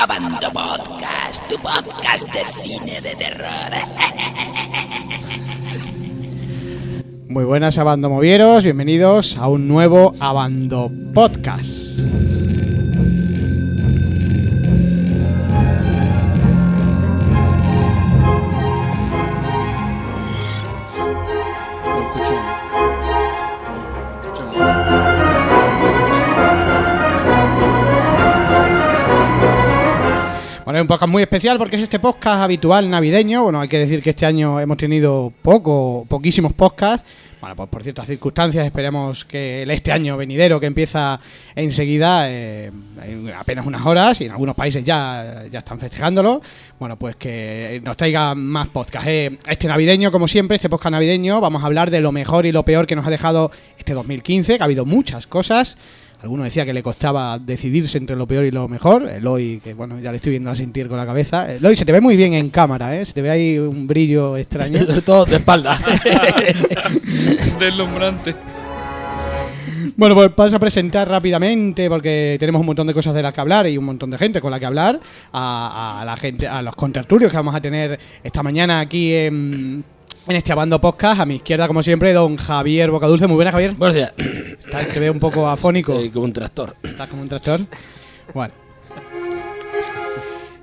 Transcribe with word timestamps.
Abando 0.00 0.48
Podcast, 0.52 1.42
tu 1.48 1.56
podcast 1.56 2.32
de 2.32 2.44
cine 2.62 3.00
de 3.00 3.16
terror. 3.16 3.72
Muy 7.28 7.44
buenas 7.44 7.78
Abandomovieros, 7.78 8.62
bienvenidos 8.62 9.36
a 9.36 9.48
un 9.48 9.66
nuevo 9.66 10.14
Abando 10.20 10.88
Podcast. 11.12 11.98
Un 30.80 30.86
podcast 30.86 31.10
muy 31.10 31.22
especial 31.22 31.58
porque 31.58 31.76
es 31.76 31.82
este 31.82 31.98
podcast 31.98 32.42
habitual 32.42 32.88
navideño. 32.88 33.42
Bueno, 33.42 33.60
hay 33.60 33.68
que 33.68 33.78
decir 33.78 34.02
que 34.02 34.10
este 34.10 34.26
año 34.26 34.60
hemos 34.60 34.76
tenido 34.76 35.32
poco, 35.42 36.06
poquísimos 36.08 36.52
podcasts. 36.52 37.08
Bueno, 37.40 37.54
pues 37.54 37.68
por 37.68 37.82
ciertas 37.82 38.06
circunstancias 38.06 38.64
esperemos 38.64 39.24
que 39.24 39.64
este 39.68 39.92
año 39.92 40.16
venidero 40.16 40.58
que 40.58 40.66
empieza 40.66 41.20
enseguida, 41.54 42.30
eh, 42.30 42.72
en 43.04 43.30
apenas 43.30 43.64
unas 43.64 43.86
horas, 43.86 44.20
y 44.20 44.24
en 44.24 44.32
algunos 44.32 44.56
países 44.56 44.84
ya, 44.84 45.44
ya 45.50 45.60
están 45.60 45.78
festejándolo, 45.78 46.42
bueno, 46.80 46.98
pues 46.98 47.16
que 47.16 47.80
nos 47.84 47.96
traiga 47.96 48.34
más 48.34 48.68
podcasts. 48.68 49.08
Eh, 49.08 49.38
este 49.46 49.68
navideño, 49.68 50.10
como 50.10 50.26
siempre, 50.26 50.56
este 50.56 50.68
podcast 50.68 50.92
navideño, 50.92 51.40
vamos 51.40 51.62
a 51.62 51.66
hablar 51.66 51.90
de 51.90 52.00
lo 52.00 52.10
mejor 52.10 52.44
y 52.44 52.52
lo 52.52 52.64
peor 52.64 52.86
que 52.86 52.96
nos 52.96 53.06
ha 53.06 53.10
dejado 53.10 53.52
este 53.78 53.94
2015, 53.94 54.56
que 54.56 54.62
ha 54.62 54.64
habido 54.64 54.84
muchas 54.84 55.26
cosas. 55.26 55.76
Alguno 56.20 56.42
decía 56.42 56.66
que 56.66 56.74
le 56.74 56.82
costaba 56.82 57.38
decidirse 57.38 57.96
entre 57.96 58.16
lo 58.16 58.26
peor 58.26 58.44
y 58.44 58.50
lo 58.50 58.66
mejor. 58.66 59.08
Eloy, 59.08 59.60
que 59.62 59.74
bueno, 59.74 60.00
ya 60.00 60.10
le 60.10 60.16
estoy 60.16 60.30
viendo 60.30 60.50
a 60.50 60.56
sentir 60.56 60.88
con 60.88 60.98
la 60.98 61.06
cabeza. 61.06 61.52
Eloy, 61.52 61.76
se 61.76 61.84
te 61.84 61.92
ve 61.92 62.00
muy 62.00 62.16
bien 62.16 62.34
en 62.34 62.50
cámara, 62.50 62.96
¿eh? 62.96 63.04
Se 63.04 63.12
te 63.12 63.22
ve 63.22 63.30
ahí 63.30 63.58
un 63.58 63.86
brillo 63.86 64.36
extraño. 64.36 64.84
Todo 65.04 65.24
de 65.26 65.36
espalda. 65.36 65.78
Deslumbrante. 67.60 68.34
Bueno, 69.96 70.16
pues 70.16 70.30
paso 70.30 70.56
a 70.56 70.58
presentar 70.58 71.08
rápidamente 71.08 71.88
porque 71.88 72.36
tenemos 72.38 72.60
un 72.60 72.66
montón 72.66 72.86
de 72.88 72.94
cosas 72.94 73.14
de 73.14 73.22
las 73.22 73.32
que 73.32 73.40
hablar 73.40 73.68
y 73.68 73.78
un 73.78 73.84
montón 73.84 74.10
de 74.10 74.18
gente 74.18 74.40
con 74.40 74.50
la 74.50 74.58
que 74.58 74.66
hablar 74.66 75.00
a, 75.32 76.00
a 76.00 76.04
la 76.04 76.16
gente, 76.16 76.48
a 76.48 76.62
los 76.62 76.74
contertulios 76.74 77.30
que 77.30 77.36
vamos 77.36 77.54
a 77.54 77.60
tener 77.60 77.98
esta 78.22 78.42
mañana 78.42 78.80
aquí 78.80 79.14
en, 79.14 79.84
en 80.28 80.36
este 80.36 80.52
Abando 80.52 80.80
Podcast. 80.80 81.20
A 81.20 81.26
mi 81.26 81.36
izquierda, 81.36 81.66
como 81.66 81.82
siempre, 81.82 82.12
don 82.12 82.36
Javier 82.36 82.90
Bocadulce. 82.90 83.26
Muy 83.26 83.36
buena, 83.36 83.50
Javier. 83.52 83.72
Buenos 83.72 83.94
días. 83.94 84.12
Está- 84.16 84.84
Te 84.84 85.00
veo 85.00 85.12
un 85.12 85.18
poco 85.20 85.48
afónico. 85.48 85.92
Estoy 85.92 86.10
como 86.10 86.24
un 86.26 86.32
tractor. 86.32 86.76
Estás 86.82 87.08
como 87.08 87.22
un 87.22 87.28
tractor. 87.28 87.60
Bueno. 88.34 88.54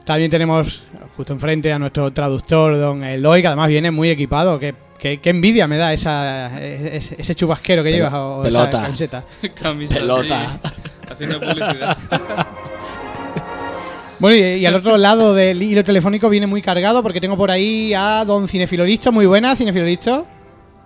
También 0.06 0.30
tenemos 0.30 0.84
justo 1.18 1.34
enfrente 1.34 1.72
a 1.74 1.80
nuestro 1.80 2.12
traductor, 2.14 2.78
don 2.78 3.04
Eloy, 3.04 3.42
que 3.42 3.48
además 3.48 3.70
viene 3.70 3.90
muy 3.92 4.10
equipado. 4.10 4.60
Qué, 4.60 4.76
qué- 5.00 5.20
qué 5.20 5.30
envidia 5.32 5.68
me 5.68 5.78
da 5.78 5.94
esa, 5.94 6.62
ese, 6.62 7.16
ese 7.20 7.36
chubasquero 7.36 7.84
que 7.84 7.90
Pel- 7.90 7.94
llevas 7.96 8.14
o 8.14 8.42
pelota. 8.44 8.68
esa 8.68 8.82
camiseta. 8.82 9.26
Pelota. 10.00 10.60
Haciendo 11.10 11.40
publicidad. 11.40 11.98
Bueno, 14.20 14.36
y, 14.36 14.60
y 14.62 14.66
al 14.66 14.76
otro 14.76 14.98
lado 14.98 15.34
del 15.34 15.62
hilo 15.62 15.84
telefónico 15.84 16.30
viene 16.30 16.48
muy 16.48 16.62
cargado 16.62 17.04
porque 17.04 17.20
tengo 17.20 17.36
por 17.36 17.52
ahí 17.52 17.94
a 17.94 18.24
don 18.26 18.48
Cinefiloristo. 18.48 19.12
Muy 19.12 19.26
buena, 19.26 19.56
Cinefiloristo. 19.56 20.26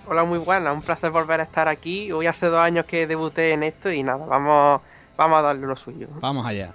Hola, 0.07 0.23
muy 0.23 0.39
buena, 0.39 0.73
un 0.73 0.81
placer 0.81 1.11
volver 1.11 1.39
a 1.39 1.43
estar 1.43 1.67
aquí. 1.67 2.11
Hoy 2.11 2.25
hace 2.25 2.47
dos 2.47 2.59
años 2.59 2.85
que 2.85 3.05
debuté 3.05 3.53
en 3.53 3.61
esto 3.61 3.91
y 3.91 4.01
nada, 4.01 4.25
vamos, 4.25 4.81
vamos 5.15 5.37
a 5.37 5.41
darle 5.43 5.67
lo 5.67 5.75
suyo. 5.75 6.07
Vamos 6.19 6.47
allá. 6.47 6.73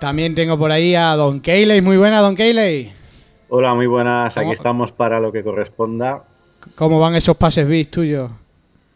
También 0.00 0.34
tengo 0.34 0.56
por 0.56 0.72
ahí 0.72 0.94
a 0.94 1.14
don 1.16 1.40
Keyley. 1.40 1.82
Muy 1.82 1.98
buena, 1.98 2.20
don 2.20 2.34
Keyley. 2.34 2.90
Hola, 3.48 3.74
muy 3.74 3.86
buenas. 3.86 4.32
¿Cómo? 4.32 4.46
Aquí 4.46 4.56
estamos 4.56 4.90
para 4.90 5.20
lo 5.20 5.32
que 5.32 5.44
corresponda. 5.44 6.24
¿Cómo 6.74 6.98
van 6.98 7.14
esos 7.14 7.36
pases 7.36 7.68
bis 7.68 7.90
tuyos? 7.90 8.32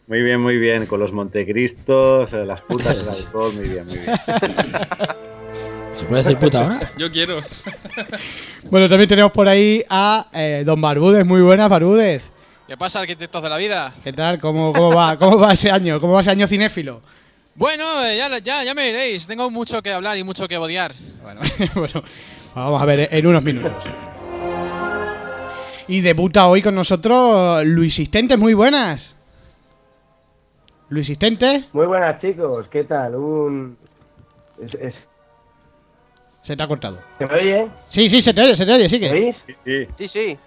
Muy 0.07 0.23
bien, 0.23 0.41
muy 0.41 0.57
bien. 0.57 0.87
Con 0.87 1.01
los 1.01 1.13
Montecristos, 1.13 2.33
eh, 2.33 2.47
las 2.47 2.63
putas, 2.63 3.03
el 3.03 3.11
alcohol, 3.11 3.53
muy 3.55 3.69
bien, 3.69 3.85
muy 3.85 3.97
bien. 3.99 5.19
¿Se 5.99 6.05
puede 6.05 6.23
decir 6.23 6.39
puta 6.39 6.63
ahora? 6.63 6.93
Yo 6.97 7.11
quiero. 7.11 7.41
Bueno, 8.71 8.89
también 8.89 9.09
tenemos 9.09 9.33
por 9.33 9.49
ahí 9.49 9.83
a 9.91 10.29
eh, 10.33 10.63
don 10.65 10.81
Barbúdez. 10.81 11.27
Muy 11.27 11.41
buenas, 11.41 11.69
Barbúdez. 11.69 12.23
¿Qué 12.69 12.77
pasa, 12.77 13.01
arquitectos 13.01 13.43
de 13.43 13.49
la 13.49 13.57
vida? 13.57 13.93
¿Qué 14.05 14.13
tal? 14.13 14.39
¿Cómo, 14.41 14.73
cómo 14.73 14.95
va? 14.95 15.17
¿Cómo 15.19 15.39
va 15.39 15.53
ese 15.53 15.71
año? 15.71 16.01
¿Cómo 16.01 16.13
va 16.13 16.21
ese 16.21 16.31
año 16.31 16.47
cinéfilo? 16.47 17.01
Bueno, 17.57 17.83
eh, 18.05 18.17
ya, 18.17 18.39
ya, 18.39 18.63
ya 18.63 18.75
me 18.75 18.85
diréis. 18.87 19.27
Tengo 19.27 19.51
mucho 19.51 19.83
que 19.83 19.91
hablar 19.91 20.17
y 20.19 20.23
mucho 20.25 20.47
que 20.47 20.57
odiar. 20.57 20.93
Bueno, 21.23 21.41
bueno, 21.75 22.03
vamos 22.55 22.81
a 22.81 22.85
ver 22.85 23.09
en 23.11 23.27
unos 23.27 23.43
minutos. 23.43 23.73
Y 25.89 26.01
debuta 26.03 26.47
hoy 26.47 26.63
con 26.63 26.75
nosotros 26.75 27.65
Luis 27.67 27.95
Sistente. 27.95 28.37
Muy 28.37 28.55
buenas. 28.55 29.17
Luis 30.91 31.07
Sistente, 31.07 31.65
Muy 31.73 31.87
buenas 31.87 32.19
chicos, 32.21 32.67
¿qué 32.71 32.85
tal? 32.85 33.15
Un... 33.17 33.77
es- 34.63 34.75
es- 34.75 34.95
se 36.41 36.57
te 36.57 36.63
ha 36.63 36.67
cortado. 36.69 36.99
¿Se 37.19 37.25
me 37.27 37.35
oye? 37.41 37.69
Sí, 37.89 38.09
sí, 38.09 38.23
se 38.23 38.33
te 38.35 38.41
oye, 38.43 38.57
se 38.57 38.65
te 38.67 38.73
oye, 38.75 38.89
sí 38.89 38.99
¿Me 39.01 39.09
que. 39.09 39.15
oís? 39.15 39.37
Sí, 39.47 39.55
sí. 39.65 39.87
Sí, 39.97 40.09
sí. 40.09 40.39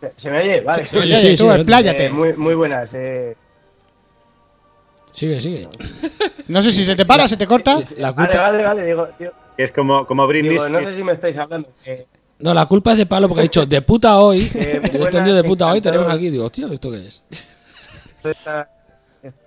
¿Se, 0.00 0.12
se 0.22 0.30
me 0.30 0.38
oye? 0.42 0.60
Vale. 0.60 0.86
Se 0.86 0.90
te 0.90 0.96
Sí, 0.96 1.02
oye, 1.02 1.16
sí, 1.16 1.36
tú, 1.36 1.50
expláyate. 1.50 2.06
Eh, 2.06 2.10
muy, 2.10 2.32
muy 2.34 2.54
buenas. 2.54 2.88
Eh... 2.92 3.36
Sigue, 5.12 5.40
sigue. 5.40 5.68
No 6.48 6.60
sé 6.62 6.72
si 6.72 6.84
se 6.84 6.94
te 6.94 7.06
para, 7.06 7.26
se 7.26 7.36
te 7.36 7.46
corta. 7.46 7.80
La 7.96 8.12
Vale, 8.12 8.28
culpa, 8.30 8.42
vale, 8.42 8.62
vale, 8.62 8.86
digo, 8.86 9.08
digo, 9.18 9.32
Que 9.56 9.64
es 9.64 9.72
como, 9.72 10.06
como 10.06 10.26
Britney 10.26 10.50
digo, 10.52 10.68
no 10.68 10.86
sé 10.86 10.94
si 10.94 11.02
me 11.02 11.12
estáis 11.12 11.36
hablando. 11.38 11.68
eh, 11.84 12.06
no, 12.38 12.52
la 12.52 12.66
culpa 12.66 12.92
es 12.92 12.98
de 12.98 13.06
Pablo 13.06 13.28
porque 13.28 13.40
ha 13.40 13.42
dicho 13.44 13.64
de 13.64 13.80
puta 13.82 14.18
hoy. 14.18 14.40
Eh, 14.54 14.72
Yo 14.74 14.88
he 14.88 14.90
buenas, 14.90 15.06
entendido 15.06 15.36
de 15.36 15.44
puta 15.44 15.72
hoy. 15.72 15.80
Tenemos 15.80 16.12
aquí. 16.12 16.28
Digo, 16.28 16.44
hostia, 16.44 16.66
¿esto 16.70 16.90
qué 16.90 16.98
es? 17.06 17.24
estoy 18.22 18.32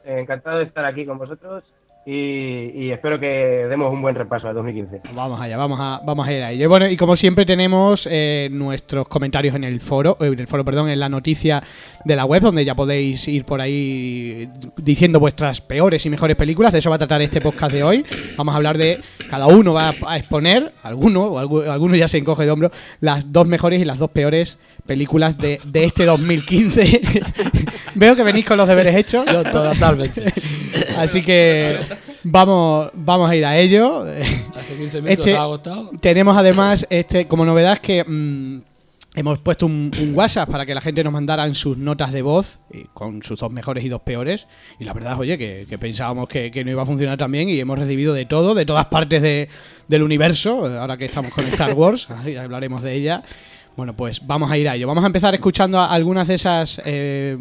eh, 0.06 0.20
encantado 0.22 0.58
de 0.58 0.64
estar 0.66 0.84
aquí 0.86 1.06
con 1.06 1.18
vosotros 1.20 1.64
y, 2.12 2.86
y 2.86 2.92
espero 2.92 3.20
que 3.20 3.28
demos 3.70 3.94
un 3.94 4.02
buen 4.02 4.16
repaso 4.16 4.48
al 4.48 4.56
2015. 4.56 5.02
Vamos 5.14 5.40
allá, 5.40 5.58
vamos 5.58 5.78
a, 5.80 6.02
vamos 6.04 6.28
a 6.28 6.34
ir 6.34 6.42
a 6.42 6.52
ello. 6.52 6.68
Bueno, 6.68 6.90
y 6.90 6.98
como 6.98 7.16
siempre 7.16 7.46
tenemos 7.46 8.08
eh, 8.10 8.50
nuestros 8.52 9.08
comentarios 9.08 9.54
en 9.56 9.64
el 9.64 9.80
foro, 9.80 10.18
eh, 10.20 10.26
en 10.28 10.40
el 10.40 10.48
foro, 10.48 10.66
perdón, 10.66 10.90
en 10.90 11.00
la 11.00 11.08
noticia 11.08 11.62
de 12.06 12.16
la 12.16 12.26
web, 12.26 12.42
donde 12.42 12.66
ya 12.66 12.74
podéis 12.74 13.28
ir 13.28 13.46
por 13.46 13.62
ahí 13.62 14.50
diciendo 14.78 15.20
vuestras 15.20 15.62
peores 15.62 16.04
y 16.06 16.10
mejores 16.10 16.36
películas. 16.36 16.72
De 16.72 16.80
eso 16.80 16.90
va 16.90 16.96
a 16.96 17.00
tratar 17.00 17.22
este 17.22 17.42
podcast 17.42 17.72
de 17.74 17.84
hoy. 17.84 18.04
Vamos 18.38 18.54
a 18.54 18.58
hablar 18.58 18.78
de, 18.80 19.00
cada 19.30 19.46
uno 19.46 19.74
va 19.74 19.94
a 20.08 20.18
exponer, 20.18 20.74
alguno, 20.82 21.26
o 21.26 21.40
algu- 21.40 21.68
alguno 21.70 21.96
ya 21.96 22.08
se 22.08 22.18
encoge 22.18 22.46
de 22.46 22.52
hombro, 22.52 22.72
las 23.02 23.32
dos 23.32 23.46
mejores 23.46 23.80
y 23.82 23.86
las 23.86 24.00
dos 24.00 24.10
peores 24.10 24.58
películas 24.88 25.38
de, 25.38 25.60
de 25.64 25.84
este 25.86 26.06
2015. 26.06 27.02
Veo 27.96 28.16
que 28.16 28.24
venís 28.24 28.46
con 28.46 28.58
los 28.58 28.68
deberes 28.68 28.96
hechos. 28.96 29.26
Yo 29.32 29.44
totalmente. 29.44 30.34
Así 30.98 31.22
que 31.22 31.80
vamos, 32.24 32.90
vamos 32.94 33.30
a 33.30 33.36
ir 33.36 33.46
a 33.46 33.58
ello. 33.58 34.04
Hace 34.06 34.76
15 34.78 35.02
minutos 35.02 35.28
Este- 35.28 35.36
agotado. 35.36 35.92
Tenemos 36.02 36.38
además, 36.38 36.86
este, 36.90 37.28
como 37.28 37.46
novedad, 37.46 37.78
que 37.78 38.04
mm, 38.04 38.62
hemos 39.16 39.40
puesto 39.40 39.66
un, 39.66 39.92
un 40.00 40.16
WhatsApp 40.16 40.50
para 40.50 40.66
que 40.66 40.74
la 40.76 40.82
gente 40.82 41.04
nos 41.04 41.12
mandaran 41.14 41.56
sus 41.56 41.78
notas 41.78 42.12
de 42.12 42.22
voz 42.22 42.60
y 42.72 42.84
con 42.94 43.24
sus 43.24 43.40
dos 43.40 43.52
mejores 43.52 43.84
y 43.84 43.90
dos 43.90 44.02
peores. 44.02 44.48
Y 44.80 44.84
la 44.86 44.94
verdad, 44.94 45.20
oye, 45.20 45.38
que, 45.38 45.66
que 45.70 45.78
pensábamos 45.78 46.30
que, 46.30 46.52
que 46.52 46.64
no 46.64 46.72
iba 46.72 46.84
a 46.84 46.86
funcionar 46.86 47.18
tan 47.18 47.32
bien 47.32 47.50
y 47.50 47.60
hemos 47.60 47.78
recibido 47.80 48.14
de 48.14 48.26
todo, 48.26 48.54
de 48.54 48.66
todas 48.66 48.86
partes 48.86 49.22
de- 49.22 49.50
del 49.88 50.04
universo, 50.04 50.66
ahora 50.80 50.98
que 50.98 51.06
estamos 51.06 51.34
con 51.34 51.46
Star 51.48 51.74
Wars, 51.74 52.10
así 52.12 52.36
hablaremos 52.36 52.84
de 52.84 52.94
ella. 52.94 53.24
Bueno, 53.76 53.96
pues 53.96 54.26
vamos 54.28 54.52
a 54.52 54.58
ir 54.58 54.68
a 54.68 54.76
ello. 54.76 54.88
Vamos 54.88 55.04
a 55.06 55.08
empezar 55.08 55.34
escuchando 55.34 55.80
a- 55.80 55.92
algunas 55.94 56.28
de 56.28 56.36
esas 56.36 56.82
eh, 56.86 57.36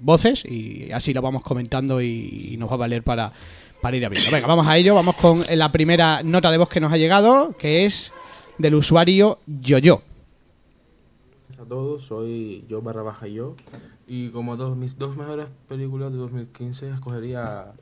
voces 0.00 0.44
y 0.44 0.90
así 0.92 1.12
lo 1.12 1.22
vamos 1.22 1.42
comentando 1.42 2.00
y, 2.00 2.56
nos 2.58 2.70
va 2.70 2.74
a 2.74 2.78
valer 2.78 3.02
para, 3.02 3.32
para 3.80 3.96
ir 3.96 4.04
abriendo. 4.04 4.30
Venga, 4.30 4.46
vamos 4.46 4.66
a 4.66 4.76
ello. 4.76 4.94
Vamos 4.94 5.16
con 5.16 5.44
la 5.54 5.72
primera 5.72 6.22
nota 6.22 6.50
de 6.50 6.58
voz 6.58 6.68
que 6.68 6.80
nos 6.80 6.92
ha 6.92 6.96
llegado, 6.96 7.56
que 7.58 7.84
es 7.86 8.12
del 8.58 8.74
usuario 8.74 9.38
Yoyo. 9.46 10.02
a 11.58 11.64
todos, 11.64 12.04
soy 12.04 12.64
yo 12.68 12.82
barra 12.82 13.02
baja 13.02 13.26
yo 13.26 13.56
y 14.06 14.28
como 14.30 14.56
dos, 14.56 14.76
mis 14.76 14.98
dos 14.98 15.16
mejores 15.16 15.46
películas 15.68 16.12
de 16.12 16.18
2015 16.18 16.90
escogería 16.90 17.72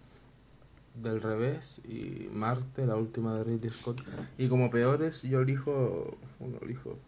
Del 0.95 1.21
revés 1.23 1.81
y 1.85 2.29
Marte, 2.33 2.87
la 2.87 2.97
última 2.97 3.35
de 3.35 3.45
Ridley 3.45 3.71
Scott 3.71 4.03
y 4.37 4.49
como 4.49 4.71
peores 4.71 5.23
yo 5.23 5.41
elijo, 5.41 6.17
bueno, 6.39 6.59
elijo 6.63 6.99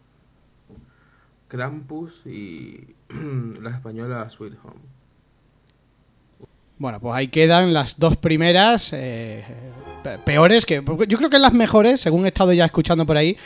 Krampus 1.47 2.25
y 2.25 2.95
la 3.61 3.69
española 3.69 4.29
Sweet 4.29 4.53
Home. 4.63 4.90
Bueno, 6.81 6.99
pues 6.99 7.13
ahí 7.15 7.27
quedan 7.27 7.73
las 7.73 7.99
dos 7.99 8.17
primeras 8.17 8.91
eh, 8.93 9.43
pe- 10.03 10.17
peores, 10.17 10.65
que 10.65 10.83
yo 11.07 11.17
creo 11.19 11.29
que 11.29 11.37
las 11.37 11.53
mejores, 11.53 12.01
según 12.01 12.25
he 12.25 12.29
estado 12.29 12.53
ya 12.53 12.65
escuchando 12.65 13.05
por 13.05 13.17
ahí, 13.17 13.37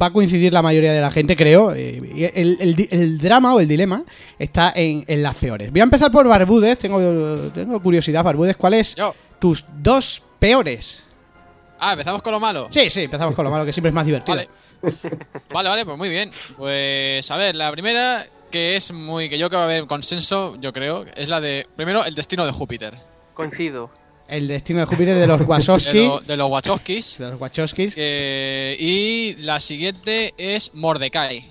va 0.00 0.06
a 0.06 0.12
coincidir 0.12 0.52
la 0.52 0.60
mayoría 0.60 0.92
de 0.92 1.00
la 1.00 1.12
gente, 1.12 1.36
creo. 1.36 1.70
el, 1.70 2.56
el 2.60 2.74
di- 2.74 2.88
el 2.90 3.18
drama 3.18 3.54
o 3.54 3.60
el 3.60 3.68
dilema 3.68 4.02
está 4.40 4.72
en, 4.74 5.04
en 5.06 5.22
las 5.22 5.36
peores. 5.36 5.70
Voy 5.70 5.82
a 5.82 5.84
empezar 5.84 6.10
por 6.10 6.26
Barbúdez, 6.26 6.76
tengo, 6.80 6.98
tengo 7.52 7.80
curiosidad, 7.80 8.24
Barbúdez, 8.24 8.56
¿cuáles 8.56 8.96
Yo. 8.96 9.14
tus 9.38 9.64
dos 9.80 10.20
peores? 10.40 11.04
Ah, 11.78 11.92
empezamos 11.92 12.22
con 12.22 12.32
lo 12.32 12.40
malo. 12.40 12.66
Sí, 12.70 12.90
sí, 12.90 13.02
empezamos 13.02 13.36
con 13.36 13.44
lo 13.44 13.52
malo, 13.52 13.64
que 13.64 13.72
siempre 13.72 13.90
es 13.90 13.94
más 13.94 14.04
divertido. 14.06 14.36
Vale. 14.36 14.48
Vale, 15.52 15.68
vale, 15.68 15.84
pues 15.86 15.96
muy 15.96 16.08
bien. 16.10 16.30
Pues 16.58 17.30
a 17.30 17.36
ver, 17.36 17.54
la 17.54 17.70
primera 17.72 18.26
que 18.50 18.76
es 18.76 18.92
muy 18.92 19.28
que 19.28 19.36
yo 19.38 19.48
creo 19.48 19.50
que 19.50 19.56
va 19.56 19.62
a 19.62 19.66
haber 19.66 19.86
consenso, 19.86 20.56
yo 20.60 20.72
creo, 20.72 21.04
es 21.16 21.28
la 21.28 21.40
de 21.40 21.66
primero 21.76 22.04
el 22.04 22.14
destino 22.14 22.44
de 22.46 22.52
Júpiter. 22.52 22.96
Coincido. 23.34 23.90
El 24.28 24.48
destino 24.48 24.80
de 24.80 24.86
Júpiter 24.86 25.16
de 25.18 25.26
los 25.26 25.38
De, 25.40 25.44
Wachowski. 25.44 25.98
lo- 26.06 26.20
de 26.20 26.36
los 26.36 26.48
Wachowskis. 26.50 27.18
De 27.18 27.28
los 27.28 27.40
Wachowskis. 27.40 27.94
Eh, 27.96 28.76
y 28.78 29.34
la 29.42 29.60
siguiente 29.60 30.32
es 30.38 30.72
Mordecai. 30.74 31.50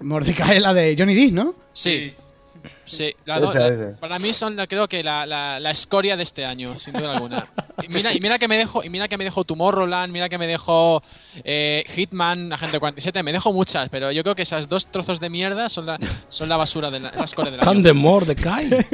Mordecai 0.00 0.56
es 0.56 0.62
la 0.62 0.74
de 0.74 0.94
Johnny 0.98 1.14
Depp, 1.14 1.32
¿no? 1.32 1.54
Sí. 1.72 2.12
Sí, 2.12 2.16
la 3.26 3.40
do- 3.40 3.54
la- 3.54 3.66
esa. 3.68 3.98
para 4.00 4.18
mí 4.18 4.32
son 4.32 4.56
la, 4.56 4.66
creo 4.66 4.88
que 4.88 5.02
la, 5.02 5.26
la, 5.26 5.60
la 5.60 5.70
escoria 5.70 6.16
de 6.16 6.22
este 6.22 6.44
año, 6.44 6.76
sin 6.78 6.94
duda 6.94 7.12
alguna. 7.12 7.46
Y 7.82 7.88
mira, 7.88 8.12
y 8.12 8.20
mira 8.20 8.38
que 8.38 8.48
me 8.48 8.56
dejo, 8.56 8.84
y 8.84 8.90
mira 8.90 9.08
que 9.08 9.16
me 9.16 9.24
dejo 9.24 9.44
Tomorrowland, 9.44 10.12
mira 10.12 10.28
que 10.28 10.38
me 10.38 10.46
dejo 10.46 11.02
eh, 11.44 11.84
Hitman, 11.94 12.52
Agente 12.52 12.78
47, 12.78 13.22
me 13.22 13.32
dejo 13.32 13.52
muchas, 13.52 13.88
pero 13.88 14.10
yo 14.12 14.22
creo 14.22 14.34
que 14.34 14.42
esas 14.42 14.68
dos 14.68 14.86
trozos 14.88 15.20
de 15.20 15.30
mierda 15.30 15.68
son 15.68 15.86
la, 15.86 15.98
son 16.28 16.48
la 16.48 16.56
basura 16.56 16.90
de 16.90 17.00
la, 17.00 17.10
la 17.12 17.24
escoria 17.24 17.50
del 17.50 17.60
año. 17.60 17.70
Can 17.70 17.82
de 17.82 17.92
Mordecai. 17.92 18.70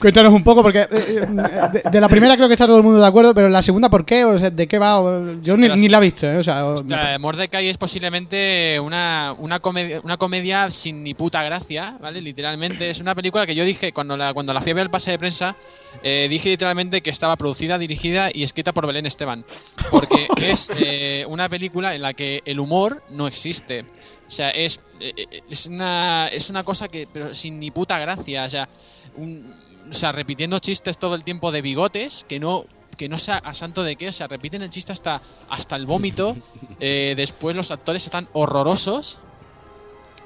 Cuéntanos 0.00 0.32
un 0.32 0.44
poco, 0.44 0.62
porque 0.62 0.82
eh, 0.82 0.88
eh, 0.92 1.26
de, 1.72 1.82
de 1.90 2.00
la 2.00 2.08
primera 2.08 2.36
creo 2.36 2.48
que 2.48 2.54
está 2.54 2.66
todo 2.66 2.76
el 2.78 2.82
mundo 2.82 3.00
de 3.00 3.06
acuerdo, 3.06 3.34
pero 3.34 3.48
la 3.48 3.62
segunda, 3.62 3.88
¿por 3.88 4.04
qué? 4.04 4.24
O 4.24 4.38
sea, 4.38 4.50
¿De 4.50 4.66
qué 4.66 4.78
va? 4.78 4.98
O- 5.00 5.40
Yo 5.42 5.56
ni, 5.56 5.68
ni 5.68 5.88
la 5.88 5.98
he 5.98 6.02
visto, 6.02 6.26
¿eh? 6.26 6.38
O 6.38 6.42
sea, 6.42 6.66
o- 6.66 6.74
Ostras, 6.74 7.18
Mordecai 7.20 7.68
es 7.68 7.78
posiblemente 7.78 8.78
una, 8.80 9.34
una, 9.38 9.60
comedia, 9.60 10.00
una 10.02 10.16
comedia 10.16 10.70
sin 10.70 11.02
ni 11.02 11.14
puta 11.14 11.42
gracia, 11.42 11.87
¿vale? 12.00 12.20
Literalmente. 12.20 12.90
Es 12.90 13.00
una 13.00 13.14
película 13.14 13.46
que 13.46 13.54
yo 13.54 13.64
dije, 13.64 13.92
cuando 13.92 14.16
la, 14.16 14.34
cuando 14.34 14.52
la 14.52 14.60
fui 14.60 14.72
a 14.72 14.74
ver 14.74 14.82
el 14.84 14.90
pase 14.90 15.10
de 15.12 15.18
prensa, 15.18 15.56
eh, 16.02 16.26
dije 16.28 16.48
literalmente 16.50 17.00
que 17.00 17.10
estaba 17.10 17.36
producida, 17.36 17.78
dirigida 17.78 18.30
y 18.32 18.42
escrita 18.42 18.74
por 18.74 18.86
Belén 18.86 19.06
Esteban. 19.06 19.44
Porque 19.90 20.28
es 20.42 20.70
eh, 20.80 21.24
una 21.28 21.48
película 21.48 21.94
en 21.94 22.02
la 22.02 22.12
que 22.14 22.42
el 22.44 22.60
humor 22.60 23.02
no 23.10 23.26
existe. 23.26 23.82
O 24.26 24.30
sea, 24.30 24.50
es, 24.50 24.80
eh, 25.00 25.42
es, 25.48 25.66
una, 25.66 26.28
es 26.28 26.50
una 26.50 26.64
cosa 26.64 26.88
que, 26.88 27.06
pero 27.12 27.34
sin 27.34 27.58
ni 27.58 27.70
puta 27.70 27.98
gracia. 27.98 28.44
O 28.44 28.50
sea, 28.50 28.68
un- 29.16 29.54
o 29.88 29.92
sea, 29.92 30.12
repitiendo 30.12 30.58
chistes 30.58 30.98
todo 30.98 31.14
el 31.14 31.24
tiempo 31.24 31.50
de 31.50 31.62
bigotes, 31.62 32.26
que 32.28 32.38
no 32.38 32.64
que 32.98 33.08
no 33.08 33.16
sea 33.16 33.36
a 33.36 33.54
santo 33.54 33.84
de 33.84 33.94
qué, 33.94 34.08
o 34.08 34.12
sea, 34.12 34.26
repiten 34.26 34.60
el 34.60 34.70
chiste 34.70 34.90
hasta, 34.92 35.22
hasta 35.48 35.76
el 35.76 35.86
vómito. 35.86 36.36
Eh, 36.80 37.14
después 37.16 37.56
los 37.56 37.70
actores 37.72 38.04
están 38.04 38.28
horrorosos. 38.32 39.18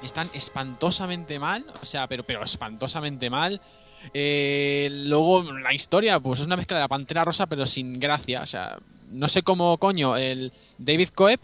Están 0.03 0.29
espantosamente 0.33 1.39
mal. 1.39 1.65
O 1.81 1.85
sea, 1.85 2.07
pero, 2.07 2.23
pero 2.23 2.43
espantosamente 2.43 3.29
mal. 3.29 3.61
Eh, 4.13 4.89
luego 5.05 5.43
la 5.53 5.73
historia, 5.73 6.19
pues 6.19 6.41
es 6.41 6.47
una 6.47 6.57
mezcla 6.57 6.77
de 6.77 6.83
la 6.83 6.87
pantera 6.87 7.23
rosa, 7.23 7.47
pero 7.47 7.65
sin 7.65 7.99
gracia. 7.99 8.41
O 8.41 8.45
sea, 8.45 8.77
no 9.11 9.27
sé 9.27 9.43
cómo 9.43 9.77
coño 9.77 10.17
el 10.17 10.51
David 10.77 11.09
Coeb 11.09 11.39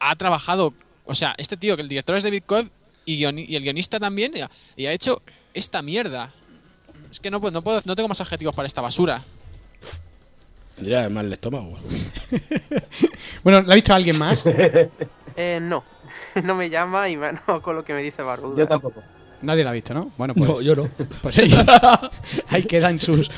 ha 0.00 0.16
trabajado. 0.16 0.74
O 1.04 1.14
sea, 1.14 1.34
este 1.38 1.56
tío, 1.56 1.76
que 1.76 1.82
el 1.82 1.88
director 1.88 2.16
es 2.16 2.24
David 2.24 2.42
Coeb 2.46 2.70
y, 3.04 3.24
el 3.24 3.62
guionista 3.62 4.00
también, 4.00 4.32
y 4.76 4.86
ha, 4.86 4.92
hecho 4.92 5.22
esta 5.52 5.82
mierda. 5.82 6.32
Es 7.10 7.20
que 7.20 7.30
no, 7.30 7.40
puedo- 7.40 7.52
no, 7.52 7.62
puedo, 7.62 7.80
no 7.84 7.94
tengo 7.94 8.08
más 8.08 8.20
adjetivos 8.20 8.54
para 8.54 8.66
esta 8.66 8.80
basura. 8.80 9.22
Tendría 10.74 11.08
mal 11.08 11.26
el 11.26 11.32
estómago. 11.32 11.78
Bueno, 13.44 13.60
¿la 13.60 13.74
ha 13.74 13.76
visto 13.76 13.94
alguien 13.94 14.16
más? 14.16 14.44
Eh, 15.36 15.58
no. 15.60 15.82
no 16.44 16.54
me 16.54 16.70
llama 16.70 17.08
y 17.08 17.16
menos 17.16 17.40
con 17.62 17.76
lo 17.76 17.84
que 17.84 17.94
me 17.94 18.02
dice 18.02 18.22
Barbuda. 18.22 18.56
Yo 18.58 18.66
tampoco. 18.66 19.02
Nadie 19.42 19.62
la 19.62 19.70
ha 19.70 19.72
visto, 19.74 19.92
¿no? 19.92 20.10
Bueno, 20.16 20.32
pues, 20.34 20.48
No, 20.48 20.60
yo 20.62 20.74
no. 20.74 20.88
pues 21.22 21.38
ahí, 21.38 21.50
ahí 22.48 22.62
quedan 22.62 22.98
sus, 22.98 23.30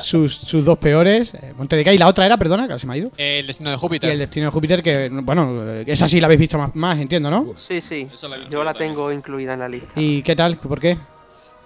sus, 0.00 0.34
sus 0.34 0.64
dos 0.64 0.76
peores. 0.78 1.32
Eh, 1.34 1.54
Mordecai 1.56 1.94
y 1.94 1.98
la 1.98 2.06
otra 2.06 2.26
era, 2.26 2.36
perdona, 2.36 2.68
que 2.68 2.78
se 2.78 2.86
me 2.86 2.92
ha 2.92 2.96
ido. 2.98 3.12
El 3.16 3.46
destino 3.46 3.70
de 3.70 3.76
Y 3.76 3.78
Júpiter. 3.78 4.10
el 4.10 4.18
destino 4.18 4.46
de 4.46 4.52
Júpiter, 4.52 4.82
que, 4.82 5.08
bueno, 5.10 5.62
esa 5.86 6.06
sí 6.06 6.20
la 6.20 6.26
habéis 6.26 6.40
visto 6.40 6.58
más, 6.58 6.74
más 6.74 6.98
entiendo, 6.98 7.30
¿no? 7.30 7.52
Sí, 7.56 7.80
sí. 7.80 8.08
La 8.28 8.48
Yo 8.50 8.62
la 8.62 8.72
también. 8.74 8.90
tengo 8.92 9.10
incluida 9.10 9.54
en 9.54 9.60
la 9.60 9.68
lista. 9.70 9.92
¿Y 9.96 10.22
qué 10.22 10.36
tal? 10.36 10.56
¿Por 10.58 10.78
qué? 10.80 10.98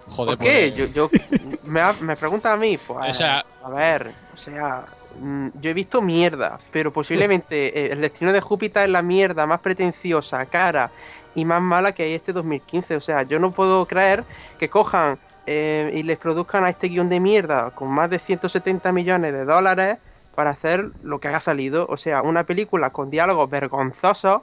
Joder, 0.07 0.37
¿Por 0.39 0.47
qué? 0.47 0.73
pues- 0.77 0.93
Yo, 0.93 1.09
yo 1.11 1.11
me, 1.65 1.81
me 2.01 2.17
pregunta 2.17 2.53
a 2.53 2.57
mí, 2.57 2.79
pues. 2.79 3.11
O 3.11 3.13
sea- 3.13 3.45
a 3.65 3.71
ver, 3.71 4.11
o 4.35 4.37
sea, 4.37 4.85
mm, 5.21 5.49
yo 5.61 5.71
he 5.71 5.75
visto 5.75 6.03
mierda, 6.03 6.59
pero 6.71 6.93
posiblemente 6.93 7.79
eh, 7.87 7.93
el 7.93 8.01
destino 8.01 8.33
de 8.33 8.41
Júpiter 8.41 8.85
es 8.85 8.89
la 8.89 9.03
mierda 9.03 9.47
más 9.47 9.61
pretenciosa, 9.61 10.45
cara 10.47 10.91
y 11.35 11.45
más 11.45 11.63
mala 11.63 11.93
que 11.93 12.03
hay 12.03 12.13
este 12.15 12.33
2015. 12.33 12.97
O 12.97 13.01
sea, 13.01 13.23
yo 13.23 13.39
no 13.39 13.53
puedo 13.53 13.87
creer 13.87 14.25
que 14.59 14.69
cojan 14.69 15.19
eh, 15.47 15.91
y 15.95 16.03
les 16.03 16.19
produzcan 16.19 16.65
a 16.65 16.71
este 16.71 16.89
guion 16.89 17.09
de 17.09 17.21
mierda 17.21 17.71
con 17.71 17.89
más 17.89 18.11
de 18.11 18.19
170 18.19 18.91
millones 18.93 19.33
de 19.33 19.45
dólares 19.45 19.99
para 20.35 20.51
hacer 20.51 20.91
lo 21.03 21.21
que 21.21 21.29
haya 21.29 21.41
salido. 21.41 21.87
O 21.89 21.97
sea, 21.97 22.23
una 22.23 22.45
película 22.45 22.91
con 22.91 23.11
diálogos 23.11 23.49
vergonzosos 23.51 24.43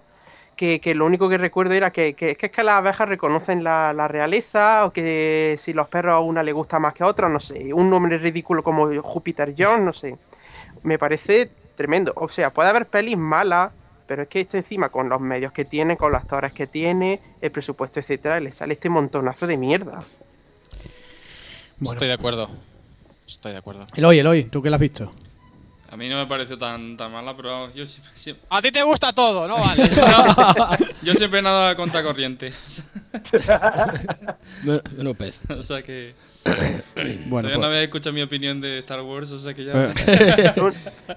que, 0.60 0.82
que 0.82 0.94
lo 0.94 1.06
único 1.06 1.30
que 1.30 1.38
recuerdo 1.38 1.74
era 1.74 1.90
que, 1.90 2.16
que, 2.16 2.36
que 2.36 2.48
es 2.48 2.52
que 2.52 2.64
las 2.64 2.80
abejas 2.80 3.08
reconocen 3.08 3.64
la, 3.64 3.94
la 3.94 4.10
realeza 4.10 4.86
o 4.86 4.92
que 4.92 5.56
si 5.58 5.72
los 5.72 5.88
perros 5.88 6.16
a 6.16 6.20
una 6.20 6.44
le 6.44 6.52
gusta 6.52 6.80
más 6.80 6.94
que 6.94 7.04
a 7.04 7.06
otra, 7.06 7.30
no 7.30 7.40
sé, 7.40 7.74
un 7.74 7.90
nombre 7.90 8.18
ridículo 8.18 8.62
como 8.62 8.90
Júpiter 9.02 9.56
Jones, 9.58 9.86
no 9.86 9.94
sé. 9.94 10.18
Me 10.84 11.00
parece 11.00 11.50
tremendo. 11.76 12.12
O 12.18 12.28
sea, 12.28 12.52
puede 12.52 12.68
haber 12.68 12.88
pelis 12.88 13.16
malas, 13.16 13.72
pero 14.06 14.24
es 14.24 14.28
que 14.28 14.42
este 14.42 14.58
encima 14.58 14.90
con 14.90 15.08
los 15.08 15.22
medios 15.22 15.54
que 15.54 15.64
tiene, 15.64 15.96
con 15.96 16.12
los 16.12 16.20
actores 16.20 16.52
que 16.52 16.68
tiene, 16.68 17.22
el 17.40 17.52
presupuesto, 17.52 18.02
etcétera, 18.02 18.42
le 18.42 18.52
sale 18.52 18.74
este 18.74 18.90
montonazo 18.90 19.48
de 19.48 19.56
mierda. 19.56 20.04
Estoy 21.82 22.10
de 22.10 22.16
acuerdo. 22.16 22.50
Estoy 23.26 23.54
de 23.54 23.60
acuerdo. 23.60 23.88
Eloy, 23.96 24.20
Eloy, 24.20 24.44
¿tú 24.44 24.62
qué 24.62 24.70
la 24.70 24.76
has 24.76 24.82
visto? 24.82 25.14
A 25.92 25.98
mí 25.98 26.08
no 26.08 26.18
me 26.18 26.28
pareció 26.28 26.58
tan, 26.58 26.96
tan 26.98 27.12
mala, 27.12 27.36
pero 27.36 27.74
yo 27.74 27.86
siempre, 27.88 28.12
siempre- 28.16 28.46
A 28.50 28.62
ti 28.62 28.70
te 28.70 28.84
gusta 28.84 29.12
todo, 29.12 29.48
¿no? 29.48 29.58
Vale. 29.58 29.90
yo 31.02 31.14
siempre 31.14 31.42
nada 31.42 31.76
contra 31.76 32.04
corriente. 32.04 32.54
Menos 34.64 35.18
pez. 35.18 35.40
o 35.50 35.64
sea 35.64 35.82
que 35.82 36.14
Bueno, 37.26 37.50
todavía 37.50 37.56
no 37.56 37.60
pues, 37.60 37.66
habéis 37.66 37.84
escuchado 37.86 38.14
mi 38.14 38.22
opinión 38.22 38.62
de 38.62 38.78
Star 38.80 39.02
Wars, 39.02 39.32
o 39.32 39.42
sea 39.42 39.54
que 39.54 39.66
ya... 39.66 39.74
Eh. 39.86 40.54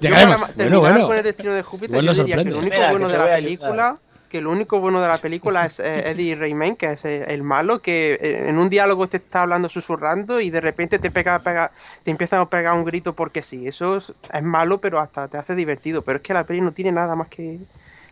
Llegaremos. 0.00 0.40
Bueno, 0.40 0.54
terminar 0.56 0.80
bueno. 0.80 1.06
con 1.06 1.16
el 1.18 1.22
destino 1.22 1.52
de 1.52 1.62
Júpiter, 1.62 1.90
Igual 1.90 2.16
yo 2.16 2.24
diría 2.24 2.36
que 2.44 2.50
lo 2.50 2.58
único 2.58 2.74
Espera, 2.74 2.90
bueno 2.90 3.08
de 3.08 3.18
la 3.18 3.34
película, 3.34 3.98
que 4.32 4.40
lo 4.40 4.50
único 4.50 4.80
bueno 4.80 5.02
de 5.02 5.08
la 5.08 5.18
película 5.18 5.66
es 5.66 5.78
eh, 5.78 6.04
Eddie 6.10 6.34
Rayman, 6.34 6.76
que 6.76 6.92
es 6.92 7.04
eh, 7.04 7.22
el 7.28 7.42
malo, 7.42 7.82
que 7.82 8.14
eh, 8.14 8.48
en 8.48 8.58
un 8.58 8.70
diálogo 8.70 9.06
te 9.06 9.18
está 9.18 9.42
hablando 9.42 9.68
susurrando 9.68 10.40
y 10.40 10.48
de 10.48 10.62
repente 10.62 10.98
te 10.98 11.10
pega, 11.10 11.38
pega 11.40 11.70
te 12.02 12.10
empiezan 12.10 12.40
a 12.40 12.48
pegar 12.48 12.72
un 12.72 12.86
grito 12.86 13.14
porque 13.14 13.42
sí. 13.42 13.68
Eso 13.68 13.96
es, 13.96 14.14
es 14.32 14.42
malo, 14.42 14.80
pero 14.80 14.98
hasta 14.98 15.28
te 15.28 15.36
hace 15.36 15.54
divertido. 15.54 16.00
Pero 16.00 16.16
es 16.16 16.22
que 16.22 16.32
la 16.32 16.44
peli 16.44 16.62
no 16.62 16.72
tiene 16.72 16.92
nada 16.92 17.14
más 17.14 17.28
que 17.28 17.58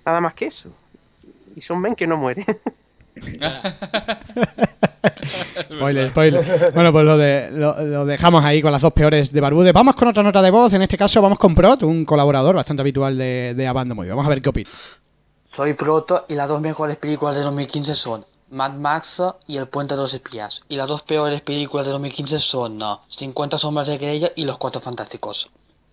nada 0.05 0.21
más 0.21 0.35
que 0.35 0.45
eso. 0.45 0.71
Y 1.57 1.63
son 1.63 1.81
men 1.81 1.95
que 1.95 2.07
no 2.07 2.19
muere. 2.19 2.45
spoiler, 5.73 6.11
spoiler. 6.11 6.73
Bueno, 6.75 6.93
pues 6.93 7.07
lo, 7.07 7.17
de, 7.17 7.51
lo, 7.51 7.81
lo 7.81 8.05
dejamos 8.05 8.45
ahí 8.45 8.61
con 8.61 8.73
las 8.73 8.83
dos 8.83 8.93
peores 8.93 9.33
de 9.33 9.41
Barbude. 9.41 9.73
Vamos 9.73 9.95
con 9.95 10.09
otra 10.09 10.23
nota 10.23 10.43
de 10.43 10.51
voz. 10.51 10.75
En 10.75 10.83
este 10.83 10.99
caso 10.99 11.23
vamos 11.23 11.39
con 11.39 11.55
Prot, 11.55 11.83
un 11.83 12.05
colaborador 12.05 12.57
bastante 12.57 12.83
habitual 12.83 13.17
de, 13.17 13.55
de 13.57 13.67
Abando 13.67 13.95
Muy. 13.95 14.07
Vamos 14.09 14.27
a 14.27 14.29
ver 14.29 14.43
qué 14.43 14.51
opina. 14.51 14.69
Soy 15.53 15.75
Proto 15.75 16.27
y 16.29 16.35
las 16.35 16.49
dos 16.49 16.61
mejores 16.61 16.97
películas 16.97 17.35
de 17.37 17.43
2015 17.43 17.95
son 17.95 18.25
Mad 18.51 18.73
Max 18.75 19.23
y 19.49 19.57
El 19.57 19.67
Puente 19.67 19.95
de 19.95 20.01
los 20.01 20.15
Espías. 20.15 20.61
Y 20.69 20.77
las 20.77 20.87
dos 20.87 21.03
peores 21.03 21.41
películas 21.43 21.87
de 21.87 21.93
2015 21.93 22.39
son 22.39 22.79
no, 22.79 23.01
50 23.09 23.59
Sombras 23.59 23.89
de 23.89 23.99
Grey 23.99 24.27
y 24.37 24.45
Los 24.45 24.59
Cuatro 24.59 24.81
Fantásticos. 24.81 25.51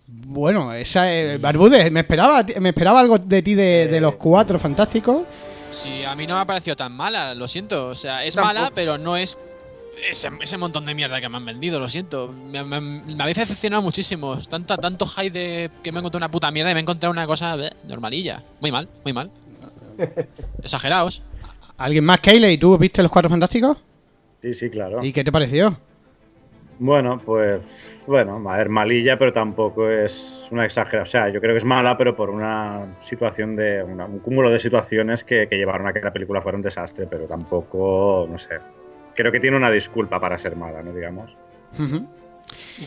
Bueno, 0.08 0.72
esa 0.74 1.12
eh, 1.14 1.38
Barbude, 1.38 1.90
me 1.92 2.02
esperaba, 2.02 2.46
me 2.62 2.70
esperaba 2.70 3.00
algo 3.00 3.18
de 3.18 3.42
ti 3.42 3.56
de, 3.56 3.88
de 3.88 4.00
los 4.00 4.16
cuatro 4.16 4.58
fantásticos. 4.58 5.24
Sí, 5.70 6.06
a 6.06 6.16
mí 6.16 6.26
no 6.26 6.36
me 6.36 6.42
ha 6.42 6.46
parecido 6.46 6.78
tan 6.78 6.94
mala, 6.96 7.36
lo 7.36 7.46
siento. 7.50 7.88
O 7.88 7.96
sea, 7.96 8.24
es 8.24 8.36
Tampoco. 8.36 8.54
mala, 8.56 8.72
pero 8.74 8.98
no 8.98 9.18
es 9.18 9.38
ese, 10.10 10.30
ese 10.40 10.56
montón 10.58 10.86
de 10.86 10.96
mierda 10.96 11.20
que 11.20 11.28
me 11.28 11.36
han 11.36 11.44
vendido, 11.46 11.78
lo 11.82 11.90
siento. 11.90 12.32
Me, 12.46 12.64
me- 12.64 12.80
me 12.80 13.22
habéis 13.22 13.36
decepcionado 13.36 13.82
muchísimo. 13.82 14.38
Tanta, 14.48 14.78
tanto 14.78 15.06
hype 15.08 15.30
de 15.32 15.72
que 15.84 15.92
me 15.92 15.98
he 15.98 16.00
encontrado 16.00 16.20
una 16.26 16.32
puta 16.32 16.52
mierda 16.52 16.72
y 16.72 16.74
me 16.74 16.80
he 16.80 16.84
encontrado 16.84 17.12
una 17.12 17.28
cosa 17.28 17.54
bleh, 17.58 17.74
normalilla. 17.90 18.42
Muy 18.62 18.72
mal, 18.72 18.88
muy 19.04 19.12
mal. 19.12 19.30
Exageraos. 20.64 21.24
¿Alguien 21.78 22.04
más, 22.06 22.20
Keyle? 22.20 22.52
¿Y 22.52 22.58
tú 22.58 22.78
viste 22.78 23.02
los 23.04 23.12
cuatro 23.12 23.30
fantásticos? 23.30 23.78
Sí, 24.42 24.54
sí, 24.56 24.70
claro. 24.70 25.00
¿Y 25.04 25.12
qué 25.14 25.24
te 25.24 25.32
pareció? 25.32 25.78
Bueno, 26.80 27.20
pues, 27.24 27.60
bueno, 28.06 28.42
a 28.50 28.58
ver, 28.58 28.70
malilla, 28.70 29.18
pero 29.18 29.34
tampoco 29.34 29.90
es 29.90 30.44
una 30.52 30.66
exageración. 30.66 31.04
O 31.04 31.26
sea, 31.26 31.34
yo 31.34 31.40
creo 31.42 31.54
que 31.54 31.60
es 31.60 31.64
mala, 31.66 31.98
pero 31.98 32.16
por 32.16 32.30
una 32.30 32.98
situación 33.02 33.56
de, 33.56 33.84
una- 33.84 34.06
un 34.06 34.20
cúmulo 34.20 34.50
de 34.50 34.60
situaciones 34.60 35.24
que, 35.24 35.48
que 35.50 35.58
llevaron 35.58 35.88
a 35.88 35.94
que 35.94 36.02
la 36.02 36.14
película 36.14 36.42
fuera 36.42 36.56
un 36.56 36.62
desastre, 36.62 37.08
pero 37.10 37.26
tampoco, 37.26 38.28
no 38.30 38.38
sé. 38.40 38.60
Creo 39.16 39.32
que 39.32 39.40
tiene 39.40 39.58
una 39.58 39.72
disculpa 39.72 40.20
para 40.20 40.38
ser 40.38 40.56
mala, 40.56 40.84
¿no? 40.84 40.94
Digamos. 40.94 41.32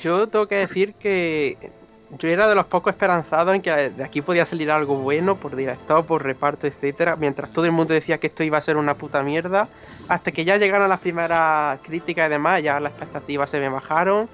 Yo 0.02 0.28
tengo 0.28 0.46
que 0.46 0.54
decir 0.56 0.94
que 0.94 1.56
yo 2.18 2.28
era 2.28 2.48
de 2.48 2.54
los 2.54 2.66
pocos 2.66 2.92
esperanzados 2.92 3.54
en 3.54 3.62
que 3.62 3.90
de 3.90 4.04
aquí 4.04 4.20
podía 4.20 4.44
salir 4.44 4.70
algo 4.70 4.96
bueno 4.96 5.36
por 5.36 5.54
director, 5.54 6.04
por 6.04 6.22
reparto, 6.22 6.66
etcétera, 6.66 7.16
mientras 7.16 7.52
todo 7.52 7.66
el 7.66 7.72
mundo 7.72 7.94
decía 7.94 8.18
que 8.18 8.26
esto 8.26 8.42
iba 8.42 8.58
a 8.58 8.60
ser 8.60 8.76
una 8.76 8.96
puta 8.96 9.22
mierda, 9.22 9.68
hasta 10.08 10.32
que 10.32 10.44
ya 10.44 10.56
llegaron 10.56 10.88
las 10.88 11.00
primeras 11.00 11.78
críticas 11.80 12.26
y 12.26 12.30
demás, 12.30 12.62
ya 12.62 12.80
las 12.80 12.92
expectativas 12.92 13.50
se 13.50 13.60
me 13.60 13.68
bajaron. 13.68 14.28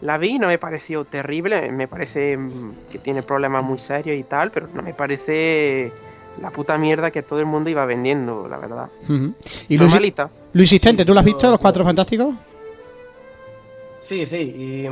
La 0.00 0.18
vi 0.18 0.32
y 0.32 0.38
no 0.38 0.48
me 0.48 0.58
pareció 0.58 1.04
terrible, 1.04 1.72
me 1.72 1.88
parece 1.88 2.36
mm, 2.36 2.72
que 2.90 2.98
tiene 2.98 3.22
problemas 3.22 3.64
muy 3.64 3.78
serios 3.78 4.18
y 4.18 4.24
tal, 4.24 4.50
pero 4.50 4.68
no 4.74 4.82
me 4.82 4.92
parece 4.92 5.92
la 6.42 6.50
puta 6.50 6.76
mierda 6.76 7.10
que 7.10 7.22
todo 7.22 7.40
el 7.40 7.46
mundo 7.46 7.70
iba 7.70 7.86
vendiendo, 7.86 8.46
la 8.48 8.58
verdad. 8.58 8.90
¿Y 9.08 9.78
Luis, 9.78 9.88
Normalita. 9.88 10.30
Luis 10.52 10.78
tú 10.80 11.14
lo 11.14 11.20
has 11.20 11.24
visto, 11.24 11.50
Los 11.50 11.60
Cuatro 11.60 11.84
Fantásticos? 11.84 12.34
Sí, 14.08 14.26
sí, 14.26 14.36
y 14.36 14.88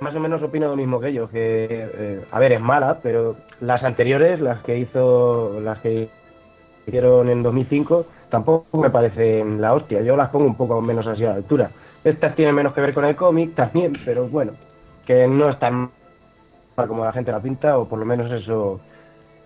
más 0.00 0.14
o 0.14 0.20
menos 0.20 0.42
opino 0.42 0.68
lo 0.68 0.76
mismo 0.76 0.98
que 1.00 1.08
ellos, 1.08 1.30
que, 1.30 1.66
eh, 1.70 2.24
a 2.30 2.38
ver, 2.38 2.52
es 2.52 2.60
mala, 2.60 2.98
pero 3.02 3.36
las 3.60 3.82
anteriores, 3.82 4.40
las 4.40 4.62
que 4.62 4.78
hizo, 4.78 5.60
las 5.60 5.78
que 5.80 6.08
hicieron 6.86 7.28
en 7.28 7.42
2005, 7.42 8.06
tampoco 8.30 8.78
me 8.78 8.90
parecen 8.90 9.60
la 9.60 9.74
hostia, 9.74 10.00
yo 10.02 10.16
las 10.16 10.30
pongo 10.30 10.46
un 10.46 10.56
poco 10.56 10.80
menos 10.80 11.06
así 11.06 11.24
a 11.24 11.30
la 11.30 11.36
altura. 11.36 11.70
Estas 12.02 12.34
tienen 12.34 12.54
menos 12.54 12.72
que 12.72 12.80
ver 12.80 12.94
con 12.94 13.04
el 13.04 13.14
cómic 13.14 13.54
también, 13.54 13.92
pero 14.04 14.26
bueno, 14.28 14.52
que 15.06 15.26
no 15.26 15.50
es 15.50 15.58
tan 15.58 15.90
mal 16.76 16.88
como 16.88 17.04
la 17.04 17.12
gente 17.12 17.30
la 17.30 17.40
pinta, 17.40 17.78
o 17.78 17.86
por 17.86 17.98
lo 17.98 18.06
menos 18.06 18.32
eso, 18.32 18.80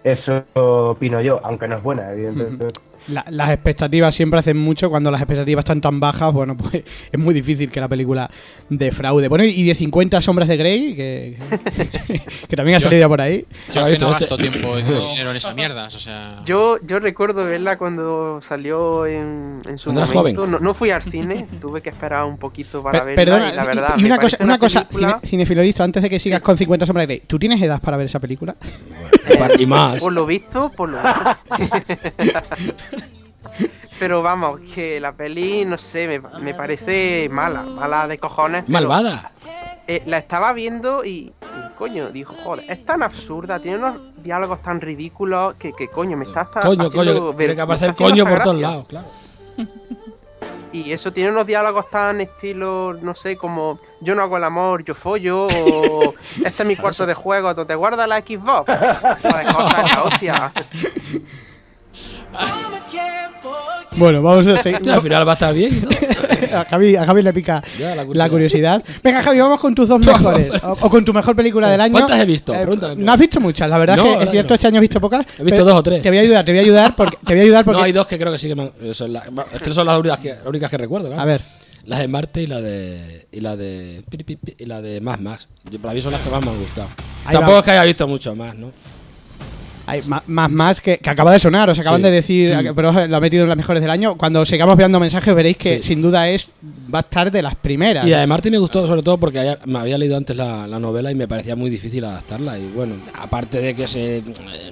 eso 0.04 0.44
opino 0.54 1.20
yo, 1.20 1.40
aunque 1.42 1.66
no 1.66 1.78
es 1.78 1.82
buena, 1.82 2.12
evidentemente. 2.12 2.68
La- 3.08 3.24
las 3.28 3.50
expectativas 3.50 4.14
siempre 4.14 4.40
hacen 4.40 4.56
mucho. 4.56 4.88
Cuando 4.90 5.10
las 5.10 5.20
expectativas 5.20 5.62
están 5.64 5.80
tan 5.80 6.00
bajas, 6.00 6.32
bueno, 6.32 6.56
pues 6.56 6.82
es 7.12 7.20
muy 7.20 7.34
difícil 7.34 7.70
que 7.70 7.80
la 7.80 7.88
película 7.88 8.30
defraude. 8.70 9.28
Bueno, 9.28 9.44
y 9.44 9.62
de 9.64 9.74
50 9.74 10.20
Sombras 10.22 10.48
de 10.48 10.56
Grey, 10.56 10.94
que, 10.94 11.36
que 12.48 12.56
también 12.56 12.76
ha 12.76 12.80
salido 12.80 13.08
por 13.08 13.20
ahí. 13.20 13.44
Yo 13.72 13.86
es 13.86 13.94
que 13.98 14.04
no 14.04 14.10
gasto 14.10 14.36
tiempo 14.36 14.78
y 14.78 14.82
dinero 15.10 15.30
en 15.30 15.36
esas 15.36 15.54
mierdas, 15.54 15.94
o 15.94 16.00
sea... 16.00 16.40
Yo, 16.44 16.78
yo 16.86 16.98
recuerdo 17.00 17.44
verla 17.44 17.76
cuando 17.78 18.40
salió 18.40 19.06
en, 19.06 19.58
en 19.66 19.78
su 19.78 19.92
momento. 19.92 20.12
joven. 20.12 20.50
No, 20.50 20.58
no 20.60 20.74
fui 20.74 20.90
al 20.90 21.02
cine, 21.02 21.46
tuve 21.60 21.80
que 21.82 21.90
esperar 21.90 22.24
un 22.24 22.38
poquito 22.38 22.82
para 22.82 23.04
Per- 23.04 23.16
verla. 23.16 23.24
perdona, 23.38 23.52
y 23.52 23.56
la 23.56 23.64
verdad, 23.64 23.94
y 23.98 24.04
una 24.04 24.18
cosa, 24.18 24.36
una 24.40 24.58
cosa 24.58 24.88
película- 24.88 25.20
cine- 25.22 25.74
antes 25.84 26.02
de 26.02 26.10
que 26.10 26.18
sigas 26.20 26.40
con 26.40 26.56
50 26.56 26.86
Sombras 26.86 27.06
de 27.06 27.14
Grey, 27.16 27.26
¿tú 27.26 27.38
tienes 27.38 27.60
edad 27.60 27.80
para 27.80 27.96
ver 27.96 28.06
esa 28.06 28.20
película? 28.20 28.56
Y 29.58 29.66
más. 29.66 30.00
Por 30.00 30.12
lo 30.12 30.26
visto, 30.26 30.70
por 30.70 30.88
lo 30.90 30.98
visto. 30.98 31.36
Pero 33.98 34.22
vamos, 34.22 34.60
que 34.74 34.98
la 35.00 35.12
peli, 35.14 35.64
no 35.64 35.78
sé, 35.78 36.08
me, 36.08 36.40
me 36.40 36.54
parece 36.54 37.28
mala, 37.30 37.62
mala 37.62 38.08
de 38.08 38.18
cojones. 38.18 38.68
Malvada. 38.68 39.30
eh, 39.86 40.02
la 40.06 40.18
estaba 40.18 40.52
viendo 40.52 41.04
y, 41.04 41.10
y, 41.10 41.32
coño, 41.78 42.10
dijo, 42.10 42.34
joder, 42.42 42.64
es 42.68 42.84
tan 42.84 43.02
absurda, 43.04 43.60
tiene 43.60 43.78
unos 43.78 43.96
diálogos 44.22 44.60
tan 44.62 44.80
ridículos 44.80 45.54
que, 45.54 45.72
que 45.72 45.88
coño, 45.88 46.16
me 46.16 46.24
está 46.24 46.40
hasta 46.42 46.60
Coño, 46.62 46.88
haciendo 46.88 47.12
coño, 47.20 47.26
ver- 47.28 47.36
tiene 47.36 47.52
que 47.52 47.56
me 47.58 47.62
aparecer 47.62 47.90
está 47.90 48.04
haciendo 48.04 48.24
coño 48.24 48.24
por 48.24 48.32
hasta 48.32 48.44
todos 48.44 48.58
gracia. 48.58 48.70
lados, 48.70 48.88
claro. 48.88 49.06
Y 50.74 50.90
eso 50.90 51.12
tiene 51.12 51.30
unos 51.30 51.46
diálogos 51.46 51.88
tan 51.88 52.20
estilo, 52.20 52.98
no 53.00 53.14
sé, 53.14 53.36
como 53.36 53.78
yo 54.00 54.16
no 54.16 54.22
hago 54.22 54.38
el 54.38 54.42
amor, 54.42 54.82
yo 54.82 54.92
follo, 54.96 55.46
o 55.46 56.14
este 56.44 56.64
es 56.64 56.66
mi 56.66 56.74
cuarto 56.74 57.06
de 57.06 57.14
juego 57.14 57.54
donde 57.54 57.76
guarda 57.76 58.08
la 58.08 58.18
Xbox. 58.18 58.66
Cosas, 58.66 59.22
la 59.22 60.02
hostia. 60.02 60.52
Bueno, 63.96 64.22
vamos 64.22 64.46
a 64.46 64.56
seguir. 64.62 64.90
Al 64.90 65.00
final 65.00 65.26
va 65.26 65.32
a 65.32 65.34
estar 65.34 65.54
bien, 65.54 65.82
¿no? 65.82 65.88
a, 66.58 66.64
Javi, 66.64 66.96
a 66.96 67.06
Javi 67.06 67.22
le 67.22 67.32
pica 67.32 67.62
Ya, 67.78 67.94
la 67.94 68.04
la 68.04 68.28
curiosidad. 68.28 68.82
Venga, 69.02 69.22
Javi, 69.22 69.38
vamos 69.40 69.60
con 69.60 69.74
tus 69.74 69.88
dos 69.88 70.00
mejores. 70.04 70.50
O, 70.62 70.72
o 70.80 70.90
con 70.90 71.04
tu 71.04 71.12
mejor 71.12 71.34
película 71.36 71.68
del 71.70 71.80
año. 71.80 71.92
¿Cuántas 71.92 72.20
he 72.20 72.24
visto? 72.24 72.54
Eh, 72.54 72.66
no 72.96 73.12
has 73.12 73.18
visto 73.18 73.40
muchas, 73.40 73.68
la 73.70 73.78
verdad 73.78 73.96
No, 73.96 74.02
que 74.04 74.24
es 74.24 74.30
cierto, 74.30 74.48
que 74.48 74.52
no. 74.52 74.54
este 74.56 74.66
año 74.66 74.76
has 74.78 74.80
visto 74.82 75.00
pocas. 75.00 75.26
He 75.38 75.44
visto 75.44 75.64
dos 75.64 75.74
o 75.74 75.82
tres. 75.82 76.02
Te 76.02 76.08
voy 76.08 76.18
a 76.18 76.22
ayudar, 76.22 76.44
te 76.44 76.52
voy 76.52 76.58
a 76.58 76.62
ayudar 76.62 76.96
porque 76.96 77.16
te 77.24 77.32
voy 77.34 77.40
a 77.40 77.42
ayudar 77.44 77.64
porque 77.64 77.78
No, 77.78 77.84
hay 77.84 77.92
dos 77.92 78.06
que 78.06 78.18
creo 78.18 78.32
que 78.32 78.38
sí 78.38 78.48
que 78.48 78.54
me 78.54 78.62
han- 78.64 78.94
son 78.94 79.12
las- 79.12 79.24
es 79.54 79.62
que 79.62 79.72
son 79.72 79.86
las 79.86 79.98
únicas 79.98 80.20
que, 80.20 80.28
las 80.30 80.46
únicas 80.46 80.70
que 80.70 80.78
recuerdo. 80.78 81.08
claro. 81.08 81.22
A 81.22 81.24
ver. 81.24 81.40
La 81.86 81.98
de 81.98 82.08
Marte 82.08 82.40
y 82.42 82.46
la 82.46 82.62
de. 82.62 83.26
Y 83.30 83.40
la 83.40 83.56
de. 83.56 84.02
Y 84.58 84.64
la 84.64 84.80
de 84.80 85.02
Más 85.02 85.20
Max. 85.20 85.48
Yo, 85.70 85.78
para 85.78 85.92
mí 85.92 86.00
son 86.00 86.12
las 86.12 86.22
que 86.22 86.30
más 86.30 86.42
me 86.42 86.50
han 86.50 86.58
gustado. 86.58 86.88
Ahí 87.26 87.34
Tampoco 87.34 87.52
va. 87.52 87.58
es 87.58 87.64
que 87.66 87.70
haya 87.72 87.84
visto 87.84 88.08
mucho 88.08 88.34
más, 88.34 88.54
¿no? 88.56 88.72
Hay 89.86 90.00
ma- 90.08 90.22
más 90.26 90.50
más 90.50 90.80
que, 90.80 90.98
que 90.98 91.10
acaba 91.10 91.32
de 91.32 91.38
sonar, 91.38 91.68
os 91.70 91.78
acaban 91.78 92.00
Sí. 92.00 92.04
de 92.04 92.10
decir, 92.10 92.54
Mm. 92.56 92.74
pero 92.74 92.92
lo 93.06 93.16
ha 93.16 93.20
metido 93.20 93.42
en 93.42 93.48
las 93.48 93.56
mejores 93.56 93.80
del 93.82 93.90
año. 93.90 94.16
Cuando 94.16 94.44
sigamos 94.46 94.76
viendo 94.76 94.98
mensajes 95.00 95.34
veréis 95.34 95.56
que 95.56 95.82
sin 95.82 96.00
duda 96.02 96.28
es 96.28 96.48
va 96.94 96.98
a 96.98 97.02
estar 97.02 97.30
de 97.30 97.42
las 97.42 97.54
primeras. 97.54 98.06
Y 98.06 98.10
la 98.10 98.20
de 98.20 98.26
Marte 98.26 98.50
me 98.50 98.58
gustó 98.58 98.86
sobre 98.86 99.02
todo 99.02 99.18
porque 99.18 99.38
haya- 99.40 99.58
me 99.66 99.78
había 99.78 99.98
leído 99.98 100.16
antes 100.16 100.36
la, 100.36 100.66
la 100.66 100.78
novela 100.78 101.10
y 101.10 101.14
me 101.14 101.28
parecía 101.28 101.56
muy 101.56 101.70
difícil 101.70 102.04
adaptarla. 102.04 102.58
Y 102.58 102.66
bueno, 102.68 102.94
aparte 103.14 103.60
de 103.60 103.74
que 103.74 103.86
se, 103.86 104.18
eh, 104.18 104.22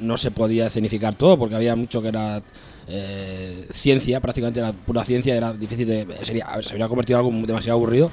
no 0.01 0.17
se 0.17 0.31
podía 0.31 0.67
escenificar 0.67 1.15
todo 1.15 1.39
porque 1.39 1.55
había 1.57 1.77
mucho 1.77 2.01
que 2.03 2.09
era 2.09 2.41
eh, 2.89 3.67
ciencia, 3.73 4.21
prácticamente 4.21 4.61
era 4.61 4.73
pura 4.73 5.05
ciencia, 5.05 5.35
era 5.37 5.53
difícil 5.53 5.87
de. 5.87 6.07
Sería, 6.23 6.47
se 6.63 6.71
habría 6.73 6.89
convertido 6.89 7.21
en 7.21 7.27
algo 7.27 7.47
demasiado 7.47 7.79
aburrido, 7.79 8.11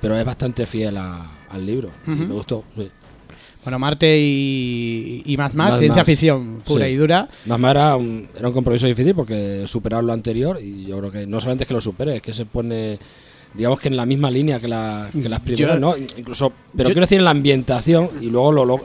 pero 0.00 0.16
es 0.16 0.24
bastante 0.24 0.64
fiel 0.66 0.96
a- 0.96 1.26
al 1.50 1.66
libro. 1.66 1.90
me 2.06 2.26
gustó. 2.26 2.62
sí. 2.76 2.88
Bueno, 3.64 3.78
Marte 3.78 4.18
y, 4.18 5.22
y 5.24 5.36
más 5.36 5.54
más, 5.54 5.70
Mad 5.72 5.78
ciencia 5.78 6.00
Max. 6.02 6.06
ficción 6.06 6.62
pura 6.64 6.86
Sí. 6.86 6.92
y 6.92 6.96
dura. 6.96 7.28
Más 7.46 7.58
más 7.60 7.70
era 7.70 7.96
un, 7.96 8.28
era 8.36 8.48
un 8.48 8.54
compromiso 8.54 8.86
difícil 8.86 9.14
porque 9.14 9.64
superar 9.66 10.02
lo 10.02 10.12
anterior 10.12 10.58
y 10.60 10.84
yo 10.86 10.98
creo 10.98 11.12
que 11.12 11.26
no 11.26 11.40
solamente 11.40 11.64
es 11.64 11.68
que 11.68 11.74
lo 11.74 11.80
supere, 11.80 12.16
es 12.16 12.22
que 12.22 12.32
se 12.32 12.44
pone 12.46 12.98
digamos 13.54 13.78
que 13.80 13.88
en 13.88 13.96
la 13.96 14.06
misma 14.06 14.30
línea 14.30 14.58
que, 14.58 14.66
la- 14.66 15.10
que 15.12 15.28
las 15.28 15.40
primeras, 15.40 15.74
Yo- 15.74 15.80
¿no? 15.80 15.94
Incluso, 16.16 16.52
pero 16.74 16.88
yo- 16.88 16.94
quiero 16.94 17.02
decir 17.04 17.18
en 17.18 17.24
la 17.24 17.30
ambientación 17.32 18.08
y 18.20 18.26
luego 18.30 18.50
lo, 18.50 18.64
lo- 18.64 18.80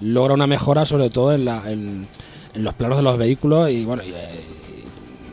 logra 0.00 0.34
una 0.34 0.46
mejora 0.46 0.84
sobre 0.84 1.08
todo 1.10 1.32
en, 1.34 1.44
la, 1.46 1.68
en, 1.70 2.06
en 2.54 2.62
los 2.64 2.74
planos 2.74 2.98
de 2.98 3.02
los 3.02 3.16
vehículos 3.18 3.70
y 3.70 3.84
bueno, 3.84 4.02
y, 4.04 4.10
eh, 4.10 4.28
y 4.38 4.59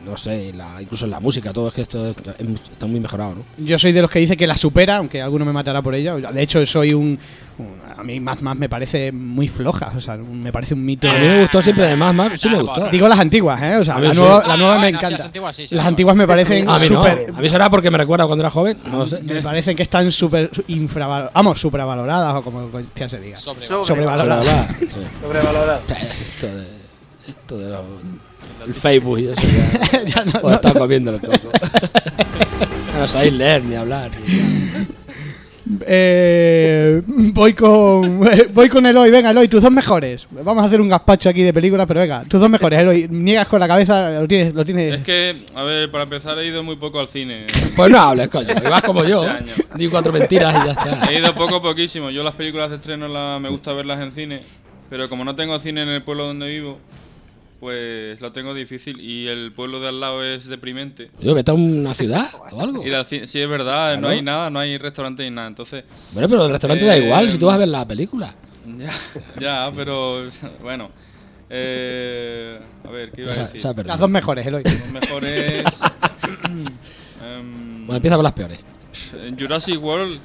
no 0.07 0.17
sé, 0.17 0.53
la- 0.53 0.81
incluso 0.81 1.05
en 1.05 1.11
la 1.11 1.19
música, 1.19 1.51
todo 1.53 1.67
es 1.67 1.73
que 1.73 1.81
esto 1.81 2.07
es- 2.07 2.15
es- 2.39 2.61
está 2.71 2.85
muy 2.85 2.99
mejorado, 2.99 3.35
¿no? 3.35 3.43
Yo 3.57 3.77
soy 3.77 3.91
de 3.91 4.01
los 4.01 4.09
que 4.09 4.19
dice 4.19 4.37
que 4.37 4.47
la 4.47 4.57
supera, 4.57 4.97
aunque 4.97 5.21
alguno 5.21 5.45
me 5.45 5.51
matará 5.53 5.81
por 5.81 5.93
ello. 5.95 6.17
De 6.17 6.41
hecho, 6.41 6.65
soy 6.65 6.93
un, 6.93 7.17
un- 7.59 7.77
a 7.97 8.03
mí 8.03 8.19
más 8.19 8.41
más 8.43 8.55
me 8.55 8.69
parece 8.69 9.11
muy 9.11 9.47
floja, 9.47 9.91
o 9.95 9.99
sea, 9.99 10.15
me 10.17 10.51
parece 10.51 10.75
un 10.75 10.85
mito. 10.85 11.09
A 11.09 11.13
mí 11.13 11.19
me 11.27 11.41
gustó 11.41 11.61
siempre 11.61 11.85
de 11.87 11.95
más, 11.95 12.13
más, 12.13 12.39
sí 12.39 12.47
me 12.49 12.61
gustó. 12.61 12.87
Digo 12.89 13.07
las 13.07 13.19
antiguas, 13.19 13.61
¿eh? 13.61 13.77
O 13.77 13.83
sea, 13.83 13.99
la 13.99 14.13
sí. 14.13 14.19
nueva, 14.19 14.43
la 14.47 14.53
Ah, 14.53 14.57
nueva 14.57 14.75
me 14.77 14.81
sí, 14.83 14.87
encanta. 14.89 15.09
las 15.11 15.25
antiguas 15.25 15.55
sí, 15.55 15.67
sí, 15.67 15.75
las 15.75 15.85
no. 15.85 15.89
antiguas 15.89 16.15
me 16.15 16.27
parecen 16.27 16.69
A 16.69 16.77
mí 16.77 16.89
no, 16.89 17.03
a 17.03 17.41
mí 17.41 17.49
será 17.49 17.69
porque 17.69 17.89
me 17.89 17.97
recuerda 17.97 18.25
cuando 18.27 18.43
era 18.43 18.51
joven, 18.51 18.77
no 18.85 18.99
lo 18.99 19.07
sé. 19.07 19.21
me 19.23 19.41
parecen 19.41 19.75
que 19.75 19.83
están 19.83 20.11
súper 20.11 20.51
infravaloradas, 20.67 21.33
vamos, 21.33 21.59
supravaloradas 21.59 22.35
o 22.35 22.41
como 22.43 22.69
ya 22.95 23.09
se 23.09 23.19
diga. 23.19 23.35
Sobrevaloradas. 23.37 23.87
Sobrevaloradas. 23.87 24.77
Sí. 24.77 24.99
Sobrevalorado. 25.21 25.81
Esto 26.21 26.47
de, 26.47 26.67
esto 27.27 27.57
de 27.57 27.69
los, 27.71 27.81
el 28.67 28.73
Facebook 28.73 29.19
y 29.19 29.27
eso 29.27 29.41
ya, 29.41 30.03
Ya 30.05 30.25
no- 30.25 30.31
os 30.37 30.43
no- 30.43 30.53
está 30.53 30.73
comiendo 30.73 31.11
el 31.11 31.19
coco. 31.21 31.49
Ya 32.93 32.99
no 32.99 33.07
sabéis 33.07 33.33
leer 33.33 33.63
ni 33.63 33.75
hablar. 33.75 34.11
Eh, 35.85 37.01
voy 37.05 37.53
con 37.53 38.21
voy 38.53 38.69
con 38.69 38.85
Eloy, 38.85 39.11
venga 39.11 39.31
Eloy, 39.31 39.47
tus 39.49 39.61
dos 39.61 39.71
mejores. 39.71 40.25
Vamos 40.31 40.63
a 40.63 40.67
hacer 40.67 40.79
un 40.79 40.87
gazpacho 40.87 41.27
aquí 41.27 41.43
de 41.43 41.53
películas, 41.53 41.85
pero 41.85 41.99
venga, 41.99 42.23
tus 42.23 42.39
dos 42.39 42.49
mejores, 42.49 42.79
Eloy. 42.79 43.07
Niegas 43.09 43.47
con 43.47 43.59
la 43.59 43.67
cabeza, 43.67 44.11
lo 44.21 44.27
tienes, 44.27 44.53
lo 44.53 44.63
tienes. 44.63 44.93
Es 44.99 45.03
que, 45.03 45.35
a 45.55 45.63
ver, 45.63 45.91
para 45.91 46.05
empezar 46.05 46.39
he 46.39 46.47
ido 46.47 46.63
muy 46.63 46.77
poco 46.77 46.99
al 47.01 47.09
cine. 47.09 47.47
Pues 47.75 47.91
no 47.91 47.99
hables, 47.99 48.29
coño. 48.29 48.47
Vas 48.69 48.81
como 48.81 49.03
yo. 49.03 49.25
Este 49.25 49.37
año. 49.37 49.51
Di 49.75 49.87
cuatro 49.89 50.13
mentiras 50.13 50.55
y 50.63 50.67
ya 50.67 50.71
está. 50.71 51.11
He 51.11 51.19
ido 51.19 51.33
poco, 51.33 51.61
poquísimo. 51.61 52.09
Yo 52.11 52.23
las 52.23 52.35
películas 52.35 52.69
de 52.69 52.77
estreno 52.77 53.07
la- 53.09 53.37
me 53.39 53.49
gusta 53.49 53.73
verlas 53.73 53.99
en 54.01 54.13
cine, 54.13 54.41
pero 54.89 55.09
como 55.09 55.25
no 55.25 55.35
tengo 55.35 55.59
cine 55.59 55.83
en 55.83 55.89
el 55.89 56.01
pueblo 56.01 56.27
donde 56.27 56.47
vivo, 56.47 56.79
pues 57.59 58.21
lo 58.21 58.31
tengo 58.31 58.53
difícil 58.53 58.99
y 58.99 59.27
el 59.27 59.51
pueblo 59.51 59.79
de 59.79 59.87
al 59.89 59.99
lado 59.99 60.23
es 60.23 60.45
deprimente. 60.45 61.09
Yo, 61.19 61.33
vete 61.33 61.51
a 61.51 61.53
una 61.53 61.93
ciudad 61.93 62.29
o 62.51 62.61
algo. 62.61 62.83
Sí, 63.09 63.39
es 63.39 63.49
verdad, 63.49 63.97
no 63.97 64.09
hay 64.09 64.21
nada, 64.21 64.49
no 64.49 64.59
hay 64.59 64.77
restaurante 64.77 65.23
ni 65.23 65.31
nada. 65.31 65.47
Entonces, 65.47 65.83
Bueno, 66.11 66.29
pero 66.29 66.45
el 66.45 66.51
restaurante 66.51 66.85
da 66.85 66.95
Eh, 66.97 67.05
igual 67.05 67.31
si 67.31 67.37
tú 67.37 67.47
vas 67.47 67.55
a 67.55 67.59
ver 67.59 67.69
la 67.69 67.87
película. 67.87 68.35
ya, 68.77 68.91
ya 69.39 69.71
pero 69.75 70.23
bueno. 70.61 70.89
Eh, 71.49 72.59
a 72.85 72.89
ver, 72.91 73.11
¿qué 73.11 73.21
iba 73.21 73.31
a 73.31 73.47
decir? 73.47 73.85
Las 73.85 73.99
dos 73.99 74.09
mejores, 74.09 74.45
Eloy. 74.45 74.63
Los 74.63 74.91
mejores. 74.91 75.47
em, 77.23 77.85
Bueno, 77.85 77.95
empieza 77.95 78.15
por 78.17 78.23
las 78.23 78.33
peores. 78.33 78.65
Jurassic 79.39 79.81
World, 79.81 80.19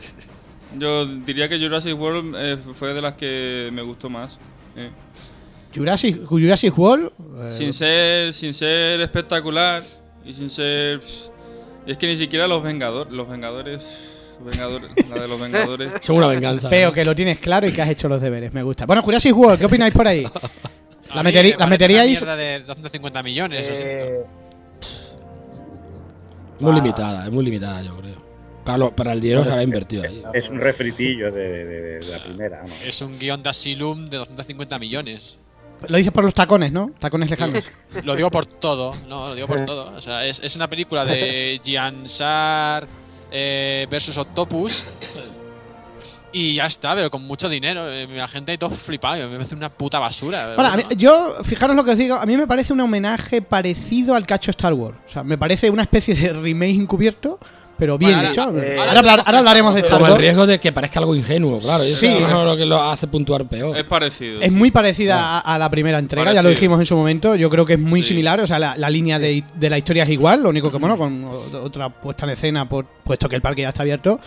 yo 0.79 1.07
diría 1.07 1.49
que 1.49 1.59
Jurassic 1.59 1.99
World 1.99 2.35
eh, 2.37 2.59
fue 2.75 2.93
de 2.95 3.01
las 3.03 3.15
que 3.15 3.71
me 3.73 3.83
gustó 3.83 4.11
más. 4.11 4.37
eh. 4.77 4.91
Jurassic, 5.75 6.25
Jurassic 6.25 6.77
World. 6.79 7.11
eh, 7.39 7.55
Sin 7.59 7.73
ser, 7.75 8.35
sin 8.35 8.55
ser 8.55 9.01
espectacular 9.01 9.83
y 10.25 10.35
sin 10.35 10.51
ser. 10.51 11.01
Es 11.87 11.97
que 11.99 12.07
ni 12.07 12.17
siquiera 12.19 12.47
los 12.47 12.63
Vengadores, 12.63 13.13
los 13.13 13.29
Vengadores, 13.29 13.81
Vengadores, 14.41 14.89
la 15.09 15.21
de 15.23 15.29
los 15.29 15.41
Vengadores. 15.41 15.91
Son 16.01 16.17
una 16.17 16.27
venganza. 16.29 16.69
Veo 16.69 16.93
que 16.93 17.05
lo 17.05 17.15
tienes 17.15 17.39
claro 17.39 17.67
y 17.67 17.73
que 17.73 17.83
has 17.83 17.91
hecho 17.91 18.09
los 18.09 18.21
deberes, 18.21 18.53
me 18.53 18.63
gusta. 18.63 18.87
Bueno, 18.87 19.03
Jurassic 19.03 19.37
World, 19.37 19.59
¿qué 19.59 19.67
opináis 19.67 19.93
por 19.95 20.07
ahí? 20.07 20.25
A 20.25 21.17
¿La, 21.17 21.23
mí 21.23 21.31
meteri- 21.31 21.53
me 21.53 21.59
la 21.59 21.67
meteríais? 21.67 22.23
Una 22.23 22.37
mierda 22.37 22.37
de 22.37 22.61
250 22.61 23.23
millones. 23.23 23.83
Eh, 23.85 24.21
Muy 26.61 26.75
limitada, 26.75 27.27
es 27.27 27.33
muy 27.33 27.45
limitada, 27.45 27.83
yo 27.83 27.97
creo. 27.97 28.23
Para, 28.65 28.79
lo- 28.79 28.95
para 28.95 29.11
el 29.13 29.21
dinero 29.21 29.43
que 29.43 29.49
se 29.51 29.55
ha 29.55 29.63
invertido 29.63 30.05
ahí. 30.05 30.23
Es 30.35 30.49
un 30.49 30.61
refritillo 30.61 31.33
de, 31.33 31.65
de- 31.65 31.99
de 31.99 32.09
la 32.13 32.19
primera. 32.19 32.63
¿no? 32.65 32.73
Es 32.87 33.03
un 33.03 33.19
guion 33.19 33.43
de 33.43 33.51
Asylum 33.51 34.09
de 34.09 34.19
250 34.19 34.79
millones. 34.79 35.39
Lo 35.89 35.97
dices 35.97 36.13
por 36.13 36.25
los 36.25 36.35
tacones, 36.35 36.73
¿no? 36.73 36.91
Tacones 36.99 37.29
lejanos. 37.31 37.63
Lo 38.05 38.15
digo 38.17 38.31
por 38.31 38.47
todo, 38.47 38.95
no, 39.09 39.29
lo 39.29 39.35
digo 39.35 39.47
por 39.49 39.63
todo. 39.65 39.95
O 39.97 40.01
sea, 40.01 40.25
es, 40.27 40.41
es 40.43 40.57
una 40.57 40.69
película 40.69 41.05
de 41.05 41.61
Gian 41.65 42.07
Sar 42.09 42.87
eh, 43.31 43.87
versus 43.91 44.17
Octopus 44.19 44.85
Y 46.35 46.55
ya 46.55 46.65
está, 46.67 46.95
pero 46.95 47.11
con 47.11 47.23
mucho 47.27 47.49
dinero. 47.49 47.91
eh, 47.91 48.07
La 48.09 48.27
gente 48.27 48.53
ahí 48.53 48.59
todo 48.59 48.71
flipado. 48.71 49.29
Me 49.29 49.37
parece 49.37 49.55
una 49.55 49.69
puta 49.71 49.99
basura. 49.99 50.49
mí- 50.51 50.55
bueno. 50.57 50.89
yo, 50.97 51.37
fijaros 51.45 51.77
lo 51.77 51.85
que 51.85 51.91
os 51.93 51.99
digo, 51.99 52.15
a 52.17 52.25
mí 52.25 52.37
me 52.39 52.47
parece 52.47 52.73
un 52.73 52.81
homenaje 52.81 53.43
parecido 53.43 54.15
al 54.15 54.27
cacho 54.27 54.51
Star 54.51 54.73
Wars. 54.73 54.97
O 55.07 55.09
sea, 55.11 55.23
me 55.25 55.37
parece 55.37 55.69
una 55.69 55.83
especie 55.83 56.15
de 56.15 56.33
remake 56.33 56.77
encubierto, 56.77 57.39
pero 57.83 57.99
bien 57.99 58.13
Bueno, 58.13 58.29
hecho. 58.31 58.43
ahora- 58.43 58.61
ahora, 58.61 58.71
ahora 58.71 58.83
hablar- 58.85 59.03
tenemos 59.03 59.27
ahora 59.27 59.39
hablaremos 59.41 59.75
de 59.75 59.81
Star 59.81 59.99
Como 60.01 60.13
el 60.15 60.21
riesgo 60.21 60.47
de 60.47 60.61
que 60.61 60.71
parezca 60.71 61.01
algo 61.01 61.17
ingenuo, 61.17 61.59
claro. 61.59 61.83
eso 61.83 61.97
Sí. 61.97 62.07
es 62.07 62.21
lo 62.31 62.57
que 62.57 62.65
lo 62.65 62.81
hace 62.81 63.09
puntuar 63.09 63.45
peor. 63.49 63.77
Es 63.77 63.83
parecido. 63.83 64.41
Es 64.41 64.53
muy 64.53 64.71
parecida 64.71 65.39
a, 65.39 65.55
a 65.55 65.59
la 65.59 65.69
primera 65.69 65.99
entrega, 65.99 66.33
ya 66.33 66.45
lo 66.45 66.49
dijimos 66.51 66.79
en 66.79 66.87
su 66.87 66.95
momento. 66.95 67.35
Yo 67.35 67.51
creo 67.51 67.67
que 67.67 67.73
es 67.73 67.81
muy 67.81 68.03
Sí. 68.03 68.11
similar, 68.11 68.39
o 68.39 68.47
sea, 68.47 68.61
la, 68.61 68.77
la 68.77 68.89
línea 68.89 69.19
de, 69.19 69.43
de 69.57 69.69
la 69.71 69.79
historia 69.79 70.05
es 70.05 70.11
igual, 70.11 70.45
lo 70.45 70.51
único 70.51 70.71
que, 70.71 70.77
bueno, 70.79 70.97
con 70.97 71.25
otra 71.61 71.89
puesta 71.89 72.25
en 72.25 72.31
escena, 72.31 72.69
por, 72.69 72.87
puesto 73.03 73.29
que 73.29 73.35
el 73.35 73.43
parque 73.43 73.63
ya 73.63 73.71
está 73.71 73.83
abierto, 73.83 74.21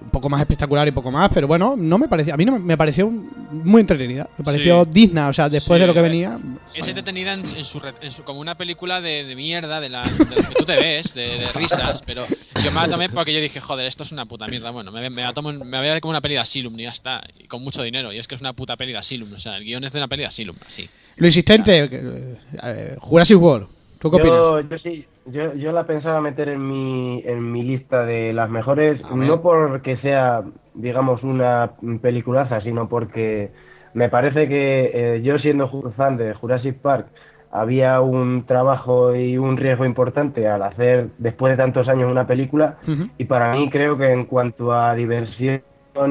un 0.00 0.10
poco 0.10 0.28
más 0.28 0.40
espectacular 0.40 0.86
y 0.88 0.90
poco 0.92 1.10
más, 1.10 1.30
pero 1.32 1.46
bueno, 1.46 1.74
no 1.76 1.98
me 1.98 2.08
pareció, 2.08 2.34
a 2.34 2.36
mí 2.36 2.44
no 2.44 2.58
me- 2.58 2.76
pareció 2.76 3.08
muy 3.10 3.80
entretenida, 3.80 4.28
me 4.36 4.44
pareció 4.44 4.84
Sí. 4.84 4.90
digna, 4.92 5.28
o 5.28 5.32
sea, 5.32 5.48
después 5.48 5.78
Sí. 5.78 5.82
de 5.82 5.86
lo 5.86 5.94
que 5.94 6.02
venía. 6.02 6.38
Es 6.74 6.86
entretenida 6.88 7.32
en, 7.32 7.40
en 7.40 7.64
su, 7.64 7.80
en 8.02 8.10
su- 8.10 8.22
como 8.24 8.40
una 8.40 8.56
película 8.56 9.00
de, 9.00 9.24
de 9.24 9.36
mierda, 9.36 9.80
de 9.80 9.88
la, 9.88 10.02
de 10.02 10.36
la 10.42 10.48
que 10.48 10.54
tú 10.54 10.64
te 10.64 10.76
ves, 10.76 11.14
de, 11.14 11.26
de 11.38 11.46
risas, 11.54 12.02
pero 12.02 12.26
yo 12.62 12.70
me 12.72 12.80
la 12.80 12.88
tomé 12.88 13.08
porque 13.08 13.32
yo 13.32 13.40
dije, 13.40 13.60
joder, 13.60 13.86
esto 13.86 14.02
es 14.02 14.12
una 14.12 14.26
puta 14.26 14.46
mierda. 14.48 14.70
Bueno, 14.70 14.90
me, 14.92 15.08
me 15.10 15.22
la 15.22 15.32
tomo, 15.32 15.52
me 15.52 15.78
voy 15.78 15.88
a 15.88 15.92
ver 15.92 16.00
como 16.00 16.10
una 16.10 16.20
peli 16.20 16.34
de 16.34 16.40
Asylum 16.40 16.78
y 16.78 16.82
ya 16.84 16.90
está, 16.90 17.22
y 17.38 17.46
con 17.46 17.62
mucho 17.62 17.82
dinero, 17.82 18.12
y 18.12 18.18
es 18.18 18.26
que 18.28 18.34
es 18.34 18.40
una 18.40 18.52
puta 18.52 18.76
peli 18.76 18.92
de 18.92 18.98
Asylum, 18.98 19.32
o 19.32 19.38
sea, 19.38 19.56
el 19.56 19.64
guion 19.64 19.84
es 19.84 19.92
de 19.92 19.98
una 20.00 20.08
peli 20.08 20.22
de 20.22 20.26
Asylum, 20.28 20.56
así. 20.66 20.88
Luis 21.16 21.32
Asistente, 21.34 21.78
eh, 21.84 22.36
eh, 22.62 22.96
Jurassic 22.98 23.40
World, 23.40 23.68
¿tú 24.04 24.10
qué 24.10 24.16
opinas? 24.16 24.42
Yo, 24.42 24.60
yo 24.60 24.78
sí, 24.78 25.06
yo, 25.24 25.54
yo 25.54 25.72
la 25.72 25.86
pensaba 25.86 26.20
meter 26.20 26.50
en 26.50 26.68
mi, 26.68 27.22
en 27.24 27.50
mi 27.50 27.62
lista 27.62 28.04
de 28.04 28.34
las 28.34 28.50
mejores, 28.50 29.00
no 29.10 29.40
porque 29.40 29.96
sea, 29.96 30.42
digamos, 30.74 31.22
una 31.22 31.72
peliculaza, 32.02 32.60
sino 32.60 32.86
porque 32.86 33.50
me 33.94 34.10
parece 34.10 34.46
que 34.46 34.90
eh, 34.92 35.22
yo 35.22 35.38
siendo 35.38 35.68
fan 35.96 36.18
de 36.18 36.34
Jurassic 36.34 36.76
Park, 36.76 37.06
había 37.50 38.02
un 38.02 38.44
trabajo 38.46 39.14
y 39.14 39.38
un 39.38 39.56
riesgo 39.56 39.86
importante 39.86 40.48
al 40.48 40.62
hacer, 40.62 41.08
después 41.16 41.52
de 41.52 41.56
tantos 41.56 41.88
años, 41.88 42.10
una 42.10 42.26
película, 42.26 42.76
y 43.16 43.24
para 43.24 43.54
mí 43.54 43.70
creo 43.70 43.96
que 43.96 44.12
en 44.12 44.26
cuanto 44.26 44.74
a 44.74 44.94
diversión 44.94 45.62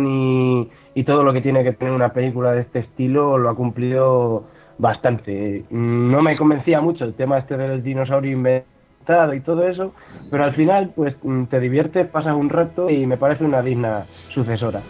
y, 0.08 0.72
y 0.96 1.04
todo 1.04 1.24
lo 1.24 1.32
que 1.32 1.42
tiene 1.42 1.64
que 1.64 1.74
tener 1.74 1.94
una 1.94 2.14
película 2.14 2.54
de 2.54 2.62
este 2.62 2.80
estilo, 2.80 3.38
lo 3.38 3.50
ha 3.50 3.56
cumplido 3.56 4.46
bastante. 4.84 5.64
No 5.72 6.22
me 6.22 6.36
convencía 6.36 6.82
mucho 6.82 7.06
el 7.06 7.14
tema 7.16 7.38
este 7.40 7.56
del 7.56 7.82
dinosaurio 7.82 8.32
inventado 8.34 9.34
y 9.34 9.40
todo 9.40 9.66
eso, 9.68 9.94
pero 10.30 10.44
al 10.44 10.52
final 10.52 10.92
pues 10.94 11.16
mm, 11.24 11.46
te 11.46 11.60
diviertes, 11.62 12.06
pasas 12.08 12.36
un 12.36 12.50
rato 12.50 12.90
y 12.90 13.08
me 13.08 13.16
parece 13.18 13.46
una 13.46 13.62
digna 13.62 14.06
sucesora. 14.30 14.82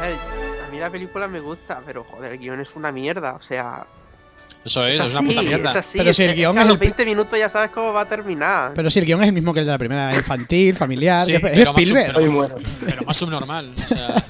A 0.00 0.02
ver, 0.06 0.16
a 0.66 0.70
mí 0.70 0.78
la 0.78 0.88
película 0.90 1.28
me 1.28 1.40
gusta, 1.40 1.82
pero 1.84 2.02
joder, 2.04 2.32
el 2.32 2.38
guion 2.38 2.58
es 2.60 2.74
una 2.74 2.90
mierda. 2.90 3.34
O 3.34 3.40
sea, 3.42 3.86
Eso 4.64 4.86
es, 4.86 4.94
es, 4.94 5.00
así, 5.02 5.16
una 5.18 5.28
puta 5.28 5.42
mierda. 5.42 5.70
es 5.70 5.76
así. 5.76 5.98
Pero 5.98 6.14
si 6.14 6.22
el 6.24 6.34
guion 6.34 6.56
a 6.56 6.62
es 6.62 6.66
los 6.66 6.74
el 6.74 6.78
pri- 6.80 6.86
20 6.88 7.04
minutos 7.04 7.38
ya 7.38 7.48
sabes 7.50 7.70
cómo 7.72 7.92
va 7.92 8.00
a 8.00 8.08
terminar. 8.08 8.72
Pero 8.74 8.88
si 8.90 8.98
el 8.98 9.04
guion 9.04 9.20
es 9.22 9.28
el 9.28 9.34
mismo 9.34 9.52
que 9.52 9.60
el 9.60 9.66
de 9.66 9.72
la 9.72 9.78
primera, 9.78 10.14
infantil, 10.14 10.74
familiar, 10.74 11.20
Sí, 11.20 11.34
es 11.34 11.40
pero 11.42 11.72
más, 11.74 11.86
sub- 11.86 11.96
más, 12.38 12.54
pero 12.84 13.02
más 13.04 13.16
subnormal, 13.18 13.72
o 13.76 13.88
sea... 13.88 14.14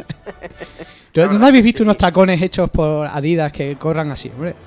¿Tú- 1.25 1.33
La 1.33 1.39
¿No 1.39 1.47
habéis 1.47 1.63
que 1.63 1.67
visto 1.67 1.79
sí. 1.79 1.83
unos 1.85 1.97
tacones 1.97 2.43
hechos 2.43 2.69
por 2.71 3.07
Adidas 3.07 3.53
que 3.53 3.77
corran 3.77 4.11
así, 4.11 4.29
hombre? 4.31 4.55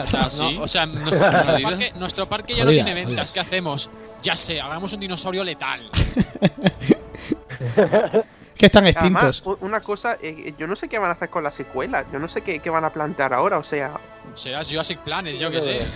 O 0.00 0.06
sea, 0.06 0.26
¿Ah, 0.26 0.30
sí? 0.30 0.36
no, 0.54 0.62
o 0.62 0.68
sea, 0.68 0.86
nuestro, 0.86 1.28
nuestro 1.32 1.58
parque, 1.60 1.92
nuestro 1.96 2.28
parque 2.28 2.54
ya 2.54 2.64
no 2.64 2.70
tiene 2.70 2.94
ventas. 2.94 3.04
jodidas. 3.08 3.32
¿Qué 3.32 3.40
hacemos? 3.40 3.90
Ya 4.22 4.36
sé, 4.36 4.60
hagamos 4.60 4.92
un 4.92 5.00
dinosaurio 5.00 5.42
letal. 5.42 5.90
Que 8.58 8.66
están 8.66 8.84
Además, 8.84 9.24
extintos. 9.38 9.42
u- 9.46 9.64
una 9.64 9.80
cosa, 9.80 10.18
eh, 10.20 10.52
yo 10.58 10.66
no 10.66 10.74
sé 10.76 10.88
qué 10.88 10.98
van 10.98 11.10
a 11.10 11.12
hacer 11.12 11.30
con 11.30 11.42
la 11.44 11.50
secuela. 11.52 12.04
Yo 12.12 12.18
no 12.18 12.26
sé 12.28 12.42
qué, 12.42 12.58
qué 12.58 12.68
van 12.70 12.84
a 12.84 12.90
plantear 12.90 13.32
ahora. 13.32 13.58
O 13.58 13.62
sea, 13.62 13.92
Serás 14.34 14.68
Jurassic 14.68 14.98
Planet, 14.98 15.36
yo 15.38 15.50
qué 15.50 15.62
sé. 15.62 15.80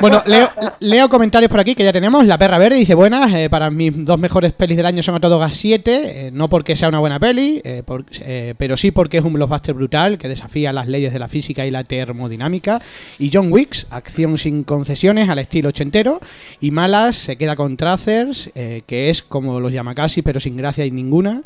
Bueno, 0.00 0.22
leo, 0.26 0.48
leo 0.80 1.08
comentarios 1.08 1.50
por 1.50 1.58
aquí 1.60 1.74
que 1.74 1.82
ya 1.84 1.92
tenemos. 1.92 2.26
La 2.26 2.36
Perra 2.36 2.58
Verde 2.58 2.76
dice: 2.76 2.94
Buenas, 2.94 3.32
eh, 3.32 3.48
para 3.48 3.70
mis 3.70 4.04
dos 4.04 4.18
mejores 4.18 4.52
pelis 4.52 4.76
del 4.76 4.84
año 4.86 5.02
son 5.02 5.14
a 5.14 5.20
todo 5.20 5.38
gas 5.38 5.54
7. 5.54 6.26
eh, 6.26 6.30
no 6.30 6.48
porque 6.50 6.76
sea 6.76 6.88
una 6.88 6.98
buena 6.98 7.18
peli, 7.18 7.60
eh, 7.64 7.82
por- 7.86 8.04
eh, 8.20 8.54
pero 8.58 8.76
sí 8.76 8.90
porque 8.90 9.18
es 9.18 9.24
un 9.24 9.32
blockbuster 9.32 9.74
brutal 9.74 10.18
que 10.18 10.28
desafía 10.28 10.72
las 10.74 10.88
leyes 10.88 11.12
de 11.12 11.18
la 11.18 11.28
física 11.28 11.64
y 11.64 11.70
la 11.70 11.84
termodinámica. 11.84 12.82
Y 13.18 13.30
John 13.32 13.50
Wicks, 13.52 13.86
acción 13.90 14.36
sin 14.36 14.62
concesiones 14.64 15.28
al 15.30 15.38
estilo 15.38 15.70
ochentero. 15.70 16.20
Y 16.60 16.70
Malas 16.70 17.16
se 17.16 17.36
queda 17.36 17.56
con 17.56 17.76
Tracers, 17.78 18.50
eh, 18.54 18.82
que 18.86 19.08
es 19.10 19.22
como 19.22 19.58
los 19.58 19.72
Yamakasi, 19.72 20.20
pero 20.22 20.38
sin 20.38 20.56
gracia 20.56 20.84
y 20.84 20.90
ninguna. 20.94 21.42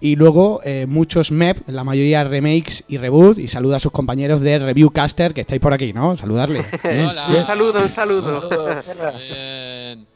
Y 0.00 0.14
luego 0.14 0.60
eh, 0.64 0.86
muchos 0.88 1.32
MEP, 1.32 1.68
la 1.68 1.82
mayoría 1.82 2.22
remakes 2.22 2.84
y 2.86 2.98
reboot. 2.98 3.36
Y 3.38 3.48
saluda 3.48 3.78
a 3.78 3.80
sus 3.80 3.90
compañeros 3.90 4.40
de 4.40 4.60
Reviewcaster 4.60 5.34
que 5.34 5.40
estáis 5.40 5.60
por 5.60 5.72
aquí, 5.74 5.92
¿no? 5.92 6.16
Saludarle. 6.16 6.64
Hola. 6.84 7.26
un 7.36 7.42
saludo, 7.44 7.82
un 7.82 7.88
saludo. 7.88 8.48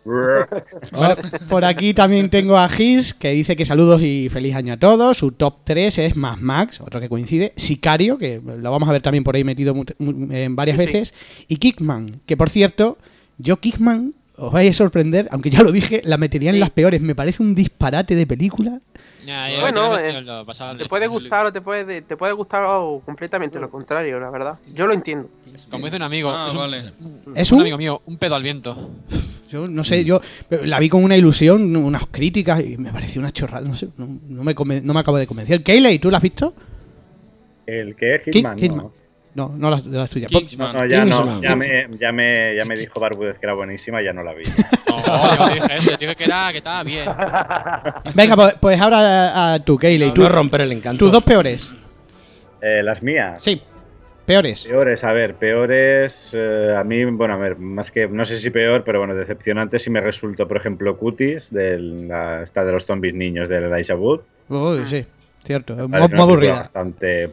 Por 1.48 1.64
aquí 1.64 1.94
también 1.94 2.30
tengo 2.30 2.56
a 2.56 2.68
Gis, 2.68 3.14
que 3.14 3.30
dice 3.30 3.56
que 3.56 3.64
saludos 3.64 4.02
y 4.02 4.28
feliz 4.28 4.54
año 4.54 4.74
a 4.74 4.76
todos. 4.76 5.16
Su 5.18 5.32
top 5.32 5.58
3 5.64 5.98
es 5.98 6.16
Mad 6.16 6.38
Max, 6.38 6.80
otro 6.80 7.00
que 7.00 7.08
coincide. 7.08 7.52
Sicario, 7.56 8.18
que 8.18 8.40
lo 8.40 8.70
vamos 8.70 8.88
a 8.88 8.92
ver 8.92 9.02
también 9.02 9.24
por 9.24 9.36
ahí 9.36 9.44
metido 9.44 9.74
en 9.98 10.56
varias 10.56 10.76
Sí, 10.78 10.86
sí. 10.86 10.92
veces. 10.92 11.14
Y 11.48 11.56
Kickman, 11.56 12.20
que 12.26 12.36
por 12.36 12.50
cierto, 12.50 12.98
yo 13.38 13.58
Kickman, 13.58 14.12
os 14.46 14.52
vais 14.52 14.70
a 14.70 14.74
sorprender, 14.74 15.28
aunque 15.30 15.50
ya 15.50 15.62
lo 15.62 15.72
dije, 15.72 16.02
la 16.04 16.18
metería 16.18 16.50
en 16.50 16.56
Sí. 16.56 16.60
las 16.60 16.70
peores. 16.70 17.00
Me 17.00 17.14
parece 17.14 17.42
un 17.42 17.54
disparate 17.54 18.14
de 18.14 18.26
película. 18.26 18.80
ya, 19.26 19.48
ya, 19.50 19.60
Bueno, 19.60 19.96
eh, 19.98 20.20
lo 20.22 20.44
pasaba- 20.44 20.76
Te 20.76 20.86
puede 20.86 21.06
gustar 21.06 21.46
o 21.46 21.52
te 21.52 21.60
puede, 21.60 22.02
te 22.02 22.16
puede 22.16 22.32
gustar 22.32 22.64
o 22.66 23.00
completamente 23.04 23.60
lo 23.60 23.70
contrario, 23.70 24.18
la 24.18 24.30
verdad. 24.30 24.58
Yo 24.74 24.86
lo 24.86 24.94
entiendo. 24.94 25.28
Como 25.70 25.84
dice 25.84 25.96
un 25.96 26.02
amigo, 26.02 26.30
Ah, 26.34 26.46
es 26.48 26.54
un, 26.54 26.60
vale. 26.60 26.78
Es 27.36 27.52
un 27.52 27.56
un, 27.58 27.62
amigo 27.62 27.78
mío, 27.78 28.02
un 28.06 28.16
pedo 28.16 28.34
al 28.34 28.42
viento. 28.42 28.90
yo 29.50 29.66
no 29.66 29.84
sé, 29.84 30.04
yo 30.04 30.20
la 30.50 30.78
vi 30.80 30.88
con 30.88 31.04
una 31.04 31.16
ilusión, 31.16 31.76
unas 31.76 32.06
críticas 32.10 32.64
y 32.64 32.78
me 32.78 32.90
pareció 32.92 33.20
una 33.20 33.30
chorrada, 33.30 33.66
no 33.68 33.74
sé, 33.76 33.88
no, 33.98 34.08
no 34.28 34.42
me, 34.44 34.80
no 34.80 34.94
me 34.94 35.00
acabo 35.00 35.18
de 35.18 35.26
convencer. 35.26 35.62
Keyley, 35.62 35.98
¿tú 35.98 36.10
la 36.10 36.16
has 36.16 36.22
visto? 36.22 36.54
El 37.66 37.94
que 37.94 38.16
es 38.16 38.22
Hitman, 38.24 38.58
Hitman. 38.58 38.78
¿no? 38.78 39.01
No, 39.34 39.48
no 39.56 39.70
la, 39.70 39.78
no 39.84 39.98
la 39.98 40.08
tuya. 40.08 40.26
Kingsman. 40.26 40.74
No, 40.74 40.86
ya 40.86 41.04
no, 41.06 41.40
ya 41.40 41.56
me, 41.56 41.86
ya 41.98 42.12
me, 42.12 42.54
ya 42.56 42.64
me 42.66 42.76
dijo 42.76 43.00
Barbudez 43.00 43.38
que 43.38 43.46
era 43.46 43.54
buenísima 43.54 44.02
y 44.02 44.04
ya 44.04 44.12
no 44.12 44.22
la 44.22 44.34
vi. 44.34 44.44
No, 44.44 45.36
yo 45.38 45.54
dije 45.54 45.74
eso, 45.76 45.90
yo 45.92 45.96
dije 45.96 46.14
que 46.16 46.24
era 46.24 46.48
que 46.50 46.58
estaba 46.58 46.82
bien. 46.84 47.06
Venga, 48.14 48.36
pues, 48.36 48.54
pues 48.60 48.80
ahora 48.80 49.54
a, 49.54 49.58
tú, 49.60 49.78
Keyley. 49.78 50.08
no, 50.08 50.14
tú- 50.14 50.22
no 50.22 50.28
romper 50.28 50.60
el 50.62 50.72
encanto. 50.72 50.98
tus 51.04 51.12
dos 51.12 51.22
peores. 51.24 51.72
Eh, 52.60 52.82
las 52.82 53.02
mías. 53.02 53.42
Sí, 53.42 53.62
peores. 54.26 54.66
Peores, 54.68 55.02
a 55.02 55.12
ver, 55.12 55.34
peores. 55.36 56.14
eh, 56.32 56.74
a 56.76 56.84
mí, 56.84 57.02
bueno, 57.06 57.32
a 57.34 57.38
ver, 57.38 57.58
más 57.58 57.90
que, 57.90 58.06
no 58.08 58.26
sé 58.26 58.38
si 58.38 58.50
peor, 58.50 58.84
pero 58.84 58.98
bueno, 58.98 59.14
decepcionante 59.14 59.78
si 59.78 59.88
me 59.88 60.00
resultó, 60.02 60.46
por 60.46 60.58
ejemplo, 60.58 60.96
Cuties, 60.98 61.50
de 61.50 61.78
la, 61.78 62.42
esta 62.42 62.64
de 62.64 62.72
los 62.72 62.84
zombies 62.84 63.14
niños 63.14 63.48
de 63.48 63.56
Elijah 63.56 63.96
Wood. 63.96 64.20
Uy, 64.50 64.86
sí, 64.86 65.06
cierto. 65.42 65.74
Muy, 65.88 66.00
aburrida. 66.02 66.58
Bastante 66.58 67.30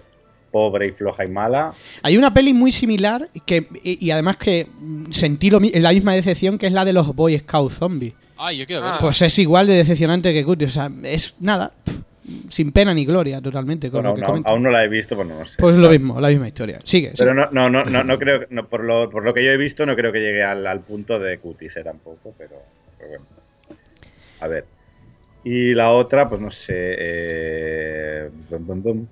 pobre 0.52 0.88
y 0.88 0.92
floja 0.92 1.26
y 1.26 1.28
mala. 1.28 1.72
Hay 2.04 2.18
una 2.18 2.34
peli 2.34 2.54
muy 2.54 2.72
similar 2.72 3.30
que 3.46 3.68
y, 3.84 4.06
y 4.06 4.12
además 4.12 4.38
que 4.38 4.68
sentí 5.12 5.50
lo 5.50 5.60
la 5.60 5.92
misma 5.92 6.14
decepción 6.14 6.58
que 6.58 6.68
es 6.68 6.74
la 6.74 6.86
de 6.86 6.94
los 6.94 7.16
Boy 7.16 7.38
Scout 7.40 7.72
Zombies. 7.72 8.14
Ay, 8.38 8.58
yo 8.58 8.66
quiero 8.66 8.82
Ah. 8.82 8.86
verla. 8.86 9.00
Pues 9.02 9.22
es 9.22 9.38
igual 9.40 9.68
de 9.68 9.74
decepcionante 9.74 10.32
que 10.34 10.44
Cutie. 10.46 10.68
O 10.68 10.72
sea, 10.72 10.90
es 11.04 11.36
nada. 11.40 11.74
Sin 12.50 12.72
pena 12.72 12.94
ni 12.94 13.06
gloria, 13.06 13.42
totalmente. 13.42 13.90
Con 13.90 14.02
Bueno, 14.04 14.10
lo 14.12 14.16
que 14.16 14.22
aún, 14.22 14.28
comenta. 14.28 14.50
aún 14.52 14.62
no 14.62 14.70
la 14.70 14.84
he 14.86 14.88
visto, 14.88 15.16
bueno, 15.16 15.40
no 15.40 15.46
sé. 15.46 15.52
Pues 15.58 15.76
lo 15.78 15.90
mismo, 15.90 16.22
la 16.22 16.30
misma 16.30 16.48
historia. 16.48 16.80
Sigue. 16.84 17.12
Pero 17.18 17.32
sigue. 17.32 17.46
no, 17.52 17.70
no, 17.70 17.70
no, 17.70 17.84
no, 17.90 18.04
no 18.04 18.20
creo, 18.20 18.46
no, 18.52 18.68
por, 18.68 18.84
lo, 18.84 19.10
por 19.10 19.24
lo 19.26 19.34
que 19.34 19.44
yo 19.44 19.50
he 19.52 19.58
visto, 19.58 19.84
no 19.86 19.96
creo 19.96 20.12
que 20.12 20.20
llegue 20.20 20.44
al, 20.44 20.66
al 20.68 20.82
punto 20.82 21.18
de 21.20 21.40
Cuties 21.40 21.76
eh, 21.78 21.84
tampoco, 21.84 22.34
pero, 22.38 22.56
pero 23.00 23.10
bueno. 23.10 23.26
A 24.42 24.48
ver. 24.48 24.66
Y 25.44 25.74
la 25.74 25.92
otra, 25.92 26.30
pues 26.30 26.40
no 26.40 26.52
sé. 26.52 26.68
eh, 26.78 28.30
bum, 28.50 28.66
bum, 28.68 28.84
bum. 28.84 29.06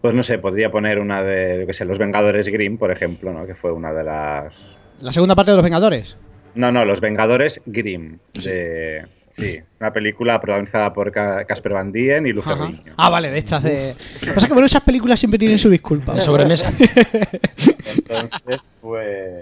Pues 0.00 0.14
no 0.14 0.22
sé, 0.22 0.38
podría 0.38 0.70
poner 0.70 0.98
una 0.98 1.22
de, 1.22 1.58
yo 1.60 1.66
qué 1.66 1.74
sé, 1.74 1.84
Los 1.84 1.98
Vengadores 1.98 2.48
Grimm, 2.48 2.78
por 2.78 2.90
ejemplo, 2.90 3.32
¿no? 3.32 3.46
Que 3.46 3.54
fue 3.54 3.70
una 3.72 3.92
de 3.92 4.04
las. 4.04 4.52
La 5.00 5.12
segunda 5.12 5.34
parte 5.34 5.50
de 5.50 5.56
Los 5.58 5.64
Vengadores. 5.64 6.16
No, 6.54 6.72
no, 6.72 6.84
Los 6.84 7.00
Vengadores 7.00 7.60
Grimm. 7.66 8.18
De. 8.42 9.04
Sí, 9.36 9.58
una 9.78 9.90
película 9.92 10.38
protagonizada 10.40 10.92
por 10.92 11.10
Ca- 11.12 11.44
Casper 11.46 11.72
Van 11.72 11.92
Dien 11.92 12.26
y 12.26 12.32
Luca. 12.32 12.56
Ah, 12.96 13.08
vale, 13.08 13.30
de 13.30 13.38
estas 13.38 13.62
de. 13.62 13.94
Pasa 14.34 14.46
que 14.48 14.52
bueno, 14.52 14.66
esas 14.66 14.82
películas 14.82 15.18
siempre 15.20 15.38
tienen 15.38 15.58
su 15.58 15.70
disculpa. 15.70 16.14
De 16.14 16.20
sobremesa. 16.20 16.70
Entonces, 17.96 18.60
pues, 18.80 19.38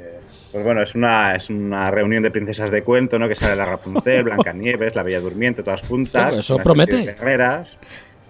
pues 0.53 0.65
bueno, 0.65 0.83
es 0.83 0.95
una, 0.95 1.35
es 1.37 1.49
una 1.51 1.91
reunión 1.91 2.23
de 2.23 2.31
princesas 2.31 2.71
de 2.71 2.83
cuento, 2.83 3.19
¿no? 3.19 3.29
Que 3.29 3.35
sale 3.35 3.57
la 3.57 3.65
Rapunzel, 3.65 4.23
Blancanieves, 4.25 4.95
la 4.95 5.03
Bella 5.03 5.21
Durmiente, 5.21 5.63
todas 5.63 5.83
juntas. 5.83 6.23
Sí, 6.23 6.29
pues 6.29 6.39
eso 6.41 6.59
promete. 6.59 6.97
de 6.99 7.15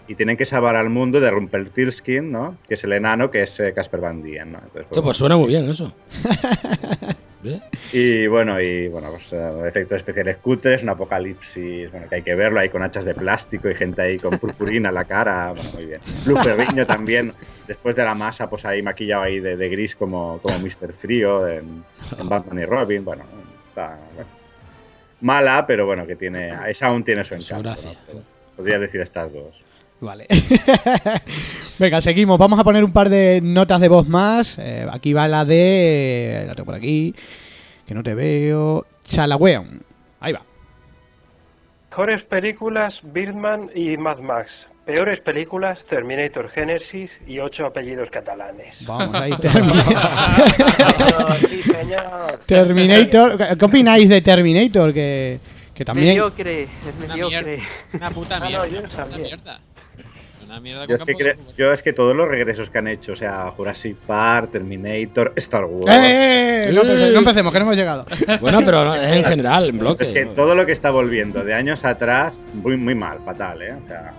y 0.09 0.15
tienen 0.15 0.39
que 0.39 0.47
salvar 0.47 0.75
al 0.75 0.89
mundo 0.89 1.21
de 1.21 1.31
Rumpelstiltskin, 1.31 2.33
¿no? 2.33 2.57
Que 2.67 2.75
es 2.75 2.85
el 2.85 2.95
enano, 2.95 3.31
que 3.31 3.43
es 3.43 3.61
eh, 3.61 3.75
Casper 3.75 4.01
Van 4.01 4.23
Dien, 4.23 4.53
¿no? 4.53 4.59
Entonces, 4.59 4.87
pues, 4.89 5.01
pues 5.03 5.17
suena 5.19 5.37
muy 5.37 5.49
bien 5.49 5.69
eso. 5.69 5.95
¿Eh? 7.45 7.61
Y 7.93 8.27
bueno, 8.27 8.61
y 8.61 8.89
bueno, 8.89 9.11
pues 9.11 9.33
eh, 9.33 9.69
efectos 9.69 9.99
especiales 9.99 10.39
cutres, 10.39 10.83
un 10.83 10.89
apocalipsis, 10.89 11.91
bueno, 11.93 12.09
que 12.09 12.17
hay 12.17 12.23
que 12.23 12.35
verlo 12.35 12.59
ahí 12.59 12.71
con 12.71 12.83
hachas 12.83 13.05
de 13.05 13.15
plástico 13.15 13.69
y 13.71 13.75
gente 13.75 14.03
ahí 14.03 14.17
con 14.17 14.39
purpurina 14.39 14.89
en 14.89 14.95
la 14.95 15.05
cara, 15.05 15.53
bueno, 15.53 15.71
muy 15.75 15.85
bien. 15.85 16.01
Luke 16.27 16.43
Ferrigno 16.43 16.85
también, 16.87 17.33
después 17.69 17.95
de 17.95 18.03
la 18.03 18.15
masa, 18.15 18.49
pues 18.49 18.65
ahí 18.65 18.83
maquillado 18.83 19.23
ahí 19.23 19.39
de, 19.41 19.57
de 19.57 19.69
gris 19.69 19.95
como, 19.95 20.41
como 20.43 20.59
Mr. 20.59 20.95
Frío 20.95 21.47
en, 21.47 21.85
en 22.19 22.29
Batman 22.29 22.59
y 22.59 22.65
Robin, 22.65 23.05
bueno, 23.05 23.25
está, 23.69 23.99
bueno. 24.15 24.31
Mala, 25.21 25.67
pero 25.67 25.85
bueno, 25.85 26.07
que 26.07 26.17
tiene, 26.17 26.51
esa 26.69 26.87
aún 26.87 27.05
tiene 27.05 27.25
su 27.25 27.35
encanto. 27.35 27.71
¿no? 27.71 28.23
Podría 28.57 28.79
decir 28.79 29.01
estas 29.01 29.33
dos. 29.33 29.68
Vale. 30.01 30.27
Venga, 31.79 32.01
seguimos. 32.01 32.39
Vamos 32.39 32.59
a 32.59 32.65
poner 32.65 32.85
un 32.85 32.93
par 32.93 33.09
de 33.09 33.41
notas 33.43 33.81
de 33.81 33.89
voz 33.89 34.09
más. 34.09 34.59
Eh, 34.59 34.87
aquí 34.91 35.13
va 35.13 35.27
la 35.29 35.45
de. 35.45 36.45
La 36.47 36.55
tengo 36.55 36.67
por 36.67 36.75
aquí. 36.75 37.15
Que 37.87 37.95
no 37.95 38.03
te 38.03 38.15
veo. 38.15 38.87
Chalaweon. 39.05 39.83
Ahí 40.21 40.33
va. 40.33 40.43
Mejores 41.91 42.23
películas, 42.23 43.01
Birdman 43.03 43.71
y 43.75 43.97
Mad 43.97 44.19
Max. 44.19 44.69
Peores 44.85 45.21
películas, 45.21 45.85
Terminator 45.85 46.49
Genesis 46.49 47.21
y 47.27 47.41
ocho 47.41 47.67
apellidos 47.67 48.09
catalanes. 48.09 48.87
Vamos, 48.87 49.15
ahí 49.17 49.33
Terminator. 49.41 51.35
sí, 51.49 51.61
señor. 51.63 52.41
Terminator. 52.47 53.57
¿Qué 53.59 53.65
opináis 53.65 54.09
de 54.09 54.21
Terminator? 54.23 54.95
Que, 54.95 55.41
que 55.75 55.85
también. 55.85 56.09
Mediocre, 56.09 56.63
es 56.63 56.69
Una 57.05 57.15
mediocre. 57.15 57.43
mierda. 57.57 57.65
Una 57.95 58.11
puta 58.11 58.37
Ah, 58.37 58.41
no, 58.41 58.47
mierda. 58.49 58.67
yo 58.69 58.79
una 58.79 58.89
puta 58.89 59.19
mierda. 59.19 59.61
Una 60.49 60.61
mierda 60.61 60.87
Yo 60.87 60.95
es, 60.97 61.05
que 61.05 61.13
campo 61.13 61.19
de 61.19 61.25
cre- 61.33 61.37
fútbol. 61.37 61.55
yo 61.59 61.73
es 61.75 61.83
que 61.83 61.93
todos 61.93 62.17
los 62.17 62.27
regresos 62.27 62.71
que 62.71 62.79
han 62.79 62.89
hecho, 62.89 63.13
o 63.13 63.17
sea, 63.17 63.51
Jurassic 63.57 63.97
Park, 63.99 64.53
Terminator, 64.53 65.33
Star 65.37 65.65
Wars. 65.67 65.95
¡Eh! 65.95 66.71
No, 66.73 66.83
empe- 66.83 67.13
no 67.13 67.19
empecemos, 67.19 67.53
que 67.53 67.59
no 67.59 67.65
hemos 67.67 67.77
llegado. 67.77 68.07
Bueno, 68.41 68.61
pero 68.65 68.85
no, 68.85 68.97
en 68.97 69.25
general, 69.25 69.69
en 69.69 69.79
bloque. 69.79 70.05
Es 70.05 70.11
que 70.13 70.25
¿no? 70.25 70.33
todo 70.33 70.55
lo 70.55 70.65
que 70.65 70.73
está 70.73 70.91
volviendo 70.91 71.45
de 71.45 71.53
años 71.55 71.85
atrás, 71.85 72.35
muy, 72.55 72.77
muy 72.79 72.95
mal, 72.95 73.19
fatal, 73.25 73.61
¿eh? 73.63 73.75
O 73.75 73.87
sea. 73.87 74.13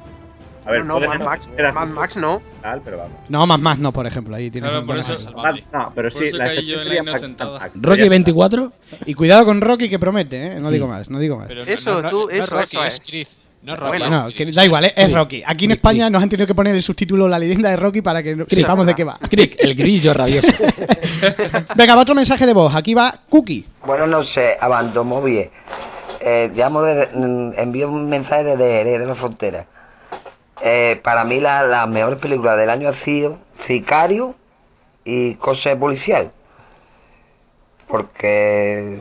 A 0.65 0.71
ver, 0.71 0.85
no, 0.85 0.99
no, 0.99 1.07
Mad 1.07 1.19
Max, 1.21 1.49
era 1.57 1.71
Mad 1.71 1.87
Max 1.87 2.15
no. 2.17 2.41
tal, 2.61 2.81
pero 2.85 2.97
vamos. 2.97 3.17
No, 3.27 3.47
más 3.47 3.59
más 3.59 3.79
no, 3.79 3.91
por 3.91 4.05
ejemplo. 4.05 4.35
Ahí 4.35 4.51
Claro, 4.51 4.85
por 4.85 4.99
eso-. 4.99 5.17
Salvable. 5.17 5.63
No, 5.73 5.91
pero 5.95 6.09
Por 6.11 6.21
sí, 6.21 6.27
eso 6.27 6.37
la 6.37 6.53
la 6.53 7.03
Mad. 7.03 7.21
Max. 7.23 7.71
Rocky 7.73 8.07
24. 8.09 8.71
Y 9.07 9.13
cuidado 9.15 9.45
con 9.45 9.61
Rocky 9.61 9.89
que 9.89 9.97
promete, 9.97 10.45
¿eh? 10.45 10.59
No 10.59 10.69
digo 10.69 10.85
más, 10.87 11.09
no 11.09 11.17
digo 11.17 11.37
más. 11.37 11.47
Pero 11.47 11.63
Eso, 11.63 12.03
no, 12.03 12.09
tú, 12.09 12.29
eso, 12.29 12.45
Rocky, 12.55 12.75
eso 12.75 12.85
es 12.85 12.93
es. 12.93 13.01
Chris. 13.09 13.41
No 13.61 13.73
es 13.73 13.79
Rocky. 13.79 13.97
Bueno, 13.99 14.09
No, 14.23 14.29
que 14.29 14.45
da 14.45 14.65
igual, 14.65 14.85
es, 14.85 14.93
es 14.95 15.03
Crick. 15.05 15.15
Rocky. 15.15 15.43
Aquí 15.45 15.65
en 15.65 15.71
Crick, 15.71 15.79
España 15.79 16.09
nos 16.09 16.23
han 16.23 16.29
tenido 16.29 16.47
que 16.47 16.55
poner 16.55 16.75
el 16.75 16.81
subtítulo 16.81 17.27
La 17.27 17.37
leyenda 17.37 17.69
de 17.69 17.75
Rocky 17.75 18.01
para 18.01 18.23
que 18.23 18.35
no- 18.35 18.45
sepamos 18.47 18.85
de 18.85 18.95
qué 18.95 19.03
va. 19.03 19.17
Crick, 19.29 19.55
el 19.59 19.75
grillo 19.75 20.13
rabioso. 20.13 20.47
Venga, 21.75 21.95
va 21.95 22.01
otro 22.01 22.15
mensaje 22.15 22.45
de 22.45 22.53
voz. 22.53 22.73
Aquí 22.73 22.93
va 22.93 23.13
Cookie. 23.29 23.65
Bueno, 23.85 24.07
no 24.07 24.23
sé, 24.23 24.55
abandono 24.59 25.21
bien. 25.21 25.49
Eh, 26.21 26.49
llamo 26.55 26.81
de, 26.83 27.07
mm, 27.13 27.53
envío 27.59 27.89
un 27.89 28.07
mensaje 28.09 28.43
desde 28.43 28.63
Jerez 28.71 28.99
de 28.99 29.05
la 29.05 29.15
Frontera. 29.15 29.65
Eh, 30.61 30.99
para 31.03 31.23
mí 31.25 31.39
la- 31.41 31.63
las 31.63 31.87
mejores 31.89 32.19
películas 32.19 32.57
del 32.57 32.69
año 32.69 32.87
han 32.87 32.93
sido 32.93 33.39
Sicario 33.65 34.35
y 35.03 35.35
Cosa 35.35 35.75
Policial. 35.77 36.31
Porque 37.87 38.99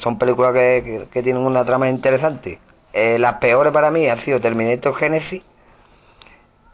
son 0.00 0.18
películas 0.18 0.52
que, 0.52 0.82
que- 0.84 1.06
que 1.12 1.22
tienen 1.22 1.42
una 1.42 1.64
trama 1.64 1.88
interesante. 1.88 2.58
Eh, 2.92 3.18
las 3.18 3.34
peores 3.34 3.72
para 3.72 3.90
mí 3.90 4.08
han 4.08 4.18
sido 4.18 4.40
Terminator 4.40 4.94
Genesis. 4.96 5.42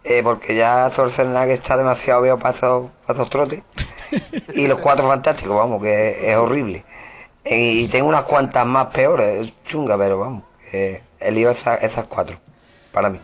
eh, 0.05 0.23
porque 0.23 0.55
ya 0.57 0.89
Schwarzenegger 0.91 1.51
está 1.51 1.77
demasiado 1.77 2.23
viejo 2.23 2.39
para 2.39 2.57
esos, 2.57 2.91
para 3.07 3.19
esos 3.19 3.31
trotes. 3.31 3.63
Y 4.55 4.67
los 4.69 4.79
cuatro 4.81 5.07
fantásticos, 5.09 5.57
vamos, 5.57 5.83
que 5.83 6.31
es 6.31 6.37
horrible. 6.37 6.85
Y, 7.45 7.85
y 7.85 7.89
tengo 7.89 8.09
unas 8.09 8.23
cuantas 8.25 8.65
más 8.67 8.87
peores, 8.89 9.53
chunga, 9.65 9.99
pero 9.99 10.19
vamos, 10.21 10.45
elijo 11.21 11.51
esas, 11.51 11.83
esas 11.83 12.07
cuatro, 12.07 12.39
para 12.93 13.11
mí. 13.11 13.21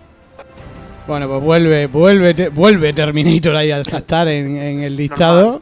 Bueno, 1.07 1.29
pues 1.29 1.41
vuelve, 1.43 1.87
vuelve, 1.89 2.49
vuelve 2.51 2.93
Terminator 2.93 3.57
ahí 3.57 3.71
a 3.73 3.81
estar 3.81 4.29
en, 4.29 4.57
en 4.57 4.83
el 4.83 4.97
listado. 4.97 5.61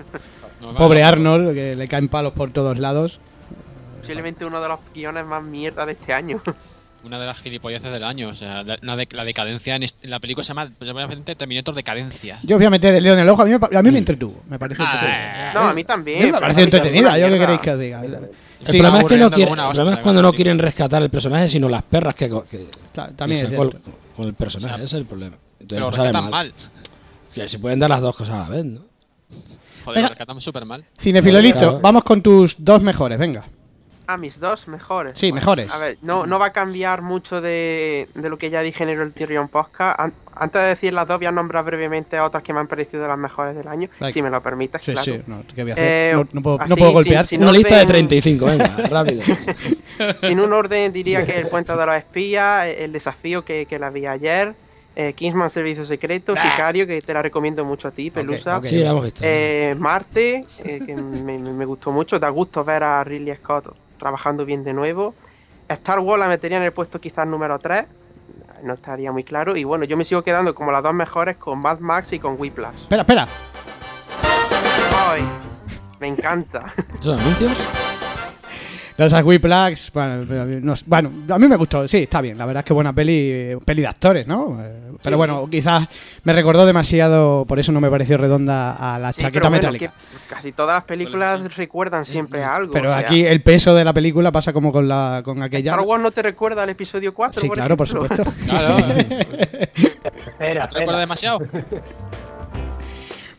Pobre 0.76 1.02
Arnold, 1.02 1.54
que 1.54 1.76
le 1.76 1.88
caen 1.88 2.08
palos 2.08 2.32
por 2.32 2.50
todos 2.52 2.78
lados. 2.78 3.20
Posiblemente 4.00 4.44
uno 4.46 4.60
de 4.62 4.68
los 4.68 4.80
guiones 4.94 5.24
más 5.26 5.42
mierda 5.42 5.84
de 5.86 5.92
este 5.92 6.12
año. 6.14 6.40
Una 7.02 7.18
de 7.18 7.24
las 7.26 7.40
gilipolleces 7.40 7.90
del 7.92 8.04
año. 8.04 8.28
O 8.28 8.34
sea, 8.34 8.62
la, 8.62 8.76
una 8.82 8.94
de- 8.96 9.08
la 9.12 9.24
decadencia 9.24 9.74
en, 9.74 9.82
est- 9.82 10.04
en 10.04 10.10
la 10.10 10.18
película 10.18 10.44
se 10.44 10.48
llama 10.48 10.66
precisamente 10.78 11.34
Terminator 11.34 11.74
Decadencia. 11.74 12.38
Yo 12.42 12.56
voy 12.56 12.66
a 12.66 12.70
meter 12.70 12.94
el 12.94 13.02
dedo 13.02 13.14
en 13.14 13.20
el 13.20 13.28
ojo. 13.30 13.42
A 13.42 13.44
mí 13.46 13.52
me, 13.52 13.78
a 13.78 13.82
mí 13.82 13.90
me 13.90 13.98
entretuvo. 13.98 14.42
Me 14.48 14.58
parece 14.58 14.82
Ah, 14.84 14.92
entretenida. 14.92 15.52
No, 15.54 15.60
a 15.70 15.74
mí 15.74 15.84
también. 15.84 16.30
me 16.32 16.40
parece 16.40 16.62
entretenida. 16.62 17.18
¿Yo 17.18 17.28
qué 17.30 17.38
queréis 17.38 17.60
que 17.60 17.70
os 17.70 17.78
diga? 17.80 18.02
El 18.04 18.28
Sí, 18.66 18.78
problema 18.78 19.00
es 19.00 19.08
que 19.08 19.16
no 19.16 19.26
una 19.50 19.68
el 19.70 19.72
problema 19.76 19.94
es 19.96 20.00
cuando 20.00 20.20
no 20.22 20.32
quieren 20.34 20.58
rescatar 20.58 21.02
el 21.02 21.08
personaje, 21.08 21.48
sino 21.48 21.66
las 21.70 21.82
perras 21.82 22.14
que, 22.14 22.28
que, 22.28 22.68
Claro, 22.92 23.10
que 23.10 23.16
también 23.16 23.42
es 23.44 23.48
sacó 23.50 23.62
el- 23.62 23.80
con 24.14 24.26
el 24.26 24.34
personaje. 24.34 24.74
O 24.74 24.76
sea, 24.76 24.84
ese 24.84 24.96
es 24.96 25.00
el 25.00 25.06
problema. 25.06 25.36
Entonces, 25.60 25.68
Pero 25.68 25.86
pues, 25.86 25.96
sabe 25.96 26.08
rescatan 26.08 26.30
mal. 26.30 26.54
Que 27.34 27.48
se 27.48 27.58
pueden 27.58 27.78
dar 27.78 27.88
las 27.88 28.02
dos 28.02 28.14
cosas 28.14 28.34
a 28.34 28.40
la 28.40 28.48
vez, 28.50 28.64
¿no? 28.66 28.80
Joder, 29.84 29.96
Venga. 29.96 30.00
lo 30.02 30.08
rescatan 30.08 30.40
súper 30.42 30.66
mal. 30.66 30.84
Cinefilo 31.00 31.40
listo. 31.40 31.58
Claro. 31.60 31.80
Vamos 31.80 32.04
con 32.04 32.20
tus 32.20 32.56
dos 32.58 32.82
mejores, 32.82 33.18
venga. 33.18 33.44
Ah, 34.12 34.16
mis 34.16 34.40
dos 34.40 34.66
mejores. 34.68 35.12
Sí, 35.16 35.32
mejores. 35.32 35.70
A 35.72 35.78
ver, 35.78 35.98
no, 36.02 36.26
no 36.26 36.38
va 36.38 36.46
a 36.46 36.52
cambiar 36.52 37.00
mucho 37.02 37.40
de, 37.40 38.08
de 38.14 38.28
lo 38.28 38.36
que 38.38 38.50
ya 38.50 38.60
dije 38.62 38.82
en 38.82 38.90
el 38.90 39.12
Tyrion 39.12 39.48
Podcast. 39.48 40.00
An- 40.00 40.12
antes 40.34 40.60
de 40.62 40.68
decir 40.68 40.92
las 40.92 41.06
dos, 41.06 41.18
voy 41.18 41.26
a 41.26 41.32
nombrar 41.32 41.64
brevemente 41.64 42.16
a 42.16 42.24
otras 42.24 42.42
que 42.42 42.52
me 42.52 42.60
han 42.60 42.66
parecido 42.66 43.06
las 43.06 43.18
mejores 43.18 43.54
del 43.54 43.68
año, 43.68 43.88
si 44.10 44.22
me 44.22 44.30
lo 44.30 44.42
permites, 44.42 44.82
Sí, 44.82 44.92
claro. 44.92 45.04
sí, 45.04 45.22
no, 45.26 45.42
¿qué 45.54 45.62
voy 45.62 45.70
a 45.72 45.74
hacer? 45.74 45.86
Eh, 45.86 46.12
no, 46.14 46.26
no 46.32 46.42
puedo, 46.42 46.58
no 46.66 46.92
golpear. 46.92 47.26
sin 47.26 47.42
Una 47.42 47.52
lista 47.52 47.76
de 47.76 47.82
orden- 47.82 48.08
35, 48.08 48.44
venga, 48.46 48.64
rápido. 48.90 49.22
Sin 50.22 50.40
un 50.40 50.52
orden 50.52 50.92
diría 50.92 51.24
que 51.24 51.36
El 51.38 51.46
Puente 51.48 51.74
de 51.76 51.86
los 51.86 51.94
Espías, 51.96 52.66
eh, 52.66 52.84
El 52.84 52.92
Desafío 52.92 53.44
que, 53.44 53.66
que 53.66 53.78
la 53.78 53.90
vi 53.90 54.06
ayer, 54.06 54.54
eh, 54.96 55.12
Kingsman 55.12 55.50
Servicio 55.50 55.84
Secreto, 55.84 56.34
Sicario, 56.34 56.86
que 56.86 57.00
te 57.02 57.12
la 57.14 57.22
recomiendo 57.22 57.64
mucho 57.64 57.88
a 57.88 57.90
ti, 57.90 58.10
Pelusa. 58.10 58.60
Sí, 58.62 58.78
la 58.78 58.90
hemos 58.90 59.04
visto. 59.04 59.20
Eh, 59.24 59.74
Marte, 59.78 60.46
eh, 60.64 60.80
que 60.84 60.94
me, 60.96 61.38
me- 61.38 61.52
me 61.52 61.64
gustó 61.64 61.90
mucho, 61.92 62.18
da 62.18 62.28
gusto 62.30 62.64
ver 62.64 62.82
a 62.82 63.04
Ridley 63.04 63.34
Scott 63.36 63.74
trabajando 64.00 64.44
bien 64.44 64.64
de 64.64 64.74
nuevo. 64.74 65.14
Star 65.68 66.00
Wars 66.00 66.18
la 66.18 66.26
metería 66.26 66.56
en 66.56 66.64
el 66.64 66.72
puesto 66.72 67.00
quizás 67.00 67.26
número 67.28 67.56
3, 67.60 67.84
no 68.64 68.74
estaría 68.74 69.12
muy 69.12 69.22
claro. 69.22 69.56
Y 69.56 69.62
bueno, 69.62 69.84
yo 69.84 69.96
me 69.96 70.04
sigo 70.04 70.22
quedando 70.22 70.52
como 70.54 70.72
las 70.72 70.82
dos 70.82 70.92
mejores 70.94 71.36
con 71.36 71.60
Mad 71.60 71.78
Max 71.78 72.12
y 72.12 72.18
con 72.18 72.34
Whiplash. 72.38 72.80
Espera, 72.80 73.02
espera. 73.02 73.28
Ay, 75.08 75.22
me 76.00 76.08
encanta. 76.08 76.66
¿Esos 76.98 77.20
anuncios? 77.20 77.68
Los 79.08 79.24
Whiplash, 79.24 79.90
bueno, 79.94 80.24
no 80.62 80.76
sé, 80.76 80.84
bueno, 80.86 81.10
a 81.30 81.38
mí 81.38 81.48
me 81.48 81.56
gustó, 81.56 81.88
sí, 81.88 81.98
está 82.02 82.20
bien. 82.20 82.36
La 82.36 82.44
verdad 82.44 82.60
es 82.60 82.64
que 82.66 82.72
buena 82.74 82.92
peli, 82.92 83.30
eh, 83.32 83.58
peli 83.64 83.80
de 83.80 83.88
actores, 83.88 84.26
¿no? 84.26 84.58
Eh, 84.62 84.92
Pero 85.02 85.16
bueno, 85.16 85.48
quizás 85.50 85.86
me 86.24 86.32
recordó 86.34 86.66
demasiado, 86.66 87.44
por 87.46 87.58
eso 87.58 87.72
no 87.72 87.80
me 87.80 87.88
pareció 87.90 88.18
redonda 88.18 88.72
a 88.72 88.98
la 88.98 89.12
Sí, 89.12 89.22
chaqueta 89.22 89.48
pero 89.48 89.50
bueno, 89.50 89.62
metálica. 89.72 89.92
que 90.10 90.18
casi 90.28 90.52
todas 90.52 90.74
las 90.74 90.84
películas 90.84 91.56
recuerdan 91.56 92.04
siempre 92.04 92.44
a 92.44 92.54
algo. 92.54 92.72
Pero 92.72 92.90
o 92.90 92.92
sea, 92.92 92.98
aquí 93.00 93.24
el 93.24 93.42
peso 93.42 93.74
de 93.74 93.84
la 93.84 93.92
película 93.94 94.30
pasa 94.32 94.52
como 94.52 94.70
con 94.70 94.86
la 94.86 95.22
con 95.24 95.42
aquella. 95.42 95.70
Star 95.72 95.86
Wars 95.86 96.02
no 96.02 96.10
te 96.10 96.20
recuerda 96.22 96.62
al 96.64 96.68
episodio 96.70 97.14
4, 97.14 97.40
Sí, 97.40 97.46
por 97.48 97.56
claro, 97.56 97.76
por 97.78 97.86
ejemplo? 97.86 98.08
supuesto. 98.16 98.32
Claro. 98.50 98.76
Espera, 100.26 100.68
¿Te 100.68 100.78
recuerda 100.80 101.00
demasiado? 101.00 101.38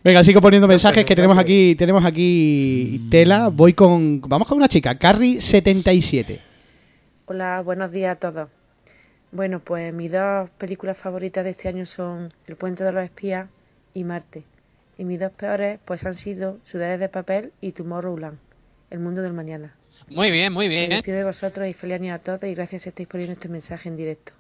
Venga, 0.04 0.24
sigo 0.24 0.42
poniendo 0.42 0.68
mensajes 0.68 1.06
que 1.06 1.16
tenemos 1.16 1.38
aquí, 1.38 1.76
tenemos 1.76 2.04
aquí 2.06 3.08
tela. 3.12 3.50
Voy 3.50 3.74
con, 3.74 4.20
vamos 4.22 4.48
con 4.48 4.58
una 4.58 4.68
chica, 4.68 4.98
Carrie77. 4.98 6.40
Hola, 7.26 7.62
buenos 7.62 7.92
días 7.92 8.14
a 8.14 8.20
todos. 8.20 8.50
Bueno, 9.32 9.60
pues 9.60 9.94
mis 9.94 10.12
dos 10.12 10.50
películas 10.58 10.98
favoritas 10.98 11.44
de 11.44 11.52
este 11.52 11.68
año 11.68 11.86
son 11.86 12.34
El 12.48 12.56
puente 12.56 12.84
de 12.84 12.92
los 12.92 13.04
espías 13.04 13.48
y 13.94 14.04
Marte. 14.04 14.44
Y 14.98 15.04
mis 15.06 15.20
dos 15.20 15.32
peores 15.32 15.80
pues 15.86 16.04
han 16.04 16.16
sido 16.16 16.58
Ciudades 16.64 17.00
de 17.00 17.08
papel 17.08 17.54
y 17.62 17.72
Tomorrowland, 17.72 18.40
El 18.90 19.00
mundo 19.00 19.22
del 19.22 19.34
mañana. 19.34 19.76
Muy 20.10 20.32
bien, 20.32 20.52
muy 20.52 20.68
Me 20.68 20.76
bien. 20.78 20.90
despido 20.90 21.18
de 21.18 21.24
vosotros 21.26 21.68
y 21.68 21.74
feliz 21.74 21.96
año 21.96 22.14
a 22.16 22.20
todos 22.20 22.44
y 22.44 22.56
gracias 22.56 22.82
si 22.82 22.90
estáis 22.90 23.08
poniendo 23.08 23.34
este 23.34 23.50
mensaje 23.50 23.88
en 23.88 23.98
directo. 23.98 24.34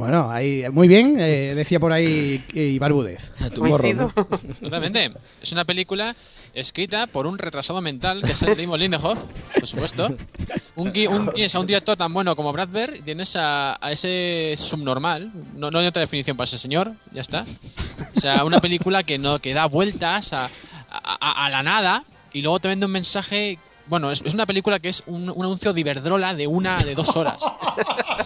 Bueno, 0.00 0.30
ahí 0.30 0.64
muy 0.72 0.88
bien, 0.88 1.16
eh, 1.20 1.52
decía 1.54 1.78
por 1.78 1.92
ahí 1.92 2.42
Ibar 2.54 2.90
Budez. 2.94 3.20
Tu 3.54 3.62
morro, 3.62 3.92
¿no? 3.92 4.08
Totalmente. 4.08 5.12
Es 5.42 5.52
una 5.52 5.66
película 5.66 6.16
escrita 6.54 7.06
por 7.06 7.26
un 7.26 7.36
retrasado 7.36 7.82
mental 7.82 8.22
que 8.22 8.32
es 8.32 8.42
el 8.42 8.56
Damon 8.56 8.80
Lindelof, 8.80 9.22
por 9.54 9.66
supuesto. 9.66 10.08
Un, 10.76 10.90
tienes 10.92 11.54
a 11.54 11.60
un 11.60 11.66
director 11.66 11.96
tan 11.96 12.14
bueno 12.14 12.34
como 12.34 12.50
Brad 12.50 12.68
Bird 12.70 12.94
y 12.96 13.02
tienes 13.02 13.36
a, 13.36 13.76
a 13.78 13.92
ese 13.92 14.54
subnormal. 14.56 15.30
No, 15.54 15.70
no 15.70 15.80
hay 15.80 15.86
otra 15.86 16.00
definición 16.00 16.34
para 16.34 16.44
ese 16.46 16.56
señor, 16.56 16.94
ya 17.12 17.20
está. 17.20 17.44
O 18.16 18.18
sea, 18.18 18.44
una 18.46 18.58
película 18.62 19.02
que 19.02 19.18
no 19.18 19.38
que 19.38 19.52
da 19.52 19.66
vueltas 19.66 20.32
a, 20.32 20.46
a- 20.46 20.50
a- 21.20 21.44
a 21.44 21.50
la 21.50 21.62
nada 21.62 22.04
y 22.32 22.40
luego 22.40 22.58
te 22.58 22.68
vende 22.68 22.86
un 22.86 22.92
mensaje. 22.92 23.58
Bueno, 23.86 24.10
es, 24.12 24.22
es 24.24 24.32
una 24.34 24.46
película 24.46 24.78
que 24.78 24.88
es 24.88 25.02
un, 25.06 25.28
un 25.28 25.44
anuncio 25.44 25.72
de 25.74 25.80
Iberdrola 25.82 26.32
de 26.32 26.46
una 26.46 26.82
de 26.84 26.94
dos 26.94 27.16
horas. 27.16 27.42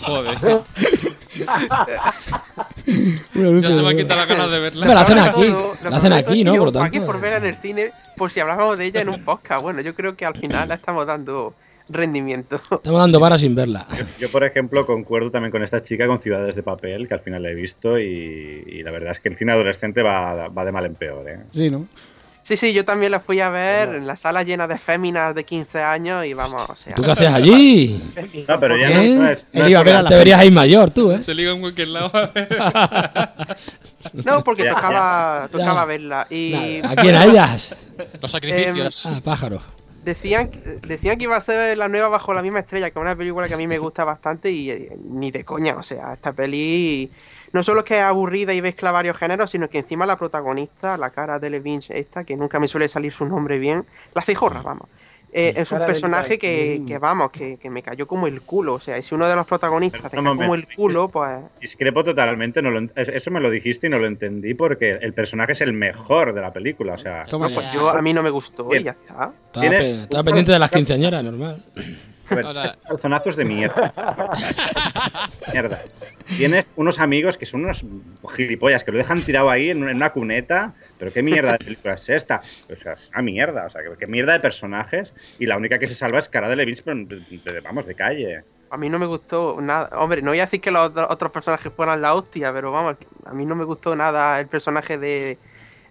Joder. 0.03 0.63
Ya 1.37 2.13
se 3.75 3.83
me 3.83 3.89
ha 3.91 3.97
quitado 3.97 4.21
la 4.21 4.27
ganas 4.27 4.51
de 4.51 4.61
verla. 4.61 4.81
Hombre, 4.81 4.95
la 4.95 5.01
hacen 5.01 5.19
aquí. 5.19 5.47
todo, 5.49 5.77
La 5.91 5.97
hacen 5.97 6.13
aquí, 6.13 6.45
¿no? 6.45 6.53
tío, 6.53 6.61
Por 6.65 6.69
lo 6.75 6.79
¿para 6.79 6.91
qué 6.91 6.99
tanto. 6.99 7.13
por 7.13 7.21
verla 7.21 7.37
en 7.39 7.47
el 7.47 7.57
cine? 7.57 7.93
Por 8.17 8.31
si 8.31 8.41
hablábamos 8.41 8.79
de 8.79 8.87
ella 8.87 9.01
en 9.03 9.09
un 9.09 9.25
podcast. 9.25 9.63
Bueno, 9.63 9.81
yo 9.81 9.95
creo 9.95 10.17
que 10.17 10.25
al 10.25 10.37
final 10.37 10.69
la 10.69 10.75
estamos 10.77 11.07
dando 11.07 11.55
rendimiento. 11.91 12.57
Estamos 12.57 13.01
dando 13.01 13.21
vara 13.21 13.37
sin 13.39 13.55
verla. 13.55 13.87
Yo, 14.19 14.31
por 14.31 14.45
ejemplo, 14.45 14.87
concuerdo 14.87 15.31
también 15.31 15.51
con 15.53 15.63
esta 15.63 15.83
chica 15.83 16.07
con 16.07 16.21
Ciudades 16.21 16.55
de 16.57 16.63
Papel, 16.63 17.09
que 17.09 17.15
al 17.15 17.21
final 17.21 17.43
la 17.43 17.51
he 17.51 17.55
visto 17.55 17.99
y, 17.99 18.65
y 18.67 18.83
la 18.83 18.91
verdad 18.91 19.13
es 19.13 19.21
que 19.21 19.29
el 19.29 19.37
cine 19.37 19.53
adolescente 19.53 20.03
va, 20.03 20.49
va 20.49 20.65
de 20.65 20.73
mal 20.73 20.87
en 20.87 20.95
peor. 20.95 21.29
¿eh? 21.29 21.41
Sí, 21.51 21.71
¿no? 21.71 21.87
Sí, 22.47 22.59
sí, 22.59 22.75
yo 22.75 22.85
también 22.85 23.11
la 23.11 23.21
fui 23.21 23.41
a 23.41 23.49
ver 23.49 23.95
en 23.95 24.07
la 24.07 24.17
sala 24.17 24.43
llena 24.43 24.67
de 24.69 24.77
féminas 24.77 25.35
de 25.35 25.45
15 25.45 25.81
años 25.83 26.27
y 26.27 26.35
vamos, 26.35 26.63
o 26.69 26.77
sea... 26.77 26.95
¿Tú 26.95 27.03
qué 27.03 27.11
hacías 27.13 27.33
allí? 27.33 27.99
No, 28.47 28.61
pero 28.61 28.77
ya 28.77 29.03
¿Eh? 29.03 29.09
no, 29.09 29.23
no 29.23 29.29
es. 29.31 29.39
no 29.51 29.61
Él 29.61 29.63
es 29.63 29.71
iba 29.71 29.81
a 29.81 29.83
por 29.83 29.87
ver 29.87 29.95
la- 29.95 30.01
a 30.01 30.03
la 30.03 30.11
Deberías 30.11 30.45
ir 30.45 30.53
mayor 30.53 30.91
tú, 30.91 31.11
¿eh? 31.11 31.23
Se 31.23 31.33
liga 31.35 31.53
en 31.53 31.61
cualquier 31.61 31.89
lado. 31.89 32.13
No, 34.13 34.45
porque 34.45 34.65
Ya, 34.65 34.75
tocaba, 34.75 35.43
ya. 35.47 35.49
tocaba 35.59 35.85
verla. 35.87 36.27
Y 36.31 36.81
¿A 36.85 36.95
quién? 36.97 37.15
¿A 37.17 37.25
ellas? 37.25 37.87
Los 38.21 38.31
sacrificios. 38.31 39.07
Ah, 39.07 39.21
pájaro. 39.25 39.63
decían, 40.05 40.51
decían 40.87 41.17
que 41.17 41.25
iba 41.25 41.37
a 41.37 41.41
ser 41.41 41.77
la 41.79 41.89
nueva 41.89 42.09
Bajo 42.09 42.35
la 42.35 42.43
misma 42.43 42.59
estrella, 42.61 42.91
que 42.91 42.99
es 42.99 43.03
una 43.03 43.17
película 43.17 43.49
que 43.49 43.55
a 43.55 43.57
mí 43.57 43.67
me 43.67 43.79
gusta 43.79 44.05
bastante 44.05 44.51
y 44.51 44.71
eh, 44.71 44.97
ni 45.11 45.31
de 45.31 45.45
coña. 45.45 45.77
O 45.77 45.83
sea, 45.83 46.13
esta 46.13 46.33
peli 46.35 47.11
no 47.55 47.63
solo 47.63 47.81
es 47.81 47.87
que 47.87 47.95
es 47.97 48.03
aburrida 48.03 48.53
y 48.53 48.61
mezcla 48.61 48.93
varios 48.93 49.17
géneros, 49.17 49.51
sino 49.51 49.71
que 49.71 49.79
encima 49.79 50.05
la 50.05 50.19
protagonista, 50.19 50.99
la 50.99 51.09
cara 51.11 51.39
de 51.39 51.49
Levine 51.49 51.83
esta, 51.89 52.25
que 52.25 52.37
nunca 52.37 52.61
me 52.61 52.69
suele 52.69 52.89
salir 52.91 53.11
su 53.13 53.25
nombre 53.25 53.59
bien, 53.59 53.87
la 54.15 54.21
cejorra, 54.21 54.61
vamos. 54.61 54.89
eh, 55.37 55.53
es 55.57 55.73
un 55.73 55.79
personaje 55.87 56.39
que, 56.39 56.83
que, 56.87 56.99
vamos, 56.99 57.31
que, 57.33 57.57
que 57.57 57.69
me 57.69 57.83
cayó 57.83 58.07
como 58.07 58.29
el 58.29 58.43
culo. 58.43 58.75
O 58.75 58.79
sea, 58.81 58.99
y 58.99 59.03
si 59.03 59.17
uno 59.17 59.27
de 59.27 59.35
los 59.35 59.45
protagonistas 59.47 60.03
te 60.03 60.17
cae 60.17 60.25
como 60.25 60.55
el 60.55 60.69
culo, 60.77 61.09
pues... 61.09 61.41
Discrepo 61.61 62.05
totalmente, 62.05 62.63
no 62.63 62.71
lo 62.71 62.89
eso 62.95 63.31
me 63.33 63.41
lo 63.41 63.51
dijiste 63.51 63.89
y 63.89 63.91
no 63.91 63.99
lo 63.99 64.07
entendí 64.07 64.55
porque 64.55 64.93
el 64.93 65.13
personaje 65.13 65.51
es 65.53 65.61
el 65.63 65.73
mejor 65.73 66.35
de 66.35 66.41
la 66.41 66.53
película. 66.53 66.95
O 66.95 66.99
sea, 66.99 67.23
no, 67.33 67.49
pues 67.53 67.73
yo 67.73 67.89
a 67.89 68.01
mí 68.01 68.13
no 68.13 68.23
me 68.23 68.31
gustó 68.31 68.69
y 68.73 68.85
ya 68.85 68.93
está. 68.93 69.33
Estaba, 69.47 69.61
Tiene- 69.69 69.79
pe- 69.79 70.03
estaba 70.03 70.23
pendiente 70.23 70.53
de 70.53 70.59
las 70.61 70.71
quinceañeras, 70.71 71.25
normal. 71.25 71.65
Hola. 72.31 72.77
calzonazos 72.89 73.37
de 73.37 73.45
mierda. 73.45 73.93
mierda. 75.53 75.83
Tienes 76.37 76.67
unos 76.77 76.99
amigos 76.99 77.37
que 77.37 77.47
son 77.47 77.65
unos 77.65 77.85
gilipollas 78.35 78.83
que 78.85 78.93
lo 78.93 78.99
dejan 78.99 79.21
tirado 79.23 79.51
ahí 79.51 79.71
en 79.71 79.83
una, 79.83 80.11
cuneta. 80.11 80.73
Pero 80.99 81.13
qué 81.13 81.23
mierda 81.23 81.53
de 81.53 81.59
película 81.59 81.95
es 81.95 82.09
esta. 82.09 82.41
O 82.73 82.77
sea, 82.83 82.93
es 82.95 83.09
una 83.11 83.23
mierda. 83.23 83.67
O 83.67 83.71
sea, 83.71 83.83
qué 83.99 84.07
mierda 84.07 84.33
de 84.33 84.41
personajes. 84.41 85.13
Y 85.39 85.47
la 85.47 85.57
única 85.57 85.79
que 85.79 85.87
se 85.87 85.95
salva 85.95 86.19
es 86.19 86.29
Cara 86.29 86.49
de 86.49 86.57
Levins, 86.57 86.81
pero 86.83 86.97
de- 87.05 87.21
de- 87.21 87.61
vamos, 87.61 87.87
de 87.87 87.95
calle. 87.95 88.43
A 88.71 88.77
mí 88.77 88.89
no 88.89 88.99
me 88.99 89.07
gustó 89.07 89.59
nada. 89.61 89.91
Hombre, 89.99 90.23
no 90.23 90.31
voy 90.31 90.41
a 90.41 90.47
decir 90.47 90.61
que 90.61 90.71
los 90.71 90.89
otros- 90.91 91.07
otros 91.11 91.31
personajes 91.31 91.73
fueran 91.73 92.01
la 92.03 92.15
hostia, 92.15 92.53
pero 92.53 92.73
vamos, 92.73 92.97
a 93.25 93.33
mí 93.33 93.45
no 93.47 93.55
me 93.55 93.65
gustó 93.65 93.95
nada 93.95 94.41
el 94.41 94.49
personaje 94.49 94.99
de, 94.99 95.39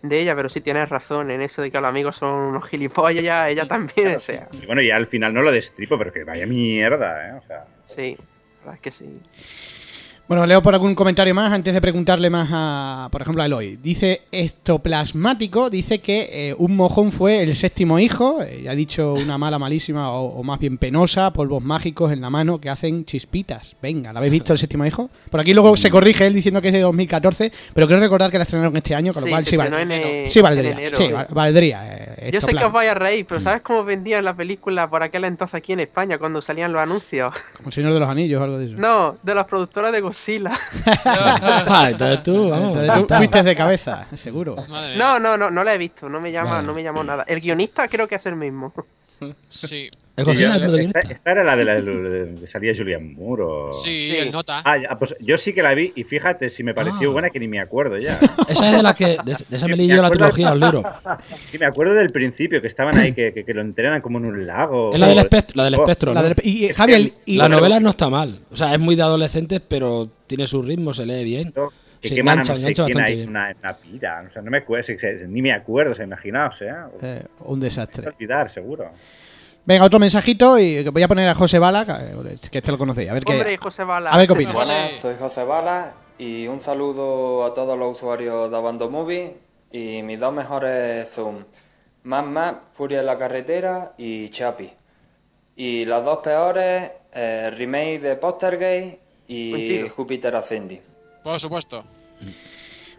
de 0.04 0.20
ella, 0.20 0.36
pero 0.36 0.50
sí 0.50 0.62
tienes 0.62 0.90
razón 0.90 1.32
en 1.32 1.42
eso 1.42 1.62
de 1.62 1.72
que 1.72 1.80
los 1.80 1.90
amigos 1.90 2.18
son 2.18 2.36
unos 2.36 2.68
gilipollas, 2.68 3.50
ella 3.50 3.68
también, 3.68 4.16
o 4.16 4.20
sea, 4.20 4.48
Y 4.52 4.66
bueno, 4.66 4.82
ya 4.82 4.98
al 4.98 5.08
final 5.08 5.34
no 5.34 5.42
lo 5.42 5.52
destripo, 5.52 5.98
pero 5.98 6.12
que 6.12 6.24
vaya 6.24 6.46
mierda, 6.46 7.30
¿eh? 7.30 7.34
O 7.34 7.48
sea, 7.48 7.66
sí, 7.86 8.18
la 8.20 8.60
verdad 8.60 8.76
es 8.76 8.82
que 8.82 8.92
sí. 8.92 9.83
Bueno, 10.26 10.46
leo 10.48 10.62
por 10.64 10.74
algún 10.74 10.96
comentario 10.96 11.36
más 11.36 11.52
antes 11.52 11.74
de 11.74 11.82
preguntarle 11.82 12.30
más 12.30 12.48
a, 12.54 13.10
por 13.12 13.22
ejemplo, 13.22 13.44
a 13.44 13.46
Eloy. 13.46 13.76
Dice 13.76 14.22
Estoplasmático, 14.32 15.70
dice 15.70 16.00
que 16.00 16.30
eh, 16.50 16.56
un 16.58 16.78
mojón 16.78 17.12
fue 17.12 17.42
el 17.44 17.54
séptimo 17.54 18.00
hijo, 18.00 18.42
eh, 18.42 18.62
ya 18.64 18.72
ha 18.72 18.76
dicho 18.76 19.14
una 19.14 19.38
mala 19.38 19.60
malísima 19.60 20.12
o, 20.14 20.40
o 20.40 20.44
más 20.44 20.60
bien 20.60 20.78
penosa, 20.78 21.34
polvos 21.34 21.62
mágicos 21.62 22.14
en 22.14 22.22
la 22.22 22.30
mano 22.30 22.60
que 22.62 22.70
hacen 22.70 23.04
chispitas. 23.04 23.76
Venga, 23.82 24.14
¿la 24.14 24.20
habéis 24.20 24.32
visto 24.32 24.54
el 24.54 24.60
séptimo 24.60 24.86
hijo? 24.86 25.10
Por 25.30 25.42
aquí 25.42 25.54
luego 25.54 25.76
se 25.76 25.90
corrige 25.90 26.26
él 26.26 26.34
diciendo 26.34 26.62
que 26.62 26.70
es 26.70 26.74
de 26.74 26.80
2014, 26.80 27.52
pero 27.74 27.86
quiero 27.86 28.02
recordar 28.02 28.32
que 28.32 28.38
la 28.38 28.44
estrenaron 28.46 28.76
este 28.78 28.96
año, 28.96 29.12
con 29.12 29.22
lo 29.24 29.28
Sí, 29.28 29.32
cual 29.34 29.46
sí, 29.46 29.58
val- 29.58 29.74
en, 29.74 29.92
eh, 29.92 30.26
sí 30.30 30.42
valdría. 30.42 30.72
en 30.72 30.78
enero. 30.80 30.98
sí, 30.98 31.12
val- 31.12 31.28
valdría. 31.32 31.98
eh, 32.18 32.32
Yo 32.32 32.40
sé 32.40 32.54
que 32.56 32.64
os 32.64 32.72
vais 32.72 32.90
a 32.90 32.94
reír, 32.94 33.26
pero 33.28 33.42
¿sabes 33.42 33.62
cómo 33.62 33.84
vendían 33.84 34.24
la 34.24 34.34
película 34.34 34.90
por 34.90 35.04
aquel 35.04 35.26
entonces 35.26 35.56
aquí 35.56 35.74
en 35.74 35.82
España 35.82 36.18
cuando 36.18 36.42
salían 36.42 36.72
los 36.72 36.82
anuncios? 36.82 37.36
Como 37.58 37.68
el 37.68 37.74
Señor 37.74 37.94
de 37.94 38.00
los 38.00 38.08
Anillos 38.10 38.40
o 38.40 38.44
algo 38.46 38.58
de 38.58 38.68
eso. 38.68 38.76
No, 38.78 39.18
de 39.22 39.36
las 39.36 39.44
productoras 39.46 39.92
de 39.92 40.02
Godzilla. 40.14 40.52
Ah, 41.06 41.90
entonces 41.92 42.24
tú, 42.24 42.50
vamos. 42.50 42.78
Entonces 42.78 43.08
tú 43.08 43.16
fuiste 43.16 43.44
de 43.44 43.56
cabeza, 43.56 44.06
seguro. 44.16 44.56
Madre. 44.70 44.96
No, 44.96 45.20
no, 45.20 45.38
no, 45.38 45.50
no 45.50 45.64
la 45.64 45.74
he 45.74 45.78
visto, 45.78 46.08
no 46.08 46.22
me 46.22 46.32
llama, 46.32 46.56
Vale. 46.56 46.68
no 46.68 46.74
me 46.74 46.84
llamó 46.84 47.04
nada. 47.04 47.24
El 47.28 47.42
guionista 47.42 47.88
creo 47.88 48.08
que 48.08 48.16
es 48.16 48.26
el 48.26 48.36
mismo. 48.36 48.74
Sí, 49.48 49.90
¿Es 50.16 50.26
Godzilla, 50.26 50.60
Sí, 50.70 50.76
esta, 50.86 51.00
esta 51.00 51.32
era 51.32 51.44
la 51.44 51.56
de 51.56 51.66
la 51.66 51.74
de, 51.82 52.48
salía 52.48 52.72
Julian 52.78 53.16
Moore 53.16 53.42
o... 53.44 53.74
sí, 53.74 54.12
Sí. 54.12 54.18
el 54.18 54.32
nota. 54.32 54.62
Ah, 54.64 54.78
ya, 54.78 54.96
pues 55.00 55.16
yo 55.20 55.38
sí 55.38 55.54
que 55.54 55.64
la 55.64 55.74
vi 55.74 55.92
y 55.96 56.04
fíjate 56.04 56.52
si 56.52 56.62
me 56.64 56.76
pareció 56.76 57.10
Ah. 57.10 57.14
buena 57.14 57.30
que 57.32 57.40
ni 57.40 57.48
me 57.48 57.60
acuerdo 57.60 57.98
ya. 57.98 58.20
Esa 58.48 58.70
es 58.70 58.76
de 58.76 58.84
la 58.84 58.94
que. 58.94 59.18
De, 59.26 59.36
de 59.50 59.56
esa 59.56 59.68
me 59.70 59.76
leí 59.76 59.88
yo 59.88 60.04
la 60.04 60.12
trilogía, 60.12 60.50
el 60.52 60.60
libro. 60.60 60.84
Sí, 61.50 61.58
me 61.58 61.66
acuerdo 61.66 61.96
del 61.96 62.12
principio, 62.12 62.62
que 62.62 62.68
estaban 62.68 62.96
ahí, 62.96 63.14
que, 63.14 63.34
que, 63.34 63.44
que 63.44 63.54
lo 63.56 63.62
entrenan 63.62 64.02
como 64.02 64.20
en 64.20 64.26
un 64.26 64.46
lago. 64.46 64.94
Es 64.94 65.00
la 65.00 65.08
del, 65.08 65.18
espectro, 65.18 65.58
la 65.58 65.64
del 65.64 65.76
Oh, 65.80 65.84
espectro, 65.84 66.14
del- 66.14 66.36
y, 66.44 66.66
y, 66.66 66.74
Javier, 66.74 67.12
y- 67.26 67.38
La 67.38 67.50
novela 67.50 67.80
no 67.80 67.90
está 67.90 68.08
mal. 68.12 68.38
O 68.52 68.56
sea, 68.56 68.72
es 68.74 68.80
muy 68.80 68.96
de 68.96 69.02
adolescentes, 69.02 69.62
pero 69.68 70.08
tiene 70.28 70.46
su 70.46 70.62
ritmo, 70.62 70.94
se 70.94 71.08
lee 71.08 71.24
bien. 71.24 71.54
Que 72.04 72.10
Sí, 72.10 72.16
queman 72.16 72.40
a 72.40 72.42
engancha, 72.42 72.84
no 72.84 72.88
sé 72.88 72.94
quién 72.94 73.04
ahí. 73.06 73.22
Una, 73.24 73.56
una 73.64 73.74
pira. 73.78 74.24
O 74.30 74.34
sea, 74.34 74.42
no 74.42 74.52
me 74.52 74.58
acuerdo, 74.58 74.94
ni 75.30 75.42
me 75.42 75.54
acuerdo, 75.54 75.94
o 75.94 75.96
sea, 75.96 76.04
imaginaos, 76.04 76.62
¿eh? 76.62 76.74
eh, 77.02 77.24
un 77.46 77.62
desastre. 77.62 78.10
olvidar, 78.10 78.52
seguro. 78.52 78.92
Venga, 79.66 79.86
otro 79.86 80.00
mensajito 80.00 80.60
y 80.60 80.84
que 80.84 80.90
voy 80.90 81.02
a 81.02 81.08
poner 81.08 81.30
a 81.30 81.34
José 81.36 81.60
Bala, 81.60 81.86
que 81.86 82.50
que 82.52 82.58
este 82.58 82.72
lo 82.74 82.78
conocéis. 82.78 83.10
A 83.10 83.14
ver 83.14 83.24
qué, 83.24 83.32
Hombre, 83.32 83.56
José 83.58 83.86
Bala. 83.86 84.10
a 84.10 84.18
ver 84.18 84.28
qué 84.28 84.34
opina. 84.34 84.52
Buenas. 84.52 84.94
soy 84.94 85.16
José 85.18 85.46
Bala 85.46 85.94
y 86.18 86.46
un 86.48 86.60
saludo 86.60 87.46
a 87.46 87.54
todos 87.54 87.80
los 87.80 87.96
usuarios 87.96 88.52
de 88.52 88.58
Abando 88.58 88.90
Movie 88.90 89.38
y 89.72 90.04
mis 90.04 90.20
dos 90.20 90.34
mejores 90.34 91.08
son 91.08 91.48
Mad 92.04 92.26
Max, 92.26 92.58
Furia 92.74 93.00
en 93.00 93.06
la 93.06 93.18
carretera 93.18 93.94
y 93.98 94.28
Chapi. 94.28 94.70
Y 95.56 95.86
las 95.86 96.04
dos 96.04 96.18
peores, 96.18 96.92
eh, 97.14 97.50
remake 97.56 98.02
de 98.02 98.16
Postergate 98.18 99.00
y. 99.28 99.88
Júpiter 99.88 100.36
Ascendi. 100.36 100.82
Por 101.24 101.40
supuesto. 101.40 101.86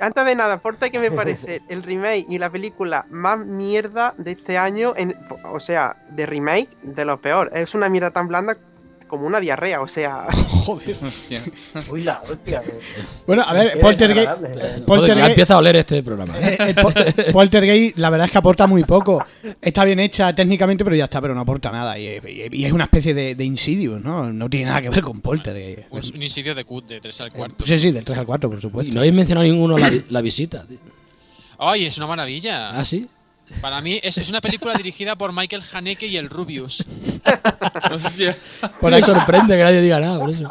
Antes 0.00 0.24
de 0.24 0.34
nada, 0.34 0.54
aporta 0.54 0.90
que 0.90 0.98
me 0.98 1.10
parece 1.10 1.62
el 1.68 1.82
remake 1.82 2.26
y 2.28 2.38
la 2.38 2.50
película 2.50 3.06
más 3.10 3.38
mierda 3.38 4.14
de 4.18 4.32
este 4.32 4.58
año, 4.58 4.92
en, 4.96 5.16
o 5.44 5.60
sea, 5.60 5.96
de 6.10 6.26
remake 6.26 6.76
de 6.82 7.04
lo 7.04 7.20
peor. 7.20 7.50
Es 7.54 7.74
una 7.74 7.88
mierda 7.88 8.10
tan 8.10 8.26
blanda 8.26 8.56
como 9.14 9.26
una 9.26 9.40
diarrea, 9.40 9.80
o 9.80 9.88
sea, 9.88 10.26
Joder. 10.64 10.96
Hostia. 11.02 11.42
Uy, 11.90 12.02
la 12.04 12.22
hostia. 12.22 12.60
que- 12.60 12.78
Bueno, 13.26 13.42
a 13.46 13.52
ver, 13.52 13.78
Poltergeist. 13.80 14.28
ya 14.30 14.84
Poltergeist, 14.86 15.28
empieza 15.30 15.54
a 15.54 15.58
oler 15.58 15.76
este 15.76 16.02
programa. 16.02 16.34
¿eh? 16.40 16.56
eh, 16.58 16.74
Poltergeist, 17.32 17.96
la 17.98 18.10
verdad 18.10 18.26
es 18.26 18.32
que 18.32 18.38
aporta 18.38 18.66
muy 18.66 18.84
poco. 18.84 19.24
Está 19.60 19.84
bien 19.84 20.00
hecha 20.00 20.34
técnicamente, 20.34 20.84
pero 20.84 20.96
ya 20.96 21.04
está, 21.04 21.20
pero 21.20 21.34
no 21.34 21.40
aporta 21.40 21.70
nada. 21.70 21.98
Y, 21.98 22.06
y- 22.08 22.48
y 22.52 22.64
es 22.64 22.72
una 22.72 22.84
especie 22.84 23.14
de, 23.14 23.34
de 23.34 23.44
Insidious, 23.44 24.02
¿no? 24.02 24.32
No 24.32 24.48
tiene 24.48 24.66
nada 24.66 24.80
que 24.82 24.90
ver 24.90 25.02
con 25.02 25.20
Poltergeist. 25.20 25.82
Un, 25.90 26.00
un 26.16 26.22
insidio 26.22 26.54
de 26.54 26.64
cut 26.64 26.86
de 26.88 27.00
3 27.00 27.20
al 27.22 27.32
4. 27.32 27.66
Sí, 27.66 27.78
sí, 27.78 27.90
del 27.90 28.04
3 28.04 28.18
al 28.18 28.26
4, 28.26 28.48
por 28.48 28.58
Y 28.58 28.62
supuesto. 28.62 28.92
no 28.94 29.00
habéis 29.00 29.14
mencionado 29.14 29.46
ninguno 29.46 29.76
la, 29.78 29.92
la 30.08 30.20
visita. 30.20 30.66
tío. 30.66 30.78
Ay, 31.58 31.86
es 31.86 31.96
una 31.98 32.06
maravilla. 32.06 32.70
Ah, 32.70 32.84
sí. 32.84 33.08
Para 33.60 33.80
mí 33.82 34.00
es, 34.02 34.16
es 34.18 34.30
una 34.30 34.40
película 34.40 34.72
dirigida 34.74 35.16
por 35.16 35.32
Michael 35.34 35.62
Haneke 35.74 36.06
y 36.06 36.16
el 36.16 36.30
Rubius. 36.30 36.84
Hostia. 37.92 38.36
Por 38.80 38.92
ahí 38.94 39.02
sorprende 39.02 39.56
que 39.56 39.62
nadie 39.62 39.80
diga 39.80 40.00
nada, 40.00 40.18
por 40.18 40.30
eso. 40.30 40.48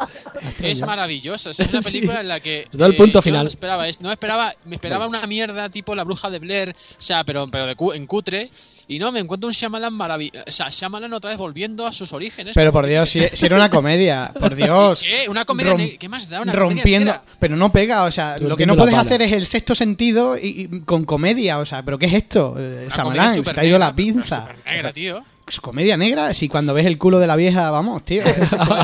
Es 0.62 0.80
maravillosa. 0.82 1.50
Es 1.50 1.60
una 1.60 1.82
película 1.82 2.20
en 2.20 2.28
la 2.28 2.40
que. 2.40 2.60
eh, 2.60 2.68
todo 2.70 2.86
el 2.86 2.96
punto 2.96 3.18
yo 3.18 3.22
final. 3.22 3.44
No 3.44 3.48
esperaba, 3.48 3.88
es- 3.88 4.00
no 4.00 4.10
esperaba, 4.10 4.54
me 4.64 4.74
esperaba 4.76 5.06
una 5.06 5.26
mierda 5.26 5.68
tipo 5.68 5.94
La 5.94 6.04
Bruja 6.04 6.30
de 6.30 6.38
Blair, 6.38 6.70
o 6.70 6.94
sea, 6.98 7.24
pero, 7.24 7.48
pero 7.50 7.66
de 7.66 7.74
cu- 7.74 7.92
en 7.92 8.06
cutre. 8.06 8.50
Y 8.86 8.98
no, 8.98 9.10
me 9.12 9.18
encuentro 9.20 9.46
un 9.48 9.54
Shyamalan 9.54 9.94
maravilloso. 9.94 10.44
O 10.46 10.50
sea, 10.50 10.68
Shyamalan 10.68 11.10
otra 11.14 11.30
vez 11.30 11.38
volviendo 11.38 11.86
a 11.86 11.92
sus 11.92 12.12
orígenes. 12.12 12.54
Pero 12.54 12.70
por 12.70 12.86
Dios, 12.86 13.08
si, 13.08 13.22
si 13.32 13.46
era 13.46 13.56
una 13.56 13.70
comedia, 13.70 14.30
por 14.38 14.54
Dios. 14.54 15.00
¿Qué? 15.00 15.26
¿Una 15.30 15.46
comedia 15.46 15.74
¿Qué 15.98 16.08
más 16.10 16.28
da? 16.28 16.42
Una 16.42 16.52
comedia 16.52 16.74
rompiendo, 16.74 17.12
negra. 17.12 17.24
pero 17.40 17.56
no 17.56 17.72
pega, 17.72 18.04
o 18.04 18.10
sea, 18.12 18.34
lo 18.34 18.40
que 18.40 18.48
Rompiendo 18.48 18.74
no 18.74 18.78
puedes 18.78 18.94
pala. 18.94 19.06
hacer 19.08 19.22
es 19.22 19.32
el 19.32 19.46
sexto 19.46 19.74
sentido 19.74 20.36
y, 20.36 20.68
y 20.70 20.80
con 20.82 21.04
comedia, 21.06 21.60
o 21.60 21.64
sea, 21.64 21.82
pero 21.82 21.98
¿qué 21.98 22.04
es 22.06 22.12
esto? 22.12 22.56
Eh, 22.58 22.82
Una 22.86 22.94
Shyamalan, 22.94 23.28
comedia 23.28 23.44
se 23.44 23.54
te 23.54 23.60
ha 23.60 23.64
ido 23.64 23.78
la 23.78 23.94
pinza. 23.96 24.48
negra, 24.66 24.92
tío. 24.92 25.24
Comedia 25.60 25.96
negra, 25.96 26.32
si 26.34 26.48
cuando 26.48 26.74
ves 26.74 26.86
el 26.86 26.98
culo 26.98 27.18
de 27.18 27.26
la 27.26 27.36
vieja, 27.36 27.70
vamos, 27.70 28.04
tío. 28.04 28.22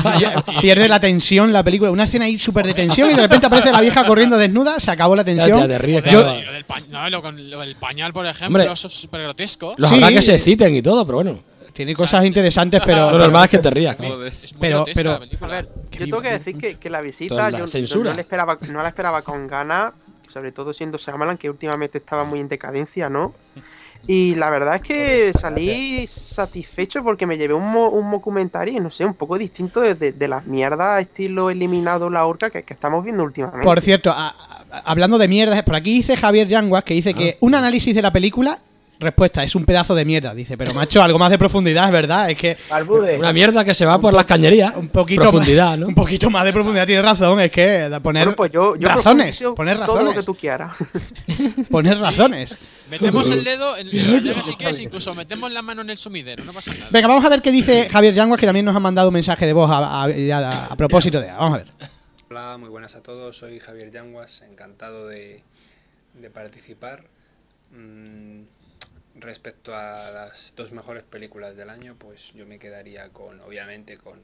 Pierde 0.61 0.87
la 0.87 0.99
tensión 0.99 1.51
la 1.53 1.63
película. 1.63 1.91
Una 1.91 2.03
escena 2.05 2.25
ahí 2.25 2.37
súper 2.37 2.65
de 2.67 2.73
tensión 2.73 3.09
y 3.09 3.13
de 3.13 3.21
repente 3.21 3.45
aparece 3.47 3.71
la 3.71 3.81
vieja 3.81 4.05
corriendo 4.05 4.37
desnuda, 4.37 4.79
se 4.79 4.91
acabó 4.91 5.15
la 5.15 5.23
tensión. 5.23 5.59
Ya 5.59 5.67
te 5.67 5.77
ríes, 5.77 6.03
Yo- 6.05 6.21
claro. 6.23 6.41
Lo 6.41 6.53
del, 6.53 6.65
pa- 6.65 6.81
no, 6.89 7.09
lo, 7.09 7.21
con- 7.21 7.49
lo 7.49 7.59
del 7.61 7.75
pañal, 7.75 8.13
por 8.13 8.25
ejemplo, 8.25 8.59
Hombre. 8.61 8.71
eso 8.73 8.87
es 8.87 8.93
súper 8.93 9.21
grotesco. 9.23 9.73
Los 9.77 9.89
Sí. 9.89 9.95
habrá 9.95 10.09
que 10.09 10.21
se 10.21 10.39
citen 10.39 10.75
y 10.75 10.81
todo, 10.81 11.05
pero 11.05 11.17
bueno. 11.17 11.39
tiene 11.73 11.93
cosas 11.95 12.25
interesantes, 12.25 12.81
pero. 12.85 13.11
Lo 13.11 13.17
normal 13.17 13.45
es 13.45 13.49
que 13.51 13.59
te 13.59 13.69
rías. 13.69 13.95
claro. 13.95 14.15
Joder. 14.15 14.33
Es 14.43 14.53
muy 14.53 14.61
Pero- 14.61 14.83
pero-. 14.93 15.11
A 15.41 15.47
ver, 15.47 15.69
yo 15.91 15.99
tengo 16.05 16.21
que 16.21 16.31
decir 16.31 16.57
que, 16.57 16.75
que 16.75 16.89
la 16.89 17.01
visita 17.01 17.35
la 17.49 17.59
yo, 17.59 17.65
no, 18.03 18.13
la 18.13 18.21
esperaba, 18.21 18.57
no 18.69 18.81
la 18.81 18.87
esperaba 18.89 19.21
con 19.21 19.47
ganas, 19.47 19.93
sobre 20.31 20.51
todo 20.51 20.73
siendo 20.73 20.97
Shyamalan, 20.97 21.37
que 21.37 21.49
últimamente 21.49 21.97
estaba 21.97 22.23
muy 22.23 22.39
en 22.39 22.47
decadencia, 22.49 23.09
¿no? 23.09 23.33
Y 24.07 24.35
la 24.35 24.49
verdad 24.49 24.75
es 24.75 24.81
que 24.81 25.31
salí 25.33 26.05
satisfecho 26.07 27.03
porque 27.03 27.27
me 27.27 27.37
llevé 27.37 27.53
un, 27.53 27.71
mo- 27.71 27.89
un 27.89 28.09
documentario, 28.11 28.79
no 28.81 28.89
sé, 28.89 29.05
un 29.05 29.13
poco 29.13 29.37
distinto 29.37 29.79
de, 29.81 29.95
de- 29.95 30.11
de 30.11 30.27
las 30.27 30.45
mierdas 30.45 31.01
estilo 31.01 31.49
eliminado 31.49 32.09
la 32.09 32.25
horca 32.25 32.49
que, 32.49 32.63
que 32.63 32.73
estamos 32.73 33.03
viendo 33.03 33.23
últimamente. 33.23 33.63
Por 33.63 33.79
cierto, 33.81 34.09
a- 34.11 34.29
a- 34.29 34.79
hablando 34.85 35.17
de 35.17 35.27
mierdas, 35.27 35.61
por 35.63 35.75
aquí 35.75 35.93
dice 35.93 36.17
Javier 36.17 36.47
Yanguas 36.47 36.83
que 36.83 36.93
dice 36.93 37.13
que 37.13 37.37
un 37.41 37.53
análisis 37.55 37.93
de 37.93 38.01
la 38.01 38.11
película, 38.11 38.59
respuesta, 39.01 39.43
es 39.43 39.53
un 39.55 39.65
pedazo 39.65 39.93
de 39.95 40.05
mierda. 40.05 40.33
Dice, 40.33 40.55
pero 40.57 40.73
macho, 40.73 41.01
algo 41.01 41.19
más 41.19 41.29
de 41.31 41.37
profundidad, 41.37 41.85
es 41.85 41.91
verdad. 41.91 42.29
Es 42.29 42.37
que 42.37 42.57
Una 43.17 43.33
mierda 43.33 43.65
que 43.65 43.73
se 43.73 43.85
va 43.85 43.99
por 43.99 44.13
las 44.13 44.25
cañerías. 44.25 44.75
Un 44.77 44.87
poquito 44.89 45.21
Profundidad, 45.23 45.71
más, 45.71 45.79
¿no? 45.79 45.87
un 45.87 45.95
poquito 45.95 46.29
más 46.29 46.45
de 46.45 46.53
profundidad, 46.53 46.85
tienes 46.85 47.03
razón. 47.03 47.39
Es 47.41 47.51
que 47.51 47.89
poner 48.01 48.25
Bueno, 48.25 48.35
pues 48.35 48.51
yo, 48.51 48.75
yo 48.77 48.87
razones, 48.87 49.41
poner 49.55 49.77
todo 49.79 49.87
lo 49.87 50.11
razones, 50.11 50.15
que 50.17 50.23
tú 50.23 50.35
quieras. 50.35 50.75
poner 51.69 51.97
razones. 51.99 52.57
Metemos 52.89 53.29
el 53.29 53.43
dedo 53.43 53.77
en 53.77 53.87
la 54.13 54.19
llaga 54.19 54.41
si 54.43 54.53
quieres, 54.55 54.79
incluso 54.79 55.13
metemos 55.15 55.51
la 55.51 55.61
mano 55.61 55.81
en 55.81 55.89
el 55.89 55.97
sumidero, 55.97 56.43
no 56.43 56.53
pasa 56.53 56.73
nada. 56.73 56.87
Venga, 56.91 57.07
vamos 57.07 57.23
a 57.25 57.29
ver 57.29 57.41
qué 57.41 57.51
dice 57.51 57.89
Javier 57.89 58.13
Yanguas, 58.13 58.39
que 58.39 58.45
también 58.45 58.65
nos 58.65 58.75
ha 58.75 58.79
mandado 58.79 59.07
un 59.09 59.13
mensaje 59.13 59.45
de 59.45 59.53
voz 59.53 59.69
a, 59.71 59.77
a- 59.77 60.05
a- 60.05 60.65
a 60.67 60.75
propósito 60.75 61.19
de. 61.21 61.27
Vamos 61.27 61.53
a 61.53 61.57
ver. 61.63 61.67
Hola, 62.29 62.57
muy 62.57 62.69
buenas 62.69 62.95
a 62.95 63.01
todos. 63.01 63.37
Soy 63.37 63.59
Javier 63.59 63.91
Yanguas, 63.91 64.43
encantado 64.49 65.07
de, 65.07 65.41
de 66.13 66.29
participar. 66.29 67.03
Mm, 67.71 68.41
respecto 69.15 69.75
a 69.75 70.11
las 70.11 70.53
dos 70.55 70.71
mejores 70.71 71.03
películas 71.03 71.55
del 71.55 71.69
año, 71.69 71.95
pues 71.97 72.33
yo 72.33 72.45
me 72.45 72.59
quedaría 72.59 73.09
con, 73.09 73.39
obviamente, 73.41 73.97
con. 73.97 74.21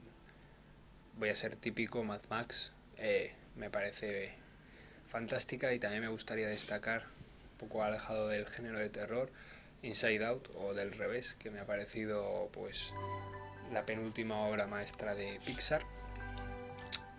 Voy 1.18 1.30
a 1.30 1.36
ser 1.36 1.56
típico, 1.56 2.04
Mad 2.04 2.22
Max. 2.30 2.74
eh, 2.98 3.34
me 3.56 3.70
parece 3.70 4.34
fantástica 5.08 5.74
y 5.74 5.80
también 5.80 6.04
me 6.04 6.10
gustaría 6.10 6.48
destacar, 6.48 7.04
un 7.54 7.58
poco 7.58 7.84
alejado 7.84 8.28
del 8.28 8.46
género 8.46 8.80
de 8.80 8.90
terror, 8.90 9.32
Inside 9.82 10.26
Out 10.26 10.50
o 10.56 10.74
del 10.74 10.92
revés, 10.92 11.36
que 11.36 11.50
me 11.50 11.60
ha 11.60 11.66
parecido, 11.66 12.50
pues, 12.54 12.94
la 13.72 13.86
penúltima 13.86 14.40
obra 14.48 14.68
maestra 14.68 15.16
de 15.16 15.40
Pixar. 15.46 15.82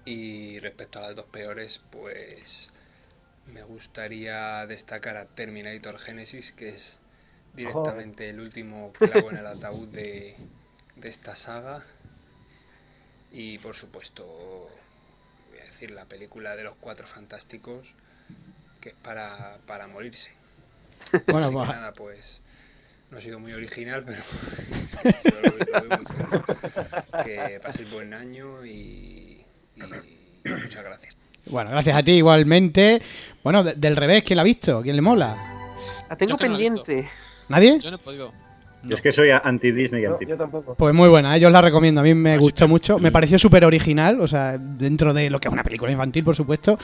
Y 0.04 0.58
respecto 0.60 0.98
a 0.98 1.02
las 1.02 1.16
dos 1.16 1.26
peores, 1.26 1.82
pues 1.90 2.70
me 3.46 3.62
gustaría 3.62 4.66
destacar 4.66 5.16
a 5.16 5.26
Terminator 5.26 5.98
Genesis, 5.98 6.52
que 6.52 6.70
es 6.70 6.97
directamente 7.58 8.30
el 8.30 8.40
último 8.40 8.92
clavo 8.92 9.30
en 9.30 9.36
el 9.38 9.46
ataúd 9.46 9.88
de, 9.88 10.34
de 10.96 11.08
esta 11.08 11.34
saga. 11.36 11.82
Y 13.32 13.58
por 13.58 13.74
supuesto, 13.74 14.24
voy 15.50 15.58
a 15.60 15.64
decir 15.64 15.90
la 15.90 16.04
película 16.06 16.56
de 16.56 16.64
los 16.64 16.74
cuatro 16.76 17.06
fantásticos, 17.06 17.94
que 18.80 18.90
es 18.90 18.94
para, 19.02 19.58
para 19.66 19.86
morirse. 19.86 20.30
Bueno, 21.26 21.46
Así 21.46 21.50
que 21.50 21.56
pues- 21.56 21.68
nada, 21.68 21.92
pues 21.92 22.40
no 23.10 23.16
ha 23.18 23.20
sido 23.20 23.38
muy 23.38 23.52
original, 23.52 24.04
pero 24.04 24.22
lo, 25.82 25.84
lo 25.84 25.98
claro. 26.04 26.44
Que 27.24 27.60
paséis 27.62 27.90
buen 27.90 28.12
año 28.14 28.64
y, 28.64 29.44
y 29.76 29.82
muchas 30.44 30.82
gracias. 30.82 31.16
Bueno, 31.46 31.70
gracias 31.70 31.96
a 31.96 32.02
ti 32.02 32.12
igualmente. 32.12 33.00
Bueno, 33.42 33.64
de- 33.64 33.74
del 33.74 33.96
revés, 33.96 34.22
¿quién 34.24 34.36
la 34.36 34.42
ha 34.42 34.44
visto? 34.44 34.82
¿Quién 34.82 34.96
le 34.96 35.02
mola? 35.02 35.36
La 36.10 36.16
tengo 36.16 36.30
Yo 36.32 36.36
pendiente. 36.36 37.08
¿Nadie? 37.48 37.78
Yo 37.78 37.90
no 37.90 37.96
he 37.96 37.98
podido. 38.00 38.32
Yo 38.84 38.94
es 38.94 39.02
que 39.02 39.10
soy 39.10 39.30
anti-Disney 39.30 40.02
y 40.02 40.06
anti. 40.06 40.26
Yo 40.26 40.36
tampoco. 40.36 40.74
Pues 40.74 40.94
muy 40.94 41.08
buena, 41.08 41.36
¿eh? 41.36 41.40
yo 41.40 41.48
os 41.48 41.52
la 41.52 41.60
recomiendo. 41.60 42.00
A 42.00 42.04
mí 42.04 42.14
me 42.14 42.38
gustó 42.38 42.68
mucho. 42.68 42.98
Me 42.98 43.10
pareció 43.10 43.38
súper 43.38 43.64
original, 43.64 44.20
o 44.20 44.28
sea, 44.28 44.56
dentro 44.56 45.12
de 45.12 45.30
lo 45.30 45.40
que 45.40 45.48
es 45.48 45.52
una 45.52 45.64
película 45.64 45.90
infantil, 45.90 46.24
por 46.24 46.36
supuesto. 46.36 46.78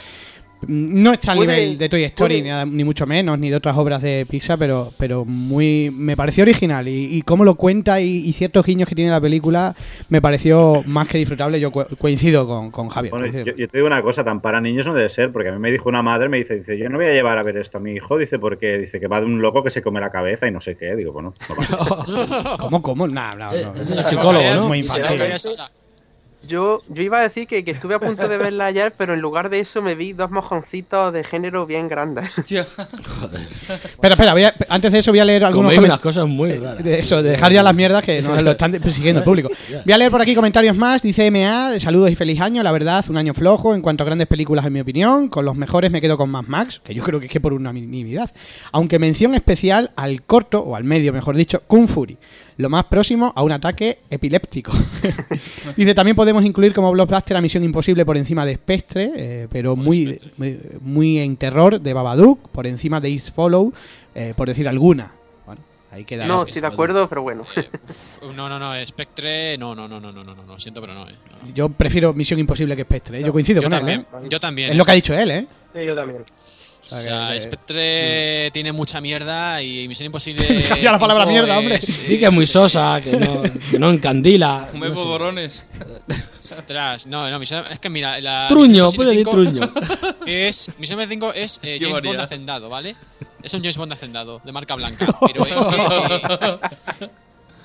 No 0.68 1.12
está 1.12 1.32
al 1.32 1.38
nivel 1.40 1.78
de 1.78 1.88
Toy 1.88 2.04
Story, 2.04 2.42
ni, 2.42 2.48
nada- 2.48 2.66
ni 2.66 2.84
mucho 2.84 3.06
menos, 3.06 3.38
ni 3.38 3.50
de 3.50 3.56
otras 3.56 3.76
obras 3.76 4.02
de 4.02 4.26
Pixar, 4.28 4.58
pero, 4.58 4.92
pero 4.98 5.24
muy 5.24 5.90
me 5.94 6.16
pareció 6.16 6.42
original. 6.42 6.86
Y, 6.88 7.16
y 7.16 7.22
cómo 7.22 7.44
lo 7.44 7.54
cuenta 7.54 8.00
y, 8.00 8.06
y 8.26 8.32
ciertos 8.32 8.64
guiños 8.66 8.88
que 8.88 8.94
tiene 8.94 9.10
la 9.10 9.20
película 9.20 9.74
me 10.08 10.20
pareció 10.22 10.82
más 10.86 11.08
que 11.08 11.18
disfrutable. 11.18 11.58
Yo 11.60 11.70
co- 11.70 11.86
coincido 11.98 12.46
con, 12.46 12.70
con 12.70 12.88
Javier. 12.88 13.10
Bueno, 13.10 13.26
coincido. 13.26 13.44
yo, 13.46 13.56
yo 13.56 13.68
te 13.68 13.78
digo 13.78 13.86
una 13.86 14.02
cosa, 14.02 14.24
tan 14.24 14.40
para 14.40 14.60
niños 14.60 14.86
no 14.86 14.94
debe 14.94 15.10
ser, 15.10 15.32
porque 15.32 15.48
a 15.48 15.52
mí 15.52 15.58
me 15.58 15.70
dijo 15.70 15.88
una 15.88 16.02
madre, 16.02 16.28
me 16.28 16.38
dice, 16.38 16.56
dice, 16.58 16.78
yo 16.78 16.88
no 16.88 16.96
voy 16.98 17.06
a 17.06 17.12
llevar 17.12 17.38
a 17.38 17.42
ver 17.42 17.56
esto 17.58 17.78
a 17.78 17.80
mi 17.80 17.92
hijo, 17.92 18.16
dice, 18.18 18.38
porque 18.38 18.78
dice 18.78 19.00
que 19.00 19.06
va 19.08 19.20
de 19.20 19.26
un 19.26 19.40
loco 19.42 19.62
que 19.62 19.70
se 19.70 19.82
come 19.82 20.00
la 20.00 20.10
cabeza 20.10 20.46
y 20.46 20.50
no 20.50 20.60
sé 20.60 20.76
qué, 20.76 20.94
digo, 20.96 21.12
bueno, 21.12 21.32
no. 21.48 22.56
¿Cómo, 22.58 22.82
cómo? 22.82 23.06
Nah, 23.06 23.34
no, 23.34 23.52
no, 23.52 23.72
no. 23.72 23.80
Es 23.80 23.86
psicólogo, 24.06 24.44
¿no? 24.54 24.68
Muy 24.68 24.78
infantil. 24.78 25.20
Yo, 26.46 26.82
yo 26.88 27.02
iba 27.02 27.18
a 27.20 27.22
decir 27.22 27.46
que, 27.46 27.64
que 27.64 27.72
estuve 27.72 27.94
a 27.94 27.98
punto 28.00 28.28
de 28.28 28.38
verla 28.38 28.66
ayer, 28.66 28.92
pero 28.96 29.14
en 29.14 29.20
lugar 29.20 29.50
de 29.50 29.60
eso 29.60 29.82
me 29.82 29.94
vi 29.94 30.12
dos 30.12 30.30
mojoncitos 30.30 31.12
de 31.12 31.24
género 31.24 31.66
bien 31.66 31.88
grandes. 31.88 32.30
Espera, 32.38 34.14
espera, 34.14 34.32
voy 34.32 34.44
a- 34.44 34.54
antes 34.68 34.92
de 34.92 34.98
eso 34.98 35.10
voy 35.10 35.20
a 35.20 35.24
leer 35.24 35.44
algunos 35.44 35.72
comen- 35.74 35.84
unas 35.84 36.00
cosas 36.00 36.26
muy 36.26 36.52
raras. 36.52 36.82
De 36.84 36.98
eso, 36.98 37.22
de 37.22 37.30
dejar 37.30 37.52
ya 37.52 37.62
las 37.62 37.74
mierdas 37.74 38.02
que 38.04 38.20
nos 38.22 38.42
lo 38.42 38.50
están 38.52 38.72
persiguiendo 38.72 39.20
el 39.20 39.24
público. 39.24 39.48
Voy 39.84 39.92
a 39.92 39.98
leer 39.98 40.10
por 40.10 40.20
aquí 40.20 40.34
comentarios 40.34 40.76
más. 40.76 41.02
Dice 41.02 41.30
MA, 41.30 41.78
saludos 41.80 42.10
y 42.10 42.14
feliz 42.14 42.40
año. 42.40 42.62
La 42.62 42.72
verdad, 42.72 43.04
un 43.08 43.16
año 43.16 43.34
flojo 43.34 43.74
en 43.74 43.80
cuanto 43.82 44.02
a 44.02 44.06
grandes 44.06 44.26
películas, 44.26 44.64
en 44.66 44.72
mi 44.72 44.80
opinión. 44.80 45.28
Con 45.28 45.44
los 45.44 45.56
mejores 45.56 45.90
me 45.90 46.00
quedo 46.00 46.16
con 46.16 46.30
Mad 46.30 46.44
Max, 46.46 46.80
que 46.84 46.94
yo 46.94 47.02
creo 47.02 47.20
que 47.20 47.26
es 47.26 47.32
que 47.32 47.40
por 47.40 47.52
unanimidad. 47.52 48.30
Aunque 48.72 48.98
mención 48.98 49.34
especial 49.34 49.90
al 49.96 50.22
corto, 50.22 50.60
o 50.60 50.76
al 50.76 50.84
medio, 50.84 51.12
mejor 51.12 51.36
dicho, 51.36 51.62
Kung 51.66 51.86
Fury 51.88 52.16
lo 52.56 52.70
más 52.70 52.84
próximo 52.84 53.32
a 53.34 53.42
un 53.42 53.52
ataque 53.52 53.98
epiléptico. 54.10 54.72
Dice, 55.76 55.94
también 55.94 56.16
podemos 56.16 56.44
incluir 56.44 56.72
como 56.72 56.90
blockbuster 56.92 57.36
a 57.36 57.40
Misión 57.40 57.64
Imposible 57.64 58.04
por 58.04 58.16
encima 58.16 58.46
de 58.46 58.54
Spectre, 58.54 59.12
eh, 59.16 59.48
pero 59.50 59.76
muy, 59.76 60.18
muy, 60.80 61.18
en 61.18 61.36
terror 61.36 61.80
de 61.80 61.92
Babadook, 61.92 62.48
por 62.50 62.66
encima 62.66 63.00
de 63.00 63.10
East 63.10 63.34
Follow, 63.34 63.72
eh, 64.14 64.34
por 64.36 64.48
decir 64.48 64.68
alguna. 64.68 65.12
Ahí 65.94 66.02
queda. 66.02 66.26
No, 66.26 66.42
estoy 66.42 66.60
de 66.60 66.66
acuerdo, 66.66 67.08
pero 67.08 67.22
bueno. 67.22 67.44
Eh, 67.54 67.68
no, 68.34 68.48
no, 68.48 68.58
no, 68.58 68.74
eh, 68.74 68.84
Spectre, 68.84 69.56
no, 69.58 69.76
no, 69.76 69.86
no, 69.86 70.00
no, 70.00 70.10
no, 70.10 70.24
no, 70.24 70.34
no, 70.34 70.58
siento, 70.58 70.80
pero 70.80 70.92
no, 70.92 71.04
no, 71.04 71.10
no. 71.10 71.54
Yo 71.54 71.68
prefiero 71.68 72.12
Misión 72.12 72.40
Imposible 72.40 72.74
que 72.74 72.82
Spectre, 72.82 73.22
yo 73.22 73.32
coincido 73.32 73.62
con 73.62 73.70
también, 73.70 74.04
él. 74.22 74.28
Yo 74.28 74.40
también. 74.40 74.70
Es 74.72 74.76
lo 74.76 74.84
que 74.84 74.90
ha 74.90 74.94
dicho 74.94 75.14
él, 75.14 75.30
¿eh? 75.30 75.46
Sí, 75.72 75.84
yo 75.84 75.94
también. 75.94 76.24
O 76.90 76.94
O 76.94 76.98
sea, 77.00 77.40
Spectre 77.40 78.50
tiene 78.52 78.70
mucha 78.72 79.00
mierda 79.00 79.62
y 79.62 79.88
Misión 79.88 80.06
Imposible. 80.06 80.46
Deja 80.46 80.78
ya 80.80 80.92
la 80.92 80.98
palabra 80.98 81.24
5 81.24 81.32
mierda, 81.32 81.58
hombre. 81.58 81.76
es- 81.76 81.98
que 81.98 82.26
es 82.26 82.32
muy 82.34 82.46
sosa, 82.46 83.00
que 83.02 83.16
no, 83.16 83.42
que 83.70 83.78
no 83.78 83.90
encandila. 83.90 84.68
Come 84.70 84.88
no 84.90 84.94
sé. 84.96 85.02
polvorones. 85.02 85.62
Ostras, 86.38 87.06
no, 87.06 87.30
no, 87.30 87.38
Misión, 87.38 87.64
es 87.70 87.78
que 87.78 87.88
mira, 87.88 88.20
la 88.20 88.46
Truño, 88.48 88.90
puede 88.92 89.10
decir 89.16 89.24
5 89.26 89.30
truño. 89.30 89.72
Es, 90.26 90.70
Misión 90.78 90.98
Imposible 91.00 91.06
5 91.06 91.32
es 91.34 91.60
eh, 91.62 91.78
James 91.80 92.02
Bond 92.02 92.20
hacendado, 92.20 92.68
¿vale? 92.68 92.96
Es 93.42 93.54
un 93.54 93.60
James 93.60 93.76
Bond 93.78 93.92
hacendado, 93.92 94.40
de 94.44 94.52
marca 94.52 94.74
blanca. 94.74 95.06
Pero 95.26 95.44
es 95.46 95.64
que. 95.66 95.76
eh, 95.76 97.08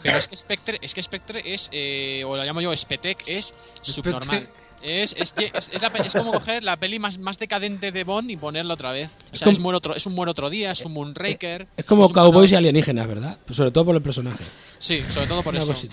pero 0.01 0.17
es 0.17 0.27
que 0.29 0.37
Spectre, 0.37 0.77
es 0.81 0.93
que 0.93 1.03
Spectre 1.03 1.41
es, 1.45 1.69
eh, 1.73 2.23
o 2.25 2.37
lo 2.37 2.43
llamo 2.43 2.61
yo, 2.61 2.75
Spetec, 2.75 3.23
es 3.27 3.53
subnormal. 3.81 4.47
Es, 4.81 5.15
es, 5.17 5.33
es, 5.53 5.71
es 5.73 5.81
la 5.81 5.91
pe- 5.91 6.05
es 6.05 6.13
como 6.13 6.31
coger 6.31 6.63
la 6.63 6.77
peli 6.77 6.99
más, 6.99 7.19
más 7.19 7.37
decadente 7.37 7.91
de 7.91 8.03
Bond 8.03 8.31
y 8.31 8.37
ponerla 8.37 8.73
otra 8.73 8.91
vez. 8.91 9.17
O 9.31 9.35
sea, 9.35 9.45
como- 9.45 9.51
es, 9.53 9.59
muere 9.59 9.77
otro, 9.77 9.95
es 9.95 10.05
un 10.05 10.13
muere 10.15 10.31
otro 10.31 10.49
día, 10.49 10.71
es 10.71 10.85
un 10.85 10.93
Moonraker. 10.93 11.67
Es 11.77 11.85
como 11.85 12.05
un 12.05 12.11
cowboys 12.13 12.51
y 12.51 12.55
alienígenas, 12.55 13.07
¿verdad? 13.07 13.37
Pues 13.45 13.57
sobre 13.57 13.71
todo 13.71 13.85
por 13.85 13.95
el 13.95 14.01
personaje. 14.01 14.43
Sí, 14.77 15.03
sobre 15.09 15.27
todo 15.27 15.43
por 15.43 15.55
eso. 15.55 15.73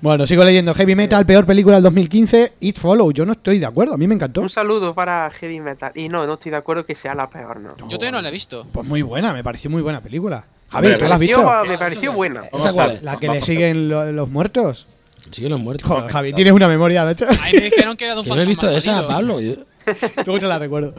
Bueno, 0.00 0.26
sigo 0.26 0.44
leyendo. 0.44 0.74
Heavy 0.74 0.96
Metal, 0.96 1.24
peor 1.24 1.46
película 1.46 1.76
del 1.76 1.84
2015. 1.84 2.54
It 2.60 2.76
Follow. 2.78 3.12
Yo 3.12 3.24
no 3.24 3.32
estoy 3.32 3.58
de 3.58 3.66
acuerdo. 3.66 3.94
A 3.94 3.96
mí 3.96 4.06
me 4.08 4.14
encantó. 4.16 4.40
Un 4.40 4.50
saludo 4.50 4.94
para 4.94 5.30
Heavy 5.30 5.60
Metal. 5.60 5.92
Y 5.94 6.08
no, 6.08 6.26
no 6.26 6.34
estoy 6.34 6.50
de 6.50 6.56
acuerdo 6.56 6.84
que 6.84 6.94
sea 6.96 7.14
la 7.14 7.30
peor, 7.30 7.60
no. 7.60 7.70
Yo 7.76 7.86
todavía 7.98 8.10
no 8.10 8.20
la 8.22 8.28
he 8.28 8.32
visto. 8.32 8.66
Pues 8.72 8.86
muy 8.86 9.02
buena, 9.02 9.32
me 9.32 9.44
pareció 9.44 9.70
muy 9.70 9.80
buena 9.82 10.00
película. 10.00 10.44
Javier, 10.70 10.92
Me 10.94 10.98
¿tú 10.98 11.04
la 11.04 11.14
has 11.14 11.18
pareció- 11.18 11.36
visto? 11.38 11.64
Me 11.66 11.78
pareció 11.78 12.12
buena. 12.12 12.42
¿Esa 12.52 12.72
cuál? 12.72 12.98
La 13.02 13.18
que 13.18 13.28
le 13.28 13.42
siguen 13.42 13.88
lo- 13.88 14.10
los 14.10 14.28
muertos. 14.28 14.86
Siguen 15.32 15.50
los 15.52 15.60
muertos. 15.60 15.88
Joder, 15.90 16.10
Javi, 16.12 16.32
tienes 16.32 16.52
una 16.52 16.68
memoria, 16.68 17.04
macho. 17.04 17.26
Ahí 17.40 17.54
me 17.54 17.62
dijeron 17.62 17.96
que 17.96 18.04
era 18.04 18.14
de 18.14 18.20
un 18.20 18.28
no 18.36 18.36
he 18.40 18.44
visto 18.44 18.66
esa, 18.66 18.80
salido. 19.00 19.08
Pablo. 19.08 19.40
Yo- 19.40 19.54
Luego 20.26 20.38
te 20.38 20.46
la 20.46 20.58
recuerdo. 20.58 20.94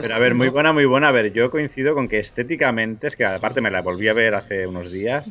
Pero 0.00 0.14
a 0.14 0.18
ver, 0.18 0.34
muy 0.34 0.48
buena, 0.48 0.72
muy 0.72 0.84
buena. 0.84 1.08
A 1.08 1.12
ver, 1.12 1.32
yo 1.32 1.50
coincido 1.50 1.94
con 1.94 2.08
que 2.08 2.18
estéticamente, 2.20 3.06
es 3.08 3.16
que 3.16 3.24
aparte 3.24 3.60
me 3.60 3.70
la 3.70 3.80
volví 3.82 4.08
a 4.08 4.12
ver 4.12 4.34
hace 4.34 4.66
unos 4.66 4.92
días. 4.92 5.24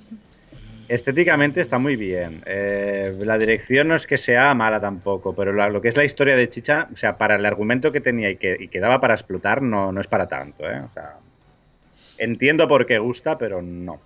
Estéticamente 0.88 1.62
está 1.62 1.78
muy 1.80 1.95
bien. 1.95 2.41
Eh, 2.45 3.15
la 3.21 3.38
dirección 3.38 3.88
no 3.88 3.95
es 3.95 4.06
que 4.06 4.17
sea 4.17 4.54
mala 4.54 4.80
tampoco, 4.80 5.34
pero 5.34 5.51
la- 5.51 5.69
lo 5.69 5.82
que 5.82 5.89
es 5.89 5.97
la 5.97 6.06
historia 6.06 6.36
de 6.36 6.49
Chicha, 6.49 6.88
o 6.93 6.97
sea, 6.97 7.17
para 7.17 7.36
el 7.36 7.45
argumento 7.45 7.91
que 7.91 8.01
tenía 8.01 8.30
y 8.30 8.38
que, 8.38 8.56
y 8.60 8.67
que 8.67 8.80
daba 8.80 9.01
para 9.01 9.15
explotar, 9.15 9.62
no, 9.62 9.91
no 9.91 9.99
es 10.01 10.08
para 10.08 10.28
tanto, 10.28 10.63
¿eh? 10.69 10.80
O 10.80 10.93
sea, 10.93 11.13
entiendo 12.17 12.67
por 12.67 12.86
qué 12.86 12.97
gusta, 12.99 13.38
pero 13.38 13.62
no. 13.62 13.99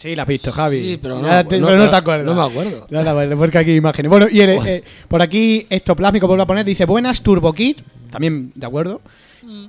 Sí, 0.00 0.16
la 0.16 0.22
has 0.22 0.28
visto, 0.28 0.50
Javi. 0.50 0.80
Sí, 0.82 0.98
pero 1.00 1.18
no 1.20 1.26
Ya 1.28 1.44
te- 1.44 1.60
pero 1.60 1.76
no 1.76 1.84
No, 1.84 1.90
te 1.90 1.96
acuerdas. 1.96 2.24
no 2.26 2.34
me 2.34 2.42
acuerdo. 2.42 2.86
No, 2.88 3.02
no, 3.02 3.14
vale, 3.14 3.36
porque 3.36 3.58
aquí 3.58 3.70
hay 3.72 3.76
imágenes. 3.76 4.08
Bueno, 4.08 4.26
y 4.30 4.40
el, 4.40 4.50
eh, 4.66 4.82
por 5.08 5.20
aquí 5.20 5.66
Estoplásmico 5.68 6.26
vuelvo 6.26 6.42
a 6.42 6.46
poner, 6.46 6.64
dice 6.64 6.86
buenas 6.86 7.20
Turbo 7.20 7.52
Kid, 7.52 7.76
también 8.10 8.50
de 8.54 8.66
acuerdo. 8.66 9.02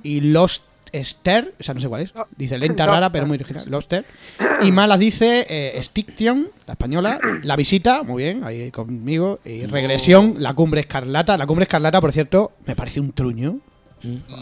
Y 0.02 0.20
Lost 0.22 0.62
Ster, 0.94 1.54
o 1.58 1.62
sea, 1.62 1.72
no 1.74 1.80
sé 1.80 1.88
cuál 1.88 2.02
es. 2.02 2.12
Dice 2.36 2.58
lenta 2.58 2.86
rara, 2.86 3.10
pero 3.10 3.26
muy 3.26 3.36
original. 3.36 3.64
Loster. 3.68 4.04
Y 4.62 4.70
malas 4.72 4.98
dice 4.98 5.46
eh, 5.48 5.82
Stiction, 5.82 6.48
la 6.66 6.72
española. 6.74 7.18
La 7.42 7.56
visita, 7.56 8.02
muy 8.02 8.22
bien, 8.22 8.44
ahí 8.44 8.70
conmigo. 8.70 9.38
Y 9.44 9.64
regresión, 9.66 10.36
la 10.38 10.54
cumbre 10.54 10.80
escarlata. 10.82 11.36
La 11.36 11.46
cumbre 11.46 11.64
escarlata, 11.64 12.00
por 12.00 12.12
cierto, 12.12 12.52
me 12.66 12.76
parece 12.76 13.00
un 13.00 13.12
truño. 13.12 13.58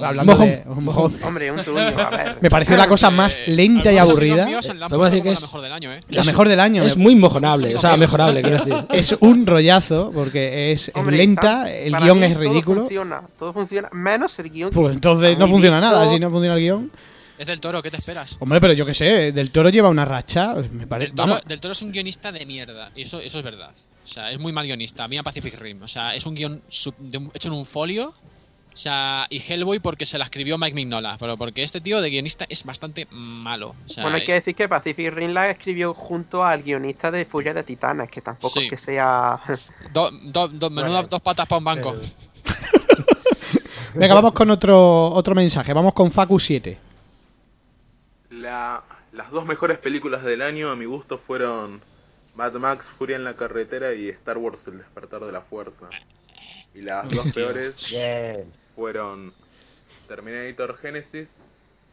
Hablando 0.03 0.33
Mojón. 0.33 0.47
de 0.49 0.63
un 0.67 0.85
mojón. 0.85 1.13
Hombre, 1.25 1.51
un 1.53 1.63
truño, 1.63 1.81
a 1.81 2.11
ver. 2.11 2.39
Me 2.41 2.49
pareció 2.51 2.77
la 2.77 2.87
cosa 2.89 3.11
más 3.11 3.41
lenta 3.47 3.93
y 3.93 3.99
aburrida. 3.99 4.47
Podemos 4.89 5.07
decir 5.11 5.23
que 5.23 5.31
es- 5.31 5.41
la 5.41 5.47
mejor 5.47 5.61
del 5.63 5.73
año, 5.73 5.93
¿eh? 5.93 6.01
La 6.09 6.23
mejor 6.25 6.49
del 6.49 6.61
año. 6.61 6.83
Es 6.85 6.97
muy 6.97 7.15
mojonable, 7.15 7.77
o 7.77 7.81
sea, 7.81 7.97
mejorable, 7.97 8.43
quiero 8.43 8.59
decir. 8.59 8.87
Es 8.93 9.15
un 9.21 9.47
rollazo 9.47 10.11
porque 10.15 10.73
es, 10.73 10.91
Hombre, 10.95 11.17
lenta, 11.19 11.71
el 11.71 11.95
guion 11.97 12.23
es 12.25 12.33
todo 12.35 12.41
ridículo. 12.43 12.81
funciona, 12.83 13.23
todo 13.39 13.53
funciona, 13.53 13.89
menos 13.93 14.39
el 14.39 14.51
guion. 14.51 14.71
Pues 14.71 14.95
entonces 14.95 15.37
no 15.39 15.47
funciona 15.49 15.81
visto. 15.81 15.95
nada 15.97 16.11
si 16.13 16.19
no 16.21 16.31
funciona 16.31 16.55
el 16.55 16.61
guion. 16.61 16.91
Es 17.39 17.47
del 17.47 17.59
Toro, 17.59 17.81
¿qué 17.81 17.91
te 17.91 17.97
esperas? 17.97 18.37
Hombre, 18.41 18.61
pero 18.61 18.75
yo 18.75 18.85
qué 18.85 18.93
sé, 18.93 19.33
Del 19.33 19.51
Toro 19.51 19.71
lleva 19.71 19.89
una 19.89 20.05
racha. 20.05 20.55
Me 20.73 20.87
parece. 20.87 21.09
Del 21.09 21.15
Toro, 21.17 21.41
Del 21.47 21.59
Toro 21.61 21.73
es 21.73 21.81
un 21.83 21.91
guionista 21.91 22.31
de 22.33 22.45
mierda, 22.45 22.91
y 22.95 23.03
eso, 23.03 23.19
eso 23.19 23.39
es 23.39 23.45
verdad. 23.45 23.71
O 24.05 24.07
sea, 24.07 24.31
es 24.31 24.39
muy 24.39 24.53
mal 24.53 24.67
guionista. 24.67 25.09
Mira 25.09 25.23
Pacific 25.23 25.59
Rim. 25.59 25.83
O 25.83 25.89
sea, 25.89 26.15
es 26.15 26.27
un 26.27 26.35
guion 26.35 26.61
sub- 26.69 26.97
de 26.99 27.17
un- 27.19 27.31
hecho 27.33 27.49
en 27.49 27.55
un 27.55 27.65
folio. 27.65 28.13
O 28.73 28.77
sea, 28.77 29.27
y 29.31 29.41
Hellboy 29.41 29.81
porque 29.81 30.07
se 30.07 30.17
la 30.17 30.25
escribió 30.25 30.57
Mike 30.57 30.75
Mignola. 30.75 31.17
Pero 31.19 31.37
porque 31.37 31.63
este 31.63 31.81
tío 31.81 32.01
de 32.01 32.09
guionista 32.09 32.47
es 32.49 32.65
bastante 32.65 33.07
malo. 33.11 33.75
O 33.85 33.89
sea, 33.89 34.05
Bueno, 34.05 34.17
hay 34.17 34.23
es- 34.23 34.27
que 34.27 34.33
decir 34.35 34.55
que 34.55 34.69
Pacific 34.69 35.13
Rim 35.13 35.33
la 35.33 35.51
escribió 35.51 35.93
junto 35.93 36.45
al 36.45 36.63
guionista 36.63 37.11
de 37.11 37.25
Furia 37.25 37.53
de 37.53 37.65
Titanes, 37.65 38.09
que 38.11 38.21
tampoco 38.21 38.55
Sí. 38.61 38.65
es 38.65 38.71
que 38.71 38.79
sea. 38.79 39.41
do- 39.93 40.11
do- 40.13 40.49
do- 40.49 40.71
menudo 40.71 41.03
dos 41.03 41.21
patas 41.21 41.47
para 41.47 41.59
un 41.59 41.65
banco. 41.65 41.95
venga, 43.95 44.15
vamos 44.15 44.33
con 44.33 44.51
otro, 44.51 45.11
otro 45.11 45.35
mensaje. 45.35 45.73
Vamos 45.73 45.93
con 45.93 46.11
Facu7. 46.13 46.77
La- 48.31 48.83
las 49.13 49.31
dos 49.31 49.45
mejores 49.45 49.79
películas 49.79 50.23
del 50.23 50.43
año 50.43 50.71
a 50.71 50.77
mi 50.77 50.85
gusto 50.85 51.19
fueron 51.19 51.81
Mad 52.37 52.53
Max, 52.55 52.87
Furia 52.97 53.17
en 53.17 53.25
la 53.25 53.35
carretera 53.35 53.93
y 53.95 54.09
Star 54.11 54.39
Wars, 54.39 54.67
El 54.69 54.79
despertar 54.79 55.21
de 55.25 55.33
la 55.33 55.41
fuerza. 55.41 55.89
Y 56.73 56.83
las 56.83 57.09
dos 57.09 57.27
peores 57.33 57.91
Bien. 57.91 58.45
Fueron 58.85 59.35
Terminator 60.09 60.75
Genesis, 60.79 61.29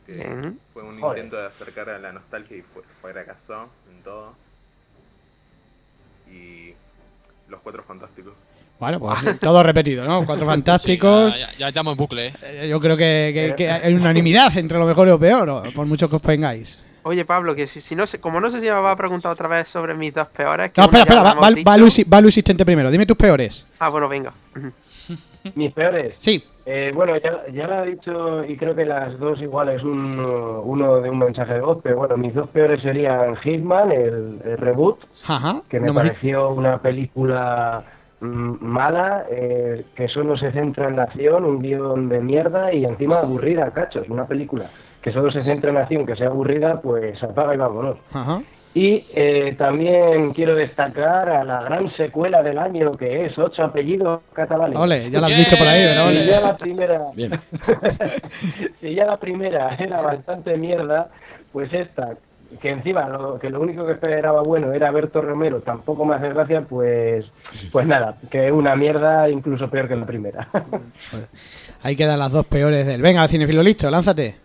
que 0.05 0.13
Bien. 0.13 0.57
fue 0.73 0.83
un 0.83 1.01
Joder. 1.01 1.17
intento 1.17 1.35
de 1.35 1.47
acercar 1.47 1.89
a 1.89 1.99
la 1.99 2.13
nostalgia 2.13 2.55
y 2.55 2.61
fue, 2.61 2.81
fracasó 3.01 3.67
en 3.91 4.01
todo. 4.03 4.33
Y 6.31 6.73
Los 7.49 7.59
Cuatro 7.59 7.83
Fantásticos. 7.83 8.35
Bueno, 8.79 9.01
pues 9.01 9.19
todo 9.41 9.63
repetido, 9.63 10.05
¿no? 10.05 10.25
Cuatro 10.25 10.45
fantásticos. 10.45 11.33
Ya, 11.33 11.51
ya, 11.51 11.57
ya 11.57 11.67
estamos 11.67 11.91
en 11.91 11.97
bucle, 11.97 12.27
¿eh? 12.27 12.33
Eh, 12.43 12.67
Yo 12.69 12.79
creo 12.79 12.95
que, 12.95 13.31
que- 13.33 13.55
que 13.57 13.69
hay 13.69 13.93
unanimidad 13.93 14.55
entre 14.57 14.77
lo 14.79 14.85
mejor 14.85 15.07
y 15.07 15.11
lo 15.11 15.19
peor, 15.19 15.73
por 15.73 15.85
mucho 15.87 16.07
que 16.09 16.15
os 16.15 16.23
vengáis. 16.23 16.81
Oye, 17.03 17.25
Pablo, 17.25 17.53
que 17.53 17.67
si, 17.67 17.81
si 17.81 17.95
no 17.95 18.07
sé, 18.07 18.21
como 18.21 18.39
no 18.39 18.49
sé 18.49 18.61
si 18.61 18.67
me 18.67 18.71
va 18.73 18.91
a 18.91 18.95
preguntar 18.95 19.33
otra 19.33 19.49
vez 19.49 19.67
sobre 19.67 19.93
mis 19.93 20.13
dos 20.13 20.27
peores. 20.29 20.71
que 20.71 20.79
No, 20.79 20.85
espera, 20.85 21.03
espera, 21.03 21.23
va, 21.23 21.33
va, 21.33 21.41
va 21.63 21.77
Luis, 21.77 22.05
va 22.05 22.21
Luis 22.21 22.33
Asistente 22.33 22.63
primero. 22.65 22.89
Dime 22.89 23.05
tus 23.05 23.17
peores. 23.17 23.65
Ah, 23.79 23.89
bueno, 23.89 24.07
venga. 24.07 24.31
Mis 25.55 25.73
peores. 25.73 26.15
Sí. 26.19 26.43
Eh, 26.69 26.91
bueno, 26.93 27.15
ya, 27.17 27.45
ya 27.53 27.65
lo 27.65 27.83
he 27.83 27.91
dicho 27.91 28.43
y 28.43 28.57
creo 28.57 28.75
que 28.75 28.83
las 28.85 29.17
dos 29.19 29.39
iguales, 29.41 29.81
un, 29.83 30.19
uno 30.19 30.99
de 30.99 31.09
un 31.09 31.17
mensaje 31.19 31.53
de 31.53 31.61
voz, 31.61 31.77
pero 31.81 31.95
bueno, 31.95 32.17
mis 32.17 32.33
dos 32.33 32.49
peores 32.49 32.81
serían 32.81 33.37
Hitman, 33.37 33.89
el, 33.93 34.41
el 34.43 34.57
reboot, 34.57 34.99
Ajá. 35.29 35.61
que 35.69 35.79
me 35.79 35.87
no 35.87 35.93
me- 35.93 36.01
pareció 36.01 36.49
una 36.49 36.81
película 36.81 37.85
mm, 38.19 38.55
mala, 38.59 39.25
eh, 39.31 39.85
que 39.95 40.09
solo 40.09 40.35
se 40.37 40.51
centra 40.51 40.89
en 40.89 40.97
la 40.97 41.03
acción, 41.03 41.45
un 41.45 41.61
guion 41.61 42.09
de 42.09 42.19
mierda 42.19 42.73
y 42.73 42.83
encima 42.83 43.19
aburrida, 43.19 43.71
cachos, 43.71 44.09
una 44.09 44.27
película 44.27 44.69
que 45.01 45.13
solo 45.13 45.31
se 45.31 45.43
centra 45.43 45.69
en 45.69 45.75
la 45.75 45.81
acción, 45.83 46.05
que 46.05 46.17
sea 46.17 46.27
aburrida, 46.27 46.81
pues 46.81 47.23
apaga 47.23 47.55
y 47.55 47.57
vámonos. 47.57 47.97
Ajá. 48.11 48.41
Y 48.77 49.03
eh, 49.15 49.55
también 49.57 50.33
quiero 50.33 50.53
destacar 50.53 51.27
a 51.29 51.43
la 51.43 51.63
gran 51.63 51.91
secuela 51.97 52.43
del 52.43 52.59
año 52.59 52.85
que 52.91 53.23
es 53.23 53.35
Ocho 53.35 53.63
apellidos 53.63 54.21
catalanes. 54.33 54.77
Ole, 54.77 55.09
ya 55.09 55.19
lo 55.19 55.25
has 55.25 55.35
dicho 55.35 55.57
por 55.57 55.67
ahí, 55.67 55.83
pero 55.83 56.03
Si 56.03 56.09
ole. 56.09 56.25
ya 56.27 56.41
la 56.41 56.55
primera, 56.55 57.01
Bien. 57.15 57.31
si 58.79 58.93
ya 58.93 59.05
la 59.05 59.17
primera 59.17 59.75
era 59.79 59.99
bastante 59.99 60.55
mierda, 60.57 61.09
pues 61.51 61.73
esta, 61.73 62.17
que 62.61 62.69
encima 62.69 63.09
lo, 63.09 63.39
que 63.39 63.49
lo 63.49 63.61
único 63.61 63.83
que 63.83 63.93
esperaba 63.93 64.43
bueno 64.43 64.71
era 64.71 64.91
Berto 64.91 65.21
Romero, 65.23 65.61
tampoco 65.61 66.05
me 66.05 66.13
hace 66.13 66.29
gracia, 66.29 66.61
pues, 66.61 67.25
pues 67.71 67.87
nada, 67.87 68.15
que 68.29 68.45
es 68.45 68.53
una 68.53 68.75
mierda 68.75 69.27
incluso 69.27 69.71
peor 69.71 69.87
que 69.87 69.95
la 69.95 70.05
primera. 70.05 70.49
Ahí 71.81 71.95
quedan 71.95 72.19
las 72.19 72.31
dos 72.31 72.45
peores 72.45 72.85
del. 72.85 73.01
Venga, 73.01 73.27
cinefilo, 73.27 73.63
listo, 73.63 73.89
lánzate. 73.89 74.35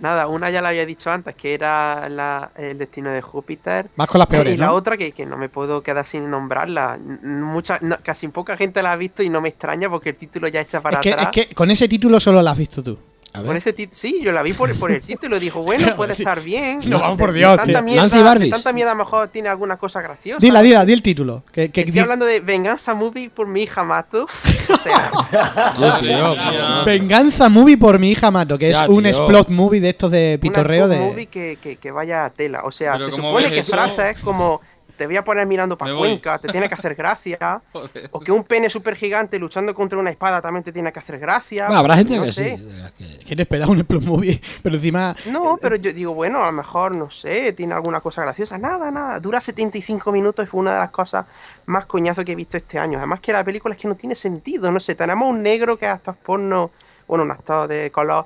Nada, 0.00 0.26
una 0.26 0.50
ya 0.50 0.60
la 0.60 0.70
había 0.70 0.84
dicho 0.84 1.10
antes, 1.10 1.34
que 1.34 1.54
era 1.54 2.08
la- 2.08 2.50
el 2.56 2.76
destino 2.78 3.10
de 3.10 3.22
Júpiter. 3.22 3.88
Vas 3.96 4.08
con 4.08 4.18
las 4.18 4.26
peores, 4.28 4.52
Y 4.52 4.56
la 4.56 4.66
¿no? 4.66 4.72
otra 4.74 4.96
que, 4.96 5.12
que 5.12 5.24
no 5.24 5.36
me 5.36 5.48
puedo 5.48 5.82
quedar 5.82 6.06
sin 6.06 6.28
nombrarla. 6.28 6.98
Mucha, 7.22 7.78
no, 7.80 7.96
casi 8.02 8.28
poca 8.28 8.56
gente 8.56 8.82
la 8.82 8.92
ha 8.92 8.96
visto 8.96 9.22
y 9.22 9.28
no 9.28 9.40
me 9.40 9.48
extraña 9.50 9.88
porque 9.88 10.10
el 10.10 10.16
título 10.16 10.48
ya 10.48 10.60
echa 10.60 10.80
para 10.80 10.98
Es 10.98 11.02
que, 11.02 11.12
atrás. 11.12 11.30
es 11.36 11.46
que 11.46 11.54
con 11.54 11.70
ese 11.70 11.88
título 11.88 12.18
solo 12.20 12.42
la 12.42 12.50
has 12.50 12.58
visto 12.58 12.82
tú. 12.82 12.98
Ver. 13.42 13.56
ese 13.56 13.74
sí, 13.90 14.20
yo 14.22 14.32
la 14.32 14.42
vi 14.42 14.52
por, 14.52 14.76
por 14.78 14.92
el 14.92 15.00
título. 15.04 15.40
Dijo, 15.40 15.62
bueno, 15.62 15.86
puede 15.96 16.12
estar 16.12 16.40
bien. 16.42 16.80
No, 16.86 17.00
vamos 17.00 17.18
por 17.18 17.28
De- 17.28 17.34
de 17.34 17.38
Dios, 17.40 17.56
tanta 17.56 17.82
mierda, 17.82 18.02
Nancy 18.02 18.18
de 18.18 18.22
Barbies. 18.22 18.50
tanta 18.52 18.72
mierda 18.72 18.92
a 18.92 18.94
lo 18.94 19.04
mejor 19.04 19.28
tiene 19.28 19.48
alguna 19.48 19.76
cosa 19.76 20.00
graciosa. 20.02 20.38
Dila, 20.40 20.62
dila, 20.62 20.84
di 20.84 20.92
el 20.92 21.02
título. 21.02 21.42
Que, 21.52 21.70
que 21.70 21.80
Estoy 21.80 21.92
di- 21.94 21.98
hablando 22.00 22.26
de 22.26 22.40
Venganza 22.40 22.94
Movie 22.94 23.30
por 23.30 23.46
mi 23.48 23.62
hija 23.62 23.82
Mato. 23.84 24.26
O 24.72 24.78
sea. 24.78 25.10
Venganza 26.84 27.48
Movie 27.48 27.76
por 27.76 27.98
mi 27.98 28.10
hija 28.10 28.30
Mato, 28.30 28.58
que 28.58 28.70
Ya, 28.70 28.84
es 28.84 28.88
un 28.88 29.06
explot 29.06 29.48
movie 29.50 29.80
de 29.80 29.90
estos 29.90 30.10
de 30.10 30.38
pitorreo 30.40 30.88
de. 30.88 30.98
movie 30.98 31.26
que, 31.26 31.58
que, 31.60 31.76
que 31.76 31.90
vaya 31.90 32.24
a 32.24 32.30
tela. 32.30 32.62
O 32.64 32.70
sea, 32.70 32.92
Pero 32.94 33.06
se 33.06 33.10
¿cómo 33.16 33.28
supone 33.30 33.52
que 33.52 33.60
eso? 33.60 33.70
frases 33.72 34.18
como 34.20 34.60
te 34.96 35.06
voy 35.06 35.16
a 35.16 35.24
poner 35.24 35.46
mirando 35.46 35.76
para. 35.78 35.94
Cuenca, 35.96 36.38
te 36.38 36.48
tiene 36.48 36.68
que 36.68 36.74
hacer 36.74 36.94
gracia. 36.94 37.60
O 38.12 38.20
que 38.20 38.30
un 38.32 38.44
pene 38.44 38.68
súper 38.70 38.94
gigante 38.96 39.38
luchando 39.38 39.74
contra 39.74 39.98
una 39.98 40.10
espada 40.10 40.40
también 40.40 40.62
te 40.64 40.72
tiene 40.72 40.92
que 40.92 40.98
hacer 40.98 41.18
gracia. 41.18 41.66
Habrá 41.68 41.96
gente 41.96 42.16
no 42.16 42.24
que 42.24 42.32
sé. 42.32 42.56
sí. 42.56 42.64
que- 42.98 43.24
¿Quién 43.26 43.40
esperaba 43.40 43.70
un 43.72 43.84
movie? 44.04 44.40
Pero 44.62 44.76
encima. 44.76 45.14
No, 45.30 45.58
pero 45.60 45.76
yo 45.76 45.92
digo, 45.92 46.14
bueno, 46.14 46.42
a 46.42 46.46
lo 46.46 46.52
mejor, 46.52 46.94
no 46.94 47.10
sé, 47.10 47.52
tiene 47.52 47.74
alguna 47.74 48.00
cosa 48.00 48.22
graciosa. 48.22 48.58
Nada, 48.58 48.90
nada. 48.90 49.18
Dura 49.20 49.40
75 49.40 50.12
minutos 50.12 50.44
y 50.44 50.48
fue 50.48 50.60
una 50.60 50.72
de 50.74 50.78
las 50.80 50.90
cosas 50.90 51.26
más 51.66 51.86
coñazo 51.86 52.24
que 52.24 52.32
he 52.32 52.36
visto 52.36 52.56
este 52.56 52.78
año. 52.78 52.98
Además 52.98 53.20
que 53.20 53.32
la 53.32 53.42
película 53.44 53.74
es 53.74 53.80
que 53.80 53.88
no 53.88 53.94
tiene 53.96 54.14
sentido. 54.14 54.70
No 54.70 54.80
sé, 54.80 54.94
tenemos 54.94 55.28
un 55.28 55.42
negro 55.42 55.78
que 55.78 55.86
es 55.86 55.92
actor 55.92 56.16
porno, 56.16 56.70
bueno, 57.08 57.24
un 57.24 57.30
actor 57.30 57.66
de 57.68 57.90
color, 57.90 58.24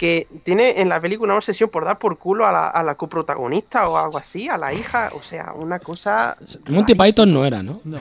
que 0.00 0.26
tiene 0.44 0.80
en 0.80 0.88
la 0.88 0.98
película 0.98 1.32
una 1.34 1.36
obsesión 1.36 1.68
por 1.68 1.84
dar 1.84 1.98
por 1.98 2.16
culo 2.16 2.46
a 2.46 2.52
la, 2.52 2.68
a 2.68 2.82
la 2.82 2.94
coprotagonista 2.94 3.86
o 3.86 3.98
algo 3.98 4.16
así, 4.16 4.48
a 4.48 4.56
la 4.56 4.72
hija. 4.72 5.10
O 5.12 5.20
sea, 5.20 5.52
una 5.54 5.78
cosa... 5.78 6.38
Monty 6.70 6.94
Python 6.94 7.30
no 7.34 7.44
era, 7.44 7.62
¿no? 7.62 7.78
No. 7.84 8.00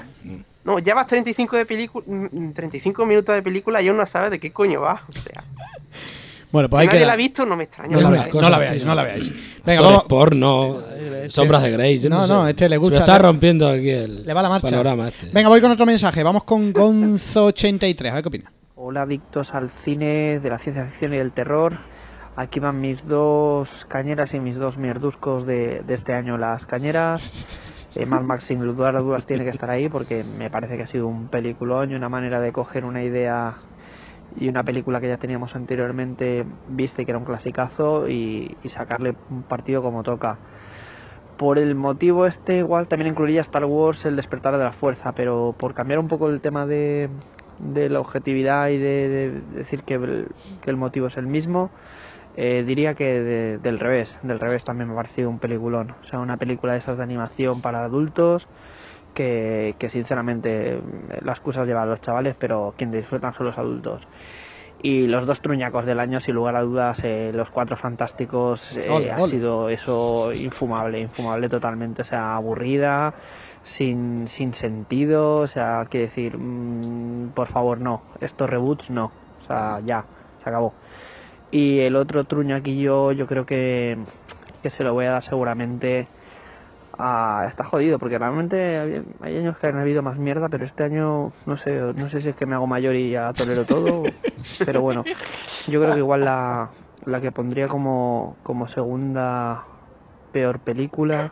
No, 0.63 0.79
llevas 0.79 1.07
35, 1.07 1.57
de 1.57 1.67
pelicu- 1.67 2.03
mm, 2.05 2.53
35 2.53 3.05
minutos 3.05 3.35
de 3.35 3.41
película 3.43 3.81
y 3.81 3.89
aún 3.89 3.97
no 3.97 4.05
sabes 4.05 4.31
de 4.31 4.39
qué 4.39 4.51
coño 4.53 4.79
va. 4.79 5.03
O 5.09 5.11
sea, 5.19 5.43
Bueno, 6.53 6.69
pues 6.69 6.79
si 6.79 6.81
ahí 6.83 6.87
nadie 6.87 6.99
queda. 6.99 7.07
la 7.07 7.13
ha 7.13 7.15
visto, 7.17 7.45
no 7.45 7.57
me 7.57 7.63
extraña. 7.65 7.91
No 7.97 8.01
la, 8.01 8.09
veáis, 8.11 8.33
no 8.33 8.49
la 8.49 8.57
veáis, 8.59 8.85
no 8.85 8.95
la 8.95 9.03
veáis. 9.03 9.33
Venga, 9.65 9.81
vamos. 9.81 10.03
porno, 10.05 10.79
este- 10.89 11.29
sombras 11.31 11.63
de 11.63 11.71
Grey. 11.71 11.99
No, 12.09 12.25
sé. 12.25 12.31
no, 12.33 12.47
este 12.47 12.69
le 12.69 12.77
gusta. 12.77 12.95
Se 12.95 12.99
me 13.01 13.03
está 13.11 13.17
rompiendo 13.19 13.67
aquí 13.67 13.89
el 13.89 14.25
Le 14.25 14.33
va 14.33 14.41
la 14.41 14.47
marcha. 14.49 14.69
panorama 14.69 15.09
este. 15.09 15.27
Venga, 15.33 15.49
voy 15.49 15.59
con 15.59 15.69
otro 15.71 15.85
mensaje. 15.85 16.23
Vamos 16.23 16.45
con 16.45 16.73
Gonzo83. 16.73 18.09
A 18.09 18.13
ver 18.13 18.23
qué 18.23 18.27
opina. 18.29 18.51
Hola 18.89 19.03
adictos 19.03 19.53
al 19.53 19.69
cine 19.69 20.39
de 20.39 20.49
la 20.49 20.57
ciencia 20.57 20.83
ficción 20.85 21.13
y 21.13 21.17
del 21.17 21.31
terror. 21.31 21.73
Aquí 22.35 22.59
van 22.59 22.81
mis 22.81 23.07
dos 23.07 23.85
cañeras 23.87 24.33
y 24.33 24.39
mis 24.39 24.55
dos 24.55 24.79
mierduscos 24.79 25.45
de, 25.45 25.83
este 25.89 26.15
año. 26.15 26.39
Las 26.39 26.65
cañeras, 26.65 27.93
eh, 27.95 28.07
Max 28.07 28.45
sin 28.45 28.65
lugar 28.65 28.95
a 28.95 29.01
dudas 29.01 29.27
tiene 29.27 29.43
que 29.43 29.51
estar 29.51 29.69
ahí 29.69 29.89
porque 29.89 30.23
me 30.39 30.49
parece 30.49 30.75
que 30.75 30.81
ha 30.81 30.87
sido 30.87 31.05
un 31.05 31.27
peliculón 31.27 31.91
y 31.91 31.93
una 31.93 32.09
manera 32.09 32.41
de 32.41 32.51
coger 32.51 32.83
una 32.83 33.03
idea 33.03 33.53
y 34.35 34.49
una 34.49 34.63
película 34.63 34.99
que 34.99 35.07
ya 35.07 35.17
teníamos 35.17 35.55
anteriormente 35.55 36.43
vista 36.69 37.03
y 37.03 37.05
que 37.05 37.11
era 37.11 37.19
un 37.19 37.25
clasicazo 37.25 38.09
y, 38.09 38.57
y 38.63 38.69
sacarle 38.69 39.13
un 39.29 39.43
partido 39.43 39.83
como 39.83 40.01
toca. 40.01 40.39
Por 41.37 41.59
el 41.59 41.75
motivo 41.75 42.25
este 42.25 42.57
igual 42.57 42.87
también 42.87 43.11
incluiría 43.11 43.41
Star 43.41 43.65
Wars 43.65 44.03
El 44.05 44.15
despertar 44.15 44.57
de 44.57 44.63
la 44.63 44.71
fuerza, 44.71 45.11
pero 45.11 45.53
por 45.55 45.75
cambiar 45.75 45.99
un 45.99 46.07
poco 46.07 46.27
el 46.27 46.41
tema 46.41 46.65
de, 46.65 47.07
de 47.59 47.89
la 47.89 47.99
objetividad 47.99 48.69
y 48.69 48.77
de, 48.77 49.09
de 49.09 49.41
decir 49.57 49.83
que 49.83 49.95
el, 49.95 50.27
que 50.61 50.69
el 50.71 50.77
motivo 50.77 51.07
es 51.07 51.17
el 51.17 51.27
mismo, 51.27 51.71
eh, 52.35 52.63
diría 52.65 52.93
que 52.95 53.05
de- 53.21 53.57
del 53.59 53.79
revés, 53.79 54.17
del 54.23 54.39
revés 54.39 54.63
también 54.63 54.87
me 54.87 54.93
ha 54.93 54.97
parecido 54.97 55.29
un 55.29 55.39
peliculón, 55.39 55.91
o 55.91 56.03
sea, 56.05 56.19
una 56.19 56.37
película 56.37 56.73
de 56.73 56.79
esas 56.79 56.97
de 56.97 57.03
animación 57.03 57.61
para 57.61 57.83
adultos 57.83 58.47
que, 59.13 59.75
que 59.79 59.89
sinceramente 59.89 60.75
eh, 60.75 60.81
las 61.21 61.37
excusas 61.37 61.67
llevan 61.67 61.83
a 61.83 61.91
los 61.91 62.01
chavales, 62.01 62.35
pero 62.39 62.73
quien 62.77 62.91
disfrutan 62.91 63.33
son 63.33 63.47
los 63.47 63.57
adultos. 63.57 64.01
Y 64.81 65.07
los 65.07 65.25
dos 65.25 65.41
truñacos 65.41 65.85
del 65.85 65.99
año, 65.99 66.21
sin 66.21 66.35
lugar 66.35 66.55
a 66.55 66.61
dudas, 66.61 67.01
eh, 67.03 67.31
los 67.33 67.49
cuatro 67.49 67.75
fantásticos, 67.75 68.77
eh, 68.77 68.89
Ole, 68.89 69.11
ha 69.11 69.17
sido 69.27 69.69
eso 69.69 70.31
infumable, 70.31 71.01
infumable 71.01 71.49
totalmente, 71.49 72.03
o 72.03 72.05
sea, 72.05 72.35
aburrida, 72.37 73.13
sin, 73.63 74.27
sin 74.27 74.53
sentido, 74.53 75.37
o 75.37 75.47
sea, 75.47 75.85
quiere 75.89 76.07
decir, 76.07 76.37
mm, 76.37 77.29
por 77.29 77.47
favor, 77.47 77.79
no, 77.79 78.01
estos 78.21 78.49
reboots 78.49 78.89
no, 78.89 79.11
o 79.41 79.45
sea, 79.47 79.79
ya, 79.85 80.05
se 80.43 80.49
acabó. 80.49 80.73
Y 81.51 81.79
el 81.79 81.95
otro 81.95 82.23
truñaquillo, 82.25 83.11
yo 83.11 83.27
creo 83.27 83.45
que, 83.45 83.97
que 84.61 84.69
se 84.69 84.83
lo 84.83 84.93
voy 84.93 85.05
a 85.05 85.11
dar 85.11 85.23
seguramente 85.23 86.07
ah, 86.99 87.45
está 87.47 87.63
jodido, 87.63 87.97
porque 87.97 88.19
realmente 88.19 88.77
hay, 88.77 89.03
hay 89.21 89.37
años 89.37 89.57
que 89.57 89.67
han 89.67 89.79
habido 89.79 90.03
más 90.03 90.17
mierda, 90.17 90.49
pero 90.49 90.65
este 90.65 90.83
año 90.83 91.31
no 91.45 91.57
sé, 91.57 91.71
no 91.71 92.09
sé 92.09 92.21
si 92.21 92.29
es 92.29 92.35
que 92.35 92.45
me 92.45 92.55
hago 92.55 92.67
mayor 92.67 92.95
y 92.95 93.11
ya 93.11 93.33
tolero 93.33 93.65
todo, 93.65 94.03
pero 94.65 94.81
bueno, 94.81 95.03
yo 95.67 95.81
creo 95.81 95.93
que 95.93 95.99
igual 95.99 96.25
la, 96.25 96.69
la 97.05 97.21
que 97.21 97.31
pondría 97.31 97.67
como, 97.67 98.35
como 98.43 98.67
segunda 98.67 99.63
peor 100.31 100.59
película. 100.59 101.31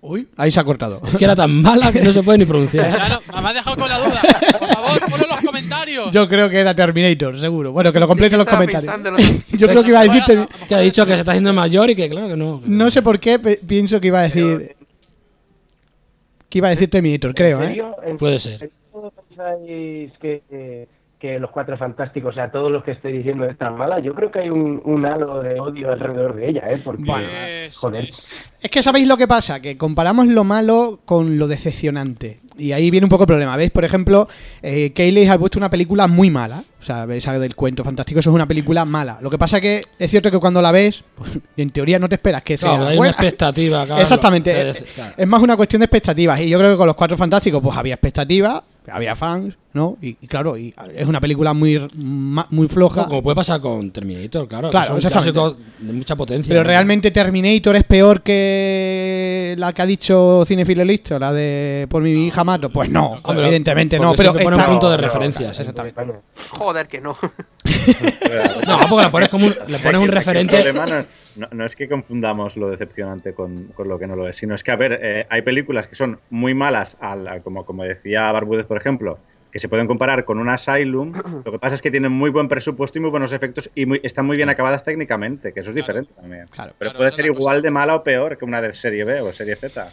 Uy, 0.00 0.28
ahí 0.36 0.50
se 0.50 0.60
ha 0.60 0.64
cortado. 0.64 1.00
Es 1.06 1.16
que 1.16 1.24
era 1.24 1.34
tan 1.34 1.60
mala 1.60 1.90
que 1.92 2.00
no 2.02 2.12
se 2.12 2.22
puede 2.22 2.38
ni 2.38 2.44
pronunciar. 2.44 2.88
Claro, 2.94 3.20
me 3.42 3.48
has 3.48 3.54
dejado 3.54 3.76
con 3.76 3.88
la 3.88 3.98
duda. 3.98 4.20
Por 4.58 4.68
favor, 4.68 5.00
ponlo 5.10 5.24
en 5.24 5.30
los 5.30 5.40
comentarios. 5.40 6.12
Yo 6.12 6.28
creo 6.28 6.48
que 6.48 6.58
era 6.58 6.74
Terminator, 6.74 7.38
seguro. 7.38 7.72
Bueno, 7.72 7.92
que 7.92 7.98
lo 8.00 8.06
complete 8.06 8.34
en 8.36 8.38
los 8.38 8.48
comentarios. 8.48 8.94
Yo 9.50 9.66
creo 9.68 9.82
que 9.82 9.88
iba 9.88 10.00
a 10.00 10.04
decir. 10.04 10.22
Ter- 10.24 10.48
Que 10.68 10.74
ha 10.76 10.78
dicho 10.80 11.04
que 11.04 11.14
se 11.14 11.20
está 11.20 11.32
haciendo 11.32 11.52
mayor 11.52 11.90
y 11.90 11.96
que 11.96 12.08
claro 12.08 12.28
que 12.28 12.36
no. 12.36 12.62
No 12.64 12.90
sé 12.90 13.02
por 13.02 13.18
qué 13.18 13.38
pienso 13.38 14.00
que 14.00 14.06
iba 14.08 14.20
a 14.20 14.22
decir. 14.22 14.76
Que 16.48 16.58
iba 16.58 16.68
a 16.68 16.70
decir 16.70 16.88
Terminator, 16.88 17.34
creo, 17.34 17.62
¿En 17.62 17.72
¿eh? 17.72 18.14
Puede 18.18 18.38
ser. 18.38 18.70
pensáis 19.28 20.12
que, 20.20 20.42
eh, 20.50 20.86
que 21.18 21.38
los 21.40 21.50
cuatro 21.50 21.76
fantásticos, 21.76 22.30
o 22.30 22.34
sea, 22.34 22.50
todos 22.50 22.70
los 22.70 22.84
que 22.84 22.92
estoy 22.92 23.12
diciendo 23.12 23.44
es 23.44 23.58
tan 23.58 23.76
mala? 23.76 23.98
Yo 23.98 24.14
creo 24.14 24.30
que 24.30 24.38
hay 24.40 24.50
un, 24.50 24.80
un 24.84 25.04
halo 25.04 25.42
de 25.42 25.58
odio 25.58 25.90
alrededor 25.90 26.36
de 26.36 26.48
ella, 26.48 26.62
¿eh? 26.70 26.78
Porque, 26.84 27.02
Bueno. 27.04 27.26
joder. 27.80 28.04
Es 28.08 28.70
que 28.70 28.82
sabéis 28.82 29.06
lo 29.08 29.16
que 29.16 29.26
pasa, 29.26 29.60
que 29.60 29.76
comparamos 29.76 30.26
lo 30.28 30.44
malo 30.44 31.00
con 31.04 31.36
lo 31.38 31.48
decepcionante. 31.48 32.38
Y 32.56 32.72
ahí 32.72 32.90
viene 32.90 33.04
un 33.04 33.10
poco 33.10 33.22
el 33.22 33.28
problema. 33.28 33.56
¿Veis? 33.56 33.70
Por 33.70 33.84
ejemplo, 33.84 34.28
eh, 34.62 34.92
Kayleigh 34.92 35.28
ha 35.28 35.38
puesto 35.38 35.58
una 35.60 35.70
película 35.70 36.08
muy 36.08 36.28
mala. 36.28 36.62
O 36.80 36.82
sea, 36.82 37.04
esa 37.10 37.38
del 37.38 37.54
cuento 37.54 37.84
fantástico, 37.84 38.18
eso 38.20 38.30
es 38.30 38.34
una 38.34 38.46
película 38.48 38.84
mala. 38.84 39.18
Lo 39.20 39.30
que 39.30 39.38
pasa 39.38 39.60
que 39.60 39.82
es 39.98 40.10
cierto 40.10 40.30
que 40.30 40.38
cuando 40.38 40.60
la 40.62 40.72
ves, 40.72 41.04
pues, 41.16 41.38
en 41.56 41.70
teoría 41.70 41.98
no 42.00 42.08
te 42.08 42.16
esperas 42.16 42.42
que 42.42 42.56
sea 42.56 42.70
Claro, 42.70 42.84
hay 42.86 42.96
una 42.96 42.96
buena. 42.96 43.10
expectativa. 43.12 43.86
claro. 43.86 44.02
Exactamente. 44.02 44.52
Te- 44.52 44.70
Es, 44.70 44.84
es 45.16 45.28
más 45.28 45.40
una 45.42 45.56
cuestión 45.56 45.80
de 45.80 45.84
expectativas. 45.86 46.40
Y 46.40 46.48
yo 46.48 46.58
creo 46.58 46.72
que 46.72 46.76
con 46.76 46.86
los 46.88 46.96
cuatro 46.96 47.16
fantásticos, 47.16 47.62
pues 47.62 47.76
había 47.76 47.94
expectativas, 47.94 48.62
había 48.90 49.14
fans, 49.16 49.56
¿no? 49.72 49.96
Y, 50.02 50.16
y 50.20 50.26
claro, 50.26 50.56
y 50.56 50.74
es 50.94 51.06
una 51.06 51.20
película 51.20 51.52
muy, 51.54 51.86
muy 51.94 52.68
floja. 52.68 53.06
Como 53.06 53.22
puede 53.22 53.34
pasar 53.36 53.60
con 53.60 53.90
Terminator, 53.90 54.48
claro. 54.48 54.68
que 54.68 54.72
Claro, 54.72 54.86
son 54.88 54.96
exactamente. 54.96 55.32
clásicos 55.32 55.58
de 55.78 55.92
mucha 55.92 56.16
potencia. 56.16 56.50
Pero 56.50 56.62
¿no? 56.62 56.68
realmente 56.68 57.10
Terminator 57.10 57.76
es 57.76 57.84
peor 57.84 58.22
que 58.22 59.54
la 59.58 59.72
que 59.72 59.82
ha 59.82 59.86
dicho 59.86 60.44
Cinefilo 60.46 60.84
Listo, 60.84 61.18
la 61.18 61.32
de 61.32 61.86
Por 61.88 62.02
mi 62.02 62.26
hija 62.26 62.44
mato. 62.44 62.70
Pues 62.70 62.90
no, 62.90 63.16
Hombre, 63.22 63.44
evidentemente 63.44 63.98
no. 63.98 64.14
Pero 64.14 64.32
pone 64.34 64.56
un 64.56 64.64
punto 64.64 64.90
de 64.90 64.96
no, 64.96 65.02
referencia. 65.02 65.52
sí. 65.54 65.60
Exactamente. 65.62 66.00
Joder, 66.50 66.86
que 66.88 67.00
no. 67.00 67.16
No, 68.66 68.78
porque 68.88 69.02
la 69.04 69.10
pones 69.10 69.28
como 69.28 69.46
un, 69.46 69.54
le 69.68 69.76
Es 69.76 69.82
pones 69.82 70.00
un 70.00 70.08
referente. 70.08 70.56
El 70.56 70.62
problema 70.74 70.86
no 70.86 70.98
es, 71.00 71.06
no- 71.52 71.64
es 71.64 71.74
que 71.74 71.88
confundamos 71.88 72.56
lo 72.56 72.70
decepcionante 72.70 73.32
con, 73.32 73.68
con 73.68 73.88
lo 73.88 73.98
que 73.98 74.06
no 74.06 74.16
lo 74.16 74.28
es, 74.28 74.36
sino 74.36 74.54
es 74.54 74.62
que, 74.62 74.70
a 74.70 74.76
ver, 74.76 74.98
eh, 75.02 75.26
hay 75.30 75.42
películas 75.42 75.86
que 75.88 75.94
son 75.96 76.18
muy 76.30 76.54
malas, 76.54 76.96
al, 77.00 77.26
al- 77.28 77.42
como, 77.42 77.64
como 77.64 77.84
decía 77.84 78.30
Barbúdez, 78.32 78.66
por 78.66 78.76
ejemplo, 78.76 79.18
que 79.50 79.58
se 79.60 79.68
pueden 79.68 79.86
comparar 79.86 80.24
con 80.24 80.38
un 80.38 80.48
Asylum. 80.48 81.12
Lo 81.44 81.52
que 81.52 81.58
pasa 81.58 81.74
es 81.76 81.82
que 81.82 81.90
tienen 81.90 82.12
muy 82.12 82.30
buen 82.30 82.48
presupuesto 82.48 82.98
y 82.98 83.00
muy 83.00 83.10
buenos 83.10 83.32
efectos 83.32 83.70
y 83.74 83.86
muy- 83.86 84.00
están 84.02 84.26
muy 84.26 84.36
bien 84.36 84.48
acabadas 84.50 84.84
técnicamente, 84.84 85.52
que 85.52 85.60
eso 85.60 85.70
es 85.70 85.76
diferente 85.76 86.12
también. 86.14 86.44
Pero 86.50 86.74
Claro, 86.78 86.92
puede 86.96 87.08
esa 87.08 87.16
ser 87.16 87.26
igual 87.26 87.62
de 87.62 87.70
mala 87.70 87.94
o 87.96 88.02
peor 88.04 88.36
que 88.36 88.44
una 88.44 88.60
de 88.60 88.74
serie 88.74 89.04
B 89.04 89.20
o 89.22 89.32
serie 89.32 89.56
Z. 89.56 89.86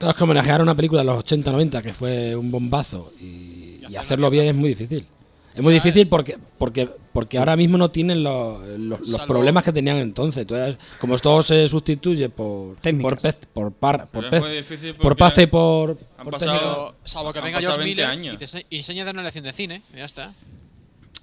Es 0.00 0.14
que 0.14 0.24
homenajear 0.24 0.62
una 0.62 0.74
película 0.74 1.02
de 1.02 1.06
los 1.06 1.18
80-90 1.24 1.82
que 1.82 1.92
fue 1.92 2.34
un 2.34 2.50
bombazo 2.50 3.12
y, 3.20 3.82
y 3.86 3.96
hacerlo 3.96 4.30
bien 4.30 4.46
es 4.46 4.54
muy 4.56 4.70
difícil. 4.70 5.06
Es 5.54 5.62
muy 5.62 5.74
difícil 5.74 6.08
porque 6.08 6.38
porque 6.58 6.88
porque 7.12 7.38
ahora 7.38 7.56
mismo 7.56 7.76
no 7.76 7.90
tienen 7.90 8.22
los, 8.22 8.62
los- 8.78 9.20
problemas 9.26 9.64
que 9.64 9.72
tenían 9.72 9.96
entonces. 9.96 10.42
Entonces, 10.42 10.76
como 11.00 11.18
todo 11.18 11.42
se 11.42 11.66
sustituye 11.66 12.28
por 12.28 12.68
por, 12.74 12.76
Técnicas. 12.80 13.24
pest- 13.24 13.46
por, 13.52 13.72
par- 13.72 14.08
por, 14.08 14.24
Pero 14.24 14.26
es 14.26 14.30
pe- 14.30 14.48
muy 14.48 14.56
difícil 14.56 14.94
por 14.94 15.16
pasta 15.16 15.42
y 15.42 15.46
por, 15.48 15.98
han 16.16 16.24
por 16.24 16.38
pasado- 16.38 16.94
salvo 17.02 17.32
que 17.32 17.40
venga 17.40 17.58
20 17.58 17.84
Miller 17.84 18.06
años. 18.06 18.34
y 18.34 18.38
te 18.38 18.76
enseñe 18.76 19.00
a 19.00 19.04
dar 19.06 19.14
una 19.14 19.24
lección 19.24 19.44
de 19.44 19.52
cine. 19.52 19.82
y 19.92 19.96
Ya 19.98 20.04
está. 20.04 20.32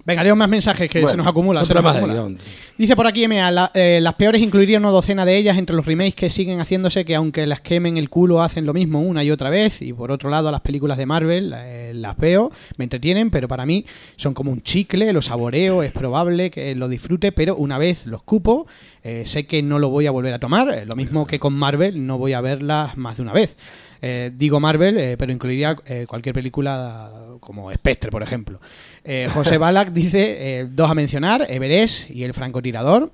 Venga, 0.08 0.24
leo 0.24 0.34
más 0.34 0.48
mensajes 0.48 0.88
que 0.88 1.02
Bueno, 1.02 1.10
se 1.12 1.16
nos 1.18 1.26
acumulan. 1.26 1.60
Son 1.66 1.66
se 1.66 1.74
nos 1.82 1.84
guion. 2.10 2.38
Dice 2.78 2.96
por 2.96 3.06
aquí 3.06 3.24
MA, 3.28 3.50
la- 3.50 3.70
eh, 3.74 3.98
las 4.00 4.14
peores 4.14 4.40
incluiría 4.40 4.78
una 4.78 4.88
docena 4.88 5.26
de 5.26 5.36
ellas 5.36 5.58
entre 5.58 5.76
los 5.76 5.84
remakes 5.84 6.14
que 6.14 6.30
siguen 6.30 6.60
haciéndose 6.60 7.04
que 7.04 7.14
aunque 7.14 7.46
las 7.46 7.60
quemen 7.60 7.98
el 7.98 8.08
culo 8.08 8.40
hacen 8.40 8.64
lo 8.64 8.72
mismo 8.72 9.00
una 9.02 9.22
y 9.22 9.30
otra 9.30 9.50
vez 9.50 9.82
y 9.82 9.92
por 9.92 10.10
otro 10.10 10.30
lado 10.30 10.50
las 10.50 10.62
películas 10.62 10.96
de 10.96 11.04
Marvel 11.04 11.52
eh, 11.54 11.92
las 11.94 12.16
veo, 12.16 12.50
me 12.78 12.84
entretienen, 12.84 13.28
pero 13.30 13.48
para 13.48 13.66
mí 13.66 13.84
son 14.16 14.32
como 14.32 14.50
un 14.50 14.62
chicle, 14.62 15.12
lo 15.12 15.20
saboreo, 15.20 15.82
es 15.82 15.92
probable 15.92 16.50
que 16.50 16.74
lo 16.74 16.88
disfrute, 16.88 17.30
pero 17.32 17.56
una 17.56 17.76
vez 17.76 18.06
los 18.06 18.22
cupo, 18.22 18.66
eh, 19.02 19.24
sé 19.26 19.44
que 19.46 19.62
no 19.62 19.78
lo 19.78 19.90
voy 19.90 20.06
a 20.06 20.10
volver 20.10 20.32
a 20.32 20.38
tomar, 20.38 20.84
lo 20.86 20.96
mismo 20.96 21.26
que 21.26 21.38
con 21.38 21.52
Marvel, 21.52 22.06
no 22.06 22.16
voy 22.16 22.32
a 22.32 22.40
verlas 22.40 22.96
más 22.96 23.16
de 23.18 23.22
una 23.24 23.34
vez. 23.34 23.56
Eh, 24.00 24.30
digo 24.34 24.60
Marvel, 24.60 24.96
eh, 24.98 25.16
pero 25.18 25.32
incluiría 25.32 25.76
eh, 25.86 26.06
cualquier 26.08 26.34
película 26.34 27.10
como 27.40 27.72
Spectre, 27.72 28.10
por 28.10 28.22
ejemplo. 28.22 28.60
Eh, 29.04 29.28
José 29.32 29.58
Balak 29.58 29.92
dice, 29.92 30.60
eh, 30.60 30.66
dos 30.70 30.90
a 30.90 30.94
mencionar, 30.94 31.46
Everest 31.48 32.10
y 32.10 32.24
El 32.24 32.34
francotirador. 32.34 33.12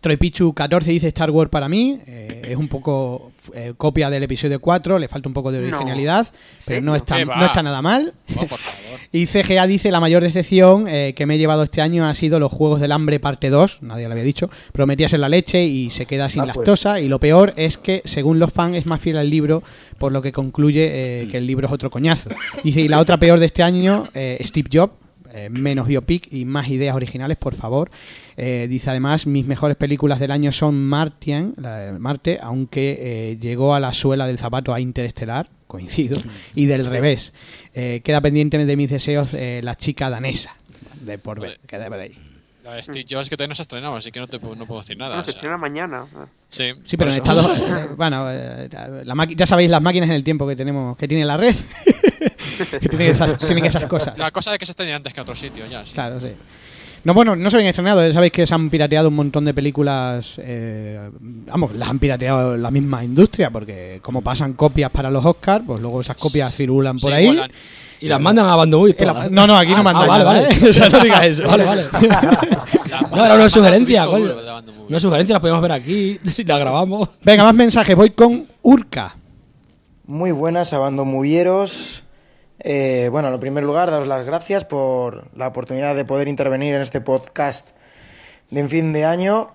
Troy 0.00 0.16
Pichu 0.16 0.54
14 0.54 0.90
dice 0.90 1.08
Star 1.08 1.30
Wars 1.30 1.50
para 1.50 1.68
mí, 1.68 1.98
eh, 2.06 2.42
es 2.48 2.56
un 2.56 2.68
poco 2.68 3.32
eh, 3.54 3.74
copia 3.76 4.08
del 4.08 4.22
episodio 4.22 4.58
4, 4.60 4.98
le 4.98 5.08
falta 5.08 5.28
un 5.28 5.34
poco 5.34 5.52
de 5.52 5.60
No. 5.60 5.76
originalidad, 5.76 6.26
pero 6.66 6.80
no 6.80 6.94
está, 6.96 7.22
no 7.24 7.44
está 7.44 7.62
nada 7.62 7.82
mal. 7.82 8.12
Oh, 8.36 8.46
por 8.46 8.58
favor. 8.58 8.78
Y 9.12 9.26
CGA 9.26 9.66
dice 9.66 9.90
la 9.90 9.98
mayor 9.98 10.22
decepción 10.22 10.86
eh, 10.88 11.14
que 11.16 11.26
me 11.26 11.34
he 11.34 11.38
llevado 11.38 11.64
este 11.64 11.80
año 11.80 12.06
ha 12.06 12.14
sido 12.14 12.38
los 12.38 12.52
Juegos 12.52 12.80
del 12.80 12.92
Hambre 12.92 13.18
parte 13.18 13.50
2, 13.50 13.78
nadie 13.82 14.06
lo 14.06 14.12
había 14.12 14.22
dicho, 14.24 14.48
prometías 14.72 15.12
en 15.12 15.20
la 15.20 15.28
leche 15.28 15.64
y 15.64 15.90
se 15.90 16.06
queda 16.06 16.30
sin 16.30 16.42
Ah, 16.42 16.44
pues. 16.44 16.56
lactosa 16.58 17.00
y 17.00 17.08
lo 17.08 17.18
peor 17.18 17.52
es 17.56 17.76
que 17.76 18.02
según 18.04 18.38
los 18.38 18.52
fans 18.52 18.76
es 18.76 18.86
más 18.86 19.00
fiel 19.00 19.16
al 19.18 19.28
libro 19.28 19.62
por 19.98 20.12
lo 20.12 20.22
que 20.22 20.30
concluye 20.32 21.22
eh, 21.22 21.28
que 21.28 21.38
el 21.38 21.46
libro 21.46 21.66
es 21.66 21.72
otro 21.72 21.90
coñazo. 21.90 22.30
Dice 22.64 22.80
y 22.80 22.88
la 22.88 23.00
otra 23.00 23.16
peor 23.18 23.40
de 23.40 23.46
este 23.46 23.62
año, 23.64 24.04
eh, 24.14 24.38
Steve 24.44 24.68
Jobs, 24.72 24.92
eh, 25.32 25.48
menos 25.50 25.86
biopic 25.86 26.32
y 26.32 26.44
más 26.44 26.68
ideas 26.68 26.94
originales, 26.96 27.36
por 27.36 27.54
favor. 27.54 27.90
Eh, 28.36 28.66
dice 28.68 28.90
además, 28.90 29.26
mis 29.26 29.46
mejores 29.46 29.76
películas 29.76 30.18
del 30.18 30.30
año 30.30 30.52
son 30.52 30.82
Martian, 30.82 31.54
la 31.56 31.78
de 31.78 31.98
Marte, 31.98 32.38
aunque 32.40 32.98
eh, 33.00 33.38
llegó 33.38 33.74
a 33.74 33.80
la 33.80 33.92
suela 33.92 34.26
del 34.26 34.38
zapato 34.38 34.72
a 34.72 34.80
Interestelar, 34.80 35.48
coincido, 35.66 36.18
y 36.54 36.66
del 36.66 36.86
revés. 36.86 37.32
Eh, 37.74 38.00
queda 38.04 38.20
pendiente 38.20 38.64
de 38.64 38.76
mis 38.76 38.90
deseos 38.90 39.34
eh, 39.34 39.60
la 39.62 39.76
chica 39.76 40.10
danesa, 40.10 40.56
de 41.04 41.18
por 41.18 41.40
ver, 41.40 41.60
queda 41.66 41.88
por 41.88 42.00
ahí. 42.00 42.29
La 42.70 42.76
de 42.76 42.82
Steve 42.82 43.04
Jobs 43.08 43.28
que 43.28 43.36
todavía 43.36 43.48
no 43.50 43.54
se 43.54 43.62
ha 43.62 43.64
estrenado, 43.64 43.96
así 43.96 44.10
que 44.12 44.20
no, 44.20 44.26
te, 44.26 44.38
puedo- 44.38 44.54
no 44.56 44.66
puedo 44.66 44.80
decir 44.80 44.96
nada. 44.96 45.16
No, 45.16 45.20
o 45.20 45.24
se 45.24 45.32
sea. 45.32 45.38
estrena 45.38 45.58
mañana. 45.58 46.06
Sí, 46.48 46.72
Sí, 46.86 46.96
pero 46.96 47.10
en 47.10 47.18
eh, 47.18 47.88
bueno, 47.96 48.26
eh, 48.30 48.68
la 49.04 49.26
ya 49.34 49.46
sabéis 49.46 49.70
las 49.70 49.82
máquinas 49.82 50.08
en 50.08 50.14
el 50.16 50.24
tiempo 50.24 50.46
que 50.46 50.56
tenemos, 50.56 50.96
que 50.96 51.06
tiene 51.08 51.24
la 51.24 51.36
red, 51.36 51.54
que 52.80 52.88
tienen 52.88 53.08
esas, 53.08 53.36
tienen 53.36 53.66
esas 53.66 53.86
cosas. 53.86 54.18
La 54.18 54.30
cosa 54.30 54.52
de 54.52 54.58
que 54.58 54.66
se 54.66 54.72
estrene 54.72 54.94
antes 54.94 55.12
que 55.12 55.20
en 55.20 55.22
otros 55.22 55.38
sitios, 55.38 55.68
ya. 55.68 55.84
Sí. 55.84 55.94
Claro, 55.94 56.20
sí. 56.20 56.32
No, 57.02 57.14
bueno, 57.14 57.34
no 57.34 57.48
se 57.50 57.56
habían 57.56 57.70
estrenado. 57.70 58.12
Sabéis 58.12 58.32
que 58.32 58.46
se 58.46 58.54
han 58.54 58.68
pirateado 58.68 59.08
un 59.08 59.14
montón 59.14 59.44
de 59.46 59.54
películas. 59.54 60.34
eh, 60.38 61.00
vamos, 61.46 61.74
las 61.74 61.88
han 61.88 61.98
pirateado 61.98 62.56
la 62.56 62.70
misma 62.70 63.02
industria, 63.04 63.50
porque 63.50 64.00
como 64.02 64.20
pasan 64.22 64.52
copias 64.52 64.90
para 64.90 65.10
los 65.10 65.24
Oscars, 65.24 65.64
pues 65.66 65.80
luego 65.80 66.00
esas 66.02 66.16
copias 66.16 66.54
cirulan 66.54 66.96
por 66.98 67.10
Sí, 67.10 67.16
ahí. 67.16 67.40
Y 68.02 68.08
las 68.08 68.20
mandan 68.20 68.46
a 68.48 68.56
Bando 68.56 68.78
Movie 68.78 68.94
Y 68.98 69.04
la- 69.04 69.12
todas. 69.12 69.30
no, 69.30 69.46
no, 69.46 69.56
aquí 69.56 69.72
no 69.72 69.78
Ah, 69.78 69.82
mandan 69.82 70.04
ah, 70.04 70.06
vale, 70.06 70.24
nada, 70.24 70.40
vale. 70.42 70.54
¿eh? 70.54 70.70
O 70.70 70.72
sea, 70.72 70.88
no 70.88 71.00
digas 71.00 71.24
eso. 71.26 71.46
Vale, 71.46 71.64
vale. 71.64 71.82
No, 73.14 73.24
era 73.24 73.34
una 73.34 73.50
sugerencia, 73.50 74.04
coño. 74.04 74.30
Una 74.88 75.00
sugerencia 75.00 75.34
la 75.34 75.40
podemos 75.40 75.60
ver 75.62 75.72
aquí 75.72 76.18
si 76.26 76.44
la 76.44 76.58
grabamos. 76.58 77.08
Venga, 77.24 77.44
más 77.44 77.54
mensajes. 77.54 77.96
Voy 77.96 78.10
con 78.10 78.46
Urca. 78.62 79.16
Muy 80.06 80.30
buenas, 80.32 80.72
Abando 80.72 81.04
Muvieros. 81.04 82.02
Eh, 82.62 83.08
bueno, 83.10 83.32
en 83.32 83.40
primer 83.40 83.64
lugar, 83.64 83.90
daros 83.90 84.06
las 84.08 84.24
gracias 84.26 84.64
por 84.64 85.34
la 85.36 85.48
oportunidad 85.48 85.94
de 85.94 86.04
poder 86.04 86.28
intervenir 86.28 86.74
en 86.74 86.82
este 86.82 87.00
podcast 87.00 87.70
de 88.50 88.68
fin 88.68 88.92
de 88.92 89.04
año. 89.04 89.50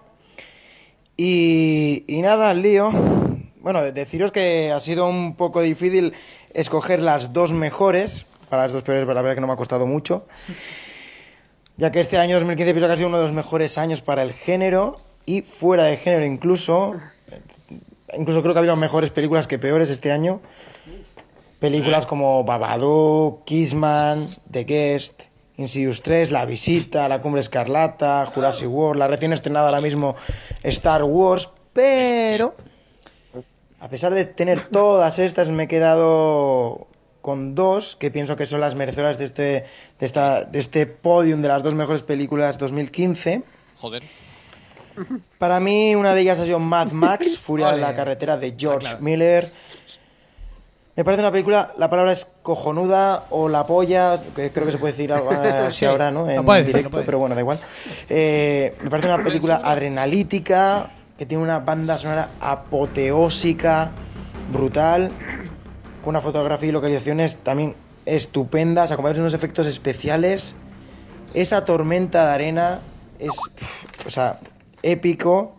Y, 1.18 2.04
y 2.08 2.22
nada, 2.22 2.50
al 2.50 2.62
lío. 2.62 2.92
Bueno, 3.62 3.82
de- 3.84 3.92
deciros 3.92 4.32
que 4.32 4.72
ha 4.72 4.80
sido 4.80 5.08
un 5.08 5.36
poco 5.36 5.62
difícil 5.62 6.14
escoger 6.54 7.02
las 7.02 7.32
dos 7.34 7.52
mejores. 7.54 8.26
Para 8.50 8.64
las 8.64 8.74
dos 8.74 8.84
peores, 8.84 9.04
pero 9.04 9.14
la 9.16 9.22
verdad 9.22 9.36
que 9.36 9.42
no 9.42 9.48
me 9.48 9.54
ha 9.54 9.58
costado 9.58 9.86
mucho. 9.86 10.26
Ya 11.78 11.92
que 11.92 12.00
este 12.00 12.18
año 12.18 12.36
2015 12.36 12.72
pienso 12.72 12.88
que 12.88 12.94
ha 12.94 12.96
sido 12.96 13.10
uno 13.10 13.18
de 13.18 13.24
los 13.24 13.34
mejores 13.34 13.78
años 13.78 14.00
para 14.00 14.24
el 14.24 14.32
género 14.32 14.96
y 15.26 15.42
fuera 15.42 15.84
de 15.84 15.98
género 15.98 16.26
incluso. 16.26 16.94
Incluso 18.18 18.42
creo 18.42 18.54
que 18.54 18.60
ha 18.60 18.62
habido 18.62 18.78
mejores 18.78 19.10
películas 19.10 19.46
que 19.46 19.60
peores 19.60 19.90
este 19.90 20.14
año. 20.14 20.40
Películas 21.60 22.06
como 22.06 22.44
Babadook, 22.44 23.46
Kissman, 23.46 24.20
The 24.52 24.64
Guest, 24.64 25.24
Insidious 25.58 26.02
3, 26.02 26.32
La 26.32 26.46
Visita, 26.46 27.08
La 27.08 27.22
Cumbre 27.22 27.42
Escarlata, 27.42 28.26
Jurassic 28.26 28.70
World, 28.70 29.00
la 29.00 29.08
recién 29.08 29.34
estrenada 29.34 29.68
ahora 29.68 29.82
mismo 29.82 30.16
Star 30.64 31.04
Wars, 31.04 31.50
pero 31.74 32.56
a 33.80 33.88
pesar 33.90 34.14
de 34.14 34.26
tener 34.26 34.70
todas 34.70 35.20
estas 35.20 35.50
me 35.50 35.64
he 35.64 35.68
quedado 35.68 36.88
con 37.22 37.56
dos 37.56 37.96
que 37.96 38.12
pienso 38.12 38.36
que 38.36 38.46
son 38.46 38.62
las 38.62 38.76
merecedoras 38.76 39.18
de 39.18 39.26
este, 39.26 39.44
de 40.00 40.06
esta, 40.06 40.44
de 40.44 40.60
este 40.60 40.86
podium 40.86 41.42
de 41.42 41.48
las 41.48 41.64
dos 41.64 41.74
mejores 41.74 42.02
películas 42.04 42.58
2015. 42.58 43.44
Joder. 43.78 44.04
Para 45.40 45.60
mí, 45.60 45.96
una 45.96 46.14
de 46.14 46.22
ellas 46.22 46.40
ha 46.40 46.46
sido 46.46 46.60
Mad 46.60 46.92
Max, 46.92 47.38
Furia 47.44 47.70
Ole. 47.70 47.82
la 47.82 47.96
carretera 47.96 48.38
de 48.38 48.56
George 48.58 48.98
Miller. 49.00 49.52
Me 50.96 51.04
parece 51.04 51.24
una 51.24 51.32
película, 51.32 51.74
la 51.78 51.90
palabra 51.90 52.14
es 52.14 52.26
cojonuda 52.42 53.26
o 53.30 53.50
la 53.50 53.68
polla, 53.68 54.22
que 54.34 54.54
creo 54.54 54.66
que 54.66 54.72
se 54.72 54.78
puede 54.78 54.94
decir 54.94 55.12
así 55.14 55.80
Sí, 55.80 55.86
ahora, 55.86 56.10
¿no? 56.10 56.30
En 56.30 56.46
puede 56.46 56.64
directo, 56.64 57.02
pero 57.06 57.20
bueno, 57.20 57.36
da 57.36 57.42
igual. 57.42 57.60
Eh, 58.08 58.74
me 58.82 58.90
parece 58.90 59.10
una 59.10 59.22
película 59.22 59.62
adrenalítica, 59.62 60.92
que 61.18 61.26
tiene 61.26 61.44
una 61.44 61.60
banda 61.60 61.98
sonora 61.98 62.30
apoteósica, 62.40 63.92
brutal, 64.54 65.12
con 66.02 66.12
una 66.12 66.22
fotografía 66.22 66.70
y 66.70 66.72
localizaciones 66.72 67.38
también 67.38 67.76
estupendas, 68.06 68.92
acompañados 68.92 69.18
de 69.18 69.22
unos 69.24 69.34
efectos 69.34 69.68
especiales. 69.68 70.56
Esa 71.34 71.66
tormenta 71.66 72.26
de 72.28 72.34
arena 72.34 72.80
es, 73.20 73.32
o 74.06 74.10
sea, 74.10 74.40
épico. 74.82 75.56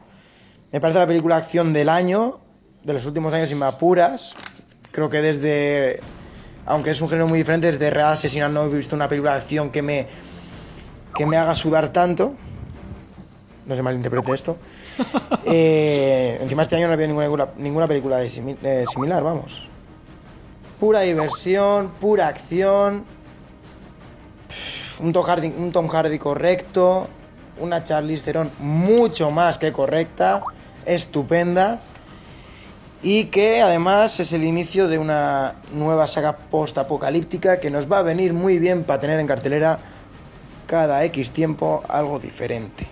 Me 0.73 0.81
parece 0.81 0.99
la 0.99 1.07
película 1.07 1.37
acción 1.37 1.75
del 1.75 1.91
año, 1.91 2.39
de 2.85 2.95
los 2.95 3.05
últimos 3.05 3.35
años, 3.35 3.51
si 3.51 3.55
me 3.55 3.67
apuras. 3.67 4.35
Creo 4.97 5.11
que 5.11 5.21
desde, 5.21 6.01
aunque 6.65 6.89
es 6.89 7.01
un 7.03 7.09
género 7.11 7.29
muy 7.29 7.37
diferente, 7.39 7.67
desde 7.67 7.91
Real 7.91 8.13
Asesino 8.15 8.49
no 8.49 8.65
he 8.65 8.69
visto 8.71 8.97
una 8.97 9.11
película 9.11 9.33
de 9.33 9.37
acción 9.43 9.69
que 9.71 9.83
me, 9.83 10.07
que 11.15 11.27
me 11.27 11.37
haga 11.37 11.55
sudar 11.55 11.93
tanto. 11.93 12.33
No 13.67 13.77
se 13.77 13.83
malinterprete 13.83 14.33
esto. 14.33 14.57
Eh, 15.49 16.39
encima 16.41 16.65
este 16.65 16.75
año 16.75 16.89
no 16.89 16.95
había 16.95 17.07
ninguna, 17.07 17.49
ninguna 17.57 17.87
película 17.87 18.17
de 18.17 18.29
simi- 18.29 18.57
eh, 18.65 18.85
similar, 18.93 19.23
vamos. 19.23 19.69
Pura 20.81 21.03
diversión, 21.03 21.91
pura 22.01 22.27
acción. 22.27 23.05
Un 24.99 25.13
Tom 25.13 25.23
Hardy, 25.25 25.53
un 25.57 25.71
Tom 25.71 25.87
Hardy 25.89 26.19
correcto. 26.19 27.07
Una 27.61 27.85
Charlize 27.85 28.25
Theron 28.25 28.51
mucho 28.59 29.31
más 29.31 29.59
que 29.59 29.71
correcta. 29.73 30.43
Estupenda. 30.85 31.81
Y 33.09 33.27
que 33.27 33.63
además 33.63 34.19
es 34.19 34.33
el 34.33 34.43
inicio 34.43 34.89
de 34.89 34.99
una 34.99 35.55
nueva 35.73 36.09
saga 36.09 36.37
post-apocalíptica 36.37 37.61
que 37.61 37.71
nos 37.71 37.87
va 37.91 38.01
a 38.01 38.03
venir 38.03 38.33
muy 38.33 38.59
bien 38.59 38.83
para 38.83 38.99
tener 39.01 39.21
en 39.21 39.29
cartelera 39.29 39.79
cada 40.67 41.05
X 41.05 41.31
tiempo 41.31 41.85
algo 41.89 42.19
diferente. 42.19 42.89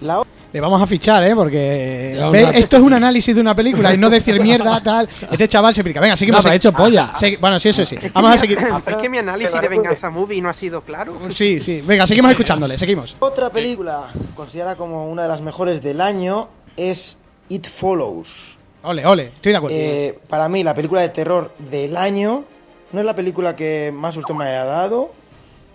La 0.00 0.24
Le 0.52 0.60
vamos 0.60 0.82
a 0.82 0.86
fichar, 0.88 1.22
¿eh? 1.22 1.36
Porque 1.36 2.16
una- 2.28 2.50
esto 2.58 2.76
es 2.76 2.82
un 2.82 2.92
análisis 2.92 3.36
de 3.36 3.40
una 3.40 3.54
película 3.54 3.94
y 3.94 3.98
no 3.98 4.10
decir 4.10 4.40
mierda, 4.40 4.80
tal. 4.84 5.08
Este 5.30 5.46
chaval 5.46 5.72
se 5.72 5.84
pica. 5.84 6.00
Venga, 6.00 6.16
seguimos. 6.16 6.38
No, 6.38 6.42
pero 6.42 6.52
ha 6.54 6.56
hecho 6.56 6.72
polla. 6.72 7.12
Segui- 7.14 7.38
bueno, 7.38 7.60
sí, 7.60 7.68
eso 7.68 7.86
sí. 7.86 7.96
Vamos 8.12 8.34
a 8.34 8.38
seguir. 8.38 8.58
Es 8.86 8.94
que 8.96 9.08
mi 9.08 9.18
análisis 9.18 9.60
de 9.60 9.68
Venganza 9.68 10.10
Movie 10.10 10.42
no 10.42 10.48
ha 10.48 10.54
sido 10.54 10.80
claro. 10.80 11.16
Sí, 11.28 11.60
sí. 11.60 11.82
Venga, 11.86 12.04
seguimos 12.08 12.32
escuchándole. 12.32 12.78
Seguimos. 12.78 13.14
Otra 13.20 13.48
película 13.50 14.08
considerada 14.34 14.74
como 14.74 15.08
una 15.08 15.22
de 15.22 15.28
las 15.28 15.40
mejores 15.40 15.80
del 15.82 16.00
año 16.00 16.48
es 16.76 17.18
It 17.48 17.66
Follows. 17.66 18.58
Ole, 18.82 19.04
ole. 19.04 19.24
Estoy 19.24 19.52
de 19.52 19.58
acuerdo. 19.58 19.76
Eh, 19.76 20.18
para 20.28 20.48
mí, 20.48 20.62
la 20.62 20.74
película 20.74 21.00
de 21.00 21.08
terror 21.08 21.52
del 21.58 21.96
año 21.96 22.44
no 22.92 23.00
es 23.00 23.06
la 23.06 23.16
película 23.16 23.56
que 23.56 23.92
más 23.94 24.14
susto 24.14 24.34
me 24.34 24.44
haya 24.44 24.64
dado. 24.64 25.12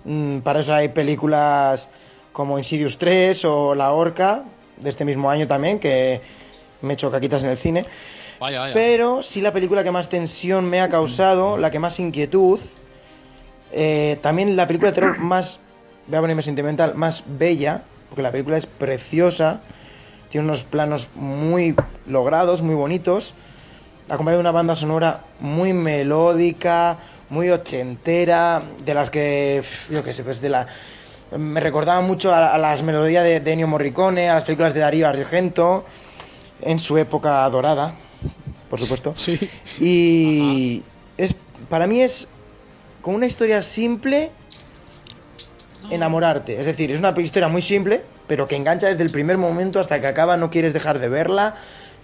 Mm, 0.06 0.40
para 0.40 0.62
eso 0.62 0.74
hay 0.74 0.90
películas 0.90 1.90
como 2.32 2.58
Insidious 2.58 2.98
3 2.98 3.46
o 3.46 3.76
La 3.76 3.92
Horca, 3.92 4.44
de 4.78 4.90
este 4.90 5.06
mismo 5.06 5.30
año 5.30 5.48
también, 5.48 5.80
que 5.80 6.22
me 6.82 6.92
he 6.92 6.94
hecho 6.94 7.12
caquitas 7.12 7.44
en 7.44 7.50
el 7.50 7.58
cine. 7.58 7.86
Vaya, 8.40 8.62
vaya. 8.62 8.74
Pero 8.74 9.22
sí 9.22 9.42
la 9.42 9.54
película 9.54 9.84
que 9.84 9.92
más 9.92 10.10
tensión 10.10 10.66
me 10.66 10.82
ha 10.82 10.90
causado, 10.90 11.58
la 11.58 11.70
que 11.70 11.80
más 11.80 12.00
inquietud, 12.00 12.60
eh, 13.72 14.18
también 14.22 14.56
la 14.56 14.68
película 14.68 14.92
de 14.92 14.96
terror 14.96 15.20
más, 15.20 15.60
voy 16.08 16.18
a 16.18 16.22
ponerme 16.22 16.42
sentimental, 16.42 16.96
más 16.96 17.24
bella, 17.28 17.84
porque 18.10 18.22
la 18.22 18.32
película 18.32 18.58
es 18.58 18.66
preciosa, 18.66 19.62
tiene 20.32 20.46
unos 20.46 20.64
planos 20.64 21.10
muy 21.14 21.76
logrados, 22.08 22.62
muy 22.62 22.74
bonitos, 22.74 23.34
acompañada 24.08 24.38
de 24.38 24.42
una 24.42 24.52
banda 24.52 24.76
sonora 24.78 25.26
muy 25.42 25.74
melódica, 25.74 26.98
muy 27.30 27.50
ochentera, 27.50 28.64
de 28.84 28.94
las 28.94 29.10
que, 29.10 29.62
yo 29.90 30.04
qué 30.04 30.14
sé, 30.14 30.24
pues 30.24 30.42
de 30.42 30.50
la... 30.50 30.68
Me 31.38 31.60
recordaba 31.60 32.02
mucho 32.02 32.34
a, 32.34 32.54
a 32.54 32.58
las 32.58 32.82
melodías 32.82 33.24
de, 33.24 33.42
de 33.42 33.54
Ennio 33.54 33.68
Morricone, 33.68 34.30
a 34.30 34.36
las 34.36 34.44
películas 34.44 34.74
de 34.74 34.80
Darío 34.80 35.08
Argento, 35.08 35.86
en 36.62 36.80
su 36.80 36.98
época 36.98 37.50
dorada, 37.50 37.94
por 38.70 38.80
supuesto. 38.80 39.14
Sí. 39.18 39.38
Y 39.80 40.84
es, 41.18 41.36
para 41.70 41.88
mí 41.88 42.02
es 42.02 42.30
con 43.02 43.16
una 43.16 43.26
historia 43.26 43.62
simple 43.62 44.32
enamorarte. 45.90 46.58
Es 46.60 46.66
decir, 46.66 46.92
es 46.92 47.00
una 47.00 47.14
historia 47.20 47.50
muy 47.50 47.62
simple, 47.62 48.02
pero 48.32 48.48
que 48.48 48.56
engancha 48.56 48.88
desde 48.88 49.04
el 49.04 49.10
primer 49.10 49.38
momento 49.38 49.82
hasta 49.82 50.00
que 50.00 50.08
acaba, 50.08 50.38
no 50.38 50.50
quieres 50.50 50.72
dejar 50.72 51.00
de 51.00 51.10
verla, 51.10 51.56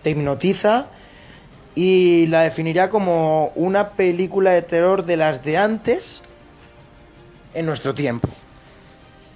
te 0.04 0.10
hipnotiza 0.10 0.88
y 1.74 2.28
la 2.28 2.42
definiría 2.42 2.90
como 2.90 3.54
una 3.56 3.92
película 3.92 4.52
de 4.52 4.62
terror 4.62 5.06
de 5.06 5.16
las 5.16 5.42
de 5.46 5.58
antes 5.58 6.22
en 7.54 7.66
nuestro 7.66 7.94
tiempo. 7.94 8.28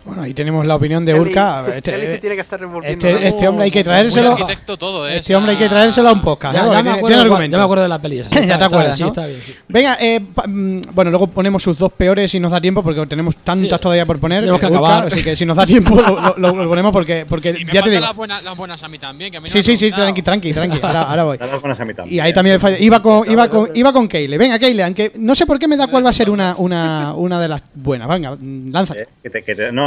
Bueno, 0.04 0.24
ahí 0.24 0.34
tenemos 0.34 0.66
la 0.66 0.76
opinión 0.76 1.06
de 1.06 1.14
Urca. 1.14 1.64
Este, 1.76 1.92
Kelly 1.92 2.08
se 2.08 2.18
tiene 2.18 2.36
que 2.36 2.42
estar 2.42 2.60
revolviendo. 2.60 3.08
este, 3.08 3.28
este 3.28 3.48
hombre 3.48 3.66
hay 3.66 3.72
que 3.72 3.84
traérselo. 3.84 4.36
Todo, 4.80 5.08
¿eh? 5.08 5.18
Este 5.18 5.36
hombre 5.36 5.52
hay 5.54 5.58
que 5.60 5.70
traérselo 5.70 6.10
a 6.10 6.14
un 6.14 6.22
podcast. 6.22 6.56
Ya, 6.56 6.64
me 6.64 6.78
acuerdo, 6.90 7.00
tiene 7.08 7.16
de- 7.16 7.22
argumento. 7.22 7.56
ya 7.56 7.58
me 7.60 7.64
acuerdo 7.64 7.84
de 7.84 7.90
la 7.90 8.00
peli. 8.00 8.20
esa. 8.20 8.30
ya 8.32 8.40
te 8.40 8.48
Está- 8.52 8.66
acuerdas, 8.66 8.98
sí, 8.98 9.04
¿no? 9.04 9.10
está 9.10 9.28
bien, 9.28 9.40
sí. 9.46 9.54
Venga, 9.68 9.98
eh, 10.02 10.20
pa- 10.34 10.46
mm, 10.48 10.82
bueno, 10.94 11.12
luego 11.12 11.28
ponemos 11.28 11.62
sus 11.62 11.78
dos 11.78 11.92
peores 11.94 12.32
si 12.32 12.40
nos 12.40 12.52
da 12.52 12.60
tiempo, 12.60 12.82
porque 12.82 13.06
tenemos 13.06 13.36
tantas 13.38 13.78
Sí. 13.80 13.82
todavía 13.84 14.06
por 14.06 14.20
poner. 14.20 14.40
Tenemos 14.42 14.60
que 14.60 14.66
Urca, 14.68 14.78
acabar. 14.80 15.08
Así 15.08 15.24
que 15.24 15.36
si 15.36 15.46
nos 15.46 15.56
da 15.58 15.66
tiempo, 15.68 15.96
lo, 15.96 16.36
lo- 16.38 16.64
lo 16.64 16.70
ponemos 16.70 16.92
porque, 16.92 17.26
porque 17.30 17.56
Y 17.60 17.66
me 17.66 17.72
ya 17.74 17.84
te 17.84 17.90
digo. 17.92 18.02
las 18.02 18.16
buenas, 18.16 18.44
las 18.44 18.58
buenas 18.58 18.82
a 18.84 18.88
mí 18.88 18.98
también, 18.98 19.30
que 19.32 19.38
a 19.38 19.42
mí 19.42 19.48
no 19.48 19.52
Sí, 19.52 19.60
me 19.60 19.64
sí, 19.64 19.78
sí, 19.78 19.92
tranqui, 19.92 20.22
tranqui, 20.24 20.52
tranqui. 20.52 20.80
Ahora, 20.82 21.02
ahora 21.10 21.24
voy. 21.26 21.38
Las 21.38 21.62
buenas 21.62 21.80
a 21.80 21.86
mí 21.86 21.94
también. 21.94 22.16
Y 22.16 22.20
ahí 22.20 22.34
también 22.34 22.60
falla- 22.60 22.80
iba 22.80 23.02
con, 23.02 23.30
iba 23.32 23.48
con, 23.50 23.70
iba 23.76 23.94
con 23.94 24.08
Keile. 24.08 24.38
Venga, 24.40 24.58
Keile, 24.58 24.84
aunque 24.84 25.12
no 25.16 25.36
sé 25.36 25.46
por 25.46 25.60
qué 25.60 25.68
me 25.68 25.78
da 25.78 25.88
cuál 25.88 26.04
va 26.04 26.10
a 26.10 26.14
ser 26.14 26.30
una, 26.30 26.56
una, 26.58 27.14
una 27.16 27.40
de 27.40 27.48
las 27.48 27.64
buenas. 27.76 28.08
Venga, 28.10 28.36
mm, 28.36 28.72
lánzate. 28.72 29.02
Eh, 29.04 29.08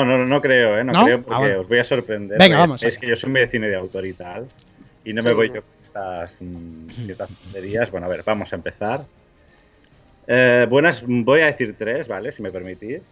no, 0.04 0.18
no, 0.18 0.26
no 0.26 0.40
creo, 0.40 0.78
¿eh? 0.78 0.84
No, 0.84 0.92
¿No? 0.92 1.04
creo 1.04 1.18
Ah, 1.18 1.22
porque 1.24 1.38
bueno. 1.40 1.60
os 1.60 1.68
voy 1.68 1.78
a 1.78 1.84
sorprender. 1.84 2.38
Venga, 2.38 2.58
vamos 2.58 2.82
Es 2.82 2.92
allá. 2.92 3.00
que 3.00 3.06
yo 3.08 3.16
soy 3.16 3.30
muy 3.30 3.40
de 3.40 3.48
cine 3.48 3.68
de 3.68 3.76
autor 3.76 4.06
y 4.06 4.12
tal. 4.14 4.46
Y 5.04 5.12
no 5.12 5.22
me 5.22 5.32
voy 5.32 5.48
yo 5.48 5.62
con 5.62 5.84
estas 5.84 6.30
mm, 6.40 6.88
ciertas 6.90 7.28
tonterías. 7.42 7.90
Bueno, 7.90 8.06
a 8.06 8.10
ver, 8.10 8.22
vamos 8.24 8.52
a 8.52 8.56
empezar. 8.56 9.00
Eh, 10.26 10.66
buenas, 10.68 11.02
voy 11.06 11.40
a 11.42 11.46
decir 11.46 11.74
tres, 11.78 12.08
¿vale? 12.08 12.32
Si 12.32 12.42
me 12.42 12.50
permitís. 12.50 13.02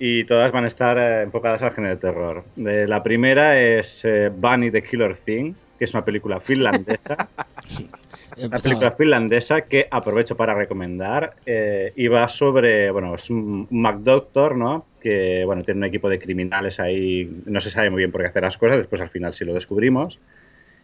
Y 0.00 0.24
todas 0.24 0.52
van 0.52 0.64
a 0.64 0.68
estar 0.68 0.96
eh, 0.98 1.22
enfocadas 1.22 1.60
al 1.62 1.72
género 1.74 1.94
de 1.96 2.00
terror. 2.00 2.44
Eh, 2.56 2.86
la 2.88 3.02
primera 3.02 3.60
es 3.60 4.00
eh, 4.04 4.28
Bunny 4.32 4.70
the 4.70 4.82
Killer 4.82 5.16
Thing, 5.24 5.54
que 5.78 5.84
es 5.84 5.94
una 5.94 6.04
película 6.04 6.40
finlandesa. 6.40 7.28
Una 8.40 8.58
película 8.58 8.92
finlandesa 8.92 9.62
que 9.62 9.88
aprovecho 9.90 10.36
para 10.36 10.54
recomendar. 10.54 11.34
eh, 11.46 11.92
y 11.96 12.08
sobre, 12.28 12.90
bueno, 12.90 13.14
es 13.14 13.28
un 13.30 13.66
McDoctor, 13.70 14.56
¿no? 14.56 14.86
Que, 15.00 15.44
bueno, 15.44 15.62
tiene 15.64 15.78
un 15.78 15.84
equipo 15.84 16.08
de 16.08 16.18
criminales 16.18 16.78
ahí, 16.80 17.30
no 17.46 17.60
se 17.60 17.70
sabe 17.70 17.90
muy 17.90 17.98
bien 17.98 18.12
por 18.12 18.20
qué 18.20 18.28
hacer 18.28 18.42
las 18.42 18.58
cosas, 18.58 18.78
después 18.78 19.00
al 19.00 19.10
final 19.10 19.34
sí 19.34 19.44
lo 19.44 19.54
descubrimos. 19.54 20.18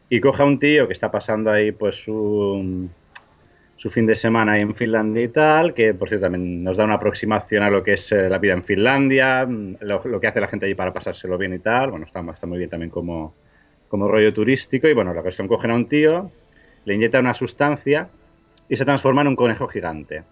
Y 0.08 0.20
coge 0.20 0.42
a 0.42 0.46
un 0.46 0.58
tío 0.58 0.86
que 0.86 0.92
está 0.92 1.10
pasando 1.10 1.50
ahí, 1.50 1.72
pues, 1.72 1.96
su, 1.96 2.88
su 3.76 3.90
fin 3.90 4.06
de 4.06 4.16
semana 4.16 4.52
ahí 4.52 4.62
en 4.62 4.74
Finlandia 4.74 5.22
y 5.22 5.28
tal, 5.28 5.74
que, 5.74 5.94
por 5.94 6.08
cierto, 6.08 6.26
también 6.26 6.62
nos 6.62 6.76
da 6.76 6.84
una 6.84 6.94
aproximación 6.94 7.62
a 7.62 7.70
lo 7.70 7.82
que 7.82 7.94
es 7.94 8.12
eh, 8.12 8.28
la 8.28 8.38
vida 8.38 8.52
en 8.54 8.64
Finlandia, 8.64 9.46
mm, 9.46 9.76
lo, 9.80 10.02
lo 10.04 10.20
que 10.20 10.26
hace 10.26 10.40
la 10.40 10.48
gente 10.48 10.66
allí 10.66 10.74
para 10.74 10.92
pasárselo 10.92 11.38
bien 11.38 11.54
y 11.54 11.58
tal. 11.58 11.90
Bueno, 11.90 12.06
está, 12.06 12.20
está 12.32 12.46
muy 12.46 12.58
bien 12.58 12.70
también 12.70 12.90
como, 12.90 13.34
como 13.88 14.08
rollo 14.08 14.32
turístico. 14.32 14.88
Y, 14.88 14.94
bueno, 14.94 15.12
la 15.14 15.22
cuestión, 15.22 15.48
cogen 15.48 15.70
a 15.70 15.74
un 15.74 15.88
tío, 15.88 16.30
le 16.84 16.94
inyecta 16.94 17.20
una 17.20 17.34
sustancia 17.34 18.08
y 18.68 18.76
se 18.76 18.84
transforma 18.84 19.22
en 19.22 19.28
un 19.28 19.36
conejo 19.36 19.68
gigante. 19.68 20.22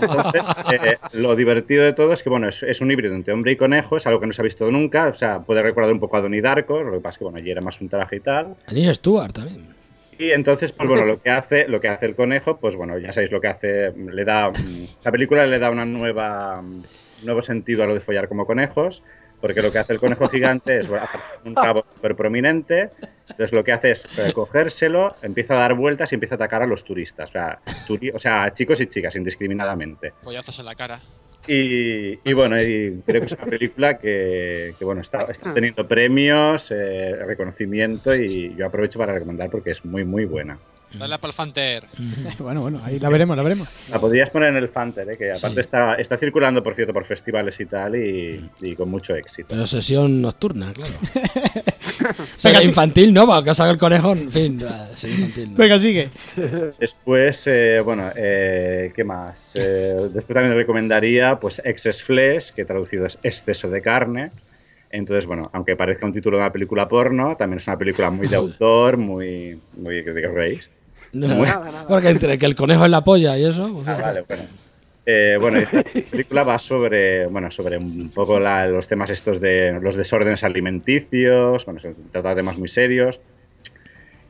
Entonces, 0.00 0.42
eh, 0.72 0.94
lo 1.18 1.34
divertido 1.34 1.84
de 1.84 1.92
todo 1.92 2.12
es 2.12 2.22
que, 2.22 2.30
bueno, 2.30 2.48
es, 2.48 2.62
es 2.62 2.80
un 2.80 2.90
híbrido 2.90 3.14
entre 3.14 3.32
hombre 3.32 3.52
y 3.52 3.56
conejo, 3.56 3.96
es 3.96 4.06
algo 4.06 4.20
que 4.20 4.26
no 4.26 4.32
se 4.32 4.42
ha 4.42 4.44
visto 4.44 4.70
nunca, 4.70 5.08
o 5.08 5.14
sea, 5.14 5.40
puede 5.40 5.62
recordar 5.62 5.92
un 5.92 6.00
poco 6.00 6.16
a 6.16 6.20
Donnie 6.20 6.40
Darko, 6.40 6.82
lo 6.82 6.92
que 6.92 7.00
pasa 7.00 7.14
es 7.14 7.18
que, 7.18 7.24
bueno, 7.24 7.38
allí 7.38 7.50
era 7.50 7.60
más 7.60 7.80
un 7.80 7.88
traje 7.88 8.16
y 8.16 8.20
tal. 8.20 8.46
A 8.66 8.70
James 8.70 8.96
Stewart 8.96 9.32
también. 9.32 9.80
Y 10.18 10.32
entonces, 10.32 10.72
pues 10.72 10.86
bueno, 10.88 11.06
lo 11.06 11.22
que 11.22 11.30
hace, 11.30 11.66
lo 11.66 11.80
que 11.80 11.88
hace 11.88 12.04
el 12.04 12.14
conejo, 12.14 12.58
pues 12.58 12.76
bueno, 12.76 12.98
ya 12.98 13.10
sabéis 13.10 13.32
lo 13.32 13.40
que 13.40 13.48
hace, 13.48 13.90
le 13.92 14.24
da, 14.24 14.50
mm, 14.50 15.04
la 15.04 15.10
película 15.10 15.46
le 15.46 15.58
da 15.58 15.70
una 15.70 15.86
nueva, 15.86 16.60
mm, 16.60 16.82
nuevo 17.24 17.42
sentido 17.42 17.84
a 17.84 17.86
lo 17.86 17.94
de 17.94 18.00
follar 18.00 18.28
como 18.28 18.44
conejos, 18.44 19.02
porque 19.40 19.62
lo 19.62 19.70
que 19.72 19.78
hace 19.78 19.92
el 19.92 19.98
conejo 20.00 20.28
gigante 20.28 20.78
es 20.78 20.88
bueno, 20.88 21.08
un 21.44 21.54
cabo 21.54 21.84
súper 21.94 22.14
prominente, 22.14 22.90
entonces 23.22 23.52
lo 23.52 23.64
que 23.64 23.72
hace 23.72 23.92
es 23.92 24.04
eh, 24.18 24.32
cogérselo, 24.32 25.16
empieza 25.22 25.54
a 25.54 25.58
dar 25.60 25.74
vueltas 25.74 26.12
y 26.12 26.16
empieza 26.16 26.34
a 26.34 26.36
atacar 26.36 26.62
a 26.62 26.66
los 26.66 26.84
turistas, 26.84 27.28
o 27.30 27.32
sea, 27.32 27.58
turi- 27.86 28.12
o 28.14 28.18
sea, 28.18 28.52
chicos 28.54 28.80
y 28.80 28.86
chicas 28.88 29.14
indiscriminadamente. 29.16 30.12
Pollazos 30.22 30.58
en 30.58 30.66
la 30.66 30.74
cara. 30.74 30.98
Y, 31.46 32.18
y 32.28 32.32
bueno, 32.34 32.60
y 32.60 33.00
creo 33.06 33.20
que 33.22 33.26
es 33.26 33.32
una 33.32 33.46
película 33.46 33.98
que, 33.98 34.74
que, 34.78 34.84
bueno, 34.84 35.00
está, 35.00 35.24
está 35.30 35.54
teniendo 35.54 35.88
premios, 35.88 36.66
eh, 36.70 37.16
reconocimiento 37.26 38.14
y 38.14 38.54
yo 38.56 38.66
aprovecho 38.66 38.98
para 38.98 39.14
recomendar 39.14 39.50
porque 39.50 39.70
es 39.70 39.84
muy, 39.84 40.04
muy 40.04 40.26
buena. 40.26 40.58
Dale 40.92 41.14
a 41.14 41.18
Palfanter. 41.18 41.84
bueno, 42.38 42.62
bueno, 42.62 42.80
ahí 42.82 42.98
la 42.98 43.08
veremos, 43.08 43.36
la 43.36 43.42
veremos. 43.42 43.68
La 43.90 44.00
podrías 44.00 44.28
poner 44.30 44.50
en 44.50 44.56
el 44.56 44.68
Fanter, 44.68 45.08
¿eh? 45.10 45.16
que 45.16 45.30
aparte 45.30 45.54
Sí. 45.54 45.60
está, 45.60 45.94
está 45.94 46.18
circulando, 46.18 46.62
por 46.62 46.74
cierto, 46.74 46.92
por 46.92 47.04
festivales 47.06 47.58
y 47.60 47.66
tal, 47.66 47.94
y, 47.96 48.50
y 48.60 48.74
con 48.74 48.88
mucho 48.88 49.14
éxito. 49.14 49.46
Pero 49.50 49.66
sesión 49.66 50.20
nocturna, 50.20 50.72
claro. 50.72 50.94
Será 52.36 52.62
infantil, 52.62 53.12
¿no? 53.12 53.26
Para 53.26 53.44
que 53.44 53.54
salga 53.54 53.72
el 53.72 53.78
conejo, 53.78 54.12
en 54.12 54.30
fin, 54.30 54.60
será 54.94 55.12
infantil. 55.14 55.50
¿no? 55.52 55.56
Venga, 55.56 55.78
sigue. 55.78 56.10
Después, 56.78 57.42
eh, 57.46 57.80
bueno, 57.84 58.10
eh, 58.16 58.92
¿qué 58.94 59.04
más? 59.04 59.36
Eh, 59.54 59.94
después 60.12 60.34
también 60.34 60.54
recomendaría, 60.56 61.38
pues, 61.38 61.60
Excess 61.64 62.02
Flesh, 62.02 62.52
que 62.52 62.64
traducido 62.64 63.06
es 63.06 63.18
exceso 63.22 63.68
de 63.68 63.82
carne. 63.82 64.30
Entonces, 64.90 65.24
bueno, 65.26 65.48
aunque 65.52 65.76
parezca 65.76 66.04
un 66.06 66.12
título 66.12 66.36
de 66.38 66.42
una 66.42 66.52
película 66.52 66.88
porno, 66.88 67.36
también 67.36 67.60
es 67.60 67.66
una 67.68 67.76
película 67.76 68.10
muy 68.10 68.26
de 68.26 68.36
autor, 68.36 68.96
muy... 68.96 69.60
muy 69.76 70.02
¿Qué 70.02 70.10
os 70.10 70.16
No, 71.12 71.28
Muy- 71.28 71.48
Porque 71.88 72.08
entre 72.10 72.38
que 72.38 72.46
el 72.46 72.54
conejo 72.54 72.84
es 72.84 72.90
la 72.90 73.02
polla 73.02 73.36
y 73.36 73.44
eso. 73.44 73.68
pues, 73.72 73.88
Ah, 73.88 73.98
vale, 74.00 74.22
bueno. 74.28 74.42
Eh, 75.06 75.36
bueno, 75.40 75.58
esta 75.58 75.82
película 76.10 76.44
va 76.44 76.58
sobre, 76.58 77.26
bueno, 77.26 77.50
sobre 77.50 77.78
un 77.78 78.10
poco 78.10 78.38
la- 78.38 78.66
los 78.68 78.86
temas 78.86 79.10
estos 79.10 79.40
de 79.40 79.76
los 79.80 79.96
desórdenes 79.96 80.44
alimenticios, 80.44 81.64
bueno, 81.64 81.80
se 81.80 81.94
trata 82.12 82.28
de 82.30 82.34
temas 82.36 82.58
muy 82.58 82.68
serios. 82.68 83.20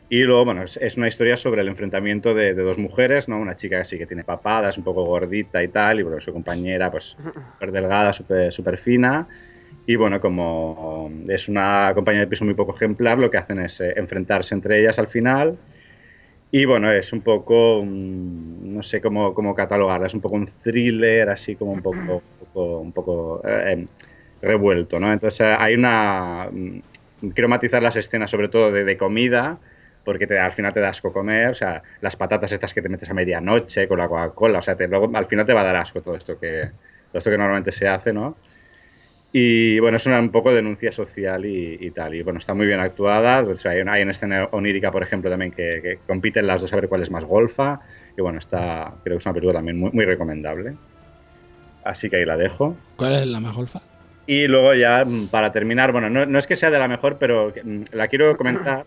Y 0.09 0.23
luego, 0.23 0.45
bueno, 0.45 0.65
es, 0.65 0.77
es 0.79 0.97
una 0.97 1.09
historia 1.09 1.37
sobre 1.37 1.61
el 1.63 1.69
enfrentamiento 1.69 2.35
de, 2.35 2.55
de 2.55 2.63
dos 2.63 2.79
mujeres, 2.79 3.29
¿no? 3.29 3.39
Una 3.39 3.57
chica 3.57 3.79
que 3.81 3.85
sí 3.89 3.99
que 3.99 4.07
tiene 4.07 4.25
papada, 4.25 4.71
es 4.71 4.79
un 4.79 4.85
poco 4.85 5.05
gordita 5.05 5.63
y 5.63 5.69
tal, 5.69 6.01
y 6.01 6.03
bueno, 6.03 6.21
su 6.21 6.33
compañera, 6.33 6.91
pues, 6.91 7.15
súper 7.53 7.71
delgada, 7.73 8.13
súper 8.13 8.53
súper 8.53 8.79
fina. 8.79 9.29
Y 9.87 9.97
bueno, 9.97 10.21
como 10.21 11.11
es 11.29 11.49
una 11.49 11.93
compañía 11.95 12.21
de 12.23 12.27
piso 12.27 12.45
muy 12.45 12.55
poco 12.55 12.75
ejemplar, 12.75 13.19
lo 13.19 13.31
que 13.31 13.39
hacen 13.39 13.61
es 13.61 13.81
eh, 13.81 13.93
enfrentarse 13.97 14.55
entre 14.55 14.81
ellas 14.81 14.99
al 14.99 15.09
final. 15.09 15.57
Y 16.53 16.65
bueno, 16.65 16.91
es 16.93 17.13
un 17.13 17.23
poco, 17.23 17.83
mm, 17.85 18.75
no 18.75 18.83
sé 18.83 19.01
cómo, 19.01 19.35
cómo 19.35 19.55
catalogarla, 19.55 20.07
es 20.09 20.15
un 20.15 20.21
poco 20.21 20.35
un 20.37 20.47
thriller, 20.59 21.31
así 21.31 21.57
como 21.57 21.73
un 21.73 21.83
poco, 21.83 22.15
un 22.17 22.47
poco, 22.47 22.81
un 22.81 22.93
poco, 22.93 23.41
eh, 23.47 23.89
revuelto, 24.41 24.99
¿no? 24.99 25.13
Entonces 25.13 25.41
eh, 25.41 25.55
hay 25.59 25.75
una... 25.75 26.49
mm, 26.51 26.81
Quiero 27.35 27.49
matizar 27.51 27.83
las 27.83 27.97
escenas 27.97 28.31
sobre 28.31 28.49
todo 28.49 28.73
de, 28.73 28.97
comida, 28.97 29.61
porque 30.03 30.27
te, 30.27 30.39
al 30.39 30.55
final 30.55 30.73
te 30.73 30.81
da 30.81 30.89
asco 30.89 31.13
comer, 31.13 31.51
o 31.51 31.55
sea, 31.55 31.83
las 32.01 32.17
patatas 32.17 32.51
estas 32.53 32.73
que 32.73 32.81
te 32.83 32.89
metes 32.89 33.11
a 33.11 33.15
medianoche 33.15 33.87
con 33.87 33.99
la 33.99 34.09
Coca-Cola, 34.09 34.61
o 34.61 34.63
sea, 34.63 34.75
te- 34.77 34.89
luego 34.89 35.11
al 35.15 35.27
final 35.27 35.45
te 35.47 35.53
va 35.53 35.61
a 35.61 35.65
dar 35.65 35.77
asco 35.77 36.01
todo 36.03 36.17
esto 36.17 36.39
que, 36.39 36.71
todo 37.11 37.19
esto 37.19 37.31
que 37.31 37.37
normalmente 37.39 37.73
se 37.73 37.87
hace, 37.89 38.13
¿no? 38.15 38.41
Y 39.33 39.79
bueno, 39.79 39.97
es 39.97 40.07
una 40.07 40.19
un 40.19 40.31
poco 40.31 40.53
denuncia 40.53 40.91
social 40.91 41.45
y, 41.47 41.79
y 41.81 41.91
tal. 41.93 42.15
Y 42.15 42.23
bueno, 42.23 42.41
está 42.41 42.53
muy 42.53 42.67
bien 42.67 42.81
actuada. 42.81 43.43
O 43.43 43.55
sea, 43.55 43.73
hay, 43.73 43.81
una, 43.81 43.93
hay 43.93 44.03
una 44.03 44.13
escena 44.13 44.49
onírica, 44.51 44.91
por 44.91 45.03
ejemplo, 45.03 45.31
también 45.31 45.53
que, 45.53 45.71
que 45.81 45.99
compiten 46.07 46.47
las 46.47 46.61
dos 46.61 46.73
a 46.73 46.77
ver 46.77 46.89
cuál 46.89 47.03
es 47.03 47.11
más 47.11 47.25
golfa. 47.25 47.81
Y 48.17 48.23
bueno, 48.23 48.41
está, 48.41 48.93
creo 49.05 49.17
que 49.17 49.21
es 49.21 49.27
una 49.27 49.35
película 49.35 49.59
también 49.59 49.79
muy, 49.79 49.91
muy 49.93 50.05
recomendable. 50.05 50.75
Así 51.85 52.11
que 52.11 52.17
ahí 52.17 52.25
la 52.25 52.37
dejo. 52.37 52.77
¿Cuál 52.97 53.15
es 53.15 53.27
la 53.27 53.41
más 53.41 53.55
golfa? 53.55 53.81
Y 54.27 54.49
luego 54.49 54.75
ya, 54.75 55.05
mm, 55.05 55.29
para 55.29 55.53
terminar, 55.53 55.93
bueno, 55.93 56.11
no, 56.11 56.27
no 56.27 56.39
es 56.39 56.47
que 56.47 56.57
sea 56.57 56.71
de 56.71 56.79
la 56.79 56.89
mejor, 56.89 57.19
pero 57.19 57.53
mm, 57.65 57.83
la 57.93 58.09
quiero 58.09 58.37
comentar 58.37 58.85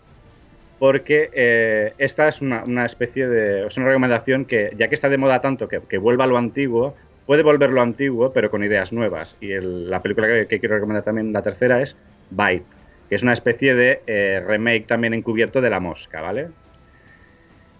porque 0.80 1.30
eh, 1.32 1.94
esta 1.98 2.28
es 2.28 2.42
una, 2.42 2.64
una 2.66 2.86
especie 2.86 3.28
de... 3.28 3.68
es 3.68 3.78
una 3.78 3.88
recomendación 3.88 4.44
que, 4.44 4.74
ya 4.78 4.90
que 4.90 4.96
está 4.96 5.08
de 5.08 5.18
moda 5.18 5.40
tanto 5.40 5.68
que, 5.68 5.80
que 5.88 5.98
vuelva 5.98 6.26
a 6.26 6.28
lo 6.28 6.38
antiguo, 6.38 6.96
puede 7.26 7.44
volver 7.44 7.70
lo 7.70 7.82
antiguo, 7.82 8.32
pero 8.34 8.50
con 8.52 8.64
ideas 8.64 8.92
nuevas. 8.94 9.36
Y 9.40 9.52
el- 9.52 9.90
la 9.90 10.02
película 10.02 10.28
que, 10.28 10.48
que 10.48 10.60
quiero 10.60 10.76
recomendar 10.76 11.04
también, 11.04 11.32
la 11.34 11.42
tercera, 11.42 11.82
es 11.82 11.96
Bite, 12.30 12.66
que 13.10 13.16
es 13.16 13.24
una 13.24 13.34
especie 13.34 13.76
de 13.76 14.02
eh, 14.08 14.44
remake 14.46 14.86
también 14.88 15.14
encubierto 15.14 15.62
de 15.62 15.70
La 15.70 15.80
Mosca, 15.80 16.22
¿vale? 16.22 16.48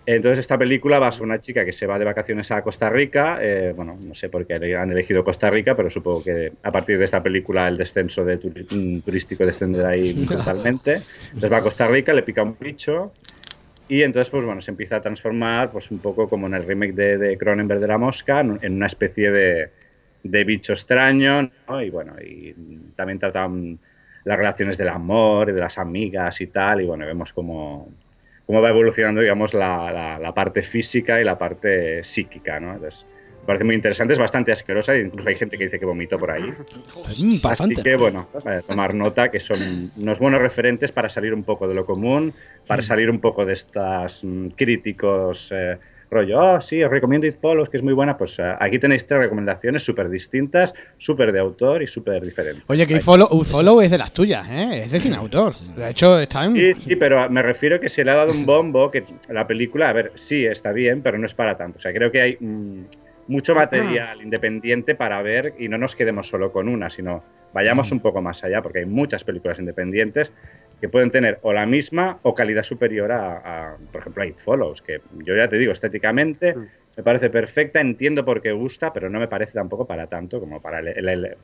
Entonces 0.06 0.40
esta 0.40 0.58
película 0.58 1.00
va 1.00 1.14
sobre 1.14 1.28
una 1.32 1.40
chica 1.40 1.64
que 1.64 1.72
se 1.72 1.86
va 1.88 1.98
de 1.98 2.04
vacaciones 2.04 2.52
a 2.52 2.62
Costa 2.62 2.90
Rica. 2.90 3.40
eh, 3.42 3.72
bueno, 3.74 3.98
no 4.02 4.14
sé 4.14 4.28
por 4.28 4.46
qué 4.46 4.56
han 4.76 4.92
elegido 4.92 5.24
Costa 5.24 5.50
Rica, 5.50 5.78
pero 5.78 5.90
supongo 5.90 6.22
que 6.26 6.52
a 6.62 6.72
partir 6.74 7.00
de 7.00 7.06
esta 7.06 7.24
película 7.24 7.70
el 7.70 7.78
descenso 7.78 8.26
de 8.26 8.38
turi- 8.38 8.68
mm, 8.70 9.00
turístico 9.00 9.46
descenderá 9.46 9.90
ahí 9.90 10.14
totalmente. 10.28 10.96
Entonces 11.28 11.52
va 11.52 11.58
a 11.58 11.64
Costa 11.64 11.88
Rica, 11.88 12.12
le 12.12 12.24
pica 12.24 12.44
un 12.44 12.58
bicho 12.60 13.14
y 13.88 14.02
entonces 14.04 14.30
pues 14.32 14.46
bueno 14.46 14.62
se 14.62 14.72
empieza 14.72 14.98
a 14.98 15.02
transformar 15.02 15.72
pues 15.72 15.92
un 15.92 16.02
poco 16.02 16.30
como 16.30 16.48
en 16.48 16.54
el 16.56 16.64
remake 16.66 16.94
de, 16.94 17.18
de 17.18 17.38
Cronenberg 17.38 17.80
de 17.82 17.88
la 17.88 17.98
mosca 17.98 18.40
en, 18.42 18.60
una 18.76 18.88
especie 18.88 19.32
de, 19.32 19.74
de 20.24 20.44
bicho 20.44 20.74
extraño 20.74 21.52
¿no? 21.68 21.82
y 21.82 21.90
bueno 21.90 22.16
y 22.22 22.54
también 22.96 23.20
tratan 23.20 23.80
las 24.24 24.38
relaciones 24.38 24.78
del 24.78 24.90
amor 24.90 25.50
y 25.50 25.54
de 25.54 25.60
las 25.62 25.78
amigas 25.78 26.40
y 26.42 26.48
tal 26.48 26.82
y 26.82 26.86
bueno 26.86 27.06
vemos 27.06 27.34
como 27.34 27.98
cómo 28.46 28.62
va 28.62 28.70
evolucionando, 28.70 29.22
digamos, 29.22 29.54
la, 29.54 29.90
la- 29.92 30.20
la 30.20 30.34
parte 30.34 30.64
física 30.64 31.22
y 31.22 31.24
la 31.24 31.38
parte 31.38 32.04
psíquica, 32.04 32.60
¿no? 32.60 32.74
Entonces, 32.76 33.08
parece 33.46 33.64
muy 33.64 33.76
interesante, 33.76 34.14
es 34.14 34.20
bastante 34.20 34.52
asquerosa, 34.52 34.96
incluso 34.98 35.30
hay 35.30 35.36
gente 35.36 35.58
que 35.58 35.66
dice 35.66 35.80
que 35.80 35.86
vomitó 35.86 36.18
por 36.18 36.32
ahí. 36.32 36.44
Mm, 36.44 37.40
Así 37.44 37.76
que, 37.84 37.96
bueno, 37.96 38.28
eh, 38.46 38.62
tomar 38.68 38.94
nota 38.94 39.30
que 39.30 39.40
son 39.40 39.92
unos 39.98 40.20
buenos 40.20 40.42
referentes 40.42 40.92
para 40.92 41.10
salir 41.10 41.34
un 41.34 41.44
poco 41.44 41.68
de 41.68 41.74
lo 41.74 41.86
común, 41.86 42.34
para 42.68 42.84
salir 42.84 43.10
un 43.10 43.20
poco 43.20 43.46
de 43.46 43.54
estas 43.54 44.24
mm, 44.24 44.48
críticos 44.50 45.50
eh, 45.52 45.78
rollo, 46.14 46.40
oh, 46.40 46.62
sí, 46.62 46.82
os 46.82 46.92
recomiendo 46.92 47.28
It 47.28 47.38
Follows, 47.42 47.70
que 47.70 47.78
es 47.78 47.84
muy 47.84 47.94
buena, 47.94 48.18
pues 48.18 48.38
eh, 48.40 48.54
aquí 48.60 48.80
tenéis 48.80 49.06
tres 49.06 49.20
recomendaciones 49.20 49.84
súper 49.84 50.10
distintas, 50.10 50.74
súper 50.98 51.32
de 51.32 51.40
autor 51.40 51.82
y 51.82 51.88
súper 51.88 52.22
diferentes. 52.24 52.64
Oye, 52.68 52.88
que 52.88 53.00
Follow, 53.00 53.44
Follow 53.44 53.82
es 53.82 53.92
de 53.92 53.98
las 53.98 54.14
tuyas, 54.14 54.48
¿eh? 54.50 54.84
Es 54.84 54.92
de 54.92 55.00
cine 55.00 55.18
autor. 55.18 55.52
De 55.76 55.90
hecho, 55.90 56.20
está 56.20 56.46
en. 56.46 56.54
Sí, 56.54 56.74
sí, 56.76 56.96
pero 56.96 57.30
me 57.30 57.42
refiero 57.42 57.80
que 57.80 57.90
se 57.90 58.06
le 58.06 58.12
ha 58.12 58.16
dado 58.16 58.32
un 58.32 58.46
bombo 58.46 58.90
que 58.90 59.04
la 59.30 59.46
película, 59.46 59.90
a 59.90 59.94
ver, 59.94 60.12
sí, 60.16 60.46
está 60.46 60.72
bien, 60.72 61.02
pero 61.02 61.18
no 61.18 61.26
es 61.26 61.34
para 61.34 61.58
tanto. 61.58 61.80
O 61.80 61.82
sea, 61.82 61.92
creo 61.92 62.12
que 62.12 62.22
hay 62.22 62.38
mm, 62.40 62.84
mucho 63.28 63.54
material 63.56 64.22
independiente 64.22 64.96
para 64.96 65.22
ver 65.22 65.54
y 65.58 65.68
no 65.70 65.78
nos 65.78 65.96
quedemos 65.96 66.28
solo 66.28 66.52
con 66.52 66.68
una, 66.68 66.90
sino 66.90 67.24
vayamos 67.54 67.92
un 67.92 68.00
poco 68.00 68.22
más 68.22 68.44
allá, 68.44 68.62
porque 68.62 68.80
hay 68.80 68.86
muchas 68.86 69.24
películas 69.24 69.60
independientes 69.60 70.32
que 70.82 70.90
pueden 70.90 71.12
tener 71.12 71.40
o 71.44 71.54
la 71.54 71.66
misma 71.66 72.20
o 72.24 72.34
calidad 72.34 72.64
superior 72.64 73.12
a, 73.12 73.38
a, 73.74 73.78
por 73.92 74.02
ejemplo, 74.02 74.24
a 74.24 74.26
It 74.28 74.38
Follows, 74.40 74.82
que 74.82 75.00
yo 75.24 75.36
ya 75.36 75.48
te 75.48 75.58
digo, 75.58 75.72
estéticamente 75.72 76.54
me 76.98 77.04
parece 77.04 77.30
perfecta, 77.30 77.80
entiendo 77.80 78.26
por 78.26 78.42
qué 78.42 78.52
gusta, 78.52 78.92
pero 78.92 79.10
no 79.10 79.20
me 79.20 79.28
parece 79.28 79.54
tampoco 79.54 79.86
para 79.88 80.08
tanto 80.08 80.40
como 80.40 80.62
para 80.62 80.80
el- 80.80 80.90
el- 80.90 81.08
el- 81.10 81.38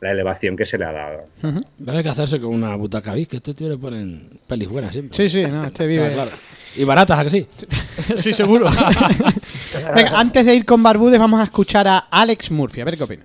la 0.00 0.12
elevación 0.12 0.56
que 0.56 0.64
se 0.64 0.78
le 0.78 0.84
ha 0.86 0.92
dado. 0.92 1.24
Va 1.44 1.88
a 1.88 1.92
haber 1.92 2.02
que 2.02 2.08
hacerse 2.08 2.40
con 2.40 2.54
una 2.54 2.74
butaca 2.76 3.14
VIP, 3.14 3.30
que 3.30 3.36
este 3.36 3.54
tío 3.54 3.68
le 3.68 3.76
ponen 3.76 4.30
pelis 4.46 4.68
buenas 4.68 4.92
siempre. 4.92 5.14
Sí, 5.14 5.28
sí, 5.28 5.44
no, 5.44 5.64
este 5.64 5.86
vive. 5.86 6.12
Claro, 6.12 6.30
claro. 6.30 6.42
Y 6.76 6.84
baratas, 6.84 7.18
¿a 7.18 7.24
que 7.24 7.30
sí? 7.30 7.46
sí, 8.16 8.32
seguro. 8.32 8.66
Venga, 9.94 10.18
antes 10.18 10.46
de 10.46 10.54
ir 10.54 10.64
con 10.64 10.82
Barbudes, 10.82 11.18
vamos 11.18 11.40
a 11.40 11.44
escuchar 11.44 11.86
a 11.88 11.98
Alex 11.98 12.50
Murphy, 12.50 12.80
a 12.80 12.84
ver 12.84 12.96
qué 12.96 13.04
opina. 13.04 13.24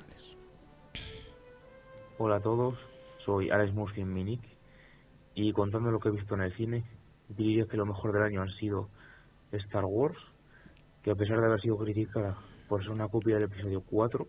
Hola 2.18 2.38
a 2.38 2.40
todos, 2.40 2.76
soy 3.26 3.50
Alex 3.50 3.74
Murphy 3.74 4.02
en 4.02 4.10
Minic 4.10 4.42
y 5.34 5.52
contando 5.52 5.92
lo 5.92 6.00
que 6.00 6.10
he 6.10 6.12
visto 6.12 6.36
en 6.36 6.42
el 6.42 6.56
cine, 6.56 6.84
diría 7.30 7.66
que 7.66 7.78
lo 7.78 7.86
mejor 7.86 8.14
del 8.14 8.24
año 8.24 8.42
han 8.42 8.54
sido 8.56 8.90
Star 9.52 9.86
Wars, 9.86 10.18
que 11.04 11.12
a 11.12 11.16
pesar 11.16 11.40
de 11.40 11.46
haber 11.46 11.62
sido 11.62 11.78
criticada 11.78 12.38
por 12.68 12.82
ser 12.82 12.92
una 12.92 13.08
copia 13.10 13.36
del 13.36 13.46
episodio 13.46 13.82
4, 13.82 14.28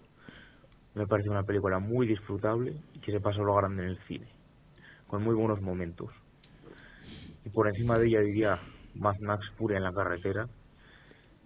me 0.97 1.07
parece 1.07 1.29
una 1.29 1.43
película 1.43 1.79
muy 1.79 2.07
disfrutable 2.07 2.75
y 2.95 2.99
que 3.01 3.13
se 3.13 3.21
pasa 3.21 3.43
lo 3.43 3.55
grande 3.55 3.83
en 3.83 3.91
el 3.91 3.99
cine, 4.09 4.27
con 5.07 5.23
muy 5.23 5.35
buenos 5.35 5.61
momentos. 5.61 6.11
Y 7.45 7.51
por 7.51 7.69
encima 7.69 7.99
de 7.99 8.09
ella 8.09 8.21
diría 8.21 8.59
Mad 8.95 9.19
Max 9.21 9.45
Furia 9.59 9.77
en 9.77 9.85
la 9.85 9.93
carretera, 9.93 10.49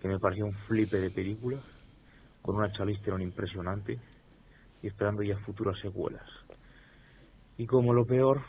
que 0.00 0.06
me 0.06 0.20
pareció 0.20 0.46
un 0.46 0.54
flipe 0.54 0.98
de 0.98 1.10
película, 1.10 1.58
con 2.42 2.56
una 2.56 2.72
Charlize 2.72 3.02
Theron 3.02 3.22
impresionante 3.22 3.98
y 4.82 4.86
esperando 4.86 5.24
ya 5.24 5.36
futuras 5.38 5.76
secuelas. 5.80 6.26
Y 7.58 7.66
como 7.66 7.92
lo 7.92 8.06
peor, 8.06 8.42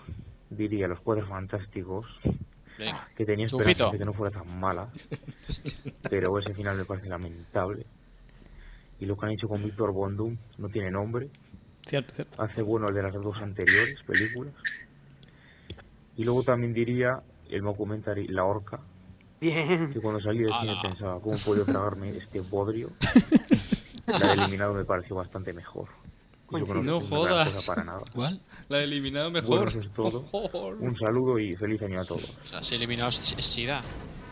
diría 0.52 0.88
Los 0.88 1.00
Cuatro 1.00 1.26
Fantásticos, 1.26 2.06
Venga, 2.78 3.08
que 3.16 3.26
tenía 3.26 3.48
esperanza 3.48 3.90
de 3.90 3.98
que 3.98 4.06
no 4.06 4.14
fuera 4.14 4.40
tan 4.40 4.60
mala, 4.60 4.88
pero 6.10 6.38
ese 6.38 6.54
final 6.54 6.78
me 6.78 6.86
parece 6.86 7.10
lamentable. 7.10 7.88
Y 9.02 9.06
lo 9.06 9.18
que 9.18 9.26
han 9.26 9.32
hecho 9.34 9.50
con 9.50 9.62
Víctor 9.64 9.92
Bondum 9.92 10.38
no 10.60 10.70
tiene 10.70 10.90
nombre. 10.92 11.30
Cierto, 11.86 12.14
cierto. 12.16 12.42
Hace 12.42 12.62
bueno 12.62 12.88
el 12.88 12.94
de 12.96 13.04
las 13.04 13.14
dos 13.14 13.36
anteriores 13.38 13.98
películas. 14.06 14.54
Y 16.16 16.24
luego 16.24 16.44
también 16.44 16.74
diría 16.74 17.22
el 17.50 17.62
documentary 17.64 18.28
La 18.28 18.46
Horca. 18.46 18.80
Bien. 19.42 19.90
Que 19.92 20.00
cuando 20.00 20.22
salí 20.22 20.40
del 20.44 20.54
cine 20.62 20.76
pensaba, 20.82 21.20
¿cómo 21.20 21.36
puedo 21.40 21.66
tragarme 21.66 22.16
este 22.16 22.40
bodrio? 22.42 22.92
La 24.08 24.18
del 24.20 24.40
eliminado 24.40 24.74
me 24.74 24.86
pareció 24.86 25.16
bastante 25.16 25.52
mejor. 25.52 25.88
Que 26.50 26.60
No 26.84 27.00
jodas. 27.02 27.66
para 27.66 27.84
nada. 27.84 28.04
¿Cuál? 28.14 28.42
La 28.70 28.80
he 28.82 28.84
eliminado 28.84 29.32
Bueno, 29.32 29.48
mejor. 29.50 29.70
eso 29.70 29.80
es 29.80 29.94
todo. 29.94 30.26
Un 30.80 30.96
saludo 31.00 31.40
y 31.40 31.56
feliz 31.56 31.82
año 31.82 32.00
a 32.00 32.06
todos. 32.06 32.38
O 32.44 32.46
sea, 32.46 32.62
si 32.62 32.76
eliminados 32.76 33.36
es 33.38 33.44
SIDA. 33.46 33.82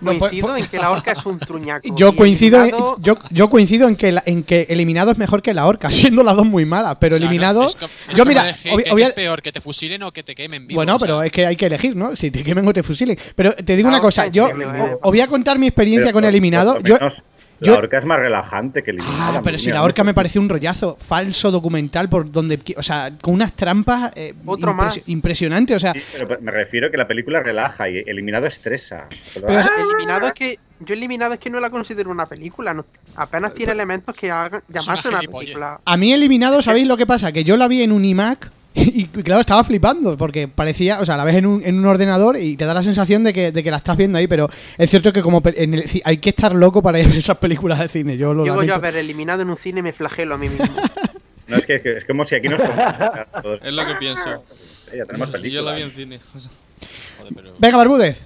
No, 0.01 0.11
pues- 0.11 0.19
Coincido 0.31 0.47
pues- 0.47 0.63
en 0.63 0.69
que 0.69 0.77
la 0.77 0.91
horca 0.91 1.11
es 1.11 1.25
un 1.25 1.39
truñaco. 1.39 1.95
Yo 1.95 2.15
coincido, 2.15 2.61
eliminado- 2.63 2.97
yo, 3.01 3.17
yo 3.31 3.49
coincido 3.49 3.87
en 3.87 3.95
que, 3.95 4.11
la- 4.13 4.23
en 4.25 4.43
que 4.43 4.65
eliminado 4.69 5.11
es 5.11 5.17
mejor 5.17 5.41
que 5.41 5.53
la 5.53 5.67
horca, 5.67 5.91
siendo 5.91 6.23
las 6.23 6.35
dos 6.35 6.45
muy 6.45 6.65
malas, 6.65 6.97
pero 6.99 7.15
O 7.15 7.17
sea, 7.17 7.25
no, 7.25 7.31
eliminado. 7.31 7.63
es 7.65 7.77
yo 8.15 8.25
mira, 8.25 8.53
que- 8.53 8.71
obvia- 8.71 9.05
es 9.07 9.13
peor 9.13 9.41
que 9.41 9.51
te 9.51 9.61
fusilen 9.61 10.03
o 10.03 10.11
que 10.11 10.23
te 10.23 10.35
quemen 10.35 10.67
vivo. 10.67 10.77
bueno, 10.79 10.95
o 10.95 10.99
sea. 10.99 11.05
pero 11.07 11.23
es 11.23 11.31
que 11.31 11.45
hay 11.45 11.55
que 11.55 11.65
elegir, 11.65 11.95
¿no? 11.95 12.15
Si 12.15 12.31
te 12.31 12.43
quemen 12.43 12.67
o 12.67 12.73
te 12.73 12.83
fusilen. 12.83 13.17
Pero 13.35 13.53
te 13.55 13.75
digo 13.75 13.89
La 13.89 13.95
una 13.95 14.01
cosa, 14.01 14.27
yo 14.27 14.47
eh. 14.47 14.97
os 15.01 15.11
voy 15.11 15.21
a 15.21 15.27
contar 15.27 15.59
mi 15.59 15.67
experiencia 15.67 16.07
Pero 16.07 16.13
con 16.13 16.25
eliminado. 16.25 16.79
Yo, 16.81 16.95
menos, 16.95 17.13
yo- 17.61 17.73
La 17.73 17.79
horca 17.79 17.97
es 17.99 18.05
más 18.05 18.19
relajante 18.19 18.83
que 18.83 18.91
eliminada. 18.91 19.37
Ah, 19.37 19.41
pero 19.43 19.57
si 19.57 19.71
la 19.71 19.83
horca 19.83 20.03
me 20.03 20.13
pareció 20.13 20.39
un 20.41 20.49
rollazo, 20.49 20.97
falso 20.99 21.51
documental 21.51 22.09
por 22.09 22.31
donde, 22.31 22.59
o 22.77 22.83
sea, 22.83 23.11
con 23.21 23.33
unas 23.33 23.53
trampas 23.53 24.11
eh, 24.15 24.33
Otro 24.45 24.73
más. 24.73 25.07
impresionante, 25.09 25.75
o 25.75 25.79
sea, 25.79 25.93
Sí, 25.93 26.01
pero 26.19 26.41
me 26.41 26.51
refiero 26.51 26.89
que 26.91 26.97
la 26.97 27.07
película 27.07 27.41
relaja 27.41 27.89
y 27.89 27.97
eliminado 28.05 28.45
estresa. 28.47 29.07
Pero- 29.33 29.47
Ah, 29.49 29.65
Eliminado 29.77 30.27
es 30.27 30.33
que. 30.33 30.59
Yo 30.81 30.93
eliminado 30.93 31.33
es 31.33 31.39
que 31.41 31.49
no 31.49 31.59
la 31.59 31.69
considero 31.69 32.09
una 32.09 32.25
película. 32.25 32.73
no- 32.73 32.85
apenas 33.17 33.53
tiene 33.53 33.73
elementos 33.73 34.15
que 34.15 34.31
hagan 34.31 34.61
llamarse 34.69 35.09
una 35.09 35.17
gilipollez. 35.19 35.47
película. 35.49 35.81
a 35.83 35.97
mí 35.97 36.13
eliminado, 36.13 36.61
¿sabéis 36.61 36.87
lo 36.87 36.95
que 36.95 37.05
pasa? 37.05 37.33
Que 37.33 37.43
yo 37.43 37.57
la 37.57 37.67
vi 37.67 37.81
en 37.83 37.91
un 37.91 38.05
iMac 38.05 38.49
y 38.75 39.05
claro, 39.07 39.41
estaba 39.41 39.63
flipando 39.63 40.15
porque 40.15 40.47
parecía, 40.47 40.99
o 40.99 41.05
sea, 41.05 41.17
la 41.17 41.23
ves 41.23 41.35
en 41.35 41.45
un, 41.47 41.61
en 41.63 41.77
un 41.79 41.85
ordenador 41.87 42.37
y 42.37 42.55
te 42.55 42.65
da 42.65 42.73
la 42.73 42.83
sensación 42.83 43.23
de 43.23 43.33
que, 43.33 43.51
de 43.51 43.63
que 43.63 43.71
la 43.71 43.77
estás 43.77 43.97
viendo 43.97 44.17
ahí, 44.17 44.27
pero 44.27 44.47
es 44.77 44.89
cierto 44.89 45.11
que 45.11 45.21
como 45.21 45.41
pe- 45.41 45.63
en 45.63 45.73
el 45.73 45.85
hay 46.03 46.17
que 46.17 46.29
estar 46.29 46.53
loco 46.53 46.81
para 46.83 46.99
ir 46.99 47.05
a 47.05 47.09
ver 47.09 47.17
esas 47.17 47.37
películas 47.37 47.79
de 47.79 47.87
cine, 47.87 48.15
yo 48.17 48.33
lo 48.33 48.43
Llego 48.43 48.63
yo 48.63 48.75
a 48.75 48.77
ver 48.77 48.95
eliminado 48.97 49.41
en 49.41 49.49
un 49.49 49.57
cine 49.57 49.79
y 49.79 49.83
me 49.83 49.91
flagelo 49.93 50.35
a 50.35 50.37
mí 50.37 50.49
mismo. 50.49 50.65
No, 51.47 51.57
es 51.57 51.65
que 51.65 51.75
es, 51.77 51.81
que- 51.81 51.97
es 51.97 52.05
como 52.05 52.23
si 52.25 52.35
aquí 52.35 52.47
nos. 52.47 52.59
Es 52.59 53.73
lo 53.73 53.85
que 53.87 53.95
pienso. 53.95 54.43
Ya 54.95 55.03
tenemos 55.05 55.29
Y 55.43 55.49
yo 55.51 55.61
la 55.63 55.73
vi 55.73 55.81
películas. 55.81 55.81
en 55.81 55.91
cine. 55.91 56.19
Joder, 57.17 57.33
pero- 57.35 57.53
Venga, 57.57 57.77
Barbúdez. 57.77 58.23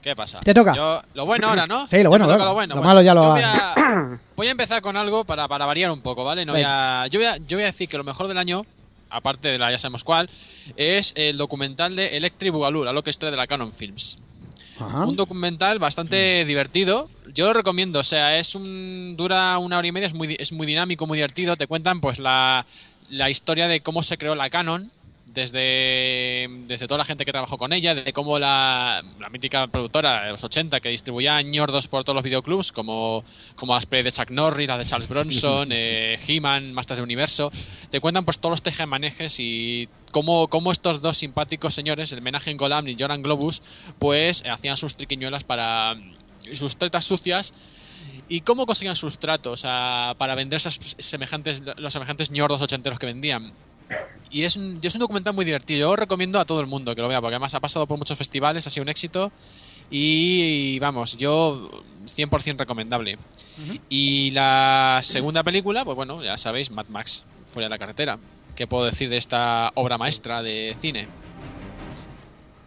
¿Qué 0.00 0.16
pasa? 0.16 0.40
Te 0.40 0.52
toca. 0.54 0.74
Yo- 0.74 1.00
lo 1.14 1.26
bueno 1.26 1.48
ahora, 1.48 1.66
¿no? 1.66 1.86
Sí, 1.86 2.02
lo 2.02 2.08
bueno, 2.10 2.24
claro. 2.26 2.44
lo 2.46 2.54
bueno. 2.54 2.74
Lo 2.74 2.80
Bueno, 2.80 2.88
malo 2.88 3.02
ya 3.02 3.12
lo 3.14 3.30
voy 3.32 3.42
a, 3.44 4.18
voy 4.36 4.46
a 4.46 4.50
empezar 4.50 4.80
con 4.82 4.96
algo 4.96 5.24
para, 5.24 5.46
para 5.48 5.64
variar 5.66 5.90
un 5.90 6.00
poco, 6.00 6.24
¿vale? 6.24 6.44
No 6.46 6.52
voy 6.54 6.62
a, 6.66 7.06
yo, 7.08 7.20
voy 7.20 7.26
a, 7.28 7.36
yo 7.46 7.56
voy 7.58 7.64
a 7.64 7.66
decir 7.66 7.88
que 7.88 7.96
lo 7.98 8.04
mejor 8.04 8.26
del 8.28 8.38
año, 8.38 8.64
aparte 9.12 9.48
de 9.48 9.58
la 9.58 9.70
ya 9.70 9.78
sabemos 9.78 10.04
cuál, 10.04 10.28
es 10.76 11.12
el 11.16 11.36
documental 11.36 11.96
de 11.96 12.16
Electric 12.16 12.52
Boogaloo, 12.52 12.84
la 12.84 12.92
orquestra 12.92 13.30
de 13.30 13.36
la 13.36 13.46
Canon 13.46 13.72
Films. 13.72 14.18
Ajá. 14.80 15.04
Un 15.04 15.16
documental 15.16 15.78
bastante 15.78 16.44
divertido. 16.44 17.08
Yo 17.32 17.46
lo 17.46 17.52
recomiendo, 17.52 18.00
o 18.00 18.04
sea, 18.04 18.38
es 18.38 18.54
un 18.54 19.14
dura 19.16 19.58
una 19.58 19.78
hora 19.78 19.86
y 19.86 19.92
media, 19.92 20.06
es 20.06 20.14
muy, 20.14 20.36
es 20.38 20.52
muy 20.52 20.66
dinámico, 20.66 21.06
muy 21.06 21.18
divertido. 21.18 21.56
Te 21.56 21.66
cuentan 21.66 22.00
pues 22.00 22.18
la, 22.18 22.66
la 23.10 23.30
historia 23.30 23.68
de 23.68 23.82
cómo 23.82 24.02
se 24.02 24.18
creó 24.18 24.34
la 24.34 24.50
Canon, 24.50 24.90
desde, 25.34 26.48
desde 26.66 26.86
toda 26.86 26.98
la 26.98 27.04
gente 27.04 27.24
que 27.24 27.32
trabajó 27.32 27.56
con 27.56 27.72
ella, 27.72 27.94
de 27.94 28.12
cómo 28.12 28.38
la, 28.38 29.02
la 29.18 29.30
mítica 29.30 29.66
productora 29.66 30.24
de 30.24 30.30
los 30.30 30.44
80 30.44 30.80
que 30.80 30.90
distribuía 30.90 31.40
ñordos 31.42 31.88
por 31.88 32.04
todos 32.04 32.14
los 32.14 32.24
videoclubs, 32.24 32.72
como, 32.72 33.24
como 33.54 33.74
las 33.74 33.86
play 33.86 34.02
de 34.02 34.12
Chuck 34.12 34.30
Norris, 34.30 34.68
las 34.68 34.78
de 34.78 34.84
Charles 34.84 35.08
Bronson, 35.08 35.68
eh, 35.72 36.18
He-Man, 36.26 36.72
Masters 36.72 36.98
del 36.98 37.04
Universo, 37.04 37.50
te 37.90 38.00
cuentan 38.00 38.24
pues 38.24 38.38
todos 38.38 38.52
los 38.52 38.62
tejemanejes 38.62 39.40
y 39.40 39.88
cómo, 40.12 40.48
cómo 40.48 40.72
estos 40.72 41.00
dos 41.00 41.16
simpáticos 41.16 41.74
señores, 41.74 42.12
el 42.12 42.20
Menagen 42.20 42.56
Golam 42.56 42.86
y 42.88 42.96
Joran 42.98 43.22
Globus, 43.22 43.62
pues 43.98 44.44
hacían 44.46 44.76
sus 44.76 44.96
triquiñuelas 44.96 45.44
para 45.44 45.96
sus 46.52 46.76
tretas 46.76 47.04
sucias 47.04 47.54
y 48.28 48.40
cómo 48.40 48.66
conseguían 48.66 48.96
sus 48.96 49.18
tratos 49.18 49.62
para 49.62 50.34
vender 50.34 50.58
esas 50.58 50.78
semejantes, 50.98 51.62
los 51.76 51.92
semejantes 51.92 52.30
ñordos 52.30 52.60
ochenteros 52.60 52.98
que 52.98 53.06
vendían. 53.06 53.52
Y 54.32 54.44
es 54.44 54.56
un, 54.56 54.78
es 54.82 54.94
un 54.94 55.00
documental 55.00 55.34
muy 55.34 55.44
divertido. 55.44 55.90
Yo 55.90 55.96
recomiendo 55.96 56.40
a 56.40 56.44
todo 56.44 56.60
el 56.60 56.66
mundo 56.66 56.94
que 56.94 57.02
lo 57.02 57.08
vea, 57.08 57.20
porque 57.20 57.34
además 57.34 57.54
ha 57.54 57.60
pasado 57.60 57.86
por 57.86 57.98
muchos 57.98 58.16
festivales, 58.16 58.66
ha 58.66 58.70
sido 58.70 58.82
un 58.82 58.88
éxito. 58.88 59.30
Y 59.90 60.78
vamos, 60.78 61.16
yo 61.18 61.70
100% 62.06 62.56
recomendable. 62.58 63.18
Y 63.90 64.30
la 64.30 65.00
segunda 65.02 65.42
película, 65.42 65.84
pues 65.84 65.94
bueno, 65.96 66.24
ya 66.24 66.36
sabéis, 66.38 66.70
Mad 66.70 66.86
Max, 66.88 67.24
Fuera 67.52 67.66
de 67.66 67.70
la 67.70 67.78
carretera. 67.78 68.18
¿Qué 68.56 68.66
puedo 68.66 68.86
decir 68.86 69.10
de 69.10 69.18
esta 69.18 69.70
obra 69.74 69.98
maestra 69.98 70.42
de 70.42 70.74
cine? 70.80 71.06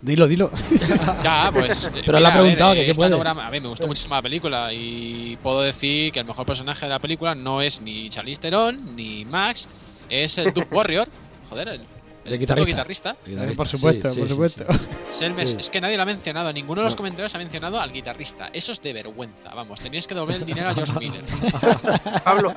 Dilo, 0.02 0.28
dilo. 0.28 0.52
Ya, 1.24 1.50
pues. 1.52 1.92
Pero 2.06 2.20
le 2.20 2.28
ha 2.28 2.30
mira, 2.30 2.30
a 2.30 2.32
ver, 2.34 2.42
preguntado 2.42 2.74
eh, 2.74 2.78
que 2.78 2.86
qué 2.86 2.92
esta 2.92 3.02
puede. 3.08 3.16
obra- 3.16 3.32
a 3.32 3.50
ver, 3.50 3.62
me 3.62 3.68
gustó 3.70 3.88
muchísimo 3.88 4.14
la 4.14 4.22
película 4.22 4.72
y 4.72 5.36
puedo 5.42 5.62
decir 5.62 6.12
que 6.12 6.20
el 6.20 6.26
mejor 6.26 6.46
personaje 6.46 6.86
de 6.86 6.90
la 6.92 7.00
película 7.00 7.34
no 7.34 7.62
es 7.62 7.82
ni 7.82 8.10
Charlize 8.10 8.42
Theron 8.42 8.96
ni 8.96 9.26
Max, 9.26 9.68
es 10.10 10.38
el 10.38 10.54
Duff 10.54 10.72
Warrior. 10.72 11.08
Joder, 11.50 11.68
el, 11.70 11.82
el, 12.26 12.40
guitarrista. 12.40 12.66
guitarrista. 12.72 13.16
El 13.26 13.32
guitarrista. 13.34 13.58
por 13.58 13.68
supuesto, 13.68 14.10
Sí, 14.10 14.20
por 14.20 14.28
sí, 14.28 14.34
supuesto. 14.34 14.66
Sí. 15.12 15.26
es 15.26 15.70
que 15.70 15.80
nadie 15.80 15.96
lo 15.96 16.04
ha 16.04 16.06
mencionado, 16.06 16.52
ninguno 16.52 16.82
de 16.82 16.86
los 16.86 16.94
No. 16.94 16.98
comentarios 16.98 17.34
ha 17.36 17.38
mencionado 17.38 17.80
al 17.80 17.92
guitarrista. 17.94 18.50
Eso 18.52 18.72
es 18.72 18.82
de 18.82 18.94
vergüenza, 18.94 19.54
vamos, 19.54 19.80
teníais 19.80 20.08
que 20.08 20.14
devolver 20.16 20.38
el 20.38 20.46
dinero 20.46 20.70
a 20.70 20.74
George 20.76 20.94
Miller. 21.00 21.24
Pablo, 22.24 22.54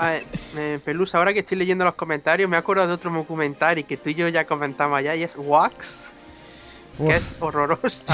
eh, 0.57 0.79
Pelusa, 0.85 1.19
ahora 1.19 1.33
que 1.33 1.41
estoy 1.41 1.59
leyendo 1.59 1.85
los 1.85 1.95
comentarios, 1.95 2.49
me 2.49 2.57
he 2.57 2.59
acordado 2.59 2.89
de 2.89 2.95
otro 2.95 3.13
documental 3.13 3.79
y 3.79 3.85
que 3.85 3.97
tú 3.97 4.09
y 4.11 4.15
yo 4.15 4.29
ya 4.29 4.47
comentamos 4.47 4.99
allá 4.99 5.15
y 5.15 5.23
es 5.23 5.35
Wax, 5.37 6.13
Uf. 6.99 7.09
que 7.09 7.17
es 7.17 7.35
horrorosa. 7.41 8.07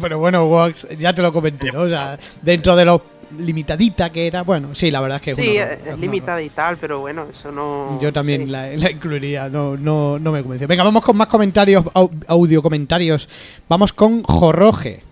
Pero 0.00 0.18
bueno, 0.18 0.44
Wax, 0.46 0.86
ya 0.98 1.14
te 1.14 1.22
lo 1.22 1.32
comenté, 1.32 1.72
¿no? 1.72 1.82
O 1.82 1.88
sea, 1.88 2.18
dentro 2.42 2.76
de 2.76 2.84
lo 2.84 3.02
limitadita 3.36 4.10
que 4.10 4.26
era, 4.26 4.42
bueno, 4.42 4.74
sí, 4.74 4.90
la 4.90 5.00
verdad 5.00 5.16
es 5.16 5.22
que 5.22 5.34
Sí, 5.34 5.56
es, 5.56 5.86
es 5.86 5.98
limitada 5.98 6.40
y 6.42 6.50
tal, 6.50 6.78
pero 6.78 7.00
bueno, 7.00 7.26
eso 7.30 7.50
no. 7.52 7.98
Yo 8.00 8.12
también 8.12 8.44
sí. 8.44 8.50
la, 8.50 8.68
la 8.76 8.90
incluiría, 8.90 9.48
no, 9.48 9.76
no, 9.76 10.18
no 10.18 10.32
me 10.32 10.42
convenció. 10.42 10.66
Venga, 10.68 10.82
vamos 10.84 11.04
con 11.04 11.16
más 11.16 11.28
comentarios, 11.28 11.84
au- 11.86 12.10
audio 12.28 12.62
comentarios. 12.62 13.28
Vamos 13.68 13.92
con 13.92 14.22
Jorroge. 14.22 15.02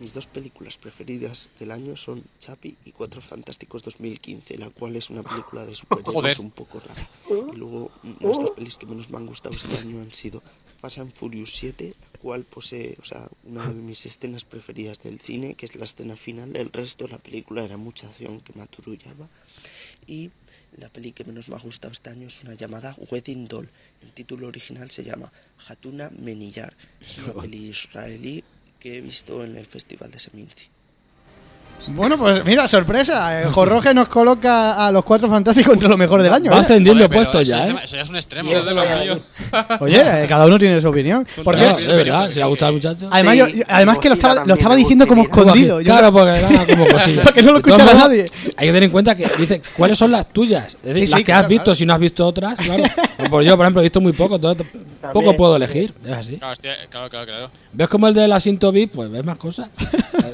Mis 0.00 0.14
dos 0.14 0.26
películas 0.28 0.78
preferidas 0.78 1.50
del 1.58 1.72
año 1.72 1.96
son 1.96 2.22
Chapi 2.38 2.76
y 2.84 2.92
Cuatro 2.92 3.20
Fantásticos 3.20 3.82
2015, 3.82 4.56
la 4.58 4.70
cual 4.70 4.94
es 4.94 5.10
una 5.10 5.24
película 5.24 5.66
de 5.66 5.74
superhéroes 5.74 6.38
un 6.38 6.52
poco 6.52 6.80
rara. 6.80 7.08
Y 7.52 7.56
luego 7.56 7.90
las 8.20 8.38
dos 8.38 8.50
pelis 8.52 8.78
que 8.78 8.86
menos 8.86 9.10
me 9.10 9.16
han 9.16 9.26
gustado 9.26 9.56
este 9.56 9.76
año 9.76 10.00
han 10.00 10.12
sido 10.12 10.40
Fast 10.80 10.98
and 10.98 11.12
Furious 11.12 11.50
7, 11.56 11.92
la 12.00 12.07
cual 12.18 12.44
posee, 12.44 12.96
o 13.00 13.04
sea, 13.04 13.28
una 13.44 13.66
de 13.68 13.74
mis 13.74 14.04
escenas 14.06 14.44
preferidas 14.44 15.02
del 15.02 15.20
cine, 15.20 15.54
que 15.54 15.66
es 15.66 15.76
la 15.76 15.84
escena 15.84 16.16
final. 16.16 16.54
El 16.56 16.70
resto 16.70 17.04
de 17.04 17.12
la 17.12 17.18
película 17.18 17.64
era 17.64 17.76
mucha 17.76 18.06
acción 18.08 18.40
que 18.40 18.52
me 18.54 18.62
aturullaba. 18.62 19.28
Y 20.06 20.30
la 20.76 20.88
peli 20.88 21.12
que 21.12 21.24
menos 21.24 21.48
me 21.48 21.56
ha 21.56 21.58
gustado 21.58 21.92
este 21.92 22.10
año 22.10 22.28
es 22.28 22.42
una 22.42 22.54
llamada 22.54 22.96
Wedding 23.10 23.46
Doll. 23.46 23.68
El 24.02 24.12
título 24.12 24.48
original 24.48 24.90
se 24.90 25.04
llama 25.04 25.32
Hatuna 25.66 26.10
Menillar. 26.10 26.74
Es 27.00 27.18
una 27.18 27.34
peli 27.42 27.68
israelí 27.68 28.44
que 28.78 28.98
he 28.98 29.00
visto 29.00 29.44
en 29.44 29.56
el 29.56 29.66
Festival 29.66 30.10
de 30.10 30.20
Seminci. 30.20 30.66
Bueno, 31.94 32.18
pues 32.18 32.44
mira, 32.44 32.66
sorpresa. 32.66 33.42
eh, 33.42 33.44
Jorroge 33.52 33.94
nos 33.94 34.08
coloca 34.08 34.86
a 34.86 34.90
los 34.92 35.04
cuatro 35.04 35.28
fantásticos 35.28 35.74
entre 35.74 35.88
lo 35.88 35.96
mejor 35.96 36.22
del 36.22 36.32
año. 36.32 36.50
Va 36.50 36.58
¿eh? 36.58 36.60
ascendiendo 36.60 37.08
puestos 37.08 37.46
ya, 37.46 37.66
es 37.68 37.72
¿eh? 37.74 37.76
Eso 37.84 37.96
ya 37.96 38.02
es 38.02 38.10
un 38.10 38.16
extremo. 38.16 38.50
Oye, 39.80 40.00
eh, 40.24 40.26
cada 40.28 40.46
uno 40.46 40.58
tiene 40.58 40.80
su 40.80 40.88
opinión. 40.88 41.26
Por 41.44 41.54
Claro, 41.54 41.72
cierto, 41.72 41.92
es 41.92 41.96
verdad, 42.04 42.28
si 42.30 42.36
le 42.36 42.42
ha 42.42 42.46
gustado 42.46 42.68
al 42.68 42.74
muchacho. 42.74 43.08
además, 43.10 43.36
yo- 43.36 43.48
yo- 43.48 43.64
además 43.68 43.98
que 43.98 44.08
lo 44.08 44.14
estaba, 44.14 44.44
lo 44.44 44.54
estaba 44.54 44.76
diciendo 44.76 45.06
como 45.06 45.22
escondido. 45.22 45.80
yo 45.80 45.84
Claro, 45.92 46.12
porque 46.12 46.30
era 46.38 46.66
como 46.66 46.86
cosilla. 46.92 47.22
Para 47.22 47.34
que 47.34 47.42
no 47.42 47.52
lo 47.52 47.58
De 47.58 47.62
todas 47.62 47.78
escuchara 47.80 48.08
nadie. 48.08 48.24
Hay 48.56 48.66
que 48.66 48.72
tener 48.72 48.82
en 48.84 48.90
cuenta 48.90 49.14
que 49.14 49.30
dice, 49.38 49.62
¿cuáles 49.76 49.96
son 49.96 50.10
las 50.10 50.28
tuyas? 50.32 50.66
Es 50.82 50.82
decir, 50.82 51.06
Sí, 51.06 51.10
las 51.12 51.18
sí, 51.18 51.24
que 51.24 51.32
claro, 51.32 51.42
has 51.44 51.48
visto, 51.48 51.64
claro. 51.64 51.74
si 51.76 51.86
no 51.86 51.94
has 51.94 52.00
visto 52.00 52.26
otras, 52.26 52.58
claro. 52.58 52.82
Pues 53.30 53.46
yo, 53.46 53.56
por 53.56 53.64
ejemplo, 53.66 53.80
he 53.82 53.84
visto 53.84 54.00
muy 54.00 54.12
poco, 54.12 54.34
entonces 54.36 54.66
poco 55.12 55.34
puedo 55.36 55.56
elegir. 55.56 55.94
Es 56.04 56.12
así. 56.12 56.36
Claro, 56.38 56.52
hostia, 56.52 56.74
claro, 56.90 57.08
claro, 57.08 57.26
claro. 57.26 57.50
¿Ves 57.72 57.88
como 57.88 58.08
el 58.08 58.14
del 58.14 58.32
asiento 58.32 58.72
VIP? 58.72 58.92
Pues 58.94 59.10
ves 59.10 59.24
más 59.24 59.38
cosas. 59.38 59.68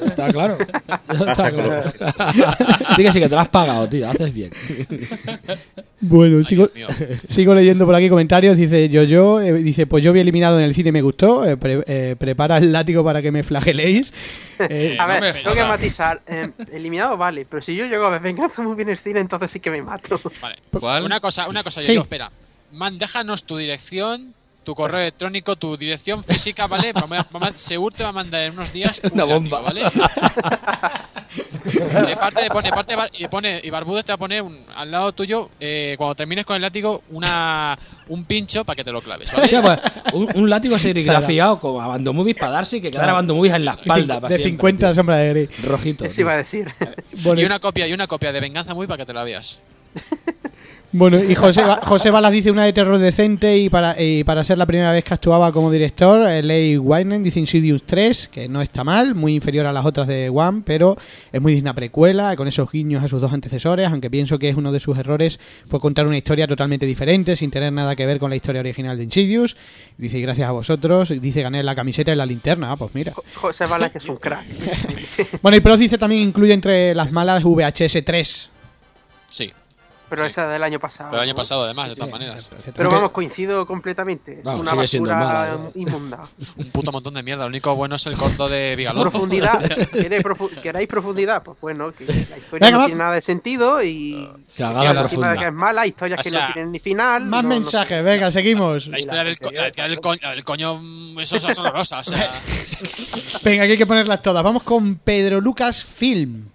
Está 0.05 0.31
claro. 0.31 0.57
Está 1.37 1.51
claro. 1.51 1.83
Dice 2.97 3.03
que 3.03 3.11
sí, 3.11 3.19
que 3.19 3.29
te 3.29 3.35
lo 3.35 3.41
has 3.41 3.49
pagado, 3.49 3.87
tío. 3.89 4.09
Haces 4.09 4.33
bien. 4.33 4.51
Bueno, 6.01 6.43
sigo, 6.43 6.69
sigo 7.27 7.53
leyendo 7.55 7.85
por 7.85 7.95
aquí 7.95 8.09
comentarios. 8.09 8.57
Dice 8.57 8.89
yo, 8.89 9.03
yo, 9.03 9.41
eh, 9.41 9.53
dice, 9.53 9.87
pues 9.87 10.03
yo 10.03 10.13
vi 10.13 10.19
eliminado 10.19 10.57
en 10.59 10.65
el 10.65 10.73
cine 10.75 10.89
y 10.89 10.91
me 10.91 11.01
gustó. 11.01 11.45
eh, 11.45 11.57
pre- 11.57 11.83
eh, 11.87 12.15
prepara 12.17 12.57
el 12.57 12.71
látigo 12.71 13.03
para 13.03 13.21
que 13.21 13.31
me 13.31 13.43
flageléis. 13.43 14.13
Eh, 14.57 14.95
A 14.97 15.05
ver, 15.05 15.33
tengo 15.43 15.53
que 15.53 15.63
matizar. 15.65 16.21
eh, 16.27 16.49
eliminado, 16.71 17.17
vale, 17.17 17.45
pero 17.45 17.61
si 17.61 17.75
yo 17.75 17.85
llego 17.87 18.05
a 18.05 18.09
ver 18.11 18.21
Venganza 18.21 18.61
muy 18.61 18.73
bien 18.75 18.87
el 18.87 18.97
cine, 18.97 19.19
entonces 19.19 19.51
sí 19.51 19.59
que 19.59 19.69
me 19.69 19.81
mato. 19.81 20.17
Vale. 20.41 20.55
¿Cuál? 20.71 21.03
Una 21.03 21.19
cosa, 21.19 21.49
una 21.49 21.61
cosa, 21.61 21.81
Sí. 21.81 21.93
yo, 21.93 22.03
espera. 22.03 22.31
Man, 22.71 22.97
déjanos 22.97 23.43
tu 23.43 23.57
dirección, 23.57 24.33
tu 24.65 24.75
correo 24.75 24.99
electrónico, 24.99 25.55
tu 25.55 25.77
dirección 25.77 26.23
física, 26.23 26.67
¿vale? 26.67 26.91
Vamos 26.91 27.17
a- 27.19 27.51
Seguro 27.55 27.95
te 27.95 28.03
va 28.03 28.09
a 28.09 28.13
mandar 28.13 28.41
en 28.41 28.51
unos 28.53 28.73
días 28.73 28.99
un 29.05 29.13
Una 29.13 29.23
bomba. 29.23 29.61
¿vale? 29.61 29.83
De 32.07 32.15
parte 32.15 32.47
pone, 32.49 32.69
parte 32.71 32.95
Bar- 32.95 33.09
y 33.17 33.27
pone 33.27 33.59
y 33.63 33.69
Barbudes 33.69 34.05
te 34.05 34.11
va 34.11 34.15
a 34.15 34.17
poner 34.19 34.41
un- 34.41 34.65
al 34.75 34.91
lado 34.91 35.11
tuyo 35.13 35.49
eh, 35.59 35.95
cuando 35.97 36.15
termines 36.15 36.45
con 36.45 36.55
el 36.55 36.61
látigo 36.61 37.03
una 37.09 37.77
un 38.07 38.23
pincho 38.25 38.63
para 38.65 38.75
que 38.75 38.83
te 38.83 38.91
lo 38.91 39.01
claves, 39.01 39.31
¿vale? 39.33 39.49
Pues, 39.61 39.79
un, 40.13 40.29
un 40.35 40.49
látigo 40.49 40.77
serigrafiado 40.79 41.59
como 41.59 41.81
a 41.81 41.87
Bando 41.87 42.13
Movies 42.13 42.35
para 42.37 42.51
darse 42.53 42.77
y 42.77 42.81
que 42.81 42.89
quedara 42.91 43.05
Claro. 43.07 43.15
Bando 43.17 43.35
Movies 43.35 43.53
en 43.53 43.65
la 43.65 43.71
espalda. 43.71 44.19
para 44.21 44.35
de 44.35 44.43
siempre, 44.43 44.49
50 44.71 44.87
tío. 44.87 44.95
sombras 44.95 45.19
de 45.19 45.29
Grey. 45.29 45.49
Rojito. 45.63 46.05
Eso 46.05 46.15
tío. 46.15 46.21
iba 46.23 46.33
a 46.33 46.37
decir. 46.37 46.67
Bueno, 47.23 47.41
Y 47.41 47.45
una 47.45 47.59
copia 47.59 47.87
y 47.87 47.93
una 47.93 48.07
copia 48.07 48.31
de 48.31 48.39
Venganza 48.39 48.73
muy 48.73 48.87
para 48.87 48.97
que 48.99 49.05
te 49.05 49.13
la 49.13 49.23
veas. 49.23 49.59
Bueno, 50.97 51.21
y 51.21 51.35
José, 51.35 51.61
José 51.83 52.09
Balas 52.09 52.31
dice 52.31 52.51
una 52.51 52.63
de 52.63 52.71
terror 52.71 52.97
decente 52.97 53.57
y 53.57 53.69
para, 53.69 54.01
y 54.01 54.23
para 54.23 54.45
ser 54.45 54.57
la 54.57 54.65
primera 54.65 54.93
vez 54.93 55.03
que 55.03 55.13
actuaba 55.13 55.51
como 55.51 55.69
director, 55.69 56.25
eh, 56.25 56.41
Leigh 56.41 56.77
Whannell 56.77 57.21
dice 57.21 57.41
Insidious 57.41 57.83
3, 57.85 58.29
que 58.29 58.47
no 58.47 58.61
está 58.61 58.85
mal, 58.85 59.13
muy 59.13 59.35
inferior 59.35 59.65
a 59.65 59.73
las 59.73 59.85
otras 59.85 60.07
de 60.07 60.29
One, 60.29 60.61
pero 60.63 60.95
es 61.33 61.41
muy 61.41 61.53
digna 61.53 61.73
precuela, 61.73 62.33
con 62.37 62.47
esos 62.47 62.71
guiños 62.71 63.03
a 63.03 63.09
sus 63.09 63.19
dos 63.19 63.33
antecesores, 63.33 63.89
aunque 63.89 64.09
pienso 64.09 64.39
que 64.39 64.47
es 64.47 64.55
uno 64.55 64.71
de 64.71 64.79
sus 64.79 64.97
errores 64.97 65.37
fue 65.67 65.81
contar 65.81 66.07
una 66.07 66.15
historia 66.15 66.47
totalmente 66.47 66.85
diferente, 66.85 67.35
sin 67.35 67.51
tener 67.51 67.73
nada 67.73 67.93
que 67.93 68.05
ver 68.05 68.17
con 68.17 68.29
la 68.29 68.37
historia 68.37 68.61
original 68.61 68.95
de 68.95 69.03
Insidious. 69.03 69.57
Dice, 69.97 70.21
gracias 70.21 70.47
a 70.47 70.53
vosotros, 70.53 71.13
dice, 71.19 71.41
gané 71.41 71.61
la 71.61 71.75
camiseta 71.75 72.13
y 72.13 72.15
la 72.15 72.25
linterna, 72.25 72.71
ah, 72.71 72.77
pues 72.77 72.95
mira. 72.95 73.11
José 73.33 73.65
Balas 73.65 73.91
que 73.91 73.97
es 73.97 74.07
un 74.07 74.15
crack. 74.15 74.45
Bueno, 75.41 75.57
y 75.57 75.59
Proz 75.59 75.77
dice 75.77 75.97
también 75.97 76.21
incluye 76.21 76.53
entre 76.53 76.95
las 76.95 77.11
malas 77.11 77.43
VHS 77.43 78.05
3. 78.05 78.49
Sí. 79.29 79.51
Pero 80.09 80.25
esa 80.25 80.47
del 80.47 80.63
año 80.63 80.79
pasado. 80.79 81.09
Pero 81.09 81.21
el 81.23 81.29
año 81.29 81.35
pasado, 81.35 81.63
además, 81.65 81.89
de 81.89 81.95
todas 81.95 82.11
maneras. 82.11 82.51
Pero 82.75 82.89
vamos, 82.91 83.11
coincido 83.11 83.65
completamente. 83.65 84.39
Es 84.39 84.45
una 84.45 84.73
basura 84.73 85.15
mala, 85.15 85.47
¿eh? 85.53 85.71
inmunda. 85.75 86.19
Un 86.57 86.69
puto 86.71 86.91
montón 86.91 87.13
de 87.15 87.23
mierda. 87.23 87.43
Lo 87.43 87.49
único 87.49 87.73
bueno 87.75 87.95
es 87.95 88.05
el 88.05 88.15
corto 88.15 88.47
de 88.47 88.75
Vigalopo. 88.77 89.09
Profundidad. 89.09 89.61
¿Queréis, 89.91 90.23
profu- 90.23 90.59
¿Queréis 90.61 90.87
profundidad? 90.87 91.41
Pues 91.43 91.57
bueno, 91.59 91.91
que 91.91 92.05
la 92.05 92.37
historia 92.37 92.67
Venga, 92.67 92.71
no 92.71 92.79
va. 92.79 92.85
tiene 92.85 92.99
nada 92.99 93.15
de 93.15 93.21
sentido 93.21 93.81
y. 93.83 94.29
Profunda. 94.57 95.31
de 95.33 95.37
que 95.39 95.45
es 95.47 95.53
mala, 95.53 95.87
historias 95.87 96.19
O 96.19 96.23
que 96.29 96.37
no 96.37 96.45
tienen 96.53 96.71
ni 96.71 96.79
final. 96.79 97.25
Más 97.25 97.43
no- 97.43 97.49
no 97.49 97.55
sé. 97.55 97.59
mensajes, 97.61 98.03
venga, 98.03 98.31
seguimos. 98.31 98.87
La 98.87 98.99
historia 98.99 99.23
del, 99.23 99.37
co- 99.39 99.51
la 99.51 99.67
historia 99.67 99.89
del 99.89 99.99
coño, 99.99 100.31
el 100.31 100.43
coño, 100.43 100.81
eso 101.21 101.37
es 101.37 101.57
horrorosa. 101.57 101.99
O 101.99 102.03
sea, 102.03 102.29
Venga, 103.43 103.63
aquí 103.63 103.73
hay 103.73 103.77
que 103.77 103.85
ponerlas 103.85 104.21
todas. 104.21 104.43
Vamos 104.43 104.63
con 104.63 104.95
Pedro 104.95 105.41
Lucas 105.41 105.83
Film. 105.83 106.45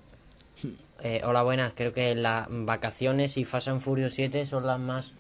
Eh, 1.03 1.23
hola, 1.25 1.43
buenas. 1.43 1.73
Creo 1.75 1.93
que 1.93 2.15
las 2.15 2.47
vacaciones 2.51 3.37
y 3.37 3.45
Fast 3.45 3.69
and 3.69 3.81
Furious 3.81 4.15
7 4.15 4.45
son 4.47 4.67
las 4.67 4.79
más 4.79 5.13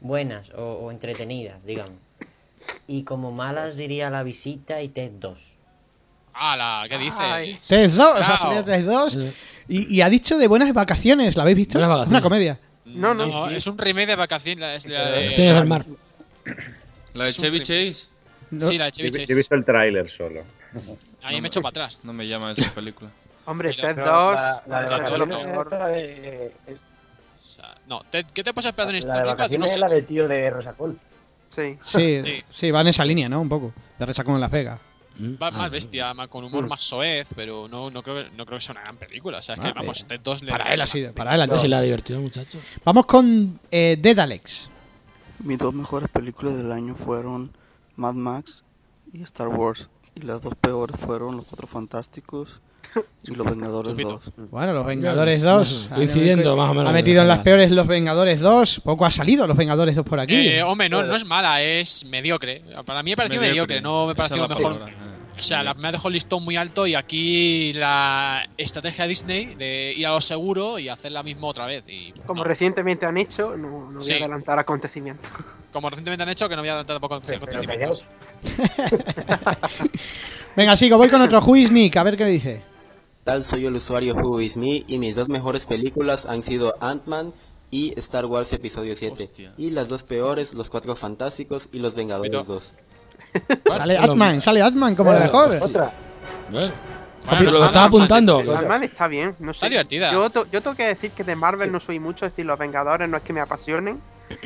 buenas 0.00 0.50
o, 0.56 0.62
o 0.62 0.90
entretenidas, 0.90 1.64
digamos. 1.64 1.96
Y 2.86 3.02
como 3.04 3.30
malas 3.32 3.76
diría 3.76 4.10
La 4.10 4.22
Visita 4.22 4.80
y 4.82 4.88
TED 4.88 5.12
2. 5.20 5.38
¡Hala! 6.34 6.86
¿Qué 6.88 6.98
dice? 6.98 7.22
Test 7.66 7.96
2, 7.96 8.20
o 8.20 8.24
sea, 8.24 8.36
salió 8.36 8.64
Test 8.64 8.86
2. 8.86 9.18
Y, 9.68 9.94
y 9.96 10.00
ha 10.00 10.08
dicho 10.10 10.36
de 10.36 10.48
buenas 10.48 10.72
vacaciones, 10.72 11.36
¿la 11.36 11.42
habéis 11.42 11.56
visto? 11.58 11.78
Vacaciones. 11.78 12.08
Una 12.08 12.20
comedia. 12.20 12.58
No, 12.86 13.14
no. 13.14 13.26
No, 13.26 13.48
es 13.50 13.66
un 13.66 13.78
remake 13.78 14.06
de 14.08 14.16
vacaciones. 14.16 14.84
es 14.84 14.90
la 14.90 15.10
de- 15.10 15.24
Vacaciones 15.24 15.54
al 15.54 15.66
mar. 15.66 15.86
¿La 17.14 17.24
de 17.24 17.28
Es 17.30 17.36
Chevy. 17.40 17.60
Chase? 17.60 17.96
Sí, 18.58 18.78
la 18.78 18.86
de 18.86 18.92
Chevy 18.92 19.10
Yo 19.10 19.16
he 19.16 19.20
Chase. 19.20 19.34
visto 19.34 19.54
el 19.54 19.64
tráiler 19.64 20.10
solo. 20.10 20.42
Ahí 21.22 21.40
me 21.40 21.46
echo 21.48 21.60
para 21.62 21.70
atrás. 21.70 22.04
No 22.04 22.12
me 22.12 22.26
llama 22.26 22.52
esa 22.52 22.74
película. 22.74 23.10
Hombre, 23.46 23.74
Pero 23.76 23.94
Ted 23.94 24.04
la- 24.04 24.10
2. 24.12 24.34
La, 24.34 24.62
la 24.66 24.80
de 24.80 24.86
Ted 24.86 24.92
vacaciones 24.96 25.18
dos 25.18 25.28
no. 25.28 25.38
es 25.38 25.64
esta 25.64 25.88
de- 25.88 26.46
es- 26.66 26.78
O 26.78 27.42
sea, 27.46 27.74
no, 27.88 28.00
te- 28.10 28.24
¿qué 28.24 28.42
te 28.42 28.54
puedes 28.54 28.66
esperar 28.66 28.90
de 28.92 28.98
una 28.98 29.06
la 29.14 29.20
de 29.20 29.26
vacaciones 29.26 29.72
es 29.72 29.78
la 29.80 29.86
del 29.88 30.06
tío 30.06 30.26
de 30.28 30.50
Rosacol. 30.50 30.98
Sí. 31.48 31.78
Sí, 31.82 32.20
Sí. 32.24 32.42
sí, 32.50 32.70
va 32.70 32.80
en 32.80 32.88
esa 32.88 33.04
línea, 33.04 33.28
¿no? 33.28 33.40
Un 33.40 33.48
poco. 33.48 33.72
De 33.98 34.06
resacón 34.06 34.34
en 34.36 34.40
Las 34.40 34.50
Vegas. 34.50 34.80
Va 35.40 35.50
más 35.52 35.70
bestia, 35.70 36.12
más- 36.14 36.26
con 36.28 36.42
humor 36.42 36.66
más 36.68 36.82
soez, 36.82 37.34
pero 37.36 37.68
no, 37.68 37.88
no, 37.90 38.02
creo, 38.02 38.16
que- 38.24 38.30
no 38.36 38.44
creo 38.46 38.58
que 38.58 38.64
sea 38.64 38.72
una 38.72 38.82
gran 38.82 38.96
película. 38.96 39.38
O 39.38 39.42
sea, 39.42 39.54
es 39.54 39.60
que 39.60 39.68
Ah, 39.68 39.72
vamos, 39.76 40.04
Ted 40.06 40.20
2 40.24 40.42
le 40.42 40.50
Para 40.50 40.70
él 40.72 40.80
ha 40.82 40.86
sido, 40.86 41.12
para 41.14 41.34
él 41.36 41.42
ha 41.42 41.46
sido. 41.58 41.68
le 41.68 41.76
ha 41.76 41.80
divertido, 41.82 42.20
muchacho. 42.20 42.58
Vamos 42.84 43.06
con 43.06 43.60
eh, 43.70 43.96
Dead 44.00 44.18
Alex. 44.18 44.70
Mis 45.40 45.58
dos 45.58 45.72
mejores 45.74 46.08
películas 46.08 46.56
del 46.56 46.72
año 46.72 46.96
fueron 46.96 47.52
Mad 47.96 48.14
Max 48.14 48.64
y 49.12 49.22
Star 49.22 49.48
Wars. 49.48 49.88
Y 50.16 50.22
las 50.22 50.42
dos 50.42 50.54
peores 50.56 50.96
fueron 50.98 51.36
Los 51.36 51.44
Cuatro 51.44 51.66
Fantásticos 51.66 52.60
y 53.24 53.34
Los 53.34 53.46
Vengadores 53.50 53.96
2. 53.96 54.20
Bueno, 54.50 54.72
Los 54.72 54.86
Vengadores 54.86 55.42
2. 55.42 55.90
Coincidiendo, 55.94 56.56
más 56.56 56.70
o 56.70 56.74
menos, 56.74 56.90
Ha 56.90 56.92
metido 56.92 57.22
en 57.22 57.28
las 57.28 57.40
peores 57.40 57.70
Los 57.70 57.86
Vengadores 57.86 58.40
2. 58.40 58.80
Poco 58.84 59.04
ha 59.06 59.10
salido 59.10 59.46
Los 59.46 59.56
Vengadores 59.56 59.96
2 59.96 60.04
por 60.06 60.20
aquí. 60.20 60.48
Eh, 60.48 60.62
hombre, 60.62 60.88
no, 60.88 61.02
no 61.02 61.16
es 61.16 61.24
mala, 61.24 61.62
es 61.62 62.04
mediocre. 62.06 62.62
Para 62.84 63.02
mí 63.02 63.10
me 63.10 63.16
pareció 63.16 63.40
mediocre, 63.40 63.80
no 63.80 64.06
me 64.06 64.14
pareció 64.14 64.46
mejor. 64.48 64.74
palabra. 64.78 65.10
O 65.36 65.42
sea, 65.42 65.64
la, 65.64 65.74
me 65.74 65.88
ha 65.88 65.90
dejado 65.90 66.10
el 66.10 66.14
listón 66.14 66.44
muy 66.44 66.54
alto 66.54 66.86
y 66.86 66.94
aquí 66.94 67.72
la 67.72 68.48
estrategia 68.56 69.04
Disney 69.08 69.56
de 69.56 69.92
ir 69.92 70.06
a 70.06 70.10
lo 70.10 70.20
seguro 70.20 70.78
y 70.78 70.88
hacer 70.88 71.10
la 71.10 71.24
misma 71.24 71.48
otra 71.48 71.66
vez. 71.66 71.88
Y 71.88 72.12
Como 72.24 72.44
recientemente 72.44 73.04
han 73.04 73.16
hecho, 73.16 73.56
no, 73.56 73.90
no 73.90 73.98
voy 73.98 74.00
Sí. 74.00 74.12
a 74.12 74.16
adelantar 74.18 74.60
acontecimientos. 74.60 75.28
como 75.72 75.90
recientemente 75.90 76.22
han 76.22 76.28
hecho, 76.28 76.48
que 76.48 76.54
no 76.54 76.62
voy 76.62 76.68
a 76.68 76.72
adelantar 76.74 76.94
tampoco 77.00 77.16
acontecimientos. 77.16 78.06
Venga, 80.56 80.76
sigo, 80.76 80.98
voy 80.98 81.08
con 81.08 81.20
otro 81.20 81.40
Juiznik, 81.40 81.96
a 81.96 82.04
ver 82.04 82.16
qué 82.16 82.24
le 82.26 82.30
dice. 82.30 82.62
Tal? 83.24 83.44
Soy 83.44 83.66
el 83.66 83.74
usuario 83.74 84.14
Who 84.14 84.40
Is 84.40 84.56
Me 84.56 84.84
y 84.86 84.98
mis 84.98 85.16
dos 85.16 85.28
mejores 85.28 85.66
películas 85.66 86.26
han 86.26 86.42
sido 86.42 86.74
Ant-Man 86.80 87.32
y 87.70 87.98
Star 87.98 88.26
Wars 88.26 88.52
Episodio 88.52 88.94
7. 88.96 89.30
Y 89.56 89.70
las 89.70 89.88
dos 89.88 90.04
peores, 90.04 90.54
Los 90.54 90.70
Cuatro 90.70 90.94
Fantásticos 90.94 91.68
y 91.72 91.78
Los 91.80 91.94
Vengadores 91.94 92.46
2. 92.46 92.72
Sale 93.68 93.98
Atman, 93.98 94.40
sale 94.40 94.62
Atman 94.62 94.94
como 94.94 95.12
la 95.12 95.18
mejor. 95.20 95.58
Otra. 95.60 95.92
Bueno, 96.52 96.72
Bueno, 97.26 97.42
no 97.50 97.58
lo 97.58 97.64
estaba 97.64 97.86
apuntando. 97.86 98.44
Batman 98.44 98.84
está 98.84 99.08
bien, 99.08 99.34
no 99.40 99.52
sé. 99.52 99.58
Está 99.66 99.68
divertida. 99.70 100.12
Yo, 100.12 100.30
to- 100.30 100.46
yo 100.52 100.62
tengo 100.62 100.76
que 100.76 100.84
decir 100.86 101.10
que 101.10 101.24
de 101.24 101.34
Marvel 101.34 101.72
no 101.72 101.80
soy 101.80 101.98
mucho, 101.98 102.26
es 102.26 102.32
decir, 102.32 102.46
los 102.46 102.58
Vengadores 102.58 103.08
no 103.08 103.16
es 103.16 103.22
que 103.24 103.32
me 103.32 103.40
apasionen. 103.40 104.00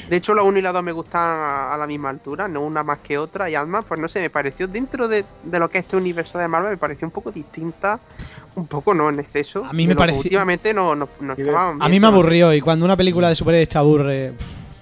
De 0.08 0.16
hecho, 0.16 0.34
la 0.34 0.42
1 0.42 0.58
y 0.58 0.62
la 0.62 0.72
2 0.72 0.82
me 0.82 0.92
gustan 0.92 1.20
a, 1.22 1.72
a 1.74 1.78
la 1.78 1.86
misma 1.86 2.10
altura, 2.10 2.48
no 2.48 2.62
una 2.62 2.82
más 2.82 2.98
que 2.98 3.16
otra. 3.18 3.48
Y 3.48 3.54
Ant-Man, 3.54 3.84
pues 3.86 4.00
no 4.00 4.08
sé, 4.08 4.20
me 4.20 4.30
pareció 4.30 4.66
dentro 4.66 5.06
de, 5.08 5.24
de 5.44 5.58
lo 5.58 5.70
que 5.70 5.78
es 5.78 5.84
este 5.84 5.96
universo 5.96 6.36
de 6.38 6.48
Marvel, 6.48 6.70
me 6.72 6.76
pareció 6.76 7.06
un 7.06 7.12
poco 7.12 7.30
distinta. 7.30 8.00
Un 8.56 8.66
poco 8.66 8.92
no 8.92 9.08
en 9.08 9.20
exceso. 9.20 9.64
A 9.64 9.72
mí 9.72 9.86
me 9.86 9.94
pareció- 9.94 10.20
Últimamente 10.22 10.74
no, 10.74 10.96
no, 10.96 11.08
no 11.20 11.32
estaban 11.32 11.80
A 11.80 11.88
mí 11.88 12.00
me 12.00 12.06
aburrió 12.08 12.52
y 12.52 12.60
cuando 12.60 12.84
una 12.84 12.96
película 12.96 13.28
de 13.28 13.36
superhéroes 13.36 13.68
te 13.68 13.78
aburre, 13.78 14.32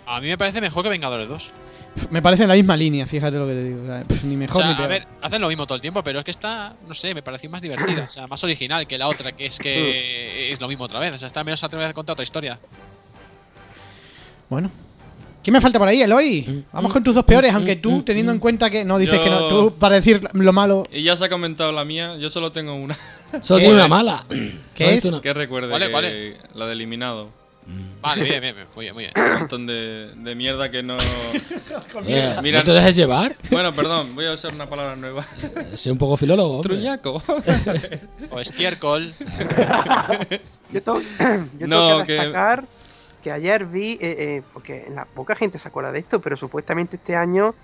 A 0.06 0.20
mí 0.20 0.28
me 0.28 0.38
parece 0.38 0.60
mejor 0.62 0.82
que 0.82 0.88
Vengadores 0.88 1.28
2. 1.28 1.50
pf, 1.94 2.08
me 2.10 2.22
parece 2.22 2.44
en 2.44 2.48
la 2.48 2.54
misma 2.54 2.74
línea, 2.76 3.06
fíjate 3.06 3.36
lo 3.36 3.46
que 3.46 3.52
te 3.52 3.64
digo. 3.64 3.82
o 3.82 3.86
sea, 3.86 4.04
ni 4.24 4.34
O 4.34 4.38
mejor 4.38 4.56
sea, 4.56 4.66
ni 4.68 4.72
a 4.72 4.76
peor. 4.78 4.88
ver, 4.88 5.06
hacen 5.20 5.42
lo 5.42 5.48
mismo 5.48 5.66
todo 5.66 5.76
el 5.76 5.82
tiempo, 5.82 6.02
pero 6.02 6.20
es 6.20 6.24
que 6.24 6.30
esta, 6.30 6.74
no 6.88 6.94
sé, 6.94 7.14
me 7.14 7.22
pareció 7.22 7.50
más 7.50 7.60
divertida. 7.60 8.04
O 8.04 8.10
sea, 8.10 8.26
más 8.26 8.42
original 8.44 8.86
que 8.86 8.96
la 8.96 9.08
otra, 9.08 9.32
que 9.32 9.46
es 9.46 9.58
que 9.58 10.52
es 10.52 10.60
lo 10.60 10.68
mismo 10.68 10.84
otra 10.84 11.00
vez. 11.00 11.14
O 11.14 11.18
sea, 11.18 11.26
está 11.26 11.44
menos 11.44 11.62
atrevida 11.64 11.90
a 11.90 11.92
contar 11.92 12.14
otra 12.14 12.22
historia. 12.22 12.58
Bueno. 14.48 14.70
¿Quién 15.46 15.52
me 15.52 15.60
falta 15.60 15.78
por 15.78 15.86
ahí, 15.86 16.02
Eloy? 16.02 16.64
Vamos 16.72 16.92
con 16.92 17.04
tus 17.04 17.14
dos 17.14 17.24
peores, 17.24 17.54
aunque 17.54 17.76
tú, 17.76 18.02
teniendo 18.02 18.32
en 18.32 18.40
cuenta 18.40 18.68
que. 18.68 18.84
No, 18.84 18.98
dices 18.98 19.18
Yo- 19.18 19.22
que 19.22 19.30
no. 19.30 19.46
Tú, 19.46 19.74
para 19.78 19.94
decir 19.94 20.20
lo 20.32 20.52
malo. 20.52 20.88
Y 20.92 21.04
ya 21.04 21.16
se 21.16 21.24
ha 21.26 21.28
comentado 21.28 21.70
la 21.70 21.84
mía, 21.84 22.16
yo 22.16 22.30
solo 22.30 22.50
tengo 22.50 22.74
una. 22.74 22.98
Solo 23.42 23.60
tiene 23.60 23.74
una 23.74 23.86
mala. 23.86 24.26
¿Qué 24.74 24.94
es? 24.94 25.08
Que 25.22 25.32
recuerde 25.32 25.68
¿Cuál 25.70 25.82
es, 25.82 25.88
que 25.88 25.92
cuál 25.92 26.04
es? 26.04 26.36
la 26.52 26.66
de 26.66 26.72
eliminado. 26.72 27.30
Vale, 28.02 28.24
bien, 28.24 28.40
bien, 28.40 28.54
bien, 28.56 28.66
muy 28.74 28.84
bien, 28.84 28.94
muy 28.94 29.04
bien. 29.04 29.12
Un 29.16 29.38
montón 29.40 29.66
de, 29.66 30.10
de 30.16 30.34
mierda 30.34 30.68
que 30.70 30.82
no. 30.82 30.96
mierda. 32.04 32.40
¿no 32.42 32.62
te 32.64 32.72
dejes 32.72 32.96
llevar? 32.96 33.36
Bueno, 33.50 33.72
perdón, 33.72 34.14
voy 34.16 34.26
a 34.26 34.32
usar 34.32 34.52
una 34.52 34.68
palabra 34.68 34.96
nueva. 34.96 35.24
Sé 35.74 35.90
un 35.92 35.98
poco 35.98 36.16
filólogo. 36.16 36.56
hombre. 36.58 36.74
Truñaco. 36.74 37.22
O 38.30 38.40
estiércol. 38.40 39.14
Yo 40.72 40.82
tengo, 40.82 41.00
yo 41.58 41.66
No, 41.68 41.88
tengo 41.88 42.04
que- 42.06 42.12
destacar 42.12 42.62
que... 42.62 42.75
ayer 43.32 43.64
vi, 43.66 43.92
eh, 43.92 43.98
eh, 44.00 44.42
porque 44.52 44.86
la 44.94 45.04
poca 45.04 45.34
gente 45.34 45.58
se 45.58 45.68
acuerda 45.68 45.92
de 45.92 45.98
esto, 46.00 46.20
pero 46.20 46.36
supuestamente 46.36 46.96
este 46.96 47.16
año 47.16 47.54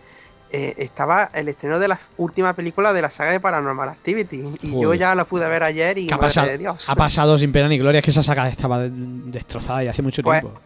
eh, 0.51 0.75
estaba 0.79 1.31
el 1.33 1.49
estreno 1.49 1.79
de 1.79 1.89
la 1.89 1.99
última 2.19 2.53
película 2.55 2.93
de 2.93 3.01
la 3.03 3.09
saga 3.11 3.33
de 3.33 3.41
Paranormal 3.41 3.89
Activity. 3.89 4.45
Y 4.63 4.81
yo 4.81 4.93
ya 4.95 5.15
la 5.15 5.25
pude 5.25 5.49
ver 5.49 5.63
ayer 5.63 5.97
y 5.99 6.07
¿Qué 6.07 6.13
ha 6.15 6.17
madre 6.19 6.29
pasado? 6.29 6.47
de 6.49 6.59
Dios. 6.59 6.91
Ha 6.91 6.95
pasado 6.95 7.39
sin 7.39 7.53
pena 7.53 7.69
ni 7.69 7.79
gloria. 7.79 8.01
Es 8.01 8.05
que 8.05 8.11
esa 8.11 8.23
saga 8.23 8.49
estaba 8.49 8.81
de- 8.81 8.91
destrozada 8.93 9.83
y 9.85 9.89
hace 9.89 10.03
mucho 10.03 10.23
Pues- 10.23 10.41
tiempo. 10.43 10.61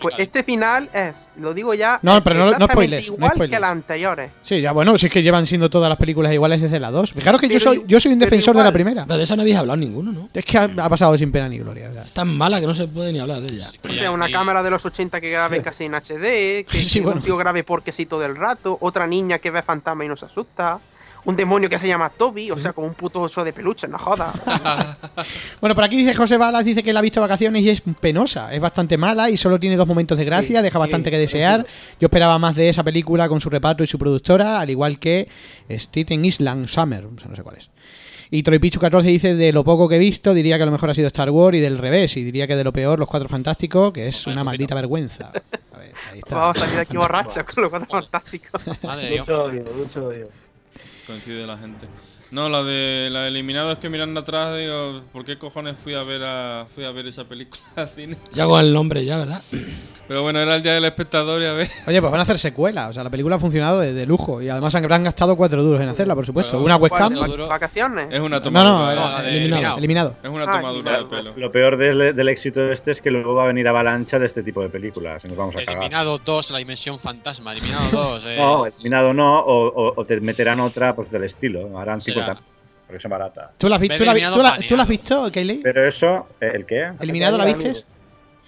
Pues 0.00 0.14
este 0.18 0.42
final 0.42 0.88
es, 0.92 1.30
lo 1.36 1.54
digo 1.54 1.72
ya, 1.74 1.98
No, 2.02 2.22
pero 2.22 2.50
no- 2.50 2.58
no 2.58 2.66
spoilers, 2.66 3.06
igual 3.06 3.30
spoilers. 3.32 3.54
que 3.56 3.60
las 3.60 3.70
anteriores. 3.70 4.32
Sí, 4.42 4.60
ya 4.60 4.72
bueno, 4.72 4.96
si 4.98 5.06
es 5.06 5.12
que 5.12 5.22
llevan 5.22 5.46
siendo 5.46 5.70
todas 5.70 5.88
las 5.88 5.98
películas 5.98 6.32
iguales 6.32 6.60
desde 6.60 6.78
la 6.78 6.90
2. 6.90 7.12
Fijaros 7.12 7.40
que 7.40 7.48
yo 7.48 7.58
soy, 7.58 7.82
yo 7.86 7.98
soy 8.00 8.12
un 8.12 8.18
defensor 8.18 8.56
de 8.56 8.62
la 8.64 8.72
primera. 8.72 9.04
Pero 9.06 9.16
de 9.18 9.24
esa 9.24 9.36
no 9.36 9.42
habéis 9.42 9.56
hablado 9.56 9.76
ninguno, 9.78 10.12
¿no? 10.12 10.28
Es 10.32 10.44
que 10.44 10.58
ha, 10.58 10.64
ha 10.64 10.88
pasado 10.88 11.16
sin 11.16 11.32
pena 11.32 11.48
ni 11.48 11.58
gloria. 11.58 11.90
Es 11.90 12.12
tan 12.12 12.28
mala 12.36 12.60
que 12.60 12.66
no 12.66 12.74
se 12.74 12.86
puede 12.88 13.12
ni 13.12 13.18
hablar 13.18 13.40
de 13.40 13.54
ella. 13.54 13.66
O 13.88 13.92
sea, 13.92 14.10
una 14.10 14.30
cámara 14.30 14.62
de 14.62 14.70
los 14.70 14.84
80 14.84 15.20
que 15.20 15.30
grabe 15.30 15.62
casi 15.62 15.84
en 15.84 15.94
HD, 15.94 16.64
que, 16.66 16.82
Sí, 16.82 16.98
que 16.98 17.00
bueno. 17.00 17.18
un 17.18 17.24
tío 17.24 17.36
grabe 17.36 17.64
porque 17.64 17.92
sí 17.92 18.06
todo 18.06 18.24
el 18.26 18.36
rato, 18.36 18.76
otra 18.80 19.06
niña 19.06 19.38
que 19.38 19.50
ve 19.50 19.62
fantasma 19.62 20.04
y 20.04 20.08
no 20.08 20.16
se 20.16 20.26
asusta, 20.26 20.80
un 21.24 21.36
demonio 21.36 21.68
que 21.68 21.78
se 21.78 21.86
llama 21.86 22.10
Toby, 22.10 22.50
o 22.50 22.58
sea, 22.58 22.72
como 22.72 22.86
un 22.86 22.94
puto 22.94 23.20
oso 23.20 23.44
de 23.44 23.52
peluche, 23.52 23.88
no 23.88 23.98
joda. 23.98 24.32
Bueno, 25.60 25.74
por 25.74 25.84
aquí 25.84 25.96
dice 25.96 26.14
José 26.14 26.36
Balas, 26.36 26.64
dice 26.64 26.82
que 26.82 26.92
la 26.92 26.98
ha 26.98 27.02
visto 27.02 27.20
vacaciones 27.20 27.62
y 27.62 27.70
es 27.70 27.82
penosa, 28.00 28.52
es 28.52 28.60
bastante 28.60 28.98
mala 28.98 29.30
y 29.30 29.36
solo 29.36 29.60
tiene 29.60 29.76
dos 29.76 29.86
momentos 29.86 30.18
de 30.18 30.24
gracia, 30.24 30.58
Sí, 30.58 30.62
deja 30.62 30.72
sí, 30.72 30.78
bastante 30.78 31.10
que 31.10 31.18
desear. 31.18 31.64
Yo 32.00 32.06
esperaba 32.06 32.38
más 32.38 32.56
de 32.56 32.68
esa 32.68 32.82
película 32.82 33.28
con 33.28 33.40
su 33.40 33.48
reparto 33.48 33.84
y 33.84 33.86
su 33.86 33.98
productora, 33.98 34.60
al 34.60 34.70
igual 34.70 34.98
que 34.98 35.28
Staten 35.68 36.24
Island 36.24 36.66
Summer, 36.66 37.04
o 37.04 37.18
sea, 37.18 37.28
no 37.28 37.36
sé 37.36 37.42
cuál 37.42 37.56
es. 37.58 37.70
Y 38.30 38.42
Troy 38.42 38.58
Pichu 38.58 38.80
14 38.80 39.06
dice, 39.08 39.34
de 39.34 39.52
lo 39.52 39.62
poco 39.62 39.88
que 39.88 39.96
he 39.96 39.98
visto, 39.98 40.32
diría 40.32 40.58
que 40.58 40.64
lo 40.64 40.72
mejor 40.72 40.88
ha 40.88 40.94
sido 40.94 41.06
Star 41.08 41.30
Wars 41.30 41.58
y 41.58 41.60
del 41.60 41.76
revés, 41.76 42.16
y 42.16 42.24
diría 42.24 42.46
que 42.46 42.56
de 42.56 42.64
lo 42.64 42.72
peor, 42.72 42.98
Los 42.98 43.08
Cuatro 43.08 43.28
Fantásticos, 43.28 43.92
que 43.92 44.08
es 44.08 44.26
una 44.26 44.42
maldita 44.42 44.74
vergüenza. 44.74 45.30
A 45.72 45.78
ver, 45.78 45.92
ahí 46.10 46.18
está. 46.18 46.36
Vamos 46.36 46.56
a 46.56 46.60
salir 46.60 46.76
de 46.76 46.80
aquí 46.82 46.96
borrachos 46.96 47.44
con 47.44 47.62
los 47.62 47.70
cuatro 47.70 47.88
fantásticos. 47.90 48.62
Madre. 48.82 49.18
Mucho 49.18 49.44
odio, 49.44 49.64
mucho 49.76 50.06
odio. 50.06 50.41
Coincide 51.06 51.46
la 51.46 51.58
gente. 51.58 51.88
No, 52.30 52.48
la 52.48 52.62
de 52.62 53.10
la 53.10 53.22
de 53.22 53.28
eliminado 53.28 53.72
es 53.72 53.78
que 53.78 53.90
mirando 53.90 54.20
atrás 54.20 54.56
digo, 54.58 55.02
¿por 55.12 55.24
qué 55.24 55.38
cojones 55.38 55.76
fui 55.78 55.94
a 55.94 56.02
ver 56.02 56.22
a 56.24 56.66
fui 56.74 56.84
a 56.84 56.90
ver 56.90 57.06
esa 57.06 57.24
película 57.24 57.62
al 57.76 57.90
cine? 57.90 58.16
Ya 58.32 58.46
con 58.46 58.60
el 58.60 58.72
nombre 58.72 59.04
ya, 59.04 59.18
¿verdad? 59.18 59.42
Pero 60.08 60.22
bueno, 60.22 60.40
era 60.40 60.56
el 60.56 60.62
día 60.62 60.74
del 60.74 60.84
espectador 60.84 61.40
y 61.40 61.46
a 61.46 61.52
ver. 61.52 61.70
Oye, 61.86 62.00
pues 62.00 62.10
van 62.10 62.20
a 62.20 62.24
hacer 62.24 62.38
secuela. 62.38 62.88
O 62.88 62.92
sea, 62.92 63.02
la 63.04 63.08
película 63.10 63.36
ha 63.36 63.38
funcionado 63.38 63.80
de, 63.80 63.94
de 63.94 64.04
lujo. 64.04 64.42
Y 64.42 64.48
además 64.48 64.74
han, 64.74 64.92
han 64.92 65.04
gastado 65.04 65.36
cuatro 65.36 65.62
duros 65.62 65.80
en 65.80 65.88
hacerla, 65.88 66.14
por 66.14 66.26
supuesto. 66.26 66.58
Una 66.60 66.76
webcam. 66.76 67.14
¿Cuál, 67.14 67.30
de 67.30 67.46
¿Vacaciones? 67.46 68.08
Es 68.10 68.20
una 68.20 68.36
No, 68.38 68.42
tomadura. 68.42 68.94
no, 68.94 69.22
de- 69.22 69.30
eh, 69.30 69.36
eliminado, 69.40 69.78
eliminado. 69.78 70.16
Es 70.22 70.28
una 70.28 70.44
Ah, 70.44 70.56
tomadura 70.60 70.98
de 70.98 71.04
pelo. 71.06 71.32
Lo 71.36 71.52
peor 71.52 71.76
del, 71.78 72.14
del 72.14 72.28
éxito 72.28 72.60
de 72.60 72.74
este 72.74 72.90
es 72.90 73.00
que 73.00 73.10
luego 73.10 73.34
va 73.34 73.44
a 73.44 73.46
venir 73.46 73.66
avalancha 73.68 74.18
de 74.18 74.26
este 74.26 74.42
tipo 74.42 74.60
de 74.60 74.68
películas 74.68 75.24
nos 75.24 75.36
vamos 75.36 75.54
a 75.54 75.58
cagar. 75.60 75.76
Eliminado 75.76 76.18
2, 76.18 76.50
la 76.50 76.58
dimensión 76.58 76.98
fantasma. 76.98 77.52
Eliminado 77.52 77.84
2. 77.92 78.24
Eh. 78.26 78.36
No, 78.38 78.66
eliminado 78.66 79.14
no, 79.14 79.38
o, 79.40 79.68
o- 79.68 79.92
o 80.00 80.04
te 80.04 80.20
meterán 80.20 80.60
otra 80.60 80.94
pues 80.94 81.10
del 81.10 81.24
estilo. 81.24 81.78
Harán. 81.78 82.00
50 82.00 82.38
porque 82.86 83.00
son 83.00 83.10
baratas. 83.10 83.50
¿Tú 83.56 83.68
la 83.68 83.76
has, 83.76 83.80
vi- 83.80 83.88
tú 83.88 84.04
la, 84.04 84.12
tú 84.12 84.42
la- 84.42 84.58
tú 84.68 84.76
la 84.76 84.82
has 84.82 84.88
visto, 84.88 85.30
Kaylee? 85.32 85.60
Pero 85.62 85.88
eso, 85.88 86.26
¿el 86.40 86.66
qué? 86.66 86.90
¿Eliminado 87.00 87.38
la 87.38 87.46
vistes? 87.46 87.86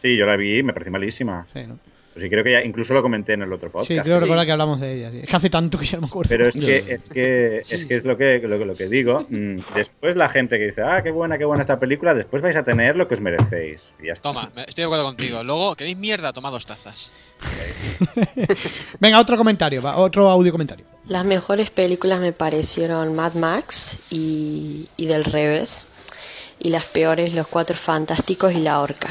Sí, 0.05 0.17
yo 0.19 0.27
la 0.27 0.37
vi, 0.37 0.63
me 0.63 0.75
pareció 0.75 0.93
malísima. 0.93 1.47
Sí, 1.53 1.61
¿no? 1.67 1.79
Pues 2.13 2.23
sí, 2.23 2.31
creo 2.31 2.45
que 2.45 2.53
ya 2.53 2.63
incluso 2.63 2.95
lo 2.95 3.03
comenté 3.03 3.33
en 3.33 3.43
el 3.43 3.53
otro 3.53 3.73
podcast. 3.73 3.89
Sí, 3.89 3.99
creo 3.99 4.19
recordar 4.19 4.47
que 4.47 4.53
hablamos 4.53 4.81
de 4.81 4.93
ella. 4.99 5.11
sí. 5.11 5.21
Es 5.25 5.29
que 5.31 5.35
hace 5.37 5.51
tanto 5.51 5.79
que 5.79 5.85
ya 5.87 5.97
no 5.97 6.03
me 6.03 6.07
acuerdo. 6.07 6.29
Pero 6.29 6.47
es 6.49 6.55
que 6.55 6.77
es 6.95 7.09
que 7.11 7.57
es 7.59 7.85
que 7.87 7.97
es 7.97 8.05
lo 8.05 8.17
que 8.17 8.39
lo, 8.41 8.57
que- 8.59 8.65
lo 8.67 8.75
que 8.77 8.87
digo. 8.89 9.27
mm, 9.29 9.75
Después 9.75 10.15
la 10.15 10.29
gente 10.29 10.57
que 10.59 10.67
dice, 10.67 10.83
ah, 10.83 11.03
qué 11.03 11.11
buena, 11.11 11.39
qué 11.39 11.45
buena 11.45 11.63
esta 11.63 11.81
película, 11.81 12.15
después 12.15 12.41
vais 12.43 12.55
a 12.57 12.63
tener 12.63 12.95
lo 12.95 13.09
que 13.09 13.15
os 13.15 13.21
merecéis. 13.21 13.81
Y 14.01 14.07
ya 14.09 14.13
está. 14.13 14.29
Toma, 14.29 14.43
estoy 14.65 14.83
de 14.83 14.85
acuerdo 14.85 15.05
contigo. 15.07 15.43
Luego, 15.43 15.75
¿queréis 15.75 15.97
mierda? 15.97 16.33
Toma 16.33 16.51
dos 16.53 16.67
tazas. 16.67 17.11
Venga, 19.01 19.19
otro 19.21 19.37
comentario, 19.37 19.83
va, 19.83 19.97
otro 19.97 20.29
audio 20.31 20.53
comentario. 20.53 20.85
Las 21.09 21.25
mejores 21.25 21.71
películas 21.71 22.21
me 22.21 22.33
parecieron 22.33 23.15
Mad 23.15 23.35
Max 23.35 24.01
y, 24.11 24.89
y 24.97 25.07
del 25.07 25.25
revés. 25.25 25.89
Y 26.61 26.71
las 26.71 26.85
peores, 26.85 27.35
Los 27.35 27.49
Cuatro 27.49 27.77
Fantásticos 27.77 28.55
y 28.55 28.61
La 28.61 28.81
Horca. 28.81 29.09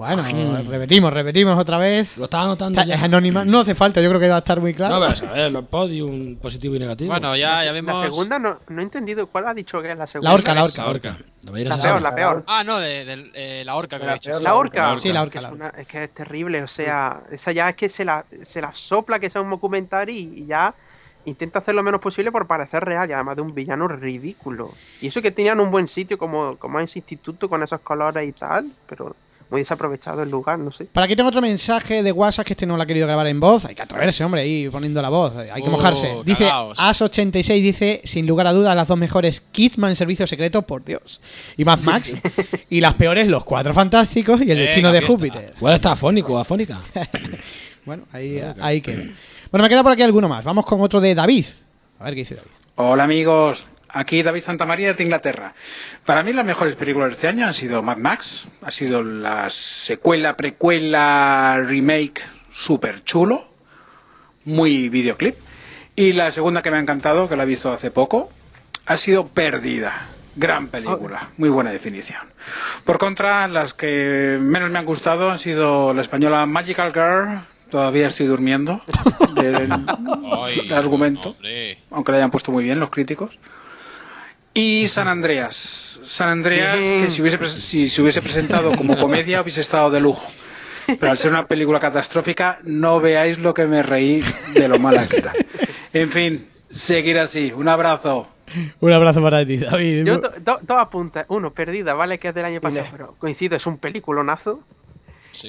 Bueno, 0.00 0.62
repetimos, 0.70 1.12
repetimos 1.12 1.58
otra 1.58 1.78
vez. 1.78 2.16
Lo 2.16 2.24
estaba 2.24 2.44
anotando 2.44 2.78
Está- 2.80 2.88
ya. 2.88 2.96
Es 2.96 3.02
anónima, 3.02 3.44
no 3.44 3.60
hace 3.60 3.74
falta, 3.74 4.00
yo 4.00 4.08
creo 4.08 4.20
que 4.20 4.28
va 4.28 4.36
a 4.36 4.38
estar 4.38 4.60
muy 4.60 4.74
claro. 4.74 4.98
No, 4.98 5.06
pero 5.14 5.28
a 5.28 5.32
ver, 5.32 5.52
los 5.52 5.64
podium 5.66 6.36
positivo 6.36 6.74
y 6.76 6.78
negativo. 6.78 7.10
Bueno, 7.12 7.36
ya, 7.36 7.60
ya 7.60 7.66
La 7.66 7.72
vemos. 7.72 8.00
segunda 8.00 8.38
no, 8.38 8.58
no 8.68 8.80
he 8.80 8.84
entendido 8.84 9.26
cuál 9.26 9.48
ha 9.48 9.54
dicho 9.54 9.80
que 9.82 9.92
es 9.92 9.98
la 9.98 10.06
segunda. 10.06 10.30
La 10.30 10.34
horca, 10.34 10.54
la 10.54 10.62
horca. 10.86 11.18
La 11.42 11.52
me 11.52 11.64
La 11.64 11.78
peor, 11.80 12.02
la 12.02 12.14
peor. 12.14 12.44
Ah, 12.46 12.62
no, 12.64 12.78
de, 12.78 13.04
de- 13.04 13.30
eh, 13.34 13.62
la 13.64 13.74
horca 13.76 13.98
que 13.98 14.04
lo 14.04 14.10
he 14.10 14.14
dicho. 14.14 14.30
La 14.40 14.54
horca. 14.54 14.96
Sí, 14.98 15.12
la 15.12 15.22
horca, 15.22 15.38
Es, 15.38 15.44
la 15.44 15.50
una- 15.52 15.68
es 15.76 15.86
que 15.86 16.04
es 16.04 16.10
terrible, 16.14 16.62
o 16.62 16.68
sea, 16.68 17.22
esa 17.30 17.52
ya 17.52 17.68
es 17.70 17.76
que 17.76 17.88
se 17.88 18.04
la, 18.04 18.24
se 18.42 18.60
la 18.60 18.72
sopla 18.74 19.18
que 19.18 19.30
sea 19.30 19.40
un 19.40 19.50
documental 19.50 20.10
y, 20.10 20.32
y 20.36 20.46
ya 20.46 20.74
intenta 21.26 21.58
hacer 21.58 21.74
lo 21.74 21.82
menos 21.82 22.00
posible 22.00 22.32
por 22.32 22.46
parecer 22.46 22.82
real 22.82 23.08
y 23.08 23.12
además 23.12 23.36
de 23.36 23.42
un 23.42 23.54
villano 23.54 23.86
ridículo. 23.88 24.72
Y 25.02 25.08
eso 25.08 25.20
que 25.22 25.30
tenían 25.30 25.60
un 25.60 25.70
buen 25.70 25.86
sitio 25.86 26.16
como, 26.18 26.56
como 26.56 26.80
ese 26.80 26.98
instituto 26.98 27.48
con 27.48 27.62
esos 27.62 27.80
colores 27.80 28.26
y 28.28 28.32
tal, 28.32 28.70
pero 28.86 29.14
muy 29.50 29.60
desaprovechado 29.60 30.22
el 30.22 30.30
lugar, 30.30 30.58
no 30.58 30.70
sé. 30.70 30.84
Para 30.86 31.06
aquí 31.06 31.16
tengo 31.16 31.28
otro 31.28 31.40
mensaje 31.40 32.02
de 32.02 32.12
WhatsApp 32.12 32.46
que 32.46 32.52
este 32.52 32.66
no 32.66 32.76
lo 32.76 32.82
ha 32.82 32.86
querido 32.86 33.06
grabar 33.06 33.26
en 33.26 33.40
voz. 33.40 33.64
Hay 33.64 33.74
que 33.74 33.82
atreverse, 33.82 34.22
hombre, 34.24 34.42
ahí 34.42 34.68
poniendo 34.70 35.02
la 35.02 35.08
voz. 35.08 35.34
Hay 35.36 35.62
que 35.62 35.68
Oh, 35.68 35.72
mojarse. 35.72 36.18
Dice 36.24 36.44
cagaos. 36.44 36.78
As86 36.78 37.60
dice, 37.62 38.00
sin 38.04 38.26
lugar 38.26 38.46
a 38.46 38.52
dudas, 38.52 38.76
las 38.76 38.86
dos 38.88 38.96
mejores 38.98 39.42
Kidman 39.52 39.96
Servicio 39.96 40.26
Secreto, 40.26 40.62
por 40.62 40.84
Dios. 40.84 41.20
Y 41.56 41.64
Mad 41.64 41.80
Max. 41.80 42.14
Y 42.68 42.80
las 42.80 42.94
peores, 42.94 43.26
Los 43.28 43.44
Cuatro 43.44 43.74
Fantásticos 43.74 44.40
y 44.42 44.50
El 44.50 44.58
Destino 44.58 44.92
de 44.92 44.98
fiesta. 45.00 45.12
Júpiter. 45.16 45.52
Igual 45.56 45.74
está 45.74 45.92
afónico 45.92 46.38
afónica. 46.38 46.82
Bueno, 47.86 48.04
ahí, 48.12 48.40
ahí 48.60 48.82
queda. 48.82 49.02
Bueno, 49.50 49.62
me 49.64 49.68
queda 49.68 49.82
por 49.82 49.90
aquí 49.92 50.02
alguno 50.02 50.28
más. 50.28 50.44
Vamos 50.44 50.66
con 50.66 50.80
otro 50.82 51.00
de 51.00 51.14
David. 51.14 51.46
A 51.98 52.04
ver 52.04 52.14
qué 52.14 52.20
dice 52.20 52.34
David. 52.34 52.50
Hola 52.76 53.04
amigos, 53.04 53.66
aquí 53.92 54.22
David 54.22 54.40
Santamaría 54.42 54.94
de 54.94 55.02
Inglaterra. 55.02 55.54
Para 56.04 56.22
mí 56.22 56.32
las 56.32 56.44
mejores 56.44 56.76
películas 56.76 57.08
de 57.08 57.12
este 57.14 57.28
año 57.28 57.46
han 57.46 57.54
sido 57.54 57.82
Mad 57.82 57.96
Max, 57.96 58.48
ha 58.62 58.70
sido 58.70 59.02
la 59.02 59.50
secuela, 59.50 60.36
precuela, 60.36 61.62
remake 61.66 62.22
súper 62.50 63.04
chulo, 63.04 63.44
muy 64.44 64.88
videoclip. 64.88 65.36
Y 65.96 66.12
la 66.12 66.32
segunda 66.32 66.62
que 66.62 66.70
me 66.70 66.76
ha 66.78 66.80
encantado, 66.80 67.28
que 67.28 67.36
la 67.36 67.42
he 67.42 67.46
visto 67.46 67.70
hace 67.72 67.90
poco, 67.90 68.30
ha 68.86 68.96
sido 68.96 69.26
Perdida. 69.26 70.06
Gran 70.36 70.68
película, 70.68 71.30
muy 71.36 71.48
buena 71.48 71.72
definición. 71.72 72.20
Por 72.84 72.98
contra, 72.98 73.48
las 73.48 73.74
que 73.74 74.38
menos 74.40 74.70
me 74.70 74.78
han 74.78 74.86
gustado 74.86 75.30
han 75.30 75.38
sido 75.38 75.92
la 75.92 76.02
española 76.02 76.46
Magical 76.46 76.92
Girl, 76.92 77.40
todavía 77.68 78.06
estoy 78.06 78.26
durmiendo 78.26 78.80
del 79.34 79.68
del 79.68 80.72
argumento, 80.72 81.36
aunque 81.90 82.12
la 82.12 82.18
hayan 82.18 82.30
puesto 82.30 82.52
muy 82.52 82.64
bien 82.64 82.78
los 82.78 82.90
críticos. 82.90 83.38
Y 84.54 84.88
San 84.88 85.06
Andreas. 85.08 86.00
San 86.04 86.28
Andreas, 86.28 86.76
que 86.76 87.10
si 87.10 87.22
hubiese, 87.22 87.48
si 87.48 87.88
se 87.88 88.02
hubiese 88.02 88.20
presentado 88.20 88.72
como 88.72 88.96
comedia 88.96 89.40
hubiese 89.42 89.60
estado 89.60 89.90
de 89.90 90.00
lujo. 90.00 90.28
Pero 90.98 91.12
al 91.12 91.18
ser 91.18 91.30
una 91.30 91.46
película 91.46 91.78
catastrófica, 91.78 92.58
no 92.64 93.00
veáis 93.00 93.38
lo 93.38 93.54
que 93.54 93.66
me 93.66 93.82
reí 93.82 94.24
de 94.54 94.66
lo 94.68 94.78
mala 94.80 95.06
que 95.06 95.18
era. 95.18 95.32
En 95.92 96.10
fin, 96.10 96.48
seguir 96.68 97.18
así. 97.18 97.52
Un 97.54 97.68
abrazo. 97.68 98.26
Un 98.80 98.92
abrazo 98.92 99.22
para 99.22 99.46
ti, 99.46 99.58
David. 99.58 100.04
Yo 100.04 100.18
do- 100.18 100.32
do- 100.40 100.58
dos 100.62 100.78
apuntes. 100.78 101.24
Uno, 101.28 101.52
Perdida, 101.52 101.94
vale, 101.94 102.18
que 102.18 102.28
es 102.28 102.34
del 102.34 102.44
año 102.46 102.60
pasado, 102.60 102.86
pero 102.90 103.14
coincido, 103.18 103.54
es 103.56 103.64
un 103.68 103.78
peliculonazo. 103.78 104.60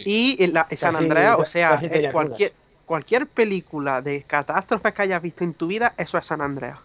Y 0.05 0.43
en 0.43 0.53
la, 0.53 0.67
en 0.69 0.77
San 0.77 0.95
Andreas, 0.95 1.37
o 1.39 1.45
sea, 1.45 1.69
sería 1.89 2.11
cualquier, 2.13 2.53
cualquier 2.85 3.25
película 3.25 4.01
de 4.03 4.21
catástrofes 4.23 4.93
que 4.93 5.01
hayas 5.01 5.21
visto 5.23 5.43
en 5.43 5.55
tu 5.55 5.65
vida, 5.65 5.95
eso 5.97 6.19
es 6.19 6.25
San 6.27 6.41
Andreas. 6.41 6.77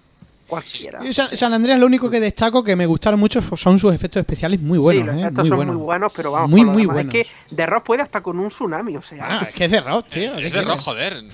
Cualquiera. 0.47 1.01
San, 1.13 1.29
San 1.37 1.53
Andreas 1.53 1.79
lo 1.81 1.87
único 1.87 2.09
que 2.09 2.21
destaco 2.21 2.63
que 2.63 2.77
me 2.77 2.87
gustaron 2.87 3.19
mucho 3.19 3.43
son 3.43 3.79
sus 3.79 3.93
efectos 3.93 4.21
especiales 4.21 4.61
muy 4.61 4.79
buenos. 4.79 5.17
sí, 5.17 5.21
los 5.23 5.33
¿eh? 5.33 5.35
muy 5.35 5.49
son 5.49 5.57
buenos. 5.57 5.75
muy 5.77 5.85
buenos, 5.85 6.13
pero 6.17 6.31
vamos, 6.33 6.51
Muy, 6.51 6.65
muy 6.65 6.87
buenos. 6.87 7.13
Es 7.15 7.25
que 7.25 7.55
The 7.55 7.67
Rock 7.67 7.85
puede 7.85 8.03
hasta 8.03 8.23
con 8.23 8.39
un 8.39 8.49
tsunami, 8.49 8.97
o 8.97 9.03
sea. 9.03 9.41
Ah, 9.41 9.47
es 9.49 9.55
que 9.55 9.65
es 9.65 9.71
de 9.73 9.81
rock, 9.81 10.07
tío. 10.09 10.37
¿qué 10.37 10.47
Es 10.47 10.53
de 10.53 10.61
quieres? 10.61 10.67
rock, 10.69 10.79
joder. 10.79 11.25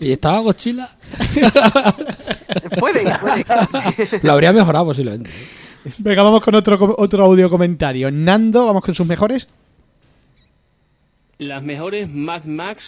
¿Y 0.00 0.12
estaba 0.12 0.38
Godzilla? 0.40 0.88
puede, 2.78 3.04
puede. 3.20 3.44
Lo 4.22 4.32
habría 4.32 4.52
mejorado 4.52 4.86
posiblemente. 4.86 5.30
Venga, 5.98 6.22
vamos 6.22 6.42
con 6.42 6.54
otro, 6.54 6.94
otro 6.98 7.24
audio 7.24 7.50
comentario. 7.50 8.10
Nando, 8.10 8.66
vamos 8.66 8.82
con 8.84 8.94
sus 8.94 9.06
mejores. 9.06 9.48
Las 11.38 11.62
mejores 11.62 12.08
Mad 12.08 12.44
Max, 12.44 12.82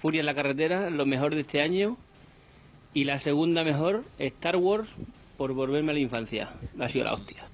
Furia 0.00 0.20
en 0.20 0.26
la 0.26 0.34
carretera, 0.34 0.90
lo 0.90 1.06
mejor 1.06 1.34
de 1.34 1.42
este 1.42 1.62
año. 1.62 1.96
Y 2.94 3.04
la 3.04 3.20
segunda 3.20 3.64
mejor, 3.64 4.04
Star 4.18 4.56
Wars, 4.56 4.88
por 5.36 5.52
volverme 5.52 5.90
a 5.90 5.94
la 5.94 6.00
infancia. 6.00 6.50
Ha 6.80 6.88
sido 6.88 7.04
la 7.04 7.14
hostia. 7.14 7.44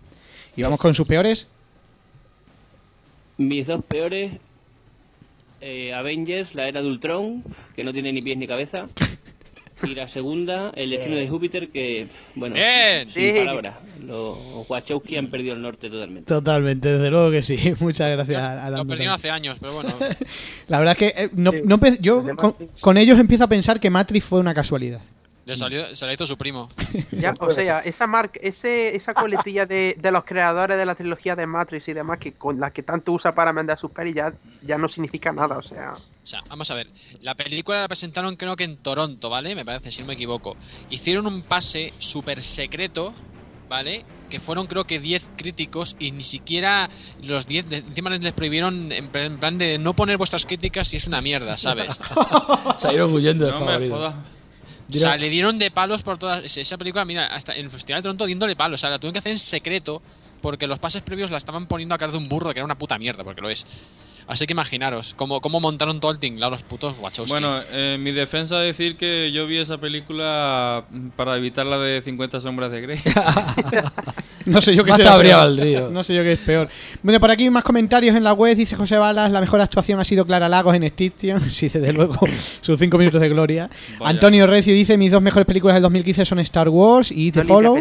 Y 0.56 0.62
vamos 0.62 0.78
con 0.78 0.92
sus 0.94 1.08
peores. 1.08 1.48
Mis 3.38 3.66
dos 3.66 3.82
peores, 3.84 4.32
eh, 5.62 5.94
Avengers, 5.94 6.54
la 6.54 6.68
era 6.68 6.82
de 6.82 6.88
Ultron, 6.88 7.42
que 7.74 7.84
no 7.84 7.92
tiene 7.92 8.12
ni 8.12 8.22
pies 8.22 8.36
ni 8.38 8.46
cabeza. 8.46 8.84
Y 9.82 9.94
la 9.94 10.10
segunda, 10.10 10.72
El 10.76 10.90
destino 10.90 11.16
de 11.16 11.26
Júpiter, 11.26 11.70
que, 11.70 12.06
bueno, 12.34 12.54
Bien. 12.54 13.10
sin 13.14 13.34
Sí. 13.34 13.44
palabras. 13.46 13.76
Los 14.02 14.68
Wachowski 14.68 15.16
han 15.16 15.28
perdido 15.28 15.54
el 15.54 15.62
norte 15.62 15.88
totalmente. 15.88 16.28
Totalmente, 16.28 16.86
desde 16.92 17.10
luego 17.10 17.30
que 17.30 17.40
sí. 17.40 17.56
Muchas 17.80 18.10
gracias 18.12 18.42
a, 18.42 18.66
a 18.66 18.68
Lo 18.68 18.76
perdieron 18.84 18.88
también. 18.88 19.10
hace 19.12 19.30
años, 19.30 19.56
pero 19.58 19.72
bueno. 19.72 19.94
La 20.68 20.80
verdad 20.80 20.92
es 20.92 20.98
que 21.14 21.22
eh, 21.24 21.30
no, 21.32 21.52
no 21.64 21.80
yo 21.98 22.22
con, 22.36 22.54
con 22.82 22.98
ellos 22.98 23.18
empiezo 23.18 23.44
a 23.44 23.48
pensar 23.48 23.80
que 23.80 23.88
Matrix 23.88 24.22
fue 24.22 24.38
una 24.38 24.52
casualidad. 24.52 25.00
Le 25.50 25.56
salió, 25.56 25.94
se 25.96 26.06
la 26.06 26.12
hizo 26.12 26.26
su 26.26 26.36
primo. 26.38 26.68
Ya, 27.12 27.34
o 27.40 27.50
sea, 27.50 27.80
esa 27.80 28.06
marca, 28.06 28.38
ese, 28.42 28.94
esa 28.94 29.14
coletilla 29.14 29.66
de, 29.66 29.96
de 29.98 30.10
los 30.12 30.24
creadores 30.24 30.76
de 30.78 30.86
la 30.86 30.94
trilogía 30.94 31.34
de 31.34 31.46
Matrix 31.46 31.88
y 31.88 31.92
demás, 31.92 32.18
que 32.18 32.32
con 32.32 32.60
la 32.60 32.70
que 32.72 32.82
tanto 32.82 33.12
usa 33.12 33.34
para 33.34 33.52
vender 33.52 33.76
sus 33.78 33.90
pelis, 33.90 34.14
ya, 34.14 34.32
ya 34.62 34.78
no 34.78 34.88
significa 34.88 35.32
nada, 35.32 35.58
o 35.58 35.62
sea. 35.62 35.92
O 35.92 36.26
sea, 36.26 36.42
vamos 36.48 36.70
a 36.70 36.74
ver. 36.74 36.86
La 37.22 37.34
película 37.34 37.80
la 37.80 37.88
presentaron 37.88 38.36
creo 38.36 38.54
que 38.56 38.64
en 38.64 38.76
Toronto, 38.76 39.28
¿vale? 39.30 39.54
Me 39.54 39.64
parece, 39.64 39.90
si 39.90 40.02
no 40.02 40.06
me 40.08 40.14
equivoco. 40.14 40.56
Hicieron 40.90 41.26
un 41.26 41.42
pase 41.42 41.92
súper 41.98 42.42
secreto, 42.42 43.12
¿vale? 43.68 44.04
Que 44.28 44.38
fueron 44.38 44.66
creo 44.68 44.84
que 44.84 45.00
10 45.00 45.32
críticos 45.36 45.96
y 45.98 46.12
ni 46.12 46.22
siquiera 46.22 46.88
los 47.24 47.48
10, 47.48 47.68
de- 47.68 47.76
encima 47.78 48.10
les 48.10 48.32
prohibieron 48.32 48.92
en 48.92 49.08
plan 49.08 49.24
en 49.32 49.38
plan 49.40 49.58
de 49.58 49.78
no 49.78 49.94
poner 49.94 50.18
vuestras 50.18 50.46
críticas 50.46 50.86
si 50.86 50.98
es 50.98 51.08
una 51.08 51.20
mierda, 51.20 51.58
¿sabes? 51.58 52.00
Salieron 52.78 53.12
huyendo 53.12 53.46
de 53.46 53.50
No 53.52 53.60
me 53.60 53.66
favorito. 53.66 54.14
O 54.98 55.00
sea, 55.00 55.16
le 55.16 55.28
dieron 55.28 55.58
de 55.58 55.70
palos 55.70 56.02
por 56.02 56.18
todas. 56.18 56.56
esa- 56.56 56.78
película, 56.78 57.04
mira, 57.04 57.26
hasta 57.26 57.54
en 57.54 57.64
el 57.64 57.70
Festival 57.70 58.00
de 58.00 58.04
Toronto 58.04 58.26
diéndole 58.26 58.56
palos. 58.56 58.80
O 58.80 58.82
sea, 58.82 58.90
la 58.90 58.98
tuvieron 58.98 59.12
que 59.14 59.18
hacer 59.20 59.32
en 59.32 59.38
secreto 59.38 60.02
porque 60.40 60.66
los 60.66 60.78
pases 60.78 61.02
previos 61.02 61.30
la 61.30 61.36
estaban 61.36 61.66
poniendo 61.66 61.94
a 61.94 61.98
cara 61.98 62.12
de 62.12 62.18
un 62.18 62.28
burro, 62.28 62.50
que 62.52 62.58
era 62.58 62.64
una 62.64 62.78
puta 62.78 62.98
mierda, 62.98 63.22
porque 63.24 63.40
lo 63.40 63.50
es. 63.50 63.66
Así 64.26 64.46
que 64.46 64.52
imaginaros 64.52 65.14
cómo, 65.14 65.40
cómo 65.40 65.58
montaron 65.60 65.98
todo 65.98 66.12
el 66.12 66.18
tinglado 66.20 66.52
los 66.52 66.62
putos 66.62 66.98
Wachowski. 67.00 67.32
Bueno, 67.32 67.60
eh, 67.72 67.94
en 67.96 68.02
mi 68.02 68.12
defensa 68.12 68.58
decir 68.58 68.96
que 68.96 69.32
yo 69.32 69.46
vi 69.46 69.58
esa 69.58 69.78
película 69.78 70.84
para 71.16 71.36
evitar 71.36 71.66
la 71.66 71.78
de 71.78 72.00
50 72.00 72.40
sombras 72.40 72.70
de 72.70 72.80
Grey. 72.80 73.00
No 74.50 74.60
sé 74.60 74.74
yo 74.74 74.84
qué. 74.84 74.92
No 75.90 76.04
sé 76.04 76.14
yo 76.14 76.22
qué 76.22 76.32
es 76.32 76.38
peor. 76.38 76.68
Bueno, 77.02 77.20
por 77.20 77.30
aquí 77.30 77.48
más 77.50 77.62
comentarios 77.62 78.16
en 78.16 78.24
la 78.24 78.32
web. 78.32 78.56
Dice 78.56 78.76
José 78.76 78.96
Balas, 78.96 79.30
la 79.30 79.40
mejor 79.40 79.60
actuación 79.60 80.00
ha 80.00 80.04
sido 80.04 80.26
Clara 80.26 80.48
Lagos 80.48 80.74
en 80.74 80.82
Extinction. 80.84 81.40
Sí, 81.60 81.68
desde 81.68 81.92
luego, 81.92 82.16
sus 82.62 82.78
cinco 82.78 82.96
minutos 82.96 83.20
de 83.20 83.28
gloria. 83.28 83.68
Vaya. 83.98 84.10
Antonio 84.10 84.46
Recio 84.46 84.72
dice, 84.72 84.96
mis 84.96 85.10
dos 85.12 85.20
mejores 85.20 85.46
películas 85.46 85.74
del 85.74 85.82
2015 85.82 86.24
son 86.24 86.38
Star 86.38 86.68
Wars 86.68 87.10
y 87.12 87.32
The 87.32 87.40
No 87.40 87.48
Follow. 87.48 87.78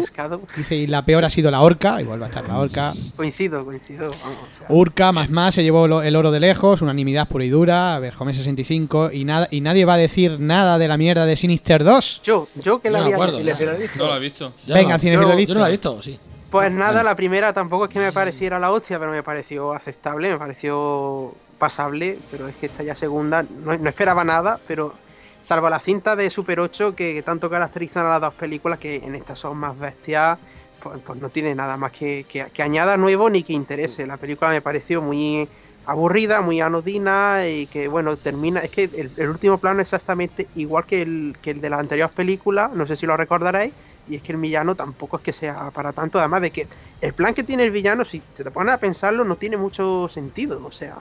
Dice, 0.56 0.76
y 0.76 0.86
la 0.86 1.04
peor 1.04 1.24
ha 1.24 1.30
sido 1.30 1.50
La 1.50 1.62
Orca. 1.62 2.00
Igual 2.00 2.20
va 2.20 2.26
a 2.26 2.28
estar 2.28 2.46
La 2.46 2.58
Orca. 2.58 2.92
Coincido, 3.16 3.64
coincido. 3.64 4.10
vamos, 4.10 4.38
o 4.52 4.56
sea. 4.56 4.66
Urca, 4.68 5.12
más 5.12 5.30
más, 5.30 5.54
se 5.54 5.62
llevó 5.62 6.02
el 6.02 6.16
oro 6.16 6.30
de 6.30 6.40
lejos, 6.40 6.82
unanimidad 6.82 7.28
pura 7.28 7.44
y 7.44 7.48
dura, 7.48 7.98
Berjome 8.00 8.34
65 8.34 9.10
y 9.12 9.24
nada 9.24 9.48
y 9.50 9.60
nadie 9.60 9.84
va 9.84 9.94
a 9.94 9.98
decir 9.98 10.40
nada 10.40 10.78
de 10.78 10.88
la 10.88 10.96
mierda 10.96 11.26
de 11.26 11.36
Sinister 11.36 11.84
2. 11.84 12.20
Yo, 12.22 12.48
yo 12.56 12.80
que 12.80 12.90
la 12.90 13.00
No 13.00 13.06
vi 13.06 13.12
acuerdo. 13.12 13.38
No 13.38 14.08
la 14.08 14.16
he 14.16 14.20
visto. 14.20 14.50
Venga, 14.68 14.98
cinefilia 14.98 15.34
Yo-. 15.34 15.46
Yo 15.46 15.54
no 15.54 15.60
la 15.60 15.68
he 15.68 15.70
visto, 15.70 16.02
sí. 16.02 16.18
Pues 16.50 16.72
nada, 16.72 17.04
la 17.04 17.14
primera 17.14 17.52
tampoco 17.52 17.84
es 17.84 17.92
que 17.92 18.00
me 18.00 18.12
pareciera 18.12 18.58
la 18.58 18.72
hostia, 18.72 18.98
pero 18.98 19.12
me 19.12 19.22
pareció 19.22 19.72
aceptable, 19.72 20.30
me 20.30 20.36
pareció 20.36 21.32
pasable, 21.58 22.18
pero 22.28 22.48
es 22.48 22.56
que 22.56 22.66
esta 22.66 22.82
ya 22.82 22.96
segunda, 22.96 23.44
no, 23.44 23.78
no 23.78 23.88
esperaba 23.88 24.24
nada, 24.24 24.58
pero 24.66 24.92
salvo 25.40 25.70
la 25.70 25.78
cinta 25.78 26.16
de 26.16 26.28
Super 26.28 26.58
8 26.58 26.96
que, 26.96 27.14
que 27.14 27.22
tanto 27.22 27.48
caracterizan 27.48 28.04
a 28.04 28.08
las 28.08 28.20
dos 28.20 28.34
películas, 28.34 28.80
que 28.80 28.96
en 28.96 29.14
estas 29.14 29.38
son 29.38 29.58
más 29.58 29.78
bestias, 29.78 30.38
pues, 30.82 30.98
pues 31.04 31.20
no 31.20 31.28
tiene 31.28 31.54
nada 31.54 31.76
más 31.76 31.92
que, 31.92 32.24
que, 32.28 32.46
que 32.52 32.62
añada 32.64 32.96
nuevo 32.96 33.30
ni 33.30 33.44
que 33.44 33.52
interese. 33.52 34.04
La 34.04 34.16
película 34.16 34.50
me 34.50 34.60
pareció 34.60 35.00
muy 35.02 35.48
aburrida, 35.86 36.40
muy 36.40 36.60
anodina 36.60 37.46
y 37.46 37.68
que 37.68 37.86
bueno, 37.86 38.16
termina, 38.16 38.58
es 38.60 38.70
que 38.70 38.84
el, 38.84 39.12
el 39.16 39.28
último 39.28 39.58
plano 39.58 39.82
es 39.82 39.88
exactamente 39.88 40.48
igual 40.56 40.84
que 40.84 41.02
el, 41.02 41.36
que 41.40 41.52
el 41.52 41.60
de 41.60 41.70
la 41.70 41.78
anterior 41.78 42.10
película, 42.10 42.72
no 42.74 42.86
sé 42.86 42.96
si 42.96 43.06
lo 43.06 43.16
recordaréis, 43.16 43.72
y 44.10 44.16
es 44.16 44.22
que 44.22 44.32
el 44.32 44.38
villano 44.38 44.74
tampoco 44.74 45.18
es 45.18 45.22
que 45.22 45.32
sea 45.32 45.70
para 45.70 45.92
tanto, 45.92 46.18
además 46.18 46.42
de 46.42 46.50
que 46.50 46.66
el 47.00 47.14
plan 47.14 47.32
que 47.32 47.44
tiene 47.44 47.62
el 47.62 47.70
villano, 47.70 48.04
si 48.04 48.20
se 48.34 48.44
te 48.44 48.50
pones 48.50 48.74
a 48.74 48.78
pensarlo, 48.78 49.24
no 49.24 49.36
tiene 49.36 49.56
mucho 49.56 50.08
sentido, 50.08 50.60
o 50.66 50.72
sea, 50.72 50.96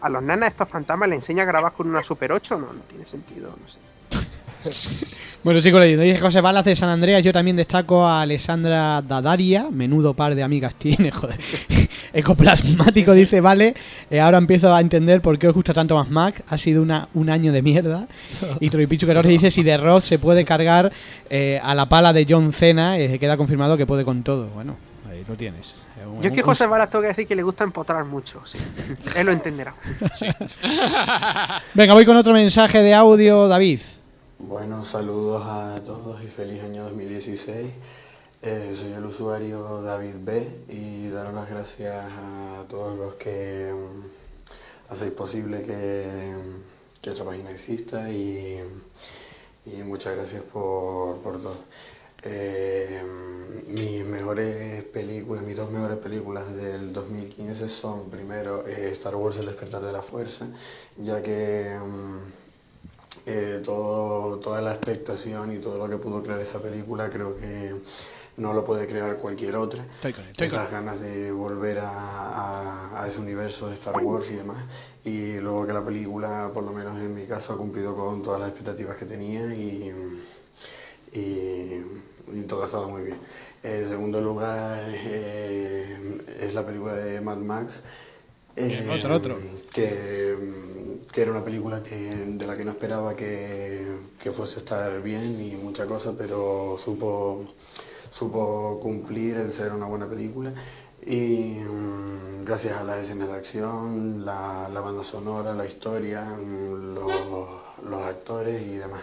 a 0.00 0.08
los 0.08 0.22
nanas 0.22 0.50
estos 0.50 0.68
fantasmas 0.68 1.08
le 1.08 1.16
enseña 1.16 1.42
a 1.42 1.46
grabar 1.46 1.72
con 1.72 1.88
una 1.88 2.02
Super 2.02 2.32
8, 2.32 2.58
no, 2.58 2.72
no 2.72 2.80
tiene 2.88 3.04
sentido, 3.04 3.54
no 3.60 3.68
sé. 3.68 3.78
Bueno, 5.44 5.60
sigo 5.60 5.80
leyendo. 5.80 6.04
Dice 6.04 6.20
José 6.20 6.40
Balas 6.40 6.64
de 6.64 6.76
San 6.76 6.88
Andreas. 6.88 7.20
Yo 7.24 7.32
también 7.32 7.56
destaco 7.56 8.06
a 8.06 8.22
Alessandra 8.22 9.02
Dadaria. 9.02 9.68
Menudo 9.72 10.14
par 10.14 10.36
de 10.36 10.44
amigas 10.44 10.76
tiene, 10.76 11.10
joder. 11.10 11.36
Ecoplasmático 12.12 13.12
dice, 13.12 13.40
vale. 13.40 13.74
eh, 14.10 14.20
ahora 14.20 14.38
empiezo 14.38 14.74
a 14.74 14.80
entender 14.80 15.20
por 15.22 15.38
qué 15.38 15.48
os 15.48 15.54
gusta 15.54 15.72
tanto 15.74 15.94
más 15.94 16.10
Max. 16.10 16.42
Ha 16.48 16.58
sido 16.58 16.82
una, 16.82 17.08
un 17.14 17.30
año 17.30 17.52
de 17.52 17.62
mierda. 17.62 18.06
Y 18.60 18.70
Troipichu 18.70 19.06
que 19.06 19.14
dice 19.22 19.50
si 19.50 19.62
de 19.62 19.76
Ross 19.76 20.04
se 20.04 20.18
puede 20.18 20.44
cargar 20.44 20.92
eh, 21.30 21.60
a 21.62 21.74
la 21.74 21.88
pala 21.88 22.12
de 22.12 22.26
John 22.28 22.52
Cena. 22.52 22.98
eh, 22.98 23.18
queda 23.18 23.36
confirmado 23.36 23.76
que 23.76 23.86
puede 23.86 24.04
con 24.04 24.22
todo. 24.22 24.48
Bueno, 24.48 24.76
ahí 25.10 25.24
lo 25.28 25.34
tienes. 25.36 25.74
Un- 26.06 26.20
Yo 26.20 26.28
es 26.28 26.32
que 26.34 26.42
José 26.42 26.66
Balas 26.66 26.90
tengo 26.90 27.02
que 27.02 27.08
decir 27.08 27.26
que 27.26 27.36
le 27.36 27.42
gusta 27.42 27.64
empotrar 27.64 28.04
mucho, 28.04 28.42
sí. 28.44 28.58
Él 29.16 29.26
lo 29.26 29.32
entenderá. 29.32 29.74
Venga, 31.74 31.94
voy 31.94 32.04
con 32.04 32.16
otro 32.16 32.32
mensaje 32.32 32.82
de 32.82 32.94
audio, 32.94 33.48
David. 33.48 33.80
Bueno, 34.38 34.84
saludos 34.84 35.42
a 35.46 35.80
todos 35.84 36.22
y 36.22 36.26
feliz 36.26 36.60
año 36.62 36.82
2016. 36.84 37.66
Eh, 38.44 38.72
soy 38.74 38.92
el 38.92 39.04
usuario 39.04 39.80
David 39.82 40.16
B 40.18 40.64
y 40.68 41.08
daros 41.10 41.32
las 41.32 41.48
gracias 41.48 41.94
a 42.12 42.64
todos 42.68 42.98
los 42.98 43.14
que 43.14 43.72
mm, 43.72 44.92
hacéis 44.92 45.12
posible 45.12 45.62
que, 45.62 46.34
que 47.00 47.10
esta 47.10 47.24
página 47.24 47.52
exista 47.52 48.10
y, 48.10 48.60
y 49.66 49.82
muchas 49.84 50.16
gracias 50.16 50.42
por, 50.42 51.18
por 51.22 51.40
todo. 51.40 51.54
Eh, 52.24 53.00
mis 53.68 54.04
mejores 54.06 54.86
películas, 54.86 55.44
mis 55.44 55.56
dos 55.56 55.70
mejores 55.70 55.98
películas 55.98 56.52
del 56.52 56.92
2015 56.92 57.68
son 57.68 58.10
primero 58.10 58.66
eh, 58.66 58.90
Star 58.90 59.14
Wars 59.14 59.36
El 59.36 59.46
despertar 59.46 59.82
de 59.82 59.92
la 59.92 60.02
fuerza, 60.02 60.48
ya 60.96 61.22
que 61.22 61.78
mm, 61.78 63.62
todo, 63.62 64.40
toda 64.40 64.60
la 64.60 64.72
expectación 64.74 65.54
y 65.54 65.60
todo 65.60 65.78
lo 65.78 65.88
que 65.88 66.02
pudo 66.02 66.20
crear 66.24 66.40
esa 66.40 66.60
película 66.60 67.08
creo 67.08 67.36
que 67.36 67.76
no 68.36 68.52
lo 68.54 68.64
puede 68.64 68.86
crear 68.86 69.16
cualquier 69.18 69.56
otra. 69.56 69.82
Estoy 69.84 70.12
con 70.12 70.24
él, 70.24 70.30
estoy 70.30 70.48
con 70.48 70.58
Esas 70.60 70.70
ganas 70.72 71.00
de 71.00 71.30
volver 71.32 71.78
a, 71.80 71.90
a- 71.90 73.02
a 73.02 73.06
ese 73.08 73.20
universo 73.20 73.68
de 73.68 73.74
Star 73.74 74.02
Wars 74.02 74.30
y 74.30 74.34
demás. 74.36 74.64
Y 75.04 75.34
luego 75.38 75.66
que 75.66 75.72
la 75.72 75.84
película, 75.84 76.50
por 76.54 76.64
lo 76.64 76.72
menos 76.72 76.96
en 76.98 77.14
mi 77.14 77.26
caso, 77.26 77.52
ha 77.52 77.56
cumplido 77.58 77.94
con 77.94 78.22
todas 78.22 78.40
las 78.40 78.48
expectativas 78.50 78.96
que 78.96 79.04
tenía 79.06 79.54
y, 79.54 79.92
y, 81.12 81.18
y 81.20 82.42
todo 82.46 82.62
ha 82.62 82.66
estado 82.66 82.88
muy 82.88 83.02
bien. 83.02 83.18
En 83.62 83.88
segundo 83.88 84.20
lugar 84.20 84.84
eh, 84.88 86.18
es 86.40 86.54
la 86.54 86.64
película 86.64 86.94
de 86.94 87.20
Mad 87.20 87.36
Max. 87.38 87.82
Eh, 88.56 88.86
otro, 88.98 89.14
otro. 89.14 89.38
Que, 89.72 90.36
que 91.10 91.22
era 91.22 91.30
una 91.30 91.44
película 91.44 91.82
que, 91.82 91.96
de 91.96 92.46
la 92.46 92.56
que 92.56 92.64
no 92.64 92.72
esperaba 92.72 93.14
que, 93.16 93.86
que 94.18 94.30
fuese 94.32 94.56
a 94.56 94.58
estar 94.58 95.02
bien 95.02 95.40
y 95.42 95.54
mucha 95.56 95.86
cosa, 95.86 96.12
pero 96.16 96.76
supo, 96.78 97.44
supo 98.12 98.78
cumplir 98.80 99.36
el 99.38 99.52
ser 99.52 99.72
una 99.72 99.86
buena 99.86 100.06
película. 100.06 100.52
Y 101.04 101.56
mm, 101.58 102.44
gracias 102.44 102.76
a 102.78 102.84
las 102.84 102.98
escenas 102.98 103.28
de 103.28 103.34
acción, 103.34 104.24
la, 104.24 104.68
la 104.72 104.80
banda 104.80 105.02
sonora, 105.02 105.54
la 105.54 105.66
historia, 105.66 106.22
mm, 106.22 106.94
los, 106.94 107.48
los 107.88 108.02
actores 108.02 108.62
y 108.62 108.76
demás. 108.76 109.00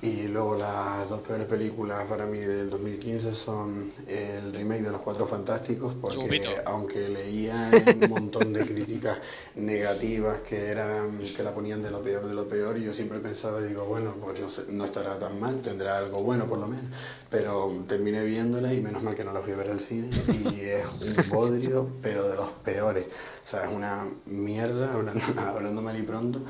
Y 0.00 0.28
luego 0.28 0.56
las 0.56 1.08
dos 1.08 1.22
peores 1.22 1.48
películas 1.48 2.06
para 2.08 2.24
mí 2.24 2.38
del 2.38 2.70
2015 2.70 3.34
son 3.34 3.90
el 4.06 4.52
remake 4.52 4.82
de 4.82 4.92
Los 4.92 5.00
Cuatro 5.00 5.26
Fantásticos, 5.26 5.96
porque 6.00 6.18
Chupito. 6.18 6.50
aunque 6.66 7.08
leía 7.08 7.68
un 8.00 8.08
montón 8.08 8.52
de 8.52 8.64
críticas 8.64 9.18
negativas 9.56 10.40
que 10.42 10.68
eran 10.68 11.18
que 11.18 11.42
la 11.42 11.52
ponían 11.52 11.82
de 11.82 11.90
lo 11.90 12.00
peor 12.00 12.28
de 12.28 12.34
lo 12.34 12.46
peor, 12.46 12.76
yo 12.76 12.92
siempre 12.92 13.18
pensaba, 13.18 13.60
digo, 13.60 13.86
bueno, 13.86 14.14
pues 14.20 14.40
no, 14.40 14.48
sé, 14.48 14.66
no 14.68 14.84
estará 14.84 15.18
tan 15.18 15.40
mal, 15.40 15.62
tendrá 15.62 15.98
algo 15.98 16.22
bueno 16.22 16.46
por 16.46 16.58
lo 16.58 16.68
menos. 16.68 16.86
Pero 17.28 17.84
terminé 17.88 18.22
viéndola 18.22 18.72
y 18.72 18.80
menos 18.80 19.02
mal 19.02 19.16
que 19.16 19.24
no 19.24 19.32
la 19.32 19.40
fui 19.40 19.52
a 19.52 19.56
ver 19.56 19.72
al 19.72 19.80
cine 19.80 20.10
y 20.28 20.60
es 20.60 21.24
un 21.32 21.36
bodrio, 21.36 21.88
pero 22.00 22.28
de 22.28 22.36
los 22.36 22.50
peores. 22.50 23.06
O 23.44 23.46
sea, 23.48 23.64
es 23.64 23.74
una 23.74 24.06
mierda, 24.26 24.94
hablando, 24.94 25.24
hablando 25.40 25.82
mal 25.82 25.98
y 25.98 26.02
pronto. 26.02 26.40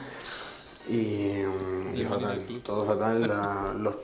Y, 0.88 1.42
y 2.00 2.04
fatal, 2.04 2.40
todo 2.64 2.84
fatal, 2.86 3.20
la, 3.28 3.74
los- 3.78 3.98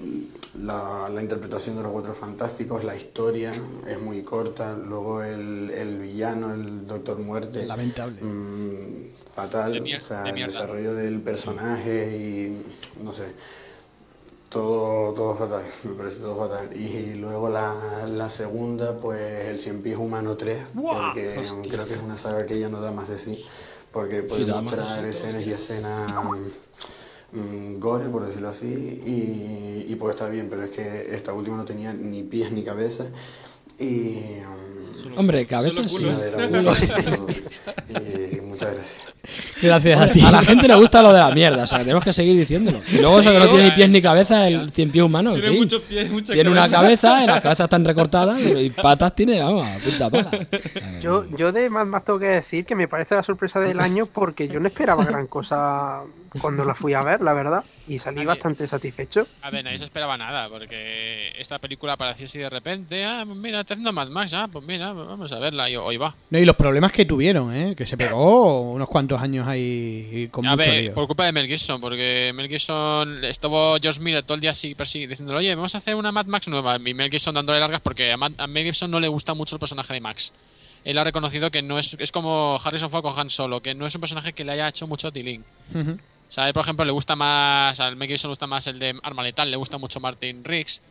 la, 0.60 1.08
la 1.08 1.22
interpretación 1.22 1.76
de 1.76 1.82
los 1.82 1.92
cuatro 1.92 2.12
fantásticos, 2.14 2.84
la 2.84 2.94
historia 2.94 3.52
es 3.86 4.00
muy 4.00 4.22
corta, 4.22 4.72
luego 4.74 5.22
el, 5.22 5.70
el 5.70 5.98
villano, 5.98 6.52
el 6.54 6.86
Doctor 6.86 7.18
Muerte, 7.18 7.64
Lamentable. 7.64 8.20
mm, 8.22 9.14
fatal, 9.34 9.72
De 9.84 9.96
o 9.96 10.00
sea, 10.00 10.22
de 10.22 10.28
el 10.28 10.34
mierda. 10.34 10.52
desarrollo 10.52 10.94
del 10.94 11.20
personaje 11.20 12.16
y 12.18 13.02
no 13.02 13.12
sé, 13.12 13.24
todo, 14.48 15.12
todo 15.14 15.34
fatal, 15.34 15.64
me 15.84 15.94
parece 15.94 16.18
todo 16.18 16.36
fatal. 16.48 16.76
Y 16.76 17.14
luego 17.14 17.48
la, 17.48 18.06
la 18.06 18.28
segunda, 18.28 18.94
pues 19.00 19.20
el 19.48 19.58
Cien 19.58 19.82
Pies 19.82 19.96
Humano 19.96 20.36
3, 20.36 20.58
¡Buah! 20.74 21.08
porque 21.12 21.38
Hostia. 21.38 21.70
creo 21.72 21.86
que 21.86 21.94
es 21.94 22.02
una 22.02 22.14
saga 22.14 22.46
que 22.46 22.58
ya 22.58 22.68
no 22.68 22.80
da 22.80 22.92
más 22.92 23.08
de 23.08 23.18
sí, 23.18 23.44
porque 23.94 24.22
de 24.22 24.52
mostrar 24.60 25.04
escenas 25.04 25.46
y 25.46 25.52
escenas 25.52 26.12
mm, 27.30 27.78
gore, 27.78 28.08
por 28.08 28.26
decirlo 28.26 28.48
así, 28.48 28.66
y, 28.66 29.86
y 29.88 29.94
puede 29.94 30.14
estar 30.14 30.30
bien, 30.30 30.48
pero 30.50 30.64
es 30.64 30.70
que 30.72 31.14
esta 31.14 31.32
última 31.32 31.56
no 31.56 31.64
tenía 31.64 31.92
ni 31.92 32.24
pies 32.24 32.50
ni 32.50 32.64
cabeza. 32.64 33.06
Y. 33.78 34.40
mm, 34.40 34.73
Hombre, 35.16 35.46
cabeza 35.46 35.88
sí. 35.88 36.04
Muchas 38.44 38.72
gracias. 38.74 39.14
Gracias 39.62 40.00
a 40.00 40.08
ti. 40.08 40.20
A 40.20 40.30
la 40.30 40.42
gente 40.42 40.68
le 40.68 40.74
gusta 40.74 41.00
lo 41.02 41.12
de 41.12 41.18
la 41.18 41.30
mierda, 41.30 41.62
o 41.62 41.66
sea, 41.66 41.78
que 41.78 41.84
tenemos 41.84 42.04
que 42.04 42.12
seguir 42.12 42.36
diciéndolo. 42.36 42.80
Y 42.92 42.98
luego 42.98 43.20
eso 43.20 43.30
que 43.32 43.38
no 43.38 43.48
tiene 43.48 43.64
ni 43.64 43.70
pies 43.70 43.90
ni 43.90 44.02
cabeza, 44.02 44.46
el 44.48 44.70
cien 44.70 44.90
pies 44.90 45.04
humano, 45.04 45.30
en 45.34 45.36
Tiene 45.40 45.52
fin. 45.54 45.62
muchos 45.62 45.82
pies, 45.82 46.10
mucha 46.10 46.32
Tiene 46.34 46.50
una 46.50 46.68
cabeza. 46.68 47.08
cabeza, 47.08 47.24
y 47.24 47.26
las 47.28 47.40
cabezas 47.40 47.64
están 47.64 47.84
recortadas, 47.84 48.38
y 48.42 48.70
patas 48.70 49.14
tiene, 49.14 49.40
vamos, 49.42 49.66
a 49.66 49.78
punta 49.78 50.10
pala. 50.10 50.30
Yo, 51.00 51.24
yo 51.36 51.52
de 51.52 51.70
Mad 51.70 51.86
Max 51.86 52.04
tengo 52.04 52.18
que 52.18 52.26
decir 52.28 52.64
que 52.66 52.74
me 52.74 52.86
parece 52.88 53.14
la 53.14 53.22
sorpresa 53.22 53.60
del 53.60 53.80
año 53.80 54.06
porque 54.06 54.48
yo 54.48 54.60
no 54.60 54.68
esperaba 54.68 55.04
gran 55.04 55.26
cosa 55.26 56.02
cuando 56.40 56.64
la 56.64 56.74
fui 56.74 56.92
a 56.94 57.02
ver, 57.02 57.20
la 57.20 57.32
verdad, 57.32 57.64
y 57.86 57.98
salí 57.98 58.24
bastante 58.24 58.66
satisfecho. 58.66 59.26
A 59.42 59.50
ver, 59.50 59.64
nadie 59.64 59.78
se 59.78 59.84
esperaba 59.84 60.16
nada, 60.16 60.48
porque 60.48 61.32
esta 61.38 61.58
película 61.58 61.92
apareció 61.94 62.26
así 62.26 62.38
de 62.38 62.50
repente. 62.50 63.04
Ah, 63.04 63.22
pues 63.26 63.36
mira, 63.38 63.60
está 63.60 63.74
haciendo 63.74 63.92
Mad 63.92 64.08
Max, 64.08 64.34
ah, 64.34 64.48
pues 64.50 64.64
mira, 64.64 64.92
vamos 64.92 65.32
a 65.32 65.38
verla, 65.38 65.68
y 65.70 65.76
hoy 65.76 65.96
va. 65.96 66.14
No, 66.30 66.38
y 66.38 66.44
los 66.44 66.56
problemas 66.56 66.92
que 66.92 67.04
tuvieron, 67.04 67.54
¿eh? 67.54 67.74
Que 67.76 67.86
se 67.86 67.96
pegó 67.96 68.60
unos 68.72 68.88
cuantos 68.88 69.20
años 69.22 69.46
ahí 69.46 70.28
con 70.30 70.46
A 70.46 70.50
mucho 70.52 70.62
ver, 70.68 70.82
lío. 70.82 70.94
por 70.94 71.06
culpa 71.06 71.24
de 71.26 71.32
Mel 71.32 71.46
Gibson, 71.46 71.80
porque 71.80 72.32
Mel 72.34 72.48
Gibson 72.48 73.24
estuvo 73.24 73.76
George 73.80 74.00
Miller 74.00 74.22
todo 74.22 74.34
el 74.34 74.40
día 74.40 74.50
así, 74.52 74.74
persi- 74.74 75.06
diciéndole, 75.06 75.38
oye, 75.38 75.54
vamos 75.54 75.74
a 75.74 75.78
hacer 75.78 75.94
una 75.94 76.12
Mad 76.12 76.26
Max 76.26 76.48
nueva. 76.48 76.76
Y 76.84 76.94
Mel 76.94 77.10
Gibson 77.10 77.34
dándole 77.34 77.60
largas 77.60 77.80
porque 77.80 78.12
a, 78.12 78.16
Mad- 78.16 78.34
a 78.38 78.46
Mel 78.46 78.64
Gibson 78.64 78.90
no 78.90 79.00
le 79.00 79.08
gusta 79.08 79.34
mucho 79.34 79.56
el 79.56 79.60
personaje 79.60 79.92
de 79.94 80.00
Max. 80.00 80.32
Él 80.84 80.98
ha 80.98 81.04
reconocido 81.04 81.50
que 81.50 81.62
no 81.62 81.78
es, 81.78 81.96
es 81.98 82.12
como 82.12 82.58
Harrison 82.62 82.90
Ford 82.90 83.02
con 83.02 83.18
Han 83.18 83.30
Solo, 83.30 83.62
que 83.62 83.74
no 83.74 83.86
es 83.86 83.94
un 83.94 84.02
personaje 84.02 84.34
que 84.34 84.44
le 84.44 84.52
haya 84.52 84.68
hecho 84.68 84.86
mucho 84.86 85.10
tilín. 85.10 85.42
Ujú. 85.74 85.96
O 86.28 86.52
por 86.52 86.62
ejemplo, 86.62 86.84
le 86.84 86.92
gusta 86.92 87.14
más, 87.16 87.78
al 87.80 87.96
Mel 87.96 88.08
Gibson 88.08 88.28
le 88.28 88.32
gusta 88.32 88.46
más 88.46 88.66
el 88.66 88.78
de 88.78 88.98
Arma 89.02 89.22
Letal, 89.22 89.50
le 89.50 89.56
gusta 89.56 89.78
mucho 89.78 90.00
Martin 90.00 90.42
Riggs. 90.44 90.82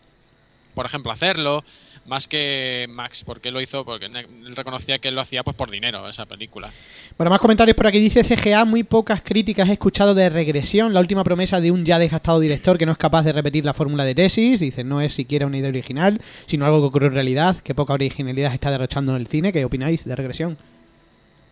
por 0.74 0.86
ejemplo, 0.86 1.12
hacerlo, 1.12 1.64
más 2.06 2.28
que 2.28 2.88
Max, 2.90 3.24
porque 3.24 3.52
lo 3.52 3.62
hizo, 3.62 3.86
porque 3.86 4.06
él 4.06 4.56
reconocía 4.56 5.00
que 5.00 5.10
él 5.10 5.16
lo 5.16 5.22
hacía 5.22 5.44
pues 5.44 5.56
por 5.56 5.70
dinero, 5.70 6.08
esa 6.10 6.26
película. 6.26 6.72
Bueno, 7.18 7.30
más 7.30 7.40
comentarios 7.40 7.76
por 7.76 7.88
aquí. 7.88 8.00
Dice 8.00 8.24
CGA, 8.24 8.66
muy 8.66 8.84
pocas 8.84 9.22
críticas 9.22 9.70
he 9.70 9.74
escuchado 9.74 10.16
de 10.16 10.30
regresión, 10.30 10.94
la 10.94 11.00
última 11.00 11.24
promesa 11.24 11.62
de 11.62 11.72
un 11.72 11.86
ya 11.86 12.00
desgastado 12.00 12.40
director 12.40 12.78
que 12.78 12.86
no 12.86 12.92
es 12.94 12.98
capaz 12.98 13.24
de 13.24 13.34
repetir 13.34 13.66
la 13.66 13.74
fórmula 13.74 14.06
de 14.06 14.16
tesis. 14.16 14.60
Dice, 14.60 14.84
no 14.84 15.02
es 15.02 15.14
siquiera 15.14 15.46
una 15.46 15.58
idea 15.58 15.70
original, 15.70 16.20
sino 16.46 16.66
algo 16.66 16.80
que 16.82 16.88
ocurrió 16.88 17.10
en 17.10 17.16
realidad. 17.16 17.58
Qué 17.58 17.76
poca 17.76 17.94
originalidad 17.94 18.54
está 18.54 18.72
derrochando 18.72 19.12
en 19.12 19.18
el 19.18 19.28
cine. 19.28 19.52
¿Qué 19.52 19.64
opináis 19.66 20.06
de 20.06 20.16
regresión? 20.16 20.58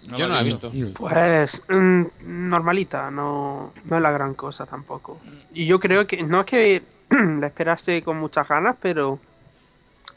Yo 0.04 0.28
no 0.28 0.34
la 0.34 0.42
he 0.42 0.44
visto. 0.44 0.72
Pues 0.96 1.64
mm, 1.70 2.04
normalita, 2.22 3.12
no, 3.12 3.74
no 3.86 3.96
es 3.96 4.02
la 4.02 4.12
gran 4.12 4.34
cosa 4.34 4.66
tampoco. 4.66 5.20
Y 5.54 5.66
yo 5.66 5.80
creo 5.80 6.08
que 6.08 6.24
no 6.24 6.42
es 6.42 6.46
que 6.46 6.84
la 7.10 7.48
esperase 7.48 8.02
con 8.02 8.18
muchas 8.18 8.48
ganas, 8.48 8.76
pero 8.82 9.20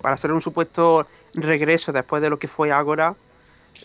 para 0.01 0.15
hacer 0.15 0.33
un 0.33 0.41
supuesto 0.41 1.07
regreso 1.35 1.93
después 1.93 2.23
de 2.23 2.31
lo 2.31 2.39
que 2.39 2.49
fue 2.49 2.73
Ágora 2.73 3.15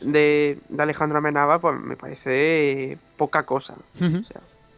de, 0.01 0.59
de 0.69 0.83
Alejandro 0.83 1.17
Amenábar, 1.17 1.59
pues 1.61 1.79
me 1.79 1.95
parece 1.95 2.97
poca 3.17 3.45
cosa. 3.45 3.75
Ujú. 3.99 4.23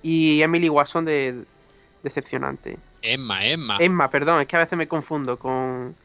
Y 0.01 0.41
Emily 0.41 0.69
Watson 0.69 1.05
de, 1.05 1.45
decepcionante. 2.03 2.77
Emma, 3.01 3.45
Emma. 3.45 3.77
Emma, 3.79 4.09
perdón, 4.09 4.41
es 4.41 4.47
que 4.47 4.55
a 4.55 4.59
veces 4.59 4.77
me 4.77 4.87
confundo 4.87 5.37
con, 5.37 5.95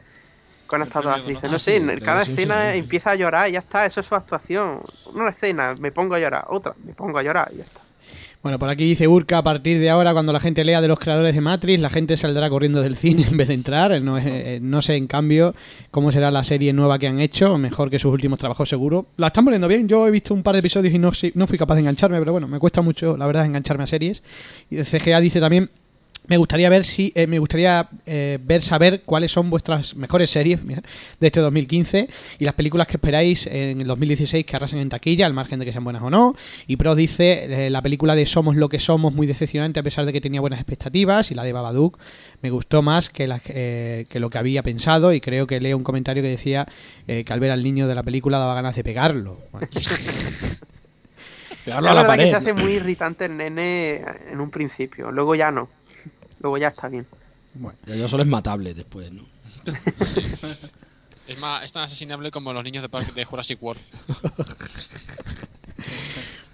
con 0.66 0.82
estas 0.82 1.02
dos 1.04 1.12
actrices. 1.14 1.50
No 1.50 1.58
sé, 1.58 1.76
en 1.76 1.86
cada 2.00 2.22
escena 2.22 2.74
empieza 2.74 3.10
a 3.10 3.14
llorar 3.14 3.48
y 3.48 3.52
ya 3.52 3.60
está, 3.60 3.86
eso 3.86 4.00
es 4.00 4.06
su 4.06 4.14
actuación. 4.14 4.80
Una 5.14 5.30
escena, 5.30 5.74
me 5.80 5.92
pongo 5.92 6.14
a 6.14 6.18
llorar, 6.20 6.44
otra, 6.48 6.74
me 6.84 6.92
pongo 6.92 7.18
a 7.18 7.22
llorar 7.22 7.50
y 7.54 7.58
ya 7.58 7.64
está. 7.64 7.80
Bueno, 8.42 8.60
por 8.60 8.68
aquí 8.68 8.84
dice 8.84 9.08
Urca, 9.08 9.38
a 9.38 9.42
partir 9.42 9.80
de 9.80 9.90
ahora, 9.90 10.12
cuando 10.12 10.32
la 10.32 10.38
gente 10.38 10.64
lea 10.64 10.80
de 10.80 10.86
los 10.86 11.00
creadores 11.00 11.34
de 11.34 11.40
Matrix, 11.40 11.80
la 11.80 11.90
gente 11.90 12.16
saldrá 12.16 12.48
corriendo 12.48 12.80
del 12.80 12.94
cine 12.94 13.24
en 13.28 13.36
vez 13.36 13.48
de 13.48 13.54
entrar. 13.54 14.00
No, 14.00 14.18
es- 14.18 14.26
eh, 14.26 14.58
no 14.62 14.82
sé, 14.82 14.94
en 14.94 15.08
cambio, 15.08 15.52
cómo 15.90 16.12
será 16.12 16.30
la 16.30 16.44
serie 16.44 16.72
nueva 16.72 16.96
que 17.00 17.08
han 17.08 17.18
hecho, 17.18 17.58
mejor 17.58 17.90
que 17.90 17.98
sus 17.98 18.12
últimos 18.12 18.38
trabajos 18.38 18.68
seguro. 18.68 19.06
La 19.16 19.28
están 19.28 19.44
poniendo 19.44 19.66
bien, 19.66 19.88
yo 19.88 20.06
he 20.06 20.12
visto 20.12 20.32
un 20.32 20.44
par 20.44 20.52
de 20.54 20.60
episodios 20.60 20.94
y 20.94 20.98
no, 20.98 21.10
no 21.34 21.46
fui 21.48 21.58
capaz 21.58 21.74
de 21.74 21.80
engancharme, 21.80 22.18
pero 22.20 22.30
bueno, 22.32 22.46
me 22.46 22.60
cuesta 22.60 22.82
mucho, 22.82 23.16
la 23.16 23.26
verdad, 23.26 23.46
engancharme 23.46 23.82
a 23.82 23.86
series. 23.88 24.22
Y 24.70 24.76
CGA 24.84 25.18
dice 25.20 25.40
también... 25.40 25.68
Me 26.28 26.36
gustaría 26.36 26.68
ver 26.68 26.84
si 26.84 27.12
eh, 27.14 27.26
me 27.26 27.38
gustaría 27.38 27.88
eh, 28.04 28.38
ver 28.42 28.62
saber 28.62 29.02
cuáles 29.04 29.30
son 29.32 29.50
vuestras 29.50 29.94
mejores 29.94 30.30
series 30.30 30.62
mira, 30.62 30.82
de 31.20 31.26
este 31.26 31.40
2015 31.40 32.08
y 32.38 32.44
las 32.44 32.54
películas 32.54 32.86
que 32.86 32.96
esperáis 32.96 33.46
en 33.46 33.80
el 33.80 33.86
2016 33.86 34.44
que 34.44 34.56
arrasen 34.56 34.80
en 34.80 34.88
taquilla, 34.88 35.26
al 35.26 35.34
margen 35.34 35.58
de 35.58 35.64
que 35.64 35.72
sean 35.72 35.84
buenas 35.84 36.02
o 36.02 36.10
no. 36.10 36.34
Y 36.66 36.76
Pro 36.76 36.94
dice 36.94 37.66
eh, 37.66 37.70
la 37.70 37.82
película 37.82 38.14
de 38.14 38.26
Somos 38.26 38.56
lo 38.56 38.68
que 38.68 38.78
somos 38.78 39.14
muy 39.14 39.26
decepcionante 39.26 39.80
a 39.80 39.82
pesar 39.82 40.06
de 40.06 40.12
que 40.12 40.20
tenía 40.20 40.40
buenas 40.40 40.60
expectativas 40.60 41.30
y 41.30 41.34
la 41.34 41.44
de 41.44 41.52
Babadook 41.52 41.98
me 42.42 42.50
gustó 42.50 42.82
más 42.82 43.08
que, 43.10 43.26
la, 43.26 43.40
eh, 43.48 44.04
que 44.10 44.20
lo 44.20 44.30
que 44.30 44.38
había 44.38 44.62
pensado 44.62 45.12
y 45.12 45.20
creo 45.20 45.46
que 45.46 45.60
leo 45.60 45.76
un 45.76 45.84
comentario 45.84 46.22
que 46.22 46.28
decía 46.28 46.66
eh, 47.06 47.24
que 47.24 47.32
al 47.32 47.40
ver 47.40 47.50
al 47.50 47.62
niño 47.62 47.88
de 47.88 47.94
la 47.94 48.02
película 48.02 48.38
daba 48.38 48.54
ganas 48.54 48.76
de 48.76 48.84
pegarlo. 48.84 49.38
Bueno. 49.52 49.68
Pegarlo 51.64 51.88
es 51.88 51.92
a 51.92 51.94
la 51.94 52.02
verdad 52.02 52.16
que 52.16 52.28
se 52.28 52.36
hace 52.36 52.54
muy 52.54 52.72
irritante 52.74 53.24
el 53.24 53.36
nene 53.36 54.04
en 54.30 54.40
un 54.40 54.50
principio, 54.50 55.10
luego 55.10 55.34
ya 55.34 55.50
no. 55.50 55.68
Luego 56.40 56.58
ya 56.58 56.68
está 56.68 56.88
bien. 56.88 57.06
Ya 57.86 57.96
yo 57.96 58.06
solo 58.08 58.22
es 58.22 58.28
matable 58.28 58.74
después, 58.74 59.10
¿no? 59.12 59.24
Es, 61.26 61.38
más, 61.38 61.64
es 61.64 61.72
tan 61.72 61.82
asesinable 61.84 62.30
como 62.30 62.52
los 62.52 62.62
niños 62.62 62.82
de, 62.82 62.88
Parque 62.88 63.12
de 63.12 63.24
Jurassic 63.24 63.62
World. 63.62 63.82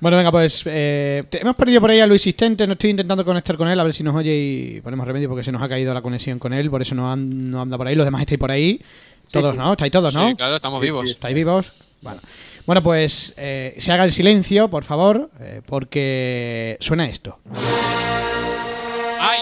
Bueno, 0.01 0.17
venga, 0.17 0.33
pues 0.33 0.65
eh, 0.67 1.23
hemos 1.31 1.55
perdido 1.55 1.81
por 1.81 1.89
ahí 1.89 2.01
a 2.01 2.09
Luis 2.09 2.23
Sistente, 2.23 2.67
no 2.67 2.73
estoy 2.73 2.91
intentando 2.91 3.25
conectar 3.25 3.57
con 3.57 3.69
él, 3.69 3.79
a 3.79 3.85
ver 3.85 3.95
si 3.95 4.03
nos 4.03 4.17
oye 4.17 4.35
y 4.35 4.81
ponemos 4.81 5.07
remedio 5.07 5.29
porque 5.29 5.45
se 5.45 5.53
nos 5.53 5.63
ha 5.63 5.69
caído 5.69 5.95
la 5.95 6.03
conexión 6.03 6.41
con 6.41 6.53
él, 6.53 6.69
por 6.71 6.83
eso 6.83 6.97
no, 6.97 7.13
an- 7.13 7.49
no 7.49 7.63
anda 7.63 7.79
por 7.79 7.87
ahí, 7.87 7.95
los 7.95 8.05
demás 8.05 8.23
estáis 8.23 8.41
por 8.41 8.51
ahí. 8.51 8.81
Sí, 9.29 9.39
Todos, 9.39 9.53
sí. 9.53 9.59
¿no? 9.59 9.71
¿Estáis 9.71 9.93
todos, 9.93 10.13
no? 10.13 10.29
Sí, 10.31 10.35
claro, 10.35 10.57
estamos 10.57 10.81
vivos. 10.83 11.09
¿Estáis 11.09 11.37
vivos? 11.37 11.73
Bueno, 12.01 12.21
bueno 12.67 12.83
pues 12.83 13.33
eh, 13.37 13.77
se 13.79 13.93
haga 13.93 14.03
el 14.03 14.11
silencio, 14.11 14.69
por 14.69 14.83
favor, 14.83 15.31
eh, 15.39 15.63
porque 15.67 16.77
suena 16.81 17.09
esto. 17.09 17.39
¡Ay! 19.21 19.39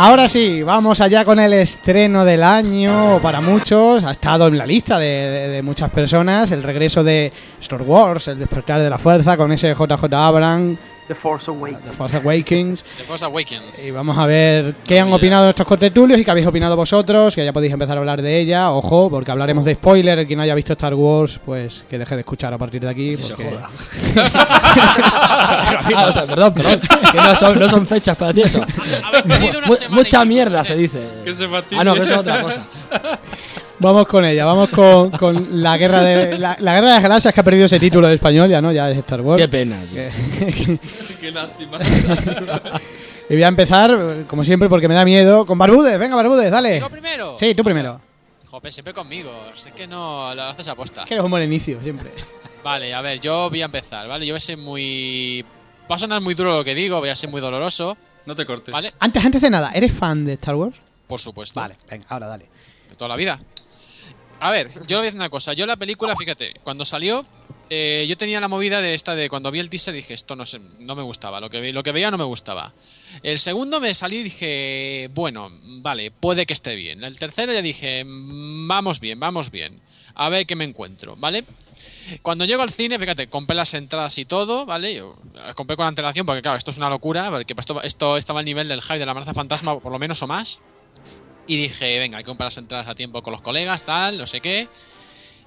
Ahora 0.00 0.28
sí, 0.28 0.62
vamos 0.62 1.00
allá 1.00 1.24
con 1.24 1.40
el 1.40 1.52
estreno 1.52 2.24
del 2.24 2.44
año 2.44 3.18
para 3.20 3.40
muchos. 3.40 4.04
Ha 4.04 4.12
estado 4.12 4.46
en 4.46 4.56
la 4.56 4.64
lista 4.64 4.96
de, 4.96 5.60
muchas 5.64 5.90
personas. 5.90 6.52
El 6.52 6.62
regreso 6.62 7.02
de 7.02 7.32
Star 7.60 7.82
Wars, 7.82 8.28
el 8.28 8.38
despertar 8.38 8.80
de 8.80 8.90
la 8.90 8.98
fuerza, 8.98 9.36
con 9.36 9.50
ese 9.50 9.74
JJ 9.74 10.14
Abrams, 10.14 10.78
The 11.08 11.14
Force 11.14 11.50
Awakens. 11.50 11.82
The 11.84 11.92
Force 11.92 12.16
Awakens. 12.18 12.82
The 12.84 13.02
Force 13.04 13.24
Awakens. 13.24 13.86
Y 13.86 13.90
vamos 13.90 14.18
a 14.18 14.26
ver 14.26 14.74
qué 14.86 15.00
han 15.00 15.10
opinado 15.12 15.44
nuestros 15.44 15.66
cortetulios 15.66 16.20
y 16.20 16.24
qué 16.24 16.30
habéis 16.30 16.46
opinado 16.46 16.76
vosotros, 16.76 17.34
que 17.34 17.44
ya 17.44 17.52
podéis 17.52 17.72
empezar 17.72 17.96
a 17.96 18.00
hablar 18.00 18.20
de 18.20 18.38
ella. 18.38 18.70
Ojo, 18.72 19.08
porque 19.08 19.30
hablaremos 19.30 19.64
de 19.64 19.74
spoiler. 19.74 20.18
El 20.18 20.26
que 20.26 20.36
no 20.36 20.42
haya 20.42 20.54
visto 20.54 20.74
Star 20.74 20.92
Wars, 20.94 21.40
pues 21.44 21.84
que 21.88 21.98
deje 21.98 22.14
de 22.14 22.20
escuchar 22.20 22.52
a 22.52 22.58
partir 22.58 22.82
de 22.82 22.90
aquí. 22.90 23.16
se 23.16 23.34
Porque... 23.34 23.50
joda. 23.50 23.70
Ah, 25.96 26.06
o 26.08 26.12
sea, 26.12 26.26
perdón, 26.26 26.52
perdón. 26.54 26.80
Que 27.10 27.16
no 27.16 27.34
son, 27.36 27.58
no 27.58 27.68
son 27.68 27.86
fechas 27.86 28.16
para 28.16 28.32
ti 28.34 28.42
eso. 28.42 28.60
Mu- 29.66 29.96
mucha 29.96 30.24
mierda 30.26 30.62
se 30.62 30.76
dice. 30.76 31.00
Que 31.24 31.34
se. 31.34 31.44
Ah, 31.76 31.84
no, 31.84 31.94
que 31.94 32.02
eso 32.02 32.12
es 32.14 32.20
otra 32.20 32.42
cosa. 32.42 32.66
Vamos 33.80 34.08
con 34.08 34.24
ella, 34.24 34.44
vamos 34.44 34.70
con, 34.70 35.10
con 35.12 35.62
la 35.62 35.76
guerra 35.78 36.02
de 36.02 36.36
la, 36.36 36.56
la 36.58 36.74
guerra 36.74 36.88
de 36.88 36.94
las 36.94 37.02
galaxias 37.02 37.32
que 37.32 37.40
ha 37.40 37.44
perdido 37.44 37.66
ese 37.66 37.78
título 37.78 38.08
de 38.08 38.14
español, 38.14 38.48
ya 38.50 38.60
no, 38.60 38.72
ya 38.72 38.90
es 38.90 38.98
Star 38.98 39.20
Wars. 39.20 39.40
Qué 39.40 39.48
pena, 39.48 39.80
tío. 39.92 40.78
Qué 41.20 41.30
lástima. 41.30 41.78
y 43.28 43.34
voy 43.34 43.42
a 43.42 43.48
empezar, 43.48 44.24
como 44.26 44.42
siempre, 44.42 44.68
porque 44.68 44.88
me 44.88 44.94
da 44.94 45.04
miedo, 45.04 45.46
con 45.46 45.56
Barbudes. 45.58 45.96
Venga, 45.98 46.16
Barbudes, 46.16 46.50
dale. 46.50 46.80
¿Yo 46.80 46.90
primero? 46.90 47.36
Sí, 47.38 47.54
tú 47.54 47.62
primero. 47.62 48.00
Jope, 48.50 48.72
siempre 48.72 48.92
conmigo. 48.92 49.30
Es 49.54 49.66
que 49.72 49.86
no 49.86 50.34
lo 50.34 50.42
haces 50.42 50.66
aposta. 50.66 51.04
Que 51.04 51.14
eres 51.14 51.24
un 51.24 51.30
buen 51.30 51.44
inicio, 51.44 51.80
siempre. 51.80 52.10
Vale, 52.64 52.92
a 52.92 53.00
ver, 53.00 53.20
yo 53.20 53.48
voy 53.48 53.62
a 53.62 53.66
empezar, 53.66 54.08
¿vale? 54.08 54.26
Yo 54.26 54.32
voy 54.32 54.38
a 54.38 54.40
ser 54.40 54.58
muy. 54.58 55.44
Va 55.90 55.94
a 55.94 55.98
sonar 55.98 56.20
muy 56.20 56.34
duro 56.34 56.56
lo 56.56 56.64
que 56.64 56.74
digo, 56.74 56.98
voy 56.98 57.10
a 57.10 57.16
ser 57.16 57.30
muy 57.30 57.40
doloroso. 57.40 57.96
No 58.26 58.34
te 58.34 58.44
cortes. 58.44 58.72
¿Vale? 58.72 58.92
Antes, 58.98 59.24
antes 59.24 59.40
de 59.40 59.50
nada, 59.50 59.70
¿eres 59.72 59.92
fan 59.92 60.24
de 60.24 60.32
Star 60.32 60.56
Wars? 60.56 60.76
Por 61.06 61.20
supuesto. 61.20 61.60
Vale, 61.60 61.76
venga, 61.88 62.06
ahora 62.08 62.26
dale. 62.26 62.46
De 62.90 62.94
toda 62.96 63.08
la 63.08 63.16
vida. 63.16 63.38
A 64.40 64.50
ver, 64.50 64.68
yo 64.72 64.80
le 64.80 64.96
voy 64.96 64.98
a 64.98 65.02
decir 65.02 65.18
una 65.18 65.30
cosa. 65.30 65.52
Yo 65.52 65.66
la 65.66 65.76
película, 65.76 66.14
fíjate, 66.14 66.54
cuando 66.62 66.84
salió, 66.84 67.26
eh, 67.70 68.06
yo 68.08 68.16
tenía 68.16 68.40
la 68.40 68.48
movida 68.48 68.80
de 68.80 68.94
esta 68.94 69.14
de 69.16 69.28
cuando 69.28 69.50
vi 69.50 69.58
el 69.58 69.68
teaser 69.68 69.92
dije, 69.94 70.14
esto 70.14 70.36
no, 70.36 70.46
sé, 70.46 70.60
no 70.78 70.94
me 70.94 71.02
gustaba. 71.02 71.40
Lo 71.40 71.50
que, 71.50 71.72
lo 71.72 71.82
que 71.82 71.92
veía 71.92 72.10
no 72.10 72.18
me 72.18 72.24
gustaba. 72.24 72.72
El 73.22 73.38
segundo 73.38 73.80
me 73.80 73.92
salí 73.94 74.18
y 74.18 74.22
dije, 74.24 75.10
bueno, 75.12 75.50
vale, 75.82 76.10
puede 76.12 76.46
que 76.46 76.52
esté 76.52 76.76
bien. 76.76 77.02
El 77.02 77.18
tercero 77.18 77.52
ya 77.52 77.62
dije, 77.62 78.04
"Mm, 78.04 78.68
vamos 78.68 79.00
bien, 79.00 79.18
vamos 79.18 79.50
bien. 79.50 79.80
A 80.14 80.28
ver 80.28 80.46
qué 80.46 80.54
me 80.54 80.64
encuentro, 80.64 81.16
¿vale? 81.16 81.44
Cuando 82.22 82.44
llego 82.44 82.62
al 82.62 82.70
cine, 82.70 82.98
fíjate, 82.98 83.26
compré 83.26 83.54
las 83.56 83.74
entradas 83.74 84.16
y 84.18 84.24
todo, 84.24 84.64
¿vale? 84.66 85.02
Las 85.34 85.54
compré 85.54 85.76
con 85.76 85.86
antelación 85.86 86.24
porque, 86.26 86.42
claro, 86.42 86.56
esto 86.56 86.70
es 86.70 86.78
una 86.78 86.88
locura, 86.88 87.28
porque 87.30 87.54
esto, 87.58 87.82
esto 87.82 88.16
estaba 88.16 88.38
al 88.40 88.46
nivel 88.46 88.68
del 88.68 88.80
hype 88.82 88.98
de 88.98 89.04
la 89.04 89.12
amenaza 89.12 89.34
fantasma, 89.34 89.78
por 89.78 89.92
lo 89.92 89.98
menos 89.98 90.22
o 90.22 90.26
más. 90.26 90.60
Y 91.48 91.56
dije, 91.56 91.98
venga, 91.98 92.18
hay 92.18 92.24
que 92.24 92.28
comprar 92.28 92.46
las 92.46 92.58
entradas 92.58 92.86
a 92.86 92.94
tiempo 92.94 93.22
con 93.22 93.32
los 93.32 93.40
colegas, 93.40 93.82
tal, 93.82 94.18
no 94.18 94.26
sé 94.26 94.40
qué. 94.40 94.68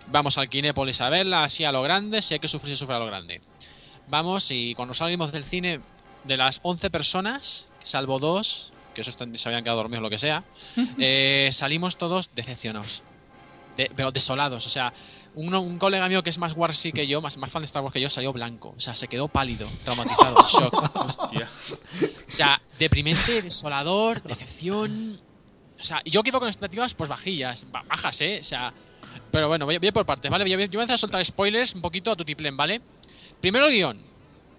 Vamos 0.07 0.38
al 0.38 0.49
Kinépolis 0.49 0.99
a 1.02 1.10
verla, 1.10 1.44
así 1.44 1.64
a 1.64 1.72
lo 1.72 1.82
grande, 1.84 2.22
si 2.22 2.34
hay 2.34 2.40
que 2.40 2.48
sufrir, 2.48 2.73
se 2.76 2.80
sufre 2.80 2.95
a 2.95 2.99
lo 2.99 3.06
grande. 3.06 3.40
Vamos, 4.07 4.49
y 4.52 4.73
cuando 4.76 4.94
salimos 4.95 5.32
del 5.32 5.44
cine, 5.44 5.80
de 6.23 6.38
las 6.38 6.60
11 6.64 6.90
personas, 6.90 7.68
salvo 7.84 8.19
dos, 8.19 8.73
que 8.95 9.02
esos 9.02 9.15
se 9.15 9.48
habían 9.49 9.64
quedado 9.64 9.78
dormidos 9.78 9.99
o 9.99 10.02
lo 10.02 10.10
que 10.10 10.18
sea, 10.18 10.44
eh, 10.98 11.49
salimos 11.53 11.98
todos 11.98 12.34
decepcionados. 12.36 13.03
De- 13.78 13.90
pero 13.95 14.11
desolados, 14.11 14.65
o 14.65 14.69
sea, 14.69 14.91
uno- 15.36 15.61
un 15.61 15.78
colega 15.78 16.10
mío 16.10 16.23
que 16.23 16.30
es 16.32 16.40
más 16.40 16.53
Warsy 16.53 16.91
que 16.91 17.06
yo, 17.07 17.22
más, 17.22 17.38
más 17.38 17.49
fan 17.52 17.61
de 17.61 17.65
Star 17.68 17.84
Wars 17.84 17.94
que 17.94 18.02
yo, 18.02 18.10
salió 18.10 18.34
blanco. 18.34 18.73
O 18.76 18.80
sea, 18.80 18.95
se 18.95 19.07
quedó 19.07 19.28
pálido, 19.30 19.69
traumatizado, 19.86 20.45
shock. 20.48 20.95
Hostia. 21.23 21.48
O 22.03 22.07
sea, 22.28 22.61
deprimente, 22.80 23.41
desolador, 23.44 24.22
decepción. 24.23 25.22
O 25.82 25.84
sea, 25.84 26.02
y 26.03 26.12
yo 26.12 26.22
que 26.24 26.30
iba 26.30 26.40
con 26.40 26.48
expectativas, 26.48 26.94
pues 26.94 27.10
bajillas, 27.10 27.66
ba- 27.72 27.84
bajas, 27.88 28.22
¿eh? 28.22 28.38
O 28.40 28.44
sea, 28.44 28.72
pero 29.32 29.48
bueno, 29.48 29.66
voy, 29.66 29.78
voy 29.80 29.91
por 29.91 30.06
partes, 30.06 30.30
¿vale? 30.32 30.44
Voy 30.44 30.53
a- 30.53 30.58
yo 30.58 30.58
voy 30.58 30.64
a 30.64 30.84
empezar 30.84 30.95
a 30.95 30.98
soltar 30.98 31.26
spoilers 31.26 31.74
un 31.76 31.82
poquito 31.82 32.12
a 32.12 32.16
tu 32.16 32.24
tiplén, 32.24 32.56
¿vale? 32.56 32.82
Primero 33.41 33.66
el 33.66 33.72
guion. 33.74 33.99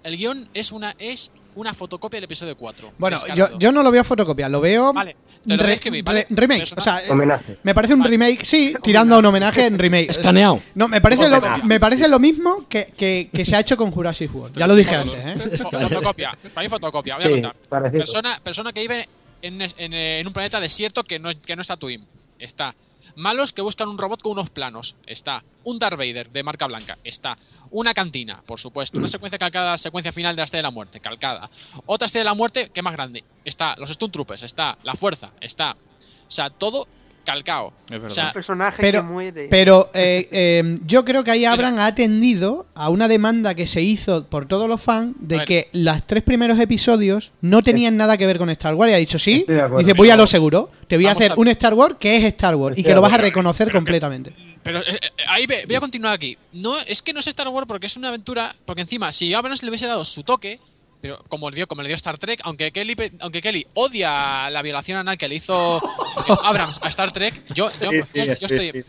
El 0.02 0.16
guion 0.16 0.48
es 0.52 0.72
una, 0.72 0.94
es 0.98 1.32
una 1.54 1.72
fotocopia 1.74 2.16
del 2.16 2.24
episodio 2.24 2.56
4. 2.56 2.94
Bueno, 2.98 3.16
yo, 3.36 3.56
yo 3.58 3.70
no 3.70 3.84
lo 3.84 3.92
veo 3.92 4.02
fotocopiar, 4.02 4.50
lo 4.50 4.60
veo 4.60 4.92
Vale, 4.92 5.14
te 5.46 5.56
lo 5.56 5.62
voy 5.62 5.70
a 5.70 5.74
escribir, 5.74 6.02
¿vale? 6.02 6.26
re- 6.28 6.34
remake. 6.36 6.64
O 6.76 6.80
sea, 6.80 7.00
eh, 7.06 7.14
me 7.62 7.72
parece 7.74 7.94
un 7.94 8.02
remake, 8.02 8.44
sí, 8.44 8.74
tirando 8.82 9.14
a 9.14 9.18
un 9.18 9.26
homenaje 9.26 9.66
en 9.66 9.78
remake. 9.78 10.10
Escaneado. 10.10 10.60
No, 10.74 10.88
me 10.88 11.00
parece, 11.00 11.28
lo, 11.28 11.36
Fotocopia. 11.36 11.64
me 11.64 11.78
parece 11.78 12.08
lo 12.08 12.18
mismo 12.18 12.66
que, 12.68 12.86
que- 12.96 13.30
que 13.32 13.44
se 13.44 13.54
ha 13.54 13.60
hecho 13.60 13.76
con 13.76 13.92
Jurassic 13.92 14.34
World. 14.34 14.58
Ya 14.58 14.66
lo 14.66 14.74
dije 14.74 14.96
antes, 14.96 15.14
¿eh? 15.24 15.36
Fo- 15.58 15.82
Fotocopia, 15.88 16.36
para 16.52 16.64
mí 16.64 16.68
fotocopia, 16.68 17.14
voy 17.16 17.24
a 17.24 17.28
Sí, 17.28 17.32
contar. 17.40 17.92
Persona, 17.92 18.40
persona 18.42 18.72
que 18.72 18.80
vive 18.80 19.08
eh, 19.42 20.18
en 20.20 20.26
un 20.26 20.32
planeta 20.32 20.60
desierto 20.60 21.04
que 21.04 21.18
no, 21.18 21.30
que 21.40 21.56
no 21.56 21.62
está 21.62 21.76
Twin. 21.76 22.06
Está. 22.38 22.74
Malos 23.16 23.52
que 23.52 23.60
buscan 23.60 23.88
un 23.88 23.98
robot 23.98 24.22
con 24.22 24.32
unos 24.32 24.50
planos. 24.50 24.96
Está. 25.06 25.44
Un 25.64 25.78
Darth 25.78 25.98
Vader 25.98 26.30
de 26.30 26.42
marca 26.42 26.66
blanca. 26.66 26.98
Está. 27.04 27.36
Una 27.70 27.92
cantina, 27.92 28.42
por 28.46 28.58
supuesto. 28.58 28.98
Una 28.98 29.08
secuencia 29.08 29.38
calcada, 29.38 29.76
secuencia 29.76 30.12
final 30.12 30.34
de 30.34 30.40
la 30.40 30.44
Estrella 30.44 30.62
de 30.62 30.68
la 30.68 30.70
Muerte. 30.70 31.00
Calcada. 31.00 31.50
Otra 31.86 32.06
Estrella 32.06 32.22
de 32.22 32.30
la 32.30 32.34
Muerte, 32.34 32.70
que 32.70 32.82
más 32.82 32.94
grande. 32.94 33.24
Está. 33.44 33.76
Los 33.76 33.90
Stone 33.90 34.12
Troopers. 34.12 34.42
Está. 34.42 34.78
La 34.82 34.94
Fuerza. 34.94 35.32
Está. 35.40 35.72
O 35.72 36.30
sea, 36.30 36.48
todo 36.48 36.88
calcao. 37.24 37.72
O 38.04 38.10
sea, 38.10 38.26
Un 38.28 38.32
personaje 38.32 38.80
Pero, 38.82 39.00
que 39.02 39.06
muere. 39.08 39.46
pero 39.50 39.90
eh, 39.94 40.28
eh, 40.32 40.78
yo 40.86 41.04
creo 41.04 41.22
que 41.24 41.30
ahí 41.30 41.44
Abraham 41.44 41.78
ha 41.78 41.86
atendido 41.86 42.66
a 42.74 42.88
una 42.88 43.08
demanda 43.08 43.54
que 43.54 43.66
se 43.66 43.82
hizo 43.82 44.26
por 44.26 44.46
todos 44.46 44.68
los 44.68 44.80
fans 44.80 45.14
de 45.20 45.44
que 45.44 45.68
los 45.72 46.06
tres 46.06 46.22
primeros 46.22 46.58
episodios 46.58 47.32
no 47.40 47.62
tenían 47.62 47.96
nada 47.96 48.16
que 48.16 48.26
ver 48.26 48.38
con 48.38 48.50
Star 48.50 48.74
Wars 48.74 48.92
y 48.92 48.94
ha 48.94 48.98
dicho 48.98 49.18
sí. 49.18 49.44
Dice, 49.78 49.92
voy 49.94 50.10
a 50.10 50.16
lo 50.16 50.26
seguro. 50.26 50.70
Te 50.88 50.96
voy 50.96 51.06
a 51.06 51.12
hacer 51.12 51.32
a- 51.32 51.34
un 51.36 51.48
Star 51.48 51.74
Wars 51.74 51.96
que 51.98 52.16
es 52.16 52.24
Star 52.24 52.54
Wars 52.56 52.78
y 52.78 52.82
que 52.82 52.94
lo 52.94 53.00
vas 53.00 53.12
a 53.12 53.18
reconocer 53.18 53.70
completamente. 53.72 54.34
Pero 54.62 54.78
eh, 54.78 54.84
eh, 54.92 55.08
ahí 55.28 55.44
ve- 55.46 55.64
voy 55.66 55.74
a 55.76 55.80
continuar 55.80 56.14
aquí. 56.14 56.38
No, 56.52 56.72
es 56.86 57.02
que 57.02 57.12
no 57.12 57.18
es 57.20 57.26
Star 57.26 57.48
Wars 57.48 57.66
porque 57.66 57.86
es 57.86 57.96
una 57.96 58.08
aventura. 58.08 58.54
Porque 58.64 58.82
encima, 58.82 59.10
si 59.10 59.34
Abrams 59.34 59.62
le 59.64 59.68
hubiese 59.70 59.86
dado 59.86 60.04
su 60.04 60.22
toque, 60.22 60.60
pero 61.02 61.22
como 61.28 61.50
le 61.50 61.56
dio, 61.56 61.66
como 61.68 61.82
le 61.82 61.88
dio 61.88 61.96
Star 61.96 62.16
Trek, 62.16 62.40
aunque 62.44 62.72
Kelly, 62.72 62.96
aunque 63.20 63.42
Kelly 63.42 63.66
odia 63.74 64.48
la 64.48 64.62
violación 64.62 64.96
anal 64.96 65.18
que 65.18 65.28
le 65.28 65.34
hizo 65.34 65.82
Abrams 66.44 66.78
a 66.82 66.88
Star 66.88 67.12
Trek, 67.12 67.34
yo, 67.54 67.70
yo, 67.82 67.90
yo- 67.92 68.04
yo 68.40 68.46
estoy, 68.46 68.84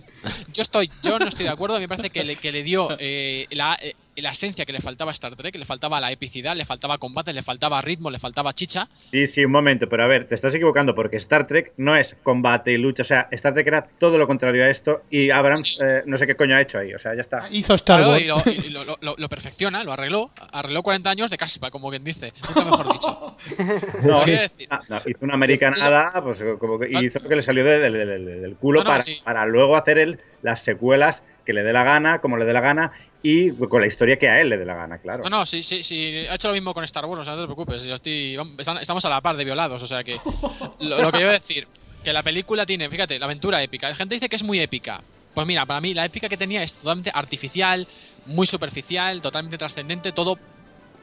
yo 0.54 0.62
estoy, 0.62 0.92
yo 1.02 1.20
no 1.20 1.28
estoy 1.28 1.44
de 1.46 1.52
acuerdo. 1.52 1.76
A 1.76 1.80
mí 1.80 1.84
me 1.84 1.90
parece 1.90 2.10
que 2.12 2.24
le, 2.24 2.36
que 2.38 2.52
le 2.54 2.64
dio 2.64 2.96
eh, 3.00 3.48
la, 3.52 3.78
eh, 3.82 3.96
la 4.22 4.30
esencia 4.32 4.66
que 4.66 4.72
le 4.74 4.80
faltaba 4.80 5.12
a 5.12 5.14
Star 5.14 5.36
Trek, 5.36 5.56
le 5.56 5.66
faltaba 5.66 6.00
la 6.00 6.12
epicidad, 6.12 6.56
le 6.56 6.66
faltaba 6.66 6.98
combate, 6.98 7.34
le 7.34 7.42
faltaba 7.42 7.82
ritmo, 7.82 8.12
le 8.12 8.20
faltaba 8.20 8.54
chicha. 8.54 8.88
Sí, 8.94 9.28
sí, 9.28 9.44
un 9.46 9.52
momento, 9.52 9.88
pero 9.90 10.04
a 10.04 10.08
ver, 10.08 10.28
te 10.28 10.36
estás 10.36 10.54
equivocando 10.54 10.94
porque 10.94 11.18
Star 11.18 11.48
Trek 11.48 11.74
no 11.78 11.96
es 11.96 12.16
combate 12.24 12.72
y 12.72 12.78
lucha, 12.78 13.02
o 13.02 13.06
sea, 13.06 13.28
Star 13.32 13.54
Trek 13.54 13.68
era 13.68 13.88
todo 14.00 14.18
lo 14.18 14.28
contrario 14.28 14.64
a 14.64 14.70
esto 14.70 15.04
y 15.10 15.32
Abrams 15.32 15.80
eh, 15.84 16.04
no 16.06 16.18
sé 16.18 16.28
qué 16.28 16.36
coño 16.36 16.56
ha 16.56 16.62
hecho 16.62 16.78
ahí, 16.78 16.94
o 16.94 17.00
sea, 17.00 17.16
ya 17.16 17.22
está. 17.22 17.48
Hizo 17.52 17.74
Star 17.76 18.02
Claro, 18.02 18.20
y, 18.20 18.26
lo, 18.26 18.38
y 18.46 18.70
lo- 18.70 18.84
lo- 19.02 19.16
lo 19.18 19.30
perfecciona, 19.30 19.84
lo 19.84 19.94
arregló. 19.94 20.30
Arregló 20.52 20.84
40 20.84 21.10
años 21.10 21.30
de 21.30 21.38
caspa, 21.38 21.72
como 21.72 21.90
quien 21.90 22.04
dice. 22.04 22.32
Nunca 22.48 22.66
mejor 22.66 22.92
dicho. 22.94 23.38
No, 24.04 24.26
decir. 24.26 24.68
ah, 24.72 24.80
no, 24.90 25.02
hizo 25.06 25.20
una 25.22 25.34
americanada, 25.36 26.12
pues 26.22 26.40
como 26.60 26.78
que 26.80 26.88
y 26.92 27.06
hizo 27.08 27.20
lo 27.20 27.30
que 27.30 27.36
le 27.36 27.44
salió 27.44 27.64
de- 27.64 27.80
de- 27.80 27.92
de- 27.92 28.06
de- 28.20 28.40
del 28.42 28.56
culo 28.56 28.80
No, 28.80 28.84
no, 28.86 28.90
para, 28.92 29.02
sí. 29.02 29.20
para 29.24 29.46
luego 29.46 29.76
hacer 29.76 29.98
él 29.98 30.20
las 30.42 30.62
secuelas 30.64 31.22
que 31.46 31.54
le 31.54 31.64
dé 31.64 31.74
la 31.74 31.84
gana, 31.84 32.20
como 32.20 32.38
le 32.38 32.46
dé 32.46 32.54
la 32.54 32.62
gana 32.62 32.92
y 33.24 33.52
con 33.52 33.80
la 33.80 33.88
historia 33.88 34.20
que 34.20 34.28
a 34.28 34.42
él 34.42 34.50
le 34.50 34.58
dé 34.58 34.66
la 34.66 34.76
gana, 34.76 34.98
claro. 34.98 35.24
No, 35.24 35.30
no, 35.30 35.46
sí, 35.46 35.64
sí, 35.64 35.82
sí. 35.82 36.26
Ha 36.30 36.36
hecho 36.36 36.50
lo 36.50 36.54
mismo 36.54 36.74
con 36.74 36.84
Star 36.84 37.06
Wars, 37.06 37.22
o 37.22 37.24
sea, 37.24 37.36
no 37.36 37.42
te 37.42 37.48
preocupes. 37.48 37.84
Yo 37.86 37.96
estoy, 37.96 38.38
estamos 38.82 39.06
a 39.06 39.10
la 39.10 39.22
par 39.22 39.38
de 39.38 39.46
violados, 39.46 39.82
o 39.82 39.88
sea 39.88 40.04
que. 40.04 40.18
Lo, 40.82 41.02
lo 41.02 41.12
que 41.12 41.20
yo 41.20 41.24
iba 41.24 41.30
a 41.30 41.40
decir, 41.40 41.66
que 42.04 42.12
la 42.12 42.22
película 42.22 42.66
tiene, 42.66 42.90
fíjate, 42.90 43.18
la 43.18 43.26
aventura 43.26 43.64
épica. 43.64 43.88
La 43.88 43.96
gente 43.96 44.16
dice 44.16 44.28
que 44.28 44.36
es 44.36 44.44
muy 44.44 44.60
épica. 44.60 45.02
Pues 45.34 45.48
mira, 45.48 45.66
para 45.66 45.80
mí 45.82 45.94
la 45.94 46.06
épica 46.06 46.28
que 46.28 46.38
tenía 46.38 46.62
es 46.62 46.74
totalmente 46.74 47.12
artificial, 47.14 47.88
muy 48.26 48.46
superficial, 48.46 49.22
totalmente 49.22 49.58
trascendente, 49.58 50.12
todo 50.12 50.38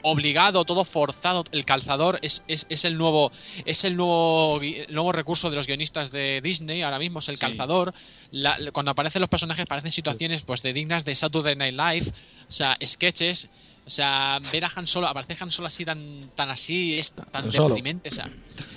obligado, 0.03 0.65
todo 0.65 0.85
forzado. 0.85 1.45
El 1.53 1.65
calzador 1.65 2.19
es, 2.23 2.45
es, 2.49 2.67
es 2.69 2.85
el 2.85 2.97
nuevo 2.97 3.31
es 3.65 3.85
el 3.85 3.97
nuevo 3.97 4.61
el 4.63 4.93
nuevo 4.95 5.13
recurso 5.13 5.51
de 5.51 5.57
los 5.57 5.67
guionistas 5.67 6.11
de 6.13 6.41
Disney 6.43 6.83
ahora 6.83 6.99
mismo 6.99 7.19
es 7.19 7.29
el 7.29 7.39
calzador. 7.39 7.93
La- 8.31 8.59
cuando 8.73 8.91
aparecen 8.93 9.21
los 9.21 9.29
personajes 9.29 9.67
parecen 9.67 9.91
situaciones 9.93 10.43
pues 10.45 10.63
de 10.63 10.73
dignas 10.73 11.05
de 11.05 11.15
Saturday 11.15 11.57
Night 11.57 11.75
Live, 11.77 12.11
o 12.49 12.53
sea, 12.53 12.77
sketches. 12.85 13.49
O 13.91 13.93
sea, 13.93 14.39
ver 14.53 14.65
a 14.65 14.71
Han 14.77 14.87
Solo, 14.87 15.09
aparecer 15.09 15.37
Han 15.41 15.51
Solo 15.51 15.67
así 15.67 15.85
tan, 15.85 16.31
tan 16.37 16.49
así, 16.49 16.97
es 16.97 17.13
tan 17.13 17.51
deprimente. 17.51 18.09
O 18.09 18.13
sea, 18.13 18.29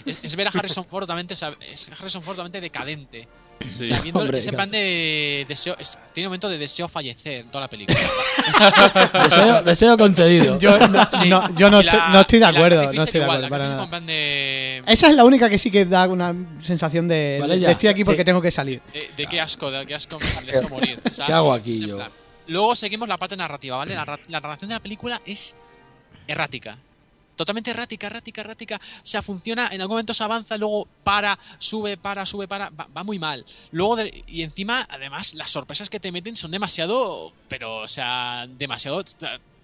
es, 0.08 0.18
es 0.24 0.36
ver 0.36 0.48
a 0.48 0.50
Harrison 0.50 0.84
Ford 0.86 1.04
totalmente, 1.04 1.36
o 1.36 1.38
sea, 1.38 1.54
es 1.72 1.88
Harrison 2.00 2.24
Ford 2.24 2.34
totalmente 2.34 2.60
decadente. 2.60 3.28
O 3.62 3.84
Sí. 3.84 3.90
sea, 3.90 4.02
viendo 4.02 4.20
Hombre, 4.22 4.40
ese 4.40 4.50
claro. 4.50 4.58
plan 4.64 4.72
de 4.72 5.46
deseo, 5.48 5.76
es- 5.78 6.00
tiene 6.14 6.26
un 6.28 6.32
momento 6.32 6.50
de 6.50 6.58
deseo 6.58 6.88
fallecer 6.88 7.42
en 7.42 7.46
toda 7.46 7.62
la 7.62 7.70
película. 7.70 8.00
Deseo, 9.24 9.62
deseo 9.62 9.98
concedido. 10.00 10.58
Yo 10.58 10.78
no, 10.80 11.08
Sí. 11.12 11.30
no- 11.30 11.56
yo 11.56 11.70
no, 11.70 11.82
la- 11.84 11.92
estoy, 11.92 12.12
no 12.12 12.20
estoy 12.22 12.40
de 12.40 12.46
acuerdo. 12.46 12.92
No 12.92 13.04
estoy 13.04 13.20
de 13.20 13.26
acuerdo 13.26 13.50
para 13.50 13.64
nada. 13.70 14.00
de, 14.02 14.84
Esa 14.88 15.10
es 15.10 15.16
la 15.16 15.24
única 15.26 15.48
que 15.48 15.60
sí 15.60 15.70
que 15.70 15.86
da 15.86 16.08
una 16.08 16.34
sensación 16.64 17.08
de, 17.08 17.38
Vale, 17.40 17.54
de 17.56 17.60
ya. 17.62 17.72
estoy 17.72 17.90
aquí 17.90 18.04
porque 18.04 18.26
tengo 18.26 18.42
que 18.42 18.50
salir. 18.52 18.82
de, 18.92 19.10
de 19.16 19.26
qué 19.28 19.40
asco, 19.40 19.70
de 19.70 19.86
qué 19.86 19.94
asco 19.94 20.18
me 20.20 20.52
deseo 20.52 20.68
morir. 20.70 21.00
o 21.08 21.14
sea, 21.14 21.28
¿Qué 21.28 21.34
hago 21.34 21.54
aquí 21.54 21.76
yo? 21.76 21.98
plan. 21.98 22.10
Luego 22.48 22.76
seguimos 22.76 23.08
la 23.08 23.18
parte 23.18 23.36
narrativa, 23.38 23.78
¿vale? 23.78 23.96
La, 23.96 24.06
ra- 24.06 24.20
la 24.28 24.40
narración 24.40 24.70
de 24.70 24.76
la 24.76 24.82
película 24.82 25.22
es 25.26 25.56
errática. 26.28 26.78
Totalmente 27.36 27.72
errática, 27.72 28.08
errática, 28.08 28.42
errática. 28.42 28.76
O 28.78 29.06
sea, 29.06 29.22
funciona, 29.24 29.68
en 29.72 29.82
algún 29.82 29.96
momento 29.96 30.14
se 30.14 30.24
avanza, 30.24 30.56
luego 30.58 30.88
para, 31.04 31.38
sube, 31.58 31.98
para, 31.98 32.26
sube, 32.28 32.48
para. 32.48 32.70
Va, 32.70 32.88
va 32.96 33.04
muy 33.04 33.18
mal. 33.18 33.44
Luego, 33.72 33.96
de- 33.96 34.24
y 34.28 34.44
encima, 34.44 34.86
además, 34.90 35.34
las 35.34 35.50
sorpresas 35.50 35.90
que 35.90 36.00
te 36.00 36.12
meten 36.12 36.36
son 36.36 36.52
demasiado. 36.52 37.34
Pero, 37.50 37.78
o 37.78 37.88
sea, 37.88 38.46
demasiado. 38.48 39.04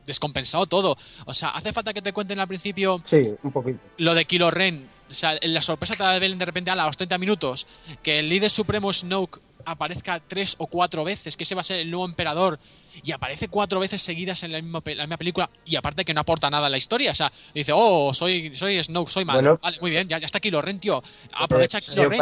Descompensado 0.08 0.66
todo. 0.66 0.96
O 1.26 1.34
sea, 1.36 1.50
hace 1.50 1.72
falta 1.72 1.94
que 1.94 2.02
te 2.02 2.14
cuenten 2.14 2.40
al 2.40 2.48
principio 2.48 3.04
Sí, 3.12 3.18
un 3.44 3.52
poquito. 3.52 3.80
lo 4.00 4.16
de 4.16 4.26
Kilo 4.26 4.50
Ren. 4.50 4.90
O 5.08 5.14
sea, 5.14 5.38
la 5.44 5.62
sorpresa 5.62 5.94
te 5.96 6.20
ver 6.20 6.36
de 6.36 6.46
repente 6.46 6.72
a 6.72 6.76
los 6.76 6.98
30 6.98 7.18
minutos 7.20 7.68
que 8.02 8.18
el 8.20 8.30
líder 8.30 8.50
supremo 8.50 8.92
Snoke 8.92 9.40
aparezca 9.72 10.20
tres 10.20 10.56
o 10.60 10.68
cuatro 10.68 11.04
veces, 11.04 11.36
que 11.38 11.44
ese 11.44 11.56
va 11.56 11.62
a 11.62 11.64
ser 11.64 11.80
el 11.80 11.90
nuevo 11.92 12.06
emperador, 12.06 12.60
y 13.04 13.12
aparece 13.12 13.48
cuatro 13.48 13.80
veces 13.80 14.02
seguidas 14.02 14.44
en 14.44 14.52
la 14.52 14.62
misma, 14.62 14.82
pe- 14.82 14.96
la 14.96 15.04
misma 15.04 15.18
película, 15.18 15.50
y 15.66 15.76
aparte 15.76 16.04
que 16.06 16.14
no 16.14 16.22
aporta 16.22 16.50
nada 16.50 16.68
a 16.68 16.70
la 16.70 16.78
historia. 16.78 17.12
O 17.12 17.16
sea, 17.16 17.32
dice, 17.54 17.72
oh, 17.76 18.14
soy, 18.14 18.56
soy 18.56 18.82
Snoke, 18.82 19.10
soy 19.10 19.26
malo. 19.26 19.40
Bueno. 19.42 19.60
vale, 19.62 19.78
muy 19.82 19.92
bien, 19.92 20.08
ya, 20.08 20.18
ya 20.18 20.26
está 20.26 20.40
Kilo 20.40 20.62
Ren, 20.62 20.80
tío. 20.80 21.02
Aprovecha 21.34 21.82
Kilo 21.82 22.04
Yo- 22.04 22.10
Ren. 22.10 22.20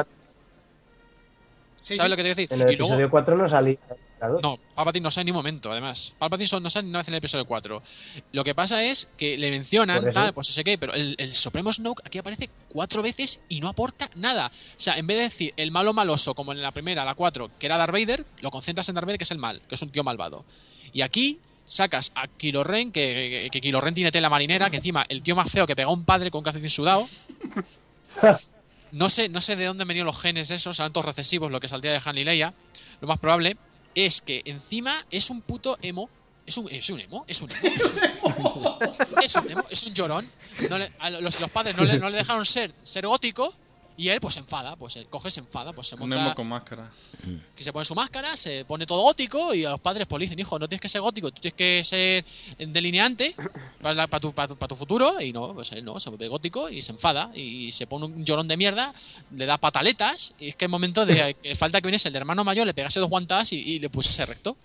¿Sabes 1.81 2.09
lo 2.11 2.17
que 2.17 2.23
te 2.23 2.33
quiero 2.33 2.35
decir? 2.35 2.47
En 2.53 2.61
el 2.67 2.73
y 2.73 2.77
luego, 2.77 2.93
episodio 2.93 3.09
4 3.09 3.37
no 3.37 3.49
salía. 3.49 3.77
Claro. 4.17 4.39
no, 4.41 4.59
Palpatine 4.75 5.03
no 5.03 5.11
sale 5.11 5.25
ni 5.25 5.31
un 5.31 5.37
momento, 5.37 5.71
además. 5.71 6.15
Palpatine 6.17 6.59
no 6.61 6.69
sale 6.69 6.83
ni 6.83 6.89
una 6.89 6.99
vez 6.99 7.07
en 7.07 7.13
el 7.13 7.19
episodio 7.19 7.45
4. 7.45 7.81
Lo 8.33 8.43
que 8.43 8.55
pasa 8.55 8.83
es 8.83 9.09
que 9.17 9.37
le 9.37 9.49
mencionan, 9.49 10.11
tal, 10.13 10.33
pues 10.33 10.49
no 10.49 10.53
sé 10.53 10.63
qué, 10.63 10.77
pero 10.77 10.93
el, 10.93 11.15
el 11.17 11.33
Supremo 11.33 11.71
Snoke 11.71 12.01
aquí 12.05 12.17
aparece 12.17 12.49
cuatro 12.69 13.01
veces 13.01 13.41
y 13.49 13.59
no 13.59 13.67
aporta 13.67 14.09
nada. 14.15 14.47
O 14.47 14.79
sea, 14.79 14.97
en 14.97 15.07
vez 15.07 15.17
de 15.17 15.23
decir 15.23 15.53
el 15.57 15.71
malo 15.71 15.93
maloso, 15.93 16.35
como 16.35 16.51
en 16.51 16.61
la 16.61 16.71
primera, 16.71 17.05
la 17.05 17.15
4, 17.15 17.51
que 17.59 17.65
era 17.65 17.77
Darth 17.77 17.93
Vader, 17.93 18.25
lo 18.41 18.51
concentras 18.51 18.87
en 18.89 18.95
Darth 18.95 19.05
Vader, 19.05 19.17
que 19.17 19.23
es 19.23 19.31
el 19.31 19.37
mal, 19.37 19.61
que 19.67 19.75
es 19.75 19.81
un 19.81 19.89
tío 19.89 20.03
malvado. 20.03 20.45
Y 20.93 21.01
aquí 21.01 21.39
sacas 21.65 22.13
a 22.15 22.27
Kylo 22.27 22.63
Ren, 22.63 22.91
que, 22.91 23.49
que, 23.51 23.61
que 23.61 23.79
Ren 23.79 23.93
tiene 23.93 24.11
tela 24.11 24.29
marinera, 24.29 24.69
que 24.69 24.77
encima 24.77 25.05
el 25.09 25.21
tío 25.21 25.35
más 25.35 25.51
feo 25.51 25.67
que 25.67 25.75
pega 25.75 25.89
a 25.89 25.91
un 25.91 26.05
padre 26.05 26.31
con 26.31 26.39
un 26.39 26.43
calcetín 26.45 26.69
sudado. 26.69 27.07
No 28.93 29.09
sé, 29.09 29.27
no 29.27 29.41
sé 29.41 29.57
de 29.57 29.65
dónde 29.65 29.81
han 29.81 29.87
venido 29.89 30.05
los 30.05 30.19
genes 30.19 30.49
esos, 30.49 30.79
altos 30.79 31.03
recesivos, 31.03 31.51
lo 31.51 31.59
que 31.59 31.67
saldría 31.67 31.91
de 31.91 32.01
Han 32.03 32.17
y 32.17 32.23
Leia. 32.23 32.53
Lo 33.01 33.07
más 33.07 33.19
probable 33.19 33.57
es 34.05 34.21
que 34.21 34.41
encima 34.45 34.93
es 35.11 35.29
un 35.29 35.41
puto 35.41 35.77
emo. 35.81 36.09
Es 36.45 36.57
un, 36.57 36.69
es 36.71 36.89
un 36.89 36.99
emo, 37.01 37.25
es 37.27 37.41
un 37.41 37.51
emo, 37.51 37.59
es 37.75 37.91
un 37.93 38.03
emo. 38.03 38.79
Es 39.21 39.35
un 39.35 39.51
emo, 39.51 39.63
es 39.69 39.83
un 39.83 39.93
llorón. 39.93 40.29
No 40.69 40.77
le- 40.77 40.91
a 40.99 41.09
los, 41.09 41.41
los 41.41 41.51
padres 41.51 41.75
no 41.75 41.83
le, 41.83 41.97
no 41.99 42.09
le 42.09 42.15
dejaron 42.17 42.45
ser, 42.45 42.73
ser 42.83 43.05
gótico 43.05 43.53
y 43.97 44.09
él 44.09 44.19
pues 44.21 44.35
se 44.35 44.39
enfada, 44.39 44.75
pues 44.75 44.95
él 44.95 45.07
coge, 45.09 45.29
se 45.31 45.39
enfada, 45.39 45.73
pues 45.73 45.87
se 45.87 45.95
Un 45.95 46.01
monta, 46.01 46.21
emo 46.27 46.35
con 46.35 46.47
máscara. 46.47 46.91
que 47.55 47.63
se 47.63 47.73
pone 47.73 47.83
su 47.83 47.95
máscara, 47.95 48.37
se 48.37 48.63
pone 48.65 48.85
todo 48.85 49.01
gótico 49.01 49.53
y 49.55 49.65
a 49.65 49.71
los 49.71 49.79
padres 49.79 50.05
pues 50.07 50.19
le 50.19 50.25
dicen, 50.25 50.39
hijo, 50.39 50.57
no 50.59 50.69
tienes 50.69 50.81
que 50.81 50.89
ser 50.89 51.01
gótico, 51.01 51.31
tú 51.31 51.41
tienes 51.41 51.55
que 51.55 51.83
ser 51.83 52.23
delineante 52.71 53.35
para, 53.81 53.93
la- 53.95 54.07
para 54.07 54.21
tu, 54.21 54.33
para, 54.33 54.47
tu, 54.47 54.57
para 54.57 54.67
tu 54.67 54.75
futuro 54.75 55.19
y 55.19 55.33
no, 55.33 55.53
pues 55.53 55.71
él 55.71 55.83
no, 55.83 55.99
se 55.99 56.09
vuelve 56.09 56.27
gótico 56.27 56.69
y 56.69 56.81
se 56.81 56.91
enfada 56.91 57.31
y 57.35 57.71
se 57.71 57.87
pone 57.87 58.05
un 58.05 58.23
llorón 58.25 58.47
de 58.47 58.57
mierda, 58.57 58.93
le 59.31 59.45
da 59.45 59.57
pataletas 59.57 60.33
y 60.39 60.49
es 60.49 60.55
que 60.55 60.65
el 60.65 60.69
momento 60.71 61.05
de 61.05 61.35
que 61.41 61.55
falta 61.55 61.81
que 61.81 61.87
viniese 61.87 62.09
el 62.09 62.15
hermano 62.15 62.43
mayor, 62.43 62.67
le 62.67 62.73
pegase 62.73 62.99
dos 62.99 63.09
guantadas 63.09 63.51
y, 63.53 63.57
y 63.57 63.79
le 63.79 63.89
pusiese 63.89 64.25
recto. 64.25 64.55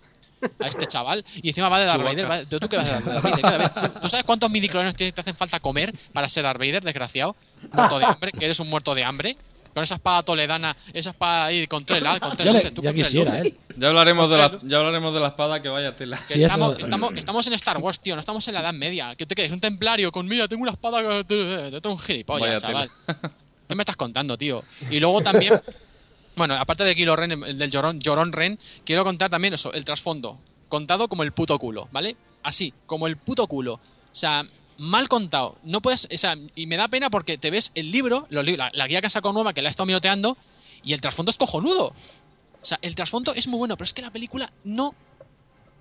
A 0.60 0.68
este 0.68 0.86
chaval. 0.86 1.24
Y 1.42 1.48
encima 1.48 1.68
va 1.68 1.78
de 1.80 1.86
Darth 1.86 2.02
Vader. 2.02 2.30
va- 2.30 2.40
¿Pero 2.48 2.60
tú 2.60 2.68
qué 2.68 2.76
vas 2.76 3.04
de 3.04 3.12
Darth. 3.12 4.00
¿Tú 4.02 4.08
sabes 4.08 4.24
cuántos 4.24 4.50
midiclones 4.50 4.94
te 4.96 5.10
te 5.12 5.20
hacen 5.20 5.36
falta 5.36 5.60
comer 5.60 5.92
para 6.12 6.28
ser 6.28 6.44
Darth 6.44 6.58
Vader, 6.58 6.82
desgraciado? 6.82 7.36
Muerto 7.72 7.98
de 7.98 8.04
hambre, 8.06 8.32
que 8.32 8.44
eres 8.44 8.58
un 8.60 8.68
muerto 8.68 8.94
de 8.94 9.04
hambre. 9.04 9.36
Con 9.74 9.82
esa 9.82 9.94
espada 9.94 10.22
toledana, 10.22 10.76
esa 10.92 11.10
espada 11.10 11.46
ahí 11.46 11.66
con 11.66 11.82
tres 11.86 12.02
lados, 12.02 12.20
con 12.20 12.36
tres 12.36 12.44
Ya, 12.44 12.52
le- 12.52 12.58
luces, 12.58 12.74
tú 12.74 12.82
ya 12.82 12.90
con 12.90 12.94
tres 12.98 13.06
quisiera, 13.08 13.38
luces. 13.38 13.52
¿eh? 13.54 13.56
Ya 13.78 13.88
hablaremos, 13.88 14.28
de 14.28 14.36
la, 14.36 14.60
ya 14.64 14.76
hablaremos 14.76 15.14
de 15.14 15.20
la 15.20 15.28
espada 15.28 15.62
que 15.62 15.70
vaya 15.70 15.96
tela. 15.96 16.18
Que 16.18 16.24
Sí, 16.34 16.42
estamos, 16.44 16.72
eso- 16.76 16.80
estamos, 16.84 17.12
estamos 17.16 17.46
en 17.46 17.52
Star 17.54 17.78
Wars, 17.78 17.98
tío, 18.00 18.14
no 18.14 18.20
estamos 18.20 18.46
en 18.48 18.52
la 18.54 18.60
Edad 18.60 18.74
Media. 18.74 19.14
¿Qué 19.16 19.24
te 19.24 19.34
crees? 19.34 19.50
Un 19.50 19.60
templario 19.62 20.12
con, 20.12 20.28
mira, 20.28 20.46
tengo 20.46 20.62
una 20.62 20.72
espada. 20.72 21.00
que- 21.26 21.70
Yo 21.72 21.80
tengo 21.80 21.96
un 21.96 21.98
gilipollas, 22.02 22.42
Vaya 22.42 22.58
chaval. 22.58 22.90
¿Qué 23.66 23.74
me 23.74 23.80
estás 23.82 23.96
contando, 23.96 24.36
tío? 24.36 24.62
Y 24.90 25.00
luego 25.00 25.22
también, 25.22 25.58
bueno, 26.36 26.54
aparte 26.54 26.84
de 26.84 26.94
Kilo 26.94 27.14
Ren, 27.16 27.32
el 27.32 27.58
del 27.58 27.70
Llorón, 27.70 28.00
Llorón 28.00 28.32
Ren, 28.32 28.58
quiero 28.84 29.04
contar 29.04 29.30
también 29.30 29.54
eso, 29.54 29.72
el 29.72 29.84
trasfondo. 29.84 30.40
Contado 30.68 31.08
como 31.08 31.22
el 31.22 31.32
puto 31.32 31.58
culo, 31.58 31.88
¿vale? 31.92 32.16
Así, 32.42 32.72
como 32.86 33.06
el 33.06 33.16
puto 33.16 33.46
culo. 33.46 33.74
O 33.74 33.80
sea, 34.14 34.44
mal 34.78 35.08
contado. 35.08 35.58
No 35.62 35.82
puedes, 35.82 36.08
o 36.12 36.16
sea, 36.18 36.36
y 36.54 36.66
me 36.66 36.76
da 36.76 36.88
pena 36.88 37.10
porque 37.10 37.36
te 37.38 37.50
ves 37.50 37.72
el 37.74 37.90
libro, 37.92 38.26
los 38.30 38.44
li- 38.44 38.56
la, 38.56 38.86
guía 38.86 39.00
que 39.00 39.10
sacado 39.10 39.32
nueva, 39.32 39.52
que 39.52 39.62
la 39.62 39.68
he 39.68 39.70
estado 39.70 39.86
miroteando, 39.86 40.36
y 40.82 40.94
el 40.94 41.00
trasfondo 41.00 41.30
es 41.30 41.36
cojonudo. 41.38 41.88
O 41.88 42.64
sea, 42.64 42.78
el 42.82 42.94
trasfondo 42.94 43.34
es 43.34 43.46
muy 43.48 43.58
bueno, 43.58 43.76
pero 43.76 43.84
es 43.86 43.92
que 43.92 44.02
la 44.02 44.10
película 44.10 44.50
no 44.64 44.94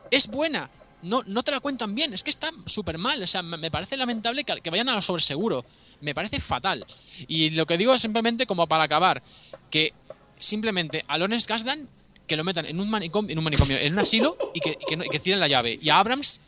es 0.10 0.28
buena. 0.28 0.70
No, 1.04 1.24
no 1.26 1.42
te 1.42 1.50
la 1.52 1.60
cuentan 1.60 1.96
bien, 1.96 2.14
es 2.14 2.22
que 2.22 2.30
está 2.30 2.52
súper 2.66 2.98
mal. 3.00 3.24
O 3.24 3.28
sea, 3.28 3.42
me 3.42 3.58
me 3.58 3.72
parece 3.72 3.98
lamentable 3.98 4.44
que, 4.44 4.62
que 4.62 4.70
vayan 4.70 4.90
a 4.90 4.96
lo 4.96 5.02
sobreseguro. 5.02 5.66
Me 6.02 6.14
parece 6.14 6.40
fatal. 6.40 6.86
Y 7.28 7.52
lo 7.52 7.66
que 7.66 7.78
digo 7.78 7.94
es 7.94 8.02
simplemente 8.02 8.46
como 8.46 8.68
para 8.68 8.84
acabar, 8.84 9.24
que 9.72 9.94
simplemente 10.42 11.06
a 11.08 11.18
Lawrence 11.18 11.48
Kasdan 11.48 11.88
que 12.28 12.36
lo 12.36 12.44
metan 12.44 12.66
en 12.66 12.80
un 12.80 12.90
manicomio, 12.90 13.32
en 13.32 13.38
un 13.38 13.44
manicomio, 13.44 13.78
en 13.78 13.94
un 13.94 14.00
asilo 14.00 14.38
y 14.54 14.60
que, 14.60 14.78
y 14.80 14.86
que, 14.86 14.98
no- 14.98 15.04
y 15.04 15.10
que 15.10 15.20
cierren 15.20 15.40
la 15.40 15.48
llave. 15.48 15.78
Y 15.82 15.90
a 15.90 16.00
Abrams 16.00 16.42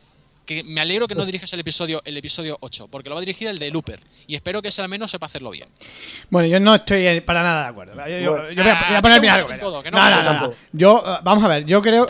que 0.46 0.62
me 0.64 0.82
alegro 0.82 1.08
que 1.08 1.16
no 1.16 1.26
dirijas 1.26 1.52
el 1.54 1.62
episodio 1.62 2.02
el 2.04 2.18
episodio 2.18 2.58
8, 2.60 2.88
porque 2.92 3.08
lo 3.08 3.16
va 3.16 3.20
a 3.20 3.26
dirigir 3.26 3.48
el 3.48 3.58
de 3.60 3.70
Looper 3.72 3.98
y 4.28 4.36
espero 4.36 4.62
que 4.62 4.68
ese 4.68 4.82
al 4.82 4.90
menos 4.90 5.10
sepa 5.10 5.26
hacerlo 5.28 5.52
bien. 5.52 5.70
Bueno, 6.30 6.50
yo 6.50 6.60
no 6.60 6.76
estoy 6.76 7.22
para 7.22 7.44
nada 7.44 7.64
de 7.64 7.70
acuerdo. 7.70 7.94
Yo, 7.96 8.20
yo- 8.20 8.32
Bueno. 8.32 8.50
yo 8.52 8.64
voy, 8.64 8.72
a, 8.72 8.80
Ah, 8.80 8.86
voy 8.88 8.96
a 8.96 8.98
a 8.98 9.02
poner 9.02 9.22
mi 9.22 9.28
argumento. 9.28 9.84
no 9.92 10.34
No. 10.50 10.54
Yo, 10.74 11.04
eh, 11.06 11.20
vamos 11.24 11.44
a 11.46 11.48
ver, 11.48 11.66
yo 11.66 11.82
creo, 11.82 12.08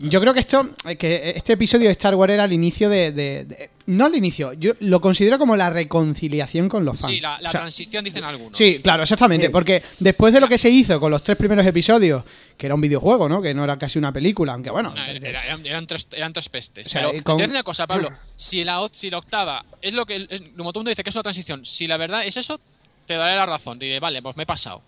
yo 0.00 0.20
creo 0.20 0.34
que 0.34 0.40
esto, 0.40 0.68
eh, 0.86 0.96
que 0.96 1.32
este 1.36 1.54
episodio 1.54 1.86
de 1.86 1.92
Star 1.92 2.14
Wars 2.14 2.32
era 2.32 2.44
el 2.44 2.52
inicio 2.52 2.88
de, 2.88 3.12
de- 3.12 3.44
de- 3.44 3.70
no 3.86 4.06
el 4.06 4.14
inicio, 4.14 4.52
yo 4.54 4.72
lo 4.80 5.00
considero 5.00 5.38
como 5.38 5.56
la 5.56 5.70
reconciliación 5.70 6.68
con 6.68 6.84
los 6.84 7.00
fans. 7.00 7.12
Sí, 7.14 7.20
la, 7.20 7.40
la 7.40 7.48
O 7.50 7.52
sea, 7.52 7.60
transición 7.60 8.04
dicen 8.04 8.24
algunos. 8.24 8.56
Sí, 8.56 8.80
claro, 8.82 9.02
exactamente. 9.02 9.50
Porque 9.50 9.82
después 10.00 10.32
de 10.32 10.40
lo 10.40 10.48
que 10.48 10.58
se 10.58 10.70
hizo 10.70 10.98
con 11.00 11.10
los 11.10 11.22
tres 11.22 11.36
primeros 11.36 11.64
episodios, 11.66 12.24
que 12.56 12.66
era 12.66 12.74
un 12.74 12.80
videojuego, 12.80 13.28
¿no? 13.28 13.42
Que 13.42 13.52
no 13.54 13.62
era 13.64 13.78
casi 13.78 13.98
una 13.98 14.12
película, 14.12 14.54
aunque 14.54 14.70
bueno. 14.70 14.92
No, 14.94 15.04
era- 15.04 15.44
eran, 15.44 15.66
eran 15.66 15.86
tres, 15.86 16.08
eran 16.12 16.32
tres 16.32 16.48
pestes. 16.48 16.86
O 16.86 16.90
sea, 16.90 17.02
pero 17.02 17.16
y 17.18 17.20
con- 17.22 17.36
te 17.36 17.44
una 17.44 17.62
cosa, 17.62 17.86
Pablo. 17.86 18.10
Si 18.36 18.64
la, 18.64 18.80
si 18.90 19.10
la 19.10 19.18
octava 19.18 19.64
es 19.82 19.94
lo 19.94 20.06
que. 20.06 20.26
Es, 20.30 20.40
como 20.56 20.72
todo 20.72 20.80
el 20.80 20.84
mundo 20.84 20.88
dice 20.90 21.04
que 21.04 21.10
es 21.10 21.16
una 21.16 21.22
transición, 21.22 21.64
si 21.64 21.86
la 21.86 21.96
verdad 21.96 22.24
es 22.26 22.36
eso, 22.36 22.58
te 23.06 23.14
daré 23.14 23.36
la 23.36 23.46
razón. 23.46 23.78
Diré, 23.78 24.00
vale, 24.00 24.22
pues 24.22 24.36
me 24.36 24.44
he 24.44 24.46
pasado. 24.46 24.82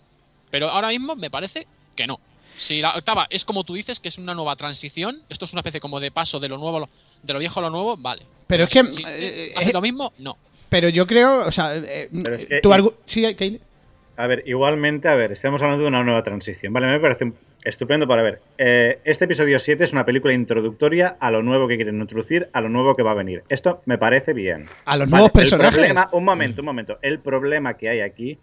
Pero 0.49 0.69
ahora 0.69 0.87
mismo 0.89 1.15
me 1.15 1.29
parece 1.29 1.67
que 1.95 2.07
no. 2.07 2.19
Si 2.57 2.81
la 2.81 2.95
octava 2.95 3.27
es 3.29 3.45
como 3.45 3.63
tú 3.63 3.75
dices, 3.75 3.99
que 3.99 4.07
es 4.09 4.17
una 4.17 4.33
nueva 4.33 4.55
transición, 4.55 5.21
esto 5.29 5.45
es 5.45 5.53
una 5.53 5.59
especie 5.61 5.79
como 5.79 5.99
de 5.99 6.11
paso 6.11 6.39
de 6.39 6.49
lo 6.49 6.57
nuevo, 6.57 6.77
a 6.77 6.79
lo- 6.81 6.89
de 7.23 7.33
lo 7.33 7.39
viejo 7.39 7.59
a 7.59 7.63
lo 7.63 7.69
nuevo, 7.69 7.95
vale. 7.97 8.23
Pero 8.47 8.63
es 8.65 8.73
que, 8.73 8.83
si 8.91 9.03
eh, 9.07 9.53
hace 9.55 9.69
eh, 9.69 9.73
lo 9.73 9.81
mismo, 9.81 10.11
no. 10.19 10.37
Pero 10.69 10.89
yo 10.89 11.05
creo, 11.07 11.45
o 11.47 11.51
sea, 11.51 11.75
eh, 11.77 12.09
es 12.11 12.45
que- 12.45 12.59
tu 12.61 12.93
Sí, 13.05 13.35
Kaylee. 13.35 13.61
A 14.17 14.25
ver, 14.25 14.43
igualmente, 14.47 15.07
a 15.07 15.13
ver, 15.13 15.31
estamos 15.31 15.61
hablando 15.61 15.83
de 15.83 15.87
una 15.89 16.03
nueva 16.03 16.23
transición. 16.23 16.73
Vale, 16.73 16.87
me 16.87 16.99
parece 16.99 17.31
estupendo 17.63 18.07
para 18.07 18.23
ver. 18.23 18.41
Eh, 18.57 18.99
este 19.03 19.25
episodio 19.25 19.59
7 19.59 19.83
es 19.83 19.91
una 19.93 20.05
película 20.05 20.33
introductoria 20.33 21.17
a 21.19 21.29
lo 21.29 21.43
nuevo 21.43 21.67
que 21.67 21.75
quieren 21.75 22.01
introducir, 22.01 22.49
a 22.53 22.61
lo 22.61 22.69
nuevo 22.69 22.95
que 22.95 23.03
va 23.03 23.11
a 23.11 23.15
venir. 23.15 23.43
Esto 23.49 23.81
me 23.85 23.99
parece 23.99 24.33
bien. 24.33 24.65
A 24.85 24.97
los 24.97 25.07
Vale, 25.11 25.21
nuevos 25.21 25.31
personajes. 25.31 25.75
problema- 25.77 26.09
un 26.13 26.23
momento, 26.25 26.61
un 26.61 26.65
momento. 26.65 26.97
El 27.03 27.19
problema 27.19 27.75
que 27.77 27.89
hay 27.89 27.99
aquí 28.01 28.39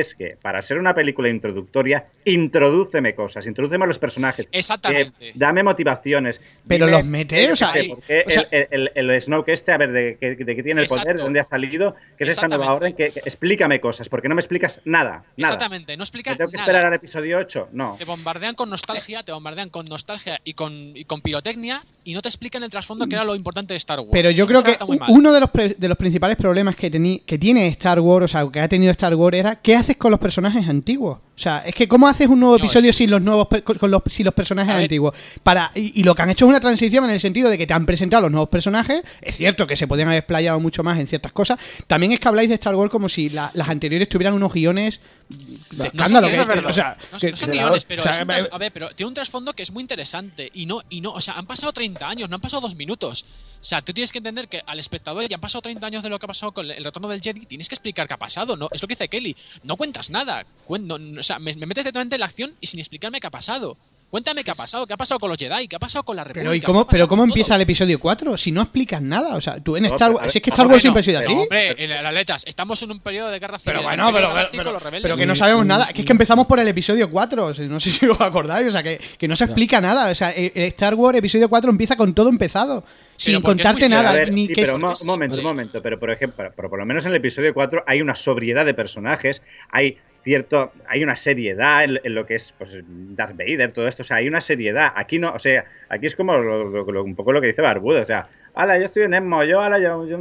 es 0.00 0.14
que 0.14 0.36
para 0.40 0.62
ser 0.62 0.78
una 0.78 0.94
película 0.94 1.28
introductoria, 1.28 2.04
introdúceme 2.24 3.14
cosas, 3.14 3.46
introdúceme 3.46 3.84
a 3.84 3.86
los 3.88 3.98
personajes. 3.98 4.46
Exactamente. 4.52 5.28
Eh, 5.28 5.32
dame 5.34 5.62
motivaciones. 5.62 6.40
Pero 6.66 6.86
dime, 6.86 6.98
los 6.98 7.06
mete, 7.06 7.52
o 7.52 7.56
sea, 7.56 7.72
de 7.72 7.80
hay- 7.80 7.88
por 7.88 8.00
qué 8.00 8.24
o 8.26 8.30
sea- 8.30 8.46
el, 8.50 8.66
el, 8.70 8.90
el, 8.94 9.10
el 9.10 9.22
Snoke 9.22 9.48
este, 9.52 9.72
a 9.72 9.78
ver, 9.78 9.92
de, 9.92 10.16
qué- 10.20 10.36
de 10.44 10.56
qué 10.56 10.62
tiene 10.62 10.82
el 10.82 10.86
poder, 10.86 11.16
de 11.16 11.22
dónde 11.22 11.40
ha 11.40 11.44
salido, 11.44 11.94
qué 12.16 12.24
es 12.24 12.30
esta 12.30 12.48
nueva 12.48 12.72
orden, 12.72 12.94
que, 12.94 13.10
que- 13.10 13.20
explícame 13.20 13.80
cosas, 13.80 14.08
porque 14.08 14.28
no 14.28 14.34
me 14.34 14.40
explicas 14.40 14.78
nada. 14.84 15.24
nada. 15.36 15.54
Exactamente, 15.54 15.96
no 15.96 16.02
explica 16.04 16.30
¿Me 16.32 16.36
tengo 16.36 16.50
que 16.50 16.56
nada. 16.56 16.66
esperar 16.70 16.86
al 16.86 16.94
episodio 16.94 17.38
8? 17.38 17.68
No. 17.72 17.96
Te 17.98 18.04
bombardean 18.04 18.54
con 18.54 18.70
nostalgia, 18.70 19.22
te 19.22 19.32
bombardean 19.32 19.70
con 19.70 19.86
nostalgia 19.86 20.40
y 20.44 20.54
con, 20.54 20.72
y 20.96 21.04
con 21.04 21.20
pirotecnia 21.20 21.82
y 22.04 22.14
no 22.14 22.22
te 22.22 22.28
explican 22.28 22.62
el 22.62 22.70
trasfondo 22.70 23.06
que 23.06 23.14
era 23.14 23.24
lo 23.24 23.34
importante 23.34 23.74
de 23.74 23.78
Star 23.78 23.98
Wars. 24.00 24.10
Pero 24.12 24.30
yo 24.30 24.44
Eso 24.44 24.46
creo 24.46 24.62
que 24.62 24.70
está 24.70 24.84
muy 24.84 24.98
mal. 24.98 25.08
uno 25.10 25.32
de 25.32 25.40
los, 25.40 25.50
pre- 25.50 25.74
de 25.78 25.88
los 25.88 25.96
principales 25.96 26.36
problemas 26.36 26.76
que, 26.76 26.90
que 27.26 27.38
tiene 27.38 27.66
Star 27.68 28.00
Wars, 28.00 28.24
o 28.24 28.28
sea, 28.28 28.46
que 28.52 28.60
ha 28.60 28.68
tenido 28.68 28.90
Star 28.92 29.14
Wars, 29.14 29.36
era 29.38 29.56
¿qué 29.56 29.74
haces 29.84 29.96
con 29.96 30.10
los 30.10 30.20
personajes 30.20 30.68
antiguos? 30.68 31.18
O 31.18 31.38
sea, 31.38 31.58
es 31.66 31.74
que 31.74 31.88
¿cómo 31.88 32.06
haces 32.06 32.28
un 32.28 32.40
nuevo 32.40 32.56
episodio 32.56 32.92
sin 32.92 33.10
los 33.10 33.20
nuevos 33.20 33.48
con 33.78 33.90
los, 33.90 34.02
sin 34.06 34.24
los 34.24 34.34
personajes 34.34 34.74
antiguos? 34.74 35.16
Para, 35.42 35.70
y, 35.74 36.00
y 36.00 36.04
lo 36.04 36.14
que 36.14 36.22
han 36.22 36.30
hecho 36.30 36.44
es 36.44 36.48
una 36.48 36.60
transición 36.60 37.04
en 37.04 37.10
el 37.10 37.20
sentido 37.20 37.50
de 37.50 37.58
que 37.58 37.66
te 37.66 37.74
han 37.74 37.86
presentado 37.86 38.22
los 38.22 38.30
nuevos 38.32 38.48
personajes. 38.48 39.02
Es 39.20 39.36
cierto 39.36 39.66
que 39.66 39.76
se 39.76 39.86
podían 39.86 40.08
haber 40.08 40.18
explayado 40.20 40.60
mucho 40.60 40.82
más 40.84 40.98
en 40.98 41.06
ciertas 41.06 41.32
cosas. 41.32 41.58
También 41.86 42.12
es 42.12 42.20
que 42.20 42.28
habláis 42.28 42.48
de 42.48 42.54
Star 42.54 42.74
Wars 42.76 42.90
como 42.90 43.08
si 43.08 43.30
la- 43.30 43.50
las 43.54 43.68
anteriores 43.68 44.08
tuvieran 44.08 44.34
unos 44.34 44.52
guiones 44.52 45.00
No 45.28 45.84
escándalo. 45.84 46.26
son 46.28 46.36
guiones, 46.36 46.46
que- 46.62 46.66
o 46.68 46.72
sea, 46.72 46.98
no, 47.12 47.18
que- 47.18 47.30
no 47.30 47.36
son 47.36 47.50
guiones, 47.50 47.84
o 47.84 47.88
pero, 47.88 48.02
sea, 48.02 48.12
es 48.12 48.20
un 48.20 48.28
tras- 48.28 48.48
a 48.52 48.58
ver, 48.58 48.72
pero 48.72 48.88
tiene 48.94 49.08
un 49.08 49.14
trasfondo 49.14 49.52
que 49.54 49.62
es 49.62 49.70
muy 49.70 49.80
interesante 49.80 50.50
y 50.54 50.66
no 50.66 50.82
y 50.90 51.00
no, 51.00 51.12
o 51.12 51.20
sea, 51.20 51.34
han 51.34 51.46
pasado 51.46 51.72
30 51.72 52.08
años, 52.08 52.28
no 52.28 52.36
han 52.36 52.40
pasado 52.40 52.60
dos 52.60 52.76
minutos. 52.76 53.24
O 53.54 53.64
sea, 53.66 53.80
tú 53.80 53.92
tienes 53.94 54.12
que 54.12 54.18
entender 54.18 54.48
que 54.48 54.62
al 54.66 54.78
espectador 54.78 55.26
ya 55.26 55.36
han 55.36 55.40
pasado 55.40 55.62
30 55.62 55.86
años 55.86 56.02
de 56.02 56.10
lo 56.10 56.18
que 56.18 56.26
ha 56.26 56.28
pasado 56.28 56.52
con 56.52 56.70
el 56.70 56.84
retorno 56.84 57.08
del 57.08 57.20
Jedi, 57.22 57.46
tienes 57.46 57.68
que 57.68 57.74
explicar 57.74 58.06
qué 58.06 58.14
ha 58.14 58.18
pasado, 58.18 58.56
no, 58.56 58.68
es 58.70 58.82
lo 58.82 58.86
que 58.88 58.92
dice 58.94 59.08
Kelly, 59.08 59.34
no 59.62 59.76
cuentas 59.76 60.10
nada, 60.10 60.44
Cuen- 60.66 60.82
no- 60.86 60.98
no- 60.98 61.20
o 61.20 61.22
sea, 61.22 61.38
me, 61.38 61.52
me 61.54 61.66
metes 61.66 61.84
directamente 61.84 62.16
en 62.16 62.20
la 62.20 62.26
acción 62.26 62.54
y 62.60 62.66
sin 62.66 62.78
explicarme 62.80 63.20
qué 63.20 63.26
ha 63.26 63.30
pasado. 63.30 63.76
Cuéntame 64.10 64.44
qué 64.44 64.52
ha 64.52 64.54
pasado, 64.54 64.86
qué 64.86 64.92
ha 64.92 64.96
pasado 64.96 65.18
con 65.18 65.28
los 65.28 65.36
Jedi, 65.36 65.66
qué 65.66 65.74
ha 65.74 65.80
pasado 65.80 66.04
con 66.04 66.14
la 66.14 66.22
República. 66.22 66.44
Pero, 66.44 66.54
¿y 66.54 66.60
qué 66.60 66.66
cómo, 66.66 66.86
pero 66.86 67.08
¿cómo 67.08 67.24
empieza 67.24 67.48
todo. 67.48 67.56
el 67.56 67.62
episodio 67.62 67.98
4? 67.98 68.36
Si 68.36 68.52
no 68.52 68.62
explicas 68.62 69.02
nada. 69.02 69.34
O 69.34 69.40
sea, 69.40 69.58
tú 69.58 69.76
en 69.76 69.82
No, 69.82 69.88
Star 69.88 70.10
pero, 70.10 70.20
Wars. 70.20 70.32
Si 70.32 70.38
es 70.38 70.44
que 70.44 70.50
Star 70.50 70.66
Wars 70.68 70.82
siempre 70.82 71.00
ha 71.00 71.02
sido 71.02 71.18
pero, 71.18 71.30
así. 71.32 71.40
Hombre, 71.40 71.74
en 71.84 71.90
las 71.90 72.14
letras, 72.14 72.44
estamos 72.46 72.80
en 72.84 72.92
un 72.92 73.00
periodo 73.00 73.30
de 73.30 73.40
guerra 73.40 73.58
civil. 73.58 73.78
Pero 73.78 73.80
el 73.80 73.84
bueno, 73.96 74.12
pero, 74.12 74.48
pero- 74.52 74.72
los 74.72 74.82
rebeldes, 74.82 75.02
pero 75.02 75.16
que 75.16 75.26
no 75.26 75.34
sabemos 75.34 75.66
nada. 75.66 75.88
Que 75.88 76.02
es 76.02 76.06
que 76.06 76.12
empezamos 76.12 76.46
por 76.46 76.60
el 76.60 76.68
episodio 76.68 77.10
4. 77.10 77.44
o 77.46 77.54
sea, 77.54 77.66
no 77.66 77.80
sé 77.80 77.90
si 77.90 78.06
os 78.06 78.20
acordáis. 78.20 78.68
O 78.68 78.70
sea, 78.70 78.84
que, 78.84 79.00
que 79.18 79.26
no 79.26 79.34
se 79.34 79.44
explica 79.44 79.80
nada. 79.80 80.10
O 80.10 80.14
sea, 80.14 80.30
eh, 80.30 80.52
eh, 80.54 80.66
Star 80.68 80.94
Wars 80.94 81.18
episodio 81.18 81.48
4 81.48 81.70
empieza 81.70 81.96
con 81.96 82.14
todo 82.14 82.28
empezado. 82.28 82.84
Sin 83.16 83.40
contarte 83.40 83.88
nada. 83.88 84.12
Ver, 84.12 84.32
ni 84.32 84.46
sí, 84.46 84.52
que 84.52 84.62
pero 84.62 84.76
un 84.76 84.82
mo- 84.82 84.94
un 85.00 85.06
momento, 85.08 85.36
un 85.36 85.42
momento. 85.42 85.82
Pero 85.82 85.98
por 85.98 86.10
ejemplo, 86.12 86.52
pero 86.54 86.70
por 86.70 86.78
lo 86.78 86.86
menos 86.86 87.04
en 87.04 87.10
el 87.10 87.16
episodio 87.16 87.52
4 87.52 87.82
hay 87.86 88.00
una 88.00 88.14
sobriedad 88.14 88.64
de 88.64 88.74
personajes, 88.74 89.42
hay 89.72 89.98
cierto, 90.24 90.72
hay 90.88 91.04
una 91.04 91.14
seriedad 91.14 91.84
en, 91.84 92.00
en 92.02 92.14
lo 92.14 92.26
que 92.26 92.34
es 92.36 92.52
pues, 92.58 92.70
Darth 92.82 93.36
Vader, 93.36 93.72
todo 93.72 93.86
esto, 93.86 94.02
o 94.02 94.04
sea, 94.04 94.16
hay 94.16 94.26
una 94.26 94.40
seriedad. 94.40 94.92
Aquí 94.96 95.18
no, 95.18 95.32
o 95.32 95.38
sea, 95.38 95.64
aquí 95.88 96.06
es 96.06 96.16
como 96.16 96.36
lo- 96.36 96.64
lo- 96.68 96.90
lo- 96.90 97.04
un 97.04 97.14
poco 97.14 97.32
lo 97.32 97.40
que 97.40 97.46
dice 97.48 97.62
Barbudo, 97.62 98.02
o 98.02 98.06
sea, 98.06 98.26
ala, 98.54 98.78
yo 98.80 98.88
soy 98.88 99.02
un 99.04 99.14
Emmo, 99.14 99.44
yo, 99.44 99.60
ala, 99.60 99.78
yo, 99.78 100.06
yo, 100.06 100.18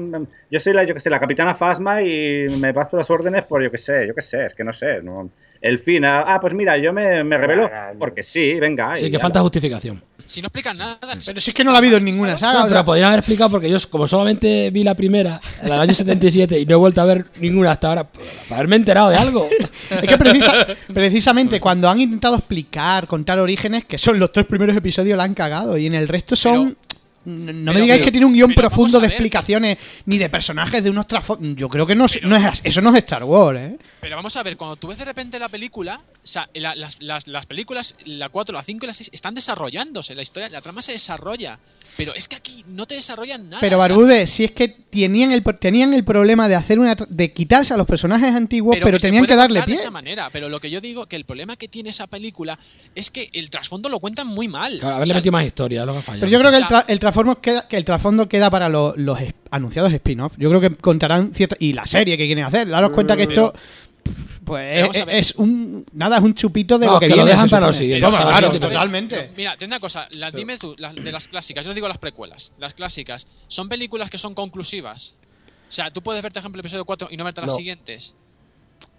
yo 0.51 0.59
soy 0.59 0.73
la, 0.73 0.83
yo 0.83 0.93
que 0.93 0.99
sé, 0.99 1.09
la 1.09 1.19
capitana 1.19 1.55
Fasma 1.55 2.01
y 2.03 2.45
me 2.61 2.73
paso 2.73 2.97
las 2.97 3.09
órdenes 3.09 3.43
por, 3.45 3.63
yo 3.63 3.71
que 3.71 3.77
sé, 3.77 4.05
yo 4.07 4.13
que 4.13 4.21
sé, 4.21 4.45
es 4.47 4.53
que 4.55 4.63
no 4.63 4.73
sé, 4.73 5.01
no. 5.01 5.29
El 5.61 5.79
fin, 5.79 6.03
ah, 6.03 6.25
ah, 6.27 6.39
pues 6.41 6.53
mira, 6.53 6.75
yo 6.77 6.91
me, 6.91 7.23
me 7.23 7.37
revelo 7.37 7.69
porque 7.97 8.21
sí, 8.21 8.59
venga. 8.59 8.97
Sí, 8.97 9.05
y 9.05 9.09
que 9.09 9.15
ala. 9.15 9.21
falta 9.23 9.39
justificación. 9.39 10.01
Si 10.25 10.41
no 10.41 10.47
explican 10.47 10.77
nada. 10.77 10.97
Pero 11.25 11.39
si 11.41 11.49
es 11.49 11.55
que 11.55 11.63
no 11.63 11.71
lo 11.71 11.75
ha 11.75 11.79
habido 11.79 11.97
en 11.97 12.05
ninguna 12.05 12.37
saga. 12.37 12.53
No, 12.53 12.59
o 12.59 12.63
pero 12.63 12.75
sea, 12.75 12.85
podrían 12.85 13.07
haber 13.07 13.19
explicado 13.19 13.49
porque 13.49 13.69
yo, 13.69 13.77
como 13.89 14.07
solamente 14.07 14.69
vi 14.71 14.83
la 14.83 14.95
primera, 14.95 15.39
la 15.63 15.73
del 15.75 15.81
año 15.81 15.93
77, 15.95 16.59
y 16.59 16.65
no 16.65 16.73
he 16.73 16.75
vuelto 16.77 17.01
a 17.01 17.05
ver 17.05 17.25
ninguna 17.39 17.71
hasta 17.71 17.89
ahora, 17.89 18.03
pues, 18.05 18.27
para 18.47 18.59
haberme 18.59 18.77
enterado 18.77 19.09
de 19.09 19.15
algo. 19.17 19.47
es 19.89 20.07
que 20.07 20.17
precisa- 20.17 20.65
precisamente 20.93 21.59
cuando 21.59 21.89
han 21.89 21.99
intentado 22.01 22.35
explicar, 22.35 23.07
contar 23.07 23.39
orígenes, 23.39 23.85
que 23.85 23.97
son 23.97 24.19
los 24.19 24.31
tres 24.31 24.45
primeros 24.45 24.75
episodios, 24.75 25.17
la 25.17 25.23
han 25.23 25.33
cagado. 25.33 25.77
Y 25.77 25.87
en 25.87 25.95
el 25.95 26.07
resto 26.07 26.35
son. 26.35 26.75
No 27.25 27.53
me 27.53 27.71
pero- 27.71 27.83
digáis 27.85 28.01
que 28.01 28.11
tiene 28.11 28.25
un 28.25 28.33
guion 28.33 28.53
profundo 28.53 28.99
de 28.99 29.07
explicaciones 29.07 29.77
ni 30.05 30.17
de 30.17 30.29
personajes 30.29 30.83
de 30.83 30.89
unos 30.89 31.07
trasfondos. 31.07 31.55
Yo 31.55 31.69
creo 31.69 31.85
que 31.85 31.95
no, 31.95 32.05
no 32.23 32.35
es, 32.35 32.61
eso 32.63 32.81
no 32.81 32.89
es 32.89 32.95
Star 33.03 33.23
Wars, 33.23 33.59
¿eh? 33.59 33.77
Pero 34.01 34.15
vamos 34.15 34.35
a 34.35 34.43
ver, 34.43 34.57
cuando 34.57 34.75
tú 34.75 34.87
ves 34.87 34.97
de 34.97 35.05
repente 35.05 35.39
la 35.39 35.49
película, 35.49 35.99
o 35.99 36.27
sea, 36.27 36.49
la- 36.53 36.75
las, 36.75 37.01
las- 37.01 37.27
las 37.27 37.45
películas, 37.45 37.95
la 38.05 38.29
4, 38.29 38.53
la 38.55 38.61
5 38.63 38.85
y 38.85 38.87
la 38.87 38.93
6, 38.93 39.09
están 39.13 39.35
desarrollándose, 39.35 40.15
la 40.15 40.21
historia, 40.21 40.49
la 40.49 40.61
trama 40.61 40.81
se 40.81 40.91
desarrolla. 40.93 41.59
Pero 41.95 42.13
es 42.15 42.27
que 42.27 42.35
aquí 42.35 42.63
no 42.67 42.85
te 42.87 42.95
desarrollan 42.95 43.49
nada. 43.49 43.59
Pero 43.61 43.77
o 43.77 43.81
sea, 43.81 43.87
Barbude, 43.95 44.25
si 44.25 44.43
es 44.45 44.51
que 44.51 44.67
tenían 44.67 45.31
el, 45.31 45.43
tenían 45.59 45.93
el 45.93 46.03
problema 46.03 46.47
de 46.49 46.55
hacer 46.55 46.79
una 46.79 46.97
tra- 46.97 47.07
de 47.07 47.31
quitarse 47.31 47.73
a 47.73 47.77
los 47.77 47.85
personajes 47.85 48.33
antiguos, 48.33 48.77
pero, 48.81 48.97
tenían 48.97 49.21
puede 49.23 49.33
que 49.33 49.37
darle 49.37 49.61
pie. 49.61 49.75
de 49.75 49.81
esa 49.81 49.91
manera. 49.91 50.29
Pero 50.31 50.49
lo 50.49 50.59
que 50.59 50.71
yo 50.71 50.81
digo, 50.81 51.05
que 51.05 51.15
el 51.15 51.25
problema 51.25 51.55
que 51.55 51.67
tiene 51.67 51.91
esa 51.91 52.07
película 52.07 52.57
es 52.95 53.11
que 53.11 53.29
el 53.33 53.49
trasfondo 53.49 53.89
lo 53.89 53.99
cuentan 53.99 54.25
muy 54.27 54.47
mal. 54.47 54.71
Claro, 54.79 54.93
O 54.93 54.95
haberle 54.97 55.11
sea, 55.13 55.15
metido 55.19 55.31
más 55.33 55.45
historia, 55.45 55.81
es 55.81 55.85
lo 55.87 55.93
que 55.93 55.99
ha 55.99 56.01
fallado. 56.01 56.19
Pero 56.21 56.31
yo 56.31 56.39
creo 56.39 56.51
que 56.51 56.57
el, 56.57 56.63
O 56.63 56.67
sea- 56.67 56.79
tra- 56.79 56.85
el 56.87 56.99
trasfondo 56.99 57.41
queda, 57.41 57.67
que 57.67 57.77
el 57.77 57.85
trasfondo 57.85 58.27
queda 58.27 58.49
para 58.49 58.69
lo- 58.69 58.93
los 58.97 59.19
anunciados 59.51 59.93
spin-off. 59.93 60.33
Yo 60.37 60.49
creo 60.49 60.61
que 60.61 60.71
contarán 60.75 61.31
cierto 61.33 61.55
y 61.59 61.73
la 61.73 61.85
serie 61.85 62.17
que 62.17 62.25
quieren 62.25 62.43
hacer. 62.43 62.67
Daros 62.69 62.89
cuenta 62.91 63.15
que 63.15 63.23
esto 63.23 63.53
Pero 63.53 63.63
vamos 64.45 64.97
es, 64.97 65.05
ver. 65.05 65.15
es 65.15 65.35
un 65.35 65.85
nada 65.93 66.17
es 66.17 66.23
un 66.23 66.33
chupito 66.35 66.77
de 66.77 66.85
No, 66.85 66.93
lo 66.93 66.99
que, 66.99 67.05
que 67.07 67.09
lo 67.11 67.15
viene. 67.17 67.31
dejan 67.31 67.49
para 67.49 67.67
lo 67.67 67.73
supone. 67.73 67.79
siguiente. 67.79 68.05
Vamos, 68.05 68.19
Para 68.19 68.29
claro, 68.39 68.53
siguiente. 68.53 68.73
totalmente. 68.75 69.31
Mira, 69.37 69.57
ten 69.57 69.69
una 69.69 69.79
cosa, 69.79 70.07
la- 70.11 70.31
dime 70.31 70.57
tú, 70.57 70.75
la- 70.77 70.93
de 70.93 71.11
las 71.11 71.27
clásicas, 71.27 71.63
yo 71.65 71.69
no 71.71 71.75
digo 71.75 71.87
las 71.87 71.97
precuelas, 71.97 72.53
las 72.59 72.73
clásicas, 72.73 73.27
¿son 73.47 73.69
películas 73.69 74.09
que 74.09 74.17
son 74.17 74.33
conclusivas? 74.33 75.15
O 75.67 75.71
sea, 75.75 75.91
tú 75.91 76.01
puedes 76.01 76.21
verte, 76.21 76.35
por 76.39 76.41
ejemplo, 76.41 76.59
el 76.59 76.65
episodio 76.65 76.85
4 76.85 77.07
y 77.11 77.17
no 77.17 77.23
verte 77.23 77.41
las 77.41 77.55
siguientes. 77.55 78.15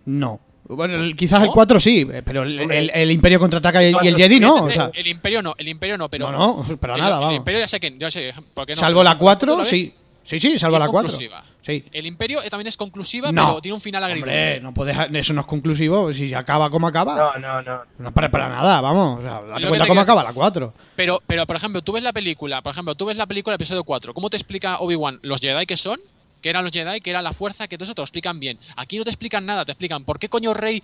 No. 0.07 0.41
Bueno, 0.67 0.95
el- 0.97 1.15
quizás 1.15 1.41
el 1.43 1.49
¿No? 1.49 1.53
4 1.53 1.79
sí, 1.79 2.07
eh, 2.11 2.23
pero 2.25 2.43
el, 2.43 2.59
el- 2.71 2.91
el 2.95 3.11
Imperio 3.11 3.39
contraataca 3.39 3.85
y, 3.85 3.93
y 4.03 4.09
el 4.09 4.17
Jedi 4.17 4.41
no. 4.41 4.65
O 4.65 4.71
sea, 4.71 4.91
el 4.95 5.07
Imperio 5.07 5.43
no, 5.43 5.55
el 5.59 5.69
Imperio 5.69 5.99
no, 5.99 6.09
pero. 6.09 6.31
No, 6.33 6.65
no, 6.67 6.77
para 6.79 6.95
el, 6.95 7.01
nada, 7.03 7.17
el 7.17 7.21
vamos. 7.21 7.37
Imperio 7.37 7.61
ya 7.61 7.69
sé 7.69 7.79
que. 7.81 7.95
Ya 7.99 8.11
sé, 8.11 8.33
¿por 8.55 8.65
qué 8.67 8.75
no? 8.75 8.81
salvo 8.81 9.03
la 9.03 9.13
¿Tú 9.13 9.17
lo 9.19 9.25
4, 9.25 9.57
ves? 9.59 9.69
sí. 9.69 9.93
Sí, 10.23 10.41
sí, 10.41 10.59
salvo 10.59 10.79
la 10.79 10.87
4. 10.89 11.11
conclusiva. 11.11 11.45
Sí. 11.65 11.83
El 11.93 12.05
Imperio 12.05 12.41
también 12.51 12.67
es 12.67 12.77
conclusiva, 12.77 13.33
No. 13.33 13.47
pero 13.47 13.61
tiene 13.63 13.75
un 13.75 13.81
final 13.81 14.05
agridulce. 14.05 14.31
Hombre, 14.31 14.61
no 14.61 14.75
puedes, 14.75 14.97
eso 15.15 15.33
no 15.33 15.41
es 15.41 15.47
conclusivo. 15.47 16.13
Si 16.13 16.35
acaba 16.35 16.69
como 16.69 16.87
acaba. 16.87 17.17
No, 17.17 17.39
no, 17.39 17.63
no. 17.63 17.83
No 17.99 18.13
para, 18.13 18.31
para 18.31 18.49
nada, 18.51 18.81
vamos. 18.83 19.21
O 19.21 19.23
sea, 19.23 19.41
date 19.41 19.67
cuenta 19.69 19.87
cómo 19.87 20.01
acaba 20.03 20.23
la 20.23 20.33
4. 20.35 20.75
Pero, 20.95 21.23
pero, 21.27 21.47
por 21.47 21.57
ejemplo, 21.57 21.81
tú 21.83 21.93
ves 21.93 22.03
la 22.03 22.13
película, 22.13 22.61
por 22.63 22.73
ejemplo, 22.73 22.95
tú 22.95 23.07
ves 23.07 23.17
la 23.17 23.27
película 23.27 23.55
episodio 23.57 23.83
4. 23.83 24.13
¿Cómo 24.13 24.29
te 24.29 24.37
explica 24.37 24.77
Obi-Wan 24.79 25.21
los 25.23 25.41
Jedi 25.41 25.65
que 25.65 25.77
son? 25.79 25.99
Que 26.43 26.51
eran 26.51 26.65
los 26.65 26.73
Jedi, 26.73 27.01
que 27.01 27.09
era 27.09 27.23
la 27.23 27.33
fuerza, 27.33 27.67
que 27.67 27.79
todo 27.79 27.85
eso 27.85 27.95
te 27.95 28.03
lo 28.03 28.05
explican 28.05 28.39
bien. 28.39 28.59
Aquí 28.77 28.99
no 28.99 29.05
te 29.05 29.11
explican 29.11 29.47
nada, 29.47 29.65
te 29.65 29.73
explican 29.73 30.05
por 30.05 30.19
qué 30.19 30.29
coño 30.29 30.53
Rey. 30.53 30.83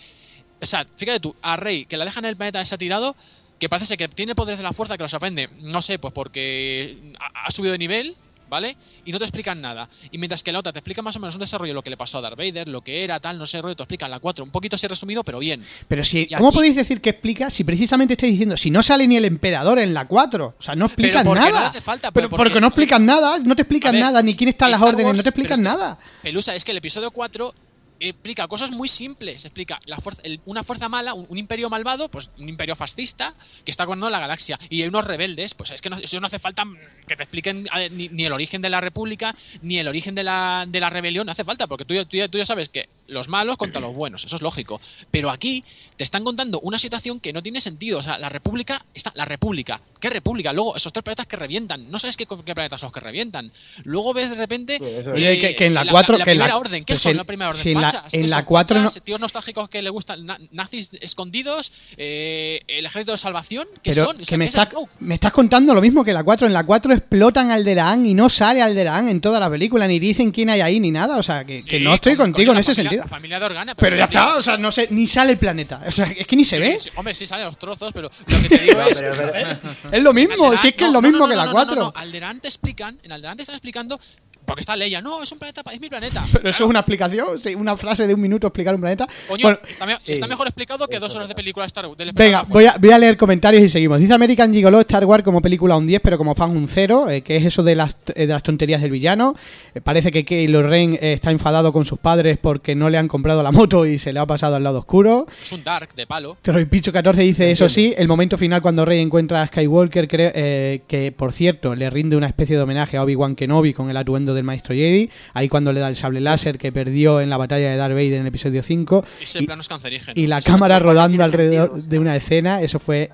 O 0.62 0.64
sea, 0.66 0.86
fíjate 0.96 1.20
tú, 1.20 1.36
a 1.42 1.56
Rey, 1.56 1.84
que 1.84 1.98
la 1.98 2.06
dejan 2.06 2.24
en 2.24 2.30
el 2.30 2.36
planeta 2.36 2.60
ese 2.62 2.78
tirado, 2.78 3.14
que 3.58 3.68
parece 3.68 3.84
ser 3.84 3.98
que 3.98 4.08
tiene 4.08 4.34
poderes 4.34 4.56
de 4.58 4.64
la 4.64 4.72
fuerza, 4.72 4.96
que 4.96 5.02
los 5.02 5.12
aprende, 5.12 5.50
no 5.60 5.82
sé, 5.82 5.98
pues 5.98 6.14
porque 6.14 7.12
ha, 7.20 7.44
ha 7.46 7.50
subido 7.50 7.72
de 7.72 7.78
nivel, 7.78 8.16
¿vale? 8.50 8.76
Y 9.06 9.12
no 9.12 9.18
te 9.18 9.24
explican 9.24 9.60
nada. 9.62 9.88
Y 10.10 10.18
mientras 10.18 10.42
que 10.42 10.52
la 10.52 10.58
otra 10.58 10.72
te 10.72 10.80
explica 10.80 11.00
más 11.00 11.16
o 11.16 11.20
menos 11.20 11.34
un 11.36 11.40
desarrollo, 11.40 11.72
lo 11.72 11.82
que 11.82 11.88
le 11.88 11.96
pasó 11.96 12.18
a 12.18 12.20
Darth 12.20 12.36
Vader, 12.36 12.68
lo 12.68 12.82
que 12.82 13.02
era, 13.04 13.18
tal, 13.20 13.38
no 13.38 13.46
sé, 13.46 13.62
rollo, 13.62 13.74
te 13.76 13.82
explica 13.84 14.04
en 14.04 14.10
la 14.10 14.20
4. 14.20 14.44
Un 14.44 14.50
poquito 14.50 14.76
así 14.76 14.86
resumido, 14.86 15.24
pero 15.24 15.38
bien. 15.38 15.64
Pero 15.88 16.04
si, 16.04 16.20
Y 16.22 16.34
¿cómo 16.34 16.48
aquí- 16.50 16.56
podéis 16.56 16.76
decir 16.76 17.00
que 17.00 17.10
explica 17.10 17.48
si 17.48 17.64
precisamente 17.64 18.14
estáis 18.14 18.32
diciendo, 18.32 18.56
si 18.58 18.70
no 18.70 18.82
sale 18.82 19.06
ni 19.06 19.16
el 19.16 19.24
emperador 19.24 19.78
en 19.78 19.94
la 19.94 20.06
4? 20.06 20.56
O 20.58 20.62
sea, 20.62 20.74
no 20.74 20.86
explican 20.86 21.24
nada. 21.24 21.50
no 21.50 21.56
hace 21.58 21.80
falta, 21.80 22.10
pero 22.10 22.28
pero 22.28 22.36
porque, 22.36 22.50
porque- 22.50 22.60
no 22.60 22.66
explican 22.66 23.06
nada, 23.06 23.38
no 23.38 23.54
te 23.56 23.62
explican 23.62 23.92
ver, 23.92 24.02
nada, 24.02 24.20
ni 24.22 24.34
quién 24.34 24.48
está 24.50 24.66
en 24.66 24.72
las 24.72 24.80
órdenes, 24.80 25.16
no 25.16 25.22
te 25.22 25.28
explican 25.28 25.56
que- 25.58 25.62
nada. 25.64 25.98
Pelusa, 26.22 26.54
es 26.54 26.64
que 26.64 26.72
el 26.72 26.78
episodio 26.78 27.10
4 27.12 27.54
explica 28.00 28.48
cosas 28.48 28.70
muy 28.70 28.88
simples. 28.88 29.44
Explica 29.44 29.78
la 29.86 29.98
fuerza, 29.98 30.22
el- 30.24 30.40
una 30.46 30.64
fuerza 30.64 30.88
mala, 30.88 31.14
un, 31.14 31.38
imperio 31.38 31.70
malvado, 31.70 32.10
pues 32.10 32.30
un 32.38 32.48
imperio 32.48 32.74
fascista 32.74 33.34
que 33.64 33.70
está 33.70 33.84
gobernando 33.84 34.10
la 34.10 34.20
galaxia. 34.20 34.58
Y 34.68 34.82
hay 34.82 34.88
unos 34.88 35.06
rebeldes, 35.06 35.54
pues 35.54 35.70
es 35.70 35.80
que 35.80 35.90
no, 35.90 35.96
eso 35.96 36.18
no 36.18 36.26
hace 36.26 36.38
falta 36.38 36.64
que 37.06 37.16
te 37.16 37.22
expliquen 37.22 37.68
ni, 37.92 38.24
el 38.24 38.32
origen 38.32 38.62
de 38.62 38.70
la 38.70 38.80
república, 38.80 39.34
ni 39.62 39.78
el 39.78 39.88
origen 39.88 40.14
de 40.14 40.24
la, 40.24 40.64
de 40.68 40.80
la 40.80 40.90
rebelión. 40.90 41.26
No 41.26 41.32
hace 41.32 41.44
falta, 41.44 41.66
porque 41.66 41.84
tú, 41.84 41.94
tú, 42.06 42.16
tú 42.28 42.38
ya 42.38 42.46
sabes 42.46 42.68
que 42.68 42.88
los 43.10 43.28
malos 43.28 43.56
contra 43.56 43.80
los 43.80 43.92
buenos, 43.94 44.24
eso 44.24 44.36
es 44.36 44.42
lógico. 44.42 44.80
Pero 45.10 45.30
aquí 45.30 45.62
te 45.96 46.04
están 46.04 46.24
contando 46.24 46.60
una 46.60 46.78
situación 46.78 47.20
que 47.20 47.32
no 47.32 47.42
tiene 47.42 47.60
sentido. 47.60 47.98
O 47.98 48.02
sea, 48.02 48.18
la 48.18 48.28
república 48.28 48.80
está. 48.94 49.12
La 49.14 49.24
república. 49.24 49.80
¿Qué 50.00 50.08
república? 50.08 50.52
Luego, 50.52 50.76
esos 50.76 50.92
tres 50.92 51.02
planetas 51.02 51.26
que 51.26 51.36
revientan. 51.36 51.90
No 51.90 51.98
sabes 51.98 52.16
qué, 52.16 52.26
qué 52.26 52.54
planetas 52.54 52.80
son 52.80 52.88
los 52.88 52.92
que 52.94 53.00
revientan. 53.00 53.52
Luego 53.84 54.14
ves 54.14 54.30
de 54.30 54.36
repente. 54.36 54.76
Eh, 54.80 55.38
que- 55.40 55.56
que 55.56 55.66
en 55.66 55.74
la 55.74 55.84
la, 55.84 55.92
4 55.92 56.16
la 56.18 56.24
que 56.24 56.30
en 56.32 56.38
la- 56.38 56.44
primera 56.44 56.58
orden, 56.58 56.84
¿qué 56.84 56.96
son 56.96 57.16
la 57.16 57.24
primera 57.24 57.50
orden? 57.50 57.62
si 57.62 57.72
en 57.72 57.80
la- 57.80 57.90
Fachas, 57.90 58.14
en 58.14 58.22
¿qué 58.22 58.28
la 58.28 58.36
son? 58.36 58.44
4 58.46 58.80
no- 58.80 58.90
tíos 58.90 59.20
nostálgicos 59.20 59.68
que 59.68 59.82
le 59.82 59.90
gustan, 59.90 60.24
na- 60.24 60.38
nazis 60.52 60.90
escondidos, 61.00 61.72
eh, 61.96 62.62
el 62.68 62.86
ejército 62.86 63.12
de 63.12 63.18
salvación, 63.18 63.66
¿qué 63.82 63.90
Pero 63.92 64.06
son? 64.06 64.16
O 64.20 64.24
sea, 64.24 64.26
que 64.26 64.38
me 64.38 64.44
¿qué 64.44 64.48
es 64.48 64.54
estás, 64.54 64.68
Snoke? 64.72 64.90
me 65.00 65.14
estás 65.14 65.32
contando 65.32 65.74
lo 65.74 65.80
mismo 65.80 66.04
que 66.04 66.12
la 66.12 66.22
4. 66.24 66.46
En 66.46 66.52
la 66.52 66.64
4 66.64 66.92
explotan 66.94 67.50
Alderaan 67.50 68.06
y 68.06 68.14
no 68.14 68.28
sale 68.28 68.62
Alderaan 68.62 69.08
en 69.08 69.20
toda 69.20 69.38
la 69.40 69.50
película, 69.50 69.86
ni 69.86 69.98
dicen 69.98 70.30
quién 70.30 70.50
hay 70.50 70.60
ahí 70.60 70.80
ni 70.80 70.90
nada. 70.90 71.18
O 71.18 71.22
sea, 71.22 71.44
que, 71.44 71.56
que 71.56 71.80
no 71.80 71.94
estoy 71.94 72.16
contigo 72.16 72.52
en 72.52 72.54
la 72.56 72.60
ese 72.60 72.74
familia- 72.74 72.90
sentido. 72.90 72.99
La 73.00 73.08
familia 73.08 73.38
de 73.38 73.44
Organa, 73.46 73.74
Pero 73.74 73.96
ya 73.96 74.04
es 74.04 74.10
que- 74.10 74.16
está, 74.18 74.36
o 74.36 74.42
sea, 74.42 74.56
no 74.58 74.70
sé, 74.72 74.88
ni 74.90 75.06
sale 75.06 75.32
el 75.32 75.38
planeta. 75.38 75.80
O 75.86 75.92
sea, 75.92 76.06
es 76.06 76.26
que 76.26 76.36
ni 76.36 76.44
se 76.44 76.56
Sí, 76.56 76.62
ve. 76.62 76.78
sí, 76.80 76.90
hombre, 76.96 77.14
sí 77.14 77.26
salen 77.26 77.46
los 77.46 77.58
trozos, 77.58 77.90
pero 77.92 78.08
lo 78.08 78.42
que 78.42 78.48
te 78.48 78.58
digo 78.58 78.80
es. 78.82 79.02
Es 79.92 80.02
lo 80.02 80.12
mismo, 80.12 80.56
si 80.56 80.68
es 80.68 80.74
que 80.74 80.84
es 80.84 80.90
lo 80.90 81.00
no, 81.00 81.02
no, 81.02 81.08
mismo 81.08 81.26
no, 81.26 81.30
que 81.30 81.36
la 81.36 81.44
no, 81.46 81.52
4. 81.52 81.74
No, 81.74 81.80
no, 81.82 81.92
Alderaan 81.96 82.40
te 82.40 82.48
explican, 82.48 82.98
en 83.02 83.12
Alderaan 83.12 83.36
te 83.36 83.42
están 83.42 83.56
explicando. 83.56 83.98
Porque 84.42 84.62
está 84.62 84.74
Leia, 84.74 85.00
no, 85.00 85.22
es 85.22 85.30
un 85.30 85.38
planeta, 85.38 85.62
es 85.70 85.80
mi 85.80 85.88
planeta. 85.88 86.24
Pero 86.32 86.48
eso 86.50 86.64
es 86.64 86.70
una 86.70 86.80
explicación, 86.80 87.38
sí, 87.38 87.54
una 87.54 87.76
frase 87.76 88.06
de 88.08 88.14
un 88.14 88.20
minuto 88.20 88.48
explicar 88.48 88.74
un 88.74 88.80
planeta. 88.80 89.06
Coño, 89.28 89.42
Bueno, 89.42 89.58
está, 89.68 89.86
me- 89.86 89.98
está 90.06 90.26
mejor 90.26 90.48
explicado 90.48 90.88
que 90.88 90.98
dos 90.98 91.14
horas 91.14 91.28
de 91.28 91.34
película 91.36 91.62
de 91.64 91.66
Star 91.68 91.86
Wars. 91.86 91.98
Venga, 92.14 92.42
voy 92.48 92.64
a, 92.66 92.74
voy 92.76 92.90
a 92.90 92.98
leer 92.98 93.16
comentarios 93.16 93.62
y 93.62 93.68
seguimos. 93.68 94.00
Dice 94.00 94.12
American 94.14 94.52
Gigolo 94.52 94.80
Star 94.80 95.04
Wars 95.04 95.22
como 95.22 95.40
película 95.40 95.76
un 95.76 95.86
10, 95.86 96.00
pero 96.02 96.18
como 96.18 96.34
fan 96.34 96.50
un 96.50 96.66
0, 96.66 97.10
eh, 97.10 97.20
que 97.20 97.36
es 97.36 97.44
eso 97.44 97.62
de 97.62 97.76
las, 97.76 97.94
eh, 98.14 98.26
de 98.26 98.32
las 98.32 98.42
tonterías 98.42 98.80
del 98.82 98.90
villano. 98.90 99.36
Eh, 99.74 99.80
parece 99.82 100.10
que 100.10 100.24
Kylo 100.24 100.62
Ren 100.64 100.94
eh, 100.94 101.12
está 101.12 101.30
enfadado 101.30 101.70
con 101.72 101.84
sus 101.84 102.00
padres 102.00 102.36
porque 102.40 102.74
no 102.74 102.89
le 102.90 102.98
han 102.98 103.08
comprado 103.08 103.42
la 103.42 103.52
moto 103.52 103.86
y 103.86 103.98
se 103.98 104.12
le 104.12 104.20
ha 104.20 104.26
pasado 104.26 104.56
al 104.56 104.62
lado 104.62 104.80
oscuro. 104.80 105.26
Es 105.42 105.52
un 105.52 105.64
Dark 105.64 105.94
de 105.94 106.06
palo. 106.06 106.36
Troy 106.42 106.64
Picho 106.66 106.92
14 106.92 107.22
dice, 107.22 107.50
eso 107.50 107.68
sí, 107.68 107.94
el 107.96 108.08
momento 108.08 108.36
final 108.36 108.62
cuando 108.62 108.84
Rey 108.84 109.00
encuentra 109.00 109.42
a 109.42 109.46
Skywalker, 109.46 110.08
creo, 110.08 110.32
eh, 110.34 110.82
que 110.86 111.12
por 111.12 111.32
cierto 111.32 111.74
le 111.74 111.88
rinde 111.90 112.16
una 112.16 112.26
especie 112.26 112.56
de 112.56 112.62
homenaje 112.62 112.96
a 112.96 113.02
Obi-Wan 113.02 113.36
Kenobi 113.36 113.72
con 113.72 113.90
el 113.90 113.96
atuendo 113.96 114.34
del 114.34 114.44
maestro 114.44 114.74
Jedi, 114.74 115.10
ahí 115.34 115.48
cuando 115.48 115.72
le 115.72 115.80
da 115.80 115.88
el 115.88 115.96
sable 115.96 116.20
láser 116.20 116.58
que 116.58 116.72
perdió 116.72 117.20
en 117.20 117.30
la 117.30 117.36
batalla 117.36 117.70
de 117.70 117.76
Darth 117.76 117.94
Vader 117.94 118.14
en 118.14 118.20
el 118.22 118.26
episodio 118.26 118.62
5. 118.62 119.04
Ese 119.20 119.42
y, 119.42 119.46
plano 119.46 119.60
es 119.60 119.68
cancerígeno. 119.68 120.20
y 120.20 120.26
la 120.26 120.38
Ese 120.38 120.50
cámara 120.50 120.78
rodando 120.78 121.22
alrededor 121.22 121.70
sentido, 121.70 121.90
de 121.90 121.98
una 121.98 122.16
escena, 122.16 122.62
eso 122.62 122.78
fue 122.78 123.10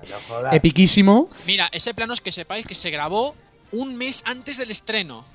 epiquísimo. 0.51 1.27
Mira, 1.45 1.69
ese 1.71 1.93
plano 1.93 2.13
es 2.13 2.21
que 2.21 2.31
sepáis 2.31 2.65
que 2.65 2.75
se 2.75 2.89
grabó 2.89 3.35
un 3.71 3.95
mes 3.95 4.23
antes 4.25 4.57
del 4.57 4.71
estreno. 4.71 5.25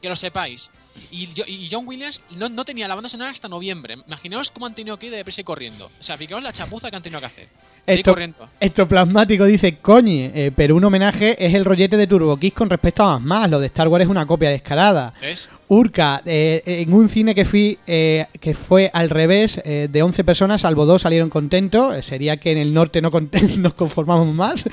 Que 0.00 0.08
lo 0.08 0.16
sepáis. 0.16 0.70
Y, 1.10 1.26
yo- 1.34 1.44
y 1.46 1.68
John 1.70 1.86
Williams 1.86 2.22
no, 2.38 2.48
no 2.48 2.64
tenía 2.64 2.88
la 2.88 2.94
banda 2.94 3.08
sonora 3.08 3.30
hasta 3.30 3.48
noviembre. 3.48 3.96
Imaginaos 4.06 4.50
cómo 4.50 4.66
han 4.66 4.74
tenido 4.74 4.98
que 4.98 5.06
ir 5.06 5.12
de 5.12 5.18
deprisa 5.18 5.40
y 5.40 5.44
corriendo. 5.44 5.86
O 5.86 5.90
sea, 6.02 6.16
fijaos 6.16 6.42
la 6.42 6.52
chapuza 6.52 6.90
que 6.90 6.96
han 6.96 7.02
tenido 7.02 7.20
que 7.20 7.26
hacer. 7.26 7.48
Esto, 7.86 8.12
corriendo. 8.12 8.48
esto 8.60 8.88
plasmático 8.88 9.44
dice, 9.44 9.76
coño, 9.78 10.10
eh, 10.34 10.50
pero 10.56 10.74
un 10.74 10.84
homenaje 10.84 11.36
es 11.44 11.52
el 11.52 11.66
rollete 11.66 11.98
de 11.98 12.06
Turbo 12.06 12.36
Kiss 12.38 12.54
con 12.54 12.70
respecto 12.70 13.02
a 13.02 13.18
más 13.18 13.34
más. 13.34 13.50
Lo 13.50 13.60
de 13.60 13.66
Star 13.66 13.88
Wars 13.88 14.04
es 14.04 14.10
una 14.10 14.26
copia 14.26 14.48
descarada. 14.50 15.12
¿Ves? 15.20 15.50
Urca, 15.68 16.22
eh, 16.24 16.62
en 16.66 16.92
un 16.92 17.08
cine 17.08 17.34
que 17.34 17.44
fui, 17.44 17.78
eh, 17.86 18.26
que 18.40 18.54
fue 18.54 18.90
al 18.92 19.10
revés, 19.10 19.60
eh, 19.64 19.88
de 19.90 20.02
11 20.02 20.22
personas, 20.24 20.60
salvo 20.60 20.86
dos 20.86 21.02
salieron 21.02 21.28
contentos. 21.30 22.04
Sería 22.04 22.36
que 22.38 22.52
en 22.52 22.58
el 22.58 22.72
norte 22.72 23.02
no 23.02 23.10
nos 23.58 23.74
conformamos 23.74 24.32
más. 24.34 24.64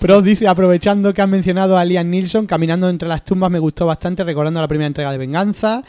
Pero 0.00 0.22
dice, 0.22 0.48
aprovechando 0.48 1.12
que 1.14 1.22
han 1.22 1.30
mencionado 1.30 1.76
a 1.76 1.84
Liam 1.84 2.08
Nilsson, 2.10 2.46
caminando 2.46 2.88
entre 2.88 3.08
las 3.08 3.24
tumbas 3.24 3.50
me 3.50 3.58
gustó 3.58 3.86
bastante, 3.86 4.24
recordando 4.24 4.60
la 4.60 4.68
primera 4.68 4.86
entrega 4.86 5.12
de 5.12 5.18
Venganza. 5.18 5.65
passa 5.66 5.82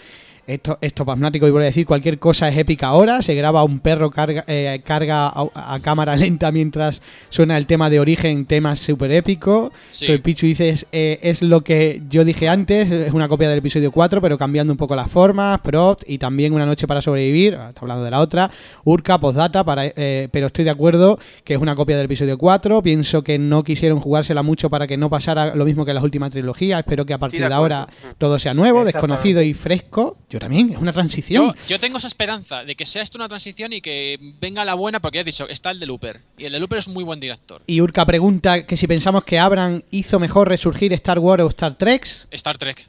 Esto, 0.48 0.78
esto 0.82 1.06
pasmático, 1.06 1.48
y 1.48 1.52
voy 1.52 1.64
a 1.64 1.66
decir, 1.66 1.86
cualquier 1.86 2.20
cosa 2.20 2.48
es 2.48 2.58
épica 2.58 2.88
ahora. 2.88 3.22
Se 3.22 3.36
graba 3.36 3.64
un 3.64 3.80
perro 3.80 4.10
carga, 4.12 4.46
eh, 4.48 4.82
carga 4.86 5.28
a, 5.28 5.50
a 5.54 5.80
cámara 5.82 6.16
lenta 6.18 6.52
mientras 6.52 7.02
suena 7.30 7.58
el 7.58 7.66
tema 7.66 7.90
de 7.90 8.00
origen, 8.00 8.46
tema 8.46 8.76
súper 8.76 9.12
épico. 9.12 9.72
Sí. 9.90 10.06
Pero 10.06 10.16
el 10.16 10.22
Pichu 10.22 10.46
dice, 10.46 10.70
es, 10.70 10.88
eh, 10.92 11.20
es 11.22 11.42
lo 11.42 11.62
que 11.62 12.02
yo 12.10 12.24
dije 12.24 12.48
antes, 12.48 12.92
es 12.92 13.14
una 13.14 13.28
copia 13.28 13.50
del 13.50 13.60
episodio 13.60 13.92
4, 13.92 14.22
pero 14.22 14.38
cambiando 14.38 14.72
un 14.72 14.78
poco 14.78 14.96
las 14.96 15.10
formas, 15.10 15.60
prop 15.60 16.00
y 16.08 16.18
también 16.18 16.54
Una 16.54 16.66
noche 16.66 16.88
para 16.88 17.02
sobrevivir, 17.02 17.56
ah, 17.56 17.70
está 17.70 17.82
hablando 17.82 18.04
de 18.04 18.12
la 18.12 18.20
otra, 18.20 18.50
Urca, 18.86 19.20
postdata, 19.20 19.64
para, 19.66 19.86
eh, 19.86 20.30
pero 20.32 20.48
estoy 20.48 20.64
de 20.64 20.72
acuerdo 20.72 21.20
que 21.44 21.56
es 21.56 21.60
una 21.60 21.76
copia 21.76 21.98
del 21.98 22.06
episodio 22.06 22.38
4, 22.38 22.82
pienso 22.82 23.24
que 23.24 23.38
no 23.38 23.64
quisieron 23.64 24.00
jugársela 24.00 24.44
mucho 24.44 24.70
para 24.70 24.88
que 24.88 24.98
no 24.98 25.10
pasara 25.10 25.56
lo 25.56 25.66
mismo 25.66 25.86
que 25.86 25.94
las 25.94 26.04
últimas 26.04 26.30
trilogías, 26.30 26.80
espero 26.80 27.06
que 27.06 27.14
a 27.14 27.18
partir 27.18 27.42
de 27.42 27.48
de 27.48 27.54
ahora 27.54 27.88
todo 28.18 28.40
sea 28.40 28.54
nuevo, 28.54 28.86
desconocido 28.86 29.42
y 29.42 29.54
fresco. 29.54 30.18
Yo 30.30 30.37
también, 30.40 30.72
es 30.72 30.78
una 30.78 30.94
transición. 30.94 31.46
Yo, 31.48 31.54
yo 31.68 31.80
tengo 31.80 31.98
esa 31.98 32.08
esperanza 32.08 32.64
de 32.64 32.76
que 32.76 32.86
sea 32.86 33.02
esto 33.02 33.18
una 33.18 33.28
transición 33.30 33.74
y 33.74 33.82
que 33.82 34.18
venga 34.40 34.64
la 34.66 34.74
buena, 34.76 35.00
porque 35.00 35.18
ya 35.18 35.22
he 35.22 35.26
dicho, 35.26 35.48
está 35.48 35.72
el 35.72 35.80
de 35.80 35.86
Looper. 35.86 36.20
Y 36.38 36.46
el 36.46 36.52
de 36.54 36.60
Looper 36.60 36.80
es 36.80 36.88
un 36.88 36.94
muy 36.94 37.04
buen 37.04 37.20
director. 37.20 37.62
Y 37.68 37.82
Urca 37.82 38.06
pregunta 38.06 38.66
que 38.66 38.78
si 38.78 38.88
pensamos 38.88 39.24
que 39.24 39.40
Abram 39.40 39.82
hizo 39.92 40.20
mejor 40.20 40.50
resurgir 40.50 40.94
Star 40.94 41.20
Wars 41.20 41.44
o 41.44 41.48
Star 41.50 41.78
Trek. 41.78 42.06
Star 42.32 42.58
Trek. 42.58 42.86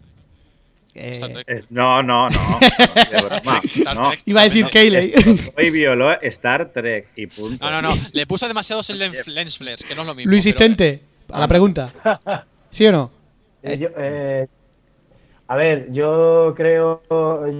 Eh. 0.94 1.12
Eh, 1.46 1.64
no, 1.70 2.02
no, 2.02 2.28
no. 2.28 2.58
Star 3.72 3.94
no. 3.96 4.08
Trek. 4.10 4.22
Iba 4.26 4.40
a 4.40 4.44
decir 4.44 4.64
No. 4.64 4.70
Kayley. 4.70 5.12
Hoy 5.56 5.70
violó 5.70 6.20
Star 6.22 6.72
Trek 6.72 7.06
y 7.16 7.26
punto. 7.28 7.64
No, 7.64 7.70
no, 7.82 7.90
no. 7.90 7.98
Le 8.12 8.26
puso 8.26 8.48
demasiados 8.48 8.88
lens, 8.90 9.26
lens 9.28 9.58
flares, 9.58 9.84
que 9.84 9.94
no 9.94 10.00
es 10.02 10.06
lo 10.08 10.14
mismo. 10.14 10.30
Luis 10.30 10.42
pero- 10.44 10.50
Insistente, 10.66 11.02
a 11.30 11.40
la 11.40 11.46
pregunta. 11.48 11.92
¿Sí 12.70 12.84
o 12.86 12.92
no? 12.92 13.10
Eh, 13.62 13.78
yo, 13.78 13.88
eh, 13.96 14.46
a 15.48 15.56
ver, 15.56 15.90
yo 15.92 16.52
creo. 16.54 17.00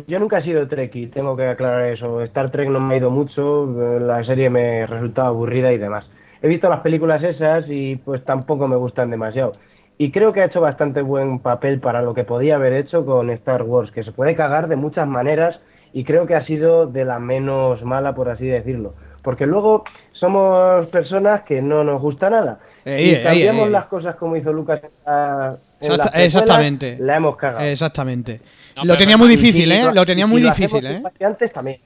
Yo 0.06 0.18
nunca 0.18 0.38
he 0.38 0.42
sido 0.42 0.68
Trekkie, 0.68 1.06
tengo 1.08 1.34
que 1.36 1.48
aclarar 1.48 1.86
eso. 1.86 2.22
Star 2.22 2.50
Trek 2.50 2.68
no 2.68 2.80
me 2.80 2.94
ha 2.94 2.98
ido 2.98 3.10
mucho, 3.10 3.66
la 3.98 4.22
serie 4.24 4.50
me 4.50 4.86
resultaba 4.86 5.28
aburrida 5.28 5.72
y 5.72 5.78
demás. 5.78 6.04
He 6.42 6.48
visto 6.48 6.68
las 6.68 6.80
películas 6.80 7.22
esas 7.22 7.64
y 7.68 7.96
pues 7.96 8.22
tampoco 8.24 8.68
me 8.68 8.76
gustan 8.76 9.10
demasiado. 9.10 9.52
Y 9.96 10.12
creo 10.12 10.34
que 10.34 10.42
ha 10.42 10.44
hecho 10.44 10.60
bastante 10.60 11.00
buen 11.00 11.38
papel 11.40 11.80
para 11.80 12.02
lo 12.02 12.12
que 12.12 12.24
podía 12.24 12.56
haber 12.56 12.74
hecho 12.74 13.06
con 13.06 13.30
Star 13.30 13.62
Wars, 13.62 13.90
que 13.90 14.04
se 14.04 14.12
puede 14.12 14.36
cagar 14.36 14.68
de 14.68 14.76
muchas 14.76 15.08
maneras 15.08 15.58
y 15.94 16.04
creo 16.04 16.26
que 16.26 16.34
ha 16.34 16.44
sido 16.44 16.86
de 16.86 17.06
la 17.06 17.18
menos 17.18 17.82
mala, 17.82 18.14
por 18.14 18.28
así 18.28 18.46
decirlo. 18.46 18.94
Porque 19.22 19.46
luego 19.46 19.84
somos 20.12 20.86
personas 20.88 21.42
que 21.44 21.62
no 21.62 21.84
nos 21.84 22.02
gusta 22.02 22.28
nada. 22.28 22.60
Ey, 22.88 23.06
y 23.06 23.14
ey, 23.14 23.22
cambiamos 23.22 23.66
ey. 23.66 23.72
las 23.72 23.86
cosas 23.86 24.16
como 24.16 24.36
hizo 24.36 24.52
Lucas 24.52 24.80
Exacta- 24.82 25.58
precuelas, 25.78 26.10
exactamente. 26.14 26.96
La 27.00 27.16
hemos 27.16 27.36
cagado. 27.36 27.64
Exactamente. 27.64 28.40
No, 28.76 28.84
lo 28.84 28.96
tenía 28.96 29.14
es 29.14 29.18
muy 29.18 29.28
verdad. 29.28 29.40
difícil, 29.42 29.68
Y- 29.70 29.74
y 29.74 29.78
¿eh? 29.78 29.84
Lo 29.92 30.06
tenía 30.06 30.26
muy 30.26 30.40
lo 30.40 30.48
difícil, 30.48 30.84
¿eh? 30.86 31.02
antes 31.24 31.52
también. 31.52 31.76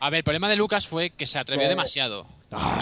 A 0.00 0.08
ver, 0.10 0.18
el 0.18 0.24
problema 0.24 0.48
de 0.48 0.56
Lucas 0.56 0.86
fue 0.86 1.10
que 1.10 1.26
se 1.26 1.38
atrevió 1.38 1.66
Eh. 1.66 1.68
demasiado. 1.70 2.26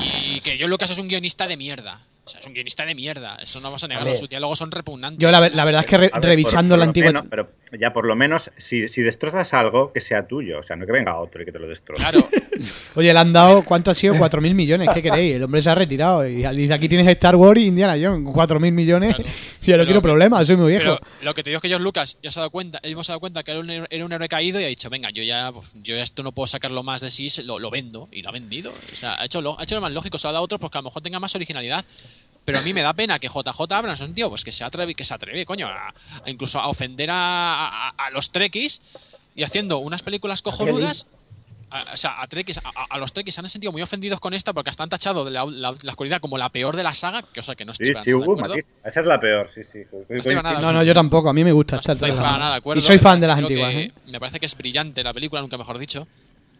Y 0.00 0.40
que 0.40 0.56
John 0.58 0.70
Lucas 0.70 0.90
es 0.90 0.98
un 0.98 1.08
guionista 1.08 1.46
de 1.48 1.56
mierda. 1.56 1.98
O 2.28 2.32
sea, 2.32 2.40
es 2.40 2.46
un 2.46 2.54
guionista 2.54 2.84
de 2.86 2.94
mierda. 2.94 3.36
Eso 3.42 3.60
no 3.60 3.70
vas 3.72 3.82
a 3.84 3.88
negarlo. 3.88 4.14
Sus 4.14 4.28
diálogos 4.28 4.58
son 4.58 4.70
repugnantes. 4.70 5.18
Yo 5.20 5.30
la, 5.30 5.48
la 5.48 5.64
verdad 5.64 5.80
es 5.80 5.86
que 5.86 5.98
re- 5.98 6.10
A 6.12 6.20
ver, 6.20 6.28
revisando 6.30 6.74
por- 6.74 6.78
por 6.78 6.78
la 6.78 6.84
antigua... 6.84 7.12
menos- 7.12 7.26
pero 7.30 7.50
ya 7.80 7.92
por 7.92 8.06
lo 8.06 8.16
menos, 8.16 8.50
si, 8.56 8.88
si 8.88 9.02
destrozas 9.02 9.52
algo, 9.52 9.92
que 9.92 10.00
sea 10.00 10.26
tuyo. 10.26 10.60
O 10.60 10.62
sea, 10.62 10.76
no 10.76 10.86
que 10.86 10.92
venga 10.92 11.18
otro 11.18 11.42
y 11.42 11.44
que 11.44 11.52
te 11.52 11.58
lo 11.58 11.68
destroce. 11.68 12.00
Claro. 12.00 12.26
Oye, 12.94 13.12
le 13.12 13.18
han 13.18 13.32
dado, 13.32 13.62
¿cuánto 13.62 13.90
ha 13.90 13.94
sido? 13.94 14.14
4.000 14.14 14.54
millones, 14.54 14.88
¿qué 14.94 15.02
queréis? 15.02 15.36
El 15.36 15.42
hombre 15.42 15.60
se 15.62 15.70
ha 15.70 15.74
retirado 15.74 16.26
y 16.26 16.42
dice, 16.56 16.72
aquí 16.74 16.88
tienes 16.88 17.06
Star 17.08 17.36
Wars 17.36 17.60
y 17.60 17.66
Indiana 17.66 17.92
Jones, 18.00 18.24
con 18.24 18.34
4.000 18.34 18.72
millones. 18.72 19.16
Si 19.60 19.70
yo 19.70 19.76
no 19.76 19.84
quiero 19.84 20.00
problemas, 20.02 20.46
soy 20.46 20.56
muy 20.56 20.68
viejo. 20.72 20.96
Pero 20.98 20.98
lo 21.22 21.34
que 21.34 21.42
te 21.42 21.50
digo 21.50 21.58
es 21.58 21.62
que 21.62 21.68
George 21.68 21.84
Lucas 21.84 22.18
ya 22.22 22.30
se 22.30 22.40
ha 22.40 22.42
dado 22.42 22.50
cuenta, 22.50 22.78
ha 22.82 22.88
dado 22.90 23.20
cuenta 23.20 23.42
que 23.42 23.50
era 23.52 23.60
un, 23.60 23.68
héroe- 23.70 23.86
era 23.90 24.04
un 24.04 24.12
héroe 24.12 24.28
caído 24.28 24.60
y 24.60 24.64
ha 24.64 24.68
dicho, 24.68 24.88
venga, 24.90 25.10
yo 25.10 25.22
ya, 25.22 25.52
pues, 25.52 25.72
yo 25.82 25.94
ya 25.96 26.02
esto 26.02 26.22
no 26.22 26.32
puedo 26.32 26.46
sacarlo 26.46 26.82
más 26.82 27.00
de 27.02 27.10
sí, 27.10 27.28
lo, 27.44 27.58
lo 27.58 27.70
vendo. 27.70 28.08
Y 28.10 28.22
lo 28.22 28.30
ha 28.30 28.32
vendido. 28.32 28.72
O 28.92 28.96
sea, 28.96 29.20
ha 29.20 29.24
hecho, 29.26 29.40
lo, 29.42 29.58
ha 29.60 29.62
hecho 29.64 29.74
lo 29.74 29.80
más 29.82 29.92
lógico, 29.92 30.16
se 30.18 30.26
lo 30.26 30.30
ha 30.30 30.32
dado 30.32 30.42
a 30.42 30.44
otros 30.44 30.60
porque 30.60 30.78
a 30.78 30.80
lo 30.80 30.84
mejor 30.88 31.02
tenga 31.02 31.20
más 31.20 31.34
originalidad. 31.34 31.84
Pero 32.48 32.60
a 32.60 32.62
mí 32.62 32.72
me 32.72 32.80
da 32.80 32.94
pena 32.94 33.18
que 33.18 33.28
JJ 33.28 33.60
Abrams 33.74 34.00
es 34.00 34.08
un 34.08 34.14
tío 34.14 34.30
pues 34.30 34.42
que 34.42 34.52
se 34.52 34.64
atreve, 34.64 34.94
que 34.94 35.04
se 35.04 35.12
atreve, 35.12 35.44
coño, 35.44 35.66
a, 35.68 35.88
a 36.24 36.30
incluso 36.30 36.58
a 36.58 36.68
ofender 36.68 37.10
a, 37.10 37.68
a- 37.68 37.88
a 37.90 38.10
los 38.10 38.30
trekkies 38.32 39.16
y 39.34 39.42
haciendo 39.42 39.76
unas 39.80 40.02
películas 40.02 40.40
cojonudas 40.40 41.08
a- 41.70 41.84
o 41.92 41.96
sea, 41.98 42.22
a, 42.22 42.26
Trekkies, 42.26 42.58
a, 42.88 42.96
los 42.96 43.12
Trekkies 43.12 43.34
se 43.34 43.42
han 43.42 43.48
sentido 43.50 43.70
muy 43.72 43.82
ofendidos 43.82 44.18
con 44.20 44.32
esta 44.32 44.54
porque 44.54 44.70
hasta 44.70 44.82
han 44.82 44.88
tachado 44.88 45.26
de 45.26 45.30
la, 45.30 45.44
la- 45.44 45.74
la 45.82 45.90
oscuridad 45.90 46.22
como 46.22 46.38
la 46.38 46.48
peor 46.48 46.74
de 46.74 46.82
la 46.82 46.94
saga, 46.94 47.20
que 47.22 47.40
o 47.40 47.42
sea 47.42 47.54
que 47.54 47.66
no 47.66 47.72
estoy 47.72 47.88
Sí, 47.88 47.92
para 47.92 48.04
sí, 48.06 48.10
nada 48.12 48.20
de 48.22 48.26
hubo 48.26 48.32
acuerdo. 48.38 48.54
matiz. 48.56 48.66
Esa 48.82 49.00
es 49.00 49.06
la 49.06 49.20
peor, 49.20 49.50
sí, 49.54 49.60
sí. 49.70 49.80
estoy 50.08 50.34
para 50.36 50.42
nada 50.54 50.60
No, 50.62 50.72
no, 50.72 50.82
yo 50.82 50.94
tampoco. 50.94 51.28
A 51.28 51.34
mí 51.34 51.44
me 51.44 51.52
gusta 51.52 51.76
esta 51.76 51.92
estoy 51.92 52.12
para 52.12 52.38
nada 52.38 52.50
de 52.52 52.56
acuerdo. 52.56 52.80
Y 52.82 52.86
soy 52.86 52.98
fan 52.98 53.20
de 53.20 53.26
las 53.26 53.36
que 53.36 53.42
antiguas. 53.42 53.74
¿eh? 53.74 53.92
Me 54.06 54.18
parece 54.18 54.40
que 54.40 54.46
es 54.46 54.56
brillante 54.56 55.02
la 55.04 55.12
película, 55.12 55.42
nunca 55.42 55.58
mejor 55.58 55.78
dicho. 55.78 56.08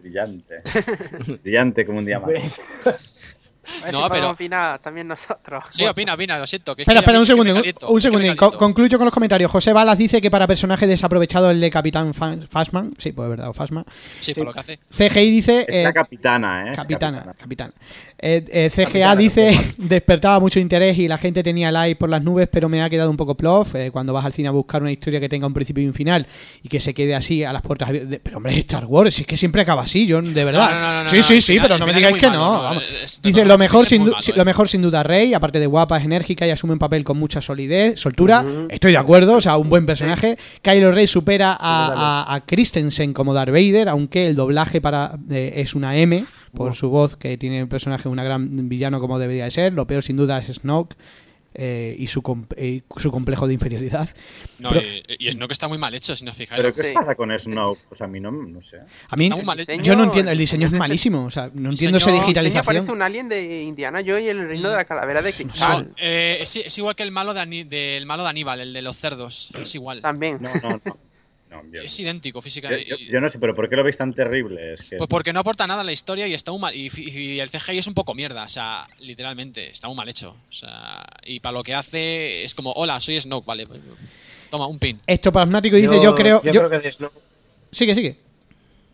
Brillante. 0.02 0.56
Brillante 1.42 1.86
como 1.86 1.98
un 2.00 2.04
diamante. 2.04 2.52
A 3.82 3.84
ver 3.84 3.92
No, 3.92 4.04
si 4.04 4.10
pero- 4.10 4.30
opinar 4.30 4.78
también 4.80 5.06
nosotros. 5.08 5.64
Sí, 5.68 5.84
opina, 5.86 6.14
opina, 6.14 6.38
lo 6.38 6.46
siento. 6.46 6.74
Que 6.74 6.82
es 6.82 6.88
Espera, 6.88 7.00
espera, 7.00 7.18
un 7.20 7.26
segundo, 7.26 7.54
caliento, 7.54 7.88
un 7.88 8.00
segundo. 8.00 8.36
concluyo 8.58 8.98
con 8.98 9.04
los 9.04 9.14
comentarios. 9.14 9.50
José 9.50 9.72
Balas 9.72 9.98
dice 9.98 10.20
que 10.20 10.30
para 10.30 10.46
personaje 10.46 10.86
desaprovechado 10.86 11.50
el 11.50 11.60
de 11.60 11.70
Capitán 11.70 12.14
Fa- 12.14 12.36
Fasman, 12.50 12.94
sí, 12.98 13.12
pues 13.12 13.26
es 13.26 13.30
verdad, 13.30 13.48
o 13.50 13.52
Fasma. 13.52 13.84
Sí, 14.20 14.34
por 14.34 14.46
lo 14.46 14.52
que 14.52 14.60
hace. 14.60 14.78
CGI 14.90 15.30
dice. 15.30 15.66
Es 15.68 15.84
la 15.84 15.90
eh, 15.90 15.92
capitana, 15.94 16.70
¿eh? 16.70 16.72
Capitana, 16.74 17.34
capitana. 17.38 17.72
Eh, 18.20 18.44
eh, 18.48 18.70
CGA 18.70 18.84
Capitana, 18.86 19.16
dice 19.16 19.74
despertaba 19.78 20.40
mucho 20.40 20.58
interés 20.58 20.98
y 20.98 21.06
la 21.06 21.18
gente 21.18 21.42
tenía 21.42 21.70
like 21.70 21.96
por 21.96 22.08
las 22.08 22.22
nubes, 22.22 22.48
pero 22.50 22.68
me 22.68 22.82
ha 22.82 22.90
quedado 22.90 23.10
un 23.10 23.16
poco 23.16 23.36
plof 23.36 23.74
eh, 23.76 23.90
cuando 23.92 24.12
vas 24.12 24.24
al 24.24 24.32
cine 24.32 24.48
a 24.48 24.50
buscar 24.50 24.82
una 24.82 24.90
historia 24.90 25.20
que 25.20 25.28
tenga 25.28 25.46
un 25.46 25.54
principio 25.54 25.84
y 25.84 25.86
un 25.86 25.94
final 25.94 26.26
y 26.62 26.68
que 26.68 26.80
se 26.80 26.94
quede 26.94 27.14
así 27.14 27.44
a 27.44 27.52
las 27.52 27.62
puertas 27.62 27.88
abiertas. 27.90 28.10
De- 28.10 28.18
Pero 28.20 28.38
hombre, 28.38 28.52
es 28.54 28.58
Star 28.60 28.84
Wars, 28.86 29.14
si 29.14 29.20
es 29.22 29.26
que 29.26 29.36
siempre 29.36 29.62
acaba 29.62 29.82
así, 29.82 30.06
yo 30.06 30.20
de 30.20 30.44
verdad. 30.44 30.70
No, 30.70 30.80
no, 30.80 30.92
no, 30.92 31.04
no, 31.04 31.10
sí, 31.10 31.16
no, 31.18 31.22
sí, 31.22 31.40
sí, 31.40 31.52
final- 31.52 31.68
pero 31.68 31.78
no 31.78 31.86
me 31.86 31.94
digáis 31.94 32.16
que 32.16 32.26
no. 32.26 32.32
malo, 32.38 32.52
no, 32.54 32.62
vamos. 32.62 32.82
Dice 33.22 33.44
no, 33.44 33.57
lo 33.58 33.64
mejor 33.64 33.86
sin 33.86 34.04
si- 34.20 34.30
eh. 34.30 34.34
lo 34.36 34.44
mejor 34.44 34.68
sin 34.68 34.82
duda 34.82 35.02
Rey, 35.02 35.34
aparte 35.34 35.58
de 35.60 35.66
guapa, 35.66 35.98
es 35.98 36.04
enérgica 36.04 36.46
y 36.46 36.50
asume 36.50 36.72
un 36.74 36.78
papel 36.78 37.04
con 37.04 37.18
mucha 37.18 37.42
solidez, 37.42 37.98
soltura. 38.00 38.44
Estoy 38.68 38.92
de 38.92 38.98
acuerdo, 38.98 39.34
o 39.36 39.40
sea, 39.40 39.56
un 39.56 39.68
buen 39.68 39.84
personaje. 39.86 40.36
Kylo 40.62 40.92
Rey 40.92 41.06
supera 41.06 41.52
a, 41.58 42.24
a, 42.28 42.34
a 42.34 42.46
Christensen 42.46 43.12
como 43.12 43.34
Darth 43.34 43.50
Vader, 43.52 43.88
aunque 43.88 44.28
el 44.28 44.36
doblaje 44.36 44.80
para 44.80 45.18
eh, 45.30 45.52
es 45.56 45.74
una 45.74 45.96
M 45.96 46.24
por 46.54 46.74
su 46.74 46.88
voz 46.88 47.16
que 47.16 47.36
tiene 47.36 47.60
el 47.60 47.68
personaje 47.68 48.08
una 48.08 48.24
gran 48.24 48.68
villano 48.68 49.00
como 49.00 49.18
debería 49.18 49.44
de 49.44 49.50
ser. 49.50 49.72
Lo 49.74 49.86
peor 49.86 50.02
sin 50.02 50.16
duda 50.16 50.38
es 50.38 50.46
Snoke. 50.56 50.96
Eh, 51.54 51.96
y 51.98 52.06
su, 52.06 52.22
com- 52.22 52.46
eh, 52.56 52.82
su 52.96 53.10
complejo 53.10 53.46
de 53.46 53.54
inferioridad. 53.54 54.08
No, 54.60 54.70
Pero- 54.70 54.80
y, 54.86 55.28
y 55.28 55.30
Snoke 55.32 55.52
está 55.52 55.68
muy 55.68 55.78
mal 55.78 55.94
hecho, 55.94 56.16
si 56.16 56.24
no 56.24 56.32
os 56.32 56.36
fijáis. 56.36 56.60
¿Pero 56.60 56.74
qué 56.74 56.92
pasa 56.92 57.14
con 57.14 57.30
Snoke? 57.38 57.78
Pues 57.90 58.00
a 58.00 58.08
mí 58.08 58.18
no, 58.18 58.32
no 58.32 58.60
sé. 58.60 58.78
a 59.08 59.14
mí, 59.16 59.24
está 59.26 59.36
muy 59.36 59.44
mal 59.44 59.60
hecho. 59.60 59.72
yo 59.82 59.94
no 59.94 60.04
entiendo, 60.04 60.32
el 60.32 60.38
diseño 60.38 60.66
es 60.66 60.72
malísimo, 60.72 61.24
o 61.24 61.30
sea, 61.30 61.48
no 61.54 61.70
entiendo 61.70 61.98
esa 61.98 62.08
El 62.10 62.14
diseño 62.16 62.26
digitalización. 62.26 62.64
parece 62.64 62.90
un 62.92 63.02
alien 63.02 63.28
de 63.28 63.62
Indiana 63.62 64.00
Jones 64.04 64.22
y 64.24 64.28
el 64.30 64.48
reino 64.48 64.68
de 64.70 64.74
la 64.74 64.84
calavera 64.84 65.22
de 65.22 65.30
No, 65.30 65.36
cristal. 65.36 65.94
eh, 65.96 66.38
es, 66.40 66.56
es 66.56 66.76
igual 66.78 66.96
que 66.96 67.04
el 67.04 67.12
malo 67.12 67.34
de, 67.34 67.40
Ani- 67.40 67.62
del 67.64 68.04
malo 68.06 68.24
de 68.24 68.30
Aníbal, 68.30 68.58
el 68.60 68.72
de 68.72 68.82
los 68.82 68.96
cerdos. 68.96 69.52
Es 69.60 69.72
igual. 69.76 70.00
También. 70.02 70.38
No, 70.40 70.50
no, 70.54 70.80
no. 70.84 70.98
No, 71.50 71.62
yo, 71.72 71.80
Es 71.80 71.98
idéntico 71.98 72.42
físicamente. 72.42 72.84
yo- 72.84 72.96
yo 72.96 73.20
no 73.20 73.30
sé, 73.30 73.38
pero 73.38 73.54
¿por 73.54 73.68
qué 73.70 73.76
lo 73.76 73.82
veis 73.82 73.96
tan 73.96 74.12
terrible? 74.12 74.74
Es 74.74 74.90
que 74.90 74.96
Pues 74.96 75.08
porque 75.08 75.32
no 75.32 75.40
aporta 75.40 75.66
nada 75.66 75.80
a 75.80 75.84
la 75.84 75.92
historia 75.92 76.26
y 76.26 76.34
está 76.34 76.50
muy 76.50 76.60
mal. 76.60 76.74
Y, 76.74 77.38
el 77.40 77.48
CGI 77.48 77.78
es 77.78 77.86
un 77.86 77.94
poco 77.94 78.14
mierda, 78.14 78.42
o 78.44 78.48
sea, 78.48 78.86
literalmente, 79.00 79.70
está 79.70 79.88
muy 79.88 79.96
mal 79.96 80.08
hecho. 80.08 80.36
O 80.48 80.52
sea, 80.52 81.02
y 81.24 81.40
para 81.40 81.54
lo 81.54 81.62
que 81.62 81.74
hace 81.74 82.44
es 82.44 82.54
como, 82.54 82.72
hola, 82.72 83.00
soy 83.00 83.18
Snoke, 83.18 83.46
vale. 83.46 83.66
pues, 83.66 83.80
toma, 84.50 84.66
un 84.66 84.78
pin. 84.78 85.00
Ectoplasmático 85.06 85.76
dice, 85.76 85.98
yo, 86.02 86.14
creo... 86.14 86.42
Yo, 86.42 86.52
yo- 86.52 86.60
creo 86.60 86.70
que 86.80 86.86
de 86.86 86.92
Snoke. 86.92 87.14
Sigue, 87.70 87.94
sigue. 87.94 88.16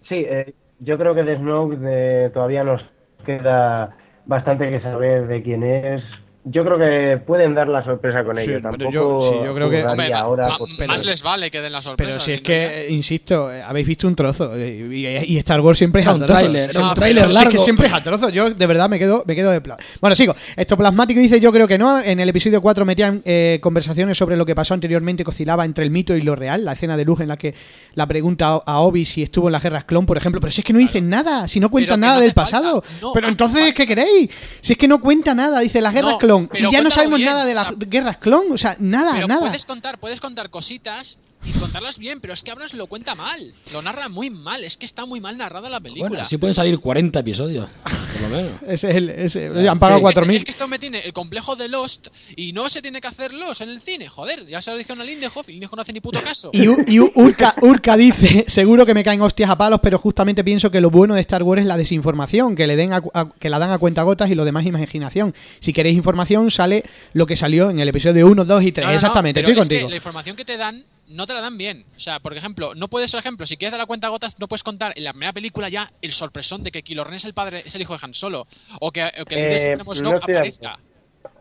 Sí, 0.09 0.17
eh, 0.17 0.53
yo 0.79 0.97
creo 0.97 1.15
que 1.15 1.23
de 1.25 1.37
Snoke 1.37 1.77
de- 1.79 2.31
todavía 2.33 2.63
nos 2.63 2.81
queda 3.27 3.97
bastante 4.27 4.71
que 4.71 4.81
saber 4.81 5.27
de 5.27 5.43
quién 5.43 5.63
es. 5.65 6.03
Yo 6.47 6.63
creo 6.63 6.77
que 6.79 7.17
pueden 7.27 7.55
dar 7.55 7.69
la 7.69 7.83
sorpresa 7.83 8.23
con 8.23 8.37
Sí, 8.37 8.43
ello. 8.43 8.53
pero 8.61 8.71
Tampoco 8.77 8.91
yo- 8.93 9.31
sí, 9.31 9.37
yo 9.47 9.55
creo 9.55 9.71
que- 9.71 9.77
juzgaría 9.83 9.91
Hombre, 9.93 10.11
ma- 10.11 10.19
ahora 10.21 10.49
ma- 10.49 10.59
por- 10.59 10.87
más 10.89 11.07
les 11.07 11.23
vale 11.23 11.51
que 11.51 11.63
den 11.63 11.73
la 11.73 11.81
sorpresa. 11.81 12.19
Pero 12.19 12.21
si 12.25 12.33
es 12.33 12.41
que, 12.43 12.87
insisto, 12.91 13.49
habéis 13.67 13.87
visto 13.87 14.07
un 14.07 14.15
trozo 14.15 14.55
eh, 14.55 14.87
y, 14.93 15.07
y 15.35 15.39
Star 15.39 15.63
Wars 15.63 15.79
siempre 15.79 16.03
es 16.03 16.09
un 16.09 16.27
tráiler, 16.27 16.69
era 16.69 16.81
un 16.81 16.87
No, 16.89 16.95
tráiler 16.95 17.23
pero 17.25 17.33
si 17.33 17.37
es 17.39 17.41
que 17.41 17.45
largo. 17.53 17.65
siempre 17.65 17.87
es 17.87 17.93
atrozo. 17.95 18.29
Yo 18.29 18.51
de 18.51 18.67
verdad 18.67 18.91
me 18.91 18.99
quedo, 18.99 19.25
me 19.27 19.35
quedo 19.35 19.51
de 19.53 19.63
plan. 19.63 19.79
Bueno, 20.03 20.15
sigo. 20.15 20.35
Esto 20.55 20.77
plasmático 20.77 21.19
dice, 21.19 21.41
yo 21.41 21.51
creo 21.51 21.67
que 21.67 21.79
no. 21.79 21.99
En 21.99 22.21
el 22.21 22.29
episodio 22.29 22.61
4 22.61 22.85
metían 22.85 23.23
eh, 23.25 23.59
conversaciones 23.63 24.19
sobre 24.19 24.37
lo 24.37 24.45
que 24.45 24.55
pasó 24.55 24.75
anteriormente 24.75 25.25
que 25.25 25.31
oscilaba 25.31 25.65
entre 25.65 25.83
el 25.85 25.91
mito 25.91 26.15
y 26.15 26.21
lo 26.21 26.37
real. 26.37 26.63
La 26.67 26.73
escena 26.75 26.99
de 26.99 27.07
luz 27.07 27.21
en 27.21 27.29
la 27.29 27.39
que 27.39 27.55
la 27.95 28.07
pregunta 28.07 28.49
a, 28.49 28.63
a 28.67 28.81
Obi 28.81 29.07
si 29.07 29.23
estuvo 29.23 29.49
en 29.49 29.53
las 29.53 29.63
guerras 29.63 29.85
clon, 29.85 30.05
por 30.05 30.19
ejemplo. 30.19 30.43
Pero 30.43 30.51
si 30.51 30.61
es 30.61 30.65
que 30.67 30.75
no 30.75 30.79
dicen 30.79 31.09
nada, 31.09 31.49
si 31.49 31.59
no 31.59 31.71
cuentan 31.71 32.01
nada 32.01 32.17
no 32.17 32.21
del 32.21 32.33
falta. 32.33 32.51
pasado. 32.59 32.83
No 33.01 33.13
pero 33.15 33.29
entonces, 33.29 33.73
¿qué 33.73 33.87
queréis? 33.87 34.29
Si 34.61 34.75
es 34.75 34.79
que 34.79 34.87
no 34.87 35.01
cuenta 35.01 35.35
nada, 35.35 35.61
dice 35.61 35.81
las 35.81 35.95
guerras 35.95 36.13
No, 36.13 36.19
clon. 36.39 36.49
pero 36.49 36.69
Y 36.69 36.73
ya 36.73 36.83
no 36.83 36.91
sabemos 36.91 37.19
bien, 37.19 37.31
nada 37.31 37.45
de 37.45 37.53
o 37.53 37.55
las 37.55 37.67
sea, 37.69 37.77
guerras 37.79 38.17
clon. 38.19 38.45
O 38.53 38.59
sea, 38.59 38.77
nada, 38.79 39.13
Pero 39.15 39.29
nada. 39.29 39.41
puedes 39.41 39.67
contar, 39.67 39.99
puedes 39.99 40.21
contar 40.21 40.51
cositas 40.51 41.19
y 41.45 41.53
contarlas 41.59 41.99
bien, 41.99 42.21
pero 42.21 42.33
es 42.35 42.43
que 42.43 42.51
Abrams 42.51 42.75
lo 42.75 42.87
cuenta 42.87 43.15
mal. 43.15 43.53
Lo 43.73 43.83
narra 43.83 44.09
muy 44.09 44.31
mal, 44.31 44.65
es 44.65 44.77
que 44.77 44.87
está 44.87 45.05
muy 45.07 45.21
mal 45.21 45.37
narrada 45.37 45.69
la 45.69 45.81
película. 45.81 46.09
Bueno, 46.09 46.23
así 46.23 46.39
pueden 46.39 46.55
salir 46.55 46.79
40 46.79 47.19
episodios, 47.21 47.69
por 47.83 48.23
lo 48.23 48.37
menos. 48.37 48.53
Ese 48.69 48.91
es 48.91 48.97
el, 48.97 49.11
ese- 49.11 49.69
han 49.69 49.79
pagado 49.79 50.09
Es 50.09 50.15
que- 50.15 50.21
4.000. 50.23 50.37
Es 50.37 50.45
que 50.45 50.51
esto 50.51 50.69
me 50.69 50.79
tiene 50.79 51.01
el 51.01 51.13
complejo 51.13 51.57
de 51.57 51.69
Lost 51.69 52.09
y 52.37 52.53
no 52.53 52.69
se 52.69 52.81
tiene 52.83 53.01
que 53.01 53.09
hacer 53.09 53.33
Lost 53.33 53.61
en 53.61 53.69
el 53.69 53.81
cine. 53.81 54.09
Joder, 54.09 54.47
ya 54.47 54.61
se 54.63 54.71
lo 54.71 54.77
dijeron 54.79 55.01
a 55.01 55.05
Lindehoff 55.05 55.49
y 55.49 55.53
Lindehoff 55.53 55.75
no 55.75 55.83
hace 55.83 55.93
ni 55.93 56.01
puto 56.01 56.23
caso. 56.23 56.51
Y, 56.53 56.65
y 56.95 57.01
Urca, 57.01 57.53
Urca 57.63 57.97
dice, 57.97 58.45
seguro 58.49 58.87
que 58.87 58.95
me 58.95 59.05
caen 59.05 59.21
hostias 59.21 59.51
a 59.51 59.59
palos, 59.59 59.81
pero 59.83 59.99
justamente 59.99 60.43
pienso 60.45 60.71
que 60.71 60.81
lo 60.81 60.91
bueno 60.91 61.15
de 61.15 61.21
Star 61.21 61.43
Wars 61.43 61.61
es 61.63 61.67
la 61.67 61.77
desinformación, 61.77 62.55
que 62.55 62.67
le 62.67 62.77
den 62.77 62.93
a- 62.93 63.03
a- 63.13 63.29
que 63.39 63.51
la 63.51 63.59
dan 63.59 63.71
a 63.71 63.79
cuentagotas 63.79 64.31
y 64.31 64.35
lo 64.35 64.45
demás 64.45 64.65
imaginación. 64.67 65.35
Si 65.61 65.73
queréis 65.73 65.97
información, 65.97 66.51
sale 66.51 66.85
lo 67.13 67.27
que 67.27 67.37
salió 67.37 67.71
en 67.71 67.79
el 67.79 67.89
episodio 67.89 68.27
1, 68.29 68.45
2 68.45 68.63
y 68.65 68.73
3. 68.73 68.85
No, 68.85 68.89
no, 68.89 68.93
no, 68.93 68.97
Exactamente, 68.97 69.43
pero 69.43 69.49
estoy 69.49 69.63
es 69.63 69.69
que 69.69 69.75
contigo. 69.75 69.91
la 69.91 69.97
información 69.97 70.37
que 70.37 70.45
te 70.45 70.57
dan 70.57 70.85
no 71.09 71.27
te 71.27 71.35
la 71.35 71.41
dan 71.41 71.59
bien. 71.59 71.85
O 71.97 72.01
sea, 72.01 72.21
por 72.21 72.37
ejemplo, 72.37 72.75
no 72.75 72.89
puedes, 72.89 73.11
por 73.11 73.21
ejemplo, 73.21 73.47
si 73.47 73.57
quieres 73.57 73.73
dar 73.73 73.81
la 73.81 73.87
cuenta 73.87 74.09
gotas, 74.09 74.37
no 74.39 74.49
puedes 74.49 74.63
contar 74.63 74.93
en 74.97 75.05
la 75.05 75.13
primera 75.13 75.33
película 75.33 75.69
ya 75.69 75.93
el 76.03 76.13
sorpresón 76.13 76.63
de 76.63 76.71
que 76.71 76.83
Kylo 76.83 77.05
Ren 77.05 77.15
es 77.15 77.25
el 77.25 77.35
padre, 77.35 77.63
es 77.67 77.75
el 77.75 77.83
hijo 77.83 77.95
de 77.95 78.01
Han 78.03 78.15
Solo. 78.15 78.47
O 78.81 78.91
que, 78.91 79.05
o 79.21 79.25
que 79.25 79.35
el 79.35 79.53
Eh, 79.53 79.77
no 80.03 80.11
aparezca. 80.11 80.79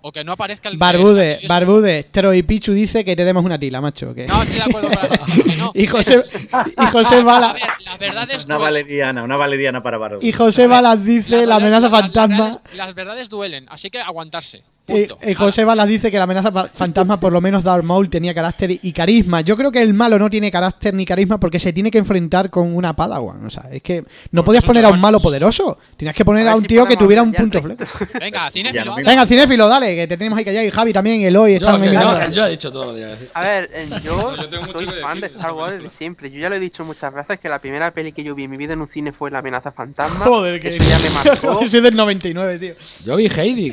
O 0.06 0.12
que 0.12 0.24
no 0.26 0.34
aparezca 0.34 0.68
el 0.70 0.78
Barbude, 0.78 1.40
el- 1.42 1.48
Barbude, 1.48 2.04
Troy 2.04 2.44
Pichu 2.44 2.74
dice 2.74 3.06
que 3.06 3.16
te 3.16 3.24
demos 3.24 3.44
una 3.46 3.58
tila, 3.58 3.80
macho. 3.80 4.14
que- 4.14 4.28
No 4.28 4.44
estoy 4.44 4.58
de 4.58 4.64
acuerdo 4.64 4.90
con 4.90 4.98
la 5.02 5.08
que 5.46 5.56
no. 5.58 5.72
y 5.74 5.88
José, 5.88 6.22
y 6.78 6.86
José 6.92 7.16
A 7.16 7.24
Balas, 7.24 7.54
ver, 7.54 7.64
las 7.86 8.00
verdades 8.00 8.46
Una 8.46 8.58
valeriana, 8.58 9.24
una 9.24 9.38
valeriana 9.38 9.80
para 9.80 9.98
Bardo. 9.98 10.20
y 10.22 10.32
José 10.34 10.68
Balas 10.68 11.04
dice 11.06 11.46
la 11.46 11.56
amenaza 11.56 11.90
fantasma. 11.90 12.36
verdades- 12.50 12.62
Las 12.76 12.96
verdades 12.96 13.30
duelen, 13.30 13.66
así 13.70 13.90
que 13.90 14.00
aguantarse. 14.02 14.64
Eh, 14.86 15.08
eh, 15.22 15.34
José 15.34 15.64
Balas 15.64 15.88
dice 15.88 16.12
que 16.12 16.18
la 16.18 16.24
amenaza 16.24 16.52
fa- 16.52 16.68
fantasma, 16.74 17.18
por 17.18 17.32
lo 17.32 17.40
menos 17.40 17.64
Darth 17.64 17.86
Maul, 17.86 18.10
tenía 18.10 18.34
carácter 18.34 18.70
y 18.82 18.92
carisma. 18.92 19.40
Yo 19.40 19.56
creo 19.56 19.72
que 19.72 19.82
el 19.82 19.94
malo 19.94 20.20
no 20.20 20.30
tiene 20.30 20.52
carácter 20.52 20.94
ni 20.94 21.06
carisma 21.06 21.40
porque 21.40 21.58
se 21.58 21.72
tiene 21.72 21.90
que 21.90 22.00
enfrentar 22.00 22.50
con 22.50 22.76
una 22.76 22.94
Padawan. 22.94 23.46
O 23.46 23.50
sea, 23.50 23.64
es 23.72 23.82
que 23.82 24.04
no 24.32 24.44
podías 24.44 24.66
poner 24.66 24.84
a 24.84 24.90
un 24.90 25.00
malo 25.00 25.22
poderoso. 25.22 25.78
Tenías 25.96 26.14
que 26.14 26.26
poner 26.26 26.46
A 26.50 26.56
un 26.56 26.62
si 26.64 26.68
tío 26.68 26.86
que 26.86 26.98
tuviera 26.98 27.24
un 27.24 27.32
punto 27.32 27.62
fleco. 27.62 27.86
Venga, 28.20 28.52
cinéfilo. 28.52 28.96
Venga, 28.96 29.26
cinéfilo, 29.26 29.68
dale, 29.70 29.96
que 29.96 30.08
te 30.08 30.18
tenemos 30.18 30.38
ahí 30.38 30.44
callado. 30.44 30.66
Y 30.68 30.70
Javi 30.72 30.92
también, 30.92 31.22
Eloy, 31.22 31.60
Yo, 31.60 31.78
mirando. 31.80 32.20
no, 32.20 32.30
yo 32.32 32.46
he 32.46 32.50
dicho 32.52 32.70
todo 32.70 32.86
lo 32.88 32.94
que 32.94 33.00
tenía 33.00 33.16
que 33.16 33.22
decir. 33.22 33.32
A 33.36 33.42
ver, 33.42 33.70
eh, 33.74 33.88
yo, 34.04 34.36
Yo 34.52 34.60
soy 34.66 34.86
fan 35.02 35.22
de 35.22 35.28
Star 35.28 35.54
Wars 35.54 35.74
desde 35.76 35.90
siempre. 35.90 36.30
Yo 36.30 36.40
ya 36.40 36.50
lo 36.50 36.56
he 36.56 36.60
dicho 36.60 36.84
muchas 36.84 37.14
veces 37.14 37.40
que 37.40 37.48
la 37.48 37.60
primera 37.60 37.92
peli 37.92 38.12
que 38.12 38.24
yo 38.26 38.36
vi 38.36 38.44
en 38.44 38.52
mi 38.52 38.58
vida 38.58 38.74
en 38.74 38.82
un 38.82 38.88
cine 38.88 39.14
fue 39.14 39.32
La 39.32 39.40
amenaza 39.40 39.72
fantasma. 39.72 40.26
Joder, 40.26 40.60
que 40.60 40.68
Eso 40.70 40.84
ya 40.84 41.00
me 41.00 41.10
marcó. 41.32 41.62
Ese 41.62 41.78
es 41.78 41.84
del 41.84 41.96
99, 41.96 42.60
tío. 42.60 42.74
Yo 43.06 43.16
vi 43.16 43.28
Heidi. 43.28 43.72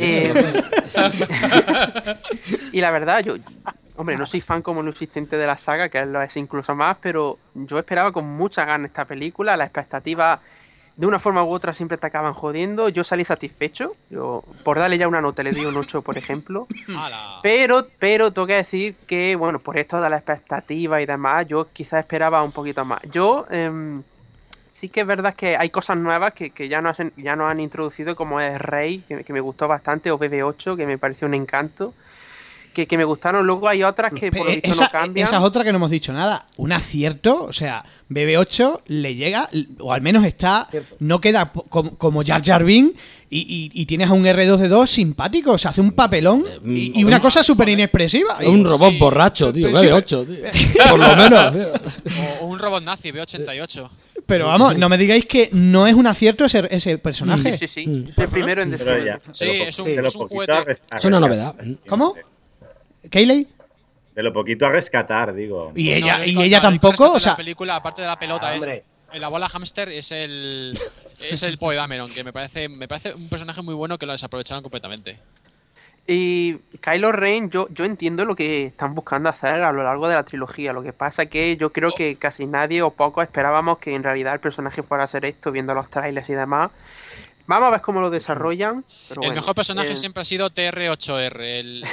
Eh, 1.06 2.14
y 2.72 2.80
la 2.80 2.90
verdad, 2.90 3.20
yo, 3.22 3.34
hombre, 3.96 4.16
no 4.16 4.26
soy 4.26 4.40
fan 4.40 4.62
como 4.62 4.82
lo 4.82 4.90
existente 4.90 5.36
de 5.36 5.46
la 5.46 5.56
saga, 5.56 5.88
que 5.88 6.04
lo 6.06 6.22
es 6.22 6.36
incluso 6.36 6.74
más, 6.74 6.96
pero 7.00 7.38
yo 7.54 7.78
esperaba 7.78 8.12
con 8.12 8.26
mucha 8.26 8.64
gana 8.64 8.86
esta 8.86 9.04
película. 9.04 9.56
La 9.56 9.64
expectativa, 9.64 10.40
de 10.96 11.06
una 11.06 11.18
forma 11.18 11.44
u 11.44 11.50
otra, 11.50 11.72
siempre 11.72 11.98
te 11.98 12.06
acaban 12.06 12.34
jodiendo. 12.34 12.88
Yo 12.88 13.04
salí 13.04 13.24
satisfecho. 13.24 13.96
Yo, 14.10 14.42
por 14.64 14.78
darle 14.78 14.98
ya 14.98 15.08
una 15.08 15.20
nota, 15.20 15.42
le 15.42 15.52
di 15.52 15.64
un 15.64 15.76
8, 15.76 16.02
por 16.02 16.16
ejemplo. 16.18 16.66
Pero, 17.42 17.86
pero 17.98 18.32
tengo 18.32 18.46
que 18.46 18.54
decir 18.54 18.94
que, 19.06 19.34
bueno, 19.36 19.58
por 19.60 19.78
esto 19.78 20.00
de 20.00 20.10
la 20.10 20.16
expectativa 20.16 21.00
y 21.00 21.06
demás, 21.06 21.46
yo 21.46 21.68
quizás 21.72 22.00
esperaba 22.00 22.42
un 22.42 22.52
poquito 22.52 22.84
más. 22.84 23.00
Yo, 23.10 23.46
em, 23.50 24.02
sí 24.70 24.88
que 24.88 25.00
es 25.00 25.06
verdad 25.06 25.34
que 25.34 25.56
hay 25.56 25.68
cosas 25.70 25.96
nuevas 25.96 26.32
que, 26.32 26.50
que 26.50 26.68
ya, 26.68 26.80
no 26.80 26.88
hacen, 26.88 27.12
ya 27.16 27.36
nos 27.36 27.50
han 27.50 27.60
introducido, 27.60 28.14
como 28.16 28.40
es 28.40 28.58
Rey, 28.58 29.00
que, 29.06 29.24
que 29.24 29.32
me 29.32 29.40
gustó 29.40 29.66
bastante, 29.68 30.10
o 30.10 30.18
BB8, 30.18 30.76
que 30.76 30.86
me 30.86 30.96
pareció 30.98 31.26
un 31.26 31.34
encanto. 31.34 31.92
Que, 32.72 32.86
que 32.86 32.96
me 32.96 33.02
gustaron, 33.02 33.44
luego 33.44 33.66
hay 33.68 33.82
otras 33.82 34.12
que 34.12 34.30
por 34.30 34.46
lo 34.46 34.52
Eh, 34.52 34.60
visto 34.62 34.70
esa, 34.70 34.84
no 34.84 34.90
cambian. 34.92 35.26
esa 35.26 35.38
es 35.38 35.42
otra 35.42 35.64
que 35.64 35.72
no 35.72 35.78
hemos 35.78 35.90
dicho 35.90 36.12
nada. 36.12 36.46
Un 36.56 36.70
acierto, 36.70 37.42
o 37.42 37.52
sea, 37.52 37.84
BB8 38.08 38.82
le 38.86 39.16
llega, 39.16 39.50
o 39.80 39.92
al 39.92 40.00
menos 40.02 40.24
está, 40.24 40.68
no 41.00 41.20
queda 41.20 41.50
como, 41.68 41.98
como 41.98 42.22
Jar 42.24 42.44
Jar 42.44 42.62
Binks 42.62 42.96
y, 43.28 43.38
y- 43.40 43.70
y 43.74 43.86
tienes 43.86 44.08
a 44.08 44.12
un 44.12 44.24
R2D2 44.24 44.86
simpático, 44.86 45.50
o 45.50 45.58
sea, 45.58 45.72
hace 45.72 45.80
un 45.80 45.90
papelón 45.90 46.44
y, 46.64 47.00
y 47.00 47.02
una 47.02 47.20
cosa 47.20 47.42
súper 47.42 47.68
inexpresiva. 47.70 48.36
Es 48.38 48.46
un 48.46 48.64
robot 48.64 48.96
borracho, 49.00 49.52
tío. 49.52 49.66
Sí, 49.76 49.86
B8, 49.86 50.26
tío. 50.52 50.84
Por 50.90 50.98
lo 51.00 51.16
menos. 51.16 51.52
tío. 51.52 51.72
O 52.42 52.46
un 52.46 52.56
robot 52.60 52.84
nazi, 52.84 53.10
B88. 53.10 53.90
Pero 54.30 54.46
vamos, 54.46 54.78
no 54.78 54.88
me 54.88 54.96
digáis 54.96 55.26
que 55.26 55.50
no 55.52 55.86
es 55.86 55.94
un 55.94 56.06
acierto 56.06 56.44
ese, 56.44 56.66
ese 56.70 56.98
personaje. 56.98 57.52
Sí, 57.56 57.68
sí, 57.68 57.84
sí. 57.84 57.92
Yo 58.06 58.12
soy 58.12 58.24
el 58.24 58.30
primero 58.30 58.62
en 58.62 58.70
ya, 58.70 59.20
Sí, 59.32 59.46
es 59.50 59.78
un- 59.78 59.88
es 59.88 60.14
un 60.16 60.28
juguete. 60.28 60.72
Es 60.96 61.04
una 61.04 61.20
novedad. 61.20 61.54
¿Cómo? 61.88 62.14
¿Kayley? 63.10 63.48
De 64.14 64.22
lo 64.22 64.32
poquito 64.32 64.66
a 64.66 64.70
rescatar, 64.70 65.34
digo. 65.34 65.72
Y 65.74 65.92
ella, 65.92 66.18
No, 66.18 66.24
y 66.24 66.42
ella 66.42 66.58
no, 66.58 66.62
tampoco, 66.62 67.12
o 67.12 67.20
sea, 67.20 67.32
la 67.32 67.36
película, 67.36 67.76
aparte 67.76 68.02
de 68.02 68.08
la 68.08 68.18
pelota, 68.18 68.54
es. 68.54 68.62
La 69.14 69.28
bola 69.28 69.48
hamster 69.48 69.88
es 69.88 70.12
el 70.12 70.78
es 71.20 71.42
el 71.42 71.58
Poe 71.58 71.74
Dameron, 71.74 72.08
que 72.12 72.22
me 72.22 72.32
parece 72.32 72.68
me 72.68 72.86
parece 72.86 73.12
un 73.14 73.28
personaje 73.28 73.60
muy 73.62 73.74
bueno 73.74 73.98
que 73.98 74.06
lo 74.06 74.12
desaprovecharon 74.12 74.62
completamente. 74.62 75.18
Y 76.12 76.58
Kylo 76.80 77.12
Ren, 77.12 77.50
yo, 77.50 77.68
yo 77.70 77.84
entiendo 77.84 78.24
lo 78.24 78.34
que 78.34 78.66
están 78.66 78.96
buscando 78.96 79.28
hacer 79.28 79.62
a 79.62 79.70
lo 79.70 79.84
largo 79.84 80.08
de 80.08 80.16
la 80.16 80.24
trilogía. 80.24 80.72
Lo 80.72 80.82
que 80.82 80.92
pasa 80.92 81.26
que 81.26 81.56
yo 81.56 81.72
creo 81.72 81.92
que 81.92 82.16
casi 82.16 82.46
nadie 82.46 82.82
o 82.82 82.90
pocos 82.90 83.22
esperábamos 83.22 83.78
que 83.78 83.94
en 83.94 84.02
realidad 84.02 84.34
el 84.34 84.40
personaje 84.40 84.82
fuera 84.82 85.04
a 85.04 85.06
ser 85.06 85.24
esto, 85.24 85.52
viendo 85.52 85.72
los 85.72 85.88
trailers 85.88 86.28
y 86.28 86.32
demás. 86.32 86.72
Vamos 87.46 87.68
a 87.68 87.70
ver 87.70 87.80
cómo 87.80 88.00
lo 88.00 88.10
desarrollan. 88.10 88.84
pero 89.08 89.22
el 89.22 89.28
bueno, 89.28 89.34
mejor 89.36 89.54
personaje 89.54 89.92
eh, 89.92 89.96
siempre 89.96 90.22
ha 90.22 90.24
sido 90.24 90.50
TR8R, 90.50 91.40
el, 91.40 91.84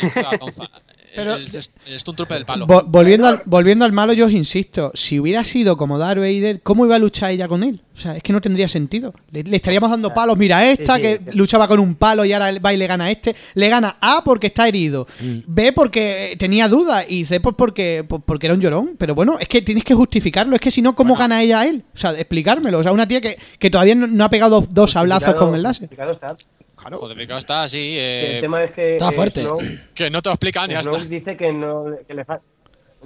Pero- 1.17 1.35
el, 1.35 1.43
el, 1.43 1.61
el 1.93 1.99
Stunt 1.99 2.15
Trooper 2.17 2.37
del 2.37 2.45
palo. 2.45 2.65
Vo- 2.67 2.83
volviendo, 2.87 3.27
al, 3.27 3.41
volviendo 3.45 3.83
al 3.85 3.91
malo, 3.91 4.13
yo 4.13 4.25
os 4.27 4.31
insisto, 4.31 4.91
si 4.93 5.19
hubiera 5.19 5.43
sido 5.43 5.75
como 5.77 5.97
Darth 5.99 6.19
Vader, 6.19 6.61
¿cómo 6.61 6.85
iba 6.85 6.95
a 6.95 6.99
luchar 6.99 7.31
ella 7.31 7.47
con 7.47 7.63
él? 7.63 7.81
O 7.95 7.99
sea, 7.99 8.15
es 8.15 8.21
que 8.21 8.31
no 8.31 8.39
tendría 8.41 8.69
sentido. 8.69 9.13
Le, 9.31 9.41
le 9.43 9.55
estaríamos 9.55 9.89
dando 9.89 10.13
palos, 10.13 10.37
mira 10.37 10.59
a 10.59 10.69
esta, 10.69 10.95
sí, 10.97 11.01
que 11.01 11.21
sí. 11.31 11.35
luchaba 11.35 11.67
con 11.67 11.79
un 11.79 11.95
palo 11.95 12.23
y 12.25 12.31
ahora 12.33 12.51
va 12.59 12.71
y 12.73 12.77
le 12.77 12.85
gana 12.85 13.05
a 13.05 13.11
este. 13.11 13.35
Le 13.55 13.69
gana 13.69 13.97
A 13.99 14.23
porque 14.23 14.47
está 14.47 14.67
herido, 14.67 15.07
B 15.47 15.73
porque 15.73 16.35
tenía 16.37 16.67
dudas 16.67 17.05
y 17.09 17.25
C 17.25 17.39
pues 17.39 17.55
porque, 17.57 18.05
pues 18.07 18.21
porque 18.23 18.45
era 18.47 18.53
un 18.53 18.61
llorón. 18.61 18.95
Pero 18.99 19.15
bueno, 19.15 19.37
es 19.39 19.47
que 19.47 19.63
tienes 19.63 19.83
que 19.83 19.95
justificarlo, 19.95 20.53
es 20.53 20.61
que 20.61 20.69
si 20.69 20.81
no, 20.83 20.93
¿cómo 20.95 21.15
gana 21.15 21.41
ella 21.41 21.61
a 21.61 21.65
él? 21.67 21.83
O 21.95 21.97
sea, 21.97 22.11
explicármelo. 22.11 22.77
O 22.79 22.83
sea, 22.83 22.91
una 22.91 23.07
tía 23.07 23.19
que, 23.19 23.35
que 23.57 23.69
todavía 23.71 23.95
no, 23.95 24.05
no 24.05 24.23
ha 24.25 24.29
pegado 24.29 24.61
dos 24.69 24.91
sablazos 24.91 25.33
con 25.33 25.55
el 25.55 25.63
láser. 25.63 25.89
Está. 25.91 26.35
Joder, 26.77 26.99
complicado 26.99 27.39
está 27.39 27.63
así. 27.63 27.77
Que 27.95 27.99
Eh, 27.99 28.35
el 28.35 28.41
tema 28.41 28.63
es 28.63 28.71
que. 28.73 28.91
está 28.91 29.09
eh, 29.09 29.11
fuerte. 29.11 29.45
Que 29.95 30.09
no 30.09 30.21
te 30.21 30.29
lo 30.29 30.33
explican, 30.33 30.69
ya 30.69 30.79
está. 30.79 30.97
dice 30.97 31.35
que 31.35 31.51
no 31.51 31.85
que 32.07 32.13
le 32.13 32.23
falta. 32.23 32.45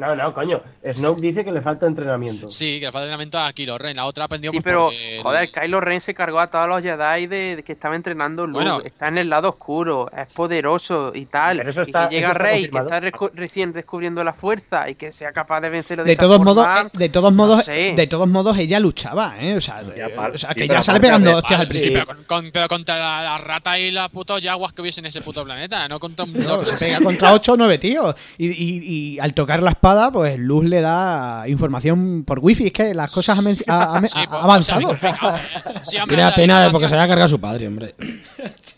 No, 0.01 0.15
no, 0.15 0.33
coño. 0.33 0.61
Snoke 0.93 1.21
dice 1.21 1.43
que 1.45 1.51
le 1.51 1.61
falta 1.61 1.85
entrenamiento. 1.85 2.47
Sí, 2.47 2.79
que 2.79 2.87
le 2.87 2.91
falta 2.91 3.03
entrenamiento 3.05 3.39
a 3.39 3.53
Kylo 3.53 3.77
Ren. 3.77 3.95
La 3.95 4.05
otra 4.05 4.25
aprendió 4.25 4.49
Sí, 4.51 4.57
pues, 4.57 4.63
pero 4.63 4.85
porque- 4.85 5.19
joder, 5.21 5.51
Kylo 5.51 5.79
Ren 5.79 6.01
se 6.01 6.13
cargó 6.15 6.39
a 6.39 6.49
todos 6.49 6.67
los 6.67 6.81
Jedi 6.81 7.27
de, 7.27 7.55
de 7.57 7.63
que 7.63 7.73
estaba 7.73 7.95
entrenando 7.95 8.47
Luke. 8.47 8.63
Bueno. 8.63 8.81
está 8.83 9.07
en 9.09 9.19
el 9.19 9.29
lado 9.29 9.49
oscuro, 9.49 10.09
es 10.17 10.33
poderoso 10.33 11.11
y 11.13 11.25
tal. 11.27 11.57
Pero 11.57 11.69
eso 11.69 11.81
y 11.81 11.85
está- 11.85 12.09
que 12.09 12.15
llega 12.15 12.29
eso 12.29 12.37
está 12.37 12.43
Rey, 12.43 12.67
que 12.69 12.77
está 12.79 13.29
recién 13.35 13.73
descubriendo 13.73 14.23
la 14.23 14.33
fuerza 14.33 14.89
y 14.89 14.95
que 14.95 15.11
sea 15.11 15.31
capaz 15.31 15.61
de 15.61 15.69
vencerlo 15.69 16.03
de, 16.03 16.09
De 16.11 16.15
todos 16.17 16.39
modos, 16.43 16.65
eh, 16.67 16.89
de 16.97 17.09
todos 17.09 17.33
modos, 17.33 17.63
sé. 17.65 17.93
de 17.95 18.07
todos 18.07 18.27
modos, 18.27 18.57
ella 18.57 18.79
luchaba, 18.79 19.35
¿eh? 19.39 19.55
O 19.55 19.61
sea, 19.61 19.81
eh, 19.81 20.13
o 20.33 20.37
sea 20.37 20.53
que 20.55 20.67
ya 20.67 20.81
sale 20.81 20.99
pegando 20.99 21.35
hostias 21.37 21.59
al 21.59 21.67
Vale, 21.67 21.79
sí, 21.79 21.85
principio. 21.91 22.03
pero, 22.07 22.17
con- 22.27 22.41
con- 22.43 22.51
pero 22.51 22.67
contra 22.67 22.97
la, 22.97 23.21
la 23.21 23.37
rata 23.37 23.77
y 23.77 23.91
la 23.91 24.09
puto 24.09 24.39
yaguas 24.39 24.73
que 24.73 24.81
hubiese 24.81 25.01
en 25.01 25.05
ese 25.05 25.21
puto 25.21 25.43
planeta, 25.43 25.87
no 25.87 25.99
contra 25.99 26.25
un 26.25 26.33
No, 26.33 26.59
se 26.65 26.85
pega 26.85 26.99
contra 26.99 27.33
8 27.33 27.53
o 27.53 27.57
9 27.57 27.77
tíos. 27.77 28.15
Y, 28.37 28.47
y- 28.47 28.81
y 29.15 29.19
al 29.19 29.33
tocar 29.33 29.61
la 29.61 29.71
espada, 29.71 29.90
pues 30.11 30.37
Luz 30.39 30.65
le 30.65 30.81
da 30.81 31.47
información 31.47 32.23
por 32.25 32.39
wifi. 32.39 32.67
Es 32.67 32.73
que 32.73 32.93
las 32.93 33.13
cosas 33.13 33.37
han 33.39 33.45
men- 33.45 33.57
ha, 33.67 33.95
ha- 33.97 34.01
Sí, 34.05 34.19
ha 34.19 34.27
pues, 34.29 34.43
avanzado. 34.43 34.89
o 34.91 34.97
sea, 34.97 35.39
Sí, 35.83 35.97
hombre, 35.97 36.15
Tenía 36.17 36.25
o 36.27 36.29
sea, 36.29 36.35
pena 36.35 36.69
porque 36.71 36.87
se 36.87 36.93
había 36.95 37.07
cargado 37.07 37.25
a 37.25 37.29
su 37.29 37.39
padre, 37.39 37.67
hombre. 37.67 37.95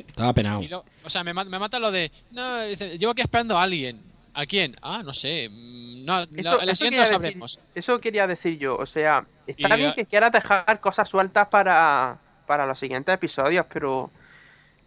Estaba 0.07 0.33
penado. 0.33 0.61
lo- 0.69 0.85
o 1.05 1.09
sea, 1.09 1.23
me, 1.23 1.33
me 1.33 1.59
mata 1.59 1.79
lo 1.79 1.91
de. 1.91 2.11
No, 2.31 2.61
dice, 2.61 2.97
llevo 2.97 3.11
aquí 3.11 3.21
esperando 3.21 3.57
a 3.57 3.63
alguien. 3.63 4.01
¿A 4.35 4.45
quién? 4.45 4.75
Ah, 4.81 5.01
no 5.03 5.13
sé. 5.13 5.49
mm, 5.49 6.05
No, 6.05 6.19
Eso, 6.35 6.57
la, 6.57 6.65
la 6.65 6.71
eso 6.71 6.75
siguiente 6.75 6.79
quería 6.83 6.99
decir, 7.01 7.13
sabremos. 7.13 7.59
eso 7.75 7.99
quería 8.01 8.27
decir 8.27 8.57
yo. 8.57 8.75
O 8.77 8.85
sea, 8.85 9.25
está 9.47 9.75
Y- 9.75 9.77
bien 9.79 9.93
que 9.93 10.05
quieras 10.05 10.31
dejar 10.31 10.79
cosas 10.81 11.07
sueltas 11.07 11.47
para, 11.49 12.17
para 12.47 12.65
los 12.65 12.77
siguientes 12.79 13.13
episodios, 13.13 13.65
pero 13.71 14.11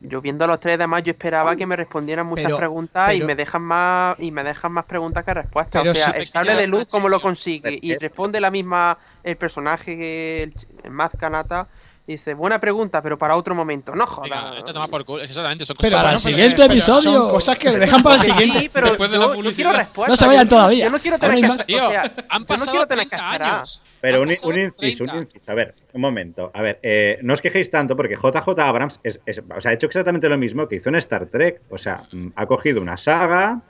yo 0.08 0.20
viendo 0.20 0.46
los 0.46 0.60
tres 0.60 0.78
demás, 0.78 1.02
yo 1.02 1.12
esperaba 1.12 1.56
que 1.56 1.66
me 1.66 1.76
respondieran 1.76 2.26
muchas 2.26 2.46
Pero- 2.46 2.58
preguntas 2.58 3.14
y 3.14 3.22
me 3.22 3.34
dejan 3.34 3.62
más 3.62 4.16
y 4.18 4.30
me 4.30 4.42
dejan 4.44 4.72
más 4.72 4.84
preguntas 4.84 5.24
que 5.24 5.34
respuestas. 5.34 5.86
O 5.86 5.94
sea, 5.94 6.12
si- 6.12 6.18
el 6.20 6.26
sable 6.26 6.54
de 6.54 6.66
luz, 6.66 6.86
¿cómo 6.90 7.08
lo 7.08 7.20
consigue? 7.20 7.78
Y 7.80 7.96
responde 7.96 8.40
la 8.40 8.50
misma 8.50 8.98
el 9.22 9.36
personaje 9.36 9.96
que 9.96 10.42
el, 10.44 10.54
el 10.84 10.90
Maz 10.90 11.12
Kanata. 11.18 11.68
Dice, 12.06 12.34
buena 12.34 12.60
pregunta, 12.60 13.02
pero 13.02 13.18
para 13.18 13.34
otro 13.34 13.52
momento. 13.54 13.92
No 13.92 14.04
Venga, 14.22 14.36
jodas. 14.40 14.58
esto 14.58 14.72
toma 14.72 14.86
por 14.86 15.04
culo. 15.04 15.24
Exactamente, 15.24 15.64
son 15.64 15.74
cosas 15.74 15.90
Pero 15.90 16.00
Para 16.02 16.12
el 16.12 16.18
siguiente 16.20 16.54
pero 16.56 16.72
episodio. 16.72 17.12
Son 17.12 17.28
cosas 17.30 17.58
que 17.58 17.68
le 17.70 17.78
dejan 17.80 18.00
para 18.02 18.14
el 18.14 18.20
siguiente. 18.20 18.58
Sí, 18.60 18.70
pero 18.72 18.86
Después 18.90 19.10
de 19.10 19.18
la 19.18 19.34
yo, 19.34 19.52
quiero 19.54 19.72
respuestas. 19.72 20.08
No 20.08 20.16
se 20.16 20.26
vayan 20.28 20.48
todavía. 20.48 20.84
Yo 20.84 20.90
no 20.92 20.98
quiero 21.00 21.18
tener 21.18 21.40
que 21.40 21.48
más. 21.48 21.60
o 21.62 21.64
Tío, 21.64 21.88
sea, 21.88 22.02
han 22.02 22.10
yo 22.12 22.38
no 22.38 22.46
pasado 22.46 22.70
quiero 22.70 22.86
tener 22.86 23.04
que 23.04 23.16
30 23.16 23.32
esperar. 23.32 23.54
años. 23.56 23.84
Pero 24.00 24.20
un, 24.20 24.26
pasado 24.28 24.48
un 24.52 24.58
inciso, 24.60 24.96
30. 25.04 25.14
un 25.14 25.22
inciso. 25.22 25.50
A 25.50 25.54
ver, 25.56 25.74
un 25.94 26.00
momento. 26.00 26.50
A 26.54 26.62
ver, 26.62 26.78
eh, 26.84 27.18
no 27.22 27.34
os 27.34 27.40
quejéis 27.42 27.70
tanto 27.72 27.96
porque 27.96 28.14
JJ 28.14 28.48
Abrams 28.60 29.00
es, 29.02 29.18
es- 29.26 29.38
o 29.40 29.60
sea, 29.60 29.72
ha 29.72 29.74
hecho 29.74 29.86
exactamente 29.86 30.28
lo 30.28 30.38
mismo 30.38 30.68
que 30.68 30.76
hizo 30.76 30.88
en 30.90 30.94
Star 30.96 31.26
Trek. 31.26 31.62
O 31.70 31.78
sea, 31.78 32.04
mm, 32.12 32.28
ha 32.36 32.46
cogido 32.46 32.80
una 32.80 32.96
saga, 32.96 33.62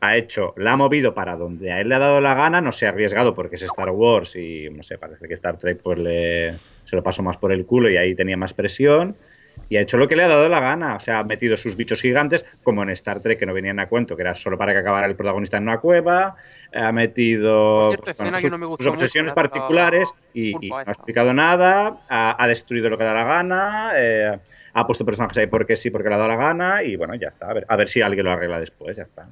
ha 0.00 0.16
hecho, 0.16 0.54
la 0.56 0.72
ha 0.72 0.76
movido 0.78 1.12
para 1.12 1.36
donde 1.36 1.70
a 1.70 1.82
él 1.82 1.90
le 1.90 1.96
ha 1.96 1.98
dado 1.98 2.22
la 2.22 2.32
gana, 2.32 2.62
no 2.62 2.72
se 2.72 2.86
ha 2.86 2.90
arriesgado 2.90 3.34
porque 3.34 3.56
es 3.56 3.62
Star 3.62 3.90
Wars 3.90 4.36
y 4.36 4.70
no 4.70 4.82
sé, 4.82 4.96
parece 4.96 5.26
que 5.28 5.34
Star 5.34 5.58
Trek 5.58 5.80
pues 5.82 5.98
le, 5.98 6.58
se 6.84 6.96
lo 6.96 7.02
pasó 7.02 7.22
más 7.22 7.36
por 7.38 7.52
el 7.52 7.66
culo 7.66 7.90
y 7.90 7.96
ahí 7.96 8.14
tenía 8.14 8.36
más 8.36 8.52
presión. 8.52 9.16
Y 9.68 9.76
ha 9.76 9.80
hecho 9.80 9.96
lo 9.96 10.06
que 10.08 10.16
le 10.16 10.24
ha 10.24 10.28
dado 10.28 10.48
la 10.48 10.60
gana. 10.60 10.96
O 10.96 11.00
sea, 11.00 11.20
ha 11.20 11.24
metido 11.24 11.56
sus 11.56 11.76
bichos 11.76 12.00
gigantes, 12.02 12.44
como 12.62 12.82
en 12.82 12.90
Star 12.90 13.20
Trek, 13.20 13.38
que 13.38 13.46
no 13.46 13.54
venían 13.54 13.78
a 13.80 13.88
cuento, 13.88 14.14
que 14.16 14.22
era 14.22 14.34
solo 14.34 14.58
para 14.58 14.72
que 14.72 14.78
acabara 14.78 15.06
el 15.06 15.16
protagonista 15.16 15.56
en 15.56 15.62
una 15.64 15.78
cueva. 15.78 16.36
Ha 16.72 16.92
metido 16.92 17.86
cierto, 17.88 18.04
pues, 18.04 18.18
bueno, 18.18 18.40
sus- 18.40 18.50
no 18.50 18.58
me 18.58 18.66
gustó 18.66 18.84
sus 18.84 18.92
mucho, 18.92 19.04
obsesiones 19.04 19.32
particulares 19.32 20.08
y, 20.34 20.52
no 20.68 20.76
ha 20.76 20.82
explicado 20.82 21.32
nada. 21.32 22.00
Ha, 22.08 22.42
ha 22.42 22.48
destruido 22.48 22.90
lo 22.90 22.98
que 22.98 23.04
da 23.04 23.14
la 23.14 23.24
gana. 23.24 23.92
eh, 23.96 24.38
ha 24.76 24.86
puesto 24.86 25.04
personajes 25.04 25.38
ahí 25.38 25.46
porque 25.46 25.76
sí, 25.76 25.90
porque 25.90 26.08
le 26.08 26.16
ha 26.16 26.18
dado 26.18 26.28
la 26.30 26.36
gana. 26.36 26.82
Y 26.82 26.96
bueno, 26.96 27.14
ya 27.14 27.28
está. 27.28 27.48
A 27.48 27.54
ver, 27.54 27.64
a 27.68 27.76
ver 27.76 27.88
si 27.88 28.02
alguien 28.02 28.24
lo 28.26 28.32
arregla 28.32 28.58
después. 28.60 28.96
Ya 28.96 29.04
está. 29.04 29.28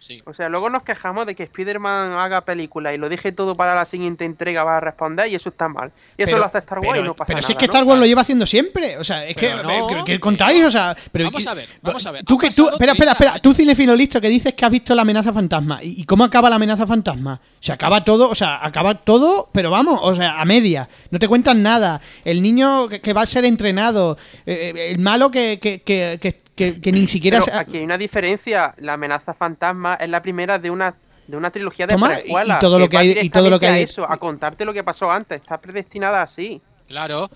Sí. 0.00 0.22
O 0.24 0.32
sea, 0.32 0.48
luego 0.48 0.70
nos 0.70 0.82
quejamos 0.82 1.26
de 1.26 1.34
que 1.34 1.42
Spider-Man 1.42 2.12
haga 2.18 2.40
película 2.40 2.94
y 2.94 2.96
lo 2.96 3.10
deje 3.10 3.32
todo 3.32 3.54
para 3.54 3.74
la 3.74 3.84
siguiente 3.84 4.24
entrega 4.24 4.64
va 4.64 4.78
a 4.78 4.80
responder 4.80 5.28
y 5.30 5.34
eso 5.34 5.50
está 5.50 5.68
mal. 5.68 5.92
Y 6.16 6.22
eso 6.22 6.30
Pero- 6.30 6.38
lo 6.38 6.44
hace 6.46 6.56
Star 6.58 6.78
Wars 6.78 6.88
pero, 6.92 7.04
y 7.04 7.08
no 7.08 7.14
pasa 7.14 7.26
pero 7.26 7.36
nada. 7.36 7.46
si 7.46 7.52
es 7.52 7.58
que. 7.58 7.66
Star 7.66 7.84
Wars 7.84 8.00
lo 8.00 8.06
lleva 8.06 8.22
haciendo 8.22 8.46
siempre. 8.46 8.96
O 8.96 9.04
sea, 9.04 9.26
es 9.26 9.36
que, 9.36 9.48
Pero 9.48 9.62
no. 9.62 9.88
¿qué- 9.88 10.02
¿qué 10.12 10.18
contáis? 10.20 10.64
O 10.64 10.70
sea, 10.70 10.96
pero 11.12 11.26
Vamos 11.26 11.46
a 11.46 11.52
ver, 11.54 11.68
vamos 11.82 12.06
a 12.06 12.10
ver. 12.12 12.24
Tú 12.24 12.38
que 12.38 12.48
tú, 12.48 12.68
espera, 12.70 12.92
espera, 12.92 13.12
30 13.12 13.12
espera. 13.12 13.38
Tú 13.42 13.52
cinefilo 13.52 13.94
listo 13.94 14.22
que 14.22 14.28
dices 14.30 14.54
que 14.54 14.64
has 14.64 14.70
visto 14.70 14.94
la 14.94 15.02
amenaza 15.02 15.34
fantasma. 15.34 15.80
¿Y, 15.84 16.00
y 16.00 16.04
cómo 16.04 16.24
acaba 16.24 16.48
la 16.48 16.56
amenaza 16.56 16.86
fantasma? 16.86 17.38
Se 17.60 17.70
acaba 17.70 18.02
todo, 18.02 18.30
o 18.30 18.34
sea, 18.34 18.64
acaba 18.64 18.94
todo, 18.94 19.50
pero 19.52 19.70
vamos, 19.70 20.00
o 20.02 20.14
sea, 20.16 20.40
a 20.40 20.44
media. 20.46 20.88
No 21.10 21.18
te 21.18 21.28
cuentan 21.28 21.62
nada. 21.62 22.00
El 22.24 22.40
niño 22.40 22.88
que, 22.88 23.02
que 23.02 23.12
va 23.12 23.20
a 23.22 23.26
ser 23.26 23.44
entrenado, 23.44 24.16
eh, 24.46 24.72
eh, 24.74 24.90
el 24.92 24.98
malo 24.98 25.30
que, 25.30 25.58
que, 25.60 25.82
que, 25.82 26.18
que, 26.60 26.74
que- 26.74 26.80
que 26.80 26.92
ni 26.92 27.06
siquiera 27.06 27.38
Pero 27.38 27.52
se- 27.52 27.58
aquí 27.58 27.76
hay 27.78 27.84
una 27.84 27.96
diferencia. 27.98 28.74
La 28.78 28.92
amenaza 28.94 29.34
fantasma 29.34 29.94
es 29.94 30.08
la 30.08 30.20
primera 30.22 30.58
de 30.58 30.70
una 30.70 30.94
de 31.26 31.36
una 31.36 31.50
trilogía 31.50 31.86
de. 31.86 31.94
Y- 31.94 31.98
precuelas. 31.98 32.58
y 32.58 32.60
todo 32.60 32.78
lo 32.78 32.88
que 32.88 32.96
va 32.96 33.00
hay- 33.02 33.18
y 33.22 33.30
todo 33.30 33.50
lo 33.50 33.58
que 33.60 33.66
directamente 33.66 33.66
a 33.66 33.72
hay- 33.74 33.82
eso, 33.84 34.10
a 34.10 34.16
contarte 34.16 34.64
lo 34.64 34.72
que 34.72 34.82
pasó 34.84 35.10
antes. 35.10 35.40
Está 35.40 35.58
predestinada 35.60 36.22
así. 36.22 36.60
Claro. 36.88 37.30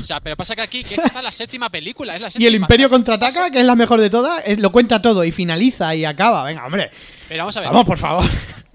O 0.00 0.04
sea, 0.04 0.20
pero 0.20 0.36
pasa 0.36 0.54
que 0.54 0.62
aquí 0.62 0.84
que 0.84 0.94
esta 0.94 1.18
es 1.18 1.24
la 1.24 1.32
séptima 1.32 1.68
película. 1.68 2.14
Es 2.14 2.20
la 2.20 2.28
Y 2.28 2.30
séptima. 2.30 2.48
el 2.48 2.54
Imperio 2.54 2.88
contraataca, 2.88 3.50
que 3.50 3.58
es 3.58 3.64
la 3.64 3.74
mejor 3.74 4.00
de 4.00 4.08
todas, 4.08 4.40
es- 4.46 4.58
lo 4.60 4.70
cuenta 4.70 5.02
todo 5.02 5.24
y 5.24 5.32
finaliza 5.32 5.92
y 5.96 6.04
acaba. 6.04 6.44
Venga, 6.44 6.64
hombre. 6.64 6.90
Pero 7.28 7.40
vamos 7.42 7.56
a 7.56 7.60
ver. 7.60 7.68
Vamos, 7.70 7.84
por 7.86 7.98
favor. 7.98 8.24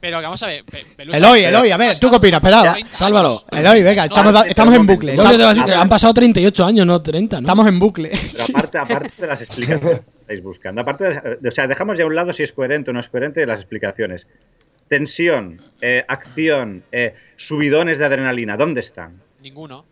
Pero 0.06 0.22
vamos 0.22 0.44
a 0.44 0.48
ver. 0.48 0.64
Pe- 0.66 0.86
Pelusa, 0.96 1.18
Eloy, 1.18 1.40
pero- 1.42 1.58
Eloy, 1.58 1.72
a 1.72 1.78
ver, 1.78 2.00
¿tú 2.00 2.10
qué 2.10 2.16
opinas? 2.18 2.44
Espera. 2.44 2.74
30 2.74 2.96
Sálvalo. 2.96 3.30
Eloy, 3.52 3.82
venga, 3.84 4.06
No, 4.08 4.44
estamos, 4.46 4.76
en 4.76 4.86
bucle. 4.86 5.16
Que 5.16 5.22
te 5.38 5.66
que 5.66 5.74
han 5.74 5.90
pasado 5.90 6.14
38 6.14 6.66
años, 6.66 6.86
no 6.86 7.02
30, 7.02 7.38
¿no? 7.38 7.40
estamos 7.42 7.68
en 7.68 7.80
bucle. 7.80 8.10
Pero 8.12 8.58
aparte, 8.60 8.78
aparte 8.78 9.12
de 9.22 9.28
las 9.28 9.42
explicaciones 9.42 10.00
que 10.02 10.12
estáis 10.22 10.44
buscando, 10.44 10.82
aparte 10.82 11.04
de- 11.06 11.48
o 11.50 11.52
sea, 11.52 11.68
dejamos 11.68 11.98
ya 11.98 12.04
a 12.04 12.08
un 12.08 12.16
lado 12.16 12.34
si 12.34 12.44
es 12.44 12.52
coherente 12.52 12.92
o 12.92 12.94
no 12.94 13.00
es 13.00 13.10
coherente 13.10 13.40
de 13.40 13.48
las 13.48 13.60
explicaciones. 13.60 14.28
Tensión, 14.88 15.62
eh, 15.82 16.06
acción, 16.08 16.84
eh, 16.92 17.16
subidones 17.38 17.98
de 17.98 18.06
adrenalina, 18.06 18.56
¿dónde 18.56 18.82
están? 18.82 19.20
Ninguno. 19.42 19.86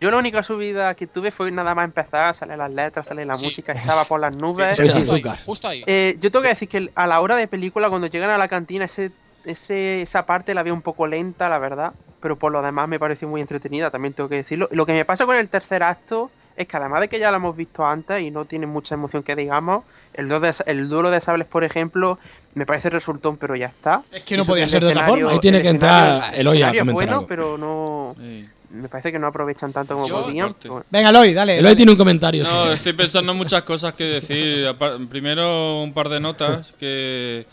Yo 0.00 0.10
la 0.10 0.16
única 0.16 0.42
subida 0.42 0.94
que 0.94 1.06
tuve 1.06 1.30
fue 1.30 1.50
nada 1.50 1.74
más 1.74 1.84
empezar, 1.84 2.34
sale 2.34 2.56
las 2.56 2.70
letras, 2.70 3.06
sale 3.06 3.24
la 3.26 3.34
Sí. 3.34 3.46
música, 3.46 3.72
estaba 3.72 4.06
por 4.06 4.18
las 4.18 4.34
nubes. 4.34 4.76
Sí. 4.78 4.88
Justo 4.88 5.12
ahí. 5.14 5.22
Justo 5.44 5.68
ahí. 5.68 5.82
Eh, 5.86 6.16
yo 6.20 6.30
tengo 6.30 6.42
que 6.42 6.48
decir 6.48 6.68
que 6.68 6.90
a 6.94 7.06
la 7.06 7.20
hora 7.20 7.36
de 7.36 7.46
película, 7.46 7.90
cuando 7.90 8.06
llegan 8.06 8.30
a 8.30 8.38
la 8.38 8.48
cantina, 8.48 8.86
ese, 8.86 9.12
ese, 9.44 10.00
esa 10.00 10.24
parte 10.24 10.54
la 10.54 10.62
veo 10.62 10.72
un 10.72 10.80
poco 10.82 11.06
lenta, 11.06 11.48
la 11.50 11.58
verdad. 11.58 11.92
Pero 12.20 12.38
por 12.38 12.50
lo 12.50 12.62
demás 12.62 12.88
me 12.88 12.98
pareció 12.98 13.28
muy 13.28 13.40
entretenida, 13.42 13.90
también 13.90 14.14
tengo 14.14 14.28
que 14.28 14.36
decirlo. 14.36 14.68
Lo 14.72 14.86
que 14.86 14.92
me 14.92 15.04
pasa 15.04 15.26
con 15.26 15.36
el 15.36 15.48
tercer 15.48 15.82
acto 15.82 16.30
es 16.56 16.66
que 16.66 16.76
además 16.76 17.00
de 17.00 17.08
que 17.08 17.18
ya 17.18 17.30
lo 17.30 17.36
hemos 17.38 17.56
visto 17.56 17.86
antes 17.86 18.20
y 18.22 18.30
no 18.30 18.44
tiene 18.44 18.66
mucha 18.66 18.94
emoción 18.94 19.22
que 19.22 19.36
digamos, 19.36 19.84
el, 20.14 20.28
duelo 20.28 20.40
de, 20.46 20.54
el 20.66 20.88
duelo 20.88 21.10
de 21.10 21.20
sables, 21.20 21.46
por 21.46 21.64
ejemplo, 21.64 22.18
me 22.54 22.66
parece 22.66 22.90
resultón, 22.90 23.36
pero 23.36 23.54
ya 23.56 23.66
está. 23.66 24.02
Es 24.12 24.22
que 24.24 24.36
no 24.36 24.42
Eso 24.42 24.52
podía 24.52 24.64
el 24.64 24.70
ser 24.70 24.82
de 24.82 24.88
otra 24.88 25.06
forma. 25.06 25.30
Ahí 25.30 25.38
tiene 25.40 25.58
el 25.58 25.62
que 25.62 25.68
entrar 25.70 26.34
el 26.34 26.46
es 26.46 26.64
comentar 26.64 26.94
bueno, 26.94 27.12
algo. 27.12 27.26
pero 27.26 27.58
no... 27.58 28.14
Sí. 28.18 28.48
Me 28.70 28.88
parece 28.88 29.10
que 29.10 29.18
no 29.18 29.26
aprovechan 29.26 29.72
tanto 29.72 29.94
como 29.94 30.06
podían. 30.06 30.54
Bueno. 30.64 30.84
Venga, 30.90 31.10
Eloy, 31.10 31.32
dale. 31.32 31.54
Eloy 31.54 31.64
dale. 31.64 31.76
tiene 31.76 31.92
un 31.92 31.98
comentario. 31.98 32.44
No, 32.44 32.66
sí. 32.66 32.72
estoy 32.72 32.92
pensando 32.92 33.32
en 33.32 33.38
muchas 33.38 33.62
cosas 33.62 33.94
que 33.94 34.04
decir. 34.04 34.66
Primero, 35.10 35.82
un 35.82 35.92
par 35.92 36.08
de 36.08 36.20
notas 36.20 36.72
que, 36.78 37.46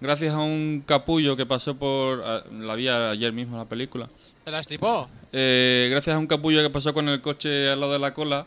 gracias 0.00 0.34
a 0.34 0.38
un 0.38 0.84
capullo 0.86 1.36
que 1.36 1.46
pasó 1.46 1.74
por. 1.74 2.22
La 2.52 2.74
vi 2.74 2.88
ayer 2.88 3.32
mismo 3.32 3.56
la 3.56 3.64
película. 3.64 4.08
¿Se 4.44 4.50
la 4.50 4.60
estripó? 4.60 5.08
Eh, 5.32 5.88
gracias 5.90 6.14
a 6.14 6.18
un 6.18 6.26
capullo 6.26 6.62
que 6.62 6.70
pasó 6.70 6.92
con 6.92 7.08
el 7.08 7.20
coche 7.20 7.70
al 7.70 7.80
lado 7.80 7.92
de 7.92 7.98
la 7.98 8.12
cola, 8.12 8.46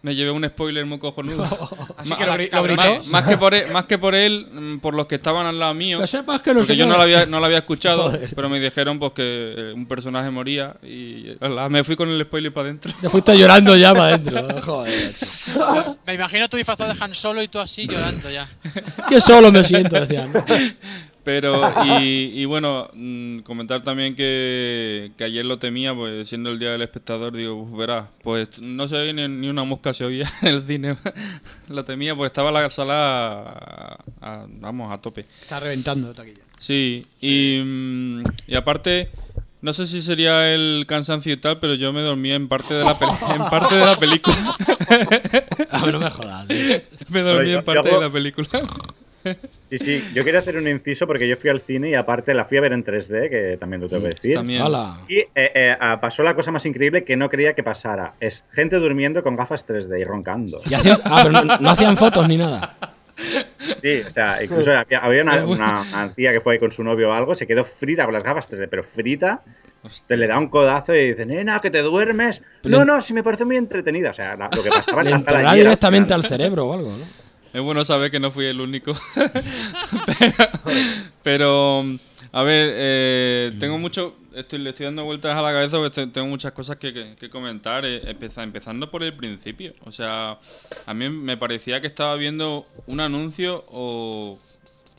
me 0.00 0.14
llevé 0.14 0.30
un 0.30 0.44
spoiler 0.48 0.86
muy 0.86 0.98
cojonudo. 1.00 1.42
Así 1.96 2.14
que 2.14 2.24
lo 2.24 2.32
gri- 2.34 2.52
lo 2.52 2.62
gritó. 2.62 2.76
más, 2.82 3.10
más 3.10 3.24
que 3.26 3.36
por 3.36 3.54
él, 3.54 3.70
más 3.72 3.84
que 3.86 3.98
por 3.98 4.14
él, 4.14 4.46
mm, 4.50 4.78
por 4.78 4.94
los 4.94 5.06
que 5.06 5.16
estaban 5.16 5.46
al 5.46 5.58
lado 5.58 5.74
mío. 5.74 5.98
Que 6.00 6.06
sepas 6.06 6.40
que 6.40 6.54
no 6.54 6.60
porque 6.60 6.76
yo 6.76 6.86
no 6.86 6.96
lo 6.96 7.02
había, 7.02 7.26
no 7.26 7.40
lo 7.40 7.46
había 7.46 7.58
escuchado, 7.58 8.04
Joder. 8.04 8.30
pero 8.34 8.48
me 8.48 8.60
dijeron 8.60 8.98
pues 9.00 9.12
que 9.12 9.54
eh, 9.56 9.72
un 9.74 9.86
personaje 9.86 10.30
moría 10.30 10.76
y 10.82 11.36
ala, 11.40 11.68
me 11.68 11.82
fui 11.82 11.96
con 11.96 12.08
el 12.08 12.22
spoiler 12.24 12.52
para 12.52 12.68
adentro. 12.68 12.92
Te 13.00 13.08
fuiste 13.08 13.36
llorando 13.36 13.76
ya 13.76 13.92
para 13.92 14.14
adentro. 14.14 14.60
Joder, 14.62 15.14
macho. 15.58 15.98
Me 16.06 16.14
imagino 16.14 16.48
tú 16.48 16.56
disfrazado 16.56 16.92
de 16.94 17.04
Han 17.04 17.14
Solo 17.14 17.42
y 17.42 17.48
tú 17.48 17.58
así 17.58 17.86
llorando 17.88 18.30
ya. 18.30 18.46
Que 19.08 19.20
solo 19.20 19.50
me 19.50 19.64
siento, 19.64 19.96
decían. 19.98 20.32
Pero, 21.28 21.60
y, 22.00 22.40
y 22.40 22.44
bueno, 22.46 22.88
mm, 22.94 23.40
comentar 23.40 23.84
también 23.84 24.16
que, 24.16 25.12
que 25.18 25.24
ayer 25.24 25.44
lo 25.44 25.58
temía, 25.58 25.94
pues 25.94 26.26
siendo 26.26 26.48
el 26.48 26.58
día 26.58 26.70
del 26.70 26.80
espectador, 26.80 27.36
digo, 27.36 27.66
pues, 27.66 27.76
verás, 27.76 28.06
pues 28.22 28.58
no 28.62 28.88
se 28.88 28.96
oye 28.96 29.12
ni, 29.12 29.28
ni 29.28 29.46
una 29.50 29.62
mosca 29.64 29.92
se 29.92 30.06
oía 30.06 30.32
en 30.40 30.48
el 30.48 30.66
cine. 30.66 30.96
lo 31.68 31.84
temía, 31.84 32.14
pues 32.14 32.28
estaba 32.30 32.50
la 32.50 32.70
sala, 32.70 33.42
a- 33.42 33.98
a- 34.22 34.46
vamos, 34.48 34.90
a 34.90 34.96
tope. 35.02 35.26
Está 35.42 35.60
reventando 35.60 36.14
taquilla. 36.14 36.40
Sí, 36.60 37.02
Y, 37.20 37.60
mm, 37.62 38.22
y 38.46 38.54
aparte, 38.54 39.10
no 39.60 39.74
sé 39.74 39.86
si 39.86 40.00
sería 40.00 40.54
el 40.54 40.86
cansancio 40.88 41.30
y 41.34 41.36
tal, 41.36 41.58
pero 41.60 41.74
yo 41.74 41.92
me 41.92 42.00
dormía 42.00 42.36
en 42.36 42.48
parte 42.48 42.72
de 42.72 42.84
la, 42.84 42.92
en 43.34 43.50
parte 43.50 43.76
de 43.76 43.84
la 43.84 43.96
película. 43.96 44.36
A 45.72 45.84
ver, 45.84 45.92
no 45.92 46.00
me 46.00 46.08
jodas, 46.08 46.48
tío. 46.48 46.80
me 47.10 47.20
dormí 47.20 47.50
yo- 47.50 47.58
en 47.58 47.64
parte 47.66 47.90
yo 47.90 47.96
de 48.00 48.06
la 48.06 48.10
película. 48.10 48.48
Sí, 49.24 49.78
sí, 49.78 50.04
yo 50.14 50.24
quería 50.24 50.40
hacer 50.40 50.56
un 50.56 50.66
inciso 50.68 51.06
porque 51.06 51.28
yo 51.28 51.36
fui 51.36 51.50
al 51.50 51.60
cine 51.60 51.90
y 51.90 51.94
aparte 51.94 52.32
la 52.34 52.44
fui 52.46 52.56
a 52.58 52.60
ver 52.62 52.72
en 52.72 52.84
3D, 52.84 53.28
que 53.28 53.56
también 53.58 53.82
lo 53.82 53.88
tengo 53.88 54.02
que 54.04 54.08
decir. 54.10 54.34
también. 54.36 54.62
Y 55.08 55.18
eh, 55.18 55.28
eh, 55.34 55.76
pasó 56.00 56.22
la 56.22 56.34
cosa 56.34 56.50
más 56.52 56.64
increíble 56.66 57.04
que 57.04 57.16
no 57.16 57.28
creía 57.28 57.52
que 57.54 57.62
pasara. 57.62 58.14
Es 58.20 58.42
gente 58.52 58.76
durmiendo 58.76 59.22
con 59.22 59.36
gafas 59.36 59.66
3D 59.66 60.00
y 60.00 60.04
roncando. 60.04 60.58
Y 60.70 60.74
hacían- 60.74 60.98
ah, 61.04 61.20
pero 61.24 61.44
no, 61.44 61.58
no 61.58 61.70
hacían 61.70 61.96
fotos 61.96 62.26
ni 62.28 62.36
nada. 62.38 62.76
Sí, 63.82 64.00
o 64.08 64.12
sea, 64.12 64.42
incluso 64.42 64.70
había, 64.72 64.98
había 65.00 65.22
una, 65.22 65.44
una, 65.44 65.80
una 65.82 66.12
tía 66.14 66.30
que 66.32 66.40
fue 66.40 66.54
ahí 66.54 66.58
con 66.60 66.70
su 66.70 66.82
novio 66.84 67.10
o 67.10 67.12
algo, 67.12 67.34
se 67.34 67.46
quedó 67.46 67.64
frita 67.64 68.04
con 68.04 68.14
las 68.14 68.22
gafas 68.22 68.48
3D, 68.50 68.68
pero 68.70 68.84
frita, 68.84 69.42
te 70.06 70.16
le 70.16 70.26
da 70.28 70.38
un 70.38 70.48
codazo 70.48 70.94
y 70.94 71.08
dice, 71.08 71.26
nena, 71.26 71.60
que 71.60 71.70
te 71.70 71.82
duermes. 71.82 72.40
Pero- 72.62 72.78
no, 72.78 72.84
no, 72.84 73.02
si 73.02 73.12
me 73.12 73.22
parece 73.24 73.44
muy 73.44 73.56
entretenida. 73.56 74.10
O 74.10 74.14
sea, 74.14 74.36
la- 74.36 74.48
lo 74.54 74.62
que 74.62 74.70
pasaba 74.70 75.02
en 75.02 75.10
la 75.10 75.16
entrará 75.16 75.40
directamente 75.64 76.14
al 76.14 76.24
cerebro 76.24 76.66
o 76.66 76.72
algo, 76.74 76.90
¿no? 76.96 77.27
Es 77.52 77.60
bueno 77.62 77.84
saber 77.84 78.10
que 78.10 78.20
no 78.20 78.30
fui 78.30 78.44
el 78.46 78.60
único. 78.60 78.92
pero, 80.18 80.34
pero, 81.22 81.84
a 82.32 82.42
ver, 82.42 82.72
eh, 82.74 83.52
tengo 83.58 83.78
mucho. 83.78 84.16
Estoy, 84.34 84.60
le 84.60 84.70
estoy 84.70 84.84
dando 84.84 85.04
vueltas 85.04 85.34
a 85.36 85.42
la 85.42 85.50
cabeza 85.52 85.78
porque 85.78 85.90
te- 85.90 86.06
tengo 86.08 86.28
muchas 86.28 86.52
cosas 86.52 86.76
que, 86.76 86.92
que- 86.92 87.16
que 87.16 87.28
comentar. 87.30 87.84
eh, 87.84 88.02
empeza- 88.10 88.42
empezando 88.42 88.90
por 88.90 89.02
el 89.02 89.14
principio. 89.14 89.72
O 89.84 89.90
sea, 89.92 90.38
a 90.86 90.94
mí 90.94 91.08
me 91.08 91.36
parecía 91.36 91.80
que 91.80 91.86
estaba 91.88 92.14
viendo 92.16 92.66
un 92.86 93.00
anuncio 93.00 93.64
o, 93.68 94.38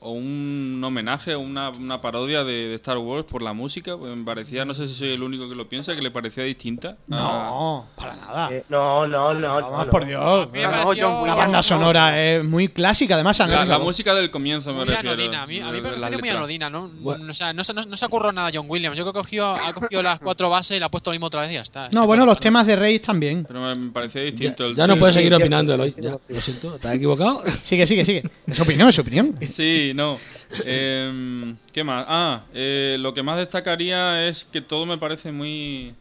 o 0.02 0.12
un 0.12 0.82
homenaje 0.84 1.36
o 1.36 1.40
una, 1.40 1.70
una 1.70 2.00
parodia 2.02 2.44
de, 2.44 2.68
de 2.68 2.76
Star 2.76 2.98
Wars 2.98 3.26
por 3.26 3.42
la 3.42 3.54
música. 3.54 3.98
pues 3.98 4.16
me 4.16 4.24
parecía, 4.24 4.66
no 4.66 4.74
sé 4.74 4.88
si 4.88 4.94
soy 4.94 5.10
el 5.14 5.24
único 5.24 5.50
que 5.50 5.56
lo 5.56 5.68
piensa, 5.68 5.96
que 5.96 6.02
le 6.02 6.12
parecía 6.12 6.44
distinta. 6.44 6.98
a- 7.12 7.16
No, 7.16 7.88
para 7.96 8.16
nada. 8.16 8.50
Eh, 8.52 8.64
no, 8.70 9.08
no, 9.08 9.34
no. 9.34 9.54
Vamos, 9.56 9.86
no, 9.86 9.92
por 9.92 10.02
no. 10.02 10.08
Dios. 10.08 11.28
La 11.28 11.36
banda 11.36 11.62
sonora 11.64 12.22
es 12.22 12.44
muy 12.44 12.68
clásica, 12.70 13.16
además. 13.16 13.40
la, 13.40 13.80
música 13.80 14.14
del 14.14 14.32
comienzo, 14.32 14.70
me 14.72 14.78
Muy 14.78 14.86
refiero. 14.86 15.12
anodina, 15.12 15.44
a 15.44 15.48
mí, 15.48 15.60
a 15.60 15.66
mí 15.72 15.82
me 15.82 15.90
parece 15.98 16.18
muy 16.20 16.30
anodina, 16.30 16.70
¿no? 16.70 16.90
O 17.04 17.34
sea, 17.34 17.54
no, 17.54 17.64
se- 17.64 17.74
no, 17.74 17.82
no 17.84 17.98
se 17.98 18.06
ocurrió 18.06 18.32
nada 18.32 18.48
a 18.48 18.52
John 18.54 18.66
Williams. 18.70 18.98
Yo 18.98 19.04
creo 19.04 19.14
que 19.14 19.20
cogió, 19.20 19.48
ha 19.54 19.74
cogido 19.74 20.02
las 20.02 20.20
cuatro 20.20 20.50
bases 20.50 20.78
y 20.78 20.80
la 20.80 20.86
ha 20.88 20.92
puesto 20.92 21.10
lo 21.12 21.14
mismo 21.16 21.28
otra 21.28 21.42
vez 21.42 21.52
y 21.52 21.54
ya 21.56 21.62
está. 21.62 21.90
No, 21.92 22.06
bueno, 22.08 22.26
los 22.26 22.40
temas 22.40 22.66
de 22.66 22.76
Rey 22.76 23.00
también. 23.00 23.46
Pero 23.48 23.62
me, 23.62 23.76
parecía 23.92 24.22
distinto. 24.24 24.66
el- 24.66 24.76
Ya 24.76 24.88
no 24.88 24.98
puedes 24.98 25.16
seguir 25.16 25.34
opinando, 25.34 25.74
Eloy. 25.74 25.94
Ya, 25.98 26.18
lo 26.28 26.42
siento, 26.42 26.78
¿te 26.80 26.88
has 26.88 26.96
equivocado? 26.96 27.42
Sigue, 27.64 27.86
sigue, 27.86 28.06
sigue. 28.06 28.24
Es 28.48 28.58
su 28.58 28.64
opinión, 28.64 28.88
es 28.90 28.96
su 28.96 29.02
opinión. 29.02 29.36
Sí, 29.50 29.89
no. 29.94 30.18
Em, 30.66 31.58
¿Qué 31.72 31.84
más? 31.84 32.06
Ah, 32.08 32.46
eh, 32.54 32.98
lo 33.00 33.14
que 33.14 33.24
más 33.24 33.38
destacaría 33.38 34.28
es 34.28 34.46
que 34.46 34.62
todo 34.62 34.86
me 34.86 34.98
parece 34.98 35.32
muy... 35.32 35.96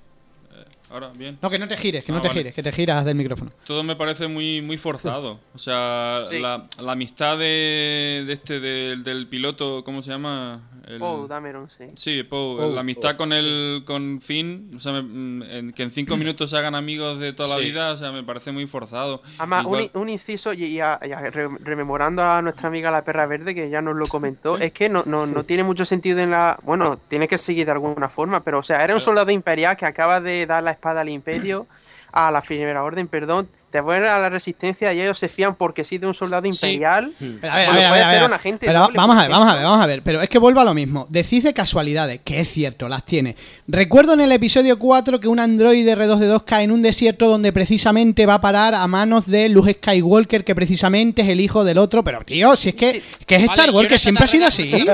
ahora, 0.90 1.10
bien. 1.16 1.38
No, 1.42 1.50
que 1.50 1.58
no 1.58 1.68
te 1.68 1.76
gires, 1.76 2.04
que 2.04 2.12
no 2.12 2.18
Ah, 2.18 2.22
te 2.22 2.28
vale. 2.28 2.40
gires, 2.40 2.54
que 2.54 2.62
te 2.62 2.72
giras 2.72 3.04
del 3.04 3.14
micrófono. 3.16 3.50
Todo 3.66 3.82
me 3.82 3.96
parece 3.96 4.26
muy 4.28 4.60
muy 4.62 4.76
forzado. 4.78 5.40
O 5.54 5.58
sea, 5.58 6.22
Sí. 6.30 6.40
la, 6.40 6.66
la 6.78 6.92
amistad 6.92 7.38
de, 7.38 8.24
de 8.26 8.32
este 8.32 8.60
del, 8.60 9.02
del 9.04 9.26
piloto, 9.28 9.82
¿cómo 9.84 10.02
se 10.02 10.10
llama? 10.10 10.60
El- 10.86 11.02
Oh, 11.02 11.26
Dameron, 11.28 11.68
sí. 11.68 11.84
Sí, 11.96 12.22
Poe, 12.22 12.56
Poe, 12.56 12.72
la 12.74 12.80
amistad 12.80 13.10
Poe, 13.10 13.16
con 13.16 13.32
el 13.32 13.82
con 13.84 14.20
Finn, 14.20 14.72
o 14.76 14.80
sea, 14.80 14.92
me- 14.92 15.02
mm, 15.02 15.42
en- 15.42 15.72
que 15.72 15.82
en 15.82 15.90
cinco 15.90 16.16
minutos 16.16 16.50
se 16.50 16.56
hagan 16.56 16.74
amigos 16.74 17.18
de 17.20 17.32
toda 17.32 17.48
la 17.56 17.58
vida, 17.62 17.92
o 17.92 17.96
sea, 17.96 18.10
me 18.12 18.22
parece 18.22 18.52
muy 18.52 18.66
forzado. 18.66 19.22
Además, 19.38 19.64
un, 19.66 19.80
Igual- 19.80 19.90
un 19.94 20.08
inciso, 20.08 20.52
y, 20.52 20.64
y 20.64 20.80
a- 20.80 20.98
y 21.04 21.12
a- 21.12 21.30
re- 21.30 21.48
rememorando 21.60 22.22
a 22.22 22.40
nuestra 22.42 22.68
amiga 22.68 22.90
la 22.90 23.04
perra 23.04 23.26
verde, 23.26 23.54
que 23.54 23.68
ya 23.70 23.82
nos 23.82 23.96
lo 23.96 24.06
comentó, 24.06 24.56
es 24.58 24.72
que 24.72 24.88
no, 24.88 25.02
no, 25.06 25.26
no 25.26 25.44
tiene 25.44 25.62
mucho 25.64 25.84
sentido 25.84 26.20
en 26.20 26.30
la... 26.30 26.58
Bueno, 26.64 26.98
tiene 27.08 27.28
que 27.28 27.38
seguir 27.38 27.66
de 27.66 27.72
alguna 27.72 28.08
forma, 28.08 28.42
pero 28.42 28.58
o 28.58 28.62
sea, 28.62 28.82
era 28.82 28.94
un 28.94 29.00
soldado 29.00 29.30
imperial 29.30 29.76
que 29.76 29.84
acaba 29.86 30.20
de 30.20 30.46
dar 30.46 30.62
la 30.62 30.70
espada 30.78 31.00
al 31.00 31.08
imperio, 31.08 31.66
a 32.12 32.30
la 32.30 32.40
primera 32.40 32.82
orden, 32.82 33.08
perdón, 33.08 33.48
te 33.70 33.80
vuelven 33.82 34.08
a 34.08 34.18
la 34.18 34.30
resistencia 34.30 34.94
y 34.94 35.00
ellos 35.02 35.18
se 35.18 35.28
fían 35.28 35.54
porque 35.54 35.84
sí 35.84 35.98
de 35.98 36.06
un 36.06 36.14
soldado 36.14 36.46
imperial. 36.46 37.12
A 37.20 37.22
ver, 37.22 37.38
cuando 37.40 37.50
a 37.50 37.74
ver, 37.74 37.84
a 37.84 37.88
puede 37.88 37.92
ver, 37.92 38.02
a 38.02 38.10
ser 38.10 38.20
ver. 38.20 38.28
un 38.28 38.32
agente 38.32 38.66
Pero 38.66 38.80
doble, 38.80 38.96
vamos 38.96 39.16
a 39.16 39.20
ver, 39.20 39.30
vamos 39.30 39.48
a 39.48 39.54
ver, 39.54 39.64
vamos 39.64 39.80
a 39.80 39.86
ver. 39.86 40.02
Pero 40.02 40.22
es 40.22 40.28
que 40.30 40.38
vuelvo 40.38 40.60
a 40.60 40.64
lo 40.64 40.72
mismo. 40.72 41.06
Decís 41.10 41.44
de 41.44 41.52
casualidades, 41.52 42.20
que 42.24 42.40
es 42.40 42.50
cierto, 42.50 42.88
las 42.88 43.04
tiene. 43.04 43.36
Recuerdo 43.66 44.14
en 44.14 44.22
el 44.22 44.32
episodio 44.32 44.78
4 44.78 45.20
que 45.20 45.28
un 45.28 45.38
androide 45.38 45.98
R2D2 45.98 46.44
cae 46.46 46.64
en 46.64 46.70
un 46.70 46.80
desierto 46.80 47.28
donde 47.28 47.52
precisamente 47.52 48.24
va 48.24 48.34
a 48.34 48.40
parar 48.40 48.74
a 48.74 48.86
manos 48.86 49.26
de 49.26 49.50
Luke 49.50 49.74
Skywalker, 49.74 50.44
que 50.44 50.54
precisamente 50.54 51.20
es 51.20 51.28
el 51.28 51.40
hijo 51.40 51.62
del 51.62 51.76
otro. 51.76 52.02
Pero, 52.02 52.24
tío, 52.24 52.56
si 52.56 52.70
es 52.70 52.74
que, 52.74 53.02
que 53.26 53.34
es 53.36 53.42
Star 53.42 53.70
Wars, 53.70 53.88
que 53.88 53.98
siempre 53.98 54.24
ha 54.24 54.28
sido 54.28 54.46
así. 54.46 54.86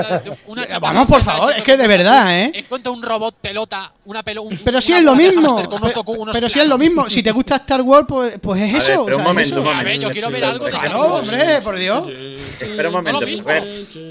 Vamos, 0.81 1.07
por 1.07 1.23
favor, 1.23 1.53
es 1.55 1.63
que 1.63 1.77
de 1.77 1.87
verdad, 1.87 2.37
¿eh? 2.37 2.51
Encuentra 2.53 2.91
un 2.91 3.01
robot 3.01 3.35
pelota, 3.35 3.93
una 4.05 4.23
pelo, 4.23 4.43
un, 4.43 4.57
Pero 4.57 4.79
si 4.81 4.91
una 4.91 4.99
es 4.99 5.05
lo 5.05 5.15
mismo. 5.15 5.55
Pero, 5.55 6.31
pero 6.33 6.49
si 6.49 6.59
es 6.59 6.67
lo 6.67 6.77
mismo. 6.77 7.09
Si 7.09 7.21
te 7.23 7.31
gusta 7.31 7.55
Star 7.57 7.81
Wars, 7.81 8.05
pues, 8.07 8.39
pues 8.39 8.61
es 8.61 8.71
ver, 8.73 8.81
eso. 8.81 9.05
pero 9.05 9.17
o 9.17 9.19
un 9.19 9.25
momento, 9.25 9.55
un 9.57 9.63
momento. 9.63 9.81
A 9.81 9.83
ver, 9.83 9.99
yo 9.99 10.09
quiero 10.11 10.29
ver 10.29 10.45
algo 10.45 10.65
de 10.65 10.71
Star 10.71 10.91
No, 10.93 11.01
Wars. 11.07 11.29
hombre, 11.33 11.61
por 11.63 11.77
Dios. 11.77 12.07
Espera 12.61 12.89
un 12.89 12.93
momento. 12.95 13.19
lo 13.19 13.25
ver, 13.25 13.63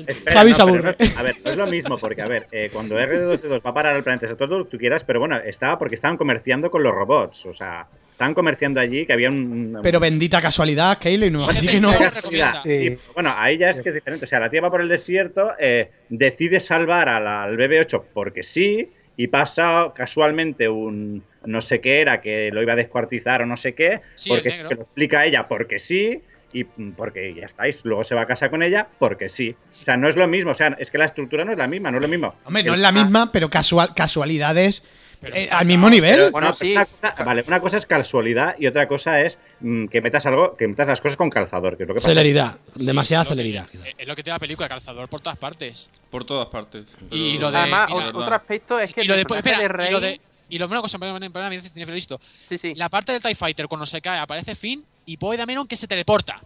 espera, 0.06 0.38
Javi 0.38 0.50
no, 0.50 0.56
se 0.56 0.62
aburre. 0.62 0.96
a 1.16 1.22
ver, 1.22 1.34
no 1.44 1.50
es 1.50 1.56
lo 1.56 1.66
mismo, 1.66 1.96
porque, 1.96 2.22
a 2.22 2.26
ver, 2.28 2.46
eh, 2.52 2.70
cuando 2.72 2.96
R2D2 2.98 3.60
va 3.64 3.70
a 3.70 3.74
parar 3.74 3.96
al 3.96 4.02
planeta, 4.04 4.26
eso 4.26 4.36
todo 4.36 4.58
lo 4.58 4.64
que 4.64 4.70
tú 4.72 4.78
quieras, 4.78 5.02
pero 5.06 5.20
bueno, 5.20 5.38
estaba 5.38 5.78
porque 5.78 5.94
estaban 5.94 6.16
comerciando 6.16 6.70
con 6.70 6.82
los 6.82 6.92
robots, 6.94 7.46
o 7.46 7.54
sea, 7.54 7.86
estaban 8.12 8.34
comerciando 8.34 8.80
allí 8.80 9.06
que 9.06 9.12
había 9.12 9.28
un... 9.28 9.78
Pero 9.82 9.98
bendita 10.00 10.40
casualidad, 10.40 10.98
Kaylee, 11.00 11.30
no. 11.30 11.48
Así 11.48 11.66
sí, 11.66 11.72
que 11.74 11.80
no. 11.80 11.92
Sí. 11.92 12.38
Sí, 12.64 12.96
bueno, 13.14 13.32
ahí 13.36 13.58
ya 13.58 13.70
es 13.70 13.80
que 13.80 13.88
es 13.88 13.94
diferente. 13.94 14.24
O 14.26 14.28
sea, 14.28 14.38
la 14.40 14.48
tía 14.50 14.60
va 14.60 14.70
por 14.70 14.80
el 14.80 14.88
desierto, 14.88 15.50
eh, 15.58 15.90
decide 16.08 16.60
salvar 16.60 17.08
a 17.08 17.18
la- 17.20 17.42
al 17.44 17.56
BB-8 17.56 18.02
porque 18.14 18.42
sí, 18.42 18.88
y 19.16 19.28
pasa 19.28 19.92
casualmente 19.94 20.68
un 20.68 21.22
no 21.44 21.60
sé 21.60 21.80
qué 21.80 22.00
era 22.00 22.20
que 22.20 22.50
lo 22.52 22.62
iba 22.62 22.72
a 22.72 22.76
descuartizar 22.76 23.42
o 23.42 23.46
no 23.46 23.56
sé 23.56 23.74
qué, 23.74 24.00
Sí, 24.14 24.30
porque 24.30 24.50
que 24.50 24.74
lo 24.74 24.82
explica 24.82 25.24
ella 25.24 25.46
porque 25.46 25.78
sí, 25.78 26.22
y 26.52 26.64
porque 26.64 27.34
ya 27.34 27.46
estáis, 27.46 27.84
luego 27.84 28.04
se 28.04 28.14
va 28.14 28.22
a 28.22 28.26
casa 28.26 28.48
con 28.48 28.62
ella 28.62 28.86
porque 28.98 29.28
sí. 29.28 29.54
O 29.70 29.84
sea, 29.84 29.96
no 29.96 30.08
es 30.08 30.16
lo 30.16 30.26
mismo, 30.28 30.52
o 30.52 30.54
sea, 30.54 30.68
es 30.78 30.90
que 30.90 30.98
la 30.98 31.06
estructura 31.06 31.44
no 31.44 31.52
es 31.52 31.58
la 31.58 31.66
misma, 31.66 31.90
no 31.90 31.98
es 31.98 32.02
lo 32.02 32.08
mismo. 32.08 32.34
Hombre, 32.44 32.62
no 32.62 32.74
es 32.74 32.80
la 32.80 32.92
misma, 32.92 33.32
pero 33.32 33.50
casual, 33.50 33.92
casualidades 33.94 34.84
eh, 35.32 35.48
al 35.50 35.66
mismo 35.66 35.88
nivel. 35.90 36.14
pero 36.16 36.30
Bueno, 36.30 36.48
una- 36.48 36.56
sí. 36.56 36.72
una 36.72 36.86
cosa- 36.86 37.24
vale, 37.24 37.44
una 37.46 37.60
cosa 37.60 37.76
es 37.78 37.86
casualidad 37.86 38.54
y 38.58 38.66
otra 38.66 38.86
cosa 38.88 39.20
es 39.20 39.38
mm, 39.60 39.86
que 39.86 40.00
metas 40.00 40.26
algo, 40.26 40.56
que 40.56 40.66
metas 40.68 40.86
las 40.88 41.00
cosas 41.00 41.16
con 41.16 41.30
calzador, 41.30 41.76
que 41.76 41.84
es 41.84 41.88
lo 41.88 41.94
que 41.94 41.98
pasa. 42.00 42.08
Celeridad, 42.10 42.58
demasiada 42.74 43.24
celeridad. 43.24 43.68
quizá. 43.68 43.84
Es 43.96 44.06
lo 44.08 44.14
que 44.16 44.22
tiene 44.22 44.34
la 44.34 44.40
película, 44.40 44.68
calzador 44.68 45.08
por 45.08 45.20
todas 45.20 45.38
partes. 45.38 45.90
Por 46.10 46.24
todas 46.24 46.48
partes. 46.48 46.84
Y 47.10 47.38
lo 47.38 47.50
de- 47.50 47.58
Además, 47.58 47.88
y 47.90 47.92
lo- 47.94 48.00
ot- 48.00 48.14
otro 48.22 48.34
aspecto 48.34 48.78
es 48.78 48.92
que 48.92 49.02
y 49.04 49.06
lo 49.06 49.14
de, 49.14 49.22
espera, 49.22 49.58
de 49.58 49.68
Rey... 49.68 49.88
y 49.88 49.92
lo 49.92 50.00
de 50.00 50.20
y 50.50 50.58
lo 50.58 50.66
una 50.66 50.80
cosa, 50.82 50.98
perdón, 50.98 51.32
perdón, 51.32 51.52
listo. 51.94 52.18
Sí, 52.20 52.58
sí. 52.58 52.74
La 52.74 52.88
parte 52.90 53.12
del 53.12 53.22
TIE 53.22 53.34
Fighter 53.34 53.66
cuando 53.66 53.86
se 53.86 54.00
cae 54.00 54.18
aparece 54.20 54.54
Finn 54.54 54.84
y 55.06 55.16
Poe 55.16 55.36
Dameron 55.36 55.66
que 55.66 55.76
se 55.76 55.88
teleporta. 55.88 56.36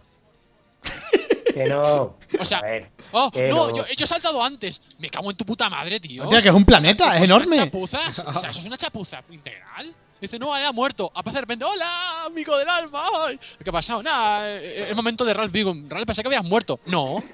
Que 1.63 1.65
no. 1.69 2.15
O 2.39 2.45
sea, 2.45 2.59
A 2.59 2.61
ver, 2.61 2.89
oh, 3.11 3.29
no, 3.33 3.67
no. 3.69 3.75
yo, 3.75 3.83
yo 3.85 4.03
he 4.05 4.07
saltado 4.07 4.41
antes. 4.41 4.81
Me 4.97 5.09
cago 5.09 5.29
en 5.29 5.35
tu 5.35 5.43
puta 5.43 5.69
madre, 5.69 5.99
tío. 5.99 6.23
Hostia, 6.23 6.41
que 6.41 6.47
es 6.49 6.55
un 6.55 6.63
planeta, 6.63 7.03
O 7.03 7.07
sea, 7.07 7.15
es 7.17 7.21
¿qué 7.23 7.27
cosa, 7.27 7.35
enorme. 7.35 7.55
chapuzas? 7.57 8.19
O 8.27 8.39
sea, 8.39 8.49
eso 8.51 8.59
es 8.61 8.65
una 8.65 8.77
chapuza 8.77 9.21
integral. 9.29 9.93
Dice, 10.21 10.37
no, 10.37 10.55
él 10.57 10.65
ha 10.65 10.71
muerto. 10.73 11.09
Aparece 11.15 11.37
de 11.37 11.41
repente, 11.41 11.65
hola, 11.65 11.85
amigo 12.27 12.57
del 12.57 12.67
alma. 12.67 12.99
Ay, 13.27 13.39
¿Qué 13.63 13.69
ha 13.69 13.73
pasado? 13.73 14.03
Nada, 14.03 14.49
eh, 14.49 14.87
el 14.89 14.95
momento 14.95 15.23
de 15.23 15.33
Ralph 15.33 15.51
Bigo. 15.51 15.73
Ralph, 15.87 16.05
pensé 16.05 16.21
que 16.21 16.27
habías 16.27 16.43
muerto. 16.43 16.79
No. 16.85 17.15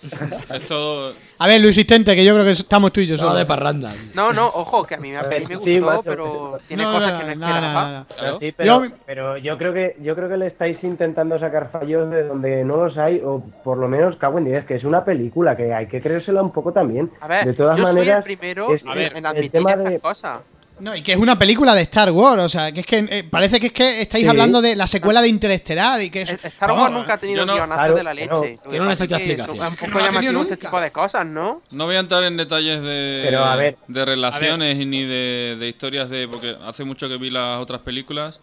Es 0.00 0.66
todo. 0.66 1.12
A 1.38 1.46
ver, 1.46 1.60
Luis 1.60 1.74
Asistente, 1.74 2.14
que 2.14 2.24
yo 2.24 2.32
creo 2.34 2.44
que 2.44 2.50
estamos 2.52 2.92
tú 2.92 3.00
y 3.00 3.06
yo 3.06 3.16
No, 3.16 3.22
solos. 3.22 3.36
de 3.38 3.46
parranda. 3.46 3.92
No, 4.14 4.32
no, 4.32 4.46
ojo, 4.46 4.84
que 4.84 4.94
a 4.94 4.98
mí 4.98 5.10
me, 5.10 5.18
a 5.18 5.22
mí 5.22 5.28
me 5.40 5.46
Sí, 5.46 5.54
gustó, 5.54 5.86
macho, 5.86 6.02
pero 6.04 6.58
tiene 6.66 6.82
No, 6.84 6.92
cosas 6.92 7.12
no, 7.12 7.18
que 7.18 7.24
no 7.24 7.34
no, 7.34 7.46
esperaba. 7.46 7.84
no, 7.84 7.90
no, 7.90 7.98
no. 8.00 8.06
Pero, 8.16 8.38
sí, 8.38 8.46
Yo- 8.46 8.52
pero, 8.56 8.92
pero 9.06 9.36
yo 9.38 9.58
creo 9.58 9.72
que 9.74 9.96
yo 10.02 10.14
creo 10.14 10.28
que 10.28 10.36
le 10.36 10.46
estáis 10.48 10.82
intentando 10.82 11.38
sacar 11.38 11.70
fallos 11.70 12.10
de 12.10 12.24
donde 12.24 12.64
no 12.64 12.76
los 12.84 12.96
hay 12.98 13.20
o 13.24 13.40
por 13.64 13.78
lo 13.78 13.88
menos 13.88 14.16
cago 14.16 14.38
en 14.38 14.44
10 14.46 14.66
que 14.66 14.76
es 14.76 14.84
una 14.84 15.04
película 15.04 15.56
que 15.56 15.72
hay 15.72 15.88
que 15.88 16.00
creérsela 16.00 16.42
un 16.42 16.52
poco 16.52 16.72
también. 16.72 17.10
A 17.20 17.28
ver, 17.28 17.46
de 17.46 17.52
todas 17.54 17.78
yo 17.78 17.84
soy 17.86 17.92
el 17.92 17.98
maneras, 17.98 18.24
primero 18.24 18.74
es- 18.74 18.82
en, 18.82 18.88
es 18.98 19.10
en 19.12 19.16
el 19.18 19.26
admitir 19.26 19.50
tema 19.52 19.70
estas 19.72 19.90
de 19.92 20.00
cosas. 20.00 20.40
No, 20.80 20.94
y 20.94 21.02
que 21.02 21.12
es 21.12 21.18
una 21.18 21.38
película 21.38 21.74
de 21.74 21.82
Star 21.82 22.10
Wars, 22.10 22.42
o 22.42 22.48
sea, 22.48 22.70
que 22.72 22.80
es 22.80 22.86
que 22.86 22.98
eh, 23.10 23.24
parece 23.28 23.58
que 23.60 23.68
es 23.68 23.72
que 23.72 24.02
estáis 24.02 24.24
Sí. 24.24 24.28
hablando 24.30 24.60
de 24.62 24.76
la 24.76 24.86
secuela 24.86 25.20
de 25.22 25.28
Interestelar 25.28 26.00
y 26.02 26.10
que 26.10 26.22
es... 26.22 26.30
Star 26.44 26.72
Wars 26.72 26.92
nunca 26.92 27.14
ha 27.14 27.18
tenido 27.18 27.44
no- 27.46 27.54
guionazos 27.54 27.76
Claro, 27.82 27.94
de 27.96 28.04
la 28.04 28.10
que 28.14 28.20
leche. 28.26 28.30
no, 28.64 28.70
que 28.70 28.78
no 28.78 28.84
necesita 28.86 29.16
explicación. 29.16 29.58
un 29.58 29.76
poco 29.92 29.98
llamativo 30.00 30.42
este 30.42 30.56
tipo 30.56 30.80
de 30.80 30.90
cosas, 30.92 31.26
¿no? 31.26 31.62
No 31.70 31.86
voy 31.86 31.96
a 31.96 32.00
entrar 32.00 32.22
en 32.24 32.36
detalles 32.36 32.80
de, 32.82 33.22
Pero, 33.24 33.44
a 33.44 33.56
ver, 33.56 33.76
de 33.88 34.04
relaciones 34.04 34.78
y 34.78 34.84
ni 34.86 35.02
de, 35.04 35.56
de 35.58 35.68
historias 35.68 36.08
de. 36.10 36.28
Porque 36.28 36.56
hace 36.64 36.84
mucho 36.84 37.08
que 37.08 37.16
vi 37.16 37.30
las 37.30 37.60
otras 37.60 37.80
películas. 37.80 38.40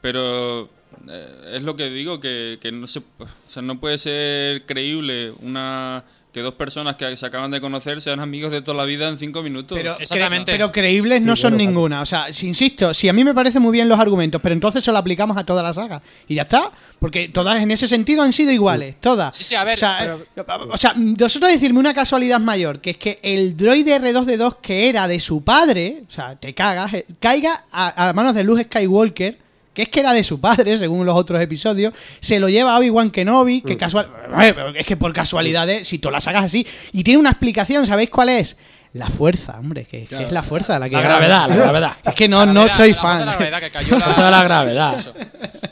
Pero 0.00 0.64
eh, 1.08 1.52
es 1.54 1.62
lo 1.62 1.76
que 1.76 1.88
digo, 1.88 2.18
que, 2.18 2.58
que 2.60 2.72
no, 2.72 2.86
se, 2.88 2.98
o 2.98 3.26
sea, 3.48 3.62
no 3.62 3.78
puede 3.78 3.98
ser 3.98 4.66
creíble 4.66 5.32
una 5.40 6.02
que 6.32 6.40
dos 6.40 6.54
personas 6.54 6.96
que 6.96 7.14
se 7.16 7.26
acaban 7.26 7.50
de 7.50 7.60
conocer 7.60 8.00
sean 8.00 8.18
amigos 8.18 8.50
de 8.52 8.62
toda 8.62 8.76
la 8.78 8.84
vida 8.86 9.06
en 9.08 9.18
cinco 9.18 9.42
minutos. 9.42 9.76
Pero, 9.76 9.96
cre- 10.16 10.20
pero 10.52 10.72
creíbles 10.72 11.20
no 11.20 11.36
son 11.36 11.52
ninguna. 11.58 12.00
O 12.00 12.06
sea, 12.06 12.32
si 12.32 12.46
insisto, 12.46 12.94
si 12.94 13.08
a 13.08 13.12
mí 13.12 13.22
me 13.22 13.34
parecen 13.34 13.60
muy 13.60 13.72
bien 13.72 13.86
los 13.88 14.00
argumentos, 14.00 14.40
pero 14.42 14.54
entonces 14.54 14.82
se 14.82 14.90
lo 14.90 14.96
aplicamos 14.98 15.36
a 15.36 15.44
toda 15.44 15.62
la 15.62 15.74
saga. 15.74 16.00
Y 16.26 16.36
ya 16.36 16.42
está. 16.42 16.72
Porque 16.98 17.28
todas 17.28 17.60
en 17.60 17.70
ese 17.70 17.86
sentido 17.86 18.22
han 18.22 18.32
sido 18.32 18.50
iguales. 18.50 18.96
Todas. 19.00 19.36
Sí, 19.36 19.44
sí, 19.44 19.54
a 19.56 19.64
ver. 19.64 19.74
O 19.74 19.78
sea, 19.78 19.96
pero- 20.00 20.26
o 20.72 20.76
sea, 20.78 20.94
vosotros 20.96 21.50
decirme 21.52 21.78
una 21.80 21.92
casualidad 21.92 22.40
mayor, 22.40 22.80
que 22.80 22.90
es 22.90 22.96
que 22.96 23.18
el 23.22 23.54
droide 23.56 24.00
R2D2 24.00 24.56
que 24.62 24.88
era 24.88 25.06
de 25.08 25.20
su 25.20 25.42
padre, 25.44 26.04
o 26.08 26.10
sea, 26.10 26.36
te 26.36 26.54
cagas, 26.54 26.94
eh, 26.94 27.04
caiga 27.20 27.64
a, 27.70 28.08
a 28.08 28.12
manos 28.14 28.34
de 28.34 28.42
Luke 28.44 28.64
Skywalker, 28.64 29.36
que 29.74 29.82
es 29.82 29.88
que 29.88 30.00
era 30.00 30.12
de 30.12 30.22
su 30.24 30.40
padre, 30.40 30.76
según 30.78 31.06
los 31.06 31.16
otros 31.16 31.40
episodios, 31.40 31.92
se 32.20 32.38
lo 32.40 32.48
lleva 32.48 32.74
a 32.74 32.78
Obi-Wan 32.78 33.10
Kenobi, 33.10 33.62
Mm. 33.62 33.66
que 33.66 33.76
casual... 33.76 34.06
a 34.32 34.38
ver, 34.38 34.54
pero 34.54 34.68
es 34.74 34.86
que 34.86 34.96
por 34.96 35.12
casualidades, 35.12 35.88
si 35.88 35.98
tú 35.98 36.10
la 36.10 36.20
sacas 36.20 36.44
así, 36.44 36.66
y 36.92 37.02
tiene 37.02 37.18
una 37.20 37.30
explicación, 37.30 37.86
¿sabéis 37.86 38.10
cuál 38.10 38.28
es? 38.28 38.56
La 38.94 39.06
fuerza, 39.08 39.58
hombre, 39.58 39.84
que, 39.84 40.04
que 40.04 40.24
es 40.24 40.32
la 40.32 40.42
fuerza 40.42 40.78
la 40.78 40.88
que... 40.90 40.96
La 40.96 41.00
gravedad, 41.02 41.48
la 41.48 41.56
gravedad. 41.56 41.92
Es 42.04 42.14
que 42.14 42.28
no, 42.28 42.44
no 42.44 42.52
Gravedad, 42.52 42.76
soy 42.76 42.92
la 42.92 43.00
fuerza 43.00 43.18
fan. 43.18 43.18
de 43.20 43.26
la 43.26 43.32
gravedad 43.36 43.60
que 43.60 43.70
cayó 43.70 43.90
la- 43.98 44.04
Fuerza 44.04 44.24
de 44.26 44.30
la 44.30 44.42
gravedad. 44.42 44.94
Eso. 44.96 45.14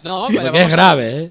No, 0.05 0.21
Porque 0.23 0.37
pero 0.39 0.47
es 0.47 0.53
vamos 0.53 0.73
a- 0.73 0.77
grave, 0.77 1.17
¿eh? 1.25 1.31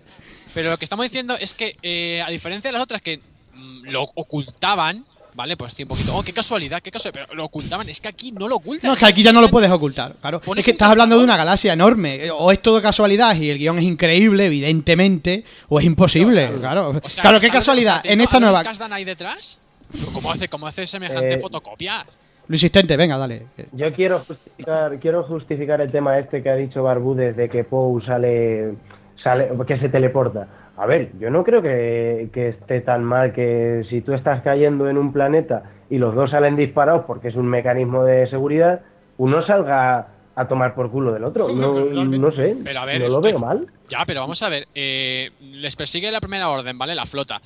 Pero 0.54 0.70
lo 0.70 0.78
que 0.78 0.86
estamos 0.86 1.04
diciendo 1.06 1.36
es 1.40 1.54
que, 1.56 1.76
eh, 1.82 2.22
a 2.26 2.30
diferencia 2.30 2.70
de 2.70 2.74
las 2.74 2.82
otras 2.84 3.02
que 3.02 3.20
mm, 3.56 3.90
lo 3.90 4.04
ocultaban, 4.04 5.04
¿vale? 5.40 5.56
Pues 5.56 5.72
sí, 5.74 5.84
un 5.84 5.90
poquito. 5.90 6.14
Oh, 6.14 6.22
qué 6.22 6.34
casualidad, 6.34 6.82
qué 6.82 6.91
casualidad. 6.91 7.26
Pero 7.28 7.38
lo 7.38 7.45
ocultaban. 7.45 7.88
Es 7.88 8.02
que 8.02 8.10
aquí 8.10 8.34
no 8.34 8.49
lo 8.49 8.57
ocultan. 8.57 8.90
No, 8.90 8.94
es 8.94 8.99
que 8.99 9.06
aquí 9.06 9.24
ya 9.24 9.32
no 9.32 9.40
lo 9.40 9.48
puedes 9.48 9.72
ocultar, 9.72 10.16
claro. 10.20 10.41
Es 10.57 10.66
que 10.66 10.72
estás 10.72 10.90
hablando 10.91 11.18
de 11.18 11.24
una 11.24 11.38
galaxia 11.38 11.72
enorme. 11.72 12.26
eh, 12.26 12.32
O 12.32 12.52
es 12.52 12.61
todo 12.61 12.82
casualidad 12.82 13.34
y 13.38 13.49
el 13.49 13.57
guion 13.57 13.78
es 13.80 13.86
increíble, 13.86 14.48
evidentemente, 14.48 15.45
o 15.70 15.80
es 15.80 15.86
imposible, 15.86 16.52
claro. 16.60 16.90
O 17.02 17.10
sea, 17.10 17.22
claro, 17.22 17.40
qué 17.40 17.48
¿sabes- 17.48 17.60
casualidad. 17.60 17.99
o 17.99 18.02
sea, 18.02 18.11
en 18.11 18.20
¿teniendo 18.20 18.24
esta 18.26 18.40
nueva... 18.41 18.64
Luis 18.64 18.82
ahí 18.91 19.06
detrás? 19.06 19.60
¿Cómo 20.14 20.32
hace, 20.32 20.49
cómo 20.49 20.68
hace 20.68 20.86
semejante 20.86 21.36
Eh, 21.36 21.40
fotocopia? 21.40 22.06
Lo 22.48 22.56
insistente, 22.56 22.98
venga, 22.98 23.18
dale. 23.18 23.45
Yo 23.74 23.94
quiero 23.94 24.20
justificar, 24.28 24.99
quiero 24.99 25.24
justificar 25.24 25.80
el 25.82 25.91
tema 25.91 26.20
este 26.20 26.44
que 26.44 26.49
ha 26.49 26.56
dicho 26.56 26.84
Barbudes 26.84 27.38
de 27.38 27.48
que 27.48 27.64
Poe 27.64 28.03
sale, 28.06 28.74
sale, 29.24 29.49
que 29.68 29.80
se 29.80 29.88
teleporta. 29.88 30.48
A 30.80 30.85
ver, 30.85 31.11
yo 31.19 31.30
no 31.30 31.43
creo 31.43 31.61
que, 31.61 32.30
que 32.34 32.49
esté 32.49 32.80
tan 32.80 33.03
mal 33.03 33.34
que 33.34 33.85
si 33.89 33.99
tú 33.99 34.14
estás 34.14 34.41
cayendo 34.43 34.89
en 34.89 34.97
un 34.97 35.11
planeta 35.11 35.64
y 35.89 35.97
los 35.97 36.15
dos 36.15 36.31
salen 36.31 36.56
disparados 36.56 37.03
porque 37.06 37.27
es 37.27 37.35
un 37.35 37.47
mecanismo 37.47 38.06
de 38.06 38.30
seguridad, 38.30 38.80
uno 39.18 39.45
salga 39.45 40.07
a 40.35 40.47
tomar 40.47 40.73
por 40.76 40.89
culo 40.89 41.11
del 41.11 41.26
otro. 41.26 41.49
No, 41.49 41.73
no 41.73 42.31
sé, 42.31 42.56
Pero 42.64 42.80
a 42.80 42.85
ver, 42.85 43.01
no 43.01 43.10
lo 43.10 43.19
veo 43.22 43.39
mal. 43.39 43.68
Ya, 43.89 44.06
pero 44.06 44.22
vamos 44.22 44.41
a 44.41 44.47
ver. 44.47 44.68
eh, 44.73 45.31
les 45.41 45.76
persigue 45.76 46.10
la 46.11 46.22
primera 46.22 46.47
orden, 46.47 46.77
¿vale? 46.77 46.95
La 46.95 47.06
flota. 47.06 47.41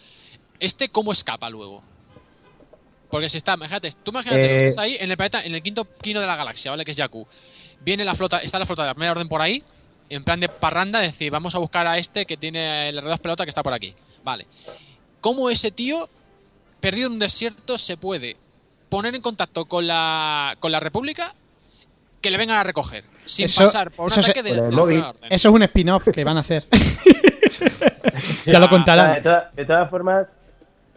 ¿Este 0.60 0.89
cómo 0.89 1.11
escapa 1.11 1.49
luego? 1.49 1.81
Porque 3.10 3.30
si 3.30 3.38
está, 3.38 3.55
imagínate, 3.55 3.89
tú 4.03 4.11
imagínate, 4.11 4.45
Eh, 4.45 4.55
estás 4.57 4.77
ahí 4.77 4.95
en 4.99 5.10
el 5.10 5.18
planeta, 5.18 5.43
en 5.43 5.55
el 5.55 5.64
quinto 5.64 5.88
quino 6.03 6.22
de 6.22 6.27
la 6.27 6.35
galaxia, 6.35 6.69
¿vale? 6.69 6.85
Que 6.85 6.91
es 6.91 6.97
Jakku. 6.97 7.26
Viene 7.81 8.05
la 8.05 8.14
flota, 8.14 8.38
está 8.39 8.60
la 8.60 8.65
flota 8.65 8.84
de 8.84 8.89
la 8.89 8.93
primera 8.93 9.11
orden 9.14 9.27
por 9.27 9.41
ahí, 9.41 9.64
en 10.10 10.24
plan 10.24 10.40
de 10.40 10.50
parranda, 10.50 11.04
es 11.04 11.12
decir, 11.14 11.32
vamos 11.32 11.56
a 11.56 11.60
buscar 11.60 11.88
a 11.88 11.98
este 11.98 12.26
que 12.26 12.38
tiene 12.38 12.90
el 12.90 13.00
R2 13.02 13.18
pelota 13.20 13.44
que 13.46 13.50
está 13.50 13.64
por 13.64 13.74
aquí. 13.74 13.94
Vale. 14.24 14.46
¿Cómo 15.22 15.50
ese 15.50 15.72
tío, 15.72 16.10
perdido 16.80 17.08
en 17.08 17.14
un 17.14 17.20
desierto, 17.20 17.78
se 17.78 17.98
puede 17.98 18.36
poner 18.90 19.16
en 19.16 19.22
contacto 19.22 19.66
con 19.66 19.88
la, 19.88 20.56
con 20.60 20.72
la 20.72 20.80
República 20.80 21.34
que 22.22 22.30
le 22.32 22.38
vengan 22.38 22.58
a 22.58 22.64
recoger? 22.64 23.04
Sin 23.26 23.46
Eso- 23.46 23.64
pasar 23.64 23.90
por 23.92 24.06
un 24.06 24.12
eso 24.12 24.22
se- 24.22 24.32
ataque 24.32 24.44
de 24.44 24.56
la 24.56 24.68
primera 24.68 25.10
orden. 25.10 25.32
Eso 25.32 25.50
es 25.50 25.56
un 25.56 25.64
spin-off 25.64 26.08
que 26.14 26.24
van 26.24 26.38
a 26.38 26.42
hacer. 26.42 26.66
ya 28.46 28.60
lo 28.60 28.66
De, 28.66 28.70
contarán. 28.70 29.22
toda- 29.22 29.52
de 29.56 29.66
todas 29.66 29.90
formas, 29.90 30.28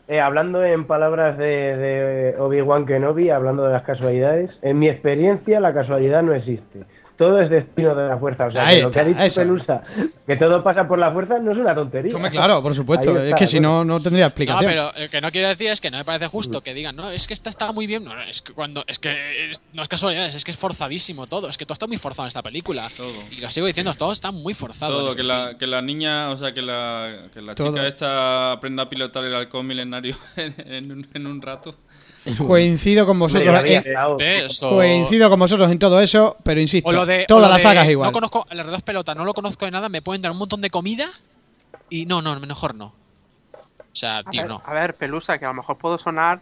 eh, 0.08 0.20
hablando 0.20 0.62
en 0.64 0.86
palabras 0.86 1.38
de, 1.38 1.44
de 1.46 2.36
Obi-Wan 2.38 2.86
Kenobi, 2.86 3.30
hablando 3.30 3.64
de 3.64 3.72
las 3.72 3.82
casualidades, 3.82 4.50
en 4.62 4.78
mi 4.78 4.88
experiencia 4.88 5.60
la 5.60 5.72
casualidad 5.74 6.22
no 6.22 6.34
existe. 6.34 6.80
Todo 7.16 7.40
es 7.40 7.48
destino 7.48 7.94
de 7.94 8.08
la 8.08 8.18
fuerza. 8.18 8.44
O 8.46 8.50
sea, 8.50 8.68
que 8.68 8.82
lo 8.82 8.90
que 8.90 9.00
ha 9.00 9.04
dicho 9.04 9.20
eso. 9.22 9.40
Pelusa, 9.40 9.82
que 10.26 10.36
todo 10.36 10.62
pasa 10.62 10.86
por 10.86 10.98
la 10.98 11.10
fuerza, 11.12 11.38
no 11.38 11.52
es 11.52 11.58
una 11.58 11.74
tontería. 11.74 12.12
Claro, 12.30 12.62
por 12.62 12.74
supuesto. 12.74 13.18
Es 13.22 13.34
que 13.34 13.46
si 13.46 13.58
no, 13.58 13.84
no 13.84 14.00
tendría 14.00 14.24
No, 14.24 14.28
explicación. 14.28 14.66
pero 14.70 14.90
lo 14.98 15.08
que 15.10 15.20
no 15.22 15.30
quiero 15.30 15.48
decir 15.48 15.70
es 15.70 15.80
que 15.80 15.90
no 15.90 15.96
me 15.98 16.04
parece 16.04 16.26
justo 16.26 16.62
que 16.62 16.74
digan, 16.74 16.94
no, 16.94 17.10
es 17.10 17.26
que 17.26 17.32
esta 17.34 17.48
está 17.48 17.72
muy 17.72 17.86
bien. 17.86 18.04
No, 18.04 18.20
es 18.22 18.42
que 18.42 18.52
cuando. 18.52 18.84
Es 18.86 18.98
que 18.98 19.50
es- 19.50 19.62
no 19.72 19.82
es 19.82 19.88
casualidad, 19.88 20.26
es 20.26 20.44
que 20.44 20.50
es 20.50 20.58
forzadísimo 20.58 21.26
todo. 21.26 21.48
Es 21.48 21.56
que 21.56 21.64
todo 21.64 21.72
está 21.74 21.86
muy 21.86 21.96
forzado 21.96 22.24
en 22.24 22.28
esta 22.28 22.42
película. 22.42 22.86
Y 23.30 23.40
lo 23.40 23.48
sigo 23.48 23.66
diciendo, 23.66 23.92
todo 23.94 24.12
está 24.12 24.30
muy 24.30 24.52
forzado. 24.52 24.92
Todo, 24.98 25.08
este 25.08 25.22
que 25.22 25.28
la, 25.28 25.52
que 25.58 25.66
la 25.66 25.80
niña, 25.82 26.30
o 26.30 26.36
sea, 26.36 26.52
que 26.52 26.60
la, 26.62 27.28
que 27.32 27.40
la 27.40 27.54
Todo. 27.54 27.70
chica 27.70 27.86
esta 27.86 28.52
aprenda 28.52 28.82
a 28.82 28.88
pilotar 28.90 29.24
el 29.24 29.34
halcón 29.34 29.66
milenario 29.66 30.16
en, 30.36 30.54
en 30.58 30.92
un, 30.92 31.08
en 31.14 31.26
un 31.26 31.40
rato. 31.40 31.74
Coincido 32.46 33.06
con 33.06 33.18
vosotros. 33.18 33.64
En- 33.64 33.84
coincido 34.68 35.30
con 35.30 35.38
vosotros 35.38 35.70
en 35.70 35.78
todo 35.78 36.00
eso, 36.00 36.36
pero 36.42 36.60
insisto, 36.60 36.88
O 36.88 36.92
lo 36.92 37.06
de. 37.06 37.24
toda 37.26 37.40
o 37.40 37.42
lo 37.44 37.48
la 37.50 37.56
de, 37.56 37.62
saga 37.62 37.84
es 37.84 37.90
igual. 37.90 38.08
No 38.08 38.12
conozco 38.12 38.46
el 38.50 38.58
R2 38.60 38.82
pelota, 38.82 39.14
no 39.14 39.24
lo 39.24 39.32
conozco 39.34 39.64
de 39.64 39.70
nada, 39.70 39.88
me 39.88 40.02
pueden 40.02 40.22
dar 40.22 40.32
un 40.32 40.38
montón 40.38 40.60
de 40.60 40.70
comida 40.70 41.06
y 41.90 42.06
no, 42.06 42.22
no, 42.22 42.38
mejor 42.40 42.74
no. 42.74 42.86
O 42.86 43.98
sea, 43.98 44.18
A 44.18 44.24
tío, 44.24 44.42
ver, 44.42 44.50
no. 44.50 44.62
a 44.64 44.72
ver, 44.74 44.94
Pelusa, 44.94 45.38
que 45.38 45.44
a 45.44 45.48
lo 45.48 45.54
mejor 45.54 45.78
puedo 45.78 45.96
sonar 45.98 46.40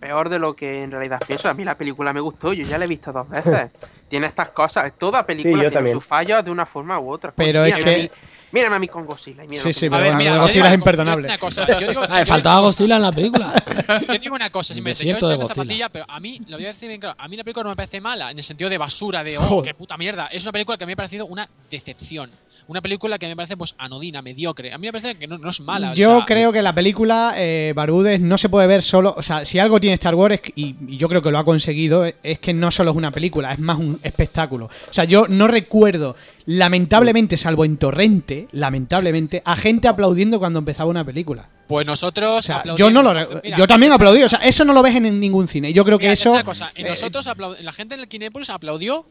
peor 0.00 0.28
de 0.28 0.38
lo 0.38 0.54
que 0.54 0.82
en 0.82 0.90
realidad 0.90 1.20
pienso. 1.26 1.48
A 1.48 1.54
mí 1.54 1.64
la 1.64 1.76
película 1.78 2.12
me 2.12 2.20
gustó, 2.20 2.52
yo 2.52 2.64
ya 2.66 2.76
la 2.78 2.84
he 2.84 2.88
visto 2.88 3.12
dos 3.12 3.28
veces. 3.28 3.70
tiene 4.08 4.26
estas 4.26 4.50
cosas, 4.50 4.92
toda 4.98 5.24
película 5.24 5.60
tiene 5.62 5.70
también. 5.70 5.94
sus 5.96 6.04
fallos 6.04 6.44
de 6.44 6.50
una 6.50 6.66
forma 6.66 6.98
u 6.98 7.10
otra. 7.10 7.32
Pero 7.34 7.64
es 7.64 7.74
que- 7.76 7.94
a 7.94 7.98
mí- 7.98 8.10
mírame 8.54 8.76
a 8.76 8.78
mí 8.78 8.88
con 8.88 9.04
Godzilla. 9.04 9.44
y 9.44 9.48
mírame 9.48 9.72
Sí, 9.72 9.78
sí, 9.78 9.90
pero 9.90 9.96
A 9.96 10.00
bueno, 10.04 10.16
mira, 10.16 10.38
Godzilla 10.38 10.52
digo 10.52 10.64
es 10.66 10.70
una- 10.70 10.74
imperdonable. 10.74 11.28
Una 11.28 11.38
cosa, 11.38 11.66
yo 11.78 11.88
digo, 11.88 12.02
Ah, 12.08 12.20
yo 12.20 12.26
faltaba 12.26 12.56
digo- 12.56 12.68
Godzilla 12.68 12.96
en 12.96 13.02
la 13.02 13.12
película. 13.12 13.64
Yo 14.08 14.18
digo 14.18 14.34
una 14.34 14.50
cosa, 14.50 14.72
El 14.72 14.76
simplemente. 14.76 15.20
Yo 15.20 15.28
de 15.28 15.46
zapatilla, 15.46 15.88
pero 15.90 16.04
a 16.08 16.20
mí, 16.20 16.40
lo 16.48 16.56
voy 16.56 16.64
a 16.64 16.68
decir 16.68 16.88
bien 16.88 17.00
claro, 17.00 17.16
a 17.18 17.28
mí 17.28 17.36
la 17.36 17.44
película 17.44 17.64
no 17.64 17.70
me 17.70 17.76
parece 17.76 18.00
mala, 18.00 18.30
en 18.30 18.38
el 18.38 18.44
sentido 18.44 18.70
de 18.70 18.78
basura, 18.78 19.22
de 19.24 19.36
oh, 19.36 19.42
Joder. 19.42 19.72
qué 19.72 19.78
puta 19.78 19.96
mierda. 19.98 20.26
Es 20.28 20.42
una 20.44 20.52
película 20.52 20.78
que 20.78 20.86
me 20.86 20.92
ha 20.92 20.96
parecido 20.96 21.26
una 21.26 21.46
decepción. 21.70 22.30
Una 22.66 22.80
película 22.80 23.18
que 23.18 23.26
me 23.26 23.36
parece, 23.36 23.56
pues, 23.56 23.74
anodina, 23.76 24.22
mediocre. 24.22 24.72
A 24.72 24.78
mí 24.78 24.86
me 24.86 24.92
parece 24.92 25.16
que 25.16 25.26
no, 25.26 25.36
no 25.38 25.50
es 25.50 25.60
mala. 25.60 25.90
o 25.90 25.94
Yo 25.94 26.16
sea, 26.18 26.24
creo 26.26 26.52
que 26.52 26.62
la 26.62 26.74
película 26.74 27.34
eh, 27.36 27.72
Barudes 27.76 28.20
no 28.20 28.38
se 28.38 28.48
puede 28.48 28.66
ver 28.66 28.82
solo. 28.82 29.14
O 29.16 29.22
sea, 29.22 29.44
si 29.44 29.58
algo 29.58 29.80
tiene 29.80 29.94
Star 29.94 30.14
Wars, 30.14 30.40
y, 30.54 30.76
y 30.88 30.96
yo 30.96 31.08
creo 31.08 31.20
que 31.20 31.30
lo 31.30 31.38
ha 31.38 31.44
conseguido, 31.44 32.04
es, 32.06 32.14
es 32.22 32.38
que 32.38 32.54
no 32.54 32.70
solo 32.70 32.92
es 32.92 32.96
una 32.96 33.10
película, 33.10 33.52
es 33.52 33.58
más 33.58 33.78
un 33.78 33.98
espectáculo. 34.02 34.66
O 34.66 34.92
sea, 34.92 35.04
yo 35.04 35.26
no 35.28 35.46
recuerdo, 35.48 36.16
lamentablemente, 36.46 37.36
salvo 37.36 37.64
en 37.64 37.76
Torrente, 37.76 38.43
lamentablemente, 38.52 39.42
a 39.44 39.56
gente 39.56 39.88
aplaudiendo 39.88 40.38
cuando 40.38 40.58
empezaba 40.58 40.90
una 40.90 41.04
película. 41.04 41.48
Pues 41.68 41.86
nosotros. 41.86 42.38
O 42.38 42.42
sea, 42.42 42.56
aplaudimos. 42.56 42.78
yo 42.78 42.90
no 42.90 43.02
lo 43.02 43.40
Mira, 43.42 43.56
yo 43.56 43.66
también 43.66 43.90
¿qué 43.90 43.96
aplaudí, 43.96 44.22
o 44.22 44.28
sea, 44.28 44.38
eso 44.40 44.64
no 44.64 44.72
lo 44.72 44.82
ves 44.82 44.96
en 44.96 45.18
ningún 45.20 45.48
cine. 45.48 45.72
Yo 45.72 45.84
creo 45.84 45.98
que 45.98 46.12
eso 46.12 46.32
una 46.32 46.44
cosa, 46.44 46.70
y 46.76 46.82
eh, 46.82 46.88
nosotros 46.88 47.26
la 47.62 47.72
gente 47.72 47.94
en 47.94 48.00
el 48.02 48.08
Kinépolis 48.08 48.50
aplaudió. 48.50 49.06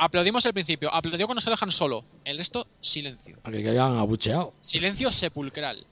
Aplaudimos 0.00 0.46
al 0.46 0.52
principio, 0.52 0.94
aplaudió 0.94 1.26
cuando 1.26 1.40
se 1.40 1.50
dejan 1.50 1.72
solo. 1.72 2.04
El 2.24 2.38
resto, 2.38 2.68
silencio. 2.80 3.36
A 3.42 3.50
que 3.50 3.68
habían 3.68 3.98
abucheado. 3.98 4.52
Silencio 4.60 5.10
sepulcral. 5.10 5.84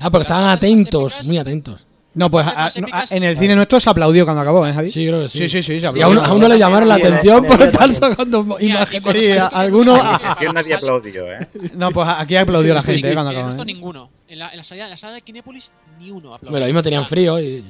Ah, 0.00 0.10
pero 0.10 0.22
estaban 0.22 0.48
atentos, 0.48 1.12
épicas- 1.14 1.26
muy 1.28 1.38
atentos. 1.38 1.86
No, 2.14 2.30
pues 2.30 2.46
a- 2.46 2.68
no, 2.80 2.86
a- 2.92 3.04
en 3.10 3.22
el 3.22 3.38
cine 3.38 3.56
nuestro 3.56 3.80
se 3.80 3.88
aplaudió 3.88 4.24
cuando 4.24 4.42
acabó, 4.42 4.66
¿eh, 4.66 4.72
Javi? 4.74 4.90
Sí, 4.90 5.06
creo 5.06 5.22
que 5.22 5.28
sí. 5.28 5.38
Sí, 5.38 5.48
sí, 5.48 5.62
sí, 5.62 5.80
se 5.80 5.80
Y 5.80 5.84
a 5.86 5.88
aplaudió. 5.88 6.10
uno, 6.20 6.22
a 6.28 6.32
uno 6.34 6.48
le 6.48 6.58
llamaron 6.58 6.88
la 6.88 6.96
atención 6.96 7.44
por 7.46 7.62
estar 7.62 7.90
sacando 7.90 8.56
imágenes. 8.60 9.02
Sí, 9.02 9.22
salió 9.22 9.44
a- 9.46 9.50
que 9.50 9.56
algunos- 9.56 9.98
salió 10.02 10.18
que 10.18 10.26
Aquí 10.26 10.44
nadie 10.54 10.74
aplaudió, 10.74 11.32
¿eh? 11.32 11.48
No, 11.74 11.90
pues 11.90 12.06
aquí 12.08 12.36
aplaudió 12.36 12.74
la 12.74 12.82
gente 12.82 13.10
eh, 13.10 13.14
cuando 13.14 13.30
en 13.30 13.36
acabó. 13.38 13.50
resto 13.50 13.62
¿eh? 13.62 13.66
ninguno. 13.66 14.10
En 14.28 14.38
la, 14.38 14.50
en 14.50 14.56
la 14.58 14.64
salida, 14.64 14.84
en 14.84 14.90
la 14.90 14.96
sala 14.96 15.14
de 15.14 15.20
Kinépolis, 15.22 15.72
ni 15.98 16.10
uno 16.10 16.34
aplaudió. 16.34 16.50
Bueno, 16.50 16.66
lo 16.66 16.66
mismo 16.66 16.82
tenían 16.82 17.00
O 17.02 17.04
sea, 17.04 17.08
frío 17.10 17.40
y. 17.40 17.64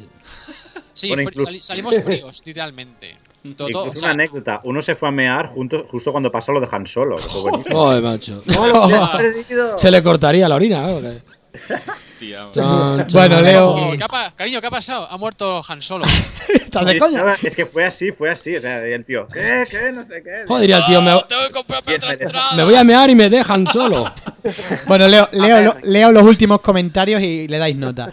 Sí, 0.93 1.09
Bueno, 1.09 1.23
fri- 1.23 1.27
incluso- 1.29 1.45
sali- 1.47 1.61
salimos 1.61 1.95
fríos, 2.03 2.43
literalmente. 2.45 3.17
Todo, 3.57 3.69
Incluso 3.69 3.91
o 3.91 3.95
sea, 3.95 4.13
una 4.13 4.23
anécdota. 4.23 4.61
Uno 4.65 4.83
se 4.83 4.95
fue 4.95 5.09
a 5.09 5.11
mear 5.13 5.49
junto, 5.55 5.87
justo 5.91 6.13
cuando 6.13 6.31
pasa 6.31 6.53
lo 6.53 6.61
de 6.61 6.69
Han 6.71 6.87
Solo. 6.87 7.17
que 7.17 7.23
fue 7.23 7.41
buenísimo. 7.43 7.77
Joder, 7.77 8.03
macho. 8.03 8.43
¡No, 8.47 8.67
lo 8.69 8.89
que 8.89 8.95
has 8.95 9.11
perdido! 9.11 9.79
Se 9.79 9.91
le 9.91 10.03
cortaría 10.03 10.49
la 10.49 10.55
orina, 10.55 10.89
¿eh? 10.91 11.23
Chan, 12.53 13.07
Bueno. 13.13 13.41
Leo- 13.41 13.75
¿qué- 13.91 13.99
qué 13.99 14.05
ha 14.05 14.33
cariño, 14.37 14.61
¿qué 14.61 14.67
ha 14.69 14.71
pasado? 14.71 15.09
Ha 15.11 15.17
muerto 15.17 15.61
Han 15.69 15.83
Solo. 15.83 16.05
¿Estás 16.55 16.87
de 16.87 16.99
coña? 16.99 17.25
Es 17.43 17.55
que 17.57 17.67
fue 17.67 17.85
así, 17.85 18.13
fue 18.13 18.31
así. 18.31 18.57
O 18.57 18.61
sea, 18.61 18.87
y 18.89 18.93
el 18.93 19.05
tío, 19.05 19.27
¿qué? 19.33 19.65
¿Qué? 19.69 19.91
No 19.93 20.03
sé 20.03 20.23
qué. 20.23 20.45
Joder, 20.47 20.71
el 20.71 20.85
tío, 20.87 21.03
me, 21.03 21.11
entrada. 21.13 22.53
me 22.57 22.65
voy 22.65 22.75
a 22.77 22.85
mear 22.85 23.11
y 23.11 23.15
me 23.15 23.29
dejan 23.31 23.67
solo. 23.67 24.13
Bueno, 24.89 25.07
leo, 25.07 25.29
leo, 25.33 25.61
lo- 25.63 25.77
leo 25.85 26.11
los 26.11 26.25
últimos 26.25 26.61
comentarios 26.61 27.23
y 27.23 27.47
le 27.47 27.59
dais 27.59 27.77
nota. 27.77 28.11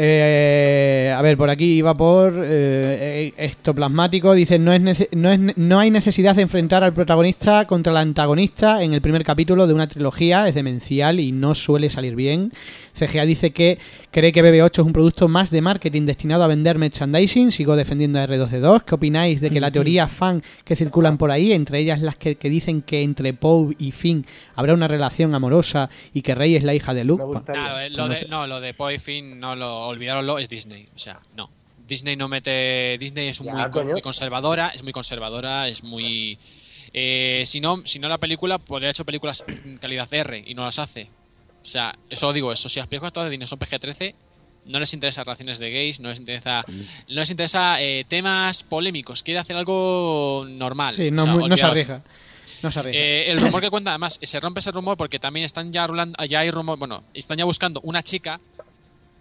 Eh, 0.00 1.12
a 1.16 1.20
ver, 1.22 1.36
por 1.36 1.50
aquí 1.50 1.78
iba 1.78 1.96
por 1.96 2.32
eh, 2.44 3.32
ectoplasmático. 3.36 4.32
Dice, 4.32 4.56
no, 4.58 4.72
es 4.72 4.80
nece- 4.80 5.08
no, 5.10 5.28
es 5.32 5.40
no 5.56 5.78
hay 5.80 5.90
necesidad 5.90 6.36
de 6.36 6.42
enfrentar 6.42 6.84
al 6.84 6.92
protagonista 6.94 7.66
contra 7.66 7.90
el 7.90 7.96
antagonista 7.96 8.82
en 8.84 8.92
el 8.94 9.00
primer 9.00 9.24
capítulo 9.24 9.66
de 9.66 9.74
una 9.74 9.88
trilogía. 9.88 10.46
Es 10.46 10.54
demencial 10.54 11.18
y 11.18 11.32
no 11.32 11.56
suele 11.56 11.90
salir 11.90 12.14
bien. 12.14 12.52
CGA 12.94 13.24
dice 13.26 13.50
que 13.50 13.78
cree 14.12 14.30
que 14.32 14.42
BB8 14.42 14.70
es 14.72 14.78
un 14.86 14.92
producto 14.92 15.26
más 15.28 15.50
de 15.50 15.62
marketing 15.62 16.02
destinado 16.06 16.44
a 16.44 16.46
vender 16.48 16.78
merchandising. 16.78 17.50
Sigo 17.50 17.74
defendiendo 17.74 18.20
a 18.20 18.26
R2D2. 18.26 18.82
¿Qué 18.84 18.94
opináis 18.94 19.40
de 19.40 19.50
que 19.50 19.60
la 19.60 19.72
teoría 19.72 20.06
fan 20.06 20.40
que 20.64 20.76
circulan 20.76 21.18
por 21.18 21.32
ahí, 21.32 21.52
entre 21.52 21.78
ellas 21.80 22.00
las 22.00 22.16
que, 22.16 22.36
que 22.36 22.50
dicen 22.50 22.82
que 22.82 23.02
entre 23.02 23.34
Poe 23.34 23.74
y 23.80 23.90
Finn 23.90 24.24
habrá 24.54 24.74
una 24.74 24.86
relación 24.86 25.34
amorosa 25.34 25.90
y 26.14 26.22
que 26.22 26.34
Rey 26.36 26.54
es 26.54 26.62
la 26.62 26.74
hija 26.74 26.94
de 26.94 27.02
Luke? 27.04 27.24
Claro, 27.46 27.80
eh, 27.80 27.90
lo 27.90 27.96
No 28.04 28.08
de, 28.10 28.16
sé. 28.16 28.26
no, 28.28 28.46
lo 28.46 28.60
de 28.60 28.74
Poe 28.74 28.94
y 28.94 28.98
Finn, 28.98 29.38
no 29.40 29.56
lo 29.56 29.87
olvidaronlo, 29.88 30.38
es 30.38 30.48
Disney. 30.48 30.84
O 30.94 30.98
sea, 30.98 31.20
no. 31.36 31.50
Disney 31.86 32.16
no 32.16 32.28
mete. 32.28 32.96
Disney 32.98 33.28
es 33.28 33.38
Ya, 33.38 33.50
muy, 33.52 33.62
con- 33.64 33.70
coño. 33.72 33.92
muy 33.92 34.00
conservadora, 34.02 34.68
es 34.74 34.82
muy 34.82 34.92
conservadora, 34.92 35.68
es 35.68 35.82
muy. 35.84 36.38
eh, 36.92 37.42
si 37.46 37.60
no, 37.60 37.82
si 37.84 37.98
no 37.98 38.08
la 38.08 38.18
película, 38.18 38.58
podría 38.58 38.86
haber 38.86 38.94
hecho 38.94 39.04
películas 39.06 39.44
en 39.48 39.78
calidad 39.78 40.12
R 40.12 40.42
y 40.46 40.54
no 40.54 40.64
las 40.64 40.78
hace. 40.78 41.10
O 41.60 41.64
sea, 41.64 41.94
eso 42.08 42.26
lo 42.26 42.32
digo, 42.32 42.52
eso. 42.52 42.68
Si 42.68 42.78
las 42.78 42.88
películas 42.88 43.12
todas 43.12 43.26
de 43.26 43.30
Disney 43.30 43.46
son 43.46 43.58
PG-13, 43.58 44.14
no 44.66 44.78
les 44.80 44.92
interesa 44.92 45.24
relaciones 45.24 45.58
de 45.58 45.70
gays, 45.70 46.00
no 46.00 46.08
les 46.10 46.18
interesa, 46.18 46.62
no 46.68 47.20
les 47.20 47.30
interesa 47.30 47.80
eh, 47.80 48.04
temas 48.06 48.62
polémicos. 48.62 49.22
Quiere 49.22 49.40
hacer 49.40 49.56
algo 49.56 50.46
normal. 50.48 50.94
Sí, 50.94 51.08
o 51.08 51.10
no, 51.10 51.22
sea, 51.24 51.32
muy- 51.34 51.48
no 51.48 51.56
se 51.56 51.64
arriesga. 51.64 52.02
No 52.62 52.70
se 52.70 52.78
arriesga. 52.80 53.00
Eh, 53.02 53.30
el 53.30 53.40
rumor 53.40 53.62
que 53.62 53.70
cuenta, 53.70 53.90
además, 53.92 54.18
se 54.22 54.40
rompe 54.40 54.60
ese 54.60 54.70
rumor 54.72 54.96
porque 54.98 55.18
también 55.18 55.46
están 55.46 55.72
ya 55.72 55.86
rulando, 55.86 56.22
ya 56.24 56.40
hay 56.40 56.50
rumor, 56.50 56.78
bueno, 56.78 57.02
están 57.14 57.38
ya 57.38 57.44
buscando 57.44 57.80
una 57.82 58.02
chica 58.02 58.40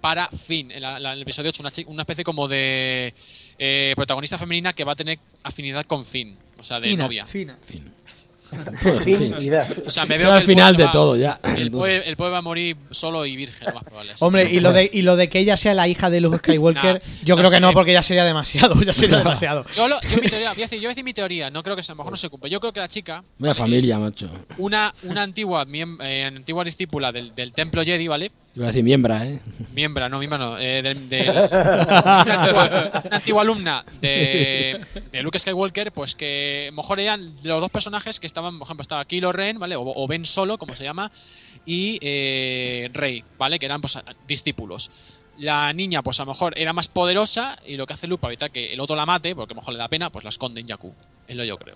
para 0.01 0.27
Finn, 0.27 0.71
en, 0.71 0.81
la- 0.81 0.99
la- 0.99 1.09
en 1.11 1.17
el 1.17 1.21
episodio 1.23 1.49
8, 1.49 1.61
una, 1.63 1.71
una 1.87 2.01
especie 2.03 2.23
como 2.23 2.47
de 2.47 3.13
eh, 3.57 3.93
protagonista 3.95 4.37
femenina 4.37 4.73
que 4.73 4.83
va 4.83 4.93
a 4.93 4.95
tener 4.95 5.19
afinidad 5.43 5.85
con 5.85 6.05
Finn, 6.05 6.37
o 6.59 6.63
sea, 6.63 6.79
de 6.79 6.89
Fina, 6.89 7.03
novia. 7.03 7.25
fina. 7.25 7.57
Finn. 7.65 7.91
O 9.85 9.89
sea, 9.89 10.05
me 10.05 10.17
veo 10.17 10.31
al 10.31 10.41
final 10.41 10.75
de 10.77 10.85
va- 10.85 10.91
todo, 10.91 11.17
ya. 11.17 11.39
El 11.57 11.69
Poe 11.71 12.29
va 12.29 12.37
a 12.37 12.41
morir 12.41 12.77
solo 12.91 13.25
y 13.25 13.35
virgen, 13.35 13.67
lo 13.67 13.73
más 13.73 13.83
probable. 13.83 14.13
así 14.13 14.23
Hombre, 14.23 14.49
y 14.49 14.61
lo 14.61 14.71
de 14.71 14.89
y 14.91 15.01
lo 15.01 15.17
de 15.17 15.27
que 15.27 15.39
ella 15.39 15.57
sea 15.57 15.73
la 15.73 15.87
hija 15.89 16.09
de 16.09 16.21
Luke 16.21 16.37
Skywalker, 16.37 16.93
Nah, 17.03 17.23
yo 17.25 17.35
no 17.35 17.41
creo 17.41 17.51
que 17.51 17.59
no, 17.59 17.73
porque 17.73 17.91
ya 17.91 18.01
sería 18.03 18.23
demasiado, 18.23 18.81
ya 18.81 18.93
sería 18.93 19.17
demasiado. 19.17 19.65
Yo, 19.75 19.89
lo- 19.89 19.99
yo 20.09 20.17
mi 20.21 20.29
teoría, 20.29 20.53
voy 20.53 20.61
a 20.61 20.65
decir, 20.65 20.77
yo 20.79 20.83
voy 20.83 20.85
a 20.87 20.89
decir 20.89 21.03
mi 21.03 21.13
teoría, 21.13 21.49
no 21.49 21.61
creo 21.61 21.75
que 21.75 21.83
sea, 21.83 21.91
a 21.91 21.95
lo 21.95 21.97
mejor 21.99 22.13
no 22.13 22.17
se 22.17 22.29
cumple. 22.29 22.49
Yo 22.49 22.59
creo 22.61 22.71
que 22.71 22.79
la 22.79 22.87
chica 22.87 23.21
Vaya 23.37 23.53
familia, 23.53 23.99
macho. 23.99 24.29
una, 24.59 24.93
una 25.03 25.23
antigua, 25.23 25.65
eh, 26.01 26.23
antigua 26.23 26.63
discípula 26.63 27.11
del, 27.11 27.35
del 27.35 27.51
templo 27.51 27.83
Jedi, 27.83 28.07
¿vale? 28.07 28.31
Iba 28.57 28.65
a 28.65 28.67
decir 28.69 28.83
miembra, 28.83 29.23
¿eh? 29.23 29.39
Miembra, 29.75 30.09
no, 30.09 30.17
miembra 30.17 30.39
no. 30.39 30.57
eh, 30.57 30.81
del- 30.81 31.05
del- 31.07 31.29
una, 31.29 32.23
antigua, 32.41 32.91
una 33.05 33.15
antigua 33.17 33.41
alumna 33.43 33.85
de, 34.01 34.83
de 35.11 35.21
Luke 35.21 35.37
Skywalker, 35.37 35.91
pues 35.91 36.15
que 36.15 36.65
a 36.69 36.71
lo 36.71 36.77
mejor 36.77 36.99
eran 36.99 37.23
los 37.43 37.61
dos 37.61 37.69
personajes 37.69 38.19
que 38.19 38.25
estaban, 38.25 38.57
por 38.57 38.65
ejemplo, 38.65 38.81
estaba 38.81 39.05
Kylo 39.05 39.31
Ren, 39.31 39.59
¿vale? 39.59 39.75
O, 39.75 39.83
o 39.85 40.07
Ben 40.07 40.25
Solo, 40.25 40.57
como 40.57 40.73
se 40.73 40.83
llama, 40.85 41.11
y 41.65 41.99
eh, 42.01 42.89
Rey, 42.93 43.23
¿vale? 43.37 43.59
Que 43.59 43.67
eran 43.67 43.79
pues 43.79 43.99
discípulos. 44.27 45.19
La 45.37 45.71
niña, 45.71 46.01
pues 46.01 46.19
a 46.19 46.23
lo 46.25 46.31
mejor 46.31 46.57
era 46.57 46.73
más 46.73 46.87
poderosa 46.87 47.59
y 47.63 47.77
lo 47.77 47.85
que 47.85 47.93
hace 47.93 48.07
Luke 48.07 48.21
para 48.21 48.31
evitar 48.31 48.49
que 48.49 48.73
el 48.73 48.79
otro 48.79 48.95
la 48.95 49.05
mate, 49.05 49.35
porque 49.35 49.53
a 49.53 49.55
lo 49.55 49.61
mejor 49.61 49.73
le 49.73 49.77
da 49.79 49.87
pena, 49.87 50.09
pues 50.11 50.23
la 50.25 50.29
esconde 50.29 50.61
en 50.61 50.67
Jakku. 50.67 50.91
Es 51.27 51.35
lo 51.35 51.43
yo 51.43 51.57
creo. 51.59 51.75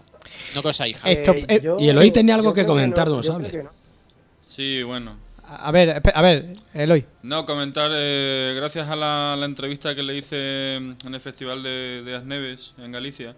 No 0.56 0.62
creo 0.62 0.72
que 0.72 0.74
sea 0.74 0.88
hija. 0.88 1.12
Esto- 1.12 1.36
eh, 1.48 1.62
Y 1.78 1.90
Eloy 1.90 2.10
tenía 2.10 2.34
algo 2.34 2.56
que 2.56 2.66
comentar, 2.66 3.08
¿no 3.08 3.18
lo 3.18 3.24
sabes? 3.24 3.54
Sí, 4.48 4.82
bueno. 4.82 5.16
A 5.54 5.72
ver, 5.72 6.02
a 6.14 6.22
ver, 6.22 6.54
Eloy. 6.74 7.06
No, 7.24 7.46
comentar, 7.46 7.92
eh, 7.94 8.54
gracias 8.56 8.88
a 8.88 8.96
la, 8.96 9.38
entrevista 9.44 9.94
que 9.94 10.02
le 10.02 10.18
hice 10.18 10.76
en 10.76 11.14
el 11.14 11.20
Festival 11.20 11.62
de, 11.62 12.04
de 12.06 12.16
Asneves, 12.16 12.74
en 12.78 12.94
Galicia, 12.94 13.36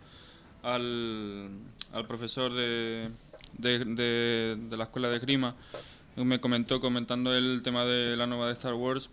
al, 0.62 1.50
al 1.92 2.06
profesor 2.06 2.54
de, 2.54 3.10
de, 3.58 4.58
la 4.78 4.84
Escuela 4.84 5.10
de 5.10 5.18
Grima, 5.18 5.56
me 6.16 6.40
comentó, 6.40 6.80
comentando 6.80 7.34
el 7.34 7.62
tema 7.64 7.84
de 7.84 8.16
la 8.16 8.28
nueva 8.28 8.46
de 8.46 8.54
Star 8.54 8.76
Wars, 8.76 9.10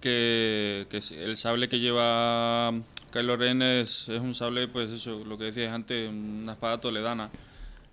que, 0.00 0.88
el 0.90 1.36
sable 1.36 1.68
que 1.68 1.78
lleva 1.78 2.72
Kylo 3.12 3.36
Ren 3.36 3.62
es, 3.62 4.08
es 4.08 4.20
un 4.20 4.34
sable, 4.34 4.66
pues 4.66 4.90
eso, 4.90 5.24
lo 5.24 5.38
que 5.38 5.44
decías 5.44 5.72
antes, 5.72 6.10
una 6.10 6.54
espada 6.54 6.80
toledana. 6.80 7.30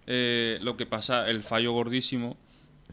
Eh, 0.07 0.57
lo 0.61 0.77
que 0.77 0.87
pasa, 0.87 1.29
el 1.29 1.43
fallo 1.43 1.73
gordísimo, 1.73 2.37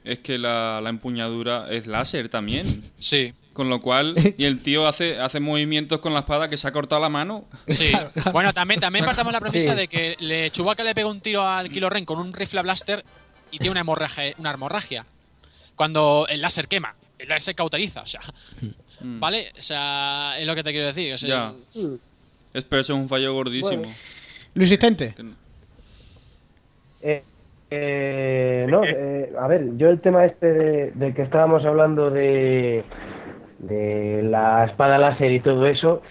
es 0.04 0.18
que 0.20 0.38
la, 0.38 0.80
la 0.82 0.90
empuñadura 0.90 1.66
es 1.70 1.86
láser 1.86 2.28
también. 2.28 2.82
Sí. 2.98 3.32
Con 3.52 3.68
lo 3.68 3.80
cual, 3.80 4.14
y 4.38 4.44
el 4.44 4.62
tío 4.62 4.86
hace, 4.86 5.18
hace 5.20 5.38
movimientos 5.38 6.00
con 6.00 6.14
la 6.14 6.20
espada 6.20 6.48
que 6.48 6.56
se 6.56 6.66
ha 6.66 6.72
cortado 6.72 7.02
la 7.02 7.08
mano. 7.10 7.44
Sí. 7.68 7.92
Bueno, 8.32 8.52
también, 8.52 8.80
también 8.80 9.04
partamos 9.04 9.32
la 9.32 9.40
premisa 9.40 9.72
Sí. 9.72 9.76
de 9.78 9.88
que 9.88 10.16
le, 10.20 10.50
Chewbacca 10.50 10.82
le 10.84 10.94
pega 10.94 11.08
un 11.08 11.20
tiro 11.20 11.46
al 11.46 11.68
Kylo 11.68 11.90
Ren 11.90 12.04
con 12.06 12.18
un 12.18 12.32
rifle 12.32 12.62
blaster 12.62 13.04
y 13.50 13.58
tiene 13.58 13.72
una 13.72 13.80
hemorragia, 13.80 14.34
una 14.38 14.52
hemorragia. 14.52 15.04
Cuando 15.76 16.26
el 16.30 16.40
láser 16.40 16.66
quema, 16.68 16.94
el 17.18 17.28
láser 17.28 17.54
cauteriza, 17.54 18.00
o 18.02 18.06
sea. 18.06 18.20
¿Vale? 19.02 19.52
O 19.58 19.62
sea, 19.62 20.34
es 20.38 20.46
lo 20.46 20.54
que 20.54 20.62
te 20.62 20.70
quiero 20.70 20.86
decir. 20.86 21.12
o 21.12 21.18
sea, 21.18 21.28
Ya. 21.28 21.54
Es, 22.54 22.64
pero 22.64 22.80
eso 22.82 22.94
es 22.94 22.98
un 22.98 23.08
fallo 23.08 23.34
gordísimo. 23.34 23.82
Luis 24.54 24.68
Asistente. 24.68 25.14
Eh, 27.02 27.22
eh, 27.74 28.66
no, 28.68 28.82
eh, 28.84 29.32
a 29.38 29.48
ver, 29.48 29.76
yo 29.76 29.88
el 29.88 30.00
tema 30.00 30.24
este 30.24 30.52
de, 30.52 30.90
del 30.92 31.14
que 31.14 31.22
estábamos 31.22 31.64
hablando 31.64 32.10
de, 32.10 32.84
de 33.58 34.22
la 34.22 34.64
espada 34.64 34.98
láser 34.98 35.32
y 35.32 35.40
todo 35.40 35.66
eso, 35.66 36.02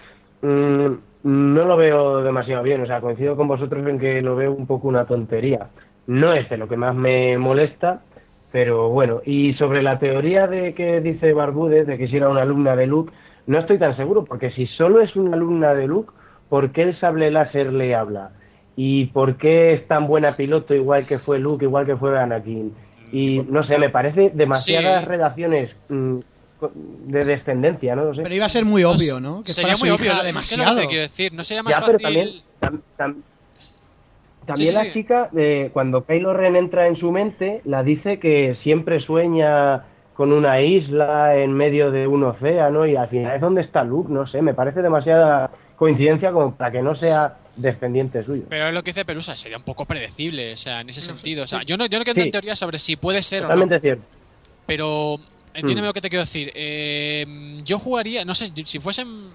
mm, 0.42 0.86
no 1.24 1.64
lo 1.64 1.76
veo 1.76 2.22
demasiado 2.22 2.62
bien. 2.62 2.82
O 2.82 2.86
sea, 2.86 3.00
coincido 3.00 3.36
con 3.36 3.48
vosotros 3.48 3.88
en 3.88 3.98
que 3.98 4.20
lo 4.22 4.34
veo 4.34 4.52
un 4.52 4.66
poco 4.66 4.88
una 4.88 5.06
tontería. 5.06 5.68
No 6.06 6.32
es 6.32 6.48
de 6.50 6.56
lo 6.56 6.68
que 6.68 6.76
más 6.76 6.94
me 6.94 7.38
molesta, 7.38 8.02
pero 8.50 8.88
bueno. 8.88 9.20
Y 9.24 9.52
sobre 9.52 9.82
la 9.82 9.98
teoría 9.98 10.46
de 10.46 10.74
que 10.74 11.00
dice 11.00 11.32
Barbudes, 11.32 11.86
de 11.86 11.96
que 11.96 12.08
si 12.08 12.16
era 12.16 12.28
una 12.28 12.42
alumna 12.42 12.74
de 12.74 12.86
Luke, 12.86 13.12
no 13.46 13.58
estoy 13.58 13.78
tan 13.78 13.96
seguro, 13.96 14.24
porque 14.24 14.50
si 14.50 14.66
solo 14.66 15.00
es 15.00 15.14
una 15.16 15.36
alumna 15.36 15.74
de 15.74 15.86
Luke, 15.86 16.12
¿por 16.48 16.72
qué 16.72 16.82
el 16.82 16.98
sable 16.98 17.30
láser 17.30 17.72
le 17.72 17.94
habla? 17.94 18.32
¿Y 18.76 19.06
por 19.06 19.36
qué 19.36 19.74
es 19.74 19.86
tan 19.88 20.06
buena 20.06 20.36
piloto 20.36 20.74
igual 20.74 21.06
que 21.06 21.18
fue 21.18 21.38
Luke, 21.38 21.64
igual 21.64 21.84
que 21.86 21.96
fue 21.96 22.18
Anakin? 22.18 22.72
Y 23.12 23.40
no 23.40 23.62
sé, 23.64 23.76
me 23.76 23.90
parece 23.90 24.30
demasiadas 24.34 25.02
Sí. 25.02 25.08
relaciones 25.08 25.76
mm, 25.88 26.18
de 27.08 27.24
descendencia, 27.24 27.94
¿no? 27.96 28.06
No 28.06 28.14
sé. 28.14 28.22
Pero 28.22 28.34
iba 28.34 28.46
a 28.46 28.48
ser 28.48 28.64
muy 28.64 28.84
obvio, 28.84 29.20
¿no? 29.20 29.42
Que 29.42 29.52
sería 29.52 29.74
muy 29.76 29.90
obvio. 29.90 30.06
hija 30.06 30.12
¿qué 30.14 30.18
es 30.18 30.18
lo 30.18 30.26
demasiado. 30.26 30.76
que 30.76 30.80
te 30.82 30.88
quiero 30.88 31.02
decir? 31.02 31.32
¿No 31.34 31.44
sería 31.44 31.62
más 31.62 31.72
Ya, 31.74 31.80
pero 31.84 31.98
fácil? 31.98 32.04
también, 32.04 32.28
tam- 32.60 32.82
tam- 32.96 33.22
también 34.46 34.56
Sí, 34.56 34.64
sí, 34.66 34.74
la 34.74 34.84
sí. 34.84 34.92
chica, 34.92 35.30
eh, 35.36 35.70
cuando 35.72 36.04
Kylo 36.04 36.32
Ren 36.34 36.56
entra 36.56 36.86
en 36.86 36.96
su 36.96 37.12
mente, 37.12 37.60
la 37.64 37.82
dice 37.82 38.18
que 38.18 38.56
siempre 38.62 39.00
sueña 39.00 39.84
con 40.14 40.32
una 40.32 40.60
isla 40.60 41.36
en 41.36 41.52
medio 41.52 41.90
de 41.90 42.06
un 42.06 42.22
océano 42.24 42.86
y 42.86 42.96
al 42.96 43.08
final 43.08 43.34
es 43.34 43.40
donde 43.40 43.62
está 43.62 43.82
Luke, 43.84 44.12
no 44.12 44.26
sé, 44.26 44.42
me 44.42 44.54
parece 44.54 44.82
demasiada 44.82 45.50
coincidencia 45.76 46.32
como 46.32 46.54
para 46.56 46.70
que 46.72 46.82
no 46.82 46.94
sea 46.94 47.38
descendiente 47.56 48.24
suyo. 48.24 48.44
Pero 48.48 48.68
es 48.68 48.74
lo 48.74 48.82
que 48.82 48.90
dice 48.90 49.04
Pelusa, 49.04 49.36
sería 49.36 49.58
un 49.58 49.62
poco 49.64 49.84
predecible, 49.86 50.52
o 50.52 50.56
sea, 50.56 50.80
en 50.80 50.88
ese 50.88 51.00
sentido. 51.00 51.44
O 51.44 51.46
sea, 51.46 51.62
yo 51.64 51.76
no, 51.76 51.86
yo 51.86 51.98
no 51.98 52.04
quiero 52.04 52.20
Sí. 52.20 52.26
en 52.26 52.32
teoría 52.32 52.56
sobre 52.56 52.78
si 52.78 52.96
puede 52.96 53.22
ser 53.22 53.42
Totalmente 53.42 53.74
o 53.74 53.78
no. 53.78 53.80
cierto. 53.82 54.04
Pero 54.66 55.16
entiéndeme 55.54 55.82
Mm. 55.82 55.88
lo 55.88 55.92
que 55.92 56.00
te 56.00 56.08
quiero 56.08 56.22
decir. 56.24 56.50
Eh, 56.54 57.56
yo 57.64 57.78
jugaría, 57.78 58.24
no 58.24 58.34
sé, 58.34 58.50
si 58.64 58.78
fuesen. 58.78 59.28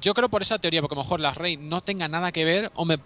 Yo 0.00 0.14
creo 0.14 0.28
por 0.28 0.42
esa 0.42 0.58
teoría, 0.58 0.80
porque 0.80 0.94
a 0.94 0.98
lo 0.98 1.02
mejor 1.04 1.20
la 1.20 1.32
Rey 1.32 1.56
no 1.56 1.80
tenga 1.80 2.08
nada 2.08 2.32
que 2.32 2.44
ver, 2.44 2.70
o 2.74 2.84
me. 2.84 2.98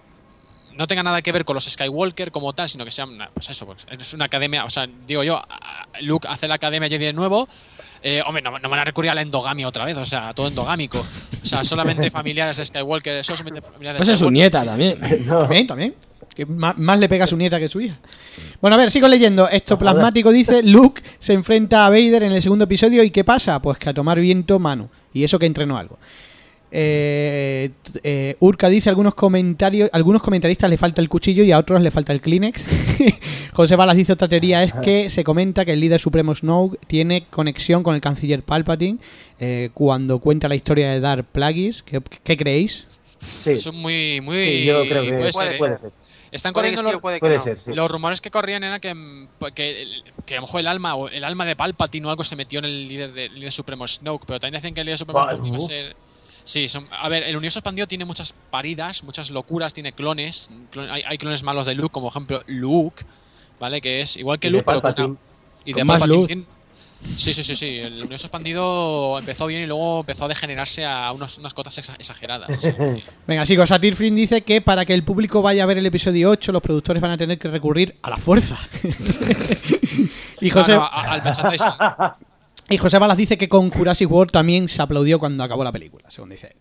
No 0.78 0.86
tenga 0.86 1.02
nada 1.02 1.22
que 1.22 1.32
ver 1.32 1.46
con 1.46 1.54
los 1.54 1.64
Skywalker 1.64 2.30
como 2.30 2.52
tal, 2.52 2.68
sino 2.68 2.84
que 2.84 2.90
sea 2.90 3.06
una, 3.06 3.30
pues 3.30 3.48
eso, 3.48 3.64
pues 3.64 3.86
es 3.90 4.12
una 4.12 4.26
academia, 4.26 4.62
o 4.66 4.68
sea, 4.68 4.86
digo 5.06 5.24
yo, 5.24 5.42
Luke 6.02 6.28
hace 6.28 6.46
la 6.48 6.56
academia 6.56 6.86
Jedi 6.86 7.06
de 7.06 7.12
nuevo, 7.14 7.48
eh, 8.02 8.22
hombre, 8.26 8.42
no, 8.42 8.58
no 8.58 8.68
van 8.68 8.80
a 8.80 8.84
recurrir 8.84 9.10
a 9.10 9.14
la 9.14 9.22
endogamia 9.22 9.66
otra 9.66 9.84
vez, 9.84 9.96
o 9.96 10.04
sea, 10.04 10.32
todo 10.32 10.48
endogámico, 10.48 10.98
o 11.00 11.46
sea, 11.46 11.64
solamente 11.64 12.10
familiares 12.10 12.56
de 12.56 12.64
Skywalker, 12.64 13.24
solamente 13.24 13.62
familiares 13.62 13.98
de 13.98 14.04
Pues 14.04 14.08
es 14.08 14.18
su 14.18 14.30
nieta 14.30 14.64
también. 14.64 14.98
También, 15.26 15.66
también. 15.66 15.94
Que 16.34 16.44
más, 16.44 16.76
más 16.76 16.98
le 16.98 17.08
pega 17.08 17.24
a 17.24 17.28
su 17.28 17.36
nieta 17.36 17.58
que 17.58 17.64
a 17.64 17.68
su 17.68 17.80
hija. 17.80 17.96
Bueno, 18.60 18.74
a 18.74 18.78
ver, 18.78 18.90
sigo 18.90 19.08
leyendo. 19.08 19.48
Esto 19.48 19.78
plasmático 19.78 20.30
dice: 20.30 20.62
Luke 20.62 21.02
se 21.18 21.32
enfrenta 21.32 21.86
a 21.86 21.90
Vader 21.90 22.24
en 22.24 22.32
el 22.32 22.42
segundo 22.42 22.64
episodio. 22.64 23.02
¿Y 23.02 23.10
qué 23.10 23.24
pasa? 23.24 23.60
Pues 23.62 23.78
que 23.78 23.88
a 23.88 23.94
tomar 23.94 24.20
viento, 24.20 24.58
mano. 24.58 24.90
Y 25.14 25.24
eso 25.24 25.38
que 25.38 25.46
entrenó 25.46 25.78
algo. 25.78 25.98
Eh, 26.78 27.70
eh, 28.02 28.36
Urca 28.38 28.68
dice 28.68 28.90
algunos 28.90 29.14
comentarios, 29.14 29.88
algunos 29.94 30.20
comentaristas 30.20 30.68
le 30.68 30.76
falta 30.76 31.00
el 31.00 31.08
cuchillo 31.08 31.42
y 31.42 31.50
a 31.50 31.58
otros 31.58 31.80
le 31.80 31.90
falta 31.90 32.12
el 32.12 32.20
Kleenex. 32.20 32.66
José 33.54 33.76
Balas 33.76 33.96
dice 33.96 34.12
otra 34.12 34.28
teoría 34.28 34.62
es 34.62 34.74
que 34.74 35.08
se 35.08 35.24
comenta 35.24 35.64
que 35.64 35.72
el 35.72 35.80
líder 35.80 35.98
supremo 35.98 36.34
Snoke 36.34 36.78
tiene 36.86 37.24
conexión 37.30 37.82
con 37.82 37.94
el 37.94 38.02
canciller 38.02 38.42
Palpatine 38.42 38.98
eh, 39.40 39.70
cuando 39.72 40.18
cuenta 40.18 40.48
la 40.48 40.54
historia 40.54 40.90
de 40.90 41.00
Darth 41.00 41.24
Plagueis. 41.32 41.82
¿Qué, 41.82 42.02
qué 42.22 42.36
creéis? 42.36 43.00
Sí. 43.02 43.52
Eso 43.52 43.70
es 43.70 43.76
muy, 43.76 44.20
muy. 44.20 44.36
Sí, 44.36 44.64
yo 44.66 44.82
creo 44.86 45.02
que 45.02 45.14
puede 45.14 45.32
puede, 45.32 45.32
ser, 45.32 45.54
¿eh? 45.54 45.58
puede 45.58 45.78
ser. 45.78 45.92
Están 46.30 46.52
Puede 46.52 46.74
corriendo 46.74 46.82
que 46.82 46.88
sí 46.88 46.92
los, 46.92 46.98
o 46.98 47.00
puede 47.00 47.16
que 47.16 47.20
Puede 47.20 47.38
no. 47.38 47.44
ser, 47.44 47.60
sí. 47.64 47.70
los 47.72 47.90
rumores 47.90 48.20
que 48.20 48.30
corrían 48.30 48.62
era 48.64 48.80
que, 48.80 48.94
mm, 48.94 49.28
que, 49.54 49.86
que 50.26 50.34
a 50.34 50.36
lo 50.38 50.42
mejor 50.42 50.60
el 50.60 50.66
alma 50.66 50.94
o 50.94 51.08
el 51.08 51.24
alma 51.24 51.46
de 51.46 51.56
Palpatine 51.56 52.06
o 52.06 52.10
algo 52.10 52.22
se 52.22 52.36
metió 52.36 52.58
en 52.58 52.66
el 52.66 52.86
líder, 52.86 53.12
de, 53.14 53.26
el 53.26 53.34
líder 53.36 53.52
supremo 53.52 53.88
Snoke, 53.88 54.26
pero 54.26 54.38
también 54.38 54.60
decían 54.60 54.74
que 54.74 54.80
el 54.80 54.86
líder 54.86 54.98
supremo 54.98 55.22
Snoke 55.22 55.46
iba 55.46 55.56
a 55.56 55.58
uh. 55.58 55.62
ser... 55.62 55.96
Sí, 56.46 56.68
son, 56.68 56.86
a 56.92 57.08
ver, 57.08 57.24
el 57.24 57.34
universo 57.36 57.58
expandido 57.58 57.88
tiene 57.88 58.04
muchas 58.04 58.32
paridas, 58.50 59.02
muchas 59.02 59.30
locuras, 59.32 59.74
tiene 59.74 59.92
clones. 59.92 60.48
clon- 60.72 60.88
hay, 60.88 61.02
hay 61.04 61.18
clones 61.18 61.42
malos 61.42 61.66
de 61.66 61.74
Luke, 61.74 61.92
como 61.92 62.06
por 62.06 62.12
ejemplo 62.12 62.40
Luke, 62.46 63.02
¿vale? 63.58 63.80
Que 63.80 64.00
es 64.00 64.16
igual 64.16 64.38
que 64.38 64.46
Y 64.46 64.50
Luke, 64.50 64.64
pero 64.64 64.80
con 64.80 64.94
una- 64.96 65.16
y 65.64 65.72
Con 65.72 65.80
de 65.80 65.84
más 65.84 65.98
Palpatine 66.00 66.26
tiene- 66.26 66.44
Sí, 67.16 67.32
sí, 67.34 67.42
sí, 67.42 67.54
sí. 67.54 67.76
El 67.78 67.94
universo 68.00 68.28
expandido 68.28 69.18
empezó 69.18 69.46
bien 69.48 69.60
y 69.62 69.66
luego 69.66 70.00
empezó 70.00 70.24
a 70.24 70.28
degenerarse 70.28 70.84
a 70.86 71.12
unos- 71.12 71.36
unas 71.38 71.52
cotas 71.52 71.76
exa- 71.78 71.94
exageradas. 71.98 72.48
Venga, 73.26 73.44
chicos, 73.44 73.68
Satir 73.68 73.94
Flynn 73.96 74.14
dice 74.14 74.40
que 74.42 74.60
para 74.62 74.84
que 74.86 74.94
el 74.94 75.02
público 75.02 75.42
vaya 75.42 75.64
a 75.64 75.66
ver 75.66 75.78
el 75.78 75.86
episodio 75.86 76.30
8, 76.30 76.52
los 76.52 76.62
productores 76.62 77.02
van 77.02 77.10
a 77.10 77.18
tener 77.18 77.38
que 77.38 77.48
recurrir 77.48 77.96
a 78.02 78.10
la 78.10 78.16
fuerza. 78.18 78.56
y 80.40 80.50
José, 80.50 80.72
No, 80.72 80.78
no, 80.78 80.84
a- 80.86 81.12
al 81.12 81.22
merchandising. 81.22 81.72
Y 82.68 82.78
José 82.78 82.98
Balas 82.98 83.16
dice 83.16 83.36
que 83.38 83.48
con 83.48 83.70
Jurassic 83.70 84.10
World 84.10 84.32
también 84.32 84.68
se 84.68 84.82
aplaudió 84.82 85.18
cuando 85.18 85.44
acabó 85.44 85.62
la 85.64 85.72
película, 85.72 86.10
según 86.10 86.30
dice 86.30 86.48
él. 86.48 86.56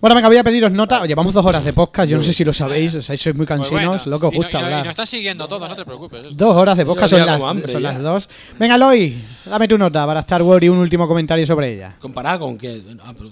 Bueno, 0.00 0.14
venga, 0.14 0.28
voy 0.28 0.36
a 0.36 0.44
pediros 0.44 0.70
nota. 0.72 1.06
Llevamos 1.06 1.32
dos 1.32 1.46
horas 1.46 1.64
de 1.64 1.72
podcast, 1.72 2.08
yo 2.10 2.18
no 2.18 2.24
sé 2.24 2.34
si 2.34 2.44
lo 2.44 2.52
sabéis, 2.52 2.94
o 2.96 3.00
sea, 3.02 3.16
sois 3.16 3.34
muy 3.34 3.46
Pues 3.46 3.58
cansinos, 3.60 4.04
bueno, 4.04 4.10
lo 4.10 4.20
que 4.20 4.26
os 4.26 4.32
y 4.34 4.36
no- 4.36 4.42
gusta 4.42 4.58
y 4.58 4.60
no, 4.60 4.60
y 4.60 4.64
hablar. 4.72 4.84
nos 4.84 4.90
estás 4.90 5.08
siguiendo 5.08 5.48
todo, 5.48 5.66
no 5.68 5.74
te 5.74 5.84
preocupes. 5.86 6.36
Dos 6.36 6.54
horas 6.54 6.76
de 6.76 6.84
podcast 6.84 7.12
Yo 7.12 7.18
son 7.18 7.26
las, 7.26 7.38
como 7.38 7.48
hambre, 7.50 7.72
son 7.72 7.80
ya. 7.82 7.92
las 7.92 8.02
dos. 8.02 8.28
Venga, 8.58 8.76
Loy, 8.76 9.16
dame 9.46 9.66
tu 9.68 9.78
nota 9.78 10.04
para 10.04 10.20
Star 10.20 10.42
Wars 10.42 10.62
y 10.64 10.68
un 10.68 10.78
último 10.78 11.08
comentario 11.08 11.46
sobre 11.46 11.72
ella. 11.72 11.96
¿Comparada 11.98 12.38
con 12.38 12.58
qué? 12.58 12.82
Ah, 13.02 13.14
pero- 13.16 13.30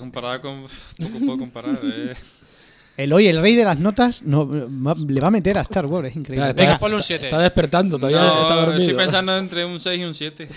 Comparada 0.00 0.40
con. 0.40 0.62
Poco 0.98 1.18
puedo 1.18 1.38
comparar. 1.38 1.78
Eh. 1.82 2.14
Eloy, 2.96 3.28
el 3.28 3.40
rey 3.40 3.56
de 3.56 3.64
las 3.64 3.78
notas, 3.78 4.22
no, 4.22 4.44
le 4.44 5.20
va 5.20 5.28
a 5.28 5.30
meter 5.30 5.56
a 5.56 5.62
Star 5.62 5.86
Wars, 5.86 6.08
es 6.08 6.16
increíble. 6.16 6.50
Está, 6.50 6.62
Venga, 6.62 6.78
ponle 6.78 6.96
un 6.96 7.02
7. 7.02 7.24
está 7.26 7.38
despertando, 7.38 7.98
todavía 7.98 8.20
No, 8.22 8.42
está 8.42 8.54
dormido. 8.56 8.90
Estoy 8.90 9.04
pensando 9.04 9.38
entre 9.38 9.64
un 9.64 9.80
6 9.80 10.00
y 10.00 10.04
un 10.04 10.14
7. 10.14 10.48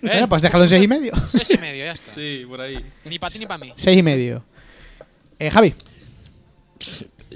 venga, 0.00 0.26
pues 0.28 0.42
déjalo 0.42 0.64
en 0.64 0.70
seis 0.70 0.84
y 0.84 0.88
medio. 0.88 1.12
Seis 1.28 1.50
y 1.50 1.58
medio, 1.58 1.84
ya 1.84 1.92
está. 1.92 2.14
Sí, 2.14 2.44
por 2.48 2.60
ahí. 2.60 2.82
Ni 3.04 3.18
para 3.18 3.32
ti 3.32 3.38
ni 3.38 3.46
para 3.46 3.58
mí. 3.58 3.72
Seis 3.74 3.98
y 3.98 4.02
medio. 4.02 4.42
Eh, 5.38 5.50
Javi, 5.50 5.74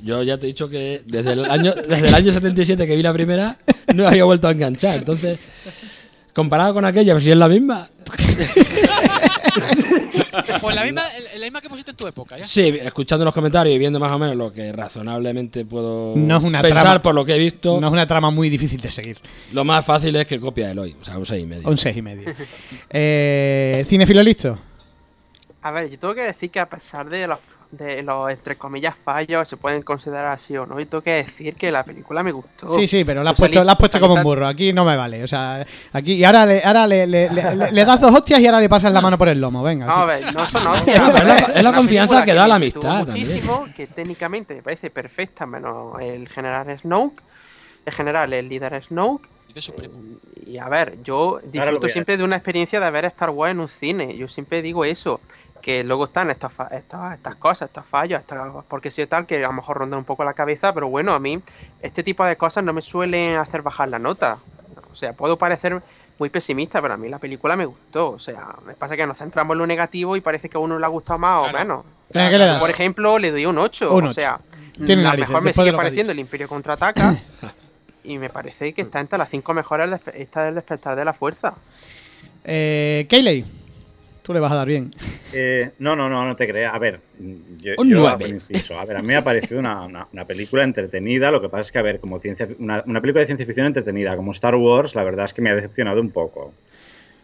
Yo 0.02 0.22
ya 0.22 0.38
te 0.38 0.44
he 0.44 0.48
dicho 0.48 0.68
que 0.68 1.02
desde 1.04 1.32
el 1.32 1.44
año 1.44 1.74
desde 1.74 2.08
el 2.08 2.14
año 2.14 2.32
77 2.32 2.86
que 2.86 2.96
vi 2.96 3.02
la 3.02 3.12
primera 3.12 3.58
no 3.94 4.08
había 4.08 4.24
vuelto 4.24 4.48
a 4.48 4.52
enganchar. 4.52 4.96
Entonces, 4.96 5.38
comparado 6.32 6.72
con 6.72 6.84
aquella, 6.86 7.12
pues 7.12 7.24
si 7.24 7.32
es 7.32 7.36
la 7.36 7.48
misma. 7.48 7.90
Pues 10.60 10.74
la 10.76 10.84
misma, 10.84 11.02
el- 11.34 11.40
la 11.40 11.46
misma 11.46 11.60
que 11.60 11.68
pusiste 11.68 11.90
en 11.92 11.96
tu 11.96 12.06
época, 12.06 12.36
ya. 12.38 12.46
Sí, 12.46 12.74
escuchando 12.82 13.24
los 13.24 13.34
comentarios 13.34 13.74
y 13.74 13.78
viendo 13.78 13.98
más 14.00 14.12
o 14.12 14.18
menos 14.18 14.36
lo 14.36 14.52
que 14.52 14.72
razonablemente 14.72 15.64
puedo 15.64 16.14
no 16.16 16.36
es 16.36 16.42
una 16.44 16.62
pensar 16.62 16.82
trama, 16.82 17.02
por 17.02 17.14
lo 17.14 17.24
que 17.24 17.34
he 17.34 17.38
visto, 17.38 17.80
No 17.80 17.86
es 17.88 17.92
una 17.92 18.06
trama 18.06 18.30
muy 18.30 18.48
difícil 18.48 18.80
de 18.80 18.90
seguir. 18.90 19.18
lo 19.52 19.64
más 19.64 19.84
fácil 19.84 20.14
es 20.16 20.26
que 20.26 20.38
copia 20.40 20.70
Eloy, 20.70 20.96
o 21.00 21.04
sea, 21.04 21.18
un 21.18 21.26
6 21.26 21.42
y 21.42 21.46
medio. 21.46 21.68
Un 21.68 21.76
seis 21.78 21.96
y 21.96 22.02
medio. 22.02 22.28
Eh, 22.90 23.84
¿Cinefilo 23.88 24.22
listo? 24.22 24.58
A 25.68 25.70
ver, 25.70 25.90
yo 25.90 25.98
tengo 25.98 26.14
que 26.14 26.22
decir 26.22 26.50
que 26.50 26.60
a 26.60 26.66
pesar 26.68 27.08
de 27.10 27.26
los, 27.26 27.38
de 27.70 28.02
los 28.02 28.30
entre 28.30 28.56
comillas 28.56 28.94
fallos, 28.96 29.46
se 29.48 29.56
pueden 29.58 29.82
considerar 29.82 30.26
así 30.28 30.56
o 30.56 30.64
no, 30.64 30.80
y 30.80 30.86
tengo 30.86 31.02
que 31.02 31.12
decir 31.12 31.54
que 31.56 31.70
la 31.70 31.84
película 31.84 32.22
me 32.22 32.32
gustó. 32.32 32.74
Sí, 32.74 32.86
sí, 32.86 33.04
pero 33.04 33.22
la 33.22 33.30
has 33.32 33.38
puesto, 33.38 33.62
la 33.62 33.72
has 33.72 33.78
puesto 33.78 34.00
como 34.00 34.14
un 34.14 34.22
burro. 34.22 34.46
Aquí 34.46 34.72
no 34.72 34.84
me 34.84 34.96
vale. 34.96 35.22
O 35.22 35.26
sea, 35.26 35.66
aquí. 35.92 36.14
Y 36.14 36.24
ahora 36.24 36.46
le, 36.46 36.62
ahora 36.64 36.86
le, 36.86 37.06
le- 37.06 37.28
le- 37.30 37.54
le- 37.56 37.72
le 37.72 37.84
das 37.84 38.00
dos 38.00 38.14
hostias 38.14 38.40
y 38.40 38.46
ahora 38.46 38.60
le 38.60 38.68
pasas 38.68 38.92
la 38.92 39.00
mano 39.02 39.18
por 39.18 39.28
el 39.28 39.40
lomo. 39.40 39.62
Venga. 39.62 39.84
No, 39.86 39.92
sí. 39.94 40.00
a 40.00 40.04
ver, 40.06 40.34
no 40.34 40.46
son 40.46 40.66
hostias. 40.68 40.96
Es 40.96 41.24
la- 41.26 41.36
es 41.38 41.62
la 41.62 41.68
Una 41.70 41.78
confianza 41.78 42.24
que 42.24 42.34
da 42.34 42.48
la 42.48 42.54
amistad 42.54 42.80
también. 43.04 43.26
muchísimo, 43.28 43.66
que 43.76 43.86
técnicamente 43.88 44.54
me 44.54 44.62
parece 44.62 44.90
perfecta, 44.90 45.44
menos 45.44 46.00
el 46.00 46.28
general 46.28 46.78
Snoke. 46.78 47.22
El 47.84 47.92
general, 47.92 48.32
el 48.32 48.48
líder 48.48 48.82
Snoke. 48.82 49.28
Y 50.46 50.58
a 50.58 50.68
ver, 50.68 50.98
yo 51.02 51.40
disfruto 51.44 51.88
siempre 51.88 52.16
de 52.16 52.24
una 52.24 52.36
experiencia 52.36 52.80
de 52.80 52.90
ver 52.90 53.04
Star 53.06 53.30
Wars 53.30 53.52
en 53.52 53.60
un 53.60 53.68
cine. 53.68 54.16
Yo 54.16 54.28
siempre 54.28 54.62
digo 54.62 54.84
eso. 54.84 55.20
Que 55.60 55.82
luego 55.84 56.04
están 56.04 56.30
estas, 56.30 56.52
fa- 56.52 56.68
estas, 56.72 57.14
estas 57.14 57.36
cosas, 57.36 57.68
estos 57.68 57.84
fallos, 57.84 58.20
estas, 58.20 58.38
porque 58.68 58.90
si 58.90 59.06
tal, 59.06 59.26
que 59.26 59.36
a 59.44 59.48
lo 59.48 59.52
mejor 59.52 59.78
rondan 59.78 59.98
un 59.98 60.04
poco 60.04 60.24
la 60.24 60.34
cabeza, 60.34 60.72
pero 60.72 60.88
bueno, 60.88 61.12
a 61.12 61.18
mí 61.18 61.40
este 61.80 62.02
tipo 62.02 62.24
de 62.24 62.36
cosas 62.36 62.64
no 62.64 62.72
me 62.72 62.82
suelen 62.82 63.36
hacer 63.36 63.62
bajar 63.62 63.88
la 63.88 63.98
nota. 63.98 64.38
O 64.90 64.94
sea, 64.94 65.12
puedo 65.12 65.36
parecer 65.36 65.80
muy 66.18 66.30
pesimista, 66.30 66.80
pero 66.82 66.94
a 66.94 66.96
mí 66.96 67.08
la 67.08 67.18
película 67.18 67.56
me 67.56 67.64
gustó. 67.66 68.10
O 68.10 68.18
sea, 68.18 68.46
me 68.66 68.74
pasa 68.74 68.96
que 68.96 69.06
nos 69.06 69.18
centramos 69.18 69.54
en 69.54 69.58
lo 69.58 69.66
negativo 69.66 70.16
y 70.16 70.20
parece 70.20 70.48
que 70.48 70.56
a 70.56 70.60
uno 70.60 70.78
le 70.78 70.84
ha 70.84 70.88
gustado 70.88 71.18
más 71.18 71.48
o 71.48 71.52
menos. 71.52 71.84
Venga, 72.12 72.30
¿qué 72.30 72.38
le 72.38 72.46
das? 72.46 72.60
Por 72.60 72.70
ejemplo, 72.70 73.18
le 73.18 73.30
doy 73.30 73.46
un 73.46 73.58
8. 73.58 73.94
Un 73.94 74.06
o 74.06 74.12
sea, 74.12 74.40
Tiene 74.84 75.02
la 75.02 75.10
narices, 75.10 75.28
mejor 75.28 75.42
me 75.44 75.52
sigue 75.52 75.70
lo 75.72 75.76
pareciendo 75.76 76.12
el 76.12 76.18
Imperio 76.18 76.48
contraataca. 76.48 77.14
y 78.04 78.16
me 78.18 78.30
parece 78.30 78.72
que 78.72 78.82
está 78.82 79.00
entre 79.00 79.18
las 79.18 79.28
cinco 79.28 79.52
mejores 79.54 79.90
despe- 79.90 80.12
esta 80.14 80.44
del 80.44 80.54
despertar 80.54 80.96
de 80.96 81.04
la 81.04 81.12
fuerza. 81.12 81.54
Eh, 82.44 83.06
Kayley, 83.10 83.44
tú 84.28 84.34
le 84.34 84.40
vas 84.40 84.52
a 84.52 84.56
dar 84.56 84.68
bien. 84.68 84.90
Eh, 85.32 85.70
no, 85.78 85.96
no, 85.96 86.10
no, 86.10 86.26
no 86.26 86.36
te 86.36 86.46
creas. 86.46 86.74
A 86.74 86.78
ver, 86.78 87.00
yo, 87.62 87.72
Un. 88.26 88.76
A 88.78 88.84
ver, 88.84 88.96
a 88.98 89.00
mí 89.00 89.06
me 89.06 89.16
ha 89.16 89.24
parecido 89.24 89.58
una, 89.58 89.80
una- 89.86 90.06
una 90.12 90.24
película 90.26 90.64
entretenida. 90.64 91.30
Lo 91.30 91.40
que 91.40 91.48
pasa 91.48 91.62
es 91.62 91.72
que, 91.72 91.78
a 91.78 91.82
ver, 91.82 91.98
como 91.98 92.20
ciencia, 92.20 92.46
una, 92.58 92.82
una 92.86 93.00
película 93.00 93.20
de 93.20 93.26
ciencia 93.26 93.46
ficción 93.46 93.66
entretenida 93.66 94.14
como 94.16 94.32
Star 94.32 94.54
Wars, 94.54 94.94
la 94.94 95.02
verdad 95.02 95.24
es 95.24 95.32
que 95.32 95.40
me 95.40 95.48
ha 95.48 95.54
decepcionado 95.54 95.98
un 96.02 96.10
poco. 96.10 96.52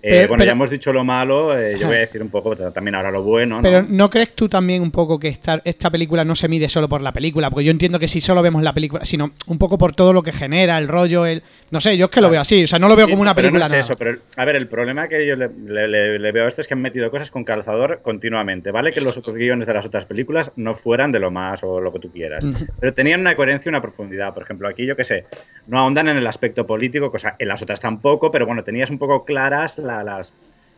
Eh, 0.07 0.27
bueno, 0.27 0.35
pero- 0.37 0.45
ya 0.45 0.53
hemos 0.53 0.69
dicho 0.71 0.93
lo 0.93 1.03
malo, 1.03 1.59
eh, 1.59 1.77
yo 1.81 1.87
voy 1.87 1.97
a 1.97 2.01
decir 2.01 2.21
un 2.23 2.29
poco 2.29 2.55
también 2.57 2.95
ahora 2.95 3.11
lo 3.11 3.23
bueno. 3.23 3.57
¿no? 3.57 3.63
Pero 3.63 3.85
¿no 3.89 4.11
crees 4.11 4.35
tú 4.35 4.49
también 4.49 4.83
un 4.83 4.91
poco 4.91 5.19
que 5.19 5.29
esta, 5.29 5.63
esta 5.65 5.91
película 5.91 6.25
no 6.25 6.35
se 6.35 6.47
mide 6.49 6.69
solo 6.69 6.89
por 6.89 7.01
la 7.01 7.13
película? 7.13 7.49
Porque 7.51 7.65
yo 7.65 7.71
entiendo 7.71 7.99
que 7.99 8.07
si 8.09 8.21
solo 8.21 8.43
vemos 8.43 8.63
la 8.63 8.75
película, 8.75 9.05
sino 9.05 9.31
un 9.47 9.59
poco 9.59 9.79
por 9.79 9.95
todo 9.95 10.13
lo 10.13 10.23
que 10.23 10.33
genera, 10.33 10.77
el 10.79 10.89
rollo, 10.89 11.25
el... 11.25 11.43
No 11.71 11.81
sé, 11.81 11.97
yo 11.97 12.05
es 12.07 12.11
que 12.11 12.21
lo 12.21 12.29
veo 12.31 12.41
así, 12.43 12.65
o 12.65 12.67
sea, 12.67 12.79
no 12.79 12.89
lo 12.89 12.97
veo 12.97 13.07
Sí, 13.07 13.13
como 13.13 13.23
una 13.23 13.31
no 13.33 13.37
película 13.37 13.69
nada. 13.69 13.83
eso, 13.83 13.97
pero, 13.97 14.19
a 14.37 14.45
ver, 14.45 14.57
el 14.57 14.69
problema 14.69 15.09
que 15.09 15.27
yo 15.27 15.37
le, 15.37 15.49
le- 15.67 15.89
le- 15.89 16.19
le 16.19 16.33
veo 16.33 16.45
a 16.45 16.49
esto 16.49 16.61
es 16.61 16.69
que 16.69 16.75
han 16.75 16.83
metido 16.83 17.11
cosas 17.11 17.31
con 17.31 17.43
calzador 17.45 18.01
continuamente. 18.03 18.71
Vale 18.71 18.93
que 18.93 19.01
los 19.01 19.17
otros 19.17 19.35
guiones 19.35 19.67
de 19.67 19.75
las 19.75 19.87
otras 19.87 20.05
películas 20.05 20.51
no 20.57 20.75
fueran 20.75 21.13
de 21.13 21.19
lo 21.19 21.31
más 21.31 21.61
o 21.65 21.81
lo 21.81 21.93
que 21.93 21.99
tú 22.01 22.11
quieras. 22.13 22.45
Pero 22.79 22.93
tenían 22.93 23.21
una 23.21 23.35
coherencia 23.35 23.69
y 23.69 23.71
una 23.71 23.81
profundidad. 23.83 24.35
Por 24.35 24.43
ejemplo, 24.43 24.69
aquí 24.69 24.85
yo 24.87 24.97
qué 24.97 25.05
sé, 25.05 25.25
no 25.67 25.79
ahondan 25.81 26.09
en 26.09 26.19
el 26.19 26.27
aspecto 26.27 26.67
político, 26.67 27.11
cosa 27.11 27.37
en 27.39 27.49
las 27.49 27.63
otras 27.63 27.81
tampoco, 27.81 28.31
pero 28.31 28.45
bueno, 28.47 28.63
tenías 28.63 28.91
un 28.91 28.99
poco 28.99 29.25
claras 29.25 29.79
la- 30.03 30.19
las 30.19 30.33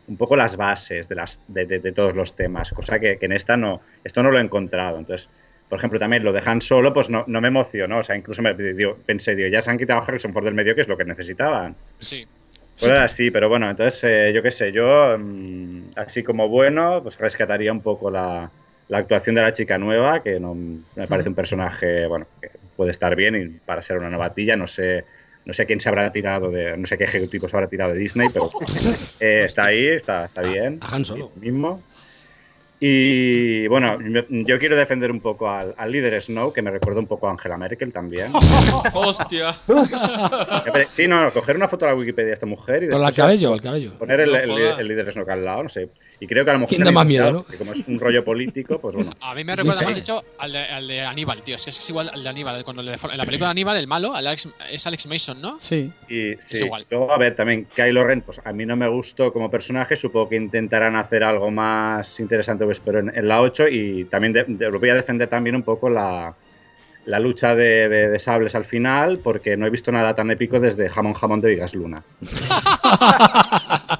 un 0.07 0.15
poco 0.17 0.35
las 0.37 0.55
bases 0.55 1.07
de 1.09 1.15
las 1.15 1.37
de, 1.47 1.65
de- 1.65 1.79
de 1.79 1.91
todos 1.91 2.15
los 2.15 2.33
temas, 2.35 2.71
cosa 2.71 2.97
que, 2.99 3.17
que 3.19 3.25
en 3.25 3.33
esta 3.33 3.57
no, 3.57 3.81
esto 4.03 4.23
no 4.23 4.31
lo 4.31 4.37
he 4.37 4.41
encontrado. 4.41 4.99
Entonces, 4.99 5.27
por 5.67 5.79
ejemplo, 5.79 5.99
también 5.99 6.23
lo 6.23 6.31
dejan 6.31 6.61
solo, 6.61 6.93
pues 6.93 7.09
no, 7.09 7.25
no 7.27 7.41
me 7.41 7.49
emocionó. 7.49 7.99
O 7.99 8.03
sea, 8.05 8.15
incluso 8.15 8.41
me 8.41 8.53
digo, 8.53 8.97
pensé, 9.05 9.35
digo, 9.35 9.49
ya 9.49 9.61
se 9.61 9.69
han 9.69 9.77
quitado 9.77 9.99
a 9.99 10.03
Harrison 10.03 10.31
Ford 10.31 10.45
del 10.45 10.53
medio, 10.53 10.75
que 10.75 10.81
es 10.81 10.87
lo 10.87 10.95
que 10.97 11.03
necesitaban. 11.03 11.75
Sí. 11.99 12.25
Pues 12.79 12.91
era 12.91 13.03
así, 13.03 13.31
pero 13.31 13.49
bueno, 13.49 13.69
entonces 13.69 13.99
eh, 14.03 14.31
yo 14.33 14.41
qué 14.43 14.51
sé, 14.51 14.71
yo 14.71 15.17
mm, 15.17 15.89
así 15.97 16.23
como 16.23 16.47
bueno, 16.47 16.99
pues 17.03 17.17
rescataría 17.17 17.71
un 17.73 17.81
poco 17.81 18.09
la, 18.11 18.49
la 18.87 18.97
actuación 18.99 19.35
de 19.35 19.41
la 19.41 19.51
chica 19.51 19.77
nueva, 19.77 20.21
que 20.23 20.39
no 20.39 20.53
me 20.55 21.07
parece 21.07 21.27
un 21.27 21.35
personaje, 21.35 22.05
bueno, 22.05 22.27
que 22.39 22.49
puede 22.75 22.91
estar 22.91 23.15
bien 23.15 23.35
y 23.35 23.47
para 23.65 23.81
ser 23.81 23.97
una 23.97 24.09
novatilla, 24.11 24.55
no 24.55 24.67
sé, 24.67 25.03
no 25.47 25.53
sé 25.53 25.65
quién 25.65 25.79
se 25.79 25.87
habrá 25.87 26.11
tirado 26.11 26.51
de, 26.51 26.75
no 26.75 26.85
sé 26.85 26.97
qué 26.97 27.05
ejecutivo 27.05 27.47
se 27.47 27.55
habrá 27.55 27.69
tirado 27.69 27.93
de 27.93 27.99
Disney, 27.99 28.27
pero 28.33 28.49
eh, 29.21 29.43
está 29.45 29.65
ahí, 29.65 29.87
está, 29.87 30.25
está 30.25 30.41
bien. 30.41 30.77
A 30.81 30.93
Han 30.93 31.05
Solo. 31.05 31.31
Mismo. 31.39 31.81
Y 32.81 33.65
bueno, 33.67 33.97
yo, 34.29 34.59
quiero 34.59 34.75
defender 34.75 35.09
un 35.09 35.21
poco 35.21 35.49
al, 35.49 35.73
al 35.77 35.89
líder 35.89 36.21
Snow, 36.21 36.51
que 36.51 36.61
me 36.61 36.69
recuerda 36.69 36.99
un 36.99 37.07
poco 37.07 37.27
a 37.27 37.31
Angela 37.31 37.57
Merkel 37.57 37.93
también. 37.93 38.31
Hostia. 38.93 39.57
Sí, 40.93 41.07
no, 41.07 41.23
no, 41.23 41.31
coger 41.31 41.55
una 41.55 41.69
foto 41.69 41.85
de 41.85 41.91
la 41.91 41.97
Wikipedia 41.97 42.27
de 42.27 42.33
esta 42.33 42.45
mujer 42.45 42.83
y 42.83 42.89
Con 42.89 43.03
el 43.03 43.13
cabello, 43.13 43.53
el 43.55 43.61
cabello. 43.61 43.93
Poner 43.97 44.19
el, 44.19 44.35
el 44.35 44.87
líder 44.87 45.13
Snow 45.13 45.27
al 45.29 45.45
lado, 45.45 45.63
no 45.63 45.69
sé. 45.69 45.89
Y 46.19 46.25
creo 46.25 46.43
que 46.43 46.49
a 46.49 46.53
lo 46.53 46.59
mejor. 46.61 46.69
¿Quién 46.75 46.83
da 46.83 46.91
más 46.91 47.05
miedo, 47.05 47.45
que 47.45 47.57
como 47.57 47.73
es 47.73 47.87
un 47.87 47.99
rollo 47.99 48.25
político, 48.25 48.79
pues 48.79 48.95
bueno. 48.95 49.11
A 49.21 49.35
mí 49.35 49.43
me 49.43 49.51
No 49.55 49.57
recuerda 49.57 49.83
más 49.85 49.97
hecho 49.99 50.23
al 50.39 50.51
de, 50.51 50.59
al 50.59 50.87
de 50.87 51.01
Aníbal, 51.01 51.43
tío. 51.43 51.55
Es 51.55 51.63
que 51.63 51.69
es 51.69 51.89
igual 51.89 52.09
al 52.11 52.23
de 52.23 52.29
Aníbal. 52.29 52.63
Cuando 52.63 52.81
le 52.81 52.93
en 52.93 53.17
la 53.17 53.25
película 53.25 53.49
de 53.49 53.51
Aníbal, 53.51 53.77
el 53.77 53.85
malo 53.87 54.15
Alex- 54.15 54.51
es 54.71 54.87
Alex 54.87 55.05
Mason, 55.07 55.39
¿no? 55.41 55.57
Sí. 55.59 55.91
Y, 56.09 56.29
Es 56.31 56.39
sí. 56.51 56.65
igual. 56.65 56.85
Luego, 56.89 57.11
a 57.13 57.17
ver, 57.19 57.35
también 57.35 57.67
Kylo 57.75 58.03
Ren, 58.03 58.21
pues 58.21 58.41
a 58.43 58.51
mí 58.51 58.65
no 58.65 58.75
me 58.75 58.87
gustó 58.87 59.31
como 59.31 59.51
personaje. 59.51 59.95
Supongo 59.95 60.29
que 60.29 60.37
intentarán 60.37 60.95
hacer 60.95 61.23
algo 61.23 61.51
más 61.51 62.19
interesante, 62.19 62.65
pues, 62.65 62.79
pero 62.83 62.97
en, 62.99 63.15
en 63.15 63.27
la 63.27 63.39
8. 63.41 63.67
Y 63.67 64.05
también 64.05 64.33
de- 64.33 64.45
de- 64.47 64.69
voy 64.71 64.89
a 64.89 64.95
defender 64.95 65.27
también 65.29 65.55
un 65.55 65.61
poco 65.63 65.87
la, 65.87 66.33
la 67.05 67.19
lucha 67.19 67.53
de, 67.53 67.87
de- 67.89 68.09
de 68.09 68.19
sables 68.19 68.55
al 68.55 68.65
final, 68.65 69.19
porque 69.23 69.55
no 69.55 69.67
he 69.67 69.69
visto 69.69 69.91
nada 69.91 70.15
tan 70.15 70.31
épico 70.31 70.59
desde 70.59 70.89
Jamón 70.89 71.13
Jamón 71.13 71.41
de 71.41 71.49
Vigas 71.49 71.75
Luna. 71.75 72.01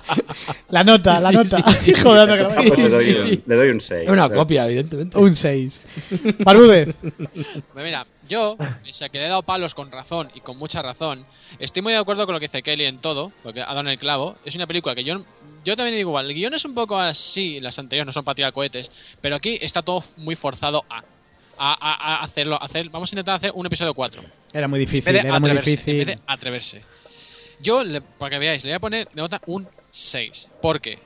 La 0.70 0.84
nota, 0.84 1.20
la 1.20 1.30
Sí, 1.30 1.36
nota. 1.36 1.58
le, 2.78 2.90
doy 2.90 3.12
un, 3.12 3.20
sí. 3.22 3.44
le 3.46 3.56
doy 3.56 3.70
un 3.70 3.82
6. 3.82 4.04
Es 4.04 4.10
una 4.10 4.30
copia, 4.30 4.66
evidentemente. 4.66 5.18
Un 5.18 5.36
6. 5.36 5.88
Barúdez. 6.40 6.96
Pues 7.02 7.86
mira, 7.86 8.06
yo, 8.28 8.58
pese 8.84 9.06
a 9.06 9.10
que 9.10 9.20
le 9.20 9.26
he 9.26 9.30
dado 9.30 9.44
palos 9.44 9.74
con 9.76 9.92
razón 9.92 10.30
y 10.34 10.42
con 10.42 10.58
mucha 10.58 10.82
razón, 10.82 11.26
estoy 11.60 11.82
muy 11.82 11.94
de 11.94 12.00
acuerdo 12.00 12.26
con 12.26 12.34
lo 12.34 12.40
que 12.40 12.46
dice 12.48 12.62
Kelly 12.64 12.86
en 12.86 12.98
todo, 12.98 13.32
porque 13.44 13.62
ha 13.62 13.66
dado 13.68 13.82
en 13.82 13.88
el 13.90 13.98
clavo. 14.00 14.38
Es 14.46 14.56
una 14.56 14.68
película 14.68 14.96
que 14.96 15.04
yo, 15.04 15.24
yo 15.64 15.76
también 15.76 15.96
digo 15.96 16.10
igual, 16.10 16.26
el 16.30 16.34
guion 16.36 16.54
es 16.54 16.66
un 16.66 16.74
poco 16.76 17.00
así, 17.00 17.60
las 17.60 17.78
anteriores 17.80 18.08
no 18.08 18.14
son 18.14 18.24
para 18.26 18.36
tirar 18.36 18.54
cohetes, 18.54 19.16
pero 19.22 19.36
aquí 19.36 19.58
está 19.62 19.82
todo 19.82 20.04
muy 20.18 20.36
forzado 20.36 20.84
a. 20.90 20.98
a, 20.98 21.04
a- 21.74 22.18
a 22.18 22.22
hacerlo. 22.24 22.62
Hacer, 22.62 22.90
vamos 22.90 23.12
a 23.12 23.16
intentar 23.16 23.36
hacer 23.36 23.52
un 23.56 23.66
episodio 23.66 23.94
4. 23.94 24.22
Era 24.54 24.68
muy 24.68 24.80
En 24.80 24.86
difícil, 24.86 25.14
vez 25.14 25.24
de 25.24 25.30
era 25.30 25.40
muy 25.40 25.52
difícil. 25.52 25.90
En 26.02 26.06
vez 26.06 26.08
de 26.18 26.20
atreverse. 26.28 26.84
Yo, 27.60 27.84
le- 27.84 28.02
para 28.02 28.30
que 28.32 28.40
veáis, 28.40 28.64
le 28.64 28.70
voy 28.72 28.76
a 28.76 28.80
poner 28.80 29.08
nota 29.16 29.42
un 29.48 29.68
6. 29.98 30.50
Porque 30.62 31.00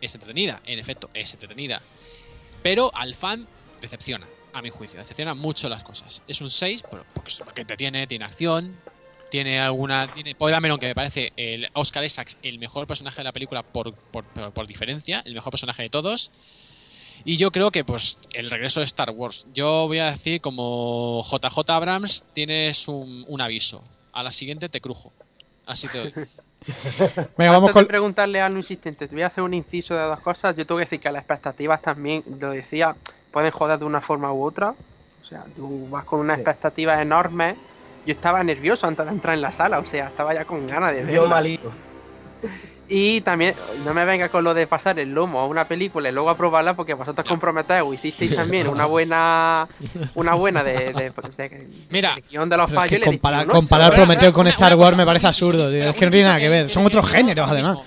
es 0.00 0.14
entretenida, 0.14 0.60
en 0.64 0.78
efecto, 0.78 1.10
es 1.14 1.32
entretenida. 1.34 1.82
Pero 2.62 2.90
al 2.94 3.14
fan 3.14 3.46
decepciona, 3.80 4.26
a 4.52 4.62
mi 4.62 4.70
juicio. 4.70 4.98
Decepciona 4.98 5.34
mucho 5.34 5.68
las 5.68 5.84
cosas. 5.84 6.22
Es 6.26 6.40
un 6.40 6.50
6 6.50 6.84
pero 6.90 7.04
porque, 7.14 7.32
porque 7.44 7.64
te 7.64 7.76
tiene, 7.76 8.06
tiene 8.06 8.24
acción, 8.24 8.76
tiene 9.30 9.60
alguna. 9.60 10.10
Tiene 10.12 10.34
Dameron, 10.38 10.78
que 10.78 10.86
me 10.86 10.94
parece 10.94 11.32
el 11.36 11.68
Oscar 11.74 12.04
Isaacs 12.04 12.38
el 12.42 12.58
mejor 12.58 12.86
personaje 12.86 13.18
de 13.18 13.24
la 13.24 13.32
película 13.32 13.62
por, 13.62 13.94
por, 13.94 14.26
por- 14.28 14.52
por 14.52 14.66
diferencia, 14.66 15.22
el 15.26 15.34
mejor 15.34 15.50
personaje 15.50 15.82
de 15.82 15.88
todos. 15.90 16.30
Y 17.24 17.36
yo 17.38 17.50
creo 17.50 17.70
que, 17.70 17.82
pues, 17.84 18.18
el 18.34 18.50
regreso 18.50 18.80
de 18.80 18.84
Star 18.86 19.10
Wars. 19.10 19.46
Yo 19.52 19.86
voy 19.88 19.98
a 19.98 20.10
decir, 20.12 20.40
como 20.40 21.22
JJ 21.24 21.70
Abrams, 21.70 22.24
tienes 22.32 22.88
un, 22.88 23.24
un 23.28 23.40
aviso. 23.40 23.82
A 24.12 24.22
la 24.22 24.32
siguiente 24.32 24.68
te 24.68 24.80
crujo. 24.80 25.12
Así 25.66 25.88
te 25.88 25.98
doy. 25.98 26.12
Venga, 27.38 27.52
vamos 27.52 27.68
Antes 27.68 27.72
con. 27.72 27.82
de 27.84 27.88
preguntarle 27.88 28.40
a 28.40 28.48
lo 28.48 28.58
insistente, 28.58 29.06
te 29.06 29.14
voy 29.14 29.22
a 29.22 29.28
hacer 29.28 29.44
un 29.44 29.54
inciso 29.54 29.94
de 29.94 30.02
dos 30.02 30.20
cosas. 30.20 30.56
Yo 30.56 30.66
tengo 30.66 30.78
que 30.78 30.84
decir 30.84 31.00
que 31.00 31.10
las 31.10 31.20
expectativas 31.20 31.80
también, 31.82 32.22
lo 32.40 32.50
decía, 32.50 32.96
pueden 33.30 33.50
joder 33.50 33.78
de 33.78 33.84
una 33.84 34.00
forma 34.00 34.32
u 34.32 34.42
otra. 34.44 34.74
O 35.20 35.24
sea, 35.24 35.44
tú 35.54 35.88
vas 35.90 36.04
con 36.04 36.20
unas 36.20 36.38
expectativas 36.38 37.00
enormes. 37.00 37.56
Yo 38.04 38.12
estaba 38.12 38.42
nervioso 38.44 38.86
antes 38.86 39.04
de 39.06 39.12
entrar 39.12 39.34
en 39.34 39.40
la 39.42 39.50
sala, 39.52 39.78
o 39.80 39.86
sea, 39.86 40.06
estaba 40.06 40.32
ya 40.34 40.44
con 40.44 40.66
ganas 40.66 40.92
de 40.92 41.00
Yo 41.00 41.22
verla. 41.22 41.28
malito. 41.28 41.72
Y 42.88 43.20
también, 43.22 43.54
no 43.84 43.92
me 43.92 44.04
venga 44.04 44.28
con 44.28 44.44
lo 44.44 44.54
de 44.54 44.66
pasar 44.68 44.98
el 45.00 45.10
lomo 45.12 45.40
a 45.40 45.46
una 45.46 45.66
película 45.66 46.08
y 46.08 46.12
luego 46.12 46.30
aprobarla 46.30 46.74
porque 46.74 46.94
vosotros 46.94 47.26
comprometéis 47.26 47.82
o 47.82 47.92
hicisteis 47.92 48.34
también 48.34 48.68
una 48.68 48.86
buena 48.86 49.66
una 50.14 50.34
buena 50.34 50.62
de, 50.62 50.92
de, 50.92 51.10
de- 51.36 51.68
Mira, 51.90 52.14
de 52.14 52.20
guion 52.22 52.48
de 52.48 52.56
los 52.56 52.68
es 52.70 52.74
fallos. 52.76 53.00
que 53.00 53.04
comparar, 53.04 53.46
comparar 53.48 53.92
Prometeo 53.94 54.32
con 54.32 54.42
una- 54.42 54.50
Star 54.50 54.74
Wars 54.76 54.90
cosa, 54.90 54.96
me 54.96 55.04
parece 55.06 55.26
absurdo. 55.26 55.68
tío. 55.68 55.78
espera, 55.78 55.90
Es 55.90 55.96
que 55.96 56.04
no 56.04 56.10
tiene 56.12 56.26
nada 56.26 56.38
que 56.38 56.48
ver. 56.48 56.66
que- 56.68 56.72
Son 56.72 56.82
que- 56.84 56.86
otros 56.88 57.10
que- 57.10 57.16
géneros, 57.16 57.50
además. 57.50 57.68
mismo. 57.76 57.84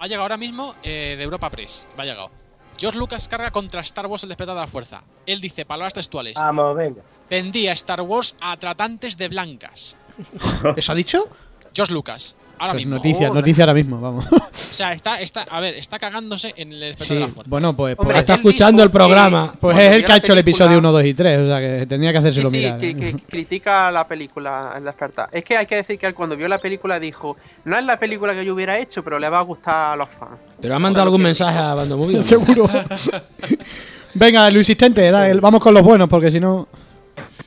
Ha 0.00 0.06
llegado 0.06 0.22
ahora 0.22 0.36
mismo 0.36 0.74
eh, 0.82 1.14
de 1.16 1.22
Europa 1.22 1.48
Press. 1.50 1.86
Va 1.98 2.04
llegado. 2.04 2.30
George 2.78 2.98
Lucas 2.98 3.28
carga 3.28 3.50
contra 3.50 3.82
Star 3.82 4.06
Wars 4.06 4.22
el 4.22 4.30
despertar 4.30 4.54
de 4.56 4.62
la 4.62 4.66
fuerza. 4.66 5.02
Él 5.26 5.40
dice, 5.40 5.66
palabras 5.66 5.92
textuales. 5.92 6.34
Vamos, 6.40 6.74
venga. 6.76 7.02
Vendía 7.28 7.72
Star 7.72 8.00
Wars 8.00 8.34
a 8.40 8.56
tratantes 8.56 9.16
de 9.18 9.28
blancas. 9.28 9.96
¿Eso 10.76 10.92
ha 10.92 10.94
dicho? 10.94 11.28
George 11.74 11.92
Lucas. 11.92 12.36
Ahora 12.60 12.74
mismo. 12.74 12.94
noticia, 12.96 13.28
noticia 13.30 13.64
ahora 13.64 13.74
mismo, 13.74 14.00
vamos. 14.00 14.26
O 14.30 14.38
sea, 14.54 14.92
está, 14.92 15.20
está, 15.20 15.42
a 15.50 15.60
ver, 15.60 15.74
está 15.74 15.98
cagándose 15.98 16.52
en 16.56 16.72
el 16.72 16.80
despertar 16.80 17.06
Sí, 17.06 17.14
de 17.14 17.20
la 17.20 17.28
fuerza. 17.28 17.50
bueno, 17.50 17.74
pues, 17.74 17.92
Hombre, 17.98 18.04
pues, 18.12 18.18
Está 18.18 18.34
él 18.34 18.40
escuchando 18.40 18.82
el 18.82 18.90
programa. 18.90 19.52
que 19.52 19.58
pues 19.58 19.78
es 19.78 19.92
el 19.92 20.04
que 20.04 20.12
ha 20.12 20.16
hecho 20.18 20.32
el 20.34 20.38
episodio 20.40 20.78
1, 20.78 20.92
2 20.92 21.04
y 21.06 21.14
3, 21.14 21.38
o 21.38 21.46
sea 21.46 21.58
que 21.60 21.86
tendría 21.86 22.12
que 22.12 22.18
Sí, 22.18 22.22
hacérselo 22.22 22.50
sí, 22.50 22.56
mirar. 22.58 22.78
que, 22.78 22.94
que 22.96 23.12
critica 23.28 23.90
la 23.90 24.06
película, 24.06 24.74
el 24.76 24.84
despertar. 24.84 25.28
Es 25.32 25.42
que 25.42 25.56
hay 25.56 25.66
que 25.66 25.76
decir 25.76 25.98
que 25.98 26.06
él 26.06 26.14
cuando 26.14 26.36
vio 26.36 26.46
la 26.48 26.58
película 26.58 27.00
dijo, 27.00 27.36
no 27.64 27.78
es 27.78 27.84
la 27.84 27.98
película 27.98 28.34
que 28.34 28.44
yo 28.44 28.54
hubiera 28.54 28.78
hecho, 28.78 29.02
pero 29.02 29.18
le 29.18 29.28
va 29.28 29.38
a 29.38 29.42
gustar 29.42 29.94
a 29.94 29.96
los 29.96 30.10
fans. 30.10 30.38
¿Pero 30.60 30.76
ha 30.76 30.78
mandado 30.78 31.04
algún 31.04 31.22
mensaje 31.22 31.58
a 31.58 31.74
Bando 31.74 31.96
Movie? 31.96 32.22
Seguro. 32.22 32.68
Venga, 34.14 34.50
Luis 34.50 34.68
Insistente, 34.68 35.10
vamos 35.40 35.60
con 35.62 35.72
los 35.72 35.82
buenos, 35.82 36.08
porque 36.08 36.30
si 36.30 36.40
no. 36.40 36.68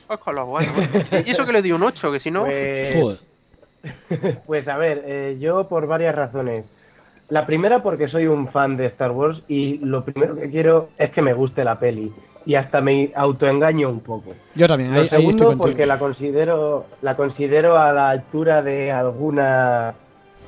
Pues 0.06 0.18
con 0.18 0.34
los 0.34 0.46
buenos. 0.46 0.74
Y 1.26 1.30
eso 1.30 1.44
que 1.44 1.52
le 1.52 1.62
dio 1.62 1.76
un 1.76 1.82
8, 1.82 2.12
que 2.12 2.20
si 2.20 2.30
no... 2.30 2.44
Pues, 2.44 2.94
Joder. 2.94 3.18
pues 4.46 4.66
a 4.68 4.76
ver, 4.76 5.02
eh, 5.06 5.36
yo 5.40 5.68
por 5.68 5.86
varias 5.86 6.14
razones. 6.14 6.72
La 7.28 7.46
primera 7.46 7.82
porque 7.82 8.08
soy 8.08 8.26
un 8.26 8.48
fan 8.48 8.76
de 8.76 8.86
Star 8.86 9.10
Wars 9.10 9.42
y 9.48 9.78
lo 9.78 10.04
primero 10.04 10.36
que 10.36 10.50
quiero 10.50 10.90
es 10.98 11.10
que 11.10 11.22
me 11.22 11.32
guste 11.32 11.64
la 11.64 11.78
peli. 11.78 12.12
Y 12.46 12.56
hasta 12.56 12.82
me 12.82 13.10
autoengaño 13.14 13.88
un 13.88 14.00
poco. 14.00 14.34
Yo 14.54 14.68
también, 14.68 14.92
Lo 14.92 15.00
ahí, 15.00 15.08
ahí 15.10 15.26
estoy 15.28 15.38
segundo 15.38 15.56
porque 15.56 15.86
la 15.86 15.98
considero, 15.98 16.84
la 17.00 17.16
considero 17.16 17.78
a 17.78 17.92
la 17.92 18.10
altura 18.10 18.62
de 18.62 18.92
alguna 18.92 19.94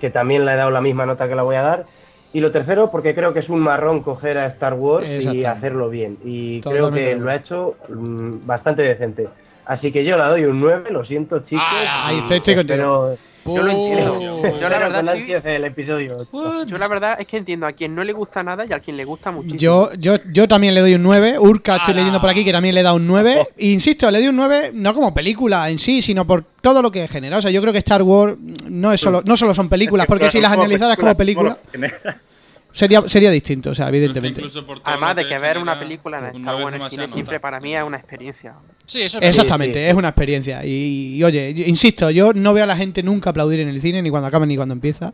que 0.01 0.11
también 0.11 0.45
le 0.45 0.53
he 0.53 0.57
dado 0.57 0.71
la 0.71 0.83
misma 0.83 1.07
nota 1.07 1.27
que 1.29 1.35
la 1.35 1.43
voy 1.43 1.57
a 1.57 1.63
dar. 1.63 1.87
Y 2.33 2.41
lo 2.41 2.53
tercero 2.53 2.91
porque 2.91 3.15
creo 3.15 3.33
que 3.33 3.39
es 3.39 3.49
un 3.49 3.61
marrón 3.61 4.03
coger 4.03 4.37
a 4.37 4.47
Star 4.47 4.75
Wars 4.75 5.07
y 5.09 5.45
hacerlo 5.47 5.89
bien. 5.89 6.19
Y 6.23 6.61
Totalmente 6.61 7.01
creo 7.01 7.15
que 7.15 7.21
lo 7.21 7.31
ha 7.31 7.37
hecho 7.37 7.77
mm, 7.89 8.47
bastante 8.47 8.83
decente. 8.83 9.29
Así 9.67 9.91
que 9.93 10.05
yo 10.05 10.17
la 10.17 10.29
doy 10.29 10.45
un 10.45 10.61
9, 10.61 10.91
lo 10.91 11.05
siento 11.05 11.37
chicos. 11.49 11.65
Ah, 11.69 12.07
ahí 12.09 12.19
estoy- 12.19 12.37
estoy 12.39 12.55
contigo. 12.55 12.77
Pero 13.45 13.57
Yo 13.57 13.63
lo 13.63 13.71
entiendo. 13.71 14.59
Yo 14.61 14.69
la 14.69 14.79
verdad 14.79 15.45
el 15.45 15.65
episodio. 15.65 16.27
Yo 16.67 16.79
la 16.79 16.89
verdad 16.89 17.17
es 17.21 17.27
que 17.27 17.37
entiendo 17.37 17.67
a 17.67 17.73
quien 17.73 17.95
no 17.95 18.03
le 18.03 18.13
gusta 18.13 18.43
nada 18.43 18.65
y 18.69 18.73
a 18.73 18.81
quien 18.81 18.97
le 18.97 19.05
gusta 19.05 19.31
muchísimo. 19.31 19.59
Yo, 19.61 19.91
yo, 19.99 20.17
yo 20.33 20.49
también 20.49 20.75
le 20.75 20.81
doy 20.81 20.95
un 20.95 21.03
9. 21.05 21.39
Urca, 21.39 21.77
estoy 21.77 21.95
leyendo 21.95 22.21
por 22.21 22.29
aquí 22.31 22.45
que 22.45 22.51
también 22.53 22.75
le 22.75 22.83
da 22.83 22.93
un 22.93 23.07
9. 23.07 23.47
Insisto, 23.59 24.11
le 24.11 24.19
doy 24.19 24.29
un 24.29 24.37
9 24.37 24.71
no 24.73 24.95
como 24.95 25.13
película 25.15 25.69
en 25.71 25.79
sí, 25.79 26.03
sino 26.03 26.27
por 26.27 26.43
todo 26.61 26.83
lo 26.83 26.91
que 26.91 27.07
genera. 27.09 27.39
O 27.39 27.43
sea, 27.43 27.51
yo 27.53 27.61
creo 27.61 27.73
que 27.73 27.79
Star 27.79 28.03
Wars 28.03 28.37
no 28.69 28.93
es 28.93 29.01
solo, 29.01 29.23
no 29.25 29.37
solo 29.37 29.55
son 29.55 29.69
películas, 29.69 30.07
porque 30.07 30.29
si 30.31 30.41
las 30.41 30.51
analizaras 30.53 30.97
como 30.97 31.17
película, 31.17 31.57
sería, 32.77 33.03
sería 33.09 33.31
distinto, 33.31 33.71
o 33.71 33.75
sea, 33.75 33.89
evidentemente. 33.89 34.43
Además 34.85 35.17
de 35.17 35.27
que 35.27 35.39
ver 35.39 35.59
una 35.59 35.79
película 35.79 36.19
en 36.19 36.37
Star 36.37 36.55
Wars 36.63 36.77
en 36.77 36.83
el 36.83 36.89
cine 36.91 37.03
nota. 37.03 37.13
siempre 37.13 37.41
para 37.41 37.59
mí 37.59 37.75
es 37.75 37.83
una 37.83 37.97
experiencia. 37.97 38.55
Sí, 38.85 39.03
eso 39.03 39.19
es. 39.19 39.25
Exactamente, 39.31 39.79
Sí, 39.81 39.85
sí. 39.85 39.91
es 39.91 39.95
una 39.97 40.09
experiencia. 40.09 40.65
Y, 40.65 41.17
y, 41.17 41.25
oye, 41.25 41.55
yo- 41.55 41.65
insisto, 41.65 42.11
yo 42.11 42.33
no 42.33 42.53
veo 42.53 42.65
a 42.65 42.67
la 42.67 42.77
gente 42.77 43.03
nunca 43.03 43.31
aplaudir 43.31 43.61
en 43.61 43.69
el 43.69 43.81
cine, 43.81 44.03
ni 44.03 44.11
cuando 44.11 44.29
acaba 44.29 44.47
ni 44.47 44.57
cuando 44.57 44.75
empieza. 44.75 45.11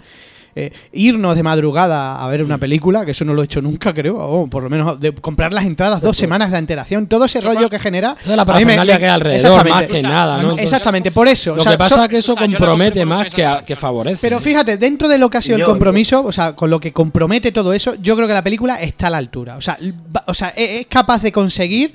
Eh, 0.55 0.71
irnos 0.93 1.35
de 1.35 1.43
madrugada 1.43 2.23
a 2.23 2.29
ver 2.29 2.43
una 2.43 2.59
película, 2.59 3.07
que 3.07 3.13
eso 3.13 3.25
no 3.25 3.33
lo 3.33 3.41
he 3.41 3.47
hecho 3.47 3.63
nunca, 3.63 3.95
creo, 3.95 4.19
o 4.19 4.47
por 4.47 4.63
lo 4.63 4.69
menos 4.69 5.01
de 5.01 5.15
comprar 5.15 5.51
las 5.55 5.65
entradas 5.65 6.03
dos 6.03 6.15
semanas 6.15 6.51
de 6.51 6.59
antelación, 6.59 7.07
todo 7.07 7.25
ese 7.25 7.41
rollo 7.41 7.71
que 7.71 7.79
genera. 7.79 8.17
Eso 8.21 8.33
es 8.33 8.37
la 8.37 8.45
parafernalia 8.45 8.99
que 8.99 9.05
hay 9.07 9.11
alrededor, 9.11 9.61
exactamente. 9.67 9.71
más 9.71 9.87
que 9.87 9.93
O 9.93 9.97
sea, 9.97 10.09
nada, 10.11 10.63
Exactamente, 10.63 11.11
por 11.11 11.27
eso. 11.27 11.55
Lo 11.55 11.61
o 11.61 11.63
sea, 11.63 11.73
que 11.73 11.79
pasa 11.79 11.95
so- 11.95 12.05
es 12.05 12.09
que 12.11 12.17
eso 12.19 12.33
o 12.33 12.37
sea, 12.37 12.47
compromete 12.47 13.07
más 13.07 13.35
que, 13.35 13.45
a- 13.45 13.49
mensaje 13.49 13.67
que 13.67 13.77
favorece. 13.77 14.19
Pero 14.21 14.41
fíjate, 14.41 14.77
dentro 14.77 15.09
de 15.09 15.17
lo 15.17 15.31
que 15.31 15.39
ha 15.39 15.43
sido 15.43 15.57
el 15.57 15.65
compromiso, 15.65 16.23
o 16.23 16.33
sea, 16.33 16.55
con 16.55 16.69
lo 16.69 16.79
que 16.79 16.93
compromete 16.93 17.51
todo 17.51 17.73
eso, 17.73 17.95
yo 18.03 18.15
creo 18.17 18.29
que 18.29 18.35
la 18.35 18.45
película 18.45 18.77
está 18.77 19.07
a 19.07 19.11
la 19.11 19.19
altura. 19.19 19.57
O 19.57 19.63
sea, 19.63 19.79
o 20.27 20.35
sea 20.35 20.49
es, 20.51 20.81
es 20.81 20.87
capaz 20.87 21.23
de 21.23 21.33
conseguir 21.33 21.95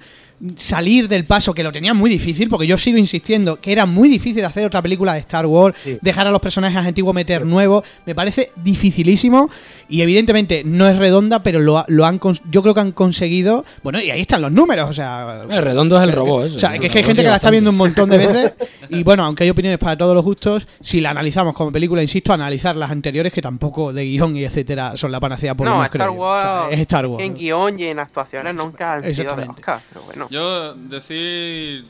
salir 0.56 1.08
del 1.08 1.26
paso, 1.26 1.54
que 1.54 1.64
lo 1.64 1.72
tenía 1.72 1.94
muy 1.94 2.10
difícil, 2.12 2.48
porque 2.50 2.68
yo 2.68 2.78
sigo 2.78 2.98
insistiendo 2.98 3.60
que 3.60 3.72
era 3.72 3.86
muy 3.88 4.08
difícil 4.08 4.46
hacer 4.46 4.66
otra 4.66 4.82
película 4.84 5.14
de 5.14 5.20
Star 5.20 5.46
Wars, 5.48 5.76
Sí. 5.84 5.98
dejar 6.02 6.28
a 6.28 6.32
los 6.32 6.40
personajes 6.42 6.78
antiguos 6.78 7.16
meter 7.16 7.46
nuevos, 7.46 7.84
me 8.06 8.14
parece 8.14 8.52
dificilísimo 8.56 9.50
y 9.90 10.02
evidentemente 10.02 10.64
no 10.64 10.88
es 10.88 10.98
redonda, 10.98 11.42
pero 11.42 11.60
lo, 11.60 11.80
ha- 11.80 11.86
lo 11.88 12.06
han 12.06 12.20
yo 12.52 12.62
creo 12.62 12.74
que 12.74 12.80
han 12.82 12.92
conseguido, 12.92 13.66
bueno, 13.84 14.00
y 14.02 14.12
ahí 14.12 14.22
están 14.22 14.42
los 14.42 14.52
números, 14.52 14.90
o 14.90 14.94
sea, 14.94 15.44
El 15.50 15.64
redondo 15.64 15.98
es 15.98 16.04
el 16.04 16.12
robot, 16.12 16.46
ese. 16.46 16.58
o 16.58 16.60
sea, 16.60 16.78
que 16.78 16.88
es 16.88 16.92
que 16.92 17.00
hay 17.00 17.04
gente 17.04 17.24
que 17.24 17.30
la 17.30 17.36
está 17.38 17.50
viendo 17.52 17.70
un 17.72 17.78
montón 17.78 18.10
de 18.10 18.18
veces 18.18 18.54
y 18.90 19.04
bueno, 19.04 19.24
aunque 19.24 19.44
hay 19.44 19.50
opiniones 19.50 19.80
para 19.80 19.98
todos 19.98 20.14
los 20.14 20.24
gustos, 20.24 20.68
si 20.82 21.02
la 21.02 21.12
analizamos 21.12 21.56
como 21.56 21.72
película, 21.72 22.02
insisto, 22.02 22.32
analizar 22.34 22.76
las 22.76 22.92
anteriores 22.92 23.34
que 23.34 23.42
tampoco 23.42 23.92
de 23.94 24.04
guion 24.06 24.36
y 24.38 24.44
etcétera 24.46 24.96
son 24.98 25.12
la 25.12 25.20
panacea 25.20 25.56
por 25.56 25.66
no, 25.68 25.84
Star. 25.86 26.10
O 26.10 26.14
Wars, 26.14 26.42
sea, 26.44 26.68
es 26.72 26.80
Star 26.82 27.08
Wars. 27.08 27.24
en 27.24 27.34
guion 27.34 27.80
y 27.80 27.86
en 27.86 28.00
actuaciones 28.00 28.54
nunca 28.56 28.94
han 28.94 29.12
sido 29.12 29.36
de. 29.36 29.44
Oscar, 29.48 29.80
pero 29.90 30.06
bueno. 30.06 30.27
Yo 30.30 30.74
decir 30.76 31.84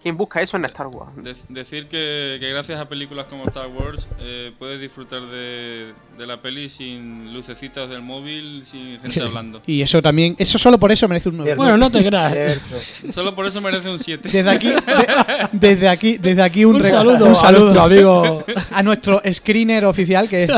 ¿Quién 0.00 0.16
busca 0.16 0.40
eso 0.40 0.56
en 0.56 0.64
Star 0.66 0.86
Wars? 0.86 1.10
de- 1.16 1.34
decir 1.48 1.88
que, 1.88 2.36
que 2.38 2.50
gracias 2.50 2.80
a 2.80 2.88
películas 2.88 3.26
como 3.28 3.44
Star 3.48 3.66
Wars 3.66 4.06
eh, 4.20 4.52
puedes 4.56 4.80
disfrutar 4.80 5.22
de, 5.22 5.92
de 6.16 6.26
la 6.26 6.40
peli 6.40 6.70
sin 6.70 7.32
lucecitas 7.34 7.90
del 7.90 8.02
móvil, 8.02 8.64
sin 8.70 9.00
gente 9.00 9.20
hablando. 9.22 9.60
Y 9.66 9.82
eso 9.82 10.00
también, 10.00 10.36
eso 10.38 10.56
solo 10.56 10.78
por 10.78 10.92
eso 10.92 11.08
merece 11.08 11.30
un 11.30 11.38
9. 11.38 11.48
Cierto. 11.48 11.62
Bueno, 11.64 11.76
no 11.76 11.90
te 11.90 12.04
creas. 12.04 12.60
Solo 13.12 13.34
por 13.34 13.46
eso 13.46 13.60
merece 13.60 13.90
un 13.90 13.98
7. 13.98 14.28
Desde 14.30 14.48
aquí, 14.48 14.68
de- 14.68 15.48
desde 15.52 15.88
aquí, 15.88 16.16
desde 16.18 16.42
aquí 16.42 16.64
un, 16.64 16.80
saludo 16.84 17.24
un 17.26 17.32
a 17.32 17.34
saludo 17.34 17.64
nuestro 17.64 17.82
amigo. 17.82 18.44
a 18.70 18.82
nuestro 18.84 19.20
screener 19.32 19.84
oficial 19.84 20.28
que 20.28 20.44
es 20.44 20.50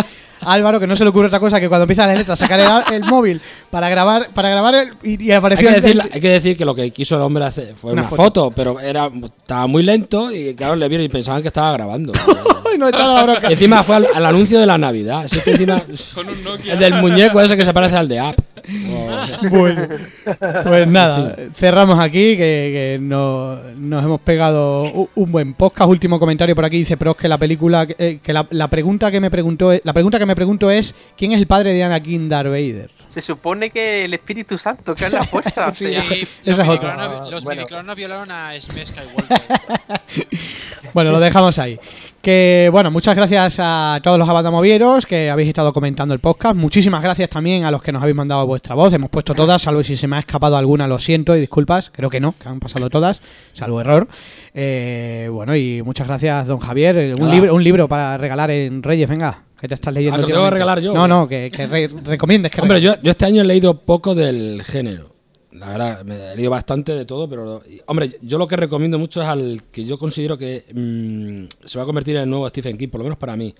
Álvaro, 0.43 0.81
que 0.81 0.87
no 0.87 0.97
se 0.97 1.05
le 1.05 1.11
ocurre 1.11 1.27
otra 1.27 1.41
cosa 1.41 1.61
que 1.61 1.69
cuando 1.69 1.85
empieza 1.85 2.07
las 2.07 2.19
letras 2.19 2.39
sacar 2.39 2.61
el, 2.61 2.95
el 2.95 3.05
móvil 3.05 3.41
para 3.71 3.89
grabar, 3.89 4.29
para 4.35 4.51
grabar 4.51 4.75
el, 4.75 4.89
y, 5.03 5.23
y 5.25 5.31
Hay 5.31 5.37
apareció 5.37 5.69
que, 5.69 5.75
el- 5.77 5.83
decir, 5.83 6.03
hay 6.13 6.21
que 6.21 6.29
decir 6.29 6.57
que 6.57 6.65
lo 6.65 6.75
que 6.75 6.91
quiso 6.91 7.17
el 7.17 7.23
hombre 7.23 7.45
hacer 7.45 7.75
fue 7.75 7.93
Una 7.93 8.03
una, 8.03 8.09
foto. 8.11 8.23
foto. 8.23 8.51
pero 8.51 8.81
era 8.81 9.11
estaba 9.25 9.67
muy 9.67 9.83
lento 9.83 10.31
y 10.33 10.55
claro, 10.55 10.77
le 10.77 10.89
vieron 10.89 11.05
y 11.05 11.09
pensaban 11.09 11.43
que 11.43 11.49
estaba 11.49 11.73
grabando. 11.73 12.13
No 12.79 12.89
la. 12.89 13.41
Y 13.49 13.53
encima 13.53 13.83
fue 13.83 13.97
al, 13.97 14.07
al 14.15 14.25
anuncio 14.25 14.59
de 14.61 14.65
la 14.65 14.79
Navidad. 14.79 15.23
Así 15.25 15.41
que 15.41 15.51
encima. 15.51 15.83
Con 16.15 16.29
un 16.31 16.43
Nokia. 16.45 16.73
El 16.75 16.79
del 16.79 16.95
muñeco 16.95 17.41
ese 17.43 17.57
que 17.57 17.65
se 17.65 17.75
parece 17.75 17.97
al 17.97 18.09
de 18.09 18.21
App. 18.21 18.39
Bueno, 19.51 19.87
pues 20.65 20.87
nada, 20.89 21.37
cerramos 21.55 21.99
aquí, 21.99 22.37
que, 22.37 22.39
que 22.39 22.99
no- 23.01 23.57
nos 23.77 24.05
hemos 24.05 24.21
pegado 24.21 25.09
un 25.15 25.33
buen 25.33 25.55
podcast. 25.55 25.89
Último 25.91 26.19
comentario 26.19 26.55
por 26.55 26.65
aquí 26.65 26.79
dice 26.79 26.97
Pros 26.97 27.17
que 27.17 27.29
la 27.29 27.39
película, 27.39 27.87
eh, 27.99 28.19
que 28.23 28.33
la, 28.33 28.47
la 28.51 28.69
pregunta 28.69 29.11
que 29.11 29.21
me 29.21 29.31
preguntó, 29.31 29.73
es- 29.73 29.81
la 29.85 29.93
pregunta 29.93 30.19
que 30.19 30.27
me 30.27 30.37
pregunto 30.37 30.71
es 30.71 30.95
¿quién 31.17 31.33
es 31.33 31.39
el 31.39 31.47
padre 31.47 31.73
de 31.73 31.83
Anakin 31.85 32.29
Darth 32.29 32.49
Vader? 32.49 32.91
Se 33.09 33.21
supone 33.21 33.71
que 33.71 34.05
el 34.05 34.15
Espíritu 34.15 34.57
Santo, 34.57 34.95
que 34.95 35.07
es 35.07 35.13
la 35.13 35.25
fuerza. 35.25 35.67
o 35.69 35.75
Sí, 35.75 35.87
sea, 35.87 36.01
esa 36.45 36.63
es 36.63 36.69
otra. 36.69 37.25
Los 37.29 37.43
Bueno. 37.45 37.65
violaron 37.97 38.31
a 38.31 38.53
Skywalker. 38.61 39.41
Bueno, 40.93 41.13
lo 41.13 41.21
dejamos 41.21 41.59
ahí. 41.59 41.79
Que 42.23 42.69
bueno, 42.71 42.91
muchas 42.91 43.17
gracias 43.17 43.57
a 43.61 43.99
todos 44.03 44.19
los 44.19 44.29
abandamovieros 44.29 45.07
que 45.07 45.31
habéis 45.31 45.49
estado 45.49 45.73
comentando 45.73 46.13
el 46.13 46.21
podcast. 46.21 46.55
Muchísimas 46.55 47.03
gracias 47.03 47.31
también 47.31 47.65
a 47.65 47.71
los 47.71 47.83
que 47.83 47.93
nos 47.93 48.03
habéis 48.03 48.15
mandado 48.17 48.47
vuestra 48.47 48.75
voz. 48.75 48.93
Hemos 48.93 49.09
puesto 49.09 49.35
todas, 49.35 49.63
salvo 49.63 49.83
si 49.83 49.97
se 49.97 50.07
me 50.07 50.17
ha 50.17 50.19
escapado 50.19 50.55
alguna, 50.59 50.87
lo 50.87 50.99
siento 50.99 51.35
y 51.35 51.41
disculpas. 51.41 51.89
Creo 51.89 52.11
que 52.11 52.21
no, 52.21 52.33
que 52.39 52.47
han 52.47 52.61
pasado 52.61 52.91
todas, 52.91 53.23
salvo 53.55 53.81
error. 53.81 54.07
Eh, 54.53 55.31
bueno, 55.33 55.57
y 55.57 55.81
muchas 55.83 56.07
gracias, 56.07 56.47
don 56.47 56.59
Javier. 56.59 56.99
Eh, 56.99 57.15
Un, 57.19 57.29
Ah. 57.29 57.33
libro, 57.35 57.55
un 57.55 57.65
libro 57.65 57.89
para 57.89 58.19
regalar 58.19 58.51
en 58.51 58.83
Reyes, 58.83 59.09
venga, 59.09 59.45
que 59.59 59.67
te 59.67 59.73
estás 59.75 59.95
leyendo. 59.95 60.17
Ah, 60.17 60.19
¿que 60.19 60.23
lo 60.23 60.27
tengo 60.27 60.41
que 60.41 60.45
últimamente. 60.49 60.55
regalar 60.59 60.81
yo? 60.83 60.93
No, 60.93 61.09
no, 61.09 61.27
que, 61.27 61.51
que 61.51 61.67
re- 61.67 61.89
recomiendes. 62.05 62.53
Que 62.53 62.61
Hombre, 62.61 62.77
re- 62.77 62.83
yo, 62.83 62.95
yo 63.03 63.13
este 63.13 63.25
año 63.25 63.41
he 63.41 63.47
leído 63.47 63.79
poco 63.81 64.15
del 64.15 64.63
género. 64.63 65.15
La 65.53 65.71
verdad, 65.71 66.05
me 66.05 66.33
he 66.33 66.37
leído 66.37 66.51
bastante 66.51 66.93
de 66.93 67.05
todo, 67.05 67.29
pero... 67.29 67.63
Hombre, 67.87 68.19
yo 68.23 68.39
lo 68.39 68.47
que 68.47 68.57
recomiendo 68.57 68.99
mucho 68.99 69.21
es 69.21 69.29
al 69.29 69.63
que 69.73 69.85
yo 69.85 69.99
considero 69.99 70.39
que 70.39 70.65
mm, 70.73 71.67
se 71.67 71.79
va 71.79 71.83
a 71.83 71.87
convertir 71.87 72.17
en 72.17 72.23
el 72.23 72.31
nuevo 72.31 72.49
Stephen 72.49 72.79
King, 72.79 72.89
por 72.89 73.01
lo 73.01 73.05
menos 73.05 73.19
para 73.19 73.37
mí, 73.37 73.55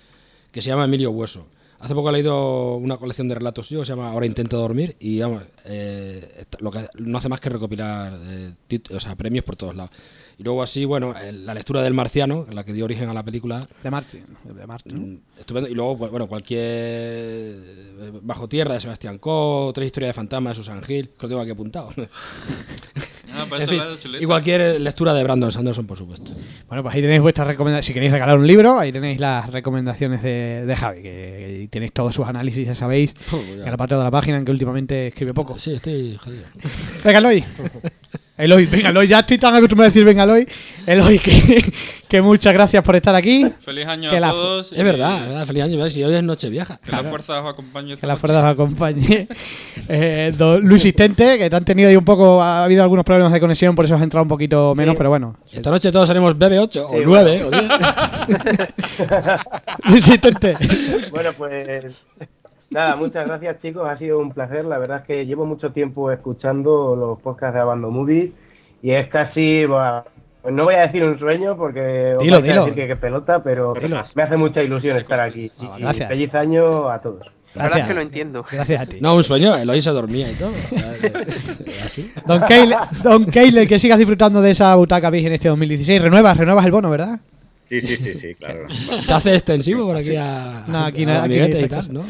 que 0.53 0.63
se 0.63 0.69
llama 0.69 0.85
Emilio 0.85 1.11
Hueso. 1.11 1.47
Hace 1.81 1.95
poco 1.95 2.11
he 2.11 2.13
leído 2.13 2.77
una 2.77 2.99
colección 2.99 3.27
de 3.27 3.35
relatos 3.35 3.67
suyos 3.67 3.83
que 3.83 3.87
se 3.87 3.93
llama 3.97 4.11
Ahora 4.11 4.27
intento 4.27 4.59
dormir 4.59 4.97
y 5.01 5.19
vamos, 5.21 5.43
eh, 5.65 6.45
lo 6.59 6.71
que 6.71 6.87
no 6.99 7.17
hace 7.17 7.31
más 7.31 7.41
que 7.41 7.49
recopilar 7.49 8.19
eh, 8.23 8.53
o 8.95 9.01
sea, 9.01 9.17
premios 9.17 9.47
por 9.47 9.57
todos 9.57 9.75
lados. 9.75 9.91
Y 10.41 10.43
luego 10.43 10.63
así, 10.63 10.87
bueno, 10.87 11.15
la 11.45 11.53
lectura 11.53 11.83
del 11.83 11.93
Marciano, 11.93 12.47
la 12.51 12.65
que 12.65 12.73
dio 12.73 12.87
origen 12.87 13.11
a 13.11 13.13
la 13.13 13.23
película, 13.23 13.67
De 13.85 13.91
Martin. 13.91 14.25
De 14.45 14.67
Martin. 14.67 15.23
Estupendo. 15.39 15.69
Y 15.69 15.75
luego, 15.75 15.97
bueno, 15.97 16.29
cualquier 16.29 16.63
eh, 16.65 18.11
Bajo 18.23 18.49
Tierra 18.49 18.73
de 18.73 18.81
Sebastián 18.81 19.19
Coe, 19.19 19.71
Tres 19.75 19.85
historias 19.89 20.09
de 20.09 20.15
fantasma 20.15 20.49
de 20.49 20.57
Susan 20.57 20.81
Hill, 20.89 21.11
que 21.11 21.23
lo 21.25 21.29
tengo 21.29 21.43
aquí 21.43 21.51
apuntado. 21.51 21.91
Ah, 23.33 23.47
En 23.59 23.69
fin, 23.69 23.81
y 24.19 24.27
cualquier 24.27 24.81
lectura 24.81 25.15
de 25.15 25.23
Brandon 25.23 25.53
Sanderson, 25.53 25.87
por 25.87 25.97
supuesto. 25.97 26.33
Bueno, 26.67 26.83
pues 26.83 26.97
ahí 26.97 27.01
tenéis 27.01 27.21
vuestras 27.23 27.47
recomendaciones. 27.47 27.87
Si 27.87 27.95
queréis 27.95 28.11
regalar 28.11 28.37
un 28.37 28.47
libro, 28.47 28.77
ahí 28.77 28.91
tenéis 28.91 29.21
las 29.21 29.49
recomendaciones 29.49 30.21
de, 30.23 30.65
de 30.67 30.77
Javi, 30.77 31.01
que 31.01 31.61
y 31.63 31.69
tenéis 31.69 31.93
todos 31.93 32.13
sus 32.13 32.27
análisis, 32.27 32.67
ya 32.67 32.75
sabéis. 32.75 33.15
ya. 33.31 33.39
En 33.63 33.69
el 33.69 33.73
apartado 33.73 34.01
de 34.01 34.05
la 34.05 34.11
página, 34.11 34.37
en 34.37 34.45
que 34.45 34.51
últimamente 34.51 35.07
escribe 35.07 35.33
poco. 35.33 35.57
Sí, 35.61 35.73
estoy 35.75 36.17
jodido. 36.17 36.43
Venga, 37.05 37.19
Eloy. 37.21 37.45
Eloy, 38.41 38.67
venga, 38.67 38.89
Eloy, 38.91 39.07
ya 39.07 39.21
estoy 39.21 39.39
tan 39.39 39.55
acostumbrado 39.55 39.87
a 39.89 39.91
decir 39.91 40.05
venga, 40.05 40.25
Eloy. 40.25 40.47
Eloy, 40.87 41.19
que, 41.19 41.63
que 42.09 42.23
muchas 42.23 42.53
gracias 42.53 42.83
por 42.83 42.97
estar 42.97 43.15
aquí. 43.15 43.47
Feliz 43.65 43.87
año 43.87 44.11
Que 44.11 44.17
a 44.17 44.21
la- 44.21 44.31
todos. 44.31 44.73
Es 44.73 44.83
verdad, 44.83 45.23
es 45.23 45.29
verdad, 45.29 45.47
feliz 45.47 45.63
año, 45.65 45.89
si 45.89 46.03
hoy 46.05 46.15
es 46.15 46.23
Nochevieja. 46.23 46.79
Que 46.85 46.91
la 46.93 47.05
fuerza 47.05 47.41
os 47.43 47.51
acompañe. 47.53 47.97
Que 47.97 48.07
la 48.07 48.17
fuerza 48.17 48.39
os 48.41 48.45
acompañe. 48.53 49.29
Eh, 49.93 50.33
don 50.39 50.61
Luis 50.63 50.83
Sistente, 50.83 51.37
que 51.37 51.51
te 51.51 51.57
han 51.57 51.65
tenido 51.65 51.89
ahí 51.89 51.97
un 51.97 52.05
poco, 52.05 52.41
ha 52.41 52.63
habido 52.65 52.83
algunos 52.85 53.05
problemas 53.05 53.33
de 53.33 53.41
conexión, 53.41 53.75
por 53.75 53.85
eso 53.85 53.97
has 53.97 54.03
entrado 54.03 54.23
un 54.23 54.29
poquito 54.29 54.73
menos, 54.77 54.95
pero 54.97 55.09
bueno. 55.09 55.37
Esta 55.53 55.69
noche 55.71 55.91
todos 55.91 56.09
haremos 56.11 56.37
BB8 56.37 56.85
o 56.89 56.97
Sí, 56.97 57.03
9 57.05 57.43
bueno. 57.49 57.59
o 57.59 58.27
10. 58.29 58.59
Luis 59.87 60.05
Sistente. 60.05 60.57
bueno, 61.11 61.31
pues 61.37 62.05
nada, 62.71 62.97
muchas 62.97 63.27
gracias 63.27 63.61
chicos, 63.63 63.89
ha 63.89 63.99
sido 63.99 64.19
un 64.19 64.33
placer. 64.33 64.65
La 64.65 64.79
verdad 64.79 64.99
es 65.01 65.07
que 65.07 65.27
llevo 65.27 65.45
mucho 65.47 65.71
tiempo 65.73 66.11
escuchando 66.11 66.97
los 66.97 67.21
podcasts 67.21 67.55
de 67.55 67.61
Abando 67.61 67.91
Movie 67.91 68.33
y 68.83 68.93
es 68.93 69.09
casi, 69.09 69.65
pues 70.43 70.55
no 70.55 70.65
voy 70.65 70.75
a 70.77 70.83
decir 70.83 71.03
un 71.05 71.19
sueño 71.19 71.57
porque 71.57 72.13
os 72.17 72.23
Dilo, 72.25 72.37
a 72.37 72.41
dilo. 72.41 72.65
decir 72.67 72.75
que, 72.75 72.87
que 72.89 72.97
pelota, 72.97 73.43
pero 73.43 73.75
me 74.15 74.23
hace 74.23 74.37
mucha 74.37 74.63
ilusión 74.63 74.97
estar 74.97 75.21
aquí. 75.21 75.51
Y- 75.61 75.65
y 75.65 75.81
gracias. 75.83 76.09
feliz 76.09 76.35
año 76.35 76.89
a 76.91 77.01
todos. 77.01 77.27
La 77.55 77.65
verdad 77.65 77.79
es 77.81 77.85
que 77.87 77.95
lo 77.95 78.01
entiendo. 78.01 78.45
Gracias 78.51 78.81
a 78.81 78.87
ti. 78.87 78.99
No, 79.01 79.17
un 79.17 79.25
sueño, 79.25 79.57
Eloy 79.57 79.81
se 79.81 79.91
dormía 79.91 80.31
y 80.31 80.35
todo. 80.35 80.53
Así. 81.85 82.13
Don 82.25 82.43
Keil, 82.47 82.73
Don 83.03 83.27
Keil, 83.27 83.67
que 83.67 83.79
sigas 83.81 83.99
disfrutando 83.99 84.41
de 84.41 84.53
esa 84.53 84.73
butaca 84.77 85.11
Big 85.11 85.27
en 85.27 85.33
este 85.33 85.49
2016. 85.49 86.01
Renuevas, 86.01 86.37
renuevas 86.37 86.65
el 86.65 86.71
bono, 86.73 86.91
¿verdad? 86.91 87.19
Sí, 87.69 87.81
sí, 87.83 87.97
sí, 87.97 88.19
sí, 88.21 88.35
claro. 88.37 88.67
Se 88.69 89.13
hace 89.13 89.33
extensivo 89.35 89.85
por 89.87 89.97
aquí 89.97 90.15
a, 90.17 90.65
No, 90.69 90.85
aquí 90.85 91.05
a 91.05 91.25
aquí 91.25 91.35
y 91.35 91.69
tal. 91.69 91.93
¿no? 91.93 92.05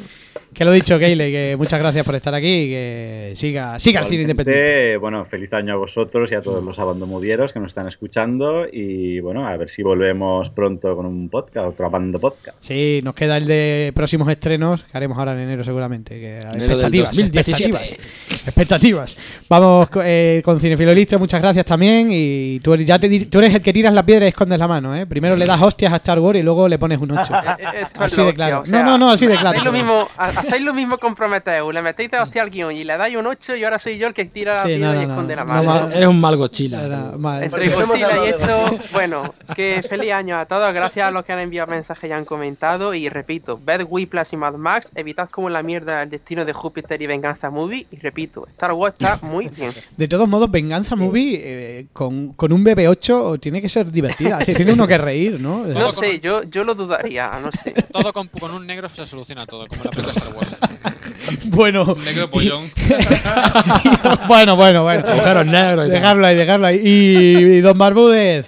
Que 0.61 0.67
lo 0.67 0.73
dicho, 0.73 0.99
Keile, 0.99 1.31
que 1.31 1.57
muchas 1.57 1.81
gracias 1.81 2.05
por 2.05 2.15
estar 2.15 2.35
aquí 2.35 2.65
y 2.65 2.69
que 2.69 3.33
siga, 3.35 3.79
siga 3.79 4.01
el 4.03 4.07
cine 4.09 4.23
independiente. 4.25 4.99
Bueno, 4.99 5.25
feliz 5.25 5.51
año 5.55 5.73
a 5.73 5.77
vosotros 5.79 6.31
y 6.31 6.35
a 6.35 6.43
todos 6.43 6.63
los 6.63 6.79
abandomudieros 6.79 7.55
que 7.55 7.61
nos 7.61 7.69
están 7.69 7.89
escuchando. 7.89 8.67
Y 8.71 9.21
bueno, 9.21 9.49
a 9.49 9.57
ver 9.57 9.71
si 9.71 9.83
volvemos 9.83 10.51
pronto 10.51 10.95
con 10.95 11.07
un 11.07 11.31
podcast, 11.31 11.67
otro 11.69 11.87
abando 11.87 12.19
podcast. 12.19 12.59
Sí, 12.61 13.01
nos 13.03 13.15
queda 13.15 13.39
el 13.39 13.47
de 13.47 13.91
próximos 13.95 14.29
estrenos 14.29 14.83
que 14.83 14.95
haremos 14.99 15.17
ahora 15.17 15.33
en 15.33 15.39
enero 15.41 15.65
seguramente. 15.65 16.21
Que, 16.21 16.41
Enero 16.41 16.77
del 16.77 16.95
expectativas, 16.95 17.09
2017. 17.17 17.71
expectativas, 17.71 18.47
expectativas. 18.47 19.17
Vamos 19.49 19.89
eh, 20.05 20.43
con 20.45 20.61
Cinefilo 20.61 20.93
Listo, 20.93 21.19
muchas 21.19 21.41
gracias 21.41 21.65
también. 21.65 22.09
Y 22.13 22.61
tú, 22.61 22.75
eres- 22.75 22.85
ya 22.85 22.99
te 22.99 23.09
di- 23.09 23.25
tú 23.25 23.39
eres 23.39 23.55
el 23.55 23.63
que 23.63 23.73
tiras 23.73 23.95
la 23.95 24.05
piedra 24.05 24.27
y 24.27 24.29
escondes 24.29 24.59
la 24.59 24.69
mano. 24.69 24.95
¿eh? 24.95 25.07
Primero 25.07 25.37
le 25.37 25.47
das 25.47 25.63
hostias 25.63 25.91
a 25.91 25.97
Star 25.97 26.19
Wars 26.19 26.39
y 26.39 26.43
luego 26.43 26.69
le 26.69 26.79
pones 26.79 26.99
un 26.99 27.13
8. 27.13 27.23
Esto 27.33 28.05
es 28.05 28.13
así 28.13 28.23
de 28.25 28.35
claro. 28.35 28.63
no, 28.67 28.85
no, 28.85 28.99
no, 28.99 29.09
así 29.11 29.25
de 29.27 29.37
claro. 29.37 29.57
Hacéis 29.57 29.65
lo 29.65 29.73
mismo, 29.73 30.07
hacéis 30.51 30.65
lo 30.65 30.75
mismo 30.75 30.99
con 30.99 31.15
Prometheus, 31.15 31.73
le 31.73 31.83
metéis 31.83 32.11
de 32.11 32.19
hostia 32.19 32.43
al 32.43 32.51
guion 32.51 32.73
y 32.73 32.85
le 32.85 32.97
dais 32.97 33.17
un 33.17 33.27
8 33.27 33.57
y 33.57 33.65
ahora 33.65 33.79
soy 33.79 33.99
yo 33.99 34.09
el 34.09 34.15
que 34.15 34.25
tira 34.27 34.55
la 34.55 34.63
Sí, 34.63 34.69
piedra 34.69 34.89
no, 34.89 34.95
no, 34.95 35.03
y 35.03 35.07
no. 35.07 35.13
esconde 35.13 35.37
la 35.37 35.45
No, 35.45 35.53
mano. 35.55 35.65
ma- 35.89 35.95
Eres 35.95 36.09
un 36.09 36.21
mal 36.21 36.37
gochila. 36.37 37.13
Entre 37.43 37.69
Godzilla 37.71 38.25
y 38.27 38.29
esto, 38.31 38.79
bueno, 38.93 39.35
que 39.55 39.83
feliz 39.89 40.13
año 40.13 40.39
a 40.39 40.47
todos. 40.47 40.73
Gracias 40.73 41.07
a 41.07 41.11
los 41.11 41.25
que 41.25 41.33
han 41.33 41.41
enviado 41.41 41.71
mensajes 41.71 42.09
y 42.11 42.13
han 42.13 42.25
comentado. 42.25 42.95
Y 42.95 43.09
repito, 43.09 43.59
ved 43.65 43.87
Whiplash 43.89 44.31
y 44.33 44.37
Mad 44.37 44.55
Max, 44.55 44.91
evitad 44.95 45.29
como 45.31 45.49
la 45.51 45.63
mierda 45.63 46.03
el 46.03 46.11
destino 46.11 46.45
de 46.45 46.53
Júpiter 46.53 47.01
y 47.01 47.07
Venganza 47.07 47.51
Movie. 47.51 47.87
Y 47.91 47.97
repito, 47.99 48.47
Star 48.53 48.73
Wars 48.73 48.95
está 48.99 49.19
muy 49.23 49.49
bien. 49.49 49.73
De 49.97 50.09
todos 50.09 50.29
modos, 50.29 50.51
Venganza 50.51 50.97
Movie 50.97 51.41
eh, 51.43 51.87
con, 51.93 52.33
con 52.35 52.53
un 52.53 52.65
BB8 52.65 53.41
tiene 53.41 53.61
que 53.61 53.69
ser 53.69 53.91
divertida. 53.91 54.45
Si 54.45 54.55
tiene 54.55 54.73
uno 54.73 54.87
que 54.87 54.99
reír, 54.99 55.41
¿no? 55.41 55.65
No 55.67 55.91
sé, 55.91 56.21
yo, 56.21 56.43
yo 56.45 56.65
lo 56.65 56.75
dudaría, 56.75 57.31
no 57.41 57.51
sé. 57.53 57.73
Todo 57.93 58.13
con, 58.13 58.27
con 58.29 58.53
un 58.53 58.67
negro 58.67 58.89
se 58.89 59.05
soluciona 59.07 59.47
todo, 59.47 59.67
como 59.67 59.85
la 59.85 59.91
película 59.91 60.13
de 60.13 60.19
Star 60.19 60.35
Wars. 60.35 60.40
Bueno. 61.45 61.97
Negro 62.05 62.31
pollón. 62.31 62.71
bueno, 64.29 64.57
bueno, 64.57 64.83
bueno. 64.83 65.05
Agujeros 65.07 65.47
negros 65.47 65.87
y 65.87 65.91
tal. 65.91 66.01
Dejarlo 66.01 66.27
ahí, 66.27 66.37
dejarlo 66.37 66.67
ahí. 66.67 66.81
Y, 66.83 67.37
y 67.57 67.61
Don 67.61 67.79
Barbúdez. 67.79 68.47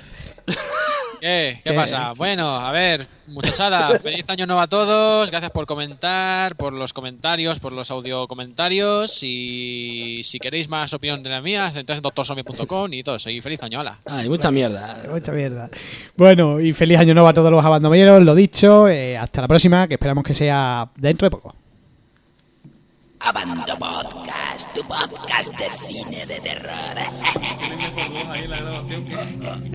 ¿Qué? 1.21 1.61
¿Qué 1.63 1.71
¿Qué? 1.71 1.77
pasa? 1.77 2.13
Bueno, 2.17 2.57
a 2.57 2.73
ver, 2.73 3.07
muchachada, 3.29 3.97
feliz 4.01 4.29
año 4.29 4.45
nuevo 4.47 4.61
a 4.61 4.67
todos. 4.67 5.31
Gracias 5.31 5.53
por 5.53 5.67
comentar, 5.67 6.57
por 6.57 6.73
los 6.73 6.93
comentarios, 6.93 7.61
por 7.61 7.73
los 7.73 7.93
audio 7.93 8.27
comentarios. 8.27 9.23
Y 9.23 10.21
si 10.25 10.41
queréis 10.41 10.69
más 10.69 10.93
opinión 10.95 11.23
de 11.23 11.31
la 11.31 11.41
mía, 11.41 11.71
entráis 11.73 11.99
en 11.99 12.03
doctorsomi.com 12.03 12.93
y 12.93 13.03
todo. 13.05 13.17
Y 13.31 13.41
feliz 13.41 13.63
año, 13.63 13.79
ala. 13.81 14.01
Ay, 14.07 14.29
mucha 14.29 14.51
mierda. 14.51 15.01
Mucha 15.09 15.31
mierda. 15.31 15.71
Bueno, 16.17 16.59
y 16.59 16.73
feliz 16.73 16.99
año 16.99 17.15
nuevo 17.15 17.29
a 17.29 17.35
todos 17.35 17.53
los 17.53 17.65
abandoneros, 17.65 18.21
lo 18.25 18.35
dicho. 18.35 18.89
eh, 18.89 19.17
hasta 19.17 19.43
la 19.43 19.49
próxima, 19.49 19.87
que 19.87 19.95
esperamos 19.95 20.25
que 20.25 20.35
sea 20.35 20.89
dentro 20.97 21.27
de 21.27 21.31
poco. 21.31 21.55
Abando 23.25 23.77
Podcast, 23.79 24.73
tu 24.75 24.83
podcast 24.83 25.57
de 25.57 25.71
cine 25.87 26.27
de 26.27 26.41
terror. 26.41 26.99
Ahí 28.31 28.49
la 28.49 28.57
grabación 28.57 29.05